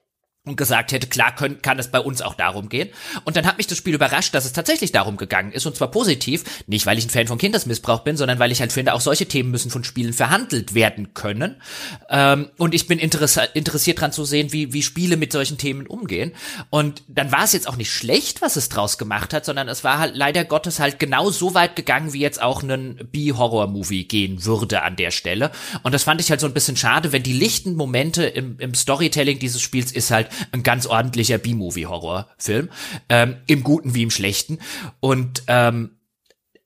und 0.45 0.57
gesagt 0.57 0.91
hätte, 0.91 1.07
klar 1.07 1.33
können, 1.37 1.63
kann 1.63 1.79
es 1.79 1.89
bei 1.89 2.01
uns 2.01 2.21
auch 2.21 2.35
darum 2.35 2.69
gehen. 2.69 2.89
Und 3.25 3.37
dann 3.37 3.47
hat 3.47 3.59
mich 3.59 3.69
das 3.69 3.79
Spiel 3.79 3.95
überrascht, 3.95 4.35
dass 4.35 4.45
es 4.45 4.53
tatsächlich 4.53 4.91
darum 4.91 5.17
gegangen 5.17 5.53
ist, 5.53 5.67
und 5.67 5.77
zwar 5.77 5.93
positiv, 5.93 6.43
nicht 6.67 6.85
weil 6.85 6.99
ich 6.99 7.07
ein 7.07 7.11
Fan 7.11 7.29
von 7.29 7.39
Kindesmissbrauch 7.39 8.01
bin, 8.01 8.17
sondern 8.17 8.41
weil 8.41 8.51
ich 8.51 8.61
halt 8.61 8.73
finde, 8.73 8.95
auch 8.95 9.01
solche 9.01 9.27
Themen 9.27 9.53
müssen 9.53 9.71
von 9.71 9.85
Spielen 9.85 10.13
verhandelt 10.13 10.75
werden 10.75 11.15
können. 11.15 11.63
Ähm, 12.11 12.49
und 12.59 12.75
ich 12.75 12.89
bin 12.89 12.99
interessiert 12.99 14.01
dran 14.01 14.11
zu 14.11 14.25
sehen, 14.25 14.53
wie, 14.53 14.73
wie 14.73 14.83
Spiele 14.83 15.17
mit 15.17 15.31
solchen 15.31 15.59
Themen 15.59 15.87
umgehen. 15.87 16.33
Und 16.71 17.05
dann 17.07 17.31
war 17.31 17.45
es 17.45 17.53
jetzt 17.53 17.69
auch 17.69 17.77
nicht 17.77 17.93
schlecht, 17.93 18.43
was 18.43 18.57
es 18.57 18.69
draus 18.69 18.99
gemacht 18.99 19.33
hat, 19.33 19.45
sondern 19.45 19.69
es 19.69 19.85
war 19.85 20.01
halt 20.01 20.17
leider 20.17 20.45
Gottes 20.45 20.81
halt 20.81 20.99
genau 20.99 21.31
so 21.31 21.55
weit 21.55 21.77
gegangen, 21.77 22.15
wie 22.15 22.21
jetzt 22.21 22.43
auch 22.43 22.65
ein 22.65 22.99
B-Horror-Movie 23.13 24.09
gehen 24.09 24.45
würde 24.45 24.83
an 24.83 24.97
der 24.97 25.13
Stelle. 25.13 25.53
Und 25.85 25.95
das 25.95 26.03
fand 26.03 26.21
ich 26.21 26.31
halt 26.31 26.41
so 26.41 26.49
ein 26.49 26.55
bisschen 26.55 26.77
schade, 26.77 27.13
wenn 27.13 27.23
die 27.23 27.33
lichten 27.33 27.77
Momente 27.77 28.25
im, 28.25 28.59
im 28.59 28.75
Storytelling 28.75 29.39
dieses 29.39 29.63
Spiels 29.63 29.93
ist 29.93 30.11
halt, 30.11 30.32
ein 30.53 30.63
ganz 30.63 30.87
ordentlicher 30.87 31.39
B-Movie-Horrorfilm, 31.39 32.69
ähm, 33.09 33.37
im 33.47 33.63
Guten 33.63 33.95
wie 33.95 34.03
im 34.03 34.11
Schlechten. 34.11 34.59
Und 35.01 35.43
ähm, 35.49 35.97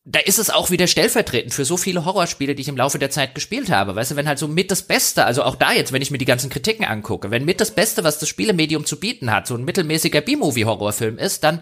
da 0.08 0.20
ist 0.20 0.38
es 0.38 0.50
auch 0.50 0.70
wieder 0.70 0.86
stellvertretend 0.86 1.52
für 1.52 1.64
so 1.64 1.76
viele 1.76 2.04
Horrorspiele, 2.04 2.54
die 2.54 2.62
ich 2.62 2.68
im 2.68 2.76
Laufe 2.76 2.98
der 2.98 3.10
Zeit 3.10 3.34
gespielt 3.34 3.70
habe. 3.70 3.96
Weißt 3.96 4.12
du, 4.12 4.16
wenn 4.16 4.28
halt 4.28 4.38
so 4.38 4.46
mit 4.46 4.70
das 4.70 4.82
Beste, 4.82 5.24
also 5.24 5.42
auch 5.42 5.56
da 5.56 5.72
jetzt, 5.72 5.92
wenn 5.92 6.00
ich 6.00 6.12
mir 6.12 6.18
die 6.18 6.24
ganzen 6.24 6.48
Kritiken 6.48 6.84
angucke, 6.84 7.32
wenn 7.32 7.44
mit 7.44 7.60
das 7.60 7.72
Beste, 7.72 8.04
was 8.04 8.20
das 8.20 8.28
Spielemedium 8.28 8.86
zu 8.86 9.00
bieten 9.00 9.32
hat, 9.32 9.48
so 9.48 9.56
ein 9.56 9.64
mittelmäßiger 9.64 10.20
B-Movie-Horrorfilm 10.20 11.18
ist, 11.18 11.42
dann 11.42 11.60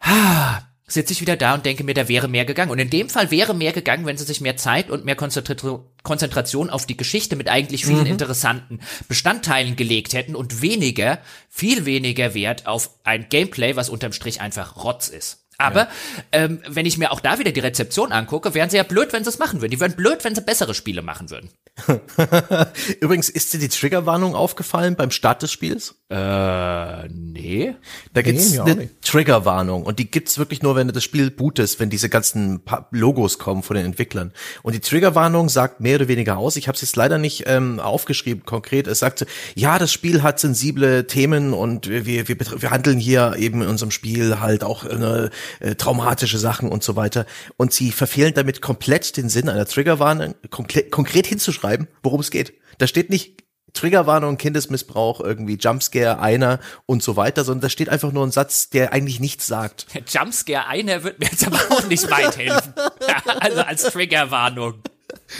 ah, 0.00 0.60
sitze 0.92 1.12
ich 1.12 1.20
wieder 1.20 1.36
da 1.36 1.54
und 1.54 1.64
denke 1.64 1.84
mir, 1.84 1.94
da 1.94 2.08
wäre 2.08 2.28
mehr 2.28 2.44
gegangen. 2.44 2.70
Und 2.70 2.78
in 2.78 2.90
dem 2.90 3.08
Fall 3.08 3.30
wäre 3.30 3.54
mehr 3.54 3.72
gegangen, 3.72 4.06
wenn 4.06 4.16
sie 4.16 4.24
sich 4.24 4.40
mehr 4.40 4.56
Zeit 4.56 4.90
und 4.90 5.04
mehr 5.04 5.16
Konzentration 5.16 6.70
auf 6.70 6.86
die 6.86 6.96
Geschichte 6.96 7.36
mit 7.36 7.48
eigentlich 7.48 7.86
vielen 7.86 8.00
mhm. 8.00 8.06
interessanten 8.06 8.80
Bestandteilen 9.08 9.76
gelegt 9.76 10.12
hätten 10.12 10.34
und 10.34 10.62
weniger, 10.62 11.18
viel 11.48 11.84
weniger 11.84 12.34
Wert 12.34 12.66
auf 12.66 12.90
ein 13.04 13.28
Gameplay, 13.28 13.76
was 13.76 13.88
unterm 13.88 14.12
Strich 14.12 14.40
einfach 14.40 14.82
Rotz 14.82 15.08
ist. 15.08 15.39
Aber 15.60 15.80
ja. 15.80 15.88
ähm, 16.32 16.60
wenn 16.68 16.86
ich 16.86 16.98
mir 16.98 17.12
auch 17.12 17.20
da 17.20 17.38
wieder 17.38 17.52
die 17.52 17.60
Rezeption 17.60 18.12
angucke, 18.12 18.54
wären 18.54 18.70
sie 18.70 18.78
ja 18.78 18.82
blöd, 18.82 19.12
wenn 19.12 19.24
sie 19.24 19.30
es 19.30 19.38
machen 19.38 19.60
würden. 19.60 19.70
Die 19.70 19.80
wären 19.80 19.92
blöd, 19.92 20.24
wenn 20.24 20.34
sie 20.34 20.40
bessere 20.40 20.74
Spiele 20.74 21.02
machen 21.02 21.30
würden. 21.30 21.50
Übrigens, 23.00 23.28
ist 23.28 23.52
dir 23.52 23.58
die 23.58 23.68
Triggerwarnung 23.68 24.34
aufgefallen 24.34 24.96
beim 24.96 25.10
Start 25.10 25.42
des 25.42 25.52
Spiels? 25.52 25.94
Äh, 26.10 27.08
nee. 27.08 27.74
Da 28.12 28.22
gibt's 28.22 28.52
nee, 28.52 28.60
eine 28.60 29.00
Triggerwarnung 29.00 29.84
und 29.84 29.98
die 29.98 30.10
gibt's 30.10 30.38
wirklich 30.38 30.62
nur, 30.62 30.76
wenn 30.76 30.88
du 30.88 30.92
das 30.92 31.04
Spiel 31.04 31.30
bootest, 31.30 31.78
wenn 31.78 31.90
diese 31.90 32.08
ganzen 32.08 32.62
Logos 32.90 33.38
kommen 33.38 33.62
von 33.62 33.76
den 33.76 33.86
Entwicklern. 33.86 34.32
Und 34.62 34.74
die 34.74 34.80
Triggerwarnung 34.80 35.48
sagt 35.48 35.80
mehr 35.80 35.96
oder 35.96 36.08
weniger 36.08 36.38
aus. 36.38 36.56
Ich 36.56 36.68
habe 36.68 36.76
es 36.76 36.82
jetzt 36.82 36.96
leider 36.96 37.18
nicht 37.18 37.44
ähm, 37.46 37.80
aufgeschrieben 37.80 38.44
konkret. 38.44 38.86
Es 38.86 38.98
sagte, 38.98 39.26
ja, 39.54 39.78
das 39.78 39.92
Spiel 39.92 40.22
hat 40.22 40.40
sensible 40.40 41.06
Themen 41.06 41.52
und 41.52 41.88
wir, 41.88 42.28
wir, 42.28 42.28
wir 42.28 42.70
handeln 42.70 42.98
hier 42.98 43.36
eben 43.38 43.62
in 43.62 43.68
unserem 43.68 43.90
Spiel 43.90 44.40
halt 44.40 44.64
auch 44.64 44.84
eine 44.84 45.26
äh, 45.26 45.30
traumatische 45.76 46.38
Sachen 46.38 46.70
und 46.70 46.82
so 46.82 46.96
weiter. 46.96 47.26
Und 47.56 47.72
sie 47.72 47.92
verfehlen 47.92 48.34
damit 48.34 48.60
komplett 48.60 49.16
den 49.16 49.28
Sinn 49.28 49.48
einer 49.48 49.66
Triggerwarnung, 49.66 50.34
konkret, 50.50 50.90
konkret 50.90 51.26
hinzuschreiben, 51.26 51.88
worum 52.02 52.20
es 52.20 52.30
geht. 52.30 52.54
Da 52.78 52.86
steht 52.86 53.10
nicht 53.10 53.40
Triggerwarnung, 53.72 54.36
Kindesmissbrauch, 54.36 55.20
irgendwie 55.20 55.56
Jumpscare, 55.56 56.20
einer 56.20 56.60
und 56.86 57.02
so 57.02 57.16
weiter, 57.16 57.44
sondern 57.44 57.62
da 57.62 57.68
steht 57.68 57.88
einfach 57.88 58.12
nur 58.12 58.26
ein 58.26 58.32
Satz, 58.32 58.70
der 58.70 58.92
eigentlich 58.92 59.20
nichts 59.20 59.46
sagt. 59.46 59.86
Jumpscare, 60.08 60.66
einer 60.66 61.02
wird 61.04 61.18
mir 61.18 61.26
jetzt 61.26 61.46
aber 61.46 61.60
auch 61.70 61.86
nicht 61.86 62.10
weit 62.10 62.36
helfen. 62.36 62.74
also 63.40 63.60
als 63.60 63.82
Triggerwarnung. 63.84 64.74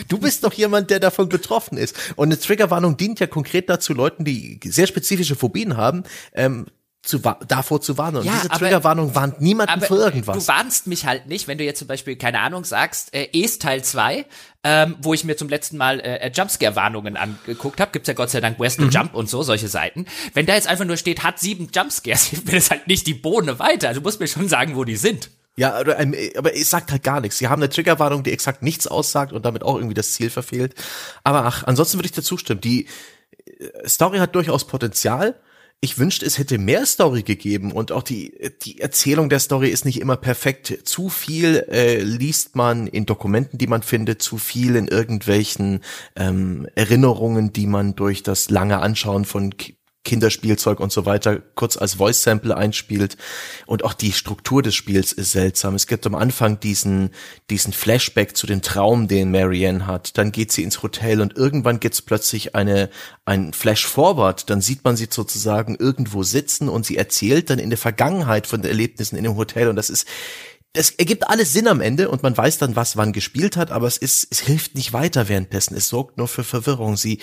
Du 0.09 0.19
bist 0.19 0.45
doch 0.45 0.53
jemand, 0.53 0.91
der 0.91 1.01
davon 1.01 1.29
betroffen 1.29 1.79
ist. 1.79 1.97
Und 2.17 2.29
eine 2.29 2.39
Triggerwarnung 2.39 2.97
dient 2.97 3.21
ja 3.21 3.27
konkret 3.27 3.69
dazu, 3.69 3.95
Leuten, 3.95 4.25
die 4.25 4.61
sehr 4.65 4.87
spezifische 4.87 5.37
Phobien 5.37 5.77
haben, 5.77 6.05
ähm, 6.35 6.67
zu, 7.03 7.19
davor 7.19 7.81
zu 7.81 7.97
warnen. 7.97 8.19
Und 8.19 8.25
ja, 8.25 8.35
diese 8.37 8.49
Triggerwarnung 8.51 9.15
warnt 9.15 9.41
niemanden 9.41 9.81
vor 9.81 9.97
irgendwas. 9.97 10.37
Du 10.37 10.49
warnst 10.53 10.87
mich 10.87 11.07
halt 11.07 11.27
nicht, 11.27 11.49
wenn 11.49 11.57
du 11.57 11.65
jetzt 11.65 11.79
zum 11.79 11.89
Beispiel, 11.89 12.17
keine 12.17 12.41
Ahnung, 12.41 12.65
sagst, 12.65 13.15
äh, 13.15 13.29
Es 13.33 13.59
Teil 13.59 13.83
2, 13.83 14.27
ähm, 14.65 14.97
wo 15.01 15.15
ich 15.15 15.25
mir 15.25 15.37
zum 15.37 15.49
letzten 15.49 15.79
Mal 15.79 16.01
äh, 16.01 16.17
äh, 16.17 16.31
Jumpscare-Warnungen 16.31 17.17
angeguckt 17.17 17.81
habe, 17.81 17.91
gibt's 17.93 18.09
ja 18.09 18.15
Gott 18.15 18.31
sei 18.31 18.41
Dank 18.41 18.61
Western 18.61 18.87
mhm. 18.87 18.93
Jump 18.93 19.15
und 19.15 19.31
so, 19.31 19.43
solche 19.43 19.69
Seiten. 19.69 20.05
Wenn 20.35 20.45
da 20.45 20.55
jetzt 20.55 20.69
einfach 20.69 20.85
nur 20.85 20.99
steht, 20.99 21.23
hat 21.23 21.39
sieben 21.39 21.71
Jumpscares, 21.75 22.25
hilft 22.27 22.47
mir 22.47 22.53
das 22.53 22.71
halt 22.71 22.87
nicht 22.87 23.07
die 23.07 23.15
Bohne 23.15 23.59
weiter. 23.59 23.89
Also 23.89 24.01
du 24.01 24.05
musst 24.05 24.21
mir 24.21 24.29
schon 24.29 24.49
sagen, 24.49 24.77
wo 24.77 24.85
die 24.85 24.97
sind. 24.97 25.31
Ja, 25.57 25.75
aber 25.75 26.55
es 26.55 26.71
sagt 26.71 26.93
halt 26.93 27.03
gar 27.03 27.21
nichts. 27.21 27.39
Sie 27.39 27.49
haben 27.49 27.61
eine 27.61 27.69
Triggerwarnung, 27.71 28.23
die 28.23 28.33
exakt 28.33 28.63
nichts 28.63 28.87
aussagt 28.87 29.33
und 29.33 29.45
damit 29.45 29.63
auch 29.63 29.77
irgendwie 29.77 29.95
das 29.95 30.13
Ziel 30.13 30.31
verfehlt. 30.31 30.75
Aber 31.25 31.45
ach, 31.45 31.65
ansonsten 31.65 31.99
würde 31.99 32.07
ich 32.07 32.13
dir 32.13 32.23
zustimmen. 32.23 32.61
Die 32.61 32.87
äh, 33.59 33.89
Story 33.89 34.19
hat 34.19 34.35
durchaus 34.35 34.67
Potenzial 34.67 35.41
ich 35.83 35.99
wünschte, 35.99 36.27
es 36.27 36.37
hätte 36.37 36.59
mehr 36.59 36.85
Story 36.85 37.23
gegeben 37.23 37.73
und 37.73 37.91
auch 37.91 38.03
die, 38.03 38.35
die 38.63 38.81
Erzählung 38.81 39.31
der 39.31 39.39
Story 39.39 39.71
ist 39.71 39.87
nicht 39.87 39.99
immer 39.99 40.19
perfekt. 40.19 40.81
Zu 40.85 41.09
viel 41.09 41.65
äh, 41.71 42.01
liest 42.01 42.55
man 42.55 42.87
in 42.87 43.07
Dokumenten, 43.07 43.57
die 43.57 43.67
man 43.67 43.83
findet, 43.83 44.21
zu 44.21 44.37
viel 44.37 44.77
in 44.77 44.89
irgendwelchen 44.89 45.81
ähm, 46.17 46.69
Erinnerungen, 46.75 47.55
die 47.55 47.67
man 47.67 47.97
durch 47.97 48.23
das 48.23 48.51
lange 48.51 48.81
Anschauen 48.81 49.25
von 49.25 49.55
Kinderspielzeug 50.03 50.81
und 50.81 50.91
so 50.91 51.05
weiter 51.05 51.41
kurz 51.55 51.77
als 51.77 51.95
Voice 51.95 52.23
Sample 52.23 52.57
einspielt 52.57 53.19
und 53.67 53.85
auch 53.85 53.93
die 53.93 54.13
Struktur 54.13 54.63
des 54.63 54.75
Spiels 54.75 55.13
ist 55.13 55.33
seltsam. 55.33 55.75
Es 55.75 55.87
gibt 55.87 56.07
am 56.07 56.15
Anfang 56.15 56.59
diesen 56.59 57.11
diesen 57.51 57.73
Flashback 57.73 58.35
zu 58.37 58.47
dem 58.47 58.63
Traum, 58.63 59.09
den 59.09 59.31
Marianne 59.31 59.87
hat. 59.87 60.17
Dann 60.17 60.33
geht 60.33 60.53
sie 60.53 60.63
ins 60.63 60.83
Hotel 60.83 61.21
und 61.21 61.37
irgendwann 61.37 61.81
gibt's 61.81 62.01
plötzlich 62.01 62.55
eine 62.55 62.89
ein 63.27 63.53
Flash 63.53 63.87
Forward. 63.87 64.49
Dann 64.49 64.63
sieht 64.63 64.85
man 64.85 64.97
sie 64.97 65.09
sozusagen 65.11 65.77
irgendwo 65.77 66.23
sitzen 66.23 66.71
und 66.71 66.87
sie 66.87 66.97
erzählt 66.97 67.51
dann 67.51 67.59
in 67.59 67.71
der 67.71 67.79
Vergangenheit 67.79 68.47
von 68.47 68.63
den 68.63 68.71
Erlebnissen 68.71 69.17
in 69.17 69.25
dem 69.25 69.37
Hotel 69.37 69.69
und 69.69 69.77
das 69.77 69.91
ist 69.91 70.07
das 70.73 70.91
ergibt 70.91 71.29
alles 71.29 71.53
Sinn 71.53 71.69
am 71.69 71.81
Ende 71.81 72.09
und 72.09 72.23
man 72.23 72.37
weiß 72.37 72.59
dann, 72.59 72.77
was 72.77 72.97
wann 72.97 73.13
gespielt 73.13 73.57
hat, 73.57 73.71
aber 73.71 73.87
es 73.87 73.97
ist, 73.97 74.29
es 74.31 74.41
hilft 74.41 74.77
nicht 74.77 74.93
weiter 74.93 75.29
währenddessen. 75.29 75.77
Es 75.77 75.89
sorgt 75.89 76.17
nur 76.17 76.29
für 76.29 76.45
Verwirrung. 76.45 76.97
Sie, 76.97 77.19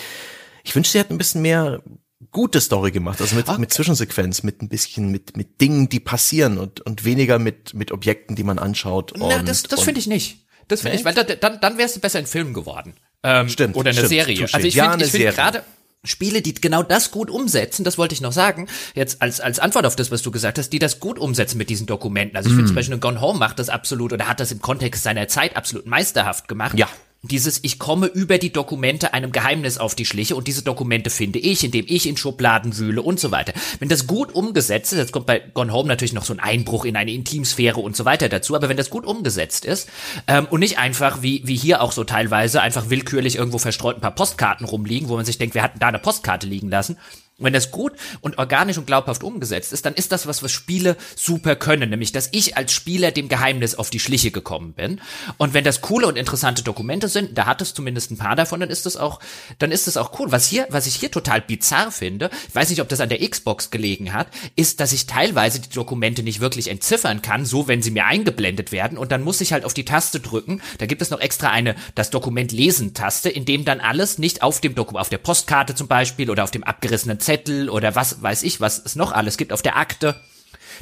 ich 0.64 0.76
wünschte, 0.76 0.94
sie 0.94 1.00
hat 1.00 1.12
ein 1.12 1.18
bisschen 1.18 1.42
mehr 1.42 1.82
gute 2.32 2.62
Story 2.62 2.92
gemacht, 2.92 3.22
also 3.22 3.36
mit, 3.36 3.48
okay. 3.48 3.60
mit 3.60 3.74
Zwischensequenz, 3.74 4.44
mit 4.44 4.62
ein 4.62 4.70
bisschen 4.70 5.12
mit 5.12 5.38
mit 5.38 5.62
Dingen, 5.62 5.90
die 5.90 6.00
passieren 6.00 6.58
und 6.58 6.82
und 6.82 7.06
weniger 7.06 7.40
mit 7.40 7.74
mit 7.74 7.92
Objekten, 7.92 8.36
die 8.36 8.44
man 8.44 8.60
anschaut. 8.60 9.14
Na, 9.18 9.44
das 9.44 9.64
das 9.64 9.82
finde 9.82 10.00
ich 10.00 10.08
nicht. 10.08 10.46
Das 10.68 10.82
finde 10.82 10.98
ich, 10.98 11.06
weil 11.06 11.14
da, 11.14 11.24
dann 11.24 11.60
dann 11.60 11.78
wäre 11.78 11.88
es 11.88 11.98
besser 12.00 12.20
ein 12.20 12.28
Film 12.28 12.54
geworden. 12.54 12.94
Ähm, 13.24 13.50
stimmt. 13.50 13.76
Oder 13.76 13.90
eine 13.90 13.98
stimmt, 13.98 14.10
Serie. 14.10 14.38
Touché. 14.46 14.54
Also 14.56 14.68
ich 14.68 14.76
ja, 14.76 14.90
finde 14.90 15.06
ich 15.06 15.12
finde 15.12 15.32
gerade 15.32 15.64
Spiele, 16.04 16.42
die 16.42 16.54
genau 16.54 16.84
das 16.84 17.12
gut 17.12 17.30
umsetzen, 17.30 17.84
das 17.84 17.98
wollte 17.98 18.14
ich 18.14 18.22
noch 18.22 18.32
sagen, 18.32 18.68
jetzt 18.94 19.22
als, 19.22 19.40
als 19.40 19.60
Antwort 19.60 19.86
auf 19.86 19.96
das, 19.96 20.12
was 20.12 20.22
du 20.22 20.32
gesagt 20.32 20.58
hast, 20.58 20.70
die 20.70 20.80
das 20.80 21.00
gut 21.00 21.20
umsetzen 21.20 21.58
mit 21.58 21.70
diesen 21.70 21.88
Dokumenten. 21.88 22.38
Also 22.38 22.50
ich 22.50 22.54
mm. 22.54 22.58
finde 22.58 22.68
zum 22.68 22.76
Beispiel 22.76 22.98
Gone 23.00 23.20
Home 23.20 23.40
macht 23.40 23.60
das 23.60 23.70
absolut 23.70 24.14
oder 24.14 24.28
hat 24.28 24.40
das 24.40 24.52
im 24.52 24.62
Kontext 24.62 25.04
seiner 25.04 25.28
Zeit 25.28 25.58
absolut 25.58 25.86
meisterhaft 25.86 26.48
gemacht. 26.48 26.78
Ja 26.78 26.88
dieses 27.24 27.64
Ich 27.64 27.80
komme 27.80 28.08
über 28.08 28.38
die 28.38 28.54
Dokumente 28.54 29.14
einem 29.14 29.32
Geheimnis 29.32 29.78
auf 29.78 29.96
die 29.96 30.06
Schliche 30.06 30.36
und 30.36 30.48
diese 30.48 30.62
Dokumente 30.62 31.10
finde 31.10 31.40
ich, 31.40 31.64
indem 31.64 31.86
ich 31.88 32.08
in 32.08 32.18
Schubladen 32.18 32.78
wühle 32.78 33.02
und 33.02 33.20
so 33.20 33.32
weiter. 33.32 33.54
Wenn 33.80 33.90
das 33.90 34.08
gut 34.08 34.34
umgesetzt 34.34 34.94
ist, 34.94 35.00
jetzt 35.00 35.12
kommt 35.12 35.26
bei 35.26 35.40
Gone 35.40 35.74
Home 35.74 35.88
natürlich 35.88 36.14
noch 36.14 36.26
so 36.26 36.34
ein 36.34 36.40
Einbruch 36.40 36.86
in 36.86 36.96
eine 36.96 37.12
Intimsphäre 37.12 37.80
und 37.80 37.96
so 37.96 38.06
weiter 38.06 38.30
dazu, 38.30 38.56
aber 38.56 38.70
wenn 38.70 38.78
das 38.78 38.90
gut 38.90 39.06
umgesetzt 39.06 39.66
ist 39.66 39.90
ähm, 40.28 40.48
und 40.50 40.60
nicht 40.60 40.78
einfach 40.78 41.22
wie, 41.22 41.42
wie 41.46 41.56
hier 41.56 41.82
auch 41.82 41.92
so 41.92 42.04
teilweise 42.04 42.62
einfach 42.62 42.90
willkürlich 42.90 43.36
irgendwo 43.36 43.58
verstreut 43.58 43.98
ein 43.98 44.02
paar 44.02 44.16
Postkarten 44.16 44.66
rumliegen, 44.66 45.10
wo 45.10 45.16
man 45.16 45.26
sich 45.26 45.38
denkt, 45.38 45.56
wir 45.56 45.64
hatten 45.64 45.80
da 45.80 45.88
eine 45.88 46.00
Postkarte 46.00 46.48
liegen 46.48 46.70
lassen, 46.70 46.98
wenn 47.40 47.54
das 47.54 47.70
gut 47.70 47.94
und 48.22 48.40
organisch 48.40 48.80
und 48.80 48.88
glaubhaft 48.88 49.24
umgesetzt 49.24 49.72
ist, 49.72 49.86
dann 49.86 49.94
ist 49.94 50.12
das 50.12 50.26
was, 50.26 50.42
was 50.42 50.52
Spiele 50.52 50.98
super 51.16 51.56
können, 51.56 51.92
nämlich 51.92 52.12
dass 52.12 52.30
ich 52.32 52.58
als 52.58 52.74
Spieler 52.74 53.12
dem 53.12 53.30
Geheimnis 53.30 53.76
auf 53.76 53.92
die 53.92 54.00
Schliche 54.00 54.32
gekommen 54.32 54.74
bin. 54.74 55.00
Und 55.38 55.54
wenn 55.54 55.64
das 55.64 55.82
coole 55.82 56.08
und 56.08 56.18
interessante 56.18 56.64
Dokumente 56.64 57.10
sind, 57.10 57.38
da 57.38 57.46
hat 57.46 57.62
es 57.62 57.76
zumindest 57.76 58.10
ein 58.10 58.18
paar 58.18 58.36
davon, 58.36 58.60
dann 58.60 58.72
ist 58.72 58.88
das 58.88 58.98
auch, 58.98 59.20
dann 59.60 59.72
ist 59.72 59.86
das 59.86 59.98
auch 59.98 60.20
cool. 60.20 60.32
Was 60.32 60.48
hier, 60.48 60.66
was 60.72 60.88
ich 60.88 60.96
hier 60.96 61.12
total 61.12 61.42
bizarr 61.42 61.92
finde, 61.92 62.32
ich 62.48 62.56
weiß 62.56 62.72
nicht, 62.72 62.82
ob 62.82 62.90
das 62.90 63.02
an 63.02 63.10
der 63.10 63.20
Xbox 63.20 63.70
gelegen 63.70 64.14
hat, 64.14 64.30
ist, 64.56 64.80
dass 64.80 64.92
ich 64.92 65.06
teilweise 65.06 65.60
die 65.60 65.70
Dokumente 65.70 66.24
nicht 66.24 66.40
wirklich 66.40 66.70
entziffern 66.70 67.22
kann, 67.22 67.46
so 67.46 67.68
wenn 67.68 67.84
sie 67.84 67.92
mir 67.92 68.06
eingeblendet 68.06 68.72
werden 68.72 68.98
und 68.98 69.12
dann 69.12 69.22
muss 69.22 69.42
ich 69.42 69.54
halt 69.54 69.64
auf 69.64 69.76
die 69.76 69.86
Taste 69.86 70.20
drücken. 70.20 70.60
Da 70.80 70.88
gibt 70.88 71.04
es 71.04 71.12
noch 71.12 71.20
extra 71.20 71.52
eine, 71.52 71.76
das 71.94 72.10
Dokument 72.10 72.52
lesen 72.52 72.96
Taste, 72.96 73.30
in 73.30 73.46
dem 73.46 73.64
dann 73.64 73.80
alles 73.80 74.18
nicht 74.18 74.42
auf 74.42 74.60
dem 74.60 74.74
Dokument, 74.74 75.02
auf 75.02 75.10
der 75.10 75.20
Postkarte 75.20 75.76
zum 75.76 75.88
Beispiel 75.88 76.32
oder 76.32 76.44
auf 76.44 76.50
dem 76.50 76.64
abgerissenen 76.64 77.20
Zettel 77.28 77.70
oder 77.70 77.94
was 77.96 78.22
weiß 78.22 78.44
ich, 78.44 78.62
was 78.62 78.82
es 78.84 78.96
noch 78.96 79.12
alles 79.12 79.38
gibt 79.38 79.52
auf 79.52 79.62
der 79.62 79.76
Akte 79.76 80.16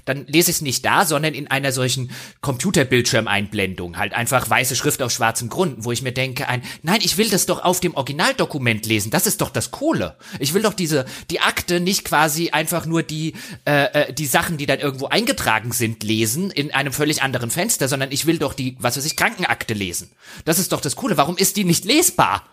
dann 0.03 0.25
lese 0.27 0.51
ich 0.51 0.57
es 0.57 0.61
nicht 0.61 0.83
da, 0.83 1.05
sondern 1.05 1.33
in 1.33 1.47
einer 1.47 1.71
solchen 1.71 2.11
Computerbildschirmeinblendung, 2.41 3.97
halt 3.97 4.13
einfach 4.13 4.49
weiße 4.49 4.75
Schrift 4.75 5.01
auf 5.01 5.11
schwarzem 5.11 5.49
Grund, 5.49 5.85
wo 5.85 5.91
ich 5.91 6.01
mir 6.01 6.11
denke, 6.11 6.49
ein, 6.49 6.63
nein, 6.83 6.99
ich 7.01 7.17
will 7.17 7.29
das 7.29 7.45
doch 7.45 7.63
auf 7.63 7.79
dem 7.79 7.95
Originaldokument 7.95 8.85
lesen, 8.85 9.11
das 9.11 9.27
ist 9.27 9.41
doch 9.41 9.49
das 9.49 9.71
Coole. 9.71 10.17
Ich 10.39 10.53
will 10.53 10.63
doch 10.63 10.73
diese, 10.73 11.05
die 11.29 11.39
Akte 11.39 11.79
nicht 11.79 12.03
quasi 12.05 12.49
einfach 12.49 12.85
nur 12.85 13.03
die, 13.03 13.33
äh, 13.65 14.09
äh, 14.09 14.13
die 14.13 14.25
Sachen, 14.25 14.57
die 14.57 14.65
dann 14.65 14.79
irgendwo 14.79 15.07
eingetragen 15.07 15.71
sind, 15.71 16.03
lesen 16.03 16.51
in 16.51 16.73
einem 16.73 16.93
völlig 16.93 17.21
anderen 17.21 17.51
Fenster, 17.51 17.87
sondern 17.87 18.11
ich 18.11 18.25
will 18.25 18.39
doch 18.39 18.53
die, 18.53 18.75
was 18.79 18.97
weiß 18.97 19.05
ich, 19.05 19.15
Krankenakte 19.15 19.73
lesen. 19.73 20.11
Das 20.43 20.59
ist 20.59 20.71
doch 20.71 20.81
das 20.81 20.95
Coole. 20.95 21.17
Warum 21.17 21.37
ist 21.37 21.57
die 21.57 21.63
nicht 21.63 21.85
lesbar? 21.85 22.43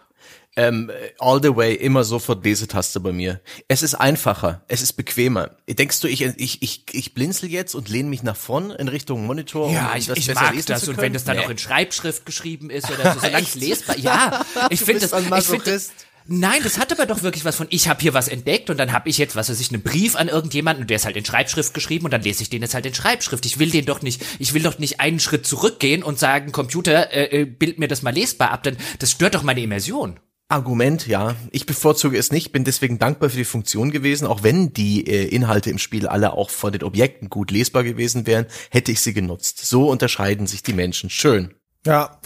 Ähm, 0.55 0.91
all 1.19 1.41
the 1.43 1.57
way 1.57 1.75
immer 1.75 2.05
sofort 2.05 2.45
Lesetaste 2.45 3.01
bei 3.01 3.13
mir. 3.13 3.41
Es 3.69 3.83
ist 3.83 3.95
einfacher, 3.95 4.63
es 4.69 4.83
ist 4.83 4.93
bequemer. 4.95 5.57
Denkst 5.67 6.01
du, 6.01 6.09
ich 6.09 6.21
ich 6.21 6.61
ich, 6.61 6.85
ich 6.93 7.15
blinzel 7.15 7.51
jetzt 7.51 7.75
und 7.75 7.89
lehne 7.89 8.11
mich 8.11 8.23
nach 8.23 8.37
vorn 8.37 8.71
in 8.71 8.89
Richtung 8.89 9.25
Monitor? 9.25 9.73
Ja, 9.73 9.93
um 9.93 9.99
ich, 9.99 10.11
ich 10.11 10.35
mag 10.35 10.55
das 10.67 10.89
und 10.89 10.99
wenn 10.99 11.15
das 11.15 11.25
dann 11.25 11.39
nee. 11.39 11.45
auch 11.45 11.51
in 11.51 11.57
Schreibschrift 11.57 12.27
geschrieben 12.27 12.69
ist 12.69 12.91
oder 12.91 13.15
so, 13.15 13.21
solange 13.21 13.45
es 13.45 13.55
lesbar. 13.55 13.97
Ja, 13.99 14.45
ich 14.71 14.81
finde 14.81 15.09
das. 15.09 15.13
Ich 15.13 15.47
finde 15.47 15.81
Nein, 16.27 16.61
das 16.63 16.79
hat 16.79 16.93
aber 16.93 17.07
doch 17.07 17.23
wirklich 17.23 17.45
was 17.45 17.57
von, 17.57 17.67
ich 17.71 17.89
habe 17.89 18.01
hier 18.01 18.15
was 18.15 18.29
entdeckt 18.29 18.71
und 18.71 18.79
dann 18.79 18.93
habe 18.93 19.09
ich 19.09 19.19
jetzt, 19.19 19.35
was 19.35 19.49
weiß 19.49 19.59
ich, 19.59 19.73
einen 19.73 19.83
Brief 19.83 20.15
an 20.15 20.29
irgendjemanden 20.29 20.83
und 20.83 20.91
der 20.91 20.97
ist 20.97 21.05
halt 21.05 21.17
in 21.17 21.25
Schreibschrift 21.25 21.75
geschrieben 21.75 22.05
und 22.05 22.13
dann 22.13 22.23
lese 22.23 22.43
ich 22.43 22.51
den 22.51 22.63
jetzt 22.63 22.75
halt 22.75 22.87
in 22.87 22.95
Schreibschrift. 22.95 23.45
Ich 23.45 23.59
will 23.59 23.71
den 23.71 23.87
doch 23.87 24.03
nicht, 24.03 24.23
ich 24.39 24.55
will 24.55 24.63
doch 24.63 24.79
nicht 24.79 25.01
einen 25.01 25.19
Schritt 25.19 25.47
zurückgehen 25.47 26.03
und 26.05 26.21
sagen, 26.21 26.53
Computer, 26.53 27.13
äh, 27.13 27.41
äh 27.41 27.45
bild 27.45 27.79
mir 27.81 27.89
das 27.89 28.03
mal 28.03 28.15
lesbar 28.15 28.53
ab, 28.53 28.63
denn 28.63 28.77
das 29.01 29.11
stört 29.11 29.35
doch 29.35 29.43
meine 29.43 29.63
Immersion. 29.63 30.21
Argument, 30.53 31.07
ja. 31.07 31.35
Ich 31.51 31.67
bevorzuge 31.67 32.17
es 32.17 32.31
nicht, 32.31 32.53
bin 32.53 32.65
deswegen 32.65 32.99
dankbar 32.99 33.31
für 33.31 33.39
die 33.39 33.45
Funktion 33.45 33.91
gewesen. 33.91 34.27
Auch 34.27 34.43
wenn 34.43 34.73
die 34.73 35.07
äh, 35.07 35.25
Inhalte 35.25 35.71
im 35.71 35.79
Spiel 35.79 36.07
alle 36.07 36.35
auch 36.35 36.51
von 36.51 36.73
den 36.73 36.83
Objekten 36.83 37.31
gut 37.31 37.51
lesbar 37.51 37.83
gewesen 37.83 38.27
wären, 38.27 38.47
hätte 38.71 38.93
ich 38.93 39.01
sie 39.01 39.15
genutzt. 39.15 39.65
So 39.65 39.89
unterscheiden 39.89 40.47
sich 40.47 40.63
die 40.63 40.75
Menschen. 40.75 41.11
Schön. 41.11 41.55
Ja. 41.85 42.21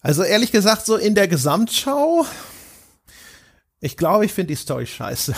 Also 0.00 0.22
ehrlich 0.22 0.52
gesagt, 0.52 0.84
so 0.84 0.96
in 0.96 1.14
der 1.14 1.28
Gesamtschau 1.28 2.26
ich 3.84 3.98
glaube, 3.98 4.24
ich 4.24 4.32
finde 4.32 4.54
die 4.54 4.56
Story 4.56 4.86
scheiße. 4.86 5.34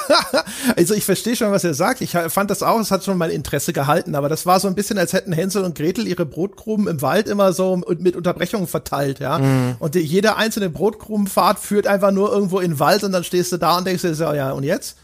also 0.76 0.92
ich 0.92 1.02
verstehe 1.02 1.34
schon, 1.34 1.50
was 1.50 1.64
er 1.64 1.72
sagt. 1.72 2.02
Ich 2.02 2.10
fand 2.10 2.50
das 2.50 2.62
auch, 2.62 2.78
es 2.78 2.90
hat 2.90 3.04
schon 3.04 3.16
mein 3.16 3.30
Interesse 3.30 3.72
gehalten, 3.72 4.14
aber 4.14 4.28
das 4.28 4.44
war 4.44 4.60
so 4.60 4.68
ein 4.68 4.74
bisschen, 4.74 4.98
als 4.98 5.14
hätten 5.14 5.32
Hänsel 5.32 5.64
und 5.64 5.74
Gretel 5.74 6.06
ihre 6.06 6.26
Brotkrumen 6.26 6.88
im 6.88 7.00
Wald 7.00 7.26
immer 7.26 7.54
so 7.54 7.76
mit 7.98 8.16
Unterbrechungen 8.16 8.66
verteilt, 8.66 9.18
ja. 9.18 9.38
Mhm. 9.38 9.76
Und 9.78 9.94
die, 9.94 10.00
jede 10.00 10.36
einzelne 10.36 10.68
Brotkrumenfahrt 10.68 11.58
führt 11.58 11.86
einfach 11.86 12.10
nur 12.10 12.30
irgendwo 12.30 12.60
in 12.60 12.72
den 12.72 12.78
Wald 12.80 13.02
und 13.02 13.12
dann 13.12 13.24
stehst 13.24 13.50
du 13.50 13.56
da 13.56 13.78
und 13.78 13.86
denkst 13.86 14.02
dir 14.02 14.14
so, 14.14 14.24
ja, 14.24 14.52
und 14.52 14.64
jetzt? 14.64 14.98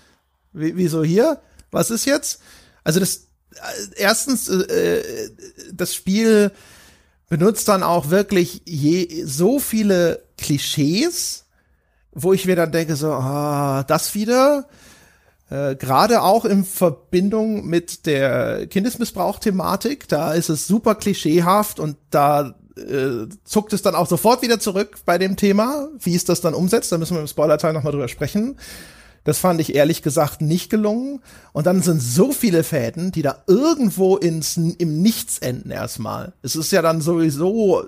Wie, 0.52 0.76
wieso 0.76 1.02
hier? 1.02 1.40
Was 1.70 1.90
ist 1.90 2.04
jetzt? 2.04 2.40
Also 2.84 3.00
das, 3.00 3.28
äh, 3.52 3.96
erstens, 3.96 4.50
äh, 4.50 5.30
das 5.72 5.94
Spiel 5.94 6.52
benutzt 7.30 7.68
dann 7.68 7.82
auch 7.82 8.10
wirklich 8.10 8.60
je, 8.66 9.24
so 9.24 9.60
viele 9.60 10.24
Klischees, 10.36 11.45
wo 12.16 12.32
ich 12.32 12.46
mir 12.46 12.56
dann 12.56 12.72
denke, 12.72 12.96
so, 12.96 13.12
ah, 13.12 13.84
das 13.86 14.14
wieder. 14.14 14.66
Äh, 15.50 15.76
Gerade 15.76 16.22
auch 16.22 16.46
in 16.46 16.64
Verbindung 16.64 17.66
mit 17.66 18.06
der 18.06 18.66
Kindesmissbrauch-Thematik, 18.66 20.08
da 20.08 20.32
ist 20.32 20.48
es 20.48 20.66
super 20.66 20.94
klischeehaft 20.94 21.78
und 21.78 21.98
da 22.10 22.54
äh, 22.76 23.28
zuckt 23.44 23.74
es 23.74 23.82
dann 23.82 23.94
auch 23.94 24.08
sofort 24.08 24.40
wieder 24.40 24.58
zurück 24.58 24.98
bei 25.04 25.18
dem 25.18 25.36
Thema. 25.36 25.88
Wie 26.00 26.14
ist 26.14 26.30
das 26.30 26.40
dann 26.40 26.54
umsetzt? 26.54 26.90
Da 26.90 26.98
müssen 26.98 27.14
wir 27.14 27.20
im 27.20 27.26
Spoiler-Teil 27.26 27.74
nochmal 27.74 27.92
drüber 27.92 28.08
sprechen. 28.08 28.56
Das 29.24 29.38
fand 29.38 29.60
ich 29.60 29.74
ehrlich 29.74 30.02
gesagt 30.02 30.40
nicht 30.40 30.70
gelungen. 30.70 31.20
Und 31.52 31.66
dann 31.66 31.82
sind 31.82 32.00
so 32.00 32.32
viele 32.32 32.64
Fäden, 32.64 33.12
die 33.12 33.22
da 33.22 33.42
irgendwo 33.46 34.16
ins, 34.16 34.56
im 34.56 35.02
Nichts 35.02 35.38
enden 35.38 35.70
erstmal. 35.70 36.32
Es 36.42 36.56
ist 36.56 36.72
ja 36.72 36.80
dann 36.80 37.02
sowieso 37.02 37.84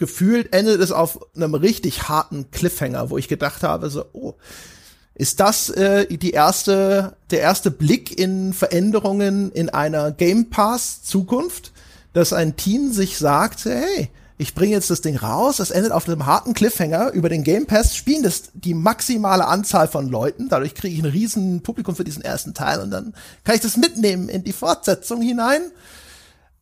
gefühlt 0.00 0.54
endet 0.54 0.80
es 0.80 0.92
auf 0.92 1.20
einem 1.36 1.54
richtig 1.54 2.08
harten 2.08 2.50
Cliffhanger, 2.50 3.10
wo 3.10 3.18
ich 3.18 3.28
gedacht 3.28 3.62
habe, 3.62 3.90
so, 3.90 4.06
oh, 4.14 4.34
ist 5.14 5.40
das 5.40 5.68
äh, 5.68 6.06
die 6.06 6.30
erste, 6.30 7.16
der 7.30 7.40
erste 7.40 7.70
Blick 7.70 8.18
in 8.18 8.54
Veränderungen 8.54 9.52
in 9.52 9.68
einer 9.68 10.10
Game 10.10 10.48
Pass 10.48 11.02
Zukunft, 11.02 11.72
dass 12.14 12.32
ein 12.32 12.56
Team 12.56 12.94
sich 12.94 13.18
sagt, 13.18 13.66
hey, 13.66 14.08
ich 14.38 14.54
bringe 14.54 14.72
jetzt 14.72 14.88
das 14.88 15.02
Ding 15.02 15.16
raus, 15.16 15.58
es 15.58 15.70
endet 15.70 15.92
auf 15.92 16.08
einem 16.08 16.24
harten 16.24 16.54
Cliffhanger, 16.54 17.12
über 17.12 17.28
den 17.28 17.44
Game 17.44 17.66
Pass 17.66 17.94
spielen 17.94 18.22
das 18.22 18.44
die 18.54 18.72
maximale 18.72 19.46
Anzahl 19.46 19.86
von 19.86 20.08
Leuten, 20.08 20.48
dadurch 20.48 20.74
kriege 20.74 20.94
ich 20.94 21.02
ein 21.02 21.10
riesen 21.10 21.62
Publikum 21.62 21.94
für 21.94 22.04
diesen 22.04 22.24
ersten 22.24 22.54
Teil 22.54 22.80
und 22.80 22.90
dann 22.90 23.12
kann 23.44 23.54
ich 23.54 23.60
das 23.60 23.76
mitnehmen 23.76 24.30
in 24.30 24.44
die 24.44 24.54
Fortsetzung 24.54 25.20
hinein. 25.20 25.60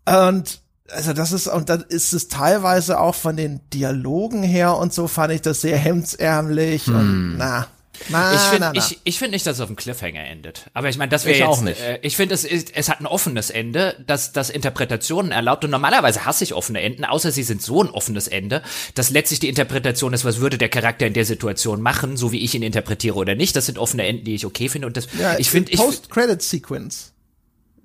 Und 0.07 0.61
also 0.91 1.13
das 1.13 1.33
ist, 1.33 1.47
und 1.47 1.69
dann 1.69 1.83
ist 1.89 2.13
es 2.13 2.29
teilweise 2.29 3.01
auch 3.01 3.15
von 3.15 3.37
den 3.37 3.61
Dialogen 3.73 4.43
her 4.43 4.77
und 4.77 4.93
so 4.93 5.09
fand 5.09 5.33
ich 5.33 5.43
das 5.43 5.61
sehr 5.61 5.77
hemdsärmlich 5.77 6.87
hm. 6.87 6.95
und 6.95 7.37
na. 7.39 7.69
Na, 8.11 8.33
ich 8.33 8.41
finde 8.41 8.73
ich, 8.75 9.01
ich 9.03 9.19
finde 9.19 9.33
nicht, 9.33 9.47
dass 9.47 9.57
es 9.57 9.61
auf 9.61 9.67
dem 9.67 9.77
Cliffhanger 9.77 10.25
endet. 10.25 10.71
Aber 10.73 10.89
ich 10.89 10.99
meine, 10.99 11.11
das 11.11 11.25
wäre 11.25 11.39
jetzt. 11.39 11.49
Auch 11.49 11.61
nicht. 11.63 11.81
Äh, 11.81 11.99
ich 12.03 12.17
finde, 12.17 12.35
es 12.35 12.45
ist, 12.45 12.75
es 12.75 12.89
hat 12.89 13.01
ein 13.01 13.07
offenes 13.07 13.51
Ende, 13.51 13.97
das 14.07 14.33
das 14.33 14.51
Interpretationen 14.51 15.33
erlaubt. 15.33 15.65
Und 15.65 15.71
normalerweise 15.71 16.25
hasse 16.25 16.45
ich 16.45 16.55
offene 16.55 16.81
Enden, 16.81 17.05
außer 17.05 17.33
sie 17.33 17.43
sind 17.43 17.61
so 17.61 17.83
ein 17.83 17.91
offenes 17.91 18.29
Ende, 18.29 18.63
dass 18.95 19.11
letztlich 19.11 19.41
die 19.41 19.49
Interpretation 19.49 20.13
ist, 20.13 20.25
was 20.25 20.39
würde 20.39 20.59
der 20.59 20.69
Charakter 20.69 21.07
in 21.07 21.13
der 21.13 21.25
Situation 21.25 21.83
machen, 21.83 22.17
so 22.17 22.31
wie 22.33 22.39
ich 22.39 22.55
ihn 22.55 22.63
interpretiere 22.63 23.17
oder 23.17 23.35
nicht. 23.35 23.57
Das 23.57 23.67
sind 23.67 23.79
offene 23.79 24.07
Enden, 24.07 24.25
die 24.25 24.35
ich 24.37 24.47
okay 24.47 24.69
finde. 24.69 24.87
Und 24.87 24.97
das, 24.97 25.09
ja, 25.19 25.39
ich 25.39 25.51
finde, 25.51 25.73
ich 25.73 25.79
Post-Credit-Sequence 25.79 27.15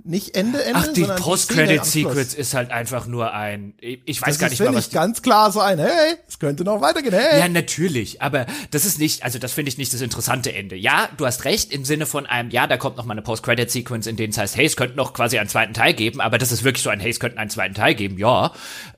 nicht 0.06 0.36
Ende, 0.36 0.64
Ende. 0.64 0.80
Ach, 0.80 0.88
die 0.94 1.04
Post-Credit-Sequence 1.04 2.34
ist 2.34 2.54
halt 2.54 2.72
einfach 2.72 3.08
nur 3.08 3.34
ein, 3.34 3.74
ich 3.80 4.22
weiß 4.22 4.30
das 4.30 4.40
gar 4.40 4.50
nicht 4.50 4.60
mal, 4.60 4.74
was. 4.74 4.90
ganz 4.90 5.22
klar 5.22 5.52
so 5.52 5.60
ein, 5.60 5.80
hey, 5.80 6.16
es 6.28 6.40
könnte 6.40 6.64
noch 6.64 6.82
weitergehen, 6.82 7.14
hey. 7.14 7.40
Ja, 7.40 7.48
natürlich, 7.48 8.22
aber 8.22 8.46
das 8.72 8.86
ist 8.86 9.00
nicht, 9.00 9.24
also 9.24 9.40
das 9.40 9.54
finde 9.54 9.70
ich 9.70 9.78
nicht 9.78 9.94
das 9.94 10.02
interessante 10.02 10.54
Ende. 10.54 10.76
Ja, 10.76 11.10
du 11.18 11.26
hast 11.26 11.46
recht, 11.46 11.72
im 11.72 11.86
Sinne 11.86 12.06
von 12.06 12.26
einem, 12.26 12.50
ja, 12.50 12.68
da 12.68 12.78
kommt 12.78 12.98
noch 12.98 13.06
mal 13.06 13.14
eine 13.14 13.22
Post-Credit-Sequence, 13.22 14.08
in 14.08 14.16
denen 14.16 14.32
es 14.32 14.38
heißt, 14.38 14.58
hey, 14.58 14.66
es 14.66 14.76
könnte 14.76 14.96
noch 14.96 15.14
quasi 15.14 15.40
einen 15.40 15.50
zweiten 15.50 15.74
Teil 15.74 15.94
geben, 15.94 16.22
aber 16.22 16.38
das 16.38 16.52
ist 16.52 16.64
wirklich 16.64 16.84
so 16.84 16.90
ein, 16.90 17.00
hey, 17.00 17.12
es 17.12 17.20
könnte 17.20 17.38
einen 17.38 17.50
zweiten 17.50 17.74
Teil 17.74 17.96
geben, 17.96 18.18
ja. 18.18 18.52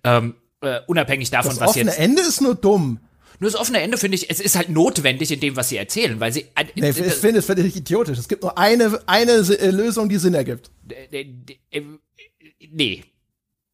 Ähm, 0.04 0.36
äh, 0.62 0.80
unabhängig 0.88 1.30
davon, 1.30 1.52
das 1.52 1.60
was 1.60 1.76
jetzt. 1.76 1.88
Das 1.88 1.98
Ende 1.98 2.22
ist 2.22 2.42
nur 2.42 2.56
dumm. 2.56 3.00
Nur 3.40 3.52
das 3.52 3.60
offene 3.60 3.82
Ende 3.82 3.98
finde 3.98 4.16
ich, 4.16 4.30
es 4.30 4.40
ist 4.40 4.56
halt 4.56 4.70
notwendig 4.70 5.32
in 5.32 5.40
dem, 5.40 5.56
was 5.56 5.70
sie 5.70 5.78
erzählen, 5.78 6.20
weil 6.20 6.32
sie. 6.32 6.46
Nee, 6.76 6.90
ich 6.90 6.96
finde 6.96 7.40
es 7.40 7.46
völlig 7.46 7.76
idiotisch. 7.76 8.18
Es 8.18 8.28
gibt 8.28 8.44
nur 8.44 8.58
eine, 8.58 9.02
eine 9.08 9.32
äh, 9.32 9.72
Lösung, 9.72 10.10
die 10.10 10.18
Sinn 10.18 10.34
ergibt. 10.34 10.72
Äh, 11.12 11.26
nee. 12.72 13.04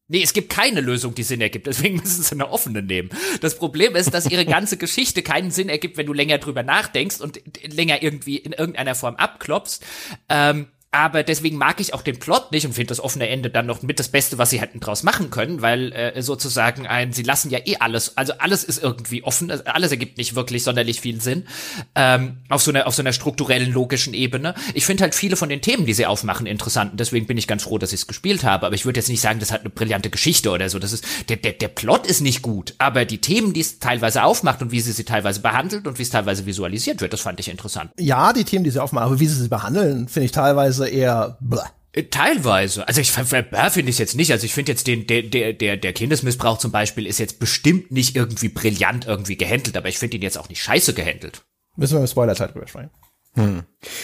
Nee, 0.08 0.22
es 0.22 0.34
gibt 0.34 0.50
keine 0.50 0.82
Lösung, 0.82 1.14
die 1.14 1.22
Sinn 1.22 1.40
ergibt. 1.40 1.66
Deswegen 1.66 1.96
müssen 1.96 2.22
sie 2.22 2.32
eine 2.32 2.50
offene 2.50 2.82
nehmen. 2.82 3.08
Das 3.40 3.56
Problem 3.56 3.96
ist, 3.96 4.12
dass 4.12 4.30
ihre 4.30 4.44
ganze 4.44 4.76
Geschichte 4.78 5.22
keinen 5.22 5.50
Sinn 5.50 5.70
ergibt, 5.70 5.96
wenn 5.96 6.06
du 6.06 6.12
länger 6.12 6.38
drüber 6.38 6.62
nachdenkst 6.62 7.20
und 7.20 7.40
länger 7.72 8.02
irgendwie 8.02 8.36
in 8.36 8.52
irgendeiner 8.52 8.94
Form 8.94 9.14
abklopfst. 9.16 9.82
Ähm, 10.28 10.66
aber 10.92 11.22
deswegen 11.22 11.56
mag 11.56 11.80
ich 11.80 11.94
auch 11.94 12.02
den 12.02 12.18
Plot 12.18 12.52
nicht 12.52 12.66
und 12.66 12.74
finde 12.74 12.88
das 12.88 13.00
offene 13.00 13.26
Ende 13.28 13.48
dann 13.48 13.64
noch 13.64 13.80
mit 13.80 13.98
das 13.98 14.08
Beste, 14.08 14.36
was 14.36 14.50
sie 14.50 14.60
hätten 14.60 14.78
draus 14.78 15.02
machen 15.02 15.30
können, 15.30 15.62
weil 15.62 15.90
äh, 15.92 16.20
sozusagen 16.20 16.86
ein, 16.86 17.14
sie 17.14 17.22
lassen 17.22 17.50
ja 17.50 17.60
eh 17.64 17.76
alles, 17.78 18.18
also 18.18 18.34
alles 18.38 18.62
ist 18.62 18.82
irgendwie 18.82 19.24
offen, 19.24 19.50
also 19.50 19.64
alles 19.64 19.90
ergibt 19.90 20.18
nicht 20.18 20.34
wirklich 20.34 20.62
sonderlich 20.62 21.00
viel 21.00 21.18
Sinn 21.22 21.46
ähm, 21.94 22.36
auf 22.50 22.62
so 22.62 22.70
einer 22.70 22.86
auf 22.86 22.94
so 22.94 23.02
einer 23.02 23.14
strukturellen 23.14 23.72
logischen 23.72 24.12
Ebene. 24.12 24.54
Ich 24.74 24.84
finde 24.84 25.04
halt 25.04 25.14
viele 25.14 25.36
von 25.36 25.48
den 25.48 25.62
Themen, 25.62 25.86
die 25.86 25.94
sie 25.94 26.04
aufmachen, 26.04 26.46
interessant 26.46 26.92
und 26.92 27.00
deswegen 27.00 27.26
bin 27.26 27.38
ich 27.38 27.46
ganz 27.46 27.62
froh, 27.62 27.78
dass 27.78 27.94
ich 27.94 28.00
es 28.00 28.06
gespielt 28.06 28.44
habe. 28.44 28.66
Aber 28.66 28.74
ich 28.74 28.84
würde 28.84 29.00
jetzt 29.00 29.08
nicht 29.08 29.22
sagen, 29.22 29.40
das 29.40 29.50
hat 29.50 29.60
eine 29.60 29.70
brillante 29.70 30.10
Geschichte 30.10 30.50
oder 30.50 30.68
so. 30.68 30.78
Das 30.78 30.92
ist 30.92 31.06
der 31.30 31.36
der 31.36 31.52
der 31.52 31.68
Plot 31.68 32.06
ist 32.06 32.20
nicht 32.20 32.42
gut, 32.42 32.74
aber 32.76 33.06
die 33.06 33.18
Themen, 33.22 33.54
die 33.54 33.60
es 33.60 33.78
teilweise 33.78 34.24
aufmacht 34.24 34.60
und 34.60 34.72
wie 34.72 34.80
sie 34.82 34.92
sie 34.92 35.04
teilweise 35.04 35.40
behandelt 35.40 35.86
und 35.86 35.98
wie 35.98 36.02
es 36.02 36.10
teilweise 36.10 36.44
visualisiert 36.44 37.00
wird, 37.00 37.14
das 37.14 37.22
fand 37.22 37.40
ich 37.40 37.48
interessant. 37.48 37.92
Ja, 37.98 38.34
die 38.34 38.44
Themen, 38.44 38.64
die 38.64 38.70
sie 38.70 38.82
aufmachen, 38.82 39.06
aber 39.06 39.20
wie 39.20 39.26
sie 39.26 39.40
sie 39.40 39.48
behandeln, 39.48 40.06
finde 40.08 40.26
ich 40.26 40.32
teilweise 40.32 40.81
teilweise 40.84 40.96
eher 40.96 41.38
bleh. 41.40 41.60
Äh, 41.92 42.04
teilweise. 42.04 42.88
Also 42.88 43.00
ich 43.00 43.12
finde 43.12 43.90
ich 43.90 43.98
jetzt 43.98 44.16
nicht. 44.16 44.32
Also 44.32 44.46
ich 44.46 44.54
finde 44.54 44.72
jetzt 44.72 44.86
den, 44.86 45.06
der, 45.06 45.22
der, 45.22 45.76
der, 45.76 45.92
Kindesmissbrauch 45.92 46.58
zum 46.58 46.72
Beispiel 46.72 47.06
ist 47.06 47.18
jetzt 47.18 47.38
bestimmt 47.38 47.90
nicht 47.90 48.16
irgendwie 48.16 48.48
brillant 48.48 49.06
irgendwie 49.06 49.36
gehandelt, 49.36 49.76
aber 49.76 49.88
ich 49.88 49.98
finde 49.98 50.16
ihn 50.16 50.22
jetzt 50.22 50.38
auch 50.38 50.48
nicht 50.48 50.62
scheiße 50.62 50.94
gehandelt. 50.94 51.42
Müssen 51.76 51.94
wir 51.94 52.00
im 52.00 52.06
Spoiler-Teil 52.06 52.48
drüber 52.48 52.66
sprechen. 52.66 52.90
Hm. 53.34 53.62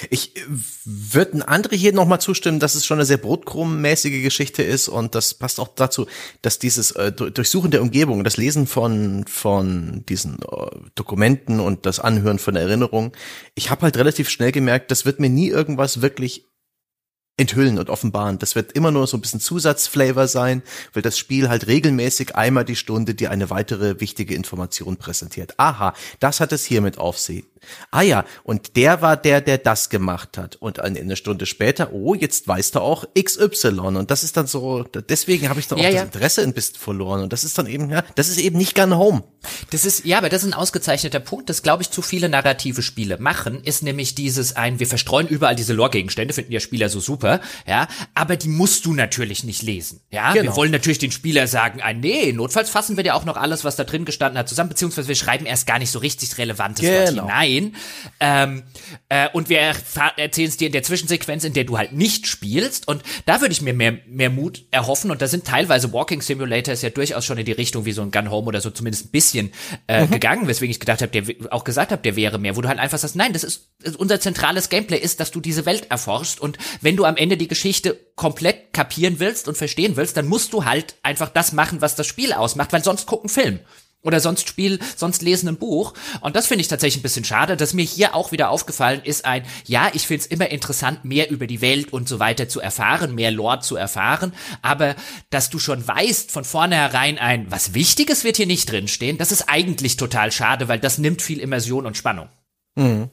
Ich 0.09 0.37
äh, 0.37 0.41
würde 0.87 1.37
ein 1.39 1.43
andere 1.43 1.77
hier 1.77 1.93
nochmal 1.93 2.19
zustimmen, 2.19 2.61
dass 2.61 2.75
es 2.75 2.87
schon 2.87 2.97
eine 2.97 3.05
sehr 3.05 3.19
brotkrummmäßige 3.19 4.23
Geschichte 4.23 4.63
ist 4.63 4.89
und 4.89 5.15
das 5.15 5.35
passt 5.35 5.61
auch 5.61 5.69
dazu, 5.69 6.07
dass 6.41 6.59
dieses 6.59 6.93
äh, 6.93 7.13
Durchsuchen 7.13 7.71
der 7.71 7.83
Umgebung, 7.83 8.25
das 8.25 8.39
Lesen 8.39 8.67
von 8.67 9.27
von 9.27 10.03
diesen 10.09 10.37
äh, 10.37 10.77
Dokumenten 10.95 11.61
und 11.61 11.85
das 11.85 12.01
Anhören 12.01 12.39
von 12.39 12.57
Erinnerungen, 12.57 13.13
ich 13.55 13.69
habe 13.71 13.83
halt 13.83 13.99
relativ 13.99 14.31
schnell 14.31 14.51
gemerkt, 14.51 14.91
das 14.91 15.05
wird 15.05 15.21
mir 15.21 15.29
nie 15.29 15.49
irgendwas 15.49 16.01
wirklich 16.01 16.47
enthüllen 17.39 17.79
und 17.79 17.89
offenbaren. 17.89 18.39
Das 18.39 18.55
wird 18.55 18.73
immer 18.73 18.91
nur 18.91 19.07
so 19.07 19.17
ein 19.17 19.21
bisschen 19.21 19.41
Zusatzflavor 19.41 20.29
sein, 20.29 20.63
weil 20.93 21.03
das 21.03 21.17
Spiel 21.17 21.49
halt 21.49 21.67
regelmäßig 21.67 22.37
einmal 22.37 22.65
die 22.65 22.77
Stunde 22.77 23.15
dir 23.15 23.31
eine 23.31 23.49
weitere 23.49 24.01
wichtige 24.01 24.35
Information 24.35 24.97
präsentiert. 24.97 25.55
Aha, 25.57 25.95
das 26.21 26.41
hat 26.41 26.53
es 26.53 26.65
hiermit 26.65 26.99
auf 26.99 27.19
sich. 27.19 27.45
Ah 27.91 28.03
ja, 28.03 28.25
und 28.45 28.77
der 28.77 29.03
war 29.03 29.17
der, 29.17 29.41
der 29.41 29.59
das 29.59 29.89
gemacht 29.91 30.39
hat. 30.39 30.57
Und 30.57 30.81
eine 30.81 31.17
Stunde 31.17 31.47
später, 31.47 31.93
oh, 31.93 32.15
jetzt 32.15 32.49
weißt 32.49 32.75
du 32.75 32.81
auch 32.81 33.05
XY. 33.19 33.79
Und 33.79 34.11
das 34.11 34.25
ist 34.25 34.37
dann 34.37 34.47
so, 34.47 34.83
deswegen 34.83 35.49
habe 35.49 35.61
ich 35.61 35.69
dann 35.69 35.79
auch 35.79 35.83
ja, 35.83 35.93
das 35.93 36.03
Interesse 36.03 36.43
ein 36.43 36.53
bisschen 36.53 36.77
verloren. 36.77 37.23
Und 37.23 37.33
das 37.33 37.45
ist 37.45 37.59
dann 37.59 37.67
eben, 37.67 37.91
ja, 37.91 38.03
das 38.15 38.29
ist 38.29 38.39
eben 38.39 38.59
nicht 38.59 38.75
Gun 38.75 38.97
Home. 38.97 39.25
Das 39.71 39.85
ist, 39.85 40.05
ja, 40.05 40.19
aber 40.19 40.29
das 40.29 40.43
ist 40.43 40.49
ein 40.49 40.55
ausgezeichneter 40.55 41.21
Punkt, 41.21 41.49
das 41.49 41.63
glaube 41.63 41.83
ich 41.83 41.91
zu 41.91 42.03
viele 42.03 42.29
narrative 42.29 42.83
Spiele 42.83 43.19
machen, 43.19 43.63
ist 43.63 43.83
nämlich 43.83 44.15
dieses 44.15 44.57
ein, 44.57 44.81
wir 44.81 44.87
verstreuen 44.87 45.29
überall 45.29 45.55
diese 45.55 45.75
Lore-Gegenstände, 45.75 46.35
finden 46.35 46.53
ja 46.53 46.61
Spieler 46.61 46.89
so 46.89 47.01
super, 47.01 47.41
ja, 47.67 47.87
aber 48.15 48.37
die 48.37 48.49
musst 48.49 48.85
du 48.85 48.95
natürlich 48.95 49.45
nicht 49.45 49.63
lesen, 49.63 50.01
ja. 50.11 50.33
Genau. 50.33 50.45
Wir 50.45 50.57
wollen 50.57 50.73
natürlich 50.73 50.99
den 50.99 51.13
Spieler 51.13 51.47
sagen, 51.47 51.81
ein, 51.81 52.01
nee, 52.01 52.33
notfalls 52.33 52.71
fassen 52.71 52.97
wir 52.97 53.05
dir 53.05 53.15
auch 53.15 53.25
noch 53.25 53.37
alles, 53.37 53.65
was 53.65 53.77
da 53.77 53.85
drin 53.85 54.05
gestanden 54.05 54.39
hat, 54.39 54.49
zusammen, 54.49 54.71
beziehungsweise 54.71 55.09
wir 55.09 55.15
schreiben 55.15 55.47
erst 55.47 55.67
gar 55.67 55.79
nicht 55.79 55.91
so 55.91 55.99
richtig 55.99 56.37
Relevantes 56.39 56.81
genau. 56.81 56.99
dort 56.99 57.09
hinein. 57.09 57.48
Ähm, 58.21 58.63
äh, 59.09 59.29
und 59.33 59.49
wir 59.49 59.59
erzählen 59.61 60.49
es 60.49 60.57
dir 60.57 60.67
in 60.67 60.73
der 60.73 60.83
Zwischensequenz, 60.83 61.45
in 61.45 61.53
der 61.53 61.65
du 61.65 61.79
halt 61.79 61.93
nicht 61.93 62.27
spielst. 62.27 62.89
Und 62.89 63.03
da 63.27 63.41
würde 63.41 63.53
ich 63.53 63.63
mir 63.63 63.75
mehr, 63.75 63.99
mehr 64.07 64.31
Mut 64.31 64.65
erhoffen. 64.71 65.11
Und 65.11 65.23
da 65.23 65.29
sind 65.29 65.47
teilweise 65.47 65.93
Walking 65.93 66.23
Simulators 66.23 66.83
ja 66.83 66.91
durchaus 66.91 67.25
schon 67.25 67.39
in 67.39 67.47
die 67.47 67.53
Richtung 67.53 67.85
wie 67.85 67.93
so 67.93 68.03
ein 68.03 68.11
Gun 68.11 68.31
Home 68.31 68.47
oder 68.47 68.61
so 68.61 68.71
zumindest 68.71 69.07
ein 69.07 69.11
bisschen 69.11 69.53
äh, 69.87 70.05
mhm. 70.05 70.11
gegangen, 70.11 70.49
weswegen 70.49 70.71
ich 70.71 70.81
gedacht 70.81 71.03
habe, 71.03 71.11
der 71.11 71.53
auch 71.53 71.65
gesagt 71.65 71.93
habe, 71.93 72.03
der 72.03 72.17
wäre 72.17 72.39
mehr, 72.39 72.57
wo 72.57 72.61
du 72.61 72.69
halt 72.69 72.79
einfach 72.79 72.99
sagst, 72.99 73.17
nein, 73.17 73.33
das 73.33 73.45
ist 73.45 73.69
unser 73.97 74.21
zentrales 74.21 74.69
Gameplay 74.69 74.99
ist, 74.99 75.21
dass 75.21 75.31
du 75.31 75.41
diese 75.41 75.67
Welt 75.67 75.91
erforschst 75.91 76.41
und 76.41 76.59
wenn 76.81 76.97
du 76.97 77.05
am 77.05 77.17
Ende 77.17 77.37
die 77.37 77.49
Geschichte 77.49 77.99
komplett 78.17 78.73
kapieren 78.73 79.21
willst 79.21 79.49
und 79.49 79.57
verstehen 79.57 79.97
willst, 79.97 80.17
dann 80.17 80.27
musst 80.27 80.53
du 80.53 80.65
halt 80.65 80.97
einfach 81.03 81.29
das 81.29 81.53
machen, 81.53 81.81
was 81.81 81.95
das 81.95 82.07
Spiel 82.07 82.33
ausmacht, 82.33 82.73
weil 82.73 82.85
sonst 82.85 83.07
gucken 83.07 83.29
Film. 83.29 83.61
Oder 84.03 84.21
sonst 84.21 84.49
Spiel, 84.49 84.79
sonst 84.97 85.23
lesen 85.23 85.49
ein 85.49 85.57
Buch. 85.57 85.95
Und 86.21 86.37
das 86.37 86.47
finde 86.47 86.63
ich 86.63 86.69
tatsächlich 86.69 87.01
ein 87.01 87.03
bisschen 87.03 87.25
schade. 87.25 87.57
Dass 87.57 87.75
mir 87.75 87.85
hier 87.85 88.15
auch 88.15 88.31
wieder 88.31 88.51
aufgefallen 88.51 89.01
ist 89.03 89.25
ein, 89.25 89.45
ja, 89.67 89.91
ich 89.93 90.07
finde 90.07 90.23
es 90.23 90.27
immer 90.27 90.51
interessant, 90.51 91.05
mehr 91.05 91.31
über 91.31 91.47
die 91.47 91.61
Welt 91.61 91.93
und 91.93 92.09
so 92.09 92.19
weiter 92.19 92.49
zu 92.49 92.61
erfahren, 92.61 93.15
mehr 93.15 93.31
Lore 93.31 93.61
zu 93.61 93.77
erfahren. 93.77 94.33
Aber 94.63 94.95
dass 95.31 95.51
du 95.51 95.59
schon 95.59 95.87
weißt 95.87 96.31
von 96.31 96.45
vornherein 96.45 97.19
ein, 97.19 97.51
was 97.51 97.75
Wichtiges 97.75 98.25
wird 98.25 98.37
hier 98.37 98.47
nicht 98.47 98.71
drinstehen, 98.71 99.19
das 99.19 99.33
ist 99.33 99.49
eigentlich 99.49 99.97
total 99.97 100.31
schade, 100.31 100.69
weil 100.69 100.79
das 100.79 100.99
nimmt 100.99 101.21
viel 101.21 101.41
Immersion 101.41 101.85
und 101.85 101.97
Spannung. 101.97 102.29
Mhm. 102.77 103.11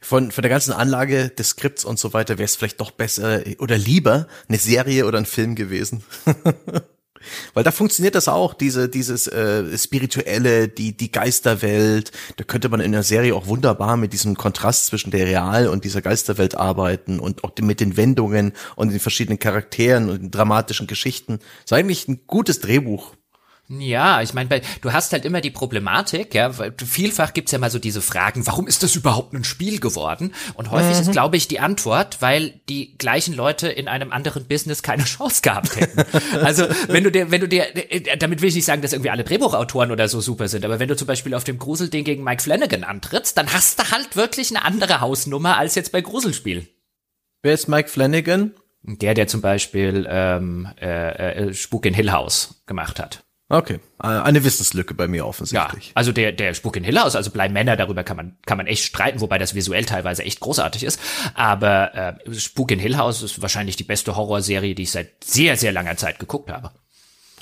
Von, 0.00 0.30
von 0.30 0.42
der 0.42 0.50
ganzen 0.50 0.72
Anlage 0.74 1.30
des 1.30 1.50
Skripts 1.50 1.86
und 1.86 1.98
so 1.98 2.12
weiter 2.12 2.36
wäre 2.36 2.44
es 2.44 2.56
vielleicht 2.56 2.80
doch 2.80 2.90
besser 2.90 3.42
oder 3.58 3.78
lieber 3.78 4.28
eine 4.48 4.58
Serie 4.58 5.06
oder 5.06 5.16
ein 5.16 5.24
Film 5.24 5.54
gewesen. 5.54 6.04
Weil 7.54 7.64
da 7.64 7.70
funktioniert 7.70 8.14
das 8.14 8.28
auch, 8.28 8.54
diese, 8.54 8.88
dieses 8.88 9.26
äh, 9.26 9.76
spirituelle, 9.76 10.68
die, 10.68 10.96
die 10.96 11.10
Geisterwelt. 11.10 12.12
Da 12.36 12.44
könnte 12.44 12.68
man 12.68 12.80
in 12.80 12.92
der 12.92 13.02
Serie 13.02 13.34
auch 13.34 13.46
wunderbar 13.46 13.96
mit 13.96 14.12
diesem 14.12 14.36
Kontrast 14.36 14.86
zwischen 14.86 15.10
der 15.10 15.26
Real- 15.26 15.68
und 15.68 15.84
dieser 15.84 16.02
Geisterwelt 16.02 16.56
arbeiten 16.56 17.18
und 17.20 17.44
auch 17.44 17.52
mit 17.60 17.80
den 17.80 17.96
Wendungen 17.96 18.52
und 18.76 18.90
den 18.90 19.00
verschiedenen 19.00 19.38
Charakteren 19.38 20.08
und 20.10 20.22
den 20.22 20.30
dramatischen 20.30 20.86
Geschichten. 20.86 21.38
Das 21.38 21.64
ist 21.66 21.72
eigentlich 21.72 22.08
ein 22.08 22.20
gutes 22.26 22.60
Drehbuch. 22.60 23.14
Ja, 23.68 24.20
ich 24.20 24.34
meine, 24.34 24.60
du 24.82 24.92
hast 24.92 25.12
halt 25.12 25.24
immer 25.24 25.40
die 25.40 25.50
Problematik, 25.50 26.34
ja, 26.34 26.58
weil 26.58 26.74
vielfach 26.84 27.32
gibt's 27.32 27.50
ja 27.50 27.58
mal 27.58 27.70
so 27.70 27.78
diese 27.78 28.02
Fragen, 28.02 28.46
warum 28.46 28.66
ist 28.66 28.82
das 28.82 28.94
überhaupt 28.94 29.32
ein 29.32 29.42
Spiel 29.42 29.80
geworden? 29.80 30.34
Und 30.52 30.70
häufig 30.70 30.96
mhm. 30.96 31.00
ist, 31.00 31.12
glaube 31.12 31.38
ich, 31.38 31.48
die 31.48 31.60
Antwort, 31.60 32.20
weil 32.20 32.60
die 32.68 32.98
gleichen 32.98 33.34
Leute 33.34 33.68
in 33.68 33.88
einem 33.88 34.12
anderen 34.12 34.44
Business 34.44 34.82
keine 34.82 35.04
Chance 35.04 35.40
gehabt 35.40 35.76
hätten. 35.76 36.04
also, 36.42 36.66
wenn 36.88 37.04
du 37.04 37.10
dir, 37.10 37.30
wenn 37.30 37.40
du 37.40 37.48
dir, 37.48 37.66
damit 38.18 38.42
will 38.42 38.50
ich 38.50 38.54
nicht 38.54 38.66
sagen, 38.66 38.82
dass 38.82 38.92
irgendwie 38.92 39.10
alle 39.10 39.24
Drehbuchautoren 39.24 39.90
oder 39.90 40.08
so 40.08 40.20
super 40.20 40.48
sind, 40.48 40.66
aber 40.66 40.78
wenn 40.78 40.88
du 40.88 40.96
zum 40.96 41.06
Beispiel 41.06 41.32
auf 41.32 41.44
dem 41.44 41.58
Gruselding 41.58 42.04
gegen 42.04 42.22
Mike 42.22 42.42
Flanagan 42.42 42.84
antrittst, 42.84 43.38
dann 43.38 43.50
hast 43.50 43.78
du 43.78 43.90
halt 43.90 44.14
wirklich 44.14 44.50
eine 44.54 44.62
andere 44.62 45.00
Hausnummer 45.00 45.56
als 45.56 45.74
jetzt 45.74 45.90
bei 45.90 46.02
Gruselspiel. 46.02 46.68
Wer 47.42 47.54
ist 47.54 47.68
Mike 47.68 47.88
Flanagan? 47.88 48.52
Der, 48.86 49.14
der 49.14 49.26
zum 49.26 49.40
Beispiel 49.40 50.06
ähm, 50.10 50.68
äh, 50.78 51.48
äh, 51.48 51.54
Spuk 51.54 51.86
in 51.86 51.94
Hill 51.94 52.12
House 52.12 52.62
gemacht 52.66 53.00
hat. 53.00 53.23
Okay, 53.50 53.80
äh, 54.02 54.06
eine 54.06 54.42
Wissenslücke 54.42 54.94
bei 54.94 55.06
mir 55.06 55.26
offensichtlich. 55.26 55.88
Ja, 55.88 55.92
also 55.94 56.12
der 56.12 56.32
der 56.32 56.54
Spuk 56.54 56.76
in 56.76 56.84
Hill 56.84 56.98
House, 56.98 57.14
also 57.14 57.30
bleiben 57.30 57.52
Männer, 57.52 57.76
darüber 57.76 58.02
kann 58.02 58.16
man 58.16 58.38
kann 58.46 58.56
man 58.56 58.66
echt 58.66 58.84
streiten, 58.84 59.20
wobei 59.20 59.36
das 59.36 59.54
visuell 59.54 59.84
teilweise 59.84 60.24
echt 60.24 60.40
großartig 60.40 60.82
ist. 60.82 60.98
Aber 61.34 61.94
äh, 61.94 62.34
Spuk 62.34 62.70
in 62.70 62.78
Hill 62.78 62.96
House 62.96 63.22
ist 63.22 63.42
wahrscheinlich 63.42 63.76
die 63.76 63.84
beste 63.84 64.16
Horrorserie, 64.16 64.74
die 64.74 64.84
ich 64.84 64.92
seit 64.92 65.22
sehr 65.22 65.56
sehr 65.58 65.72
langer 65.72 65.96
Zeit 65.96 66.18
geguckt 66.18 66.50
habe. 66.50 66.70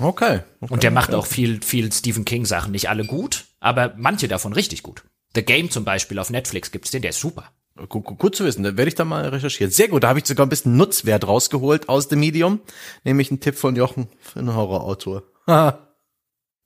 Okay. 0.01 0.41
okay 0.61 0.73
Und 0.73 0.83
der 0.83 0.91
macht 0.91 1.15
auch 1.15 1.27
viel 1.27 1.63
viel 1.63 1.93
Stephen 1.93 2.25
King 2.25 2.47
Sachen, 2.47 2.73
nicht 2.73 2.89
alle 2.89 3.05
gut, 3.05 3.45
aber 3.61 3.95
manche 3.97 4.27
davon 4.27 4.53
richtig 4.53 4.83
gut. 4.83 5.05
The 5.37 5.45
Game 5.45 5.71
zum 5.71 5.85
Beispiel 5.85 6.19
auf 6.19 6.31
Netflix 6.31 6.73
gibt's 6.73 6.91
den, 6.91 7.03
der 7.03 7.11
ist 7.11 7.21
super. 7.21 7.53
Gut, 7.89 8.05
gut 8.05 8.37
zu 8.37 8.45
wissen, 8.45 8.65
da 8.65 8.77
werde 8.77 8.89
ich 8.89 8.97
da 8.97 9.05
mal 9.05 9.27
recherchieren. 9.29 9.73
Sehr 9.73 9.89
gut, 9.89 10.03
da 10.03 10.09
habe 10.09 10.19
ich 10.19 10.27
sogar 10.27 10.45
ein 10.45 10.51
bisschen 10.51 10.77
Nutzwert 10.77 11.27
rausgeholt 11.27 11.89
aus 11.89 12.09
dem 12.09 12.21
Medium, 12.21 12.61
nämlich 13.05 13.31
ein 13.31 13.41
Tipp 13.41 13.57
von 13.57 13.77
Jochen 13.77 14.09
für 14.21 14.41
einen 14.41 14.55
Horrorautor. 14.55 15.23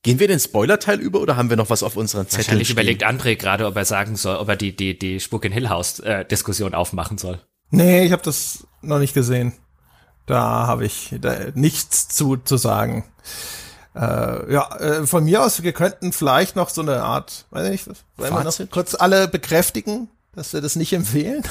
Gehen 0.06 0.20
wir 0.20 0.28
den 0.28 0.38
Spoiler-Teil 0.38 1.00
über 1.00 1.20
oder 1.20 1.36
haben 1.36 1.50
wir 1.50 1.56
noch 1.56 1.68
was 1.68 1.82
auf 1.82 1.96
unseren 1.96 2.28
Zetteln? 2.28 2.46
Wahrscheinlich 2.46 2.68
stehen? 2.68 2.74
überlegt 2.74 3.04
André 3.04 3.34
gerade, 3.34 3.66
ob 3.66 3.74
er 3.74 3.84
sagen 3.84 4.14
soll, 4.14 4.36
ob 4.36 4.48
er 4.48 4.54
die, 4.54 4.70
die, 4.70 4.96
die 4.96 5.18
Spuk 5.18 5.44
in 5.44 5.50
Hill 5.50 5.68
House 5.68 5.98
äh, 5.98 6.24
Diskussion 6.24 6.74
aufmachen 6.74 7.18
soll. 7.18 7.40
Nee, 7.70 8.04
ich 8.04 8.12
habe 8.12 8.22
das 8.22 8.68
noch 8.82 9.00
nicht 9.00 9.14
gesehen. 9.14 9.54
Da 10.24 10.68
habe 10.68 10.86
ich 10.86 11.16
da 11.20 11.34
nichts 11.54 12.06
zu, 12.06 12.36
zu 12.36 12.56
sagen. 12.56 13.04
Äh, 13.96 14.52
ja, 14.52 14.76
äh, 14.76 15.06
von 15.08 15.24
mir 15.24 15.42
aus, 15.42 15.64
wir 15.64 15.72
könnten 15.72 16.12
vielleicht 16.12 16.54
noch 16.54 16.68
so 16.68 16.82
eine 16.82 17.02
Art, 17.02 17.46
weiß 17.50 17.68
nicht, 17.68 17.88
wollen 18.16 18.32
wir 18.32 18.44
noch 18.44 18.70
kurz 18.70 18.94
alle 18.94 19.26
bekräftigen, 19.26 20.08
dass 20.36 20.52
wir 20.52 20.60
das 20.60 20.76
nicht 20.76 20.92
empfehlen? 20.92 21.42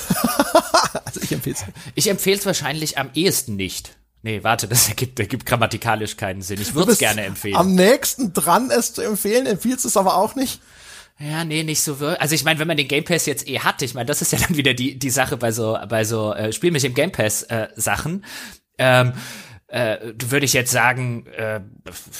also 1.03 1.19
ich 1.21 1.33
empfehle 1.33 1.57
es. 1.57 1.65
Ich 1.95 2.09
empfehle 2.09 2.37
es 2.37 2.45
wahrscheinlich 2.45 2.97
am 2.97 3.09
ehesten 3.15 3.57
nicht. 3.57 3.97
Nee, 4.25 4.43
warte, 4.43 4.67
das 4.67 4.89
ergibt, 4.89 5.19
ergibt 5.19 5.45
grammatikalisch 5.45 6.17
keinen 6.17 6.41
Sinn. 6.41 6.59
Ich 6.59 6.73
würde 6.73 6.93
es 6.93 6.97
gerne 6.97 7.23
empfehlen. 7.23 7.55
Am 7.55 7.75
nächsten 7.75 8.33
dran, 8.33 8.71
es 8.71 8.93
zu 8.93 9.03
empfehlen, 9.03 9.45
empfiehlst 9.45 9.85
du 9.85 9.87
es 9.87 9.97
aber 9.97 10.17
auch 10.17 10.35
nicht? 10.35 10.59
Ja, 11.19 11.45
nee, 11.45 11.63
nicht 11.63 11.81
so 11.81 11.99
wirklich. 11.99 12.19
Also 12.19 12.33
ich 12.33 12.43
meine, 12.43 12.59
wenn 12.59 12.67
man 12.67 12.75
den 12.75 12.87
Game 12.87 13.05
Pass 13.05 13.27
jetzt 13.27 13.47
eh 13.47 13.59
hat, 13.59 13.83
ich 13.83 13.93
meine, 13.93 14.07
das 14.07 14.23
ist 14.23 14.33
ja 14.33 14.39
dann 14.39 14.57
wieder 14.57 14.73
die 14.73 14.99
die 14.99 15.09
Sache 15.11 15.37
bei 15.37 15.51
so 15.51 15.77
bei 15.87 16.03
so 16.03 16.33
äh, 16.33 16.51
Spiel 16.51 16.71
mich 16.71 16.83
im 16.83 16.93
Game 16.95 17.11
Pass 17.11 17.43
äh, 17.43 17.67
Sachen. 17.75 18.25
Ähm, 18.77 19.13
äh, 19.67 19.97
würde 20.25 20.45
ich 20.45 20.53
jetzt 20.53 20.71
sagen, 20.71 21.25
äh, 21.27 21.61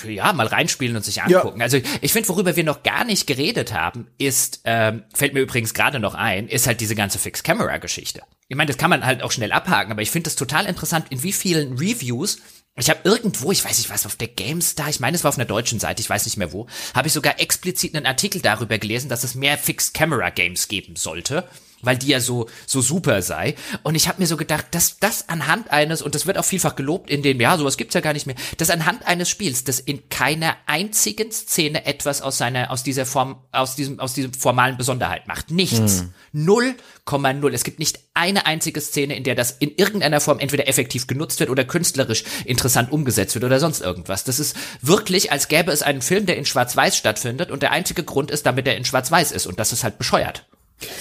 ja, 0.08 0.34
mal 0.34 0.48
reinspielen 0.48 0.96
und 0.96 1.06
sich 1.06 1.22
angucken. 1.22 1.60
Ja. 1.60 1.64
Also 1.64 1.80
ich 2.02 2.12
finde, 2.12 2.30
worüber 2.30 2.56
wir 2.56 2.64
noch 2.64 2.84
gar 2.84 3.06
nicht 3.06 3.28
geredet 3.28 3.74
haben, 3.74 4.08
ist, 4.18 4.62
ähm, 4.66 5.04
fällt 5.14 5.34
mir 5.34 5.42
übrigens 5.42 5.74
gerade 5.74 6.00
noch 6.00 6.16
ein, 6.16 6.48
ist 6.48 6.68
halt 6.68 6.82
diese 6.82 6.96
ganze 6.96 7.20
Fix-Camera-Geschichte 7.20 8.22
ich 8.48 8.56
meine, 8.56 8.68
das 8.68 8.78
kann 8.78 8.90
man 8.90 9.06
halt 9.06 9.24
auch 9.24 9.32
schnell 9.32 9.52
abhaken, 9.52 9.92
aber 9.92 10.02
ich 10.02 10.12
finde 10.12 10.26
das 10.26 10.36
total 10.36 10.66
interessant, 10.66 11.08
in 11.10 11.24
wie 11.24 11.34
vielen 11.34 11.78
Reviews 11.78 12.40
ich 12.78 12.90
habe 12.90 13.00
irgendwo, 13.06 13.54
ich 13.54 13.64
weiß 13.64 13.78
nicht 13.78 13.90
was, 13.90 14.06
auf 14.06 14.18
der 14.18 14.28
GameStar, 14.28 14.90
ich 14.90 15.00
meine, 15.00 15.16
es 15.16 15.24
war 15.24 15.30
auf 15.30 15.38
einer 15.38 15.46
deutschen 15.46 15.80
Seite, 15.80 16.02
ich 16.02 16.10
weiß 16.10 16.26
nicht 16.26 16.36
mehr 16.36 16.52
wo, 16.52 16.68
habe 16.94 17.08
ich 17.08 17.14
sogar 17.14 17.40
explizit 17.40 17.96
einen 17.96 18.06
Artikel 18.06 18.42
darüber 18.42 18.78
gelesen, 18.78 19.08
dass 19.08 19.24
es 19.24 19.34
mehr 19.34 19.58
Fixed 19.58 19.94
Camera 19.94 20.30
Games 20.30 20.68
geben 20.68 20.98
sollte 20.98 21.48
weil 21.86 21.98
die 21.98 22.08
ja 22.08 22.20
so 22.20 22.48
so 22.66 22.82
super 22.82 23.22
sei. 23.22 23.56
Und 23.84 23.96
ich 23.96 24.08
habe 24.08 24.22
mir 24.22 24.28
so 24.28 24.38
gedacht, 24.38 24.68
dass 24.72 25.00
das 25.00 25.30
anhand 25.30 25.72
eines 25.72 26.02
und 26.02 26.16
das 26.16 26.26
wird 26.26 26.38
auch 26.38 26.46
vielfach 26.46 26.76
gelobt 26.76 27.10
in 27.10 27.24
dem 27.24 27.40
ja 27.40 27.58
sowas 27.58 27.78
gibt's 27.78 27.94
ja 27.94 28.02
gar 28.02 28.14
nicht 28.14 28.26
mehr, 28.26 28.36
dass 28.58 28.70
anhand 28.70 29.06
eines 29.08 29.30
Spiels, 29.30 29.64
das 29.64 29.80
in 29.80 30.10
keiner 30.10 30.56
einzigen 30.66 31.32
Szene 31.32 31.86
etwas 31.86 32.22
aus 32.22 32.38
seiner 32.38 32.72
aus 32.72 32.84
dieser 32.84 33.06
Form 33.06 33.38
aus 33.52 33.76
diesem 33.76 34.00
aus 34.00 34.14
diesem 34.14 34.34
formalen 34.34 34.78
Besonderheit 34.78 35.28
macht, 35.28 35.52
nichts. 35.52 36.02
Hm. 36.02 36.14
0,0. 36.36 37.54
Es 37.54 37.64
gibt 37.64 37.80
nicht 37.80 38.00
eine 38.14 38.46
einzige 38.46 38.82
Szene, 38.82 39.16
in 39.16 39.24
der 39.24 39.36
das 39.36 39.52
in 39.52 39.74
irgendeiner 39.76 40.20
Form 40.20 40.40
entweder 40.40 40.68
effektiv 40.68 41.08
genutzt 41.08 41.40
wird 41.40 41.50
oder 41.50 41.64
künstlerisch 41.64 42.24
interessant 42.46 42.92
umgesetzt 42.92 43.36
wird 43.36 43.46
oder 43.46 43.60
sonst 43.60 43.82
irgendwas. 43.82 44.24
Das 44.24 44.40
ist 44.40 44.56
wirklich, 44.82 45.32
als 45.32 45.48
gäbe 45.48 45.72
es 45.72 45.82
einen 45.82 46.02
Film, 46.02 46.26
der 46.26 46.38
in 46.38 46.46
Schwarz-Weiß 46.46 46.98
stattfindet 46.98 47.52
und 47.52 47.62
der 47.62 47.72
einzige 47.72 48.04
Grund 48.04 48.32
ist, 48.32 48.46
damit 48.46 48.68
er 48.68 48.76
in 48.76 48.86
Schwarz-Weiß 48.86 49.32
ist 49.32 49.48
und 49.48 49.60
das 49.60 49.72
ist 49.72 49.84
halt 49.84 49.98
bescheuert. 49.98 50.46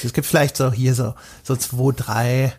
Es 0.05 0.13
gibt 0.13 0.27
vielleicht 0.27 0.57
so 0.57 0.73
hier 0.73 0.95
so, 0.95 1.15
so 1.43 1.57
zwei, 1.57 1.93
drei 1.97 2.53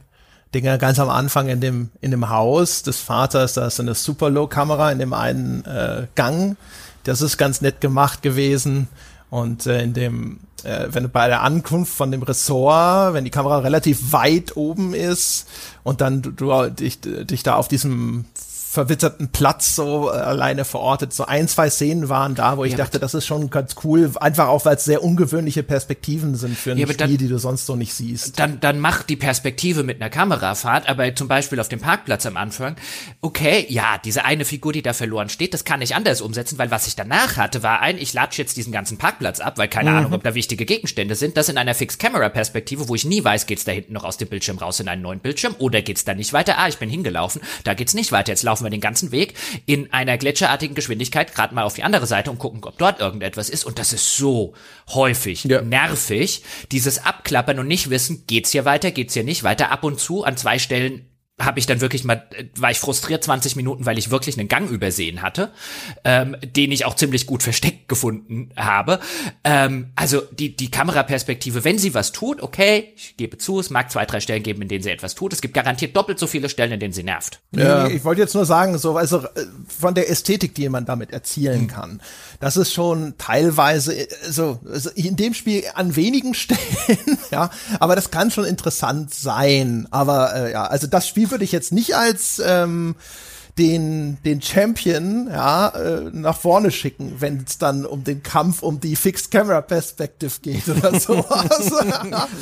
Dinge 0.54 0.78
ganz 0.78 1.00
am 1.00 1.10
Anfang 1.10 1.50
in 1.50 1.60
dem, 1.60 1.90
in 2.02 2.12
dem 2.12 2.30
Haus 2.30 2.82
des 2.84 3.00
Vaters, 3.00 3.54
da 3.54 3.68
ist 3.68 3.80
eine 3.80 3.94
Super 3.94 4.30
Low 4.30 4.48
Kamera 4.48 4.92
in 4.92 5.00
dem 5.00 5.14
einen 5.14 5.66
äh, 5.66 6.08
Gang. 6.16 6.58
Das 7.04 7.22
ist 7.22 7.38
ganz 7.38 7.62
nett 7.62 7.82
gemacht 7.82 8.22
gewesen. 8.22 8.88
Und 9.30 9.66
äh, 9.66 9.84
in 9.84 9.94
dem, 9.94 10.40
äh, 10.64 10.88
wenn 10.92 11.04
du 11.04 11.10
bei 11.10 11.28
der 11.28 11.42
Ankunft 11.42 11.94
von 11.94 12.12
dem 12.12 12.24
Ressort, 12.24 13.14
wenn 13.14 13.26
die 13.26 13.32
Kamera 13.32 13.60
relativ 13.60 14.14
weit 14.14 14.56
oben 14.56 14.94
ist 14.94 15.48
und 15.84 16.00
dann 16.00 16.22
du, 16.22 16.32
du 16.32 16.70
dich, 16.70 17.02
dich 17.02 17.44
da 17.44 17.56
auf 17.56 17.68
diesem 17.68 18.26
verwitterten 18.76 19.30
Platz 19.30 19.76
so 19.76 20.10
äh, 20.10 20.14
alleine 20.14 20.66
verortet. 20.66 21.14
So 21.14 21.26
ein, 21.26 21.48
zwei 21.48 21.70
Szenen 21.70 22.10
waren 22.10 22.36
da, 22.36 22.58
wo 22.58 22.66
ich 22.66 22.74
ja, 22.74 22.78
dachte, 22.78 23.00
das 23.00 23.16
ist 23.16 23.26
schon 23.26 23.50
ganz 23.50 23.76
cool, 23.84 24.12
einfach 24.20 24.50
auch, 24.50 24.66
weil 24.66 24.76
es 24.76 24.86
sehr 24.86 25.04
ungewöhnliche 25.04 25.64
Perspektiven 25.64 26.36
sind 26.36 26.56
für 26.56 26.72
ein 26.72 26.78
ja, 26.78 26.86
Spiel, 26.86 26.98
dann, 26.98 27.18
die 27.18 27.28
du 27.28 27.40
sonst 27.40 27.66
so 27.66 27.76
nicht 27.76 27.94
siehst. 27.94 28.38
Dann, 28.38 28.60
dann 28.60 28.80
mach 28.80 29.02
die 29.02 29.16
Perspektive 29.16 29.84
mit 29.84 30.02
einer 30.02 30.12
Kamerafahrt, 30.12 30.88
aber 30.88 31.16
zum 31.16 31.28
Beispiel 31.28 31.60
auf 31.60 31.70
dem 31.70 31.80
Parkplatz 31.80 32.26
am 32.26 32.38
Anfang, 32.38 32.76
okay, 33.22 33.66
ja, 33.70 33.98
diese 34.04 34.26
eine 34.26 34.46
Figur, 34.46 34.74
die 34.74 34.82
da 34.82 34.94
verloren 34.94 35.30
steht, 35.30 35.54
das 35.54 35.64
kann 35.64 35.82
ich 35.82 35.96
anders 35.96 36.22
umsetzen, 36.22 36.60
weil 36.60 36.70
was 36.70 36.86
ich 36.86 36.96
danach 36.96 37.38
hatte, 37.38 37.64
war 37.64 37.80
ein, 37.80 37.98
ich 37.98 38.14
latsche 38.14 38.42
jetzt 38.42 38.58
diesen 38.58 38.74
ganzen 38.74 38.98
Parkplatz 38.98 39.40
ab, 39.40 39.58
weil 39.58 39.70
keine 39.70 39.92
mhm. 39.92 39.98
Ahnung, 39.98 40.14
ob 40.14 40.24
da 40.24 40.36
wichtige 40.36 40.66
Gegenstände 40.66 41.16
sind, 41.16 41.38
das 41.38 41.50
in 41.50 41.58
einer 41.58 41.74
Fixed-Camera-Perspektive, 41.74 42.90
wo 42.90 42.96
ich 42.96 43.06
nie 43.06 43.24
weiß, 43.24 43.46
geht's 43.46 43.64
da 43.64 43.72
hinten 43.72 43.94
noch 43.94 44.04
aus 44.04 44.18
dem 44.18 44.28
Bildschirm 44.28 44.58
raus 44.58 44.82
in 44.82 44.90
einen 44.90 45.02
neuen 45.02 45.20
Bildschirm 45.20 45.56
oder 45.60 45.82
geht's 45.82 46.04
da 46.04 46.14
nicht 46.14 46.34
weiter? 46.34 46.58
Ah, 46.58 46.68
ich 46.68 46.78
bin 46.78 46.90
hingelaufen, 46.90 47.42
da 47.64 47.74
geht's 47.74 47.94
nicht 47.94 48.12
weiter, 48.12 48.34
jetzt 48.34 48.44
laufen 48.44 48.65
wir 48.66 48.70
den 48.70 48.82
ganzen 48.82 49.12
Weg 49.12 49.36
in 49.66 49.94
einer 49.94 50.18
gletscherartigen 50.18 50.76
Geschwindigkeit 50.76 51.34
gerade 51.34 51.56
mal 51.56 51.64
auf 51.64 51.76
die 51.76 51.84
andere 51.84 52.08
Seite 52.08 52.32
und 52.32 52.40
gucken, 52.40 52.64
ob 52.64 52.78
dort 52.78 53.00
irgendetwas 53.00 53.50
ist. 53.50 53.66
Und 53.66 53.80
das 53.80 53.94
ist 53.94 54.18
so 54.18 54.54
häufig 54.90 55.46
ja. 55.46 55.62
nervig, 55.62 56.44
dieses 56.72 57.06
Abklappern 57.06 57.60
und 57.60 57.68
nicht 57.68 57.90
wissen, 57.90 58.26
geht's 58.28 58.52
hier 58.52 58.66
weiter, 58.66 58.92
geht's 58.92 59.14
hier 59.14 59.24
nicht 59.24 59.44
weiter. 59.44 59.72
Ab 59.72 59.84
und 59.84 60.00
zu 60.00 60.24
an 60.24 60.38
zwei 60.38 60.60
Stellen 60.60 61.08
habe 61.38 61.60
ich 61.60 61.66
dann 61.66 61.82
wirklich 61.82 62.06
mal, 62.06 62.24
war 62.56 62.72
ich 62.72 62.80
frustriert 62.80 63.24
20 63.26 63.58
Minuten, 63.58 63.86
weil 63.86 63.98
ich 63.98 64.10
wirklich 64.10 64.40
einen 64.40 64.48
Gang 64.48 64.70
übersehen 64.70 65.22
hatte, 65.22 65.52
ähm, 66.06 66.38
den 66.42 66.72
ich 66.72 66.86
auch 66.86 66.96
ziemlich 66.96 67.26
gut 67.28 67.44
versteckt 67.44 67.90
gefunden 67.90 68.52
habe. 68.56 69.02
Ähm, 69.44 69.92
also 69.98 70.22
die, 70.32 70.56
die 70.56 70.72
Kameraperspektive, 70.72 71.66
wenn 71.66 71.78
sie 71.78 71.94
was 71.94 72.14
tut, 72.14 72.42
okay, 72.42 72.94
ich 72.96 73.18
gebe 73.18 73.38
zu, 73.38 73.60
es 73.60 73.70
mag 73.70 73.92
zwei, 73.92 74.06
drei 74.06 74.22
Stellen 74.22 74.44
geben, 74.44 74.62
in 74.62 74.70
denen 74.70 74.82
sie 74.82 74.92
etwas 74.92 75.14
tut. 75.14 75.34
Es 75.34 75.42
gibt 75.42 75.54
garantiert 75.54 75.94
doppelt 75.98 76.20
so 76.20 76.28
viele 76.28 76.48
Stellen, 76.48 76.72
in 76.72 76.80
denen 76.80 76.94
sie 76.94 77.04
nervt. 77.04 77.42
Ja. 77.52 77.88
Ich 77.88 78.06
wollte 78.06 78.22
jetzt 78.22 78.34
nur 78.34 78.46
sagen, 78.46 78.78
so, 78.78 78.96
also 78.96 79.20
äh, 79.20 79.46
von 79.68 79.94
der 79.94 80.10
Ästhetik, 80.10 80.56
die 80.56 80.70
man 80.70 80.86
damit 80.86 81.12
erzielen 81.12 81.64
mhm. 81.64 81.68
kann, 81.68 82.02
das 82.40 82.56
ist 82.56 82.74
schon 82.74 83.16
teilweise, 83.18 83.94
äh, 83.94 84.08
so, 84.30 84.60
also 84.72 84.90
in 84.92 85.18
dem 85.18 85.34
Spiel 85.34 85.64
an 85.74 85.98
wenigen 85.98 86.34
Stellen, 86.34 87.18
ja, 87.30 87.50
aber 87.82 87.98
das 87.98 88.10
kann 88.10 88.32
schon 88.32 88.46
interessant 88.46 89.14
sein. 89.14 89.90
Aber 89.92 90.34
äh, 90.34 90.52
ja, 90.54 90.66
also 90.68 90.88
das 90.88 91.10
Spiel 91.10 91.25
Würde 91.32 91.44
ich 91.44 91.52
jetzt 91.52 91.72
nicht 91.72 91.96
als 91.96 92.42
ähm, 92.46 92.96
den, 93.58 94.18
den 94.26 94.42
Champion 94.42 95.28
ja, 95.30 95.70
äh, 95.70 96.10
nach 96.12 96.38
vorne 96.38 96.72
schicken, 96.72 97.16
wenn 97.20 97.46
es 97.48 97.58
dann 97.58 97.86
um 97.86 98.04
den 98.04 98.22
Kampf 98.22 98.62
um 98.62 98.82
die 98.82 98.98
Fixed 98.98 99.32
Camera 99.32 99.62
Perspective 99.62 100.42
geht 100.42 100.68
oder 100.68 101.00
sowas. 101.00 101.72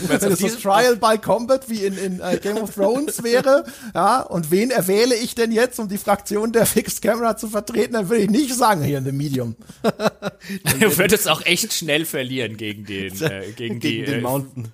wenn 0.08 0.32
es 0.32 0.40
so 0.40 0.48
Trial 0.48 0.96
by 0.96 1.20
Combat 1.20 1.70
wie 1.70 1.86
in, 1.86 1.98
in 1.98 2.20
uh, 2.20 2.38
Game 2.42 2.58
of 2.58 2.74
Thrones 2.74 3.22
wäre, 3.24 3.64
ja, 3.94 4.22
und 4.22 4.50
wen 4.50 4.72
erwähle 4.72 5.16
ich 5.16 5.36
denn 5.36 5.52
jetzt, 5.52 5.80
um 5.80 5.88
die 5.88 6.00
Fraktion 6.00 6.52
der 6.52 6.66
Fixed 6.66 7.04
Camera 7.04 7.38
zu 7.38 7.48
vertreten, 7.48 7.94
dann 7.94 8.10
würde 8.10 8.24
ich 8.24 8.30
nicht 8.30 8.56
sagen 8.56 8.82
hier 8.82 8.98
in 8.98 9.06
The 9.06 9.12
Medium. 9.12 9.56
du 9.84 10.98
würdest 10.98 11.30
auch 11.30 11.46
echt 11.46 11.74
schnell 11.74 12.06
verlieren 12.06 12.58
gegen 12.58 12.86
den, 12.86 13.14
äh, 13.22 13.52
gegen, 13.56 13.80
gegen 13.80 13.80
die, 13.80 14.04
den 14.04 14.20
äh, 14.20 14.22
Mountain. 14.22 14.72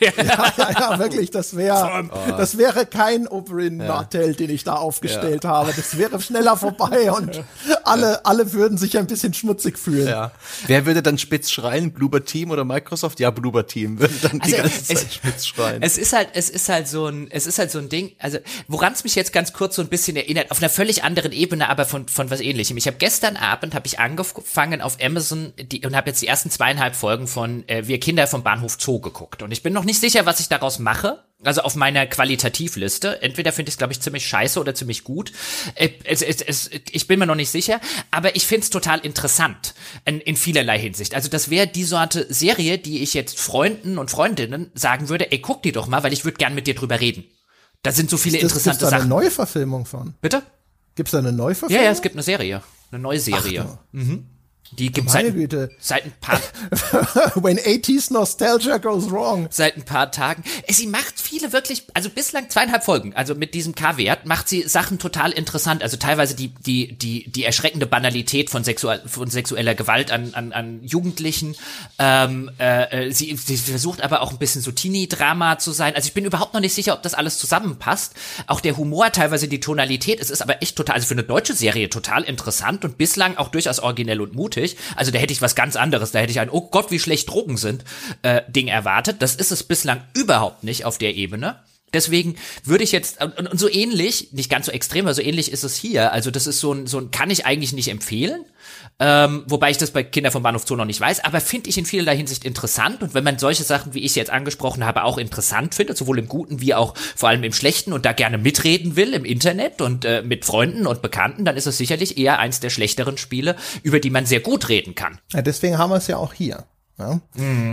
Ja, 0.00 0.12
ja, 0.58 0.70
ja, 0.70 0.98
wirklich, 0.98 1.30
das 1.30 1.56
wäre, 1.56 2.08
das 2.36 2.58
wäre 2.58 2.84
kein 2.86 3.26
Oberyn 3.26 3.76
Martell, 3.78 4.34
den 4.34 4.50
ich 4.50 4.64
da 4.64 4.74
aufgestellt 4.74 5.44
habe. 5.44 5.72
Das 5.74 5.96
wäre 5.98 6.20
schneller 6.20 6.56
vorbei 6.56 7.10
und 7.16 7.42
alle, 7.84 8.24
alle 8.26 8.52
würden 8.52 8.76
sich 8.76 8.98
ein 8.98 9.06
bisschen 9.06 9.32
schmutzig 9.34 9.78
fühlen. 9.78 10.08
Ja. 10.08 10.32
Wer 10.66 10.84
würde 10.86 11.02
dann 11.02 11.16
spitz 11.18 11.50
schreien? 11.50 11.92
Bloober 11.92 12.24
Team 12.24 12.50
oder 12.50 12.64
Microsoft? 12.64 13.20
Ja, 13.20 13.30
Bloober 13.30 13.66
Team 13.66 13.98
würde 14.00 14.14
dann 14.22 14.40
die 14.40 14.54
Also, 14.54 14.56
ganze 14.56 14.84
Zeit 14.84 14.96
es- 15.06 15.14
spitz 15.14 15.46
schreien. 15.46 15.82
Es 15.82 15.96
ist 15.98 16.12
halt, 16.12 16.28
es 16.34 16.50
ist 16.50 16.68
halt 16.68 16.88
so 16.88 17.06
ein, 17.06 17.28
es 17.30 17.46
ist 17.46 17.58
halt 17.58 17.70
so 17.70 17.78
ein 17.78 17.88
Ding, 17.88 18.12
also 18.18 18.38
woran 18.68 18.92
es 18.92 19.04
mich 19.04 19.14
jetzt 19.14 19.32
ganz 19.32 19.52
kurz 19.52 19.76
so 19.76 19.82
ein 19.82 19.88
bisschen 19.88 20.16
erinnert, 20.16 20.50
auf 20.50 20.58
einer 20.58 20.68
völlig 20.70 21.04
anderen 21.04 21.32
Ebene, 21.32 21.68
aber 21.68 21.84
von, 21.84 22.08
von 22.08 22.30
was 22.30 22.40
ähnlichem. 22.40 22.76
Ich 22.76 22.86
habe 22.86 22.96
gestern 22.98 23.36
Abend, 23.36 23.74
habe 23.74 23.86
ich 23.86 23.98
angefangen 24.00 24.80
auf 24.80 24.96
Amazon 25.02 25.52
die, 25.58 25.84
und 25.86 25.94
habe 25.96 26.10
jetzt 26.10 26.20
die 26.22 26.26
ersten 26.26 26.50
zweieinhalb 26.50 26.94
Folgen 26.96 27.26
von 27.26 27.66
äh, 27.68 27.86
Wir 27.86 28.00
Kinder 28.00 28.26
vom 28.26 28.42
Bahnhof 28.42 28.76
Zoo 28.78 28.98
geguckt. 29.00 29.42
Und 29.42 29.50
ich 29.52 29.62
bin 29.62 29.72
noch 29.72 29.83
nicht 29.84 30.00
sicher, 30.00 30.26
was 30.26 30.40
ich 30.40 30.48
daraus 30.48 30.78
mache. 30.78 31.22
Also 31.42 31.60
auf 31.60 31.74
meiner 31.76 32.06
Qualitativliste. 32.06 33.20
Entweder 33.20 33.52
finde 33.52 33.68
ich 33.68 33.74
es, 33.74 33.78
glaube 33.78 33.92
ich, 33.92 34.00
ziemlich 34.00 34.26
scheiße 34.26 34.58
oder 34.58 34.74
ziemlich 34.74 35.04
gut. 35.04 35.32
Äh, 35.74 35.90
es, 36.04 36.22
es, 36.22 36.40
es, 36.40 36.70
ich 36.90 37.06
bin 37.06 37.18
mir 37.18 37.26
noch 37.26 37.34
nicht 37.34 37.50
sicher, 37.50 37.80
aber 38.10 38.34
ich 38.34 38.46
finde 38.46 38.64
es 38.64 38.70
total 38.70 39.00
interessant 39.00 39.74
in, 40.06 40.20
in 40.20 40.36
vielerlei 40.36 40.78
Hinsicht. 40.78 41.14
Also 41.14 41.28
das 41.28 41.50
wäre 41.50 41.66
die 41.66 41.84
Sorte 41.84 42.26
Serie, 42.32 42.78
die 42.78 43.02
ich 43.02 43.12
jetzt 43.12 43.38
Freunden 43.38 43.98
und 43.98 44.10
Freundinnen 44.10 44.70
sagen 44.74 45.10
würde, 45.10 45.32
ey, 45.32 45.38
guck 45.40 45.62
die 45.62 45.72
doch 45.72 45.86
mal, 45.86 46.02
weil 46.02 46.14
ich 46.14 46.24
würde 46.24 46.38
gern 46.38 46.54
mit 46.54 46.66
dir 46.66 46.74
drüber 46.74 47.00
reden. 47.00 47.24
Da 47.82 47.92
sind 47.92 48.08
so 48.08 48.16
viele 48.16 48.38
Das 48.38 48.52
gibt's 48.52 48.54
interessante 48.66 48.84
da 48.84 48.88
eine 48.92 48.98
Sachen. 49.00 49.08
Neuverfilmung 49.10 49.84
von? 49.84 50.14
Bitte? 50.22 50.42
Gibt's 50.94 51.12
da 51.12 51.18
eine 51.18 51.28
Ja, 51.28 51.34
Neuverfilmung? 51.34 51.84
ja, 51.84 51.90
es 51.90 52.00
gibt 52.00 52.14
eine 52.14 52.22
Serie. 52.22 52.62
Eine 52.90 53.02
neue 53.02 53.20
Serie. 53.20 53.78
Mhm. 53.92 54.26
Die 54.78 54.90
gibt 54.92 55.10
seit, 55.10 55.32
Güte. 55.34 55.70
seit 55.78 56.04
ein 56.04 56.12
paar 56.20 56.40
When 57.42 57.58
80s 57.58 58.12
Nostalgia 58.12 58.78
goes 58.78 59.10
wrong. 59.10 59.48
seit 59.50 59.76
ein 59.76 59.84
paar 59.84 60.10
Tagen. 60.10 60.42
Äh, 60.66 60.72
Sie 60.72 60.86
macht 60.86 61.20
viele 61.20 61.52
wirklich, 61.52 61.84
also 61.94 62.10
bislang 62.10 62.50
zweieinhalb 62.50 62.84
Folgen, 62.84 63.14
also 63.14 63.34
mit 63.34 63.54
diesem 63.54 63.74
K-Wert 63.74 64.26
macht 64.26 64.48
sie 64.48 64.62
Sachen 64.62 64.98
total 64.98 65.32
interessant. 65.32 65.82
Also 65.82 65.96
teilweise 65.96 66.34
die 66.34 66.48
die 66.66 66.92
die 66.96 67.30
die 67.30 67.44
erschreckende 67.44 67.86
Banalität 67.86 68.50
von, 68.50 68.64
sexual, 68.64 69.02
von 69.06 69.30
sexueller 69.30 69.74
Gewalt 69.74 70.10
an 70.10 70.32
an, 70.34 70.52
an 70.52 70.80
Jugendlichen. 70.82 71.56
Ähm, 71.98 72.50
äh, 72.58 73.06
äh, 73.08 73.12
sie, 73.12 73.36
sie 73.36 73.56
versucht 73.56 74.02
aber 74.02 74.22
auch 74.22 74.30
ein 74.32 74.38
bisschen 74.38 74.62
so 74.62 74.72
Teenie-Drama 74.72 75.58
zu 75.58 75.72
sein. 75.72 75.94
Also 75.94 76.08
ich 76.08 76.14
bin 76.14 76.24
überhaupt 76.24 76.54
noch 76.54 76.60
nicht 76.60 76.74
sicher, 76.74 76.94
ob 76.94 77.02
das 77.02 77.14
alles 77.14 77.38
zusammenpasst. 77.38 78.14
Auch 78.46 78.60
der 78.60 78.76
Humor, 78.76 79.12
teilweise 79.12 79.48
die 79.48 79.60
Tonalität, 79.60 80.20
es 80.20 80.30
ist 80.30 80.42
aber 80.42 80.62
echt 80.62 80.76
total, 80.76 80.96
also 80.96 81.06
für 81.06 81.14
eine 81.14 81.22
deutsche 81.22 81.54
Serie 81.54 81.88
total 81.90 82.22
interessant 82.24 82.84
und 82.84 82.98
bislang 82.98 83.36
auch 83.36 83.48
durchaus 83.48 83.80
originell 83.80 84.20
und 84.20 84.34
mutig. 84.34 84.63
Also 84.96 85.10
da 85.10 85.18
hätte 85.18 85.32
ich 85.32 85.42
was 85.42 85.54
ganz 85.54 85.76
anderes. 85.76 86.10
Da 86.12 86.18
hätte 86.18 86.32
ich 86.32 86.40
ein, 86.40 86.50
oh 86.50 86.68
Gott, 86.70 86.90
wie 86.90 86.98
schlecht 86.98 87.30
Drogen 87.30 87.56
sind, 87.56 87.84
äh, 88.22 88.42
Ding 88.48 88.68
erwartet. 88.68 89.16
Das 89.20 89.34
ist 89.34 89.52
es 89.52 89.62
bislang 89.62 90.02
überhaupt 90.14 90.64
nicht 90.64 90.84
auf 90.84 90.98
der 90.98 91.14
Ebene. 91.14 91.56
Deswegen 91.92 92.34
würde 92.64 92.84
ich 92.84 92.92
jetzt, 92.92 93.22
und, 93.22 93.52
und 93.52 93.58
so 93.58 93.70
ähnlich, 93.70 94.32
nicht 94.32 94.50
ganz 94.50 94.66
so 94.66 94.72
extrem, 94.72 95.06
aber 95.06 95.14
so 95.14 95.22
ähnlich 95.22 95.52
ist 95.52 95.62
es 95.62 95.76
hier. 95.76 96.12
Also 96.12 96.30
das 96.30 96.46
ist 96.46 96.58
so 96.60 96.72
ein, 96.72 96.86
so 96.86 96.98
ein 96.98 97.12
kann 97.12 97.30
ich 97.30 97.46
eigentlich 97.46 97.72
nicht 97.72 97.88
empfehlen. 97.88 98.44
Ähm, 99.00 99.42
wobei 99.46 99.70
ich 99.70 99.78
das 99.78 99.90
bei 99.90 100.04
Kinder 100.04 100.30
vom 100.30 100.42
Bahnhof 100.42 100.66
Zoo 100.66 100.76
noch 100.76 100.84
nicht 100.84 101.00
weiß, 101.00 101.24
aber 101.24 101.40
finde 101.40 101.68
ich 101.68 101.78
in 101.78 101.84
vielerlei 101.84 102.16
Hinsicht 102.16 102.44
interessant. 102.44 103.02
Und 103.02 103.12
wenn 103.14 103.24
man 103.24 103.38
solche 103.38 103.64
Sachen, 103.64 103.92
wie 103.92 104.04
ich 104.04 104.14
jetzt 104.14 104.30
angesprochen 104.30 104.84
habe, 104.84 105.02
auch 105.04 105.18
interessant 105.18 105.74
findet, 105.74 105.96
sowohl 105.96 106.18
im 106.18 106.28
Guten 106.28 106.60
wie 106.60 106.74
auch 106.74 106.94
vor 107.16 107.28
allem 107.28 107.42
im 107.42 107.52
Schlechten 107.52 107.92
und 107.92 108.06
da 108.06 108.12
gerne 108.12 108.38
mitreden 108.38 108.94
will 108.94 109.12
im 109.12 109.24
Internet 109.24 109.80
und 109.82 110.04
äh, 110.04 110.22
mit 110.22 110.44
Freunden 110.44 110.86
und 110.86 111.02
Bekannten, 111.02 111.44
dann 111.44 111.56
ist 111.56 111.66
es 111.66 111.76
sicherlich 111.76 112.18
eher 112.18 112.38
eins 112.38 112.60
der 112.60 112.70
schlechteren 112.70 113.18
Spiele, 113.18 113.56
über 113.82 113.98
die 113.98 114.10
man 114.10 114.26
sehr 114.26 114.40
gut 114.40 114.68
reden 114.68 114.94
kann. 114.94 115.18
Ja, 115.32 115.42
deswegen 115.42 115.78
haben 115.78 115.90
wir 115.90 115.96
es 115.96 116.06
ja 116.06 116.16
auch 116.16 116.32
hier. 116.32 116.64
Ja? 116.98 117.20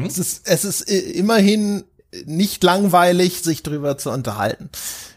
Es 0.06 0.18
ist, 0.18 0.48
es 0.48 0.66
ist 0.66 0.82
immerhin 0.82 1.84
nicht 2.26 2.64
langweilig, 2.64 3.42
sich 3.42 3.64
drüber 3.64 3.98
zu 3.98 4.12
unterhalten. 4.12 4.70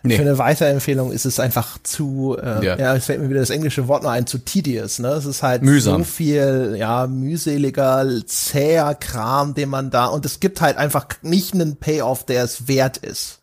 Nee. 0.03 0.17
Für 0.17 0.23
eine 0.23 0.39
Weiterempfehlung 0.39 1.11
ist 1.13 1.25
es 1.25 1.41
einfach 1.41 1.79
zu, 1.83 2.37
äh, 2.41 2.65
Ja. 2.65 2.79
ja. 2.79 2.95
es 2.95 3.07
fällt 3.07 3.21
mir 3.21 3.31
wieder 3.31 3.41
das 3.41 3.51
englische 3.51 3.89
Wort 3.89 4.03
noch 4.03 4.11
ein, 4.11 4.27
zu 4.27 4.39
tedious, 4.39 4.99
ne? 4.99 5.09
Es 5.09 5.25
ist 5.25 5.43
halt 5.43 5.63
Mühsam. 5.63 6.05
so 6.05 6.11
viel, 6.11 6.77
ja, 6.79 7.07
mühseliger, 7.07 8.07
zäher 8.27 8.95
Kram, 8.95 9.55
den 9.55 9.71
man 9.71 9.91
da, 9.91 10.07
und 10.07 10.25
es 10.25 10.41
gibt 10.41 10.61
halt 10.61 10.77
einfach 10.77 11.07
nicht 11.23 11.55
einen 11.55 11.77
Payoff, 11.77 12.25
der 12.27 12.45
es 12.45 12.69
wert 12.69 12.99
ist. 12.99 13.41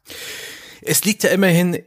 Es 0.81 1.03
liegt 1.03 1.23
ja 1.23 1.31
immerhin 1.31 1.79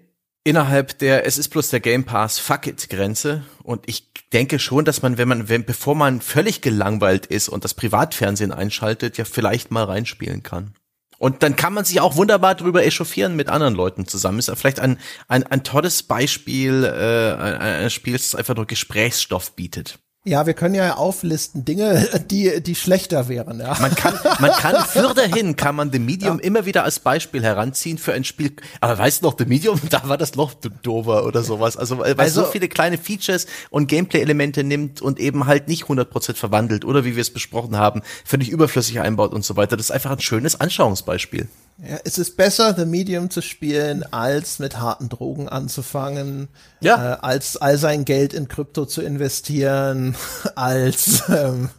innerhalb 0.45 0.99
der, 0.99 1.27
es 1.27 1.39
ist 1.39 1.49
bloß 1.49 1.71
der 1.71 1.81
Game 1.81 2.05
Pass 2.05 2.39
Fuck 2.39 2.67
it 2.67 2.91
Grenze 2.91 3.43
und 3.63 3.85
ich 3.87 4.13
denke 4.33 4.59
schon, 4.59 4.85
dass 4.85 5.01
man, 5.01 5.17
wenn 5.17 5.29
man, 5.29 5.49
wenn, 5.49 5.65
bevor 5.65 5.95
man 5.95 6.21
völlig 6.21 6.61
gelangweilt 6.61 7.27
ist 7.27 7.49
und 7.49 7.65
das 7.65 7.73
Privatfernsehen 7.75 8.53
einschaltet, 8.53 9.17
ja 9.17 9.25
vielleicht 9.25 9.71
mal 9.71 9.85
reinspielen 9.85 10.43
kann. 10.43 10.75
Und 11.19 11.43
dann 11.43 11.57
kann 11.57 11.73
man 11.73 11.85
sich 11.85 12.01
auch 12.01 12.17
wunderbar 12.17 12.55
drüber 12.55 12.85
echauffieren 12.85 13.37
mit 13.37 13.49
anderen 13.49 13.75
Leuten 13.75 14.07
zusammen. 14.07 14.39
Ist 14.39 14.49
ja 14.49 14.55
vielleicht 14.57 14.81
ein, 14.81 14.99
ein, 15.29 15.45
ein 15.45 15.63
tolles 15.65 16.03
Beispiel 16.03 16.85
äh, 16.85 17.33
ein- 17.41 17.61
ein 17.85 17.91
Spiel, 17.91 18.15
das 18.15 18.35
einfach 18.35 18.55
nur 18.57 18.67
Gesprächsstoff 18.67 19.53
bietet. 19.57 19.99
Ja, 20.27 20.47
wir 20.47 20.55
können 20.55 20.75
ja 20.75 20.97
auflisten 20.97 21.67
Dinge, 21.67 22.09
die, 22.31 22.63
die 22.63 22.75
schlechter 22.75 23.29
wären, 23.29 23.61
ja. 23.61 23.77
Man 23.79 23.95
kann, 23.95 24.19
man 24.41 24.53
kann 24.53 24.83
für 24.89 25.13
dahin 25.15 25.55
kann 25.55 25.75
man 25.77 25.93
The 25.93 25.99
Medium 25.99 26.39
immer 26.41 26.65
wieder 26.65 26.83
als 26.83 26.99
Beispiel 26.99 27.43
heranziehen 27.43 27.99
für 27.99 28.15
ein 28.15 28.25
Spiel. 28.25 28.53
Aber 28.81 28.97
weißt 28.97 29.21
du 29.21 29.27
noch, 29.27 29.37
The 29.39 29.45
Medium, 29.45 29.79
da 29.91 30.09
war 30.09 30.17
das 30.17 30.35
Loch 30.35 30.55
dover 30.83 31.27
oder 31.27 31.43
sowas. 31.43 31.77
Also, 31.77 31.99
weil 31.99 32.19
Also- 32.19 32.45
so 32.45 32.51
viele 32.51 32.69
kleine 32.69 32.97
Features 32.97 33.47
und 33.69 33.87
Gameplay-Elemente 33.87 34.65
nimmt 34.65 35.03
und 35.03 35.21
eben 35.21 35.47
halt 35.47 35.69
nicht 35.69 35.85
100% 35.85 36.35
verwandelt 36.37 36.87
oder 36.87 37.05
wie 37.05 37.17
wir 37.17 37.21
es 37.21 37.31
besprochen 37.33 37.77
haben, 37.77 38.01
völlig 38.25 38.49
überflüssig 38.49 39.01
einbaut 39.01 39.35
und 39.35 39.45
so 39.45 39.57
weiter. 39.57 39.77
Das 39.77 39.87
ist 39.87 39.91
einfach 39.93 40.13
ein 40.13 40.21
schönes 40.21 40.59
Anschauungsbeispiel. 40.59 41.49
Ja, 41.79 41.99
es 42.05 42.19
ist 42.19 42.37
besser, 42.37 42.75
The 42.75 42.87
Medium 42.87 43.31
zu 43.31 43.41
spielen, 43.43 44.05
als 44.13 44.59
mit 44.61 44.79
harten 44.79 45.09
Drogen 45.09 45.49
anzufangen, 45.49 46.49
Ja. 46.81 47.15
äh, 47.15 47.17
als 47.21 47.57
all 47.57 47.79
sein 47.79 48.05
Geld 48.05 48.33
in 48.33 48.47
Krypto 48.49 48.87
zu 48.87 49.03
investieren, 49.03 50.17
als 50.55 51.25
ähm, 51.29 51.71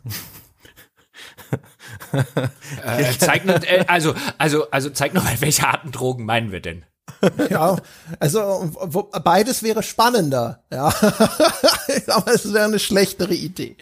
Äh, 2.83 3.13
zeig 3.19 3.45
nur, 3.45 3.55
äh, 3.63 3.85
also, 3.87 4.13
also, 4.37 4.69
also 4.71 4.89
zeig 4.89 5.13
noch 5.13 5.23
mal, 5.23 5.39
welche 5.39 5.61
harten 5.63 5.91
Drogen 5.91 6.25
meinen 6.25 6.51
wir 6.51 6.59
denn? 6.61 6.83
ja, 7.49 7.77
also 8.19 8.71
wo, 8.81 9.03
beides 9.03 9.63
wäre 9.63 9.83
spannender, 9.83 10.63
ja, 10.71 10.87
aber 12.07 12.33
es 12.33 12.51
wäre 12.53 12.65
eine 12.65 12.79
schlechtere 12.79 13.33
Idee. 13.33 13.77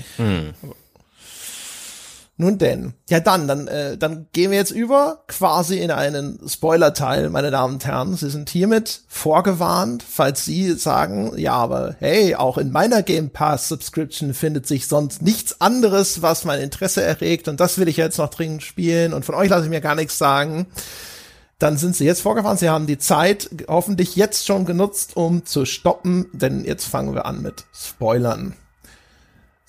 Nun 2.35 2.57
denn, 2.57 2.95
ja 3.09 3.19
dann, 3.19 3.47
dann, 3.47 3.67
äh, 3.67 3.95
dann 3.95 4.25
gehen 4.33 4.49
wir 4.49 4.57
jetzt 4.57 4.71
über 4.71 5.23
quasi 5.27 5.77
in 5.77 5.91
einen 5.91 6.39
Spoiler-Teil, 6.47 7.29
meine 7.29 7.51
Damen 7.51 7.75
und 7.75 7.85
Herren. 7.85 8.15
Sie 8.15 8.31
sind 8.31 8.49
hiermit 8.49 9.01
vorgewarnt, 9.07 10.03
falls 10.07 10.43
Sie 10.43 10.71
sagen, 10.73 11.33
ja, 11.37 11.53
aber 11.53 11.95
hey, 11.99 12.33
auch 12.33 12.57
in 12.57 12.71
meiner 12.71 13.03
Game 13.03 13.29
Pass 13.29 13.67
Subscription 13.67 14.33
findet 14.33 14.65
sich 14.65 14.87
sonst 14.87 15.21
nichts 15.21 15.61
anderes, 15.61 16.23
was 16.23 16.43
mein 16.43 16.59
Interesse 16.59 17.03
erregt 17.03 17.47
und 17.47 17.59
das 17.59 17.77
will 17.77 17.87
ich 17.87 17.97
jetzt 17.97 18.17
noch 18.17 18.29
dringend 18.29 18.63
spielen 18.63 19.13
und 19.13 19.25
von 19.25 19.35
euch 19.35 19.49
lasse 19.49 19.65
ich 19.65 19.69
mir 19.69 19.81
gar 19.81 19.95
nichts 19.95 20.17
sagen. 20.17 20.65
Dann 21.59 21.77
sind 21.77 21.95
Sie 21.95 22.03
jetzt 22.03 22.21
vorgewarnt. 22.21 22.59
Sie 22.59 22.69
haben 22.69 22.87
die 22.87 22.97
Zeit 22.97 23.49
hoffentlich 23.67 24.15
jetzt 24.15 24.47
schon 24.47 24.65
genutzt, 24.65 25.15
um 25.15 25.45
zu 25.45 25.65
stoppen, 25.65 26.25
denn 26.33 26.65
jetzt 26.65 26.85
fangen 26.85 27.13
wir 27.13 27.27
an 27.27 27.43
mit 27.43 27.65
Spoilern. 27.71 28.55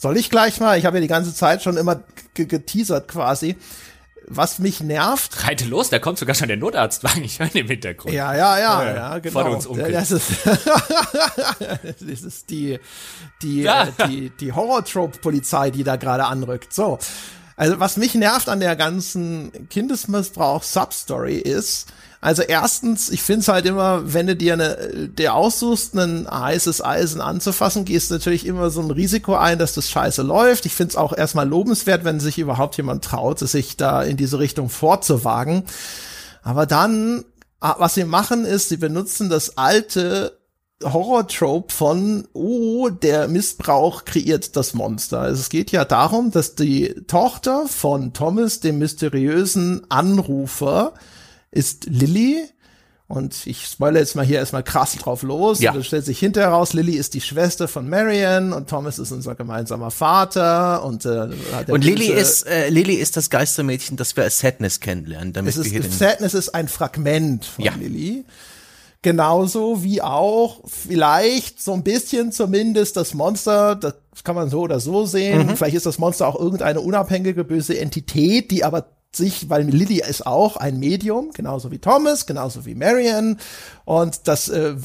Soll 0.05 0.19
ich 0.19 0.29
gleich 0.29 0.61
mal? 0.61 0.79
Ich 0.79 0.85
habe 0.85 0.99
ja 0.99 1.01
die 1.01 1.07
ganze 1.09 1.35
Zeit 1.35 1.63
schon 1.63 1.79
immer 1.79 2.03
ge- 2.35 2.45
geteasert 2.45 3.09
quasi. 3.09 3.57
Was 4.29 4.59
mich 4.59 4.81
nervt, 4.83 5.47
Reite 5.47 5.65
los, 5.65 5.89
da 5.89 5.99
kommt 5.99 6.19
sogar 6.19 6.35
schon 6.35 6.49
der 6.49 6.59
Notarztwagen, 6.59 7.25
ich 7.25 7.39
höre 7.39 7.55
im 7.57 7.69
Hintergrund. 7.69 8.13
ja, 8.15 8.35
ja, 8.35 8.59
ja, 8.59 8.83
Ja, 8.83 8.89
ja. 8.91 8.95
ja, 8.97 9.19
genau. 9.19 9.41
Vor 9.41 9.51
uns 9.51 9.67
Onkel. 9.67 9.93
Das 9.93 10.11
ist, 10.11 10.31
das 10.45 12.23
ist 12.23 12.51
die, 12.51 12.79
die, 13.41 13.63
Ja. 13.63 13.85
äh, 13.85 14.09
die, 14.09 14.31
die 14.31 14.53
Horror-Trope-Polizei, 14.53 15.71
die 15.71 15.85
da 15.85 15.97
gerade 15.97 16.25
anrückt. 16.27 16.75
So. 16.75 16.99
Also, 17.57 17.81
was 17.81 17.97
mich 17.97 18.15
nervt 18.15 18.51
an 18.51 18.61
der 18.61 18.77
ganzen 18.77 19.69
Kindesmissbrauch-Substory 19.71 21.37
ist, 21.39 21.87
also 22.25 22.41
erstens, 22.41 23.11
ich 23.11 23.23
find's 23.23 23.49
halt 23.49 23.67
immer, 23.67 24.15
wenn 24.15 24.27
du 24.27 24.35
dir 24.35 24.55
eine, 24.55 25.11
der 25.11 25.35
aussuchst, 25.35 25.95
ein 25.95 26.27
heißes 26.27 26.83
Eisen 26.83 27.21
anzufassen, 27.21 27.85
gehst 27.85 28.11
natürlich 28.11 28.47
immer 28.47 28.71
so 28.71 28.81
ein 28.81 28.91
Risiko 28.91 29.35
ein, 29.35 29.59
dass 29.59 29.75
das 29.75 29.91
scheiße 29.91 30.23
läuft. 30.23 30.65
Ich 30.65 30.75
find's 30.75 30.97
auch 30.97 31.13
erstmal 31.13 31.47
lobenswert, 31.47 32.03
wenn 32.03 32.21
sich 32.21 32.39
überhaupt 32.39 32.79
jemand 32.79 33.05
traut, 33.05 33.41
sich 33.41 33.77
da 33.77 34.03
in 34.03 34.17
diese 34.17 34.39
Richtung 34.39 34.71
vorzuwagen. 34.71 35.65
Aber 36.43 36.65
dann, 36.65 37.27
ah, 37.61 37.75
was 37.77 37.93
sie 37.93 38.07
machen, 38.07 38.47
ist, 38.47 38.71
sie 38.71 38.79
benutzen 38.79 39.29
das 39.29 39.59
alte 39.59 40.39
Horror-Trope 40.83 41.75
von, 41.75 42.27
oh, 42.33 42.89
der 42.89 43.29
Missbrauch 43.29 44.07
kreiert 44.07 44.57
das 44.57 44.73
Monster. 44.73 45.21
Also 45.21 45.43
es 45.43 45.51
geht 45.51 45.73
ja 45.73 45.85
darum, 45.85 46.31
dass 46.31 46.55
die 46.55 46.95
Tochter 47.07 47.67
von 47.69 48.15
Thomas, 48.15 48.61
dem 48.61 48.79
mysteriösen 48.79 49.83
Anrufer, 49.91 50.95
ist 51.55 51.87
Lilly. 51.87 52.45
Und 53.07 53.47
ich 53.47 53.67
spoilere 53.67 54.01
jetzt 54.01 54.17
mal 54.17 54.25
hier 54.25 54.39
erstmal 54.39 54.63
krass 54.63 54.97
drauf 54.97 55.23
los. 55.23 55.61
Ja. 55.61 55.71
Und 55.71 55.77
dann 55.77 55.85
stellt 55.85 56.07
sich 56.07 56.19
hinterher 56.19 56.51
raus, 56.51 56.73
Lilly 56.73 56.97
ist 56.97 57.13
die 57.13 57.21
Schwester 57.21 57.69
von 57.69 57.89
Marion 57.89 58.55
und 58.55 58.69
Thomas 58.71 58.99
ist 58.99 59.13
unser 59.13 59.35
gemeinsamer 59.35 59.91
Vater. 59.91 60.83
Und, 60.85 61.05
äh, 61.05 61.29
und 61.69 61.85
Lilly 61.85 62.07
ist, 62.07 62.47
äh, 62.47 62.71
Lilly 62.71 62.95
ist 62.95 63.17
das 63.19 63.29
Geistermädchen, 63.29 63.99
das 63.99 64.17
wir 64.17 64.25
als 64.25 64.39
Sadness 64.39 64.81
kennenlernen. 64.81 65.35
Damit 65.35 65.55
ist, 65.55 65.99
Sadness 65.99 66.33
ist 66.33 66.55
ein 66.55 66.67
Fragment 66.67 67.45
von 67.45 67.65
ja. 67.65 67.73
Lilly. 67.79 68.25
Genauso 69.03 69.83
wie 69.83 70.01
auch 70.01 70.63
vielleicht 70.67 71.63
so 71.63 71.75
ein 71.75 71.85
bisschen 71.85 72.33
zumindest 72.33 72.97
das 72.97 73.13
Monster, 73.13 73.77
das 73.77 73.95
kann 74.25 74.35
man 74.35 74.49
so 74.49 74.63
oder 74.63 74.81
so 74.81 75.05
sehen. 75.05 75.47
Mhm. 75.47 75.57
Vielleicht 75.57 75.77
ist 75.77 75.85
das 75.85 75.99
Monster 75.99 76.27
auch 76.27 76.41
irgendeine 76.41 76.81
unabhängige 76.81 77.45
böse 77.45 77.79
Entität, 77.79 78.51
die 78.51 78.65
aber 78.65 78.87
sich, 79.17 79.49
weil 79.51 79.63
Lily 79.69 80.01
ist 80.01 80.27
auch 80.27 80.57
ein 80.57 80.79
Medium, 80.79 81.31
genauso 81.33 81.71
wie 81.71 81.79
Thomas, 81.79 82.27
genauso 82.27 82.67
wie 82.67 82.75
Marion. 82.75 83.39
Und 83.85 84.29
das 84.29 84.49
äh, 84.49 84.77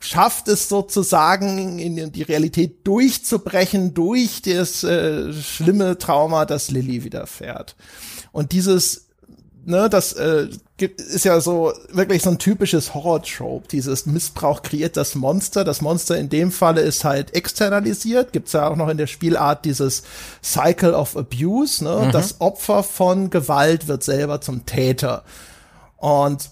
schafft 0.00 0.48
es 0.48 0.68
sozusagen, 0.68 1.78
in 1.78 2.12
die 2.12 2.22
Realität 2.22 2.86
durchzubrechen 2.86 3.94
durch 3.94 4.42
das 4.42 4.84
äh, 4.84 5.32
schlimme 5.32 5.98
Trauma, 5.98 6.44
das 6.44 6.70
Lily 6.70 7.04
widerfährt. 7.04 7.76
Und 8.32 8.52
dieses 8.52 9.08
ne, 9.68 9.88
das 9.88 10.12
äh, 10.14 10.48
ist 10.80 11.24
ja 11.24 11.40
so 11.40 11.72
wirklich 11.90 12.22
so 12.22 12.30
ein 12.30 12.38
typisches 12.38 12.94
Horror-Trope. 12.94 13.68
Dieses 13.68 14.06
Missbrauch 14.06 14.62
kreiert 14.62 14.96
das 14.96 15.14
Monster. 15.14 15.64
Das 15.64 15.80
Monster 15.80 16.16
in 16.16 16.28
dem 16.28 16.52
Falle 16.52 16.82
ist 16.82 17.04
halt 17.04 17.34
externalisiert. 17.34 18.32
Gibt's 18.32 18.52
ja 18.52 18.68
auch 18.68 18.76
noch 18.76 18.88
in 18.88 18.96
der 18.96 19.06
Spielart 19.06 19.64
dieses 19.64 20.04
Cycle 20.42 20.94
of 20.94 21.16
Abuse. 21.16 21.82
Ne? 21.82 22.06
Mhm. 22.06 22.12
Das 22.12 22.40
Opfer 22.40 22.82
von 22.82 23.30
Gewalt 23.30 23.88
wird 23.88 24.04
selber 24.04 24.40
zum 24.40 24.66
Täter. 24.66 25.24
Und 25.96 26.50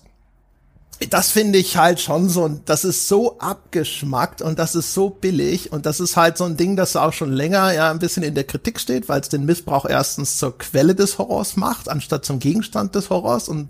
das 1.11 1.31
finde 1.31 1.59
ich 1.59 1.77
halt 1.77 2.01
schon 2.01 2.29
so, 2.29 2.49
das 2.65 2.85
ist 2.85 3.07
so 3.07 3.39
abgeschmackt 3.39 4.41
und 4.41 4.59
das 4.59 4.75
ist 4.75 4.95
so 4.95 5.11
billig 5.11 5.73
und 5.73 5.85
das 5.85 6.01
ist 6.01 6.17
halt 6.17 6.39
so 6.39 6.45
ein 6.45 6.57
Ding, 6.57 6.77
das 6.77 6.97
auch 6.97 7.13
schon 7.13 7.33
länger 7.33 7.73
ja 7.73 7.91
ein 7.91 7.99
bisschen 7.99 8.23
in 8.23 8.35
der 8.35 8.45
Kritik 8.45 8.81
steht, 8.81 9.09
weil 9.09 9.21
es 9.21 9.29
den 9.29 9.45
Missbrauch 9.45 9.85
erstens 9.85 10.39
zur 10.39 10.57
Quelle 10.57 10.95
des 10.95 11.19
Horrors 11.19 11.57
macht, 11.57 11.91
anstatt 11.91 12.25
zum 12.25 12.39
Gegenstand 12.39 12.95
des 12.95 13.11
Horrors 13.11 13.49
und 13.49 13.69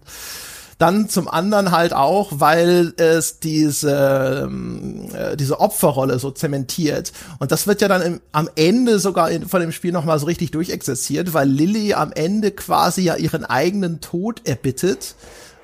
dann 0.78 1.08
zum 1.08 1.26
anderen 1.26 1.70
halt 1.70 1.94
auch, 1.94 2.32
weil 2.34 2.92
es 2.98 3.40
diese, 3.40 4.44
ähm, 4.46 5.08
äh, 5.14 5.36
diese 5.36 5.58
Opferrolle 5.58 6.18
so 6.18 6.30
zementiert. 6.30 7.12
Und 7.38 7.50
das 7.50 7.66
wird 7.66 7.80
ja 7.80 7.88
dann 7.88 8.02
im, 8.02 8.20
am 8.32 8.50
Ende 8.56 8.98
sogar 8.98 9.30
in, 9.30 9.48
von 9.48 9.62
dem 9.62 9.72
Spiel 9.72 9.92
nochmal 9.92 10.18
so 10.18 10.26
richtig 10.26 10.50
durchexerziert, 10.50 11.32
weil 11.32 11.48
Lilly 11.48 11.94
am 11.94 12.12
Ende 12.12 12.50
quasi 12.50 13.02
ja 13.02 13.16
ihren 13.16 13.46
eigenen 13.46 14.02
Tod 14.02 14.42
erbittet 14.44 15.14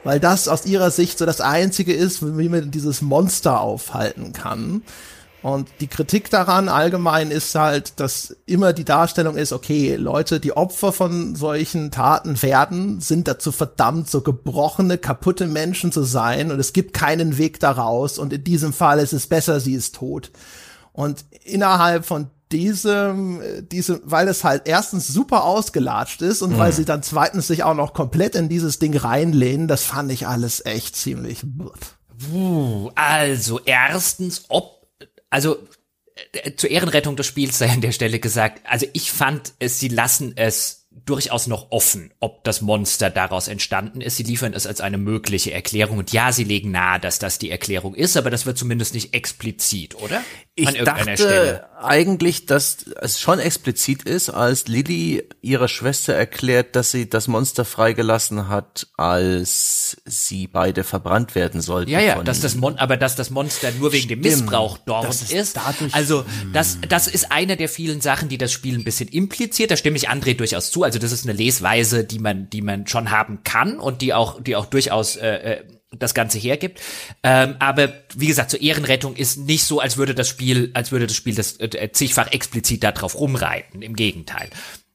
weil 0.05 0.21
das 0.21 0.49
aus 0.49 0.67
ihrer 0.67 0.91
Sicht 0.91 1.19
so 1.19 1.27
das 1.27 1.41
Einzige 1.41 1.93
ist, 1.93 2.23
wie 2.39 2.49
man 2.49 2.71
dieses 2.71 3.03
Monster 3.03 3.61
aufhalten 3.61 4.33
kann. 4.33 4.83
Und 5.43 5.69
die 5.81 5.89
Kritik 5.89 6.31
daran 6.31 6.69
allgemein 6.69 7.33
ist 7.33 7.53
halt, 7.57 7.99
dass 7.99 8.37
immer 8.47 8.73
die 8.73 8.85
Darstellung 8.85 9.37
ist, 9.37 9.53
okay, 9.53 9.97
Leute, 9.97 10.39
die 10.39 10.57
Opfer 10.57 10.93
von 10.93 11.35
solchen 11.35 11.91
Taten 11.91 12.41
werden, 12.43 13.01
sind 13.01 13.27
dazu 13.27 13.51
verdammt, 13.51 14.09
so 14.09 14.21
gebrochene, 14.21 14.99
kaputte 14.99 15.49
Menschen 15.49 15.91
zu 15.91 16.05
sein 16.05 16.53
und 16.53 16.61
es 16.61 16.73
gibt 16.73 16.93
keinen 16.93 17.39
Weg 17.39 17.59
daraus 17.59 18.19
und 18.19 18.33
in 18.33 18.45
diesem 18.45 18.73
Fall 18.73 19.01
ist 19.01 19.13
es 19.13 19.27
besser, 19.27 19.59
sie 19.59 19.75
ist 19.75 19.97
tot. 19.97 20.31
Und 20.93 21.25
innerhalb 21.43 22.05
von 22.05 22.31
diesem, 22.53 23.43
diese, 23.71 24.01
weil 24.05 24.29
es 24.29 24.45
halt 24.45 24.63
erstens 24.67 25.09
super 25.09 25.45
ausgelatscht 25.45 26.23
ist 26.23 26.43
und 26.43 26.53
mhm. 26.53 26.59
weil 26.59 26.73
sie 26.73 26.85
dann 26.85 27.03
zweitens 27.03 27.47
sich 27.47 27.65
auch 27.65 27.75
noch 27.75 27.95
komplett 27.95 28.35
in 28.35 28.49
dieses 28.49 28.79
Ding 28.79 28.97
reinlehnen, 28.97 29.69
das 29.69 29.85
fand 29.85 30.13
ich 30.13 30.27
alles 30.27 30.65
echt 30.65 30.95
ziemlich. 30.97 31.43
Also 32.95 33.61
erstens, 33.65 34.45
ob, 34.49 34.87
also 35.31 35.57
äh, 36.33 36.55
zur 36.55 36.71
Ehrenrettung 36.71 37.17
des 37.17 37.27
Spiels 37.27 37.59
sei 37.59 37.71
an 37.71 37.81
der 37.81 37.93
Stelle 37.93 38.21
gesagt, 38.21 38.61
also 38.65 38.87
ich 38.93 39.11
fand 39.11 39.55
es, 39.59 39.81
sie 39.81 39.89
lassen 39.89 40.35
es 40.37 40.82
durchaus 41.05 41.47
noch 41.47 41.71
offen, 41.71 42.13
ob 42.21 42.45
das 42.45 42.61
Monster 42.61 43.11
daraus 43.11 43.49
entstanden 43.49 44.01
ist. 44.01 44.17
Sie 44.17 44.23
liefern 44.23 44.55
es 44.55 44.67
als 44.67 44.81
eine 44.81 44.99
mögliche 44.99 45.53
Erklärung 45.53 45.99
und 45.99 46.13
ja, 46.13 46.33
sie 46.33 46.45
legen 46.45 46.71
nahe, 46.71 47.01
dass 47.01 47.19
das 47.19 47.39
die 47.39 47.51
Erklärung 47.51 47.95
ist, 47.95 48.17
aber 48.17 48.31
das 48.31 48.47
wird 48.47 48.57
zumindest 48.57 48.95
nicht 48.95 49.15
explizit, 49.15 49.97
oder? 49.97 50.23
Ich 50.55 50.71
dachte 50.85 51.17
Stelle. 51.17 51.69
eigentlich, 51.81 52.47
dass 52.47 52.85
es 53.01 53.19
schon 53.19 53.39
explizit 53.39 54.03
ist, 54.03 54.29
als 54.29 54.69
Lilly 54.69 55.25
ihrer 55.41 55.69
Schwester 55.69 56.13
erklärt, 56.13 56.77
dass 56.77 56.91
sie 56.91 57.09
das 57.09 57.27
Monster 57.27 57.65
freigelassen 57.65 58.49
hat, 58.49 58.87
als 58.97 59.97
sie 60.05 60.47
beide 60.47 60.85
verbrannt 60.85 61.35
werden 61.35 61.63
sollten. 61.63 61.91
Ja, 61.91 62.01
ja, 62.01 62.23
dass 62.23 62.41
das 62.41 62.55
Mon 62.55 62.77
aber 62.77 62.97
dass 62.97 63.17
das 63.17 63.31
Monster 63.31 63.73
nur 63.73 63.93
wegen 63.93 64.05
Stimmt, 64.05 64.25
dem 64.25 64.31
Missbrauch 64.31 64.79
dort 64.85 65.09
ist. 65.09 65.33
ist. 65.33 65.59
also 65.93 66.25
das, 66.53 66.79
das 66.87 67.09
ist 67.09 67.33
eine 67.33 67.57
der 67.57 67.69
vielen 67.69 68.01
Sachen, 68.01 68.29
die 68.29 68.39
das 68.39 68.53
Spiel 68.53 68.75
ein 68.75 68.85
bisschen 68.85 69.09
impliziert. 69.09 69.71
Da 69.71 69.77
stimme 69.77 69.97
ich 69.97 70.11
André 70.11 70.35
durchaus 70.35 70.71
zu. 70.71 70.82
Also 70.85 70.99
das 70.99 71.13
ist 71.13 71.25
eine 71.25 71.37
Lesweise, 71.37 72.05
die 72.05 72.19
man, 72.19 72.51
die 72.51 72.63
man 72.63 72.87
schon 72.87 73.11
haben 73.11 73.43
kann 73.45 73.79
und 73.79 74.03
die 74.03 74.15
auch, 74.15 74.41
die 74.41 74.57
auch 74.57 74.67
durchaus 74.67 75.17
äh, 75.17 75.29
äh 75.29 75.65
das 75.99 76.15
Ganze 76.15 76.39
hergibt. 76.39 76.81
Ähm, 77.23 77.57
aber 77.59 77.93
wie 78.17 78.27
gesagt, 78.27 78.51
zur 78.51 78.63
Ehrenrettung 78.63 79.15
ist 79.15 79.37
nicht 79.37 79.65
so, 79.65 79.79
als 79.79 79.99
würde 79.99 80.15
das 80.15 80.27
Spiel, 80.27 80.71
als 80.73 80.91
würde 80.91 81.07
das 81.07 81.17
Spiel 81.17 81.35
das 81.35 81.61
äh, 81.61 81.91
zigfach 81.93 82.33
explizit 82.33 82.83
darauf 82.83 83.15
rumreiten. 83.19 83.83
Im 83.83 83.95
Gegenteil. 83.95 84.49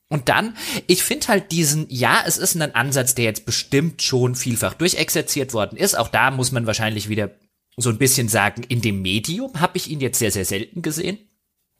Und 0.10 0.30
dann, 0.30 0.56
ich 0.88 1.04
finde 1.04 1.28
halt 1.28 1.52
diesen, 1.52 1.86
ja, 1.90 2.24
es 2.26 2.38
ist 2.38 2.56
ein 2.56 2.76
Ansatz, 2.76 3.14
der 3.14 3.26
jetzt 3.26 3.46
bestimmt 3.46 4.02
schon 4.02 4.36
vielfach 4.36 4.74
durchexerziert 4.74 5.54
worden 5.54 5.78
ist. 5.78 5.98
Auch 5.98 6.08
da 6.08 6.32
muss 6.32 6.52
man 6.52 6.66
wahrscheinlich 6.66 7.10
wieder 7.10 7.32
so 7.76 7.90
ein 7.90 7.98
bisschen 7.98 8.30
sagen, 8.30 8.64
in 8.64 8.82
dem 8.82 9.02
Medium 9.02 9.60
habe 9.60 9.78
ich 9.78 9.90
ihn 9.90 10.00
jetzt 10.00 10.20
sehr, 10.20 10.32
sehr 10.32 10.46
selten 10.46 10.82
gesehen. 10.82 11.20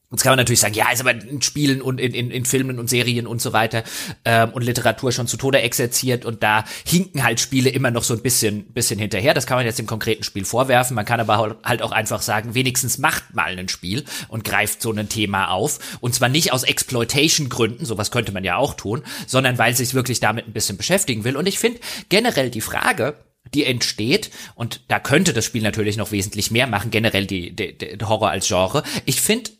Jetzt 0.10 0.24
kann 0.24 0.32
man 0.32 0.38
natürlich 0.38 0.62
sagen, 0.62 0.74
ja, 0.74 0.90
ist 0.90 1.02
aber 1.02 1.12
in 1.12 1.42
Spielen 1.42 1.82
und 1.82 2.00
in, 2.00 2.14
in, 2.14 2.32
in 2.32 2.46
Filmen 2.46 2.80
und 2.80 2.90
Serien 2.90 3.28
und 3.28 3.42
so 3.42 3.52
weiter 3.52 3.84
ähm, 4.24 4.52
und 4.52 4.64
Literatur 4.64 5.12
schon 5.12 5.28
zu 5.28 5.36
Tode 5.36 5.62
exerziert 5.62 6.24
und 6.24 6.44
da 6.44 6.64
hinken 6.86 7.26
halt 7.26 7.42
Spiele 7.42 7.70
immer 7.70 7.92
noch 7.92 8.04
so 8.04 8.14
ein 8.14 8.22
bisschen, 8.22 8.72
bisschen 8.72 9.00
hinterher. 9.00 9.34
Das 9.34 9.46
kann 9.46 9.58
man 9.58 9.66
jetzt 9.66 9.82
im 9.82 9.86
konkreten 9.86 10.24
Spiel 10.24 10.46
vorwerfen. 10.46 10.96
Man 10.96 11.04
kann 11.04 11.20
aber 11.20 11.58
halt 11.62 11.82
auch 11.82 11.92
einfach 11.92 12.22
sagen, 12.22 12.56
wenigstens 12.56 13.00
macht 13.00 13.36
mal 13.36 13.60
ein 13.60 13.68
Spiel 13.68 14.06
und 14.30 14.46
greift 14.46 14.82
so 14.82 14.94
ein 14.94 15.10
Thema 15.10 15.50
auf. 15.50 15.80
Und 16.00 16.16
zwar 16.16 16.30
nicht 16.30 16.54
aus 16.54 16.64
Exploitation-Gründen, 16.64 17.84
sowas 17.84 18.10
könnte 18.10 18.32
man 18.32 18.46
ja 18.46 18.56
auch 18.56 18.76
tun, 18.76 19.04
sondern 19.26 19.58
weil 19.58 19.76
sich 19.76 19.94
wirklich 19.94 20.22
damit 20.22 20.48
ein 20.48 20.54
bisschen 20.54 20.78
beschäftigen 20.78 21.26
will. 21.26 21.36
Und 21.36 21.48
ich 21.48 21.60
finde 21.60 21.82
generell 22.08 22.50
die 22.50 22.62
Frage, 22.62 23.16
die 23.54 23.66
entsteht, 23.66 24.32
und 24.56 24.82
da 24.88 25.00
könnte 25.00 25.34
das 25.34 25.46
Spiel 25.46 25.64
natürlich 25.64 25.98
noch 25.98 26.12
wesentlich 26.12 26.52
mehr 26.52 26.68
machen, 26.68 26.92
generell 26.92 27.26
die, 27.26 27.56
die, 27.56 27.78
die 27.78 27.98
Horror 28.06 28.30
als 28.30 28.48
Genre. 28.48 28.84
Ich 29.06 29.22
finde 29.22 29.52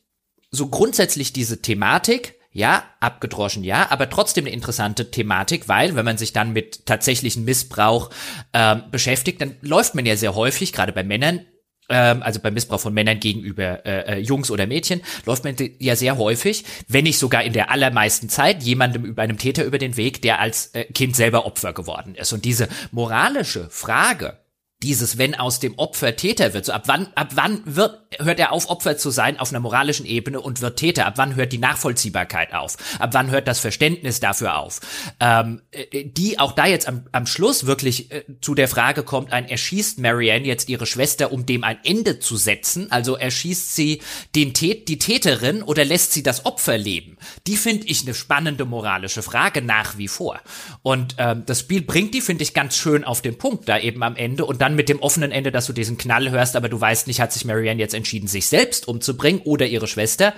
so 0.52 0.68
grundsätzlich 0.68 1.34
diese 1.34 1.62
Thematik, 1.62 2.36
ja, 2.52 2.84
abgedroschen, 3.00 3.64
ja, 3.64 3.92
aber 3.92 4.10
trotzdem 4.10 4.46
eine 4.46 4.54
interessante 4.54 5.12
Thematik, 5.12 5.68
weil 5.68 5.96
wenn 5.96 6.06
man 6.06 6.18
sich 6.18 6.34
dann 6.34 6.54
mit 6.54 6.86
tatsächlichen 6.86 7.46
Missbrauch 7.46 8.10
ähm, 8.54 8.84
beschäftigt, 8.90 9.42
dann 9.42 9.58
läuft 9.62 9.94
man 9.94 10.06
ja 10.06 10.16
sehr 10.16 10.34
häufig, 10.34 10.74
gerade 10.74 10.92
bei 10.92 11.04
Männern, 11.04 11.46
ähm, 11.90 12.24
also 12.24 12.40
beim 12.40 12.54
Missbrauch 12.54 12.80
von 12.80 12.94
Männern 12.94 13.20
gegenüber 13.20 13.86
äh, 13.86 14.16
äh, 14.16 14.20
Jungs 14.20 14.50
oder 14.50 14.66
Mädchen, 14.66 15.02
läuft 15.26 15.44
man 15.44 15.56
ja 15.80 15.96
sehr 15.96 16.18
häufig, 16.18 16.66
wenn 16.88 17.04
nicht 17.04 17.20
sogar 17.20 17.44
in 17.44 17.54
der 17.54 17.70
allermeisten 17.70 18.30
Zeit, 18.30 18.64
jemandem 18.64 19.06
über 19.06 19.22
einem 19.22 19.38
Täter 19.38 19.64
über 19.64 19.78
den 19.78 19.98
Weg, 19.98 20.22
der 20.22 20.40
als 20.40 20.68
äh, 20.74 20.86
Kind 20.86 21.16
selber 21.16 21.46
Opfer 21.46 21.74
geworden 21.74 22.16
ist. 22.16 22.34
Und 22.34 22.46
diese 22.46 22.68
moralische 22.92 23.70
Frage, 23.70 24.40
dieses, 24.84 25.18
wenn 25.18 25.34
aus 25.34 25.60
dem 25.60 25.78
Opfer 25.80 26.16
Täter 26.16 26.54
wird, 26.54 26.66
so 26.66 26.72
ab 26.72 26.84
wann, 26.86 27.08
ab 27.16 27.32
wann 27.34 27.62
wird, 27.66 28.00
hört 28.20 28.40
er 28.40 28.52
auf, 28.52 28.70
Opfer 28.70 28.96
zu 28.98 29.10
sein 29.10 29.40
auf 29.40 29.50
einer 29.50 29.60
moralischen 29.60 30.06
Ebene 30.06 30.40
und 30.40 30.62
wird 30.62 30.78
Täter? 30.78 31.08
Ab 31.08 31.14
wann 31.18 31.36
hört 31.36 31.52
die 31.52 31.58
Nachvollziehbarkeit 31.58 32.54
auf? 32.54 32.78
Ab 33.00 33.10
wann 33.14 33.32
hört 33.32 33.48
das 33.48 33.60
Verständnis 33.60 34.20
dafür 34.20 34.58
auf? 34.58 34.80
Ähm, 35.20 35.62
äh, 35.72 36.06
die 36.06 36.38
auch 36.38 36.52
da 36.52 36.68
jetzt 36.68 36.88
am, 36.88 37.08
am 37.12 37.26
Schluss 37.26 37.66
wirklich 37.66 38.12
äh, 38.12 38.24
zu 38.40 38.54
der 38.54 38.68
Frage 38.68 39.02
kommt, 39.02 39.34
ein 39.34 39.50
erschießt 39.50 40.00
Marianne 40.00 40.46
jetzt 40.46 40.70
ihre 40.70 40.86
Schwester, 40.86 41.32
um 41.32 41.48
dem 41.48 41.64
ein 41.64 41.80
Ende 41.84 42.20
zu 42.20 42.38
setzen? 42.38 42.92
Also 42.92 43.16
erschießt 43.16 43.76
sie 43.76 44.02
den 44.36 44.54
Tät, 44.54 44.90
die 44.90 45.00
Täterin 45.00 45.64
oder 45.64 45.86
lässt 45.86 46.12
sie 46.12 46.22
das 46.22 46.46
Opfer 46.46 46.78
leben? 46.78 47.18
Die 47.48 47.58
finde 47.58 47.88
ich 47.88 48.04
eine 48.04 48.14
spannende 48.14 48.66
moralische 48.66 49.24
Frage 49.24 49.64
nach 49.64 49.98
wie 49.98 50.08
vor. 50.08 50.40
Und 50.84 51.16
ähm, 51.18 51.44
das 51.48 51.62
Spiel 51.62 51.82
bringt 51.82 52.14
die, 52.14 52.22
finde 52.22 52.44
ich, 52.44 52.54
ganz 52.54 52.78
schön 52.78 53.04
auf 53.04 53.24
den 53.24 53.40
Punkt 53.40 53.68
da 53.68 53.80
eben 53.80 54.04
am 54.04 54.16
Ende 54.16 54.46
und 54.46 54.62
dann 54.62 54.67
mit 54.76 54.90
dem 54.90 55.00
offenen 55.00 55.32
Ende, 55.32 55.52
dass 55.52 55.66
du 55.66 55.74
diesen 55.74 55.98
Knall 55.98 56.30
hörst, 56.30 56.56
aber 56.56 56.70
du 56.70 56.80
weißt 56.80 57.08
nicht, 57.08 57.20
hat 57.20 57.32
sich 57.32 57.46
Marianne 57.46 57.80
jetzt 57.80 57.94
entschieden, 57.94 58.28
sich 58.28 58.48
selbst 58.48 58.88
umzubringen 58.88 59.42
oder 59.44 59.66
ihre 59.66 59.88
Schwester. 59.88 60.34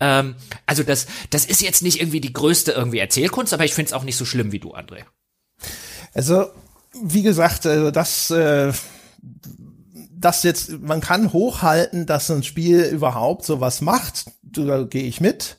Ähm, 0.00 0.34
also 0.66 0.82
das, 0.82 1.06
das 1.30 1.44
ist 1.44 1.62
jetzt 1.62 1.82
nicht 1.82 2.00
irgendwie 2.00 2.20
die 2.20 2.32
größte 2.32 2.72
irgendwie 2.72 2.98
Erzählkunst, 2.98 3.52
aber 3.52 3.64
ich 3.64 3.74
finde 3.74 3.88
es 3.88 3.92
auch 3.92 4.04
nicht 4.04 4.16
so 4.16 4.24
schlimm 4.24 4.52
wie 4.52 4.58
du, 4.58 4.74
André. 4.74 5.04
Also, 6.14 6.46
wie 7.02 7.22
gesagt, 7.22 7.66
also 7.66 7.90
das, 7.90 8.30
äh, 8.30 8.72
das 10.10 10.42
jetzt, 10.42 10.80
man 10.80 11.00
kann 11.00 11.32
hochhalten, 11.32 12.06
dass 12.06 12.30
ein 12.30 12.42
Spiel 12.42 12.82
überhaupt 12.84 13.44
sowas 13.44 13.80
macht, 13.80 14.26
da 14.42 14.82
gehe 14.82 15.04
ich 15.04 15.20
mit. 15.20 15.58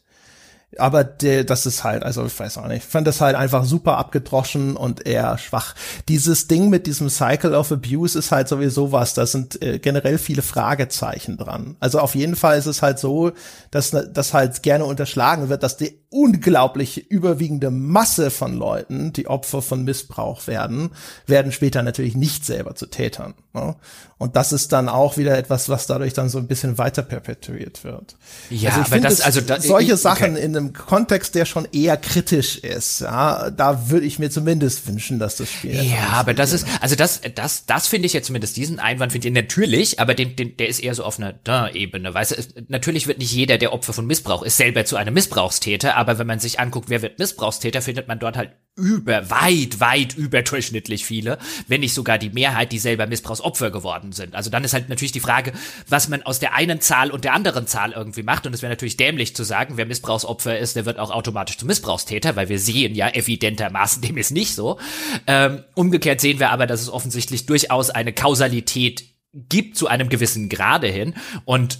Aber 0.78 1.04
der, 1.04 1.44
das 1.44 1.66
ist 1.66 1.84
halt, 1.84 2.04
also 2.04 2.26
ich 2.26 2.40
weiß 2.40 2.58
auch 2.58 2.68
nicht, 2.68 2.84
ich 2.84 2.90
fand 2.90 3.08
das 3.08 3.22
halt 3.22 3.36
einfach 3.36 3.66
super 3.66 3.98
abgedroschen 3.98 4.76
und 4.76 5.06
eher 5.06 5.38
schwach. 5.38 5.76
Dieses 6.08 6.48
Ding 6.48 6.70
mit 6.70 6.88
diesem 6.88 7.10
Cycle 7.10 7.54
of 7.54 7.72
Abuse 7.72 8.18
ist 8.18 8.32
halt 8.32 8.48
sowieso 8.48 8.92
was, 8.92 9.14
da 9.14 9.26
sind 9.26 9.62
äh, 9.62 9.80
generell 9.80 10.18
viele 10.18 10.42
Fragezeichen 10.42 11.38
dran. 11.38 11.76
Also 11.80 12.00
auf 12.00 12.16
jeden 12.16 12.36
Fall 12.36 12.58
ist 12.58 12.66
es 12.66 12.82
halt 12.82 13.00
so, 13.00 13.32
dass 13.72 13.92
das 13.92 14.34
halt 14.34 14.64
gerne 14.64 14.86
unterschlagen 14.86 15.50
wird, 15.50 15.64
dass 15.64 15.78
die 15.78 16.03
unglaublich 16.14 17.10
überwiegende 17.10 17.72
Masse 17.72 18.30
von 18.30 18.54
Leuten, 18.56 19.14
die 19.14 19.28
Opfer 19.28 19.62
von 19.62 19.84
Missbrauch 19.84 20.48
werden, 20.48 20.92
werden 21.26 21.52
später 21.52 21.82
natürlich 21.82 22.16
nicht 22.16 22.46
selber 22.46 22.76
zu 22.76 22.86
Tätern. 22.86 23.34
Ne? 23.54 23.76
Und 24.24 24.38
das 24.38 24.54
ist 24.54 24.72
dann 24.72 24.88
auch 24.88 25.18
wieder 25.18 25.38
etwas, 25.38 25.68
was 25.68 25.86
dadurch 25.86 26.14
dann 26.14 26.30
so 26.30 26.38
ein 26.38 26.48
bisschen 26.48 26.78
weiter 26.78 27.02
perpetuiert 27.02 27.84
wird. 27.84 28.16
Ja, 28.50 28.70
also 28.70 28.82
ich 28.82 28.88
aber 28.88 29.00
das, 29.02 29.20
also 29.20 29.42
da, 29.42 29.60
solche 29.60 29.96
ich, 29.96 30.00
Sachen 30.00 30.36
okay. 30.36 30.46
in 30.46 30.56
einem 30.56 30.72
Kontext, 30.72 31.36
der 31.36 31.44
schon 31.44 31.68
eher 31.74 31.98
kritisch 31.98 32.58
ist, 32.58 33.02
ja, 33.02 33.50
da 33.50 33.90
würde 33.90 34.06
ich 34.06 34.20
mir 34.20 34.32
zumindest 34.32 34.88
wünschen, 34.88 35.20
dass 35.20 35.36
das 35.36 35.52
Spiel. 35.52 35.84
Ja, 35.84 36.12
aber 36.14 36.34
das 36.34 36.54
ist, 36.54 36.66
also 36.80 36.96
das, 36.96 37.20
das, 37.36 37.66
das 37.66 37.88
finde 37.88 38.06
ich 38.06 38.14
jetzt 38.14 38.28
zumindest 38.28 38.56
diesen 38.56 38.80
Einwand 38.80 39.12
finde 39.12 39.28
ich 39.28 39.34
natürlich, 39.34 40.00
aber 40.00 40.14
den, 40.14 40.38
den, 40.38 40.56
der 40.56 40.70
ist 40.70 40.80
eher 40.80 40.96
so 40.96 41.04
auf 41.04 41.20
einer 41.20 41.34
Da-Ebene, 41.34 42.14
weißt 42.14 42.32
du, 42.32 42.64
natürlich 42.70 43.08
wird 43.08 43.18
nicht 43.18 43.34
jeder, 43.34 43.58
der 43.58 43.74
Opfer 43.74 43.92
von 43.92 44.06
Missbrauch 44.08 44.44
ist, 44.44 44.56
selber 44.56 44.86
zu 44.86 44.96
einem 44.96 45.16
Missbrauchstäter, 45.16 45.98
aber 46.04 46.20
wenn 46.20 46.28
man 46.28 46.40
sich 46.40 46.60
anguckt, 46.60 46.90
wer 46.90 47.02
wird 47.02 47.18
Missbrauchstäter, 47.18 47.82
findet 47.82 48.08
man 48.08 48.20
dort 48.20 48.36
halt 48.36 48.52
über, 48.76 49.30
weit, 49.30 49.80
weit 49.80 50.16
überdurchschnittlich 50.16 51.06
viele, 51.06 51.38
wenn 51.68 51.82
nicht 51.82 51.94
sogar 51.94 52.18
die 52.18 52.32
Mehrheit, 52.32 52.72
die 52.72 52.80
selber 52.80 53.08
Missbrauchsopfer 53.08 53.72
geworden 53.72 54.12
sind. 54.12 54.36
Also 54.36 54.50
dann 54.50 54.64
ist 54.64 54.74
halt 54.74 54.90
natürlich 54.90 55.12
die 55.12 55.20
Frage, 55.20 55.54
was 55.88 56.10
man 56.10 56.24
aus 56.24 56.40
der 56.40 56.56
einen 56.56 56.82
Zahl 56.82 57.12
und 57.12 57.24
der 57.24 57.34
anderen 57.34 57.68
Zahl 57.68 57.94
irgendwie 57.94 58.24
macht. 58.24 58.46
Und 58.46 58.54
es 58.54 58.62
wäre 58.62 58.72
natürlich 58.72 58.98
dämlich 58.98 59.36
zu 59.36 59.44
sagen, 59.44 59.78
wer 59.78 59.86
Missbrauchsopfer 59.86 60.58
ist, 60.58 60.76
der 60.76 60.86
wird 60.86 61.00
auch 61.00 61.12
automatisch 61.12 61.58
zum 61.58 61.68
Missbrauchstäter, 61.68 62.36
weil 62.36 62.50
wir 62.50 62.60
sehen 62.60 62.96
ja 62.96 63.10
evidentermaßen, 63.10 64.02
dem 64.02 64.18
ist 64.18 64.32
nicht 64.32 64.56
so. 64.56 64.80
Ähm, 65.26 65.64
umgekehrt 65.76 66.20
sehen 66.20 66.40
wir 66.40 66.50
aber, 66.50 66.68
dass 66.68 66.82
es 66.82 66.90
offensichtlich 66.90 67.46
durchaus 67.46 67.92
eine 67.92 68.12
Kausalität 68.12 69.06
gibt 69.34 69.78
zu 69.78 69.88
einem 69.88 70.10
gewissen 70.10 70.50
Grade 70.50 70.88
hin. 70.88 71.14
Und 71.46 71.80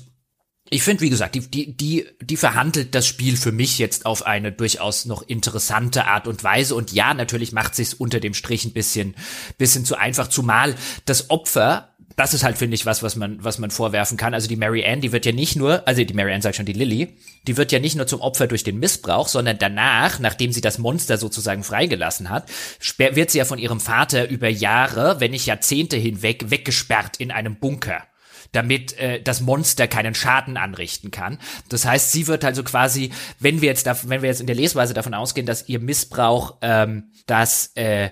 ich 0.74 0.84
finde, 0.84 1.02
wie 1.02 1.10
gesagt, 1.10 1.36
die, 1.36 1.42
die, 1.42 1.78
die, 1.78 2.06
die 2.22 2.38
verhandelt 2.38 2.96
das 2.96 3.06
Spiel 3.06 3.38
für 3.38 3.52
mich 3.52 3.78
jetzt 3.78 4.06
auf 4.06 4.26
eine 4.26 4.52
durchaus 4.52 5.06
noch 5.06 5.22
interessante 5.22 6.06
Art 6.06 6.28
und 6.28 6.44
Weise. 6.44 6.76
Und 6.76 6.92
ja, 6.92 7.14
natürlich 7.14 7.52
macht 7.52 7.76
sich's 7.76 7.94
unter 7.94 8.20
dem 8.20 8.34
Strich 8.34 8.66
ein 8.66 8.74
bisschen, 8.74 9.16
bisschen 9.58 9.86
zu 9.86 9.96
einfach, 9.96 10.28
zumal 10.28 10.76
das 11.06 11.30
Opfer 11.30 11.90
das 12.16 12.36
ist 12.36 12.44
halt, 12.44 12.60
finde 12.60 12.76
ich, 12.76 12.86
was, 12.86 13.02
was 13.02 13.16
man, 13.16 13.44
was 13.44 13.58
man 13.58 13.72
vorwerfen 13.72 14.18
kann. 14.18 14.36
Also 14.36 14.48
die 14.48 14.56
Mary 14.56 14.86
Ann, 14.86 15.02
die 15.02 15.12
wird 15.12 15.26
ja 15.26 15.32
nicht 15.32 15.56
nur, 15.56 15.88
also 15.88 16.04
die 16.04 16.14
Mary 16.14 16.32
Ann 16.32 16.44
sagt 16.44 16.56
schon, 16.56 16.66
die 16.68 16.74
Lily, 16.74 17.18
die 17.48 17.58
wird 17.58 17.72
ja 17.72 17.80
nicht 17.80 17.96
nur 17.96 18.06
zum 18.06 18.22
Opfer 18.22 18.46
durch 18.46 18.64
den 18.64 18.78
Missbrauch, 18.78 19.28
sondern 19.28 19.58
danach, 19.58 20.20
nachdem 20.20 20.52
sie 20.52 20.62
das 20.62 20.78
Monster 20.78 21.18
sozusagen 21.18 21.64
freigelassen 21.64 22.30
hat, 22.30 22.52
wird 22.98 23.32
sie 23.32 23.40
ja 23.40 23.46
von 23.46 23.58
ihrem 23.58 23.80
Vater 23.80 24.30
über 24.30 24.48
Jahre, 24.48 25.20
wenn 25.22 25.32
nicht 25.32 25.48
Jahrzehnte 25.48 25.98
hinweg, 25.98 26.52
weggesperrt 26.52 27.18
in 27.18 27.32
einem 27.32 27.56
Bunker 27.56 28.04
damit 28.54 28.98
äh, 28.98 29.22
das 29.22 29.42
Monster 29.42 29.88
keinen 29.88 30.16
Schaden 30.16 30.56
anrichten 30.56 31.12
kann. 31.12 31.40
Das 31.68 31.86
heißt, 31.86 32.12
sie 32.12 32.28
wird 32.28 32.46
also 32.46 32.64
quasi, 32.64 33.12
wenn 33.40 33.62
wir 33.62 33.68
jetzt 33.68 33.86
da, 33.86 33.98
wenn 34.04 34.22
wir 34.22 34.30
jetzt 34.30 34.42
in 34.42 34.48
der 34.48 34.56
Lesweise 34.56 34.94
davon 34.94 35.14
ausgehen, 35.14 35.46
dass 35.46 35.68
ihr 35.68 35.80
Missbrauch 35.80 36.58
ähm, 36.62 37.12
das 37.26 37.72
äh, 37.76 38.12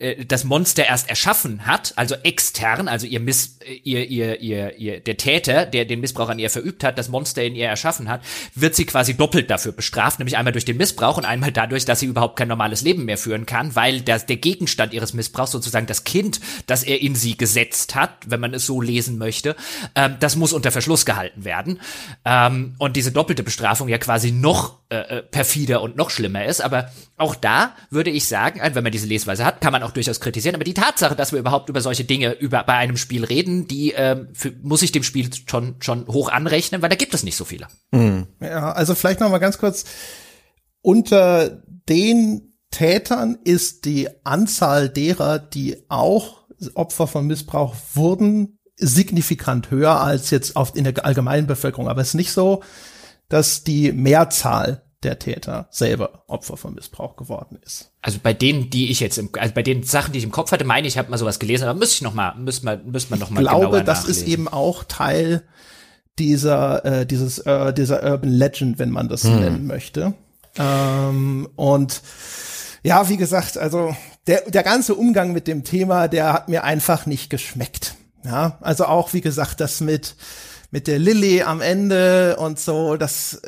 äh, 0.00 0.24
das 0.24 0.44
Monster 0.44 0.86
erst 0.86 1.08
erschaffen 1.10 1.66
hat, 1.66 1.92
also 1.96 2.14
extern, 2.22 2.88
also 2.88 3.06
ihr 3.06 3.20
Miss, 3.20 3.58
äh, 3.60 3.74
ihr, 3.84 4.08
ihr, 4.08 4.40
ihr, 4.40 4.78
ihr, 4.78 5.00
der 5.00 5.16
Täter, 5.18 5.66
der 5.66 5.84
den 5.84 6.00
Missbrauch 6.00 6.30
an 6.30 6.38
ihr 6.38 6.48
verübt 6.48 6.82
hat, 6.84 6.98
das 6.98 7.08
Monster 7.08 7.42
in 7.44 7.54
ihr 7.54 7.68
erschaffen 7.68 8.08
hat, 8.08 8.22
wird 8.54 8.74
sie 8.74 8.86
quasi 8.86 9.14
doppelt 9.14 9.50
dafür 9.50 9.72
bestraft, 9.72 10.18
nämlich 10.18 10.38
einmal 10.38 10.52
durch 10.52 10.64
den 10.64 10.78
Missbrauch 10.78 11.18
und 11.18 11.26
einmal 11.26 11.52
dadurch, 11.52 11.84
dass 11.84 12.00
sie 12.00 12.06
überhaupt 12.06 12.36
kein 12.36 12.48
normales 12.48 12.80
Leben 12.80 13.04
mehr 13.04 13.18
führen 13.18 13.44
kann, 13.44 13.76
weil 13.76 14.00
das, 14.00 14.24
der 14.24 14.36
Gegenstand 14.36 14.94
ihres 14.94 15.12
Missbrauchs, 15.12 15.50
sozusagen 15.50 15.86
das 15.86 16.04
Kind, 16.04 16.40
das 16.66 16.82
er 16.82 17.00
in 17.02 17.14
sie 17.14 17.36
gesetzt 17.36 17.94
hat, 17.94 18.10
wenn 18.26 18.40
man 18.40 18.54
es 18.54 18.64
so 18.64 18.80
lesen 18.80 19.18
möchte, 19.18 19.54
ähm, 19.94 20.16
das 20.18 20.34
muss 20.34 20.54
unter 20.54 20.72
Verschluss 20.72 21.04
gehalten 21.04 21.44
werden. 21.44 21.78
Ähm, 22.24 22.74
und 22.78 22.96
diese 22.96 23.12
doppelte 23.12 23.42
Bestrafung 23.42 23.88
ja 23.88 23.98
quasi 23.98 24.32
noch 24.32 24.78
äh, 24.88 25.18
äh 25.18 25.22
perfider 25.22 25.82
und 25.82 25.96
noch 25.96 26.08
schlimmer 26.08 26.46
ist, 26.46 26.60
aber 26.62 26.90
auch 27.16 27.34
da 27.34 27.76
würde 27.90 28.08
ich 28.08 28.26
sagen, 28.26 28.60
wenn 28.62 28.82
man 28.82 28.92
diese 28.92 29.06
Lesweise 29.06 29.44
hat, 29.44 29.60
kann 29.60 29.72
man 29.72 29.82
auch 29.82 29.89
auch 29.90 29.94
durchaus 29.94 30.20
kritisieren, 30.20 30.54
aber 30.54 30.64
die 30.64 30.74
Tatsache, 30.74 31.16
dass 31.16 31.32
wir 31.32 31.38
überhaupt 31.38 31.68
über 31.68 31.80
solche 31.80 32.04
Dinge 32.04 32.32
über, 32.32 32.62
bei 32.64 32.74
einem 32.74 32.96
Spiel 32.96 33.24
reden, 33.24 33.66
die 33.66 33.92
ähm, 33.92 34.28
für, 34.32 34.52
muss 34.62 34.82
ich 34.82 34.92
dem 34.92 35.02
Spiel 35.02 35.28
schon, 35.46 35.76
schon 35.80 36.06
hoch 36.06 36.30
anrechnen, 36.30 36.82
weil 36.82 36.88
da 36.88 36.96
gibt 36.96 37.14
es 37.14 37.22
nicht 37.22 37.36
so 37.36 37.44
viele. 37.44 37.66
Mhm. 37.90 38.26
Ja, 38.40 38.72
also 38.72 38.94
vielleicht 38.94 39.20
noch 39.20 39.30
mal 39.30 39.38
ganz 39.38 39.58
kurz, 39.58 39.84
unter 40.82 41.62
den 41.88 42.54
Tätern 42.70 43.36
ist 43.44 43.84
die 43.84 44.08
Anzahl 44.24 44.88
derer, 44.88 45.38
die 45.38 45.76
auch 45.88 46.40
Opfer 46.74 47.06
von 47.06 47.26
Missbrauch 47.26 47.74
wurden, 47.94 48.58
signifikant 48.76 49.70
höher 49.70 50.00
als 50.00 50.30
jetzt 50.30 50.56
auf, 50.56 50.74
in 50.76 50.84
der 50.84 51.04
allgemeinen 51.04 51.46
Bevölkerung. 51.46 51.88
Aber 51.88 52.00
es 52.00 52.08
ist 52.08 52.14
nicht 52.14 52.32
so, 52.32 52.62
dass 53.28 53.64
die 53.64 53.92
Mehrzahl 53.92 54.82
der 55.02 55.18
Täter 55.18 55.66
selber 55.70 56.24
Opfer 56.26 56.56
von 56.56 56.74
Missbrauch 56.74 57.16
geworden 57.16 57.58
ist. 57.64 57.90
Also 58.02 58.18
bei 58.22 58.34
denen, 58.34 58.70
die 58.70 58.90
ich 58.90 59.00
jetzt, 59.00 59.16
im, 59.18 59.30
also 59.38 59.54
bei 59.54 59.62
den 59.62 59.82
Sachen, 59.82 60.12
die 60.12 60.18
ich 60.18 60.24
im 60.24 60.30
Kopf 60.30 60.52
hatte, 60.52 60.64
meine 60.64 60.86
ich, 60.86 60.98
habe 60.98 61.10
mal 61.10 61.16
sowas 61.16 61.38
gelesen, 61.38 61.64
aber 61.64 61.78
müsste 61.78 61.96
ich 61.96 62.02
noch 62.02 62.14
mal, 62.14 62.34
müsste 62.36 62.66
man, 62.66 62.90
müsste 62.90 63.10
man 63.10 63.18
noch 63.18 63.30
mal 63.30 63.42
Ich 63.42 63.48
glaube, 63.48 63.82
das 63.82 64.00
nachlesen. 64.00 64.22
ist 64.22 64.28
eben 64.28 64.48
auch 64.48 64.84
Teil 64.84 65.42
dieser, 66.18 66.84
äh, 66.84 67.06
dieses, 67.06 67.38
äh, 67.38 67.72
dieser 67.72 68.02
Urban 68.02 68.30
Legend, 68.30 68.78
wenn 68.78 68.90
man 68.90 69.08
das 69.08 69.24
hm. 69.24 69.40
nennen 69.40 69.66
möchte. 69.66 70.14
Ähm, 70.58 71.48
und 71.56 72.02
ja, 72.82 73.08
wie 73.08 73.16
gesagt, 73.16 73.56
also 73.56 73.96
der, 74.26 74.42
der 74.50 74.62
ganze 74.62 74.94
Umgang 74.94 75.32
mit 75.32 75.46
dem 75.46 75.64
Thema, 75.64 76.08
der 76.08 76.32
hat 76.32 76.48
mir 76.48 76.64
einfach 76.64 77.06
nicht 77.06 77.30
geschmeckt. 77.30 77.94
Ja, 78.24 78.58
also 78.60 78.84
auch, 78.84 79.14
wie 79.14 79.22
gesagt, 79.22 79.60
das 79.60 79.80
mit, 79.80 80.14
mit 80.70 80.86
der 80.86 80.98
Lilly 80.98 81.42
am 81.42 81.62
Ende 81.62 82.36
und 82.36 82.58
so, 82.58 82.96
das, 82.96 83.40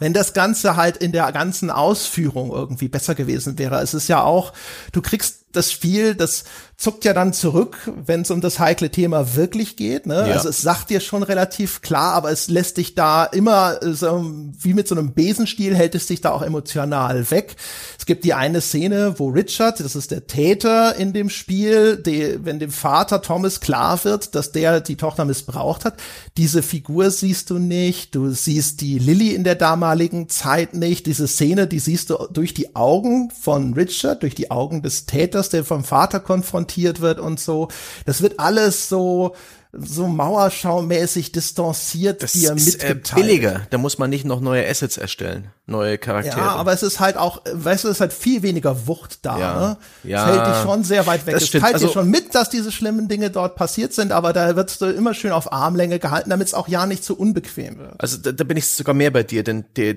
wenn 0.00 0.12
das 0.12 0.34
Ganze 0.34 0.74
halt 0.74 0.96
in 0.96 1.12
der 1.12 1.30
ganzen 1.30 1.70
Ausführung 1.70 2.50
irgendwie 2.50 2.88
besser 2.88 3.14
gewesen 3.14 3.58
wäre. 3.58 3.80
Es 3.80 3.94
ist 3.94 4.08
ja 4.08 4.22
auch, 4.22 4.52
du 4.92 5.00
kriegst 5.00 5.39
das 5.52 5.72
Spiel, 5.72 6.14
das 6.14 6.44
zuckt 6.80 7.04
ja 7.04 7.12
dann 7.12 7.34
zurück, 7.34 7.90
wenn 8.06 8.22
es 8.22 8.30
um 8.30 8.40
das 8.40 8.58
heikle 8.58 8.90
Thema 8.90 9.36
wirklich 9.36 9.76
geht. 9.76 10.06
Ne? 10.06 10.14
Ja. 10.14 10.34
Also 10.34 10.48
es 10.48 10.62
sagt 10.62 10.88
dir 10.88 11.00
schon 11.00 11.22
relativ 11.22 11.82
klar, 11.82 12.14
aber 12.14 12.30
es 12.30 12.48
lässt 12.48 12.78
dich 12.78 12.94
da 12.94 13.24
immer 13.24 13.78
so, 13.82 14.24
wie 14.58 14.72
mit 14.72 14.88
so 14.88 14.94
einem 14.94 15.12
Besenstiel 15.12 15.76
hält 15.76 15.94
es 15.94 16.06
dich 16.06 16.22
da 16.22 16.30
auch 16.30 16.40
emotional 16.40 17.30
weg. 17.30 17.56
Es 17.98 18.06
gibt 18.06 18.24
die 18.24 18.32
eine 18.32 18.62
Szene, 18.62 19.18
wo 19.18 19.28
Richard, 19.28 19.80
das 19.80 19.94
ist 19.94 20.10
der 20.10 20.26
Täter 20.26 20.96
in 20.96 21.12
dem 21.12 21.28
Spiel, 21.28 21.98
die, 21.98 22.38
wenn 22.42 22.58
dem 22.58 22.70
Vater 22.70 23.20
Thomas 23.20 23.60
klar 23.60 24.02
wird, 24.04 24.34
dass 24.34 24.52
der 24.52 24.80
die 24.80 24.96
Tochter 24.96 25.26
missbraucht 25.26 25.84
hat, 25.84 25.98
diese 26.38 26.62
Figur 26.62 27.10
siehst 27.10 27.50
du 27.50 27.58
nicht. 27.58 28.14
Du 28.14 28.30
siehst 28.30 28.80
die 28.80 28.98
Lilly 28.98 29.34
in 29.34 29.44
der 29.44 29.54
damaligen 29.54 30.30
Zeit 30.30 30.72
nicht. 30.72 31.04
Diese 31.04 31.28
Szene, 31.28 31.66
die 31.66 31.78
siehst 31.78 32.08
du 32.08 32.16
durch 32.32 32.54
die 32.54 32.74
Augen 32.74 33.30
von 33.30 33.74
Richard, 33.74 34.22
durch 34.22 34.34
die 34.34 34.50
Augen 34.50 34.82
des 34.82 35.04
Täters, 35.04 35.39
der 35.48 35.64
vom 35.64 35.84
Vater 35.84 36.20
konfrontiert 36.20 37.00
wird 37.00 37.18
und 37.18 37.40
so. 37.40 37.68
Das 38.04 38.20
wird 38.20 38.38
alles 38.38 38.88
so 38.88 39.34
so 39.72 40.08
Mauerschaumäßig 40.08 41.30
distanziert 41.30 42.22
das 42.24 42.32
dir 42.32 42.52
ist, 42.54 42.82
äh, 42.82 42.88
mitgeteilt. 42.88 43.12
Äh, 43.12 43.14
billiger, 43.14 43.60
da 43.70 43.78
muss 43.78 43.98
man 43.98 44.10
nicht 44.10 44.24
noch 44.24 44.40
neue 44.40 44.68
Assets 44.68 44.96
erstellen, 44.96 45.52
neue 45.66 45.96
Charaktere. 45.96 46.38
Ja, 46.38 46.56
aber 46.56 46.72
es 46.72 46.82
ist 46.82 46.98
halt 46.98 47.16
auch, 47.16 47.42
weißt 47.52 47.84
du, 47.84 47.88
es 47.88 47.96
ist 47.96 48.00
halt 48.00 48.12
viel 48.12 48.42
weniger 48.42 48.88
Wucht 48.88 49.20
da. 49.22 49.38
Ja, 49.38 49.60
ne? 49.60 49.76
ja 50.02 50.28
es 50.28 50.34
hält 50.34 50.46
dich 50.48 50.62
schon 50.62 50.84
sehr 50.84 51.06
weit 51.06 51.24
weg. 51.26 51.36
Es 51.36 51.50
teilt 51.50 51.74
also, 51.74 51.86
dir 51.86 51.92
schon 51.92 52.10
mit, 52.10 52.34
dass 52.34 52.50
diese 52.50 52.72
schlimmen 52.72 53.06
Dinge 53.06 53.30
dort 53.30 53.54
passiert 53.54 53.92
sind, 53.92 54.10
aber 54.10 54.32
da 54.32 54.56
wird 54.56 54.80
du 54.80 54.86
immer 54.86 55.14
schön 55.14 55.30
auf 55.30 55.52
Armlänge 55.52 56.00
gehalten, 56.00 56.30
damit 56.30 56.48
es 56.48 56.54
auch 56.54 56.66
ja 56.66 56.86
nicht 56.86 57.04
zu 57.04 57.16
unbequem 57.16 57.78
wird. 57.78 57.94
Also 57.98 58.16
da, 58.18 58.32
da 58.32 58.42
bin 58.42 58.56
ich 58.56 58.66
sogar 58.66 58.94
mehr 58.94 59.12
bei 59.12 59.22
dir, 59.22 59.44
denn 59.44 59.66
der 59.76 59.94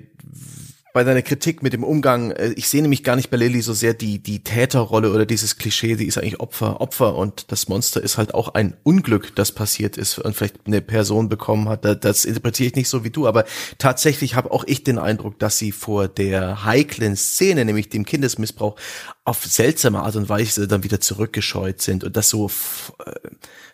bei 0.94 1.04
deiner 1.04 1.24
Kritik 1.24 1.64
mit 1.64 1.74
dem 1.74 1.84
Umgang, 1.84 2.32
äh, 2.32 2.54
ich 2.56 2.70
sehe 2.70 2.84
nämlich 2.84 3.04
gar 3.04 3.16
nicht 3.16 3.32
bei 3.32 3.38
Lilly 3.38 3.62
so 3.62 3.74
sehr 3.74 3.96
die, 3.96 4.20
die 4.20 4.44
Täterrolle 4.44 5.12
oder 5.12 5.26
dieses 5.26 5.58
Klischee, 5.58 5.96
die 5.96 6.06
ist 6.06 6.20
eigentlich 6.20 6.40
Opfer, 6.40 6.80
Opfer 6.82 7.16
und 7.16 7.52
das 7.52 7.68
Monster 7.68 8.02
ist 8.02 8.20
halt 8.20 8.36
auch 8.36 8.54
ein 8.54 8.78
Unglück, 8.84 9.36
das 9.36 9.52
passiert 9.52 9.98
ist 9.98 10.20
und 10.20 10.36
vielleicht 10.36 10.68
eine 10.68 10.82
Person 10.82 11.30
bekommen 11.30 11.68
hat. 11.68 11.84
Das 12.04 12.26
interpretiere 12.26 12.68
ich 12.68 12.76
nicht 12.76 12.90
so 12.90 13.04
wie 13.04 13.10
du, 13.10 13.28
aber 13.28 13.46
tatsächlich 13.80 14.36
habe 14.36 14.52
auch 14.52 14.64
ich 14.66 14.84
den 14.84 15.00
Eindruck, 15.00 15.40
dass 15.40 15.58
sie 15.58 15.72
vor 15.72 16.08
der 16.08 16.64
heiklen 16.64 17.16
Szene, 17.16 17.66
nämlich 17.66 17.90
dem 17.90 18.06
Kindesmissbrauch, 18.06 18.76
auf 19.26 19.46
seltsame 19.46 20.02
Art 20.02 20.18
und 20.18 20.28
Weise 20.28 20.68
dann 20.68 20.84
wieder 20.84 21.00
zurückgescheut 21.00 21.82
sind 21.82 22.04
und 22.04 22.18
das 22.18 22.30
so 22.30 22.52
äh, 23.06 23.12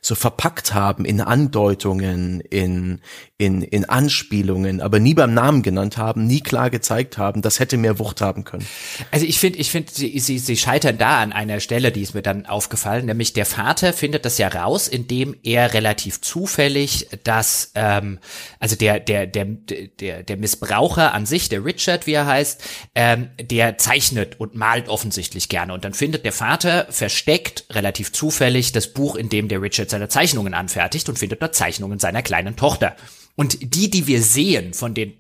so 0.02 0.16
verpackt 0.16 0.74
haben 0.74 1.06
in 1.06 1.22
Andeutungen, 1.22 2.40
in 2.40 3.02
in 3.38 3.64
in 3.64 3.86
Anspielungen, 3.86 4.80
aber 4.80 5.00
nie 5.00 5.16
beim 5.16 5.34
Namen 5.34 5.64
genannt 5.64 5.98
haben, 5.98 6.28
nie 6.28 6.42
klar 6.42 6.70
gezeigt 6.70 7.18
haben, 7.18 7.42
das 7.42 7.60
hätte 7.60 7.78
mehr 7.78 7.98
Wucht 7.98 8.22
haben 8.22 8.44
können. 8.44 8.66
Also 9.12 9.26
ich 9.26 9.40
finde, 9.40 9.58
ich 9.60 9.72
finde, 9.72 9.92
sie, 9.92 10.20
sie, 10.20 10.38
sie 10.38 10.56
scheitern 10.56 10.98
da 11.00 11.20
an 11.20 11.34
einer 11.34 11.60
Stelle, 11.60 11.92
die 11.92 12.02
ist 12.02 12.14
mir 12.14 12.22
dann 12.22 12.46
aufgefallen, 12.46 13.08
nämlich 13.08 13.34
der 13.34 13.46
Vater 13.46 13.92
findet 13.92 14.26
das 14.26 14.38
ja 14.38 14.50
raus, 14.50 14.88
indem 14.88 15.36
er 15.42 15.74
relativ 15.74 16.22
zufällig 16.22 17.08
das, 17.24 17.72
ähm, 17.74 18.20
also 18.60 18.76
der 18.76 19.00
der 19.00 19.26
der 19.26 19.46
der 19.46 20.24
der 20.24 20.38
Missbraucher 20.38 21.14
an 21.14 21.26
sich, 21.26 21.50
der 21.50 21.66
Richard, 21.66 22.06
wie 22.06 22.14
er 22.14 22.28
heißt, 22.28 22.62
ähm, 22.94 23.30
der 23.42 23.80
zeichnet 23.80 24.40
und 24.40 24.54
malt 24.54 24.90
offensichtlich 24.90 25.39
gerne 25.48 25.74
und 25.74 25.86
dann 25.86 25.94
findet 25.94 26.26
der 26.26 26.34
Vater 26.34 26.88
versteckt 26.90 27.66
relativ 27.70 28.12
zufällig 28.12 28.74
das 28.74 28.92
Buch, 28.92 29.16
in 29.16 29.30
dem 29.30 29.48
der 29.48 29.62
Richard 29.62 29.90
seine 29.90 30.10
Zeichnungen 30.10 30.54
anfertigt 30.54 31.08
und 31.08 31.18
findet 31.18 31.42
dort 31.42 31.56
Zeichnungen 31.56 32.00
seiner 32.00 32.22
kleinen 32.22 32.58
Tochter. 32.58 32.96
Und 33.36 33.74
die, 33.76 33.90
die 33.90 34.08
wir 34.08 34.22
sehen 34.22 34.74
von 34.74 34.94
den 34.94 35.14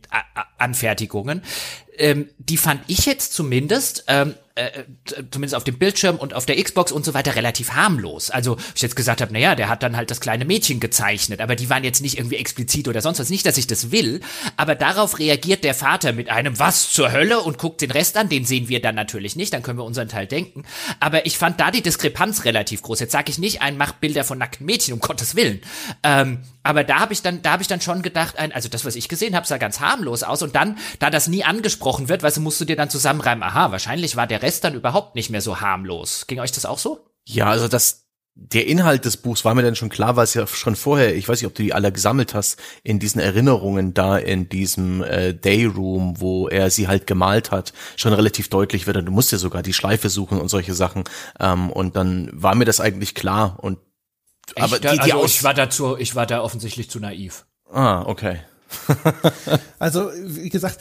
Anfertigungen, 0.57 1.41
ähm, 1.97 2.29
die 2.37 2.57
fand 2.57 2.81
ich 2.87 3.05
jetzt 3.05 3.33
zumindest 3.33 4.03
ähm, 4.07 4.35
äh, 4.59 4.83
zumindest 5.31 5.55
auf 5.55 5.63
dem 5.63 5.77
Bildschirm 5.77 6.17
und 6.17 6.33
auf 6.33 6.45
der 6.45 6.61
Xbox 6.61 6.91
und 6.91 7.05
so 7.05 7.13
weiter 7.13 7.35
relativ 7.35 7.71
harmlos. 7.71 8.29
Also 8.29 8.57
ich 8.75 8.81
jetzt 8.81 8.95
gesagt 8.95 9.21
habe, 9.21 9.31
naja, 9.31 9.55
der 9.55 9.69
hat 9.69 9.83
dann 9.83 9.95
halt 9.95 10.11
das 10.11 10.19
kleine 10.19 10.45
Mädchen 10.45 10.79
gezeichnet, 10.79 11.39
aber 11.41 11.55
die 11.55 11.69
waren 11.69 11.83
jetzt 11.83 12.01
nicht 12.01 12.17
irgendwie 12.17 12.35
explizit 12.35 12.87
oder 12.87 13.01
sonst 13.01 13.19
was. 13.19 13.29
Nicht, 13.29 13.45
dass 13.45 13.57
ich 13.57 13.67
das 13.67 13.91
will, 13.91 14.21
aber 14.57 14.75
darauf 14.75 15.19
reagiert 15.19 15.63
der 15.63 15.73
Vater 15.73 16.13
mit 16.13 16.29
einem 16.29 16.59
Was 16.59 16.91
zur 16.91 17.11
Hölle 17.11 17.39
und 17.39 17.57
guckt 17.57 17.81
den 17.81 17.91
Rest 17.91 18.17
an. 18.17 18.29
Den 18.29 18.45
sehen 18.45 18.67
wir 18.67 18.81
dann 18.81 18.95
natürlich 18.95 19.35
nicht, 19.35 19.53
dann 19.53 19.63
können 19.63 19.79
wir 19.79 19.85
unseren 19.85 20.09
Teil 20.09 20.27
denken. 20.27 20.63
Aber 20.99 21.25
ich 21.25 21.37
fand 21.37 21.59
da 21.59 21.71
die 21.71 21.81
Diskrepanz 21.81 22.43
relativ 22.45 22.81
groß. 22.81 22.99
Jetzt 22.99 23.13
sage 23.13 23.31
ich 23.31 23.37
nicht, 23.37 23.61
ein 23.61 23.77
macht 23.77 24.01
Bilder 24.01 24.23
von 24.23 24.37
nackten 24.37 24.65
Mädchen, 24.65 24.93
um 24.93 24.99
Gottes 24.99 25.35
Willen. 25.35 25.61
Ähm, 26.03 26.39
aber 26.63 26.83
da 26.83 26.99
habe 26.99 27.13
ich 27.13 27.21
dann, 27.21 27.41
da 27.41 27.51
habe 27.51 27.61
ich 27.61 27.67
dann 27.67 27.81
schon 27.81 28.01
gedacht, 28.01 28.37
ein, 28.37 28.51
also 28.51 28.67
das, 28.67 28.83
was 28.83 28.95
ich 28.95 29.07
gesehen 29.07 29.35
habe, 29.35 29.47
sah 29.47 29.57
ganz 29.57 29.79
harmlos 29.79 30.23
aus. 30.23 30.41
Und 30.41 30.55
dann, 30.55 30.77
da 30.99 31.09
das 31.09 31.27
nie 31.27 31.43
angesprochen 31.43 32.09
wird, 32.09 32.21
weißt 32.21 32.37
du, 32.37 32.41
musst 32.41 32.59
du 32.59 32.65
dir 32.65 32.75
dann 32.75 32.89
zusammenreimen, 32.89 33.43
aha, 33.43 33.71
wahrscheinlich 33.71 34.15
war 34.15 34.27
der 34.27 34.41
Rest 34.41 34.48
dann 34.59 34.73
überhaupt 34.73 35.15
nicht 35.15 35.29
mehr 35.29 35.41
so 35.41 35.61
harmlos. 35.61 36.25
Ging 36.27 36.39
euch 36.39 36.51
das 36.51 36.65
auch 36.65 36.79
so? 36.79 37.05
Ja, 37.25 37.47
also 37.47 37.67
das, 37.67 38.07
der 38.35 38.67
Inhalt 38.67 39.05
des 39.05 39.17
Buchs 39.17 39.45
war 39.45 39.53
mir 39.53 39.63
dann 39.63 39.75
schon 39.75 39.89
klar, 39.89 40.15
weil 40.15 40.23
es 40.23 40.33
ja 40.33 40.47
schon 40.47 40.75
vorher, 40.75 41.15
ich 41.15 41.27
weiß 41.27 41.41
nicht, 41.41 41.47
ob 41.47 41.55
du 41.55 41.63
die 41.63 41.73
alle 41.73 41.91
gesammelt 41.91 42.33
hast, 42.33 42.59
in 42.83 42.99
diesen 42.99 43.19
Erinnerungen 43.19 43.93
da 43.93 44.17
in 44.17 44.49
diesem 44.49 45.03
äh, 45.03 45.33
Dayroom, 45.33 46.19
wo 46.19 46.47
er 46.47 46.71
sie 46.71 46.87
halt 46.87 47.05
gemalt 47.05 47.51
hat, 47.51 47.73
schon 47.95 48.13
relativ 48.13 48.49
deutlich 48.49 48.87
wird. 48.87 48.97
Und 48.97 49.05
du 49.05 49.11
musst 49.11 49.31
ja 49.31 49.37
sogar 49.37 49.61
die 49.61 49.73
Schleife 49.73 50.09
suchen 50.09 50.39
und 50.39 50.49
solche 50.49 50.73
Sachen. 50.73 51.03
Ähm, 51.39 51.69
und 51.69 51.95
dann 51.95 52.29
war 52.33 52.55
mir 52.55 52.65
das 52.65 52.79
eigentlich 52.79 53.13
klar. 53.15 53.57
Und 53.61 53.79
aber 54.55 54.79
die, 54.79 54.87
die 54.87 55.13
also 55.13 55.25
ich 55.25 55.43
war 55.43 55.53
dazu, 55.53 55.97
ich 55.97 56.15
war 56.15 56.25
da 56.25 56.41
offensichtlich 56.41 56.89
zu 56.89 56.99
naiv. 56.99 57.45
Ah, 57.71 58.03
okay. 58.05 58.39
also, 59.79 60.11
wie 60.13 60.49
gesagt, 60.49 60.79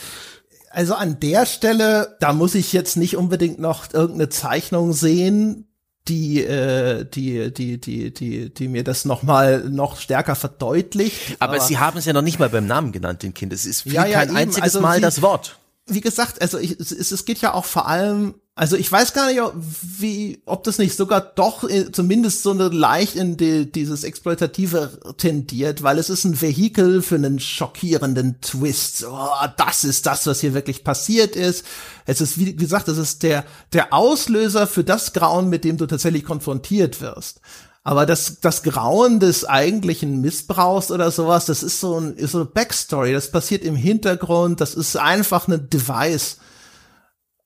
also 0.71 0.95
an 0.95 1.21
der 1.21 1.47
Stelle, 1.47 2.17
da 2.21 2.33
muss 2.33 2.55
ich 2.55 2.73
jetzt 2.73 2.97
nicht 2.97 3.17
unbedingt 3.17 3.59
noch 3.59 3.93
irgendeine 3.93 4.29
Zeichnung 4.29 4.93
sehen, 4.93 5.69
die, 6.09 6.43
äh, 6.43 7.05
die, 7.05 7.53
die, 7.53 7.79
die, 7.79 8.13
die, 8.13 8.53
die 8.53 8.69
mir 8.69 8.85
das 8.85 9.05
noch 9.05 9.23
mal 9.23 9.69
noch 9.69 9.99
stärker 9.99 10.35
verdeutlicht. 10.35 11.37
Aber, 11.39 11.55
aber 11.55 11.63
Sie 11.63 11.79
haben 11.79 11.99
es 11.99 12.07
ja 12.07 12.13
noch 12.13 12.23
nicht 12.23 12.39
mal 12.39 12.49
beim 12.49 12.67
Namen 12.67 12.93
genannt, 12.93 13.23
den 13.23 13.35
Kind. 13.35 13.53
Es 13.53 13.67
ist 13.67 13.85
ja, 13.87 14.07
ja, 14.07 14.21
kein 14.21 14.29
eben. 14.29 14.37
einziges 14.37 14.63
also 14.63 14.81
Mal 14.81 14.97
sie, 14.97 15.03
das 15.03 15.23
Wort. 15.23 15.59
Wie 15.87 16.01
gesagt, 16.01 16.41
also 16.41 16.59
ich, 16.59 16.79
es, 16.79 16.93
es 16.93 17.25
geht 17.25 17.41
ja 17.41 17.55
auch 17.55 17.65
vor 17.65 17.87
allem 17.87 18.35
also 18.59 18.75
ich 18.75 18.91
weiß 18.91 19.13
gar 19.13 19.29
nicht, 19.29 19.41
wie, 19.83 20.43
ob 20.45 20.65
das 20.65 20.79
nicht 20.79 20.97
sogar 20.97 21.21
doch 21.21 21.63
zumindest 21.93 22.43
so 22.43 22.53
leicht 22.53 23.15
in 23.15 23.37
die, 23.37 23.71
dieses 23.71 24.03
Exploitative 24.03 24.99
tendiert, 25.17 25.85
weil 25.85 25.97
es 25.97 26.11
ist 26.11 26.25
ein 26.25 26.41
Vehikel 26.41 27.01
für 27.03 27.15
einen 27.15 27.39
schockierenden 27.39 28.41
Twist. 28.41 29.07
Oh, 29.09 29.47
das 29.57 29.85
ist 29.85 30.07
das, 30.07 30.27
was 30.27 30.41
hier 30.41 30.55
wirklich 30.55 30.83
passiert 30.83 31.37
ist. 31.37 31.65
Es 32.05 32.21
ist, 32.21 32.37
wie 32.37 32.57
gesagt, 32.57 32.89
es 32.89 32.99
ist 32.99 33.23
der, 33.23 33.45
der 33.73 33.93
Auslöser 33.93 34.67
für 34.67 34.83
das 34.83 35.13
Grauen, 35.13 35.49
mit 35.49 35.63
dem 35.63 35.77
du 35.77 35.87
tatsächlich 35.87 36.25
konfrontiert 36.25 37.01
wirst. 37.01 37.41
Aber 37.85 38.07
das, 38.07 38.41
das 38.41 38.65
Grauen 38.65 39.21
des 39.21 39.45
eigentlichen 39.45 40.21
Missbrauchs 40.21 40.91
oder 40.91 41.13
sowas, 41.13 41.47
das 41.47 41.63
ist 41.63 41.79
so 41.79 42.01
ein, 42.01 42.17
ist 42.17 42.33
so 42.33 42.39
eine 42.39 42.47
Backstory. 42.47 43.13
Das 43.13 43.31
passiert 43.31 43.63
im 43.63 43.77
Hintergrund. 43.77 44.61
Das 44.61 44.75
ist 44.75 44.97
einfach 44.97 45.47
eine 45.47 45.61
Device. 45.61 46.39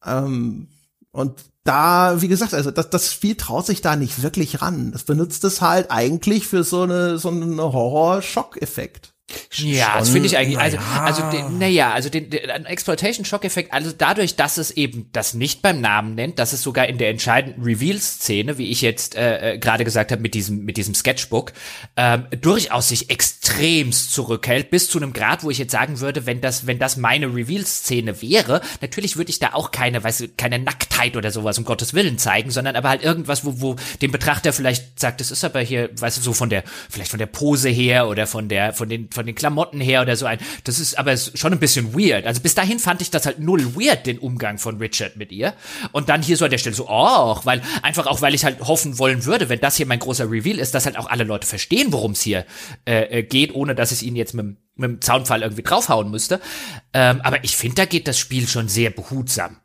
Ähm, 0.07 0.69
und 1.13 1.45
da, 1.65 2.21
wie 2.21 2.29
gesagt, 2.29 2.55
also 2.55 2.71
das, 2.71 2.91
das 2.91 3.13
Spiel 3.13 3.37
traut 3.37 3.67
sich 3.67 3.83
da 3.83 3.95
nicht 3.95 4.23
wirklich 4.23 4.63
ran. 4.63 4.91
Das 4.93 5.05
benutzt 5.05 5.45
es 5.45 5.61
halt 5.61 5.91
eigentlich 5.91 6.49
für 6.49 6.65
so 6.65 6.83
eine 6.83 7.19
so 7.19 7.29
einen 7.29 7.61
Horror-Schock-Effekt. 7.61 9.12
Ja, 9.55 9.99
das 9.99 10.11
finde 10.11 10.27
ich 10.27 10.37
eigentlich, 10.37 10.59
also, 10.59 10.77
naja. 10.79 11.05
also, 11.05 11.49
naja, 11.51 11.93
also 11.93 12.09
den, 12.09 12.31
den 12.31 12.67
Exploitation-Shock-Effekt, 12.67 13.73
also 13.73 13.93
dadurch, 13.97 14.37
dass 14.37 14.57
es 14.59 14.71
eben 14.71 15.09
das 15.13 15.35
nicht 15.35 15.63
beim 15.63 15.81
Namen 15.81 16.15
nennt, 16.15 16.39
dass 16.39 16.53
es 16.53 16.63
sogar 16.63 16.89
in 16.89 16.99
der 16.99 17.11
entscheidenden 17.11 17.63
Reveal-Szene, 17.63 18.59
wie 18.59 18.71
ich 18.71 18.81
jetzt 18.81 19.15
äh, 19.15 19.55
äh 19.55 19.59
gerade 19.59 19.85
gesagt 19.85 20.11
habe 20.11 20.23
mit 20.23 20.35
diesem, 20.35 20.65
mit 20.65 20.77
diesem 20.77 20.95
Sketchbook, 20.95 21.53
ähm, 21.97 22.27
durchaus 22.41 22.89
sich 22.89 23.11
extremst 23.11 24.13
zurückhält, 24.13 24.71
bis 24.71 24.89
zu 24.89 24.99
einem 24.99 25.13
Grad, 25.13 25.45
wo 25.45 25.51
ich 25.51 25.59
jetzt 25.59 25.73
sagen 25.73 26.01
würde, 26.01 26.27
wenn 26.27 26.41
das, 26.41 26.67
wenn 26.67 26.79
das 26.79 26.97
meine 26.97 27.27
Reveal-Szene 27.27 28.23
wäre, 28.23 28.61
natürlich 28.81 29.17
würde 29.17 29.31
ich 29.31 29.39
da 29.39 29.53
auch 29.53 29.71
keine, 29.71 30.03
weißt 30.03 30.21
du, 30.21 30.29
keine 30.29 30.59
Nacktheit 30.59 31.17
oder 31.17 31.31
sowas 31.31 31.59
um 31.59 31.65
Gottes 31.65 31.95
Willen 31.95 32.19
zeigen, 32.19 32.51
sondern 32.51 32.75
aber 32.75 32.89
halt 32.89 33.03
irgendwas, 33.03 33.45
wo, 33.45 33.61
wo 33.61 33.77
dem 34.01 34.13
Betrachter 34.13 34.53
vielleicht 34.53 34.99
sagt, 34.99 35.21
das 35.21 35.31
ist 35.31 35.45
aber 35.45 35.61
hier, 35.61 35.91
weißt 35.99 36.19
du, 36.19 36.23
so 36.23 36.33
von 36.33 36.51
der, 36.51 36.65
vielleicht 36.91 37.11
von 37.11 37.19
der 37.19 37.27
Pose 37.27 37.69
her 37.69 38.09
oder 38.09 38.27
von 38.27 38.49
der, 38.49 38.73
von 38.73 38.89
den, 38.89 39.11
von 39.11 39.22
den 39.27 39.35
Klamotten 39.35 39.81
her 39.81 40.03
oder 40.03 40.17
so 40.17 40.27
ein. 40.27 40.39
Das 40.65 40.79
ist 40.79 40.99
aber 40.99 41.17
schon 41.17 41.53
ein 41.53 41.59
bisschen 41.59 41.95
weird. 41.95 42.27
Also 42.27 42.41
bis 42.41 42.55
dahin 42.55 42.79
fand 42.79 43.03
ich 43.03 43.11
das 43.11 43.27
halt 43.27 43.39
null 43.39 43.75
weird, 43.75 44.07
den 44.07 44.19
Umgang 44.19 44.59
von 44.59 44.79
Richard 44.79 45.17
mit 45.17 45.33
ihr. 45.33 45.55
Und 45.93 46.09
dann 46.09 46.23
hier 46.23 46.37
so 46.37 46.45
an 46.45 46.51
der 46.51 46.59
Stelle 46.59 46.75
so, 46.75 46.87
oh, 46.89 47.39
weil, 47.45 47.63
einfach 47.83 48.07
auch, 48.07 48.21
weil 48.21 48.35
ich 48.35 48.45
halt 48.45 48.61
hoffen 48.61 48.99
wollen 48.99 49.25
würde, 49.25 49.49
wenn 49.49 49.61
das 49.61 49.77
hier 49.77 49.87
mein 49.87 49.99
großer 49.99 50.31
Reveal 50.31 50.59
ist, 50.59 50.75
dass 50.75 50.87
halt 50.87 50.99
auch 50.99 51.07
alle 51.07 51.25
Leute 51.25 51.47
verstehen, 51.47 51.93
worum 51.93 52.13
es 52.13 52.23
hier 52.23 52.45
äh, 52.87 53.19
äh 53.19 53.23
geht, 53.23 53.55
ohne 53.55 53.75
dass 53.75 53.93
es 53.93 54.03
ihnen 54.03 54.17
jetzt 54.17 54.35
mit, 54.35 54.57
mit 54.77 54.91
dem 54.91 55.01
Zaunfall 55.01 55.43
irgendwie 55.43 55.63
draufhauen 55.63 56.11
müsste. 56.11 56.41
Ähm, 56.93 57.21
aber 57.23 57.43
ich 57.45 57.57
finde, 57.57 57.77
da 57.77 57.85
geht 57.85 58.09
das 58.09 58.19
Spiel 58.19 58.47
schon 58.47 58.69
sehr 58.69 58.91
behutsam 58.91 59.62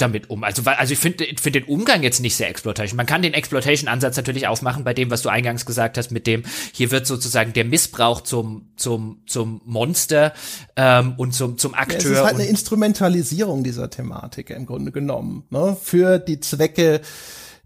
damit 0.00 0.30
um. 0.30 0.44
Also, 0.44 0.62
also 0.64 0.92
ich 0.92 0.98
finde 0.98 1.24
ich 1.24 1.40
finde 1.40 1.60
den 1.60 1.68
Umgang 1.68 2.02
jetzt 2.02 2.20
nicht 2.20 2.36
sehr 2.36 2.48
Exploitation. 2.48 2.96
Man 2.96 3.06
kann 3.06 3.22
den 3.22 3.34
Exploitation-Ansatz 3.34 4.16
natürlich 4.16 4.46
aufmachen 4.46 4.84
bei 4.84 4.94
dem, 4.94 5.10
was 5.10 5.22
du 5.22 5.28
eingangs 5.28 5.66
gesagt 5.66 5.98
hast, 5.98 6.10
mit 6.10 6.26
dem, 6.26 6.44
hier 6.72 6.90
wird 6.90 7.06
sozusagen 7.06 7.52
der 7.52 7.64
Missbrauch 7.64 8.22
zum, 8.22 8.70
zum, 8.76 9.22
zum 9.26 9.60
Monster 9.64 10.32
ähm, 10.76 11.14
und 11.16 11.34
zum, 11.34 11.58
zum 11.58 11.74
Akteur. 11.74 12.00
Ja, 12.00 12.06
es 12.06 12.18
ist 12.18 12.24
halt 12.24 12.34
eine 12.34 12.46
Instrumentalisierung 12.46 13.64
dieser 13.64 13.90
Thematik 13.90 14.50
im 14.50 14.66
Grunde 14.66 14.92
genommen, 14.92 15.44
ne? 15.50 15.76
Für 15.82 16.18
die 16.18 16.40
Zwecke 16.40 17.00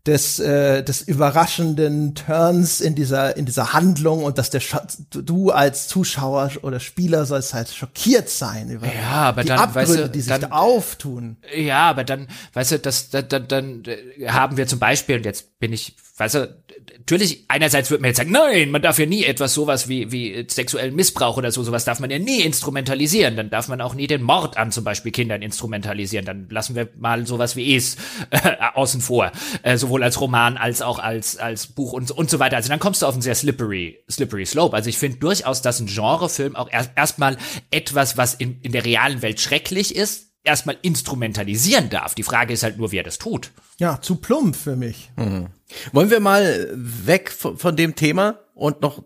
des, 0.06 0.38
äh, 0.38 0.82
des 0.82 1.00
überraschenden 1.00 2.14
Turns 2.14 2.82
in 2.82 2.94
dieser, 2.94 3.36
in 3.38 3.46
dieser 3.46 3.72
Handlung 3.72 4.22
und 4.22 4.36
dass 4.36 4.50
der 4.50 4.60
Sch 4.60 4.76
du 5.10 5.50
als 5.50 5.88
Zuschauer 5.88 6.50
oder 6.62 6.78
Spieler 6.78 7.24
sollst 7.24 7.54
halt 7.54 7.70
schockiert 7.70 8.28
sein 8.28 8.68
über 8.68 8.86
ja, 8.86 9.12
aber 9.12 9.42
die 9.42 9.48
dann, 9.48 9.60
Abgründe, 9.60 9.88
weißt 9.88 9.98
du, 10.00 10.10
die 10.10 10.20
sich 10.20 10.28
dann, 10.28 10.42
da 10.42 10.48
auftun. 10.50 11.38
Ja, 11.56 11.88
aber 11.88 12.04
dann, 12.04 12.28
weißt 12.52 12.72
du, 12.72 12.78
das, 12.80 13.08
dann, 13.08 13.28
dann, 13.28 13.48
dann 13.48 13.82
haben 14.26 14.58
wir 14.58 14.66
zum 14.66 14.78
Beispiel, 14.78 15.16
und 15.16 15.24
jetzt 15.24 15.48
bin 15.64 15.72
ich 15.72 15.96
weißt 16.16 16.36
du, 16.36 16.62
natürlich, 16.96 17.44
einerseits 17.48 17.90
wird 17.90 18.00
man 18.00 18.08
jetzt 18.08 18.18
sagen, 18.18 18.30
nein, 18.30 18.70
man 18.70 18.82
darf 18.82 18.98
ja 19.00 19.06
nie 19.06 19.24
etwas 19.24 19.52
sowas 19.52 19.88
wie, 19.88 20.12
wie 20.12 20.46
sexuellen 20.48 20.94
Missbrauch 20.94 21.36
oder 21.36 21.50
so, 21.50 21.62
sowas 21.64 21.84
darf 21.84 21.98
man 21.98 22.10
ja 22.10 22.20
nie 22.20 22.42
instrumentalisieren. 22.42 23.36
Dann 23.36 23.50
darf 23.50 23.66
man 23.66 23.80
auch 23.80 23.94
nie 23.94 24.06
den 24.06 24.22
Mord 24.22 24.56
an 24.56 24.70
zum 24.70 24.84
Beispiel 24.84 25.10
Kindern 25.10 25.42
instrumentalisieren. 25.42 26.24
Dann 26.24 26.48
lassen 26.50 26.76
wir 26.76 26.88
mal 26.96 27.26
sowas 27.26 27.56
wie 27.56 27.74
es 27.74 27.96
äh, 28.30 28.52
außen 28.74 29.00
vor. 29.00 29.32
Äh, 29.62 29.76
sowohl 29.76 30.04
als 30.04 30.20
Roman 30.20 30.56
als 30.56 30.82
auch 30.82 31.00
als, 31.00 31.36
als 31.36 31.66
Buch 31.66 31.92
und, 31.92 32.12
und 32.12 32.30
so 32.30 32.38
weiter. 32.38 32.56
Also 32.56 32.68
dann 32.68 32.78
kommst 32.78 33.02
du 33.02 33.06
auf 33.06 33.14
einen 33.14 33.22
sehr 33.22 33.34
slippery, 33.34 34.04
slippery 34.08 34.46
slope. 34.46 34.76
Also 34.76 34.88
ich 34.90 34.98
finde 34.98 35.18
durchaus, 35.18 35.62
dass 35.62 35.80
ein 35.80 35.86
Genrefilm 35.86 36.54
auch 36.54 36.70
erst 36.70 36.92
erstmal 36.94 37.36
etwas, 37.72 38.16
was 38.16 38.34
in, 38.34 38.60
in 38.60 38.70
der 38.70 38.84
realen 38.84 39.20
Welt 39.22 39.40
schrecklich 39.40 39.96
ist, 39.96 40.33
erstmal 40.44 40.76
instrumentalisieren 40.82 41.90
darf. 41.90 42.14
Die 42.14 42.22
Frage 42.22 42.52
ist 42.52 42.62
halt 42.62 42.78
nur, 42.78 42.92
wie 42.92 42.98
er 42.98 43.02
das 43.02 43.18
tut. 43.18 43.50
Ja, 43.78 44.00
zu 44.00 44.16
plump 44.16 44.54
für 44.54 44.76
mich. 44.76 45.10
Mhm. 45.16 45.48
Wollen 45.92 46.10
wir 46.10 46.20
mal 46.20 46.70
weg 46.74 47.32
von, 47.32 47.56
von, 47.56 47.76
dem 47.76 47.96
Thema 47.96 48.38
und 48.54 48.82
noch 48.82 49.02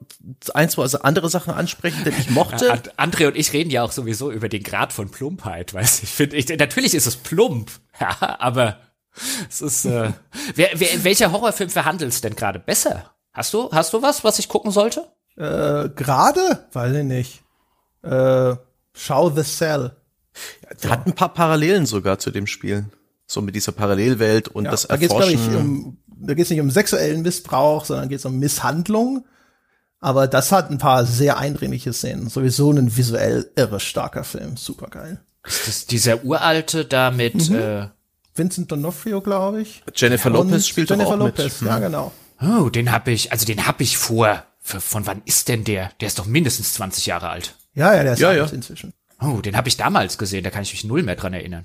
ein, 0.53 0.69
zwei 0.69 0.85
andere 0.99 1.31
Sachen 1.31 1.55
ansprechen, 1.55 2.05
denn 2.05 2.15
ich 2.19 2.31
mochte. 2.31 2.67
Ja, 2.69 2.75
André 2.97 3.29
und 3.29 3.37
ich 3.37 3.53
reden 3.53 3.71
ja 3.71 3.83
auch 3.83 3.93
sowieso 3.93 4.31
über 4.31 4.49
den 4.49 4.63
Grad 4.63 4.93
von 4.93 5.11
Plumpheit, 5.11 5.73
weißt 5.73 6.03
ich 6.03 6.11
finde, 6.11 6.37
ich, 6.37 6.49
natürlich 6.49 6.95
ist 6.95 7.07
es 7.07 7.17
plump, 7.17 7.71
ja, 8.01 8.37
aber 8.41 8.81
es 9.49 9.63
ist, 9.63 9.85
äh, 9.85 10.13
wer, 10.55 10.71
wer, 10.75 11.05
welcher 11.05 11.33
Horrorfilm 11.33 11.71
verhandelst 11.71 12.25
denn 12.25 12.37
gerade 12.37 12.59
besser? 12.59 13.15
Hast 13.33 13.55
du, 13.55 13.71
hast 13.73 13.93
du 13.93 14.03
was, 14.03 14.25
was 14.25 14.39
ich 14.39 14.49
gucken 14.49 14.71
sollte? 14.71 15.07
Äh, 15.37 15.89
gerade? 15.91 16.67
Weiß 16.73 16.95
ich 16.95 17.05
nicht. 17.05 17.43
Äh, 18.03 18.57
Schau 18.93 19.31
The 19.31 19.45
Cell. 19.45 19.93
Ja, 20.83 20.91
hat 20.91 21.07
ein 21.07 21.15
paar 21.15 21.33
Parallelen 21.35 21.87
sogar 21.87 22.19
zu 22.19 22.31
dem 22.31 22.47
Spiel. 22.47 22.87
so 23.31 23.43
mit 23.43 23.55
dieser 23.55 23.73
Parallelwelt 23.73 24.49
und 24.49 24.65
Ja, 24.65 24.71
das 24.71 24.87
da 24.87 24.97
geht's 24.97 25.13
glaube 25.15 25.31
Erforschen. 25.33 25.53
ich 25.53 25.61
um, 25.61 25.99
da 26.27 26.33
geht's 26.35 26.49
nicht 26.51 26.61
um 26.61 26.71
sexuellen 26.71 27.21
Missbrauch, 27.23 27.85
sondern 27.85 28.09
geht's 28.09 28.25
um 28.25 28.39
Misshandlung. 28.39 29.27
Aber 30.01 30.27
das 30.29 30.51
hat 30.53 30.71
ein 30.71 30.79
paar 30.79 31.05
sehr 31.05 31.37
eindringliche 31.39 31.93
Szenen. 31.93 32.29
Sowieso 32.31 32.71
ein 32.73 32.97
visuell 32.97 33.51
irre 33.57 33.81
starker 33.81 34.25
Film. 34.25 34.57
Super 34.57 34.87
geil. 34.89 35.21
Ist 35.45 35.67
das 35.69 35.87
dieser 35.87 36.25
uralte 36.25 36.85
da 36.85 37.11
mit, 37.11 37.51
Mhm. 37.51 37.57
äh, 37.57 37.89
Vincent 38.35 38.73
D'Onofrio, 38.73 39.21
glaube 39.21 39.61
ich. 39.63 39.83
Jennifer 39.95 40.29
Und 40.31 40.49
Lopez 40.51 40.67
spielt 40.69 40.89
Jennifer 40.91 41.09
auch 41.11 41.17
Lopez, 41.19 41.61
mit. 41.61 41.69
ja 41.71 41.79
genau. 41.81 42.13
oh, 42.41 42.69
den 42.71 42.93
hab 42.93 43.09
ich, 43.09 43.33
also 43.33 43.45
den 43.45 43.67
hab 43.67 43.81
ich 43.81 43.99
vor. 43.99 44.45
Von 44.61 45.07
wann 45.07 45.23
ist 45.25 45.49
denn 45.49 45.65
der? 45.65 45.91
Der 46.01 46.07
ist 46.09 46.19
doch 46.19 46.27
mindestens 46.27 46.75
20 46.75 47.07
Jahre 47.07 47.29
alt. 47.31 47.57
Ja, 47.75 47.95
ja, 47.95 48.05
der 48.05 48.13
ist 48.15 48.21
Ja, 48.21 48.29
alt 48.29 48.39
ja. 48.39 48.47
inzwischen. 48.55 48.93
Oh, 49.21 49.41
den 49.41 49.57
hab 49.57 49.67
ich 49.67 49.77
damals 49.77 50.19
gesehen, 50.19 50.45
da 50.45 50.51
kann 50.51 50.63
ich 50.63 50.73
mich 50.73 50.85
null 50.85 51.03
mehr 51.03 51.17
dran 51.17 51.35
erinnern. 51.35 51.65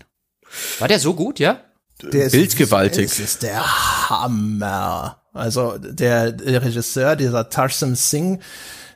War 0.79 0.87
der 0.87 0.99
so 0.99 1.13
gut, 1.13 1.39
ja? 1.39 1.61
Der 2.01 2.25
ist 2.25 2.31
Bildgewaltig. 2.31 3.09
Das 3.09 3.19
ist 3.19 3.43
der 3.43 4.09
Hammer. 4.09 5.21
Also 5.33 5.77
der, 5.77 6.31
der 6.31 6.63
Regisseur, 6.63 7.15
dieser 7.15 7.49
Tarsem 7.49 7.95
Singh, 7.95 8.39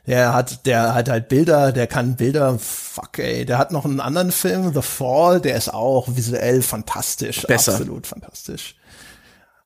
der 0.06 0.32
hat, 0.32 0.66
der 0.66 0.94
hat 0.94 1.08
halt 1.08 1.28
Bilder, 1.28 1.72
der 1.72 1.86
kann 1.86 2.16
Bilder, 2.16 2.58
fuck 2.58 3.18
ey, 3.18 3.44
der 3.44 3.58
hat 3.58 3.72
noch 3.72 3.84
einen 3.84 4.00
anderen 4.00 4.32
Film, 4.32 4.72
The 4.72 4.82
Fall, 4.82 5.40
der 5.40 5.56
ist 5.56 5.72
auch 5.72 6.08
visuell 6.08 6.62
fantastisch, 6.62 7.42
Besser. 7.42 7.72
absolut 7.72 8.06
fantastisch. 8.06 8.76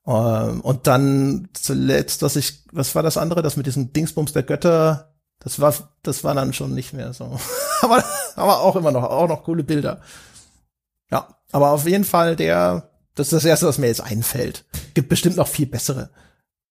Ähm, 0.07 0.61
und 0.63 0.87
dann 0.87 1.49
zuletzt, 1.53 2.23
was 2.23 2.37
ich, 2.37 2.65
was 2.73 2.95
war 2.95 3.03
das 3.03 3.17
andere, 3.17 3.43
das 3.43 3.57
mit 3.57 3.67
diesem 3.67 3.93
Dingsbums 3.93 4.33
der 4.33 4.43
Götter, 4.43 5.13
das 5.39 5.61
war, 5.61 5.75
das 6.03 6.25
war 6.25 6.35
dann 6.35 6.53
schon 6.53 6.75
nicht 6.75 6.93
mehr 6.93 7.13
so. 7.13 7.39
aber, 7.85 8.05
aber 8.37 8.61
auch 8.61 8.77
immer 8.77 8.93
noch, 8.93 9.05
auch 9.05 9.29
noch 9.29 9.45
coole 9.45 9.65
Bilder. 9.65 10.01
Ja, 11.11 11.37
aber 11.51 11.71
auf 11.71 11.87
jeden 11.87 12.05
Fall 12.05 12.37
der, 12.37 12.91
das 13.15 13.29
ist 13.29 13.33
das 13.33 13.45
erste, 13.45 13.67
was 13.67 13.79
mir 13.79 13.89
jetzt 13.89 14.01
einfällt. 14.01 14.65
Gibt 14.95 15.09
bestimmt 15.09 15.37
noch 15.37 15.49
viel 15.49 15.67
bessere. 15.67 16.11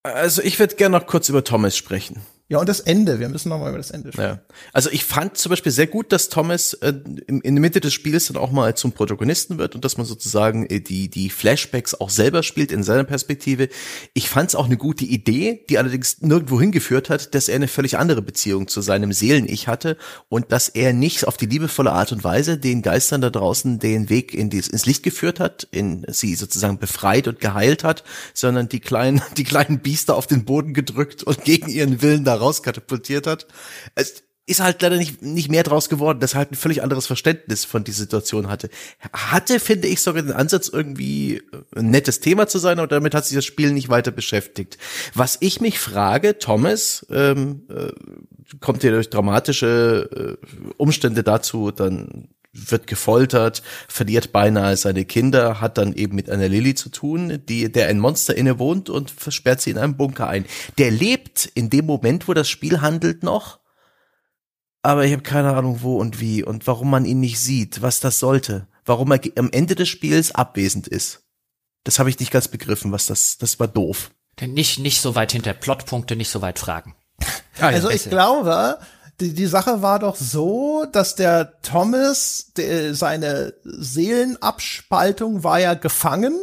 Also 0.03 0.41
ich 0.41 0.57
würde 0.57 0.75
gerne 0.75 0.97
noch 0.97 1.05
kurz 1.05 1.29
über 1.29 1.43
Thomas 1.43 1.77
sprechen. 1.77 2.21
Ja, 2.51 2.59
und 2.59 2.67
das 2.67 2.81
Ende. 2.81 3.21
Wir 3.21 3.29
müssen 3.29 3.47
noch 3.47 3.59
mal 3.59 3.69
über 3.69 3.77
das 3.77 3.91
Ende 3.91 4.11
sprechen. 4.11 4.39
Ja. 4.41 4.55
Also 4.73 4.89
ich 4.91 5.05
fand 5.05 5.37
zum 5.37 5.51
Beispiel 5.51 5.71
sehr 5.71 5.87
gut, 5.87 6.11
dass 6.11 6.27
Thomas 6.27 6.73
äh, 6.73 6.91
in, 7.27 7.39
in 7.39 7.55
der 7.55 7.61
Mitte 7.61 7.79
des 7.79 7.93
Spiels 7.93 8.27
dann 8.27 8.35
auch 8.35 8.51
mal 8.51 8.75
zum 8.75 8.91
Protagonisten 8.91 9.57
wird 9.57 9.73
und 9.73 9.85
dass 9.85 9.95
man 9.95 10.05
sozusagen 10.05 10.65
äh, 10.65 10.81
die, 10.81 11.07
die 11.07 11.29
Flashbacks 11.29 11.93
auch 11.93 12.09
selber 12.09 12.43
spielt 12.43 12.73
in 12.73 12.83
seiner 12.83 13.05
Perspektive. 13.05 13.69
Ich 14.13 14.27
fand 14.27 14.49
es 14.49 14.55
auch 14.55 14.65
eine 14.65 14.75
gute 14.75 15.05
Idee, 15.05 15.63
die 15.69 15.77
allerdings 15.77 16.19
nirgendwo 16.23 16.59
hingeführt 16.59 17.09
hat, 17.09 17.33
dass 17.35 17.47
er 17.47 17.55
eine 17.55 17.69
völlig 17.69 17.97
andere 17.97 18.21
Beziehung 18.21 18.67
zu 18.67 18.81
seinem 18.81 19.13
Seelen-Ich 19.13 19.69
hatte 19.69 19.95
und 20.27 20.51
dass 20.51 20.67
er 20.67 20.91
nicht 20.91 21.25
auf 21.25 21.37
die 21.37 21.45
liebevolle 21.45 21.93
Art 21.93 22.11
und 22.11 22.25
Weise 22.25 22.57
den 22.57 22.81
Geistern 22.81 23.21
da 23.21 23.29
draußen 23.29 23.79
den 23.79 24.09
Weg 24.09 24.33
in 24.33 24.49
dies, 24.49 24.67
ins 24.67 24.85
Licht 24.85 25.03
geführt 25.03 25.39
hat, 25.39 25.69
in 25.71 26.05
sie 26.09 26.35
sozusagen 26.35 26.79
befreit 26.79 27.29
und 27.29 27.39
geheilt 27.39 27.85
hat, 27.85 28.03
sondern 28.33 28.67
die 28.67 28.81
kleinen, 28.81 29.21
die 29.37 29.45
kleinen 29.45 29.79
Biester 29.79 30.17
auf 30.17 30.27
den 30.27 30.43
Boden 30.43 30.73
gedrückt 30.73 31.23
und 31.23 31.45
gegen 31.45 31.69
ihren 31.69 32.01
Willen 32.01 32.25
da 32.25 32.40
rauskatapultiert 32.41 33.27
hat. 33.27 33.47
Es 33.95 34.23
ist 34.47 34.59
halt 34.59 34.81
leider 34.81 34.97
nicht, 34.97 35.21
nicht 35.21 35.49
mehr 35.49 35.63
draus 35.63 35.87
geworden, 35.87 36.19
dass 36.19 36.33
er 36.33 36.39
halt 36.39 36.51
ein 36.51 36.55
völlig 36.55 36.81
anderes 36.83 37.07
Verständnis 37.07 37.63
von 37.63 37.83
dieser 37.83 37.99
Situation 37.99 38.49
hatte. 38.49 38.69
Hatte, 39.13 39.59
finde 39.59 39.87
ich, 39.87 40.01
sogar 40.01 40.23
den 40.23 40.33
Ansatz, 40.33 40.67
irgendwie 40.67 41.41
ein 41.75 41.91
nettes 41.91 42.19
Thema 42.19 42.47
zu 42.47 42.57
sein, 42.57 42.79
aber 42.79 42.87
damit 42.87 43.13
hat 43.13 43.25
sich 43.25 43.35
das 43.35 43.45
Spiel 43.45 43.71
nicht 43.71 43.89
weiter 43.89 44.11
beschäftigt. 44.11 44.77
Was 45.13 45.37
ich 45.39 45.61
mich 45.61 45.79
frage, 45.79 46.39
Thomas, 46.39 47.05
ähm, 47.11 47.63
äh, 47.69 47.91
kommt 48.59 48.81
hier 48.81 48.91
durch 48.91 49.09
dramatische 49.09 50.37
äh, 50.41 50.71
Umstände 50.77 51.23
dazu, 51.23 51.71
dann 51.71 52.27
wird 52.53 52.87
gefoltert, 52.87 53.63
verliert 53.87 54.31
beinahe 54.31 54.75
seine 54.75 55.05
Kinder, 55.05 55.61
hat 55.61 55.77
dann 55.77 55.93
eben 55.93 56.15
mit 56.15 56.29
einer 56.29 56.49
Lilly 56.49 56.75
zu 56.75 56.89
tun, 56.89 57.41
die, 57.47 57.71
der 57.71 57.87
ein 57.87 57.99
Monster 57.99 58.35
innewohnt 58.35 58.89
und 58.89 59.09
versperrt 59.09 59.61
sie 59.61 59.71
in 59.71 59.77
einem 59.77 59.95
Bunker 59.95 60.27
ein. 60.27 60.45
Der 60.77 60.91
lebt 60.91 61.45
in 61.45 61.69
dem 61.69 61.85
Moment, 61.85 62.27
wo 62.27 62.33
das 62.33 62.49
Spiel 62.49 62.81
handelt 62.81 63.23
noch, 63.23 63.59
aber 64.81 65.05
ich 65.05 65.13
habe 65.13 65.23
keine 65.23 65.55
Ahnung 65.55 65.81
wo 65.81 65.97
und 65.97 66.19
wie 66.19 66.43
und 66.43 66.67
warum 66.67 66.89
man 66.89 67.05
ihn 67.05 67.19
nicht 67.19 67.39
sieht, 67.39 67.81
was 67.81 67.99
das 67.99 68.19
sollte, 68.19 68.67
warum 68.85 69.11
er 69.11 69.21
am 69.37 69.49
Ende 69.51 69.75
des 69.75 69.87
Spiels 69.87 70.33
abwesend 70.33 70.87
ist. 70.87 71.23
Das 71.83 71.99
habe 71.99 72.09
ich 72.09 72.19
nicht 72.19 72.31
ganz 72.31 72.47
begriffen, 72.47 72.91
was 72.91 73.05
das, 73.05 73.37
das 73.37 73.59
war 73.59 73.67
doof. 73.67 74.11
Denn 74.39 74.53
nicht, 74.53 74.79
nicht 74.79 75.01
so 75.01 75.15
weit 75.15 75.31
hinter 75.31 75.53
Plotpunkte, 75.53 76.15
nicht 76.15 76.29
so 76.29 76.41
weit 76.41 76.59
fragen. 76.59 76.95
Also 77.59 77.91
ich 77.91 78.09
glaube, 78.09 78.79
die, 79.21 79.33
die 79.33 79.45
Sache 79.45 79.81
war 79.81 79.99
doch 79.99 80.15
so, 80.15 80.85
dass 80.91 81.15
der 81.15 81.61
Thomas, 81.61 82.47
der, 82.57 82.95
seine 82.95 83.53
Seelenabspaltung 83.63 85.43
war 85.43 85.59
ja 85.59 85.73
gefangen 85.75 86.37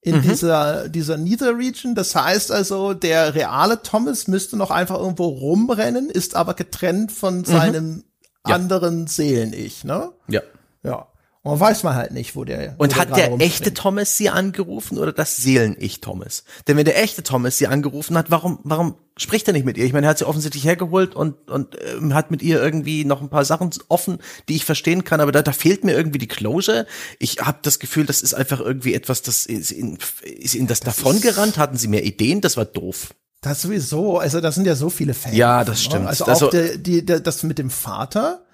in 0.00 0.20
dieser, 0.22 0.88
dieser 0.88 1.16
Nether 1.16 1.56
Region. 1.56 1.94
Das 1.94 2.14
heißt 2.14 2.50
also, 2.50 2.94
der 2.94 3.34
reale 3.34 3.82
Thomas 3.82 4.26
müsste 4.28 4.56
noch 4.56 4.70
einfach 4.70 4.98
irgendwo 4.98 5.26
rumrennen, 5.26 6.10
ist 6.10 6.34
aber 6.34 6.54
getrennt 6.54 7.12
von 7.12 7.44
seinem 7.44 8.04
Ja. 8.46 8.56
anderen 8.56 9.06
Seelen-Ich, 9.06 9.84
ne? 9.84 10.10
Ja. 10.28 10.40
Ja. 10.82 11.06
Und 11.44 11.58
weiß 11.58 11.82
man 11.82 11.96
halt 11.96 12.12
nicht, 12.12 12.36
wo 12.36 12.44
der. 12.44 12.76
wo 12.78 12.84
Und 12.84 12.94
hat 12.96 13.08
gerade 13.08 13.20
der 13.22 13.30
rumspringt. 13.30 13.52
echte 13.52 13.74
Thomas 13.74 14.16
sie 14.16 14.28
angerufen 14.30 14.96
oder 14.96 15.12
das 15.12 15.38
Seelen-Ich 15.38 16.00
Thomas? 16.00 16.44
Denn 16.68 16.76
wenn 16.76 16.84
der 16.84 17.02
echte 17.02 17.24
Thomas 17.24 17.58
sie 17.58 17.66
angerufen 17.66 18.16
hat, 18.16 18.30
warum, 18.30 18.60
warum 18.62 18.94
spricht 19.16 19.48
er 19.48 19.52
nicht 19.52 19.64
mit 19.66 19.76
ihr? 19.76 19.84
Ich 19.84 19.92
meine, 19.92 20.06
er 20.06 20.10
hat 20.10 20.18
sie 20.18 20.24
offensichtlich 20.28 20.64
hergeholt 20.64 21.16
und, 21.16 21.50
und 21.50 21.76
ähm, 21.96 22.14
hat 22.14 22.30
mit 22.30 22.42
ihr 22.42 22.62
irgendwie 22.62 23.04
noch 23.04 23.20
ein 23.20 23.28
paar 23.28 23.44
Sachen 23.44 23.70
offen, 23.88 24.18
die 24.48 24.54
ich 24.54 24.64
verstehen 24.64 25.02
kann, 25.02 25.20
aber 25.20 25.32
da, 25.32 25.42
da 25.42 25.50
fehlt 25.52 25.82
mir 25.82 25.94
irgendwie 25.94 26.18
die 26.18 26.28
Closure. 26.28 26.86
Ich 27.18 27.38
habe 27.40 27.58
das 27.62 27.80
Gefühl, 27.80 28.06
das 28.06 28.22
ist 28.22 28.34
einfach 28.34 28.60
irgendwie 28.60 28.94
etwas, 28.94 29.22
das 29.22 29.44
ist 29.44 29.72
in, 29.72 29.98
ist 30.22 30.54
in 30.54 30.68
das, 30.68 30.78
davongerannt. 30.78 31.58
Hatten 31.58 31.76
sie 31.76 31.88
mehr 31.88 32.04
Ideen? 32.04 32.40
Das 32.40 32.56
war 32.56 32.66
doof. 32.66 33.14
Das 33.40 33.62
sowieso, 33.62 34.18
also 34.20 34.40
das 34.40 34.54
sind 34.54 34.66
ja 34.68 34.76
so 34.76 34.90
viele 34.90 35.12
Fans. 35.14 35.34
Ja, 35.36 35.64
das 35.64 35.82
stimmt. 35.82 36.06
Also 36.06 36.24
Also- 36.26 36.46
auch 36.46 36.50
der, 36.50 36.78
die, 36.78 37.04
der, 37.04 37.18
das 37.18 37.42
mit 37.42 37.58
dem 37.58 37.70
Vater, 37.70 38.44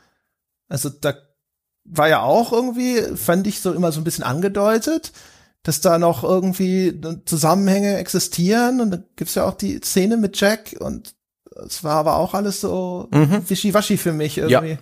also 0.71 0.89
da 0.89 1.13
war 1.91 2.09
ja 2.09 2.23
auch 2.23 2.53
irgendwie, 2.53 3.01
fand 3.17 3.47
ich 3.47 3.61
so 3.61 3.73
immer 3.73 3.93
so 3.93 4.01
ein 4.01 4.05
bisschen 4.05 4.25
angedeutet, 4.25 5.13
dass 5.63 5.81
da 5.81 5.99
noch 5.99 6.23
irgendwie 6.25 7.01
Zusammenhänge 7.25 7.97
existieren 7.99 8.81
und 8.81 8.91
da 8.91 8.99
gibt's 9.17 9.35
ja 9.35 9.45
auch 9.45 9.55
die 9.55 9.79
Szene 9.81 10.17
mit 10.17 10.41
Jack 10.41 10.77
und 10.79 11.15
es 11.67 11.83
war 11.83 11.97
aber 11.97 12.17
auch 12.17 12.35
alles 12.35 12.61
so 12.61 13.09
Mhm. 13.13 13.49
wischiwaschi 13.49 13.97
für 13.97 14.13
mich 14.13 14.39
irgendwie. 14.39 14.79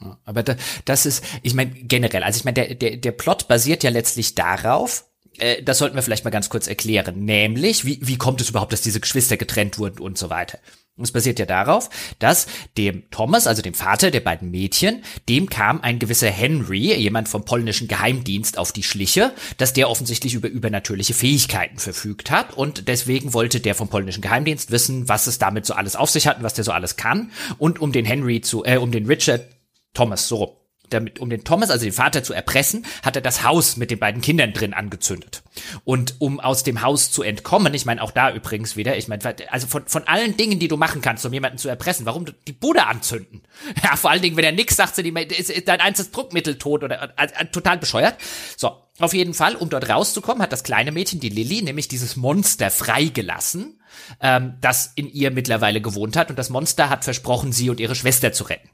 Ja, 0.00 0.18
Aber 0.24 0.42
da, 0.42 0.56
das 0.84 1.06
ist, 1.06 1.24
ich 1.42 1.54
meine, 1.54 1.70
generell, 1.70 2.22
also 2.22 2.38
ich 2.38 2.44
meine, 2.44 2.54
der, 2.54 2.74
der, 2.74 2.96
der 2.96 3.12
Plot 3.12 3.48
basiert 3.48 3.82
ja 3.84 3.90
letztlich 3.90 4.34
darauf, 4.34 5.06
äh, 5.40 5.62
das 5.62 5.78
sollten 5.78 5.96
wir 5.96 6.02
vielleicht 6.02 6.24
mal 6.24 6.30
ganz 6.30 6.48
kurz 6.48 6.66
erklären, 6.66 7.24
nämlich, 7.24 7.84
wie, 7.84 7.98
wie 8.02 8.16
kommt 8.16 8.40
es 8.40 8.50
überhaupt, 8.50 8.72
dass 8.72 8.82
diese 8.82 9.00
Geschwister 9.00 9.36
getrennt 9.36 9.78
wurden 9.78 10.00
und 10.00 10.18
so 10.18 10.30
weiter. 10.30 10.58
Es 10.98 11.12
basiert 11.12 11.38
ja 11.38 11.44
darauf, 11.44 11.90
dass 12.20 12.46
dem 12.78 13.10
Thomas, 13.10 13.46
also 13.46 13.60
dem 13.60 13.74
Vater 13.74 14.10
der 14.10 14.20
beiden 14.20 14.50
Mädchen, 14.50 15.02
dem 15.28 15.50
kam 15.50 15.82
ein 15.82 15.98
gewisser 15.98 16.30
Henry, 16.30 16.94
jemand 16.94 17.28
vom 17.28 17.44
polnischen 17.44 17.86
Geheimdienst, 17.86 18.56
auf 18.56 18.72
die 18.72 18.82
Schliche, 18.82 19.32
dass 19.58 19.74
der 19.74 19.90
offensichtlich 19.90 20.32
über 20.32 20.48
übernatürliche 20.48 21.12
Fähigkeiten 21.12 21.78
verfügt 21.78 22.30
hat 22.30 22.54
und 22.54 22.88
deswegen 22.88 23.34
wollte 23.34 23.60
der 23.60 23.74
vom 23.74 23.88
polnischen 23.88 24.22
Geheimdienst 24.22 24.70
wissen, 24.70 25.06
was 25.06 25.26
es 25.26 25.38
damit 25.38 25.66
so 25.66 25.74
alles 25.74 25.96
auf 25.96 26.08
sich 26.08 26.26
hat 26.26 26.38
und 26.38 26.44
was 26.44 26.54
der 26.54 26.64
so 26.64 26.72
alles 26.72 26.96
kann 26.96 27.30
und 27.58 27.78
um 27.78 27.92
den 27.92 28.06
Henry 28.06 28.40
zu, 28.40 28.64
äh, 28.64 28.78
um 28.78 28.90
den 28.90 29.04
Richard 29.06 29.44
Thomas, 29.92 30.28
so. 30.28 30.65
Damit, 30.90 31.18
um 31.18 31.30
den 31.30 31.44
Thomas, 31.44 31.70
also 31.70 31.84
den 31.84 31.92
Vater 31.92 32.22
zu 32.22 32.32
erpressen, 32.32 32.86
hat 33.02 33.16
er 33.16 33.22
das 33.22 33.42
Haus 33.44 33.76
mit 33.76 33.90
den 33.90 33.98
beiden 33.98 34.20
Kindern 34.20 34.52
drin 34.52 34.74
angezündet. 34.74 35.42
Und 35.84 36.16
um 36.18 36.40
aus 36.40 36.62
dem 36.62 36.82
Haus 36.82 37.10
zu 37.10 37.22
entkommen, 37.22 37.74
ich 37.74 37.86
meine 37.86 38.02
auch 38.02 38.10
da 38.10 38.32
übrigens 38.32 38.76
wieder, 38.76 38.96
ich 38.96 39.08
meine, 39.08 39.22
also 39.50 39.66
von, 39.66 39.86
von 39.86 40.06
allen 40.06 40.36
Dingen, 40.36 40.58
die 40.58 40.68
du 40.68 40.76
machen 40.76 41.00
kannst, 41.00 41.24
um 41.26 41.32
jemanden 41.32 41.58
zu 41.58 41.68
erpressen, 41.68 42.06
warum 42.06 42.26
die 42.46 42.52
Bude 42.52 42.86
anzünden? 42.86 43.42
Ja, 43.82 43.96
vor 43.96 44.10
allen 44.10 44.22
Dingen, 44.22 44.36
wenn 44.36 44.44
er 44.44 44.52
nix 44.52 44.76
sagt, 44.76 44.96
sind 44.96 45.04
die, 45.04 45.34
ist, 45.34 45.50
ist 45.50 45.68
dein 45.68 45.80
einziges 45.80 46.10
Druckmittel 46.10 46.58
tot 46.58 46.82
oder 46.82 47.14
äh, 47.16 47.26
äh, 47.26 47.46
total 47.46 47.78
bescheuert. 47.78 48.16
So, 48.56 48.72
auf 48.98 49.12
jeden 49.12 49.34
Fall, 49.34 49.56
um 49.56 49.68
dort 49.68 49.88
rauszukommen, 49.88 50.42
hat 50.42 50.52
das 50.52 50.62
kleine 50.62 50.92
Mädchen, 50.92 51.20
die 51.20 51.28
Lilly, 51.28 51.62
nämlich 51.62 51.88
dieses 51.88 52.16
Monster 52.16 52.70
freigelassen, 52.70 53.80
ähm, 54.20 54.54
das 54.60 54.92
in 54.94 55.08
ihr 55.08 55.30
mittlerweile 55.30 55.80
gewohnt 55.80 56.16
hat. 56.16 56.30
Und 56.30 56.38
das 56.38 56.48
Monster 56.48 56.88
hat 56.88 57.04
versprochen, 57.04 57.52
sie 57.52 57.70
und 57.70 57.80
ihre 57.80 57.94
Schwester 57.94 58.32
zu 58.32 58.44
retten. 58.44 58.70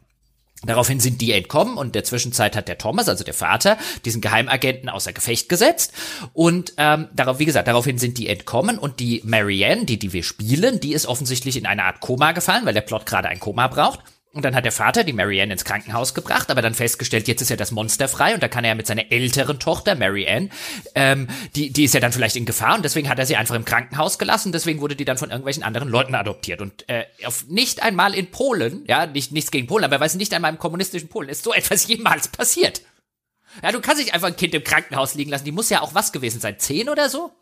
Daraufhin 0.65 1.01
sind 1.01 1.21
die 1.21 1.33
entkommen 1.33 1.77
und 1.77 1.87
in 1.87 1.93
der 1.93 2.05
Zwischenzeit 2.05 2.55
hat 2.55 2.69
der 2.69 2.79
Thomas, 2.79 3.09
also 3.09 3.25
der 3.25 3.35
Vater, 3.35 3.79
diesen 4.05 4.21
Geheimagenten 4.21 4.89
außer 4.89 5.13
Gefecht 5.13 5.49
gesetzt. 5.49 5.93
Und 6.33 6.75
ähm, 6.77 7.09
darauf, 7.13 7.39
wie 7.39 7.45
gesagt, 7.45 7.69
daraufhin 7.69 7.99
sind 7.99 8.19
die 8.19 8.29
entkommen 8.29 8.79
und 8.79 9.01
die 9.01 9.23
Marianne, 9.25 9.85
die, 9.85 9.99
die 9.99 10.13
wir 10.13 10.23
spielen, 10.23 10.79
die 10.81 10.93
ist 10.93 11.07
offensichtlich 11.07 11.57
in 11.57 11.67
eine 11.67 11.85
Art 11.85 12.01
Koma 12.01 12.33
gefallen, 12.33 12.65
weil 12.65 12.75
der 12.75 12.83
Plot 12.83 13.07
gerade 13.07 13.29
ein 13.29 13.41
Koma 13.41 13.67
braucht. 13.69 14.01
Und 14.35 14.47
dann 14.47 14.55
hat 14.55 14.65
der 14.65 14.73
Vater 14.73 15.05
die 15.05 15.13
Marianne 15.13 15.53
ins 15.53 15.65
Krankenhaus 15.65 16.15
gebracht, 16.15 16.51
aber 16.51 16.63
dann 16.63 16.73
festgestellt, 16.75 17.29
jetzt 17.29 17.43
ist 17.43 17.51
ja 17.51 17.57
das 17.57 17.71
Monster 17.71 18.09
frei 18.09 18.33
und 18.33 18.43
da 18.43 18.49
kann 18.49 18.65
er 18.65 18.69
ja 18.69 18.75
mit 18.75 18.87
seiner 18.87 19.13
älteren 19.13 19.61
Tochter, 19.61 19.95
Marianne, 19.95 20.49
ähm, 20.95 21.29
die, 21.55 21.71
die 21.71 21.85
ist 21.85 21.93
ja 21.93 22.01
dann 22.01 22.13
vielleicht 22.13 22.37
in 22.37 22.47
Gefahr 22.47 22.77
und 22.77 22.83
deswegen 22.83 23.11
hat 23.11 23.19
er 23.19 23.27
sie 23.27 23.37
einfach 23.37 23.55
im 23.55 23.67
Krankenhaus 23.67 24.19
gelassen, 24.19 24.51
deswegen 24.51 24.81
wurde 24.81 24.97
die 24.97 25.05
dann 25.05 25.19
von 25.19 25.29
irgendwelchen 25.29 25.63
anderen 25.63 25.91
Leuten 25.91 26.15
adoptiert. 26.15 26.63
Und 26.63 26.89
äh, 26.89 27.05
auf 27.27 27.47
nicht 27.49 27.83
einmal 27.83 28.15
in 28.15 28.31
Polen, 28.31 28.87
ja, 28.89 29.05
nicht, 29.05 29.33
nichts 29.33 29.51
gegen 29.51 29.67
Polen, 29.67 29.85
aber 29.85 30.01
weiß 30.01 30.15
nicht 30.15 30.33
einmal 30.33 30.51
im 30.51 30.59
kommunistischen 30.59 31.11
Polen 31.11 31.29
ist 31.29 31.45
so 31.45 31.53
etwas 31.53 31.87
jemals 31.87 32.29
passiert. 32.29 32.81
Ja, 33.63 33.71
du 33.71 33.83
kannst 33.83 34.01
nicht 34.01 34.15
einfach 34.15 34.29
ein 34.29 34.37
Kind 34.37 34.55
im 34.55 34.65
Krankenhaus 34.65 35.15
liegen 35.15 35.31
lassen. 35.31 35.45
Die 35.45 35.53
muss 35.53 35.69
ja 35.69 35.83
auch 35.83 35.95
was 35.95 36.11
gewesen 36.11 36.41
sein. 36.41 36.59
Zehn 36.59 36.89
oder 36.89 37.11
so? 37.11 37.33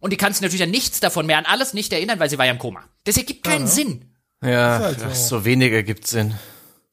Und 0.00 0.12
die 0.12 0.16
kann 0.16 0.32
sich 0.32 0.42
natürlich 0.42 0.64
an 0.64 0.70
nichts 0.70 0.98
davon 0.98 1.26
mehr, 1.26 1.38
an 1.38 1.44
alles 1.44 1.72
nicht 1.72 1.92
erinnern, 1.92 2.18
weil 2.18 2.28
sie 2.28 2.38
war 2.38 2.46
ja 2.46 2.52
im 2.52 2.58
Koma. 2.58 2.82
Das 3.04 3.16
ergibt 3.16 3.44
keinen 3.44 3.66
Ja. 3.66 3.66
Sinn. 3.68 4.09
Ja, 4.42 4.78
halt 4.80 5.00
so. 5.00 5.38
so 5.38 5.44
weniger 5.44 5.82
gibt 5.82 6.06
Sinn. 6.06 6.34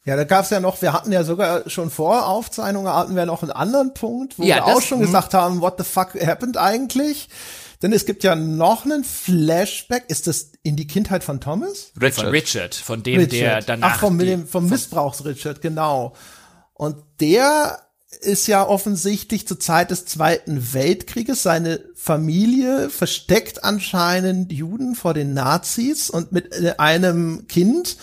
Ja, 0.05 0.15
da 0.15 0.23
gab's 0.23 0.49
ja 0.49 0.59
noch, 0.59 0.81
wir 0.81 0.93
hatten 0.93 1.11
ja 1.11 1.23
sogar 1.23 1.69
schon 1.69 1.89
vor 1.89 2.27
Aufzeichnungen 2.27 2.91
hatten 2.93 3.15
wir 3.15 3.25
noch 3.25 3.41
einen 3.43 3.51
anderen 3.51 3.93
Punkt, 3.93 4.37
wo 4.39 4.43
Ja, 4.43 4.55
wir 4.55 4.65
das- 4.65 4.75
auch 4.77 4.81
schon 4.81 4.99
gesagt 4.99 5.33
haben, 5.33 5.59
what 5.61 5.75
the 5.77 5.83
fuck 5.83 6.13
happened 6.25 6.57
eigentlich? 6.57 7.27
Denn 7.81 7.93
es 7.93 8.05
gibt 8.05 8.23
ja 8.23 8.35
noch 8.35 8.85
einen 8.85 9.03
Flashback. 9.03 10.05
Ist 10.07 10.25
das 10.27 10.51
in 10.63 10.75
die 10.77 10.87
Kindheit 10.87 11.23
von 11.23 11.39
Thomas? 11.39 11.91
Von 11.93 12.25
Richard, 12.27 12.73
von 12.73 13.03
dem, 13.03 13.27
der 13.29 13.61
danach. 13.61 13.95
Ach, 13.95 13.99
vom, 13.99 14.17
die- 14.17 14.45
vom 14.49 14.67
Missbrauchs-Richard, 14.69 15.61
genau. 15.61 16.13
Und 16.73 16.97
der 17.19 17.77
ist 18.21 18.47
ja 18.47 18.65
offensichtlich 18.65 19.47
zur 19.47 19.59
Zeit 19.59 19.91
des 19.91 20.05
Zweiten 20.05 20.73
Weltkrieges. 20.73 21.43
Seine 21.43 21.81
Familie 21.95 22.89
versteckt 22.89 23.63
anscheinend 23.63 24.51
Juden 24.51 24.95
vor 24.95 25.13
den 25.13 25.33
Nazis 25.33 26.09
und 26.09 26.31
mit 26.31 26.53
äh, 26.53 26.75
einem 26.77 27.47
Kind 27.47 27.97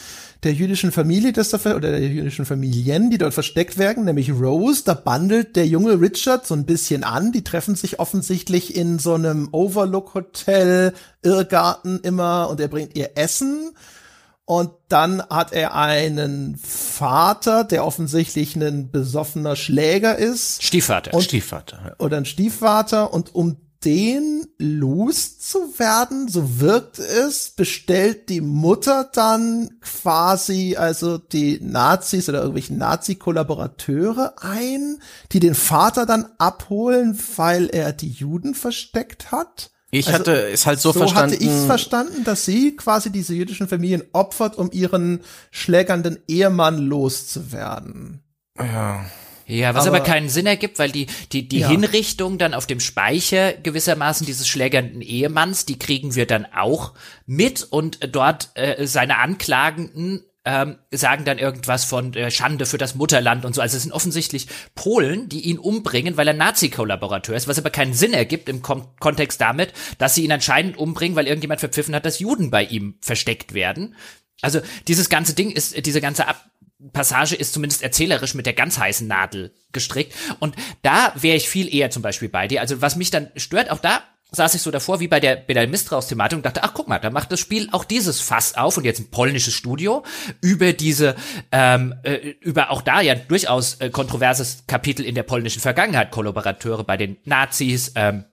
der 0.45 0.53
jüdischen 0.53 0.93
Familie, 0.93 1.32
das 1.32 1.49
da, 1.49 1.59
oder 1.74 1.91
der 1.91 2.07
jüdischen 2.07 2.45
Familien, 2.45 3.11
die 3.11 3.19
dort 3.19 3.35
versteckt 3.35 3.78
werden, 3.78 4.05
nämlich 4.05 4.31
Rose, 4.31 4.82
da 4.85 4.95
bandelt 4.95 5.57
der 5.57 5.66
junge 5.66 6.01
Richard 6.01 6.47
so 6.47 6.55
ein 6.55 6.66
bisschen 6.66 7.03
an. 7.03 7.32
Die 7.32 7.43
treffen 7.43 7.74
sich 7.74 7.99
offensichtlich 7.99 8.77
in 8.77 8.99
so 8.99 9.15
einem 9.15 9.49
Overlook-Hotel, 9.53 10.93
Irrgarten 11.23 12.01
immer 12.01 12.51
und 12.51 12.61
er 12.61 12.69
bringt 12.69 12.97
ihr 12.97 13.12
Essen. 13.16 13.73
Und 14.46 14.70
dann 14.88 15.22
hat 15.22 15.52
er 15.52 15.74
einen 15.74 16.56
Vater, 16.58 17.64
der 17.64 17.86
offensichtlich 17.86 18.56
ein 18.56 18.90
besoffener 18.90 19.56
Schläger 19.56 20.16
ist 20.18 20.62
Stiefvater. 20.62 21.14
Und- 21.14 21.22
Stiefvater. 21.22 21.96
oder 21.98 22.18
ein 22.18 22.26
Stiefvater 22.26 23.12
und 23.14 23.34
um 23.34 23.56
den 23.84 24.46
loszuwerden, 24.58 26.28
so 26.28 26.60
wirkt 26.60 26.98
es, 26.98 27.50
bestellt 27.50 28.28
die 28.30 28.40
Mutter 28.40 29.10
dann 29.12 29.78
quasi 29.80 30.76
also 30.76 31.18
die 31.18 31.58
Nazis 31.60 32.28
oder 32.28 32.40
irgendwelche 32.40 32.74
Nazi-Kollaborateure 32.74 34.34
ein, 34.40 34.98
die 35.32 35.40
den 35.40 35.54
Vater 35.54 36.06
dann 36.06 36.26
abholen, 36.38 37.18
weil 37.36 37.68
er 37.68 37.92
die 37.92 38.10
Juden 38.10 38.54
versteckt 38.54 39.30
hat. 39.32 39.70
Ich 39.98 40.06
Also, 40.08 40.18
hatte 40.18 40.48
es 40.48 40.66
halt 40.66 40.80
so, 40.80 40.92
So 40.92 41.00
verstanden. 41.00 41.32
hatte 41.34 41.42
ich 41.44 41.50
es 41.50 41.64
verstanden, 41.66 42.24
dass 42.24 42.44
sie 42.44 42.74
quasi 42.76 43.10
diese 43.10 43.34
jüdischen 43.34 43.68
Familien 43.68 44.02
opfert, 44.12 44.56
um 44.58 44.70
ihren 44.72 45.20
schlägernden 45.50 46.18
Ehemann 46.28 46.78
loszuwerden. 46.78 48.22
ja. 48.58 49.04
Ja, 49.46 49.74
was 49.74 49.86
aber, 49.86 49.98
Aber- 49.98 50.06
keinen 50.06 50.30
Sinn 50.30 50.46
ergibt, 50.46 50.78
weil 50.78 50.90
die, 50.90 51.06
die, 51.32 51.46
die 51.46 51.58
Ja. 51.58 51.68
Hinrichtung 51.68 52.38
dann 52.38 52.54
auf 52.54 52.66
dem 52.66 52.80
Speicher 52.80 53.52
gewissermaßen 53.52 54.24
dieses 54.26 54.48
schlägernden 54.48 55.02
Ehemanns, 55.02 55.66
die 55.66 55.78
kriegen 55.78 56.14
wir 56.14 56.26
dann 56.26 56.46
auch 56.46 56.94
mit 57.26 57.62
und 57.62 57.98
dort 58.10 58.48
äh, 58.54 58.86
seine 58.86 59.18
Anklagenden 59.18 60.24
ähm, 60.44 60.78
sagen 60.90 61.24
dann 61.24 61.38
irgendwas 61.38 61.84
von 61.84 62.12
äh, 62.14 62.30
Schande 62.30 62.66
für 62.66 62.78
das 62.78 62.94
Mutterland 62.94 63.44
und 63.44 63.54
so. 63.54 63.62
Also 63.62 63.76
es 63.76 63.82
sind 63.82 63.92
offensichtlich 63.92 64.46
Polen, 64.74 65.28
die 65.28 65.40
ihn 65.40 65.58
umbringen, 65.58 66.16
weil 66.16 66.28
er 66.28 66.34
Nazi-Kollaborateur 66.34 67.34
ist, 67.34 67.48
was 67.48 67.58
aber 67.58 67.70
keinen 67.70 67.94
Sinn 67.94 68.12
ergibt 68.12 68.48
im 68.48 68.60
Kom 68.60 68.88
Kontext 69.00 69.40
damit, 69.40 69.72
dass 69.98 70.14
sie 70.14 70.24
ihn 70.24 70.32
anscheinend 70.32 70.76
umbringen, 70.76 71.16
weil 71.16 71.26
irgendjemand 71.26 71.60
verpfiffen 71.60 71.94
hat, 71.94 72.04
dass 72.04 72.18
Juden 72.18 72.50
bei 72.50 72.64
ihm 72.64 72.98
versteckt 73.00 73.54
werden. 73.54 73.94
Also 74.42 74.60
dieses 74.88 75.08
ganze 75.08 75.34
Ding 75.34 75.50
ist, 75.50 75.86
diese 75.86 76.00
ganze 76.00 76.28
Ab 76.28 76.44
Passage 76.92 77.34
ist 77.34 77.54
zumindest 77.54 77.82
erzählerisch 77.82 78.34
mit 78.34 78.44
der 78.44 78.52
ganz 78.52 78.78
heißen 78.78 79.06
Nadel 79.06 79.54
gestrickt. 79.72 80.14
Und 80.38 80.54
da 80.82 81.14
wäre 81.16 81.36
ich 81.36 81.48
viel 81.48 81.74
eher 81.74 81.90
zum 81.90 82.02
Beispiel 82.02 82.28
bei 82.28 82.46
dir. 82.46 82.60
Also 82.60 82.82
was 82.82 82.96
mich 82.96 83.10
dann 83.10 83.30
stört, 83.36 83.70
auch 83.70 83.78
da 83.78 84.02
saß 84.35 84.55
ich 84.55 84.62
so 84.62 84.70
davor 84.70 85.01
wie 85.01 85.09
bei 85.09 85.20
der, 85.20 85.36
bei 85.36 85.55
der 85.55 85.66
Misstrauensthematik 85.66 86.36
und 86.36 86.47
dachte, 86.47 86.62
ach 86.62 86.73
guck 86.74 86.89
mal, 86.89 86.98
da 86.98 87.11
macht 87.11 87.32
das 87.32 87.40
Spiel 87.40 87.69
auch 87.73 87.85
dieses 87.85 88.20
Fass 88.20 88.56
auf 88.56 88.77
und 88.77 88.85
jetzt 88.85 89.01
ein 89.01 89.11
polnisches 89.11 89.55
Studio 89.55 90.05
über 90.40 90.73
diese, 90.73 91.16
ähm, 91.52 91.94
äh, 92.02 92.35
über 92.40 92.70
auch 92.70 92.82
da 92.82 93.01
ja 93.01 93.15
durchaus 93.15 93.74
äh, 93.81 93.90
kontroverses 93.90 94.65
Kapitel 94.66 95.05
in 95.05 95.15
der 95.15 95.23
polnischen 95.23 95.61
Vergangenheit, 95.61 96.11
Kollaborateure 96.11 96.85
bei 96.85 96.97
den 96.97 97.16
Nazis, 97.24 97.93
ähm, 97.94 98.24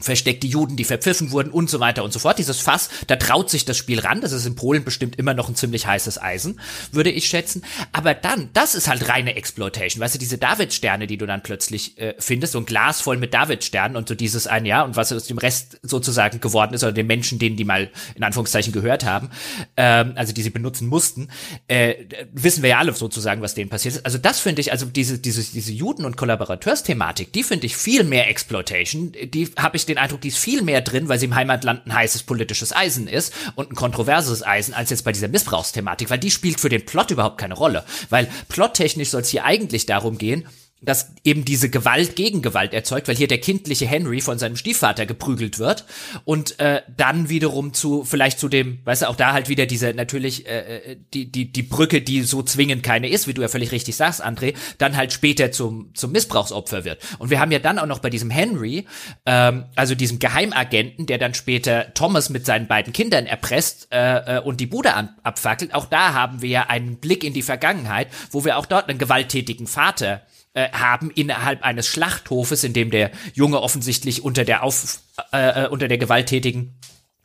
versteckte 0.00 0.46
Juden, 0.46 0.76
die 0.76 0.84
verpfiffen 0.84 1.30
wurden 1.30 1.50
und 1.50 1.70
so 1.70 1.80
weiter 1.80 2.04
und 2.04 2.12
so 2.12 2.18
fort. 2.18 2.38
Dieses 2.38 2.60
Fass, 2.60 2.90
da 3.06 3.16
traut 3.16 3.50
sich 3.50 3.64
das 3.64 3.76
Spiel 3.76 4.00
ran. 4.00 4.20
Das 4.20 4.32
ist 4.32 4.46
in 4.46 4.54
Polen 4.54 4.84
bestimmt 4.84 5.16
immer 5.16 5.34
noch 5.34 5.48
ein 5.48 5.54
ziemlich 5.54 5.86
heißes 5.86 6.20
Eisen, 6.20 6.60
würde 6.92 7.10
ich 7.10 7.26
schätzen. 7.26 7.62
Aber 7.92 8.14
dann, 8.14 8.50
das 8.52 8.74
ist 8.74 8.88
halt 8.88 9.08
reine 9.08 9.36
Exploitation. 9.36 10.00
Weißt 10.00 10.14
du, 10.14 10.18
diese 10.18 10.38
David-Sterne, 10.38 11.06
die 11.06 11.16
du 11.16 11.26
dann 11.26 11.42
plötzlich 11.42 11.98
äh, 11.98 12.14
findest, 12.18 12.52
so 12.52 12.58
ein 12.58 12.66
Glas 12.66 13.00
voll 13.00 13.16
mit 13.16 13.34
David-Sternen 13.34 13.96
und 13.96 14.08
so 14.08 14.14
dieses 14.14 14.46
ein 14.46 14.66
Jahr 14.66 14.84
und 14.84 14.96
was 14.96 15.12
aus 15.12 15.26
dem 15.26 15.38
Rest 15.38 15.78
sozusagen 15.82 16.40
geworden 16.40 16.74
ist 16.74 16.82
oder 16.82 16.92
den 16.92 17.06
Menschen, 17.06 17.38
denen 17.38 17.56
die 17.56 17.64
mal 17.64 17.90
in 18.14 18.22
Anführungszeichen 18.22 18.72
gehört 18.72 19.04
haben, 19.04 19.30
ähm, 19.76 20.12
also 20.16 20.32
die 20.32 20.42
sie 20.42 20.50
benutzen 20.50 20.88
mussten, 20.88 21.28
äh, 21.68 21.94
wissen 22.32 22.62
wir 22.62 22.70
ja 22.70 22.78
alle 22.78 22.92
sozusagen, 22.92 23.42
was 23.42 23.54
denen 23.54 23.70
passiert 23.70 23.96
ist. 23.96 24.04
Also 24.04 24.18
das 24.18 24.40
finde 24.40 24.60
ich, 24.60 24.72
also 24.72 24.86
diese, 24.86 25.18
diese, 25.18 25.42
diese 25.42 25.72
Juden- 25.72 26.04
und 26.04 26.16
Kollaborateursthematik, 26.16 27.32
die 27.32 27.42
finde 27.42 27.66
ich 27.66 27.76
viel 27.76 28.04
mehr 28.04 28.28
Exploitation. 28.28 29.12
Die 29.12 29.50
habe 29.56 29.76
ich 29.76 29.86
den 29.90 29.98
Eindruck, 29.98 30.20
die 30.20 30.28
ist 30.28 30.38
viel 30.38 30.62
mehr 30.62 30.80
drin, 30.80 31.08
weil 31.08 31.18
sie 31.18 31.26
im 31.26 31.34
Heimatland 31.34 31.86
ein 31.86 31.94
heißes 31.94 32.22
politisches 32.22 32.74
Eisen 32.74 33.06
ist 33.06 33.32
und 33.54 33.72
ein 33.72 33.74
kontroverses 33.74 34.46
Eisen, 34.46 34.74
als 34.74 34.90
jetzt 34.90 35.04
bei 35.04 35.12
dieser 35.12 35.28
Missbrauchsthematik, 35.28 36.10
weil 36.10 36.18
die 36.18 36.30
spielt 36.30 36.60
für 36.60 36.68
den 36.68 36.84
Plot 36.84 37.10
überhaupt 37.10 37.38
keine 37.38 37.54
Rolle. 37.54 37.84
Weil 38.08 38.28
plottechnisch 38.48 39.10
soll 39.10 39.22
es 39.22 39.28
hier 39.28 39.44
eigentlich 39.44 39.86
darum 39.86 40.18
gehen, 40.18 40.46
dass 40.82 41.12
eben 41.24 41.44
diese 41.44 41.68
Gewalt 41.68 42.16
gegen 42.16 42.40
Gewalt 42.40 42.72
erzeugt, 42.72 43.08
weil 43.08 43.16
hier 43.16 43.28
der 43.28 43.38
kindliche 43.38 43.86
Henry 43.86 44.20
von 44.20 44.38
seinem 44.38 44.56
Stiefvater 44.56 45.04
geprügelt 45.04 45.58
wird 45.58 45.84
und 46.24 46.58
äh, 46.58 46.82
dann 46.96 47.28
wiederum 47.28 47.74
zu 47.74 48.04
vielleicht 48.04 48.38
zu 48.38 48.48
dem, 48.48 48.80
weißt 48.84 49.02
du, 49.02 49.08
auch 49.08 49.16
da 49.16 49.32
halt 49.32 49.48
wieder 49.48 49.66
diese 49.66 49.92
natürlich 49.92 50.46
äh, 50.46 50.92
äh, 50.92 50.96
die 51.12 51.30
die 51.30 51.52
die 51.52 51.62
Brücke, 51.62 52.00
die 52.00 52.22
so 52.22 52.42
zwingend 52.42 52.82
keine 52.82 53.08
ist, 53.08 53.28
wie 53.28 53.34
du 53.34 53.42
ja 53.42 53.48
völlig 53.48 53.72
richtig 53.72 53.96
sagst, 53.96 54.24
André, 54.24 54.54
dann 54.78 54.96
halt 54.96 55.12
später 55.12 55.52
zum 55.52 55.94
zum 55.94 56.12
Missbrauchsopfer 56.12 56.84
wird. 56.84 57.00
Und 57.18 57.30
wir 57.30 57.40
haben 57.40 57.52
ja 57.52 57.58
dann 57.58 57.78
auch 57.78 57.86
noch 57.86 57.98
bei 57.98 58.08
diesem 58.08 58.30
Henry, 58.30 58.86
ähm, 59.26 59.64
also 59.76 59.94
diesem 59.94 60.18
Geheimagenten, 60.18 61.04
der 61.06 61.18
dann 61.18 61.34
später 61.34 61.92
Thomas 61.92 62.30
mit 62.30 62.46
seinen 62.46 62.66
beiden 62.66 62.94
Kindern 62.94 63.26
erpresst 63.26 63.88
äh, 63.92 64.38
äh, 64.38 64.40
und 64.40 64.60
die 64.60 64.66
Bude 64.66 64.94
an, 64.94 65.10
abfackelt. 65.22 65.74
Auch 65.74 65.86
da 65.86 66.14
haben 66.14 66.40
wir 66.40 66.48
ja 66.48 66.62
einen 66.68 66.96
Blick 66.96 67.22
in 67.22 67.34
die 67.34 67.42
Vergangenheit, 67.42 68.08
wo 68.30 68.44
wir 68.46 68.56
auch 68.56 68.66
dort 68.66 68.88
einen 68.88 68.98
gewalttätigen 68.98 69.66
Vater 69.66 70.22
äh, 70.22 70.39
haben 70.54 71.10
innerhalb 71.10 71.62
eines 71.62 71.86
Schlachthofes, 71.86 72.64
in 72.64 72.72
dem 72.72 72.90
der 72.90 73.10
Junge 73.34 73.60
offensichtlich 73.60 74.24
unter 74.24 74.44
der 74.44 74.62
auf 74.62 75.00
äh, 75.32 75.64
äh, 75.64 75.68
unter 75.68 75.88
der 75.88 75.98
gewalttätigen 75.98 76.78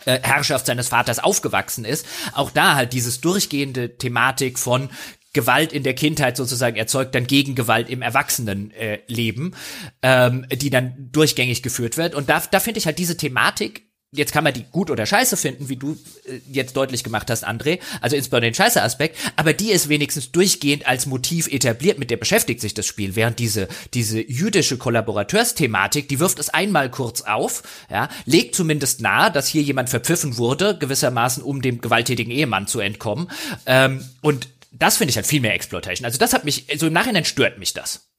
äh, 0.06 0.20
Herrschaft 0.22 0.68
seines 0.68 0.90
Vaters 0.90 1.20
aufgewachsen 1.20 1.86
ist. 1.86 2.06
Auch 2.34 2.52
da 2.52 2.76
halt 2.76 2.94
dieses 2.94 3.22
durchgehende 3.22 3.98
Thematik 3.98 4.60
von 4.60 4.90
Gewalt 5.34 5.74
in 5.74 5.84
der 5.84 5.96
Kindheit 5.96 6.38
sozusagen 6.38 6.78
erzeugt 6.78 7.14
dann 7.14 7.28
Gegengewalt 7.28 7.90
im 7.90 8.02
Erwachsenenleben, 8.02 9.56
äh, 10.02 10.28
ähm, 10.28 10.46
die 10.50 10.70
dann 10.70 11.10
durchgängig 11.12 11.62
geführt 11.62 11.98
wird. 11.98 12.16
Und 12.16 12.30
da, 12.30 12.42
da 12.50 12.60
finde 12.60 12.78
ich 12.80 12.86
halt 12.86 13.00
diese 13.00 13.18
Thematik 13.18 13.90
Jetzt 14.16 14.32
kann 14.32 14.44
man 14.44 14.54
die 14.54 14.64
gut 14.72 14.90
oder 14.90 15.06
scheiße 15.06 15.38
finden, 15.38 15.70
wie 15.70 15.76
du 15.76 15.98
äh, 16.26 16.40
jetzt 16.52 16.76
deutlich 16.76 17.04
gemacht 17.04 17.30
hast, 17.30 17.48
André, 17.48 17.80
also 18.02 18.16
insbesondere 18.16 18.52
den 18.52 18.56
scheiße 18.56 18.82
Aspekt, 18.82 19.18
aber 19.36 19.54
die 19.54 19.72
ist 19.72 19.90
wenigstens 19.90 20.32
durchgehend 20.32 20.88
als 20.88 21.06
Motiv 21.06 21.48
etabliert, 21.48 22.00
mit 22.00 22.12
der 22.12 22.18
beschäftigt 22.18 22.62
sich 22.62 22.74
das 22.74 22.86
Spiel, 22.86 23.16
während 23.16 23.40
diese, 23.40 23.68
diese 23.94 24.22
jüdische 24.22 24.78
Kollaborateursthematik, 24.78 26.10
die 26.10 26.20
wirft 26.20 26.40
es 26.40 26.50
einmal 26.50 26.90
kurz 26.90 27.22
auf, 27.22 27.64
ja, 27.90 28.10
legt 28.26 28.56
zumindest 28.56 29.02
nahe, 29.02 29.32
dass 29.32 29.48
hier 29.48 29.62
jemand 29.62 29.90
verpfiffen 29.90 30.38
wurde, 30.38 30.78
gewissermaßen, 30.78 31.44
um 31.44 31.62
dem 31.62 31.82
gewalttätigen 31.82 32.32
Ehemann 32.32 32.68
zu 32.68 32.80
entkommen, 32.80 33.30
ähm, 33.66 34.04
und 34.22 34.48
das 34.78 34.98
finde 34.98 35.12
ich 35.12 35.16
halt 35.16 35.28
viel 35.28 35.42
mehr 35.42 35.54
Exploitation. 35.54 36.06
Also 36.06 36.18
das 36.18 36.34
hat 36.34 36.44
mich, 36.44 36.68
so 36.78 36.88
im 36.88 36.94
Nachhinein 36.94 37.26
stört 37.26 37.58
mich 37.60 37.74
das. 37.74 38.10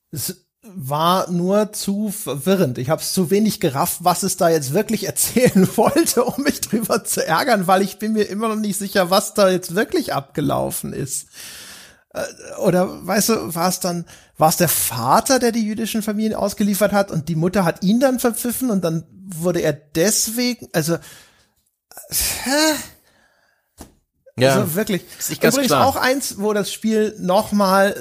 War 0.75 1.31
nur 1.31 1.73
zu 1.73 2.11
verwirrend. 2.11 2.79
Ich 2.79 2.91
habe 2.91 3.03
es 3.03 3.13
zu 3.13 3.31
wenig 3.31 3.61
gerafft, 3.61 3.99
was 4.03 4.23
es 4.23 4.37
da 4.37 4.49
jetzt 4.49 4.73
wirklich 4.73 5.07
erzählen 5.07 5.69
wollte, 5.77 6.25
um 6.25 6.43
mich 6.43 6.61
drüber 6.61 7.05
zu 7.05 7.27
ärgern, 7.27 7.67
weil 7.67 7.83
ich 7.83 7.99
bin 7.99 8.13
mir 8.13 8.25
immer 8.25 8.49
noch 8.49 8.57
nicht 8.57 8.79
sicher, 8.79 9.11
was 9.11 9.35
da 9.35 9.49
jetzt 9.49 9.75
wirklich 9.75 10.13
abgelaufen 10.13 10.93
ist. 10.93 11.29
Äh, 12.13 12.25
Oder 12.59 13.07
weißt 13.07 13.29
du, 13.31 13.55
war 13.55 13.69
es 13.69 13.81
dann, 13.81 14.07
war 14.39 14.49
es 14.49 14.57
der 14.57 14.69
Vater, 14.69 15.39
der 15.39 15.53
die 15.53 15.67
jüdischen 15.67 16.03
Familien 16.03 16.35
ausgeliefert 16.35 16.93
hat 16.93 17.11
und 17.11 17.29
die 17.29 17.37
Mutter 17.37 17.65
hat 17.65 17.83
ihn 17.83 18.01
dann 18.01 18.19
verpfiffen 18.19 18.71
und 18.71 18.85
dann 18.85 19.05
wurde 19.11 19.61
er 19.61 19.73
deswegen, 19.73 20.69
also 20.73 20.97
hä? 22.09 22.75
Ja. 24.39 24.55
Also 24.55 24.75
wirklich. 24.75 25.03
Ist 25.19 25.31
nicht 25.31 25.41
ganz 25.41 25.55
Übrigens 25.55 25.73
klar. 25.73 25.87
auch 25.87 25.97
eins, 25.97 26.37
wo 26.39 26.53
das 26.53 26.71
Spiel 26.71 27.15
nochmal 27.19 27.97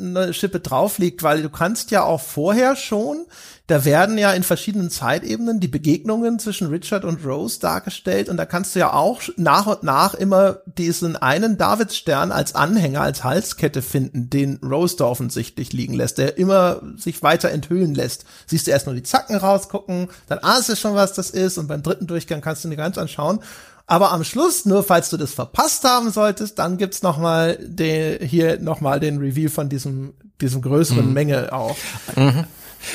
eine 0.00 0.32
Schippe 0.32 0.60
drauf 0.60 0.96
liegt, 0.96 1.22
weil 1.22 1.42
du 1.42 1.50
kannst 1.50 1.90
ja 1.90 2.02
auch 2.02 2.22
vorher 2.22 2.76
schon, 2.76 3.26
da 3.66 3.84
werden 3.84 4.16
ja 4.16 4.32
in 4.32 4.42
verschiedenen 4.42 4.88
Zeitebenen 4.88 5.60
die 5.60 5.68
Begegnungen 5.68 6.38
zwischen 6.38 6.68
Richard 6.68 7.04
und 7.04 7.26
Rose 7.26 7.60
dargestellt 7.60 8.30
und 8.30 8.38
da 8.38 8.46
kannst 8.46 8.74
du 8.74 8.78
ja 8.78 8.94
auch 8.94 9.20
nach 9.36 9.66
und 9.66 9.82
nach 9.82 10.14
immer 10.14 10.60
diesen 10.64 11.16
einen 11.16 11.58
Davidsstern 11.58 12.32
als 12.32 12.54
Anhänger, 12.54 13.02
als 13.02 13.22
Halskette 13.22 13.82
finden, 13.82 14.30
den 14.30 14.58
Rose 14.64 14.96
da 14.96 15.04
offensichtlich 15.04 15.74
liegen 15.74 15.94
lässt, 15.94 16.16
der 16.16 16.38
immer 16.38 16.80
sich 16.96 17.22
weiter 17.22 17.50
enthüllen 17.50 17.94
lässt. 17.94 18.24
Siehst 18.46 18.66
du 18.66 18.70
erst 18.70 18.86
nur 18.86 18.94
die 18.94 19.02
Zacken 19.02 19.36
rausgucken, 19.36 20.08
dann 20.26 20.38
ahnst 20.38 20.70
du 20.70 20.76
schon, 20.76 20.94
was 20.94 21.12
das 21.12 21.28
ist 21.28 21.58
und 21.58 21.66
beim 21.66 21.82
dritten 21.82 22.06
Durchgang 22.06 22.40
kannst 22.40 22.64
du 22.64 22.70
dir 22.70 22.76
ganz 22.76 22.96
anschauen. 22.96 23.40
Aber 23.86 24.12
am 24.12 24.24
Schluss, 24.24 24.64
nur 24.64 24.82
falls 24.82 25.10
du 25.10 25.16
das 25.16 25.32
verpasst 25.32 25.84
haben 25.84 26.10
solltest, 26.10 26.58
dann 26.58 26.76
gibt's 26.76 27.02
noch 27.02 27.18
mal 27.18 27.56
den, 27.60 28.26
hier 28.26 28.58
noch 28.58 28.80
mal 28.80 28.98
den 28.98 29.18
Reveal 29.18 29.48
von 29.48 29.68
diesem, 29.68 30.14
diesem 30.40 30.60
größeren 30.60 31.06
mhm. 31.06 31.12
Menge 31.12 31.52
auch. 31.52 31.76
Mhm. 32.16 32.44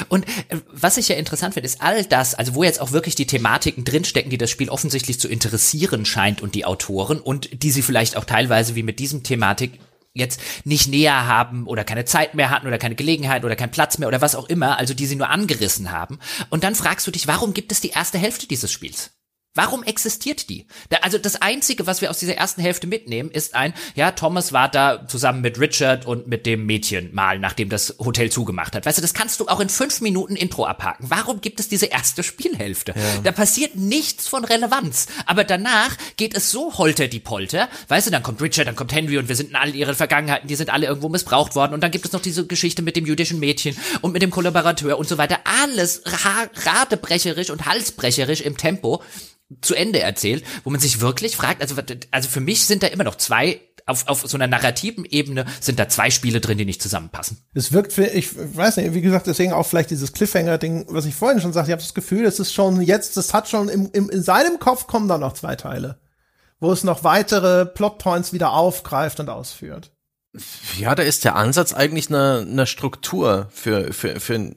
Und 0.10 0.28
äh, 0.50 0.58
was 0.72 0.98
ich 0.98 1.08
ja 1.08 1.16
interessant 1.16 1.54
finde, 1.54 1.66
ist 1.66 1.82
all 1.82 2.04
das, 2.06 2.36
also 2.36 2.56
wo 2.56 2.64
jetzt 2.64 2.82
auch 2.82 2.92
wirklich 2.92 3.16
die 3.16 3.26
Thematiken 3.28 3.84
drinstecken, 3.84 4.30
die 4.30 4.38
das 4.38 4.50
Spiel 4.50 4.70
offensichtlich 4.70 5.20
zu 5.20 5.28
interessieren 5.28 6.06
scheint 6.06 6.42
und 6.42 6.56
die 6.56 6.66
Autoren 6.66 7.20
und 7.20 7.64
die 7.64 7.72
sie 7.72 7.82
vielleicht 7.82 8.18
auch 8.18 8.26
teilweise 8.26 8.76
wie 8.76 8.84
mit 8.84 9.00
diesem 9.00 9.24
Thematik 9.24 9.80
jetzt 10.14 10.42
nicht 10.66 10.90
näher 10.90 11.26
haben 11.26 11.68
oder 11.68 11.86
keine 11.86 12.04
Zeit 12.04 12.36
mehr 12.36 12.50
hatten 12.50 12.68
oder 12.68 12.78
keine 12.78 12.96
Gelegenheit 12.96 13.46
oder 13.46 13.56
keinen 13.56 13.72
Platz 13.72 13.98
mehr 13.98 14.10
oder 14.10 14.22
was 14.22 14.36
auch 14.36 14.50
immer, 14.50 14.78
also 14.78 14.94
die 14.94 15.06
sie 15.06 15.16
nur 15.16 15.30
angerissen 15.30 15.92
haben. 15.92 16.20
Und 16.50 16.66
dann 16.66 16.76
fragst 16.76 17.08
du 17.08 17.12
dich, 17.12 17.28
warum 17.28 17.54
gibt 17.54 17.72
es 17.72 17.80
die 17.80 17.92
erste 17.92 18.18
Hälfte 18.18 18.46
dieses 18.46 18.72
Spiels? 18.72 19.12
Warum 19.54 19.84
existiert 19.84 20.50
die? 20.50 20.66
also 21.02 21.18
das 21.18 21.42
Einzige, 21.42 21.86
was 21.86 22.02
wir 22.02 22.10
aus 22.10 22.20
dieser 22.20 22.36
ersten 22.36 22.62
Hälfte 22.62 22.88
mitnehmen, 22.88 23.30
ist 23.32 23.54
ein, 23.54 23.74
ja, 23.96 24.12
Thomas 24.12 24.54
war 24.54 24.70
da 24.70 25.06
zusammen 25.08 25.42
mit 25.42 25.60
Richard 25.60 26.06
und 26.06 26.28
mit 26.28 26.46
dem 26.46 26.66
Mädchen 26.66 27.14
mal, 27.14 27.38
nachdem 27.38 27.68
das 27.68 27.96
Hotel 28.00 28.32
zugemacht 28.32 28.76
hat. 28.76 28.86
Weißt 28.86 28.98
du, 28.98 29.02
das 29.02 29.14
kannst 29.14 29.42
du 29.42 29.48
auch 29.48 29.60
in 29.60 29.68
fünf 29.68 30.00
Minuten 30.00 30.38
Intro 30.38 30.66
abhaken. 30.66 31.08
Warum 31.10 31.42
gibt 31.42 31.60
es 31.60 31.68
diese 31.68 31.88
erste 31.88 32.24
Spielhälfte? 32.24 32.94
Ja. 32.96 33.22
Da 33.24 33.32
passiert 33.34 33.76
nichts 33.76 34.30
von 34.30 34.46
Relevanz. 34.46 35.08
Aber 35.26 35.44
danach 35.44 35.98
geht 36.16 36.34
es 36.34 36.50
so 36.50 36.78
holter 36.78 37.10
die 37.10 37.20
Polter. 37.20 37.68
Weißt 37.90 38.08
du, 38.08 38.12
dann 38.12 38.24
kommt 38.24 38.42
Richard, 38.42 38.68
dann 38.68 38.78
kommt 38.78 38.94
Henry 38.94 39.18
und 39.18 39.28
wir 39.28 39.36
sind 39.36 39.50
in 39.50 39.56
all 39.58 39.76
ihren 39.76 39.96
Vergangenheiten, 39.96 40.48
die 40.48 40.56
sind 40.56 40.70
alle 40.70 40.88
irgendwo 40.88 41.10
missbraucht 41.10 41.56
worden. 41.56 41.74
Und 41.74 41.82
dann 41.82 41.92
gibt 41.92 42.06
es 42.06 42.14
noch 42.14 42.22
diese 42.22 42.48
Geschichte 42.48 42.82
mit 42.84 42.96
dem 42.96 43.06
jüdischen 43.06 43.40
Mädchen 43.40 43.76
und 44.00 44.14
mit 44.14 44.22
dem 44.22 44.32
Kollaborateur 44.32 44.98
und 44.98 45.10
so 45.10 45.18
weiter. 45.18 45.40
Alles 45.62 46.04
radebrecherisch 46.06 47.50
und 47.50 47.66
halsbrecherisch 47.66 48.42
im 48.42 48.56
Tempo 48.56 49.04
zu 49.62 49.76
Ende 49.76 50.00
erzählt, 50.00 50.44
wo 50.64 50.70
man 50.70 50.80
sich 50.80 51.02
wirklich 51.02 51.36
fragt, 51.36 51.62
also, 51.62 51.76
also 52.12 52.30
für 52.30 52.40
mich 52.40 52.66
sind 52.66 52.84
da 52.84 52.88
immer 52.88 53.04
noch 53.04 53.16
zwei 53.16 53.60
auf, 53.86 54.08
auf 54.08 54.22
so 54.22 54.38
einer 54.38 54.48
narrativen 54.48 55.06
Ebene 55.06 55.46
sind 55.60 55.80
da 55.80 55.90
zwei 55.90 56.10
Spiele 56.10 56.40
drin, 56.40 56.58
die 56.58 56.66
nicht 56.66 56.82
zusammenpassen. 56.82 57.38
Es 57.54 57.72
wirkt 57.72 57.94
für, 57.94 58.06
ich 58.06 58.30
weiß 58.36 58.78
nicht, 58.78 58.94
wie 58.94 59.02
gesagt, 59.02 59.28
deswegen 59.28 59.54
auch 59.54 59.66
vielleicht 59.66 59.92
dieses 59.92 60.14
Cliffhanger-Ding, 60.14 60.86
was 60.90 61.06
ich 61.06 61.16
vorhin 61.16 61.42
schon 61.42 61.54
sagte, 61.54 61.70
ich 61.70 61.74
habe 61.74 61.82
das 61.82 61.94
Gefühl, 61.94 62.26
es 62.26 62.40
ist 62.40 62.54
schon 62.54 62.82
jetzt, 62.82 63.18
das 63.18 63.34
hat 63.34 63.50
schon 63.50 63.70
im, 63.70 63.90
im, 63.92 64.10
in 64.10 64.24
seinem 64.24 64.60
Kopf 64.60 64.88
kommen 64.88 65.08
da 65.08 65.18
noch 65.18 65.34
zwei 65.34 65.56
Teile, 65.56 66.00
wo 66.60 66.72
es 66.72 66.84
noch 66.84 67.04
weitere 67.04 67.66
Plotpoints 67.66 68.34
wieder 68.34 68.54
aufgreift 68.54 69.20
und 69.20 69.30
ausführt. 69.30 69.92
Ja, 70.78 70.96
da 70.96 71.04
ist 71.04 71.26
der 71.26 71.36
Ansatz 71.36 71.74
eigentlich 71.74 72.08
eine, 72.08 72.46
eine 72.50 72.66
Struktur 72.66 73.50
für, 73.52 73.92
für, 73.92 74.22
für, 74.22 74.54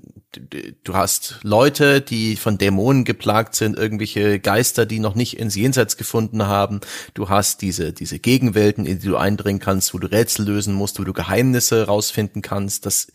du 0.85 0.95
hast 0.95 1.41
Leute, 1.43 2.01
die 2.01 2.37
von 2.37 2.59
Dämonen 2.59 3.05
geplagt 3.05 3.57
sind, 3.57 3.77
irgendwelche 3.77 4.39
Geister, 4.39 4.87
die 4.87 5.01
noch 5.01 5.17
nicht 5.17 5.37
ins 5.37 5.57
Jenseits 5.57 5.97
gefunden 5.97 6.47
haben. 6.47 6.81
Du 7.15 7.29
hast 7.29 7.61
diese, 7.61 7.93
diese 7.93 8.21
Gegenwelten, 8.21 8.87
in 8.87 9.01
die 9.01 9.09
du 9.09 9.17
eindringen 9.17 9.61
kannst, 9.61 9.95
wo 9.95 9.99
du 9.99 10.07
Rätsel 10.07 10.47
lösen 10.47 10.75
musst, 10.75 11.01
wo 11.01 11.05
du 11.05 11.13
Geheimnisse 11.13 11.87
rausfinden 11.87 12.41
kannst. 12.41 12.87
Das, 12.87 13.09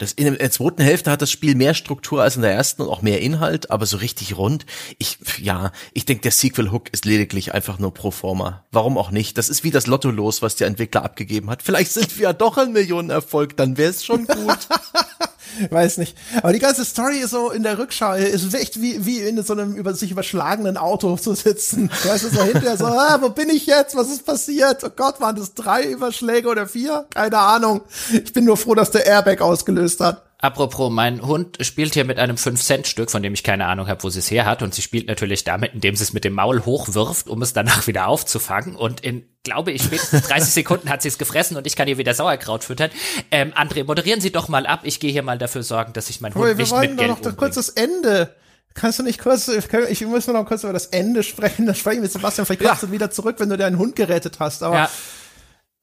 das 0.00 0.12
in 0.12 0.34
der 0.34 0.50
zweiten 0.50 0.82
Hälfte 0.82 1.10
hat 1.10 1.20
das 1.20 1.30
Spiel 1.30 1.54
mehr 1.54 1.74
Struktur 1.74 2.22
als 2.22 2.36
in 2.36 2.42
der 2.42 2.52
ersten 2.52 2.80
und 2.80 2.88
auch 2.88 3.02
mehr 3.02 3.20
Inhalt, 3.20 3.70
aber 3.70 3.84
so 3.84 3.98
richtig 3.98 4.34
rund. 4.36 4.64
Ich, 4.96 5.18
ja, 5.38 5.72
ich 5.92 6.06
denke, 6.06 6.22
der 6.22 6.32
Sequel-Hook 6.32 6.88
ist 6.90 7.04
lediglich 7.04 7.52
einfach 7.52 7.78
nur 7.78 7.92
pro 7.92 8.10
forma. 8.10 8.64
Warum 8.72 8.96
auch 8.96 9.10
nicht? 9.10 9.36
Das 9.36 9.50
ist 9.50 9.62
wie 9.62 9.70
das 9.70 9.86
Lotto 9.86 10.10
los, 10.10 10.40
was 10.40 10.56
der 10.56 10.68
Entwickler 10.68 11.04
abgegeben 11.04 11.50
hat. 11.50 11.62
Vielleicht 11.62 11.92
sind 11.92 12.16
wir 12.16 12.24
ja 12.24 12.32
doch 12.32 12.56
ein 12.56 12.72
Millionenerfolg, 12.72 13.58
dann 13.58 13.76
wäre 13.76 13.90
es 13.90 14.02
schon 14.02 14.26
gut. 14.26 14.58
Weiß 15.70 15.98
nicht. 15.98 16.16
Aber 16.38 16.52
die 16.52 16.58
ganze 16.58 16.84
Story 16.84 17.18
ist 17.18 17.30
so 17.30 17.50
in 17.50 17.62
der 17.62 17.78
Rückschau, 17.78 18.14
ist 18.14 18.54
echt 18.54 18.80
wie, 18.80 19.04
wie 19.04 19.18
in 19.20 19.42
so 19.42 19.52
einem 19.52 19.74
über 19.74 19.94
sich 19.94 20.10
überschlagenen 20.10 20.76
Auto 20.76 21.16
zu 21.20 21.34
sitzen. 21.34 21.90
Weißt 22.04 22.24
du, 22.24 22.28
so 22.28 22.42
hinterher 22.42 22.76
so, 22.76 22.86
ah, 22.86 23.18
wo 23.20 23.30
bin 23.30 23.50
ich 23.50 23.66
jetzt? 23.66 23.96
Was 23.96 24.08
ist 24.08 24.24
passiert? 24.26 24.82
Oh 24.84 24.90
Gott, 24.94 25.20
waren 25.20 25.36
das 25.36 25.54
drei 25.54 25.84
Überschläge 25.84 26.48
oder 26.48 26.66
vier? 26.66 27.06
Keine 27.14 27.38
Ahnung. 27.38 27.82
Ich 28.12 28.32
bin 28.32 28.44
nur 28.44 28.56
froh, 28.56 28.74
dass 28.74 28.90
der 28.90 29.06
Airbag 29.06 29.40
ausgelöst 29.40 30.00
hat. 30.00 30.29
Apropos, 30.40 30.90
mein 30.90 31.20
Hund 31.20 31.58
spielt 31.60 31.94
hier 31.94 32.04
mit 32.04 32.18
einem 32.18 32.36
5-Cent-Stück, 32.36 33.10
von 33.10 33.22
dem 33.22 33.34
ich 33.34 33.44
keine 33.44 33.66
Ahnung 33.66 33.88
habe, 33.88 34.02
wo 34.02 34.08
sie 34.08 34.20
es 34.20 34.30
her 34.30 34.46
hat. 34.46 34.62
Und 34.62 34.74
sie 34.74 34.80
spielt 34.80 35.06
natürlich 35.06 35.44
damit, 35.44 35.74
indem 35.74 35.96
sie 35.96 36.02
es 36.02 36.12
mit 36.12 36.24
dem 36.24 36.32
Maul 36.32 36.64
hochwirft, 36.64 37.28
um 37.28 37.42
es 37.42 37.52
danach 37.52 37.86
wieder 37.86 38.08
aufzufangen. 38.08 38.74
Und 38.74 39.00
in, 39.00 39.26
glaube 39.42 39.72
ich, 39.72 39.82
spätestens 39.82 40.22
30 40.22 40.52
Sekunden 40.52 40.88
hat 40.88 41.02
sie 41.02 41.08
es 41.08 41.18
gefressen 41.18 41.56
und 41.56 41.66
ich 41.66 41.76
kann 41.76 41.88
ihr 41.88 41.98
wieder 41.98 42.14
Sauerkraut 42.14 42.64
füttern. 42.64 42.90
Ähm, 43.30 43.52
André, 43.52 43.84
moderieren 43.84 44.20
Sie 44.20 44.32
doch 44.32 44.48
mal 44.48 44.66
ab. 44.66 44.80
Ich 44.84 44.98
gehe 44.98 45.12
hier 45.12 45.22
mal 45.22 45.38
dafür 45.38 45.62
sorgen, 45.62 45.92
dass 45.92 46.08
ich 46.08 46.20
mein 46.20 46.34
Hund 46.34 46.56
nicht 46.56 46.72
mit 46.72 46.96
Geld 46.96 47.24
noch 47.24 47.36
kurz 47.36 47.56
das 47.56 47.68
Ende. 47.68 48.34
Kannst 48.72 49.00
du 49.00 49.02
nicht 49.02 49.20
kurz, 49.20 49.48
ich 49.48 50.00
muss 50.06 50.26
nur 50.28 50.36
noch 50.36 50.46
kurz 50.46 50.62
über 50.62 50.72
das 50.72 50.86
Ende 50.86 51.24
sprechen, 51.24 51.66
dann 51.66 51.74
sprechen 51.74 52.02
wir 52.02 52.08
Sebastian, 52.08 52.46
vielleicht 52.46 52.62
kommst 52.62 52.82
ja. 52.82 52.86
du 52.86 52.92
wieder 52.92 53.10
zurück, 53.10 53.36
wenn 53.38 53.48
du 53.48 53.56
deinen 53.56 53.78
Hund 53.78 53.96
gerettet 53.96 54.36
hast, 54.38 54.62
aber 54.62 54.76
ja. 54.76 54.90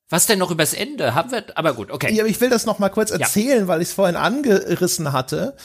Was 0.09 0.25
denn 0.25 0.39
noch 0.39 0.51
übers 0.51 0.73
Ende? 0.73 1.15
Haben 1.15 1.31
wir, 1.31 1.43
aber 1.55 1.73
gut, 1.73 1.91
okay. 1.91 2.13
Ja, 2.13 2.25
ich 2.25 2.39
will 2.39 2.49
das 2.49 2.65
noch 2.65 2.79
mal 2.79 2.89
kurz 2.89 3.11
erzählen, 3.11 3.61
ja. 3.61 3.67
weil 3.67 3.81
ich 3.81 3.89
es 3.89 3.93
vorhin 3.93 4.15
angerissen 4.15 5.11
hatte. 5.11 5.55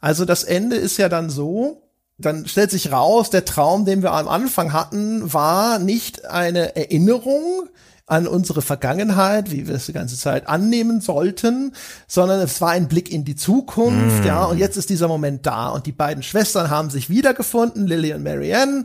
Also 0.00 0.24
das 0.24 0.42
Ende 0.42 0.76
ist 0.76 0.96
ja 0.96 1.08
dann 1.08 1.30
so, 1.30 1.82
dann 2.18 2.46
stellt 2.46 2.72
sich 2.72 2.90
raus, 2.90 3.30
der 3.30 3.44
Traum, 3.44 3.84
den 3.84 4.02
wir 4.02 4.12
am 4.12 4.26
Anfang 4.26 4.72
hatten, 4.72 5.32
war 5.32 5.78
nicht 5.78 6.24
eine 6.24 6.74
Erinnerung, 6.74 7.68
an 8.06 8.26
unsere 8.26 8.62
Vergangenheit, 8.62 9.50
wie 9.50 9.66
wir 9.66 9.76
es 9.76 9.86
die 9.86 9.92
ganze 9.92 10.18
Zeit 10.18 10.48
annehmen 10.48 11.00
sollten, 11.00 11.72
sondern 12.06 12.40
es 12.40 12.60
war 12.60 12.70
ein 12.70 12.88
Blick 12.88 13.10
in 13.10 13.24
die 13.24 13.36
Zukunft, 13.36 14.24
mm. 14.24 14.26
ja, 14.26 14.44
und 14.44 14.58
jetzt 14.58 14.76
ist 14.76 14.90
dieser 14.90 15.08
Moment 15.08 15.46
da 15.46 15.68
und 15.68 15.86
die 15.86 15.92
beiden 15.92 16.22
Schwestern 16.22 16.68
haben 16.68 16.90
sich 16.90 17.08
wiedergefunden, 17.08 17.86
Lily 17.86 18.12
und 18.12 18.22
Marianne. 18.22 18.84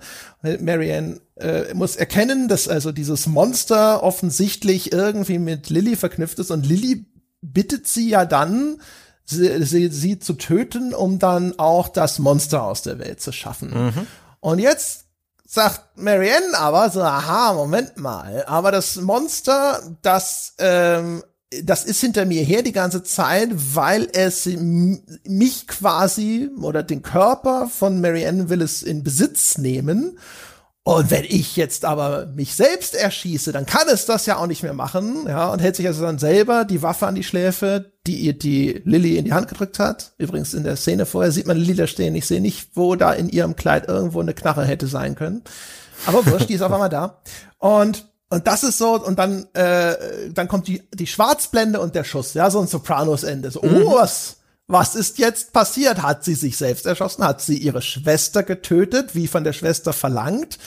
Marianne 0.62 1.20
äh, 1.40 1.74
muss 1.74 1.96
erkennen, 1.96 2.48
dass 2.48 2.68
also 2.68 2.92
dieses 2.92 3.28
Monster 3.28 4.04
offensichtlich 4.04 4.92
irgendwie 4.92 5.40
mit 5.40 5.70
Lily 5.70 5.96
verknüpft 5.96 6.40
ist 6.40 6.52
und 6.52 6.66
Lily 6.66 7.06
bittet 7.42 7.88
sie 7.88 8.10
ja 8.10 8.26
dann, 8.26 8.82
sie, 9.26 9.64
sie, 9.64 9.90
sie 9.90 10.20
zu 10.20 10.34
töten, 10.34 10.94
um 10.94 11.20
dann 11.20 11.58
auch 11.60 11.90
das 11.90 12.20
Monster 12.20 12.64
aus 12.64 12.82
der 12.82 13.00
Welt 13.00 13.22
zu 13.22 13.32
schaffen. 13.32 13.72
Mhm. 13.72 14.08
Und 14.40 14.60
jetzt 14.60 15.06
sagt 15.46 15.98
Marianne 15.98 16.58
aber 16.58 16.90
so, 16.90 17.02
aha, 17.02 17.54
Moment 17.54 17.98
mal, 17.98 18.44
aber 18.48 18.72
das 18.72 18.98
Monster, 18.98 19.82
das, 20.02 20.56
ähm, 20.60 21.24
das 21.64 21.86
ist 21.86 22.02
hinter 22.02 22.26
mir 22.26 22.44
her 22.44 22.62
die 22.62 22.74
ganze 22.74 23.04
Zeit, 23.04 23.50
weil 23.54 24.10
es 24.12 24.46
mich 24.46 25.68
quasi 25.68 26.50
oder 26.62 26.84
den 26.84 27.02
Körper 27.02 27.70
von 27.70 28.02
Marianne 28.02 28.50
will 28.50 28.62
es 28.62 28.84
in 28.84 29.04
Besitz 29.04 29.58
nehmen 29.58 30.18
und 30.88 31.12
wenn 31.12 31.26
ich 31.26 31.58
jetzt 31.58 31.84
aber 31.84 32.28
mich 32.28 32.56
selbst 32.56 32.96
erschieße, 32.96 33.52
dann 33.52 33.66
kann 33.66 33.90
es 33.90 34.06
das 34.06 34.26
ja 34.26 34.38
auch 34.38 34.48
nicht 34.48 34.64
mehr 34.64 34.74
machen, 34.74 35.26
ja, 35.28 35.50
und 35.50 35.60
hält 35.60 35.76
sich 35.76 35.86
also 35.86 36.02
dann 36.02 36.18
selber 36.18 36.64
die 36.64 36.82
Waffe 36.82 37.08
an 37.08 37.16
die 37.16 37.26
Schläfe, 37.26 37.92
die 38.08 38.16
ihr 38.16 38.32
die 38.32 38.84
Lilly 38.86 39.18
in 39.18 39.26
die 39.26 39.34
Hand 39.34 39.50
gedrückt 39.50 39.80
hat. 39.80 40.14
Übrigens 40.18 40.54
in 40.54 40.64
der 40.64 40.78
Szene 40.78 41.06
vorher 41.06 41.34
sieht 41.34 41.46
man 41.46 41.58
Lilly 41.58 41.76
da 41.76 41.88
stehen. 41.88 42.16
Ich 42.16 42.26
sehe 42.26 42.40
nicht, 42.40 42.70
wo 42.76 42.96
da 42.96 43.12
in 43.12 43.28
ihrem 43.28 43.58
Kleid 43.58 43.90
irgendwo 43.90 44.22
eine 44.22 44.34
Knarre 44.34 44.64
hätte 44.64 44.88
sein 44.88 45.16
können. 45.16 45.42
Aber 46.06 46.26
wurscht, 46.26 46.48
die 46.48 46.54
ist 46.54 46.62
auf 46.62 46.72
einmal 46.72 46.88
da. 46.88 47.22
Und 47.58 48.06
und 48.30 48.48
das 48.48 48.64
ist 48.64 48.78
so, 48.78 48.94
und 49.04 49.20
dann, 49.20 49.48
äh, 49.56 49.96
dann 50.34 50.48
kommt 50.48 50.68
die, 50.68 50.88
die 50.94 51.08
Schwarzblende 51.08 51.82
und 51.82 51.96
der 51.96 52.06
Schuss, 52.06 52.34
ja, 52.34 52.50
so 52.50 52.62
ein 52.62 52.68
Sopranos-Ende. 52.68 53.52
So, 53.52 53.62
mhm. 53.62 53.84
oh, 53.84 53.96
was, 53.96 54.38
was 54.68 54.96
ist 54.96 55.18
jetzt 55.18 55.54
passiert? 55.54 56.02
Hat 56.02 56.24
sie 56.24 56.36
sich 56.36 56.58
selbst 56.58 56.86
erschossen? 56.86 57.24
Hat 57.24 57.42
sie 57.42 57.58
ihre 57.58 57.82
Schwester 57.82 58.44
getötet, 58.44 59.16
wie 59.16 59.28
von 59.28 59.44
der 59.44 59.54
Schwester 59.54 59.94
verlangt? 59.94 60.58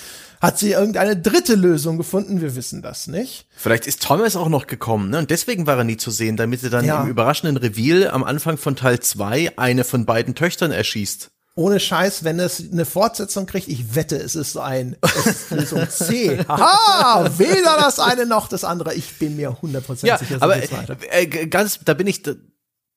Hat 0.41 0.59
sie 0.59 0.71
irgendeine 0.71 1.19
dritte 1.19 1.55
Lösung 1.55 1.99
gefunden? 1.99 2.41
Wir 2.41 2.57
wissen 2.57 2.81
das 2.81 3.07
nicht. 3.09 3.47
Vielleicht 3.55 3.87
ist 3.87 4.03
Thomas 4.03 4.37
auch 4.37 4.49
noch 4.49 4.67
gekommen, 4.67 5.11
ne? 5.11 5.19
Und 5.19 5.29
deswegen 5.29 5.67
war 5.67 5.77
er 5.77 5.85
nie 5.85 5.99
zu 5.99 6.11
sehen, 6.11 6.39
damit 6.39 6.63
er 6.63 6.71
dann 6.71 6.87
ja. 6.87 7.03
im 7.03 7.11
überraschenden 7.11 7.59
Reveal 7.59 8.11
am 8.11 8.25
Anfang 8.25 8.57
von 8.57 8.75
Teil 8.75 9.01
2 9.01 9.59
eine 9.59 9.85
von 9.85 10.07
beiden 10.07 10.35
Töchtern 10.35 10.73
erschießt. 10.73 11.31
Ohne 11.57 11.79
Scheiß, 11.79 12.25
wenn 12.25 12.41
es 12.41 12.65
eine 12.73 12.87
Fortsetzung 12.87 13.45
kriegt, 13.45 13.69
ich 13.69 13.95
wette, 13.95 14.17
es 14.17 14.35
ist 14.35 14.57
ein 14.57 14.97
es 15.03 15.27
ist 15.27 15.51
Lösung 15.51 15.87
C. 15.91 16.39
Haha, 16.49 17.31
weder 17.37 17.77
das 17.77 17.99
eine 17.99 18.25
noch 18.25 18.49
das 18.49 18.65
andere. 18.65 18.95
Ich 18.95 19.19
bin 19.19 19.37
mir 19.37 19.61
hundertprozentig 19.61 20.09
ja, 20.09 20.17
sicher. 20.17 20.39
Aber 20.41 20.57
äh, 20.57 21.27
ganz, 21.27 21.81
da 21.85 21.93
bin 21.93 22.07
ich, 22.07 22.23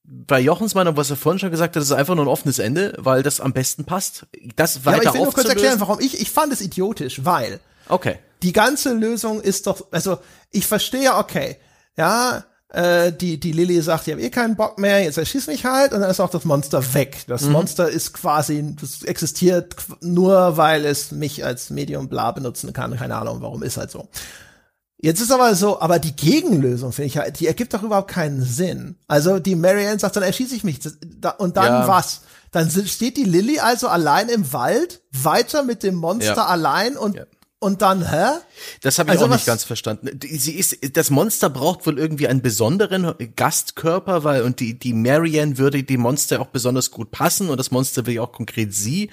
bei 0.03 0.39
Jochens 0.39 0.75
Meinung, 0.75 0.97
was 0.97 1.09
er 1.09 1.15
vorhin 1.15 1.39
schon 1.39 1.51
gesagt 1.51 1.75
hat, 1.75 1.84
ist 1.84 1.91
einfach 1.91 2.15
nur 2.15 2.25
ein 2.25 2.30
offenes 2.30 2.59
Ende, 2.59 2.93
weil 2.97 3.23
das 3.23 3.39
am 3.39 3.53
besten 3.53 3.85
passt. 3.85 4.25
Das 4.55 4.85
weiter 4.85 5.03
ja, 5.03 5.09
aber 5.09 5.09
ich 5.09 5.13
will 5.13 5.23
nur 5.25 5.34
kurz 5.34 5.49
erklären, 5.49 5.80
warum 5.80 5.99
ich, 5.99 6.19
ich 6.19 6.30
fand 6.30 6.51
es 6.51 6.61
idiotisch, 6.61 7.23
weil 7.23 7.59
Okay. 7.89 8.17
die 8.41 8.53
ganze 8.53 8.93
Lösung 8.93 9.41
ist 9.41 9.67
doch, 9.67 9.88
also 9.91 10.17
ich 10.51 10.67
verstehe, 10.67 11.15
okay, 11.15 11.57
ja, 11.95 12.43
äh, 12.69 13.13
die, 13.13 13.39
die 13.39 13.51
Lilly 13.51 13.81
sagt, 13.81 14.07
ich 14.07 14.13
habe 14.13 14.21
eh 14.23 14.30
keinen 14.30 14.55
Bock 14.55 14.77
mehr, 14.77 15.03
jetzt 15.03 15.17
erschieß 15.17 15.47
mich 15.47 15.63
halt 15.63 15.93
und 15.93 16.01
dann 16.01 16.09
ist 16.09 16.19
auch 16.19 16.30
das 16.30 16.43
Monster 16.43 16.93
weg. 16.93 17.23
Das 17.27 17.43
mhm. 17.43 17.53
Monster 17.53 17.89
ist 17.89 18.13
quasi, 18.13 18.75
das 18.80 19.03
existiert 19.03 19.75
nur, 20.01 20.57
weil 20.57 20.85
es 20.85 21.11
mich 21.11 21.45
als 21.45 21.69
Medium 21.69 22.09
bla 22.09 22.31
benutzen 22.31 22.73
kann. 22.73 22.97
Keine 22.97 23.15
Ahnung, 23.15 23.41
warum 23.41 23.63
ist 23.63 23.77
halt 23.77 23.91
so. 23.91 24.09
Jetzt 25.03 25.19
ist 25.19 25.34
aber 25.34 25.53
so, 25.53 25.81
aber 25.81 25.99
die 25.99 26.15
Gegenlösung, 26.15 26.93
finde 26.93 27.07
ich, 27.07 27.17
halt, 27.17 27.41
die 27.41 27.47
ergibt 27.47 27.73
doch 27.73 27.84
überhaupt 27.84 28.09
keinen 28.09 28.41
Sinn. 28.41 28.95
Also 29.05 29.39
die 29.39 29.55
Marianne 29.55 29.99
sagt, 29.99 30.15
dann 30.15 30.23
erschieße 30.23 30.55
ich 30.55 30.63
mich. 30.63 30.80
Und 31.39 31.57
dann 31.57 31.65
ja. 31.65 31.88
was? 31.89 32.21
Dann 32.51 32.71
steht 32.71 33.17
die 33.17 33.25
Lilly 33.25 33.59
also 33.59 33.89
allein 33.89 34.30
im 34.30 34.53
Wald, 34.53 35.01
weiter 35.11 35.63
mit 35.63 35.84
dem 35.84 35.95
Monster 35.95 36.35
ja. 36.35 36.45
allein 36.45 36.95
und 36.95 37.17
ja. 37.17 37.25
Und 37.63 37.81
dann, 37.81 38.09
hä? 38.09 38.39
Das 38.81 38.99
habe 38.99 39.07
ich 39.07 39.13
also 39.13 39.25
auch 39.25 39.30
nicht 39.30 39.45
ganz 39.45 39.63
verstanden. 39.63 40.19
Sie 40.21 40.51
ist, 40.51 40.97
das 40.97 41.09
Monster 41.09 41.49
braucht 41.49 41.88
wohl 41.88 41.97
irgendwie 41.97 42.27
einen 42.27 42.41
besonderen 42.41 43.13
Gastkörper, 43.38 44.25
weil 44.25 44.41
und 44.41 44.59
die 44.59 44.77
die 44.77 44.91
Marianne 44.91 45.57
würde 45.57 45.81
die 45.81 45.95
Monster 45.95 46.41
auch 46.41 46.47
besonders 46.47 46.91
gut 46.91 47.11
passen 47.11 47.49
und 47.49 47.57
das 47.57 47.71
Monster 47.71 48.05
will 48.05 48.15
ja 48.15 48.21
auch 48.21 48.34
konkret 48.34 48.73
sie. 48.73 49.11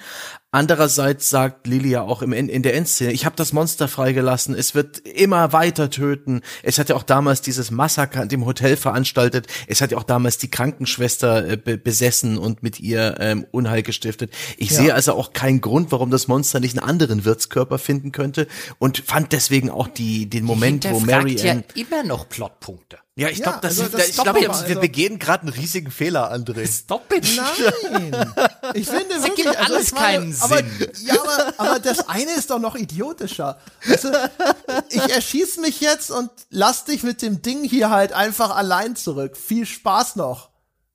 Andererseits 0.53 1.29
sagt 1.29 1.65
Lilia 1.65 2.01
auch 2.01 2.21
im, 2.21 2.33
in 2.33 2.61
der 2.61 2.73
Endszene, 2.73 3.13
ich 3.13 3.25
habe 3.25 3.37
das 3.37 3.53
Monster 3.53 3.87
freigelassen, 3.87 4.53
es 4.53 4.75
wird 4.75 4.99
immer 4.99 5.53
weiter 5.53 5.89
töten. 5.89 6.41
Es 6.61 6.77
hat 6.77 6.89
ja 6.89 6.95
auch 6.97 7.03
damals 7.03 7.41
dieses 7.41 7.71
Massaker 7.71 8.21
in 8.21 8.27
dem 8.27 8.45
Hotel 8.45 8.75
veranstaltet. 8.75 9.47
Es 9.67 9.79
hat 9.79 9.91
ja 9.91 9.97
auch 9.97 10.03
damals 10.03 10.39
die 10.39 10.51
Krankenschwester 10.51 11.51
äh, 11.51 11.57
besessen 11.57 12.37
und 12.37 12.63
mit 12.63 12.81
ihr 12.81 13.15
ähm, 13.21 13.47
Unheil 13.51 13.81
gestiftet. 13.81 14.33
Ich 14.57 14.71
ja. 14.71 14.81
sehe 14.81 14.93
also 14.93 15.13
auch 15.13 15.31
keinen 15.31 15.61
Grund, 15.61 15.93
warum 15.93 16.11
das 16.11 16.27
Monster 16.27 16.59
nicht 16.59 16.77
einen 16.77 16.87
anderen 16.87 17.23
Wirtskörper 17.23 17.77
finden 17.77 18.11
könnte 18.11 18.47
und 18.77 18.97
fand 18.99 19.31
deswegen 19.31 19.69
auch 19.69 19.87
die 19.87 20.29
den 20.29 20.43
Moment, 20.43 20.85
wo 20.91 20.99
Mary 20.99 21.37
ja 21.37 21.61
immer 21.75 22.03
noch 22.03 22.27
Plotpunkte. 22.27 22.97
Ja, 23.15 23.27
ich 23.27 23.43
glaube, 23.43 23.59
das, 23.61 23.77
also 23.77 23.97
das 23.97 24.07
ich 24.07 24.15
glaube, 24.15 24.39
wir 24.39 24.49
also. 24.49 24.79
begehen 24.79 25.19
gerade 25.19 25.43
einen 25.43 25.53
riesigen 25.53 25.91
Fehler, 25.91 26.31
André. 26.31 26.65
Stop 26.65 27.11
it. 27.13 27.27
Nein. 27.35 28.33
Ich 28.73 28.87
finde 28.87 29.05
das 29.09 29.23
wirklich, 29.23 29.45
gibt 29.47 29.57
also 29.57 29.73
alles 29.73 29.91
meine, 29.91 30.05
keinen 30.05 30.37
aber, 30.39 30.57
Sinn. 30.57 30.91
Ja, 31.03 31.15
aber, 31.21 31.53
aber 31.57 31.79
das 31.79 32.07
eine 32.07 32.31
ist 32.31 32.51
doch 32.51 32.59
noch 32.59 32.75
idiotischer. 32.75 33.59
Also, 33.85 34.09
ich 34.89 35.01
erschieß 35.01 35.57
mich 35.57 35.81
jetzt 35.81 36.09
und 36.09 36.29
lass 36.49 36.85
dich 36.85 37.03
mit 37.03 37.21
dem 37.21 37.41
Ding 37.41 37.65
hier 37.65 37.89
halt 37.89 38.13
einfach 38.13 38.55
allein 38.55 38.95
zurück. 38.95 39.35
Viel 39.35 39.65
Spaß 39.65 40.15
noch. 40.15 40.50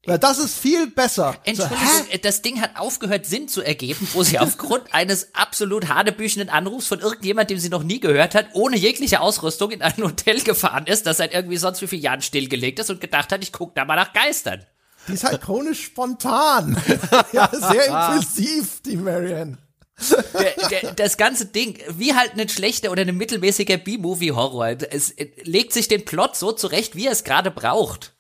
Ja, 0.07 0.19
das 0.19 0.39
ist 0.39 0.57
viel 0.59 0.87
besser. 0.87 1.37
Entschuldigung, 1.45 1.85
so, 2.13 2.19
das 2.23 2.43
Ding 2.43 2.61
hat 2.61 2.77
aufgehört, 2.77 3.27
Sinn 3.27 3.49
zu 3.49 3.63
ergeben, 3.63 4.09
wo 4.13 4.23
sie 4.23 4.39
aufgrund 4.41 4.95
eines 4.95 5.35
absolut 5.35 5.89
hanebüchenden 5.89 6.49
Anrufs 6.49 6.87
von 6.87 7.01
irgendjemand, 7.01 7.51
dem 7.51 7.59
sie 7.59 7.69
noch 7.69 7.83
nie 7.83 7.99
gehört 7.99 8.35
hat, 8.35 8.47
ohne 8.53 8.77
jegliche 8.77 9.21
Ausrüstung 9.21 9.73
in 9.73 9.83
ein 9.83 9.97
Hotel 9.97 10.41
gefahren 10.43 10.87
ist, 10.87 11.07
das 11.07 11.17
seit 11.17 11.35
irgendwie 11.35 11.57
sonst 11.57 11.83
wie 11.83 11.89
vielen 11.89 12.03
Jahren 12.03 12.23
stillgelegt 12.23 12.79
ist 12.79 12.91
und 12.91 13.01
gedacht 13.01 13.33
hat, 13.33 13.43
ich 13.43 13.53
guck 13.53 13.75
da 13.75 13.85
mal 13.85 13.97
nach 13.97 14.13
Geistern. 14.13 14.65
Die 15.09 15.13
ist 15.13 15.25
halt 15.25 15.41
chronisch 15.41 15.85
spontan. 15.85 16.81
ja, 17.33 17.51
sehr 17.53 17.87
impulsiv, 17.87 18.83
die 18.83 18.97
Marianne. 18.97 19.59
Der, 20.35 20.69
der, 20.69 20.93
das 20.93 21.17
ganze 21.17 21.47
Ding, 21.47 21.79
wie 21.89 22.15
halt 22.15 22.39
ein 22.39 22.49
schlechter 22.49 22.91
oder 22.91 23.03
ein 23.03 23.17
mittelmäßiger 23.17 23.79
B-Movie-Horror. 23.79 24.77
Es 24.91 25.15
legt 25.43 25.73
sich 25.73 25.89
den 25.89 26.05
Plot 26.05 26.37
so 26.37 26.53
zurecht, 26.53 26.97
wie 26.97 27.07
er 27.07 27.13
es 27.13 27.25
gerade 27.25 27.51
braucht. 27.51 28.16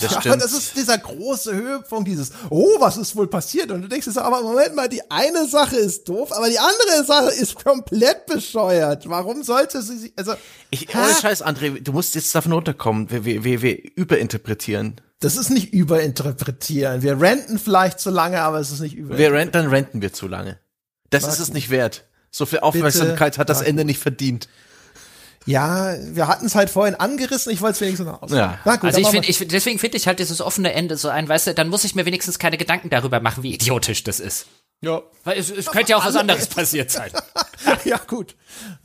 Das 0.00 0.12
ja, 0.12 0.20
stimmt. 0.20 0.42
das 0.42 0.52
ist 0.52 0.76
dieser 0.76 0.98
große 0.98 1.54
Höhepunkt, 1.54 2.08
dieses, 2.08 2.32
oh, 2.50 2.76
was 2.80 2.96
ist 2.96 3.14
wohl 3.16 3.26
passiert? 3.26 3.70
Und 3.70 3.82
du 3.82 3.88
denkst 3.88 4.06
dir 4.06 4.12
so, 4.12 4.20
aber 4.20 4.42
Moment 4.42 4.74
mal, 4.74 4.88
die 4.88 5.02
eine 5.10 5.46
Sache 5.46 5.76
ist 5.76 6.08
doof, 6.08 6.32
aber 6.32 6.48
die 6.48 6.58
andere 6.58 7.04
Sache 7.04 7.30
ist 7.30 7.62
komplett 7.62 8.26
bescheuert. 8.26 9.08
Warum 9.08 9.42
sollte 9.42 9.82
sie 9.82 9.98
sich, 9.98 10.12
also. 10.16 10.34
Ich, 10.70 10.94
ohne 10.94 11.14
Scheiß, 11.14 11.44
André, 11.44 11.80
du 11.80 11.92
musst 11.92 12.14
jetzt 12.14 12.34
davon 12.34 12.52
runterkommen. 12.52 13.10
Wir, 13.10 13.24
wir, 13.24 13.44
wir, 13.44 13.62
wir 13.62 13.96
überinterpretieren. 13.96 15.00
Das 15.20 15.36
ist 15.36 15.50
nicht 15.50 15.72
überinterpretieren. 15.72 17.02
Wir 17.02 17.20
renten 17.20 17.58
vielleicht 17.58 18.00
zu 18.00 18.10
lange, 18.10 18.42
aber 18.42 18.58
es 18.60 18.70
ist 18.70 18.80
nicht 18.80 18.94
überinterpretieren. 18.94 19.32
Wir 19.32 19.38
renten, 19.38 19.52
dann 19.52 19.68
renten 19.68 20.02
wir 20.02 20.12
zu 20.12 20.28
lange. 20.28 20.58
Das 21.10 21.24
was? 21.24 21.34
ist 21.34 21.40
es 21.40 21.52
nicht 21.52 21.70
wert. 21.70 22.04
So 22.30 22.46
viel 22.46 22.58
Aufmerksamkeit 22.60 23.34
Bitte? 23.34 23.40
hat 23.40 23.48
das 23.48 23.62
Ende 23.62 23.84
nicht 23.84 24.00
verdient. 24.00 24.48
Ja, 25.46 25.94
wir 26.00 26.26
hatten 26.26 26.46
es 26.46 26.54
halt 26.54 26.70
vorhin 26.70 26.94
angerissen, 26.94 27.52
ich 27.52 27.60
wollte 27.60 27.74
es 27.74 27.80
wenigstens 27.82 28.06
noch 28.06 28.22
aus. 28.22 28.30
Ja. 28.30 28.58
Na 28.64 28.76
gut, 28.76 28.84
also 28.84 29.00
ich 29.00 29.08
finde, 29.08 29.28
ich, 29.28 29.46
deswegen 29.46 29.78
finde 29.78 29.96
ich 29.96 30.06
halt 30.06 30.18
dieses 30.18 30.40
offene 30.40 30.72
Ende 30.72 30.96
so 30.96 31.08
ein, 31.08 31.28
weißt 31.28 31.48
du, 31.48 31.54
dann 31.54 31.68
muss 31.68 31.84
ich 31.84 31.94
mir 31.94 32.06
wenigstens 32.06 32.38
keine 32.38 32.56
Gedanken 32.56 32.88
darüber 32.88 33.20
machen, 33.20 33.42
wie 33.42 33.52
idiotisch 33.52 34.04
das 34.04 34.20
ist. 34.20 34.46
Ja. 34.80 35.02
Weil 35.24 35.38
es, 35.38 35.50
es 35.50 35.66
könnte 35.66 35.92
ja 35.92 35.98
auch 35.98 36.04
was 36.04 36.16
anderes 36.16 36.46
passiert 36.46 36.90
sein. 36.90 37.10
ja, 37.84 37.98
gut. 37.98 38.36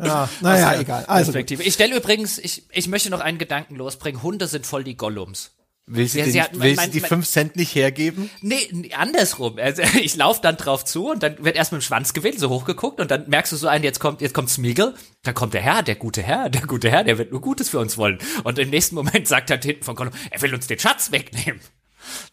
Ja, 0.01 0.29
naja, 0.41 0.79
egal. 0.79 1.05
Also. 1.05 1.33
Ich 1.33 1.73
stelle 1.73 1.95
übrigens, 1.95 2.37
ich, 2.37 2.63
ich 2.71 2.87
möchte 2.87 3.09
noch 3.09 3.19
einen 3.19 3.37
Gedanken 3.37 3.75
losbringen. 3.75 4.23
Hunde 4.23 4.47
sind 4.47 4.65
voll 4.65 4.83
die 4.83 4.95
Gollums. 4.95 5.51
Will 5.91 6.07
sie, 6.07 6.19
ja, 6.19 6.25
sie 6.25 6.41
hat, 6.41 6.59
will 6.59 6.75
mein, 6.75 6.91
sie 6.91 6.99
die 6.99 7.07
fünf 7.07 7.27
Cent 7.27 7.55
nicht 7.55 7.73
hergeben? 7.73 8.29
Nee, 8.41 8.91
andersrum. 8.95 9.57
Also 9.57 9.81
ich 9.99 10.15
laufe 10.15 10.39
dann 10.39 10.55
drauf 10.55 10.85
zu 10.85 11.09
und 11.09 11.23
dann 11.23 11.43
wird 11.43 11.55
erst 11.55 11.71
mit 11.71 11.81
dem 11.81 11.83
Schwanz 11.83 12.13
gewählt, 12.13 12.39
so 12.39 12.49
hochgeguckt 12.49 12.99
und 12.99 13.09
dann 13.09 13.27
merkst 13.27 13.51
du 13.51 13.55
so 13.55 13.67
ein, 13.67 13.81
jetzt 13.81 13.99
kommt, 13.99 14.21
jetzt 14.21 14.35
kommt 14.35 14.51
Smeagol, 14.51 14.93
dann 15.23 15.33
kommt 15.33 15.55
der 15.55 15.61
Herr, 15.61 15.81
der 15.81 15.95
gute 15.95 16.21
Herr, 16.21 16.49
der 16.49 16.61
gute 16.61 16.91
Herr, 16.91 17.03
der 17.03 17.17
wird 17.17 17.31
nur 17.31 17.41
Gutes 17.41 17.69
für 17.69 17.79
uns 17.79 17.97
wollen. 17.97 18.19
Und 18.43 18.59
im 18.59 18.69
nächsten 18.69 18.93
Moment 18.93 19.27
sagt 19.27 19.49
er 19.49 19.59
hinten 19.59 19.83
von 19.83 19.95
Gollum, 19.95 20.13
er 20.29 20.41
will 20.43 20.53
uns 20.53 20.67
den 20.67 20.77
Schatz 20.77 21.11
wegnehmen. 21.11 21.59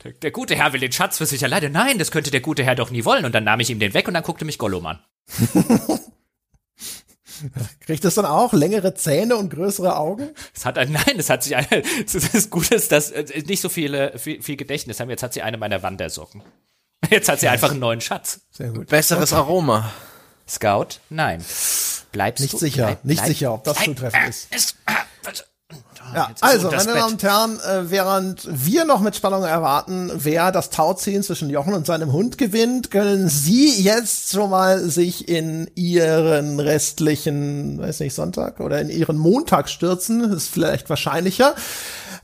Der, 0.05 0.13
der, 0.13 0.31
gute 0.33 0.55
Herr 0.55 0.75
will 0.75 0.81
den 0.81 0.93
Schatz 0.93 1.17
für 1.17 1.27
sich 1.27 1.43
alleine. 1.43 1.71
Nein, 1.71 1.99
das 1.99 2.11
könnte 2.11 2.31
der 2.31 2.41
gute 2.41 2.63
Herr 2.63 2.75
doch 2.75 2.91
nie 2.91 3.07
wollen. 3.07 3.25
Und 3.25 3.35
dann 3.35 3.45
nahm 3.45 3.61
ich 3.61 3.71
ihm 3.71 3.79
den 3.79 3.95
weg 3.95 4.07
und 4.07 4.15
dann 4.15 4.23
guckte 4.23 4.45
mich 4.45 4.59
Gollum 4.59 4.85
an. 4.85 4.99
Kriegt 7.81 8.05
das 8.05 8.15
dann 8.15 8.25
auch 8.25 8.53
längere 8.53 8.95
Zähne 8.95 9.37
und 9.37 9.51
größere 9.51 9.97
Augen? 9.97 10.31
Es 10.55 10.65
hat 10.65 10.79
ein, 10.79 10.93
nein, 10.93 11.17
es 11.19 11.31
hat 11.31 11.43
sich 11.43 11.57
eine, 11.57 11.83
das 12.33 12.51
Gute 12.51 12.75
ist, 12.75 12.93
dass 12.93 13.11
äh, 13.11 13.43
nicht 13.47 13.61
so 13.61 13.69
viele, 13.69 14.19
viel, 14.19 14.43
viel 14.43 14.57
Gedächtnis 14.57 15.01
haben. 15.01 15.11
Jetzt 15.11 15.23
hat 15.23 15.33
sie 15.33 15.43
eine 15.43 15.57
meiner 15.57 15.83
Wandersocken. 15.83 16.43
Jetzt 17.11 17.29
hat 17.29 17.41
sie 17.41 17.49
einfach 17.49 17.71
einen 17.71 17.81
neuen 17.81 18.01
Schatz. 18.01 18.41
Sehr 18.51 18.71
gut. 18.71 18.89
Besseres 18.89 19.33
Aroma. 19.33 19.93
Scout? 20.49 21.01
Nein. 21.11 21.45
Bleibst 22.13 22.41
nicht 22.41 22.55
du? 22.55 22.59
sicher, 22.59 22.87
bleib, 22.87 23.05
nicht 23.05 23.19
bleib, 23.19 23.29
sicher, 23.29 23.55
ob 23.55 23.65
das 23.65 23.79
zutreffend 23.79 24.29
ist. 24.29 24.55
ist 24.55 24.77
ah, 24.87 25.05
ja, 26.15 26.31
also, 26.41 26.71
meine 26.71 26.95
Damen 26.95 27.13
und 27.13 27.23
Herren, 27.23 27.61
äh, 27.61 27.91
während 27.91 28.47
wir 28.51 28.85
noch 28.85 29.01
mit 29.01 29.17
Spannung 29.17 29.45
erwarten, 29.45 30.11
wer 30.15 30.53
das 30.53 30.71
Tauziehen 30.71 31.23
zwischen 31.23 31.51
Jochen 31.51 31.75
und 31.75 31.87
seinem 31.87 32.13
Hund 32.13 32.39
gewinnt, 32.39 32.91
können 32.91 33.29
Sie 33.29 33.81
jetzt 33.83 34.33
schon 34.33 34.51
mal 34.51 34.81
sich 34.81 35.29
in 35.29 35.71
Ihren 35.75 36.61
restlichen, 36.61 37.79
weiß 37.79 38.01
nicht, 38.01 38.15
Sonntag 38.15 38.61
oder 38.61 38.81
in 38.81 38.89
Ihren 38.89 39.19
Montag 39.19 39.69
stürzen. 39.69 40.33
ist 40.33 40.49
vielleicht 40.49 40.89
wahrscheinlicher. 40.91 41.55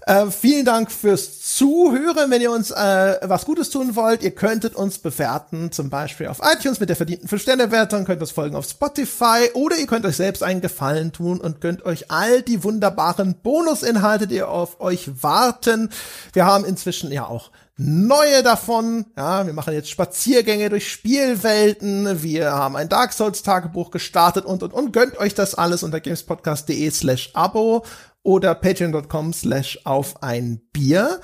Äh, 0.07 0.27
vielen 0.31 0.65
Dank 0.65 0.91
fürs 0.91 1.42
Zuhören. 1.57 2.31
Wenn 2.31 2.41
ihr 2.41 2.51
uns 2.51 2.71
äh, 2.71 3.19
was 3.23 3.45
Gutes 3.45 3.69
tun 3.69 3.95
wollt, 3.95 4.23
ihr 4.23 4.31
könntet 4.31 4.75
uns 4.75 4.99
bewerten, 4.99 5.71
zum 5.71 5.91
Beispiel 5.91 6.29
auf 6.29 6.41
iTunes 6.43 6.81
mit 6.81 6.89
der 6.89 6.97
verdienten 6.97 7.29
5-Sterne-Wertung, 7.29 8.05
könnt 8.05 8.23
uns 8.23 8.31
folgen 8.31 8.57
auf 8.57 8.67
Spotify 8.67 9.51
oder 9.53 9.77
ihr 9.77 9.87
könnt 9.87 10.07
euch 10.07 10.17
selbst 10.17 10.43
einen 10.43 10.63
Gefallen 10.63 11.13
tun 11.13 11.41
und 11.41 11.61
könnt 11.61 11.85
euch 11.85 12.11
all 12.11 12.41
die 12.43 12.65
wunderbaren 12.65 13.35
Bonusinhalte, 13.43 14.27
die 14.27 14.43
auf 14.43 14.81
euch 14.81 15.23
warten. 15.23 15.91
Wir 16.33 16.47
haben 16.47 16.65
inzwischen 16.65 17.13
ja 17.13 17.27
auch 17.27 17.51
neue 17.77 18.43
davon. 18.43 19.07
Ja, 19.17 19.47
wir 19.47 19.53
machen 19.53 19.75
jetzt 19.75 19.91
Spaziergänge 19.91 20.71
durch 20.71 20.91
Spielwelten. 20.91 22.23
Wir 22.23 22.53
haben 22.53 22.77
ein 22.77 22.89
Dark 22.89 23.13
Souls 23.13 23.43
Tagebuch 23.43 23.91
gestartet 23.91 24.45
und 24.45 24.63
und 24.63 24.73
und. 24.73 24.93
Gönnt 24.93 25.19
euch 25.19 25.35
das 25.35 25.55
alles 25.55 25.83
unter 25.83 26.01
gamespodcast.de 26.01 26.91
slash 26.91 27.31
Abo 27.35 27.85
oder 28.23 28.55
patreon.com 28.55 29.33
slash 29.33 29.81
auf 29.85 30.23
ein 30.23 30.61
Bier. 30.73 31.21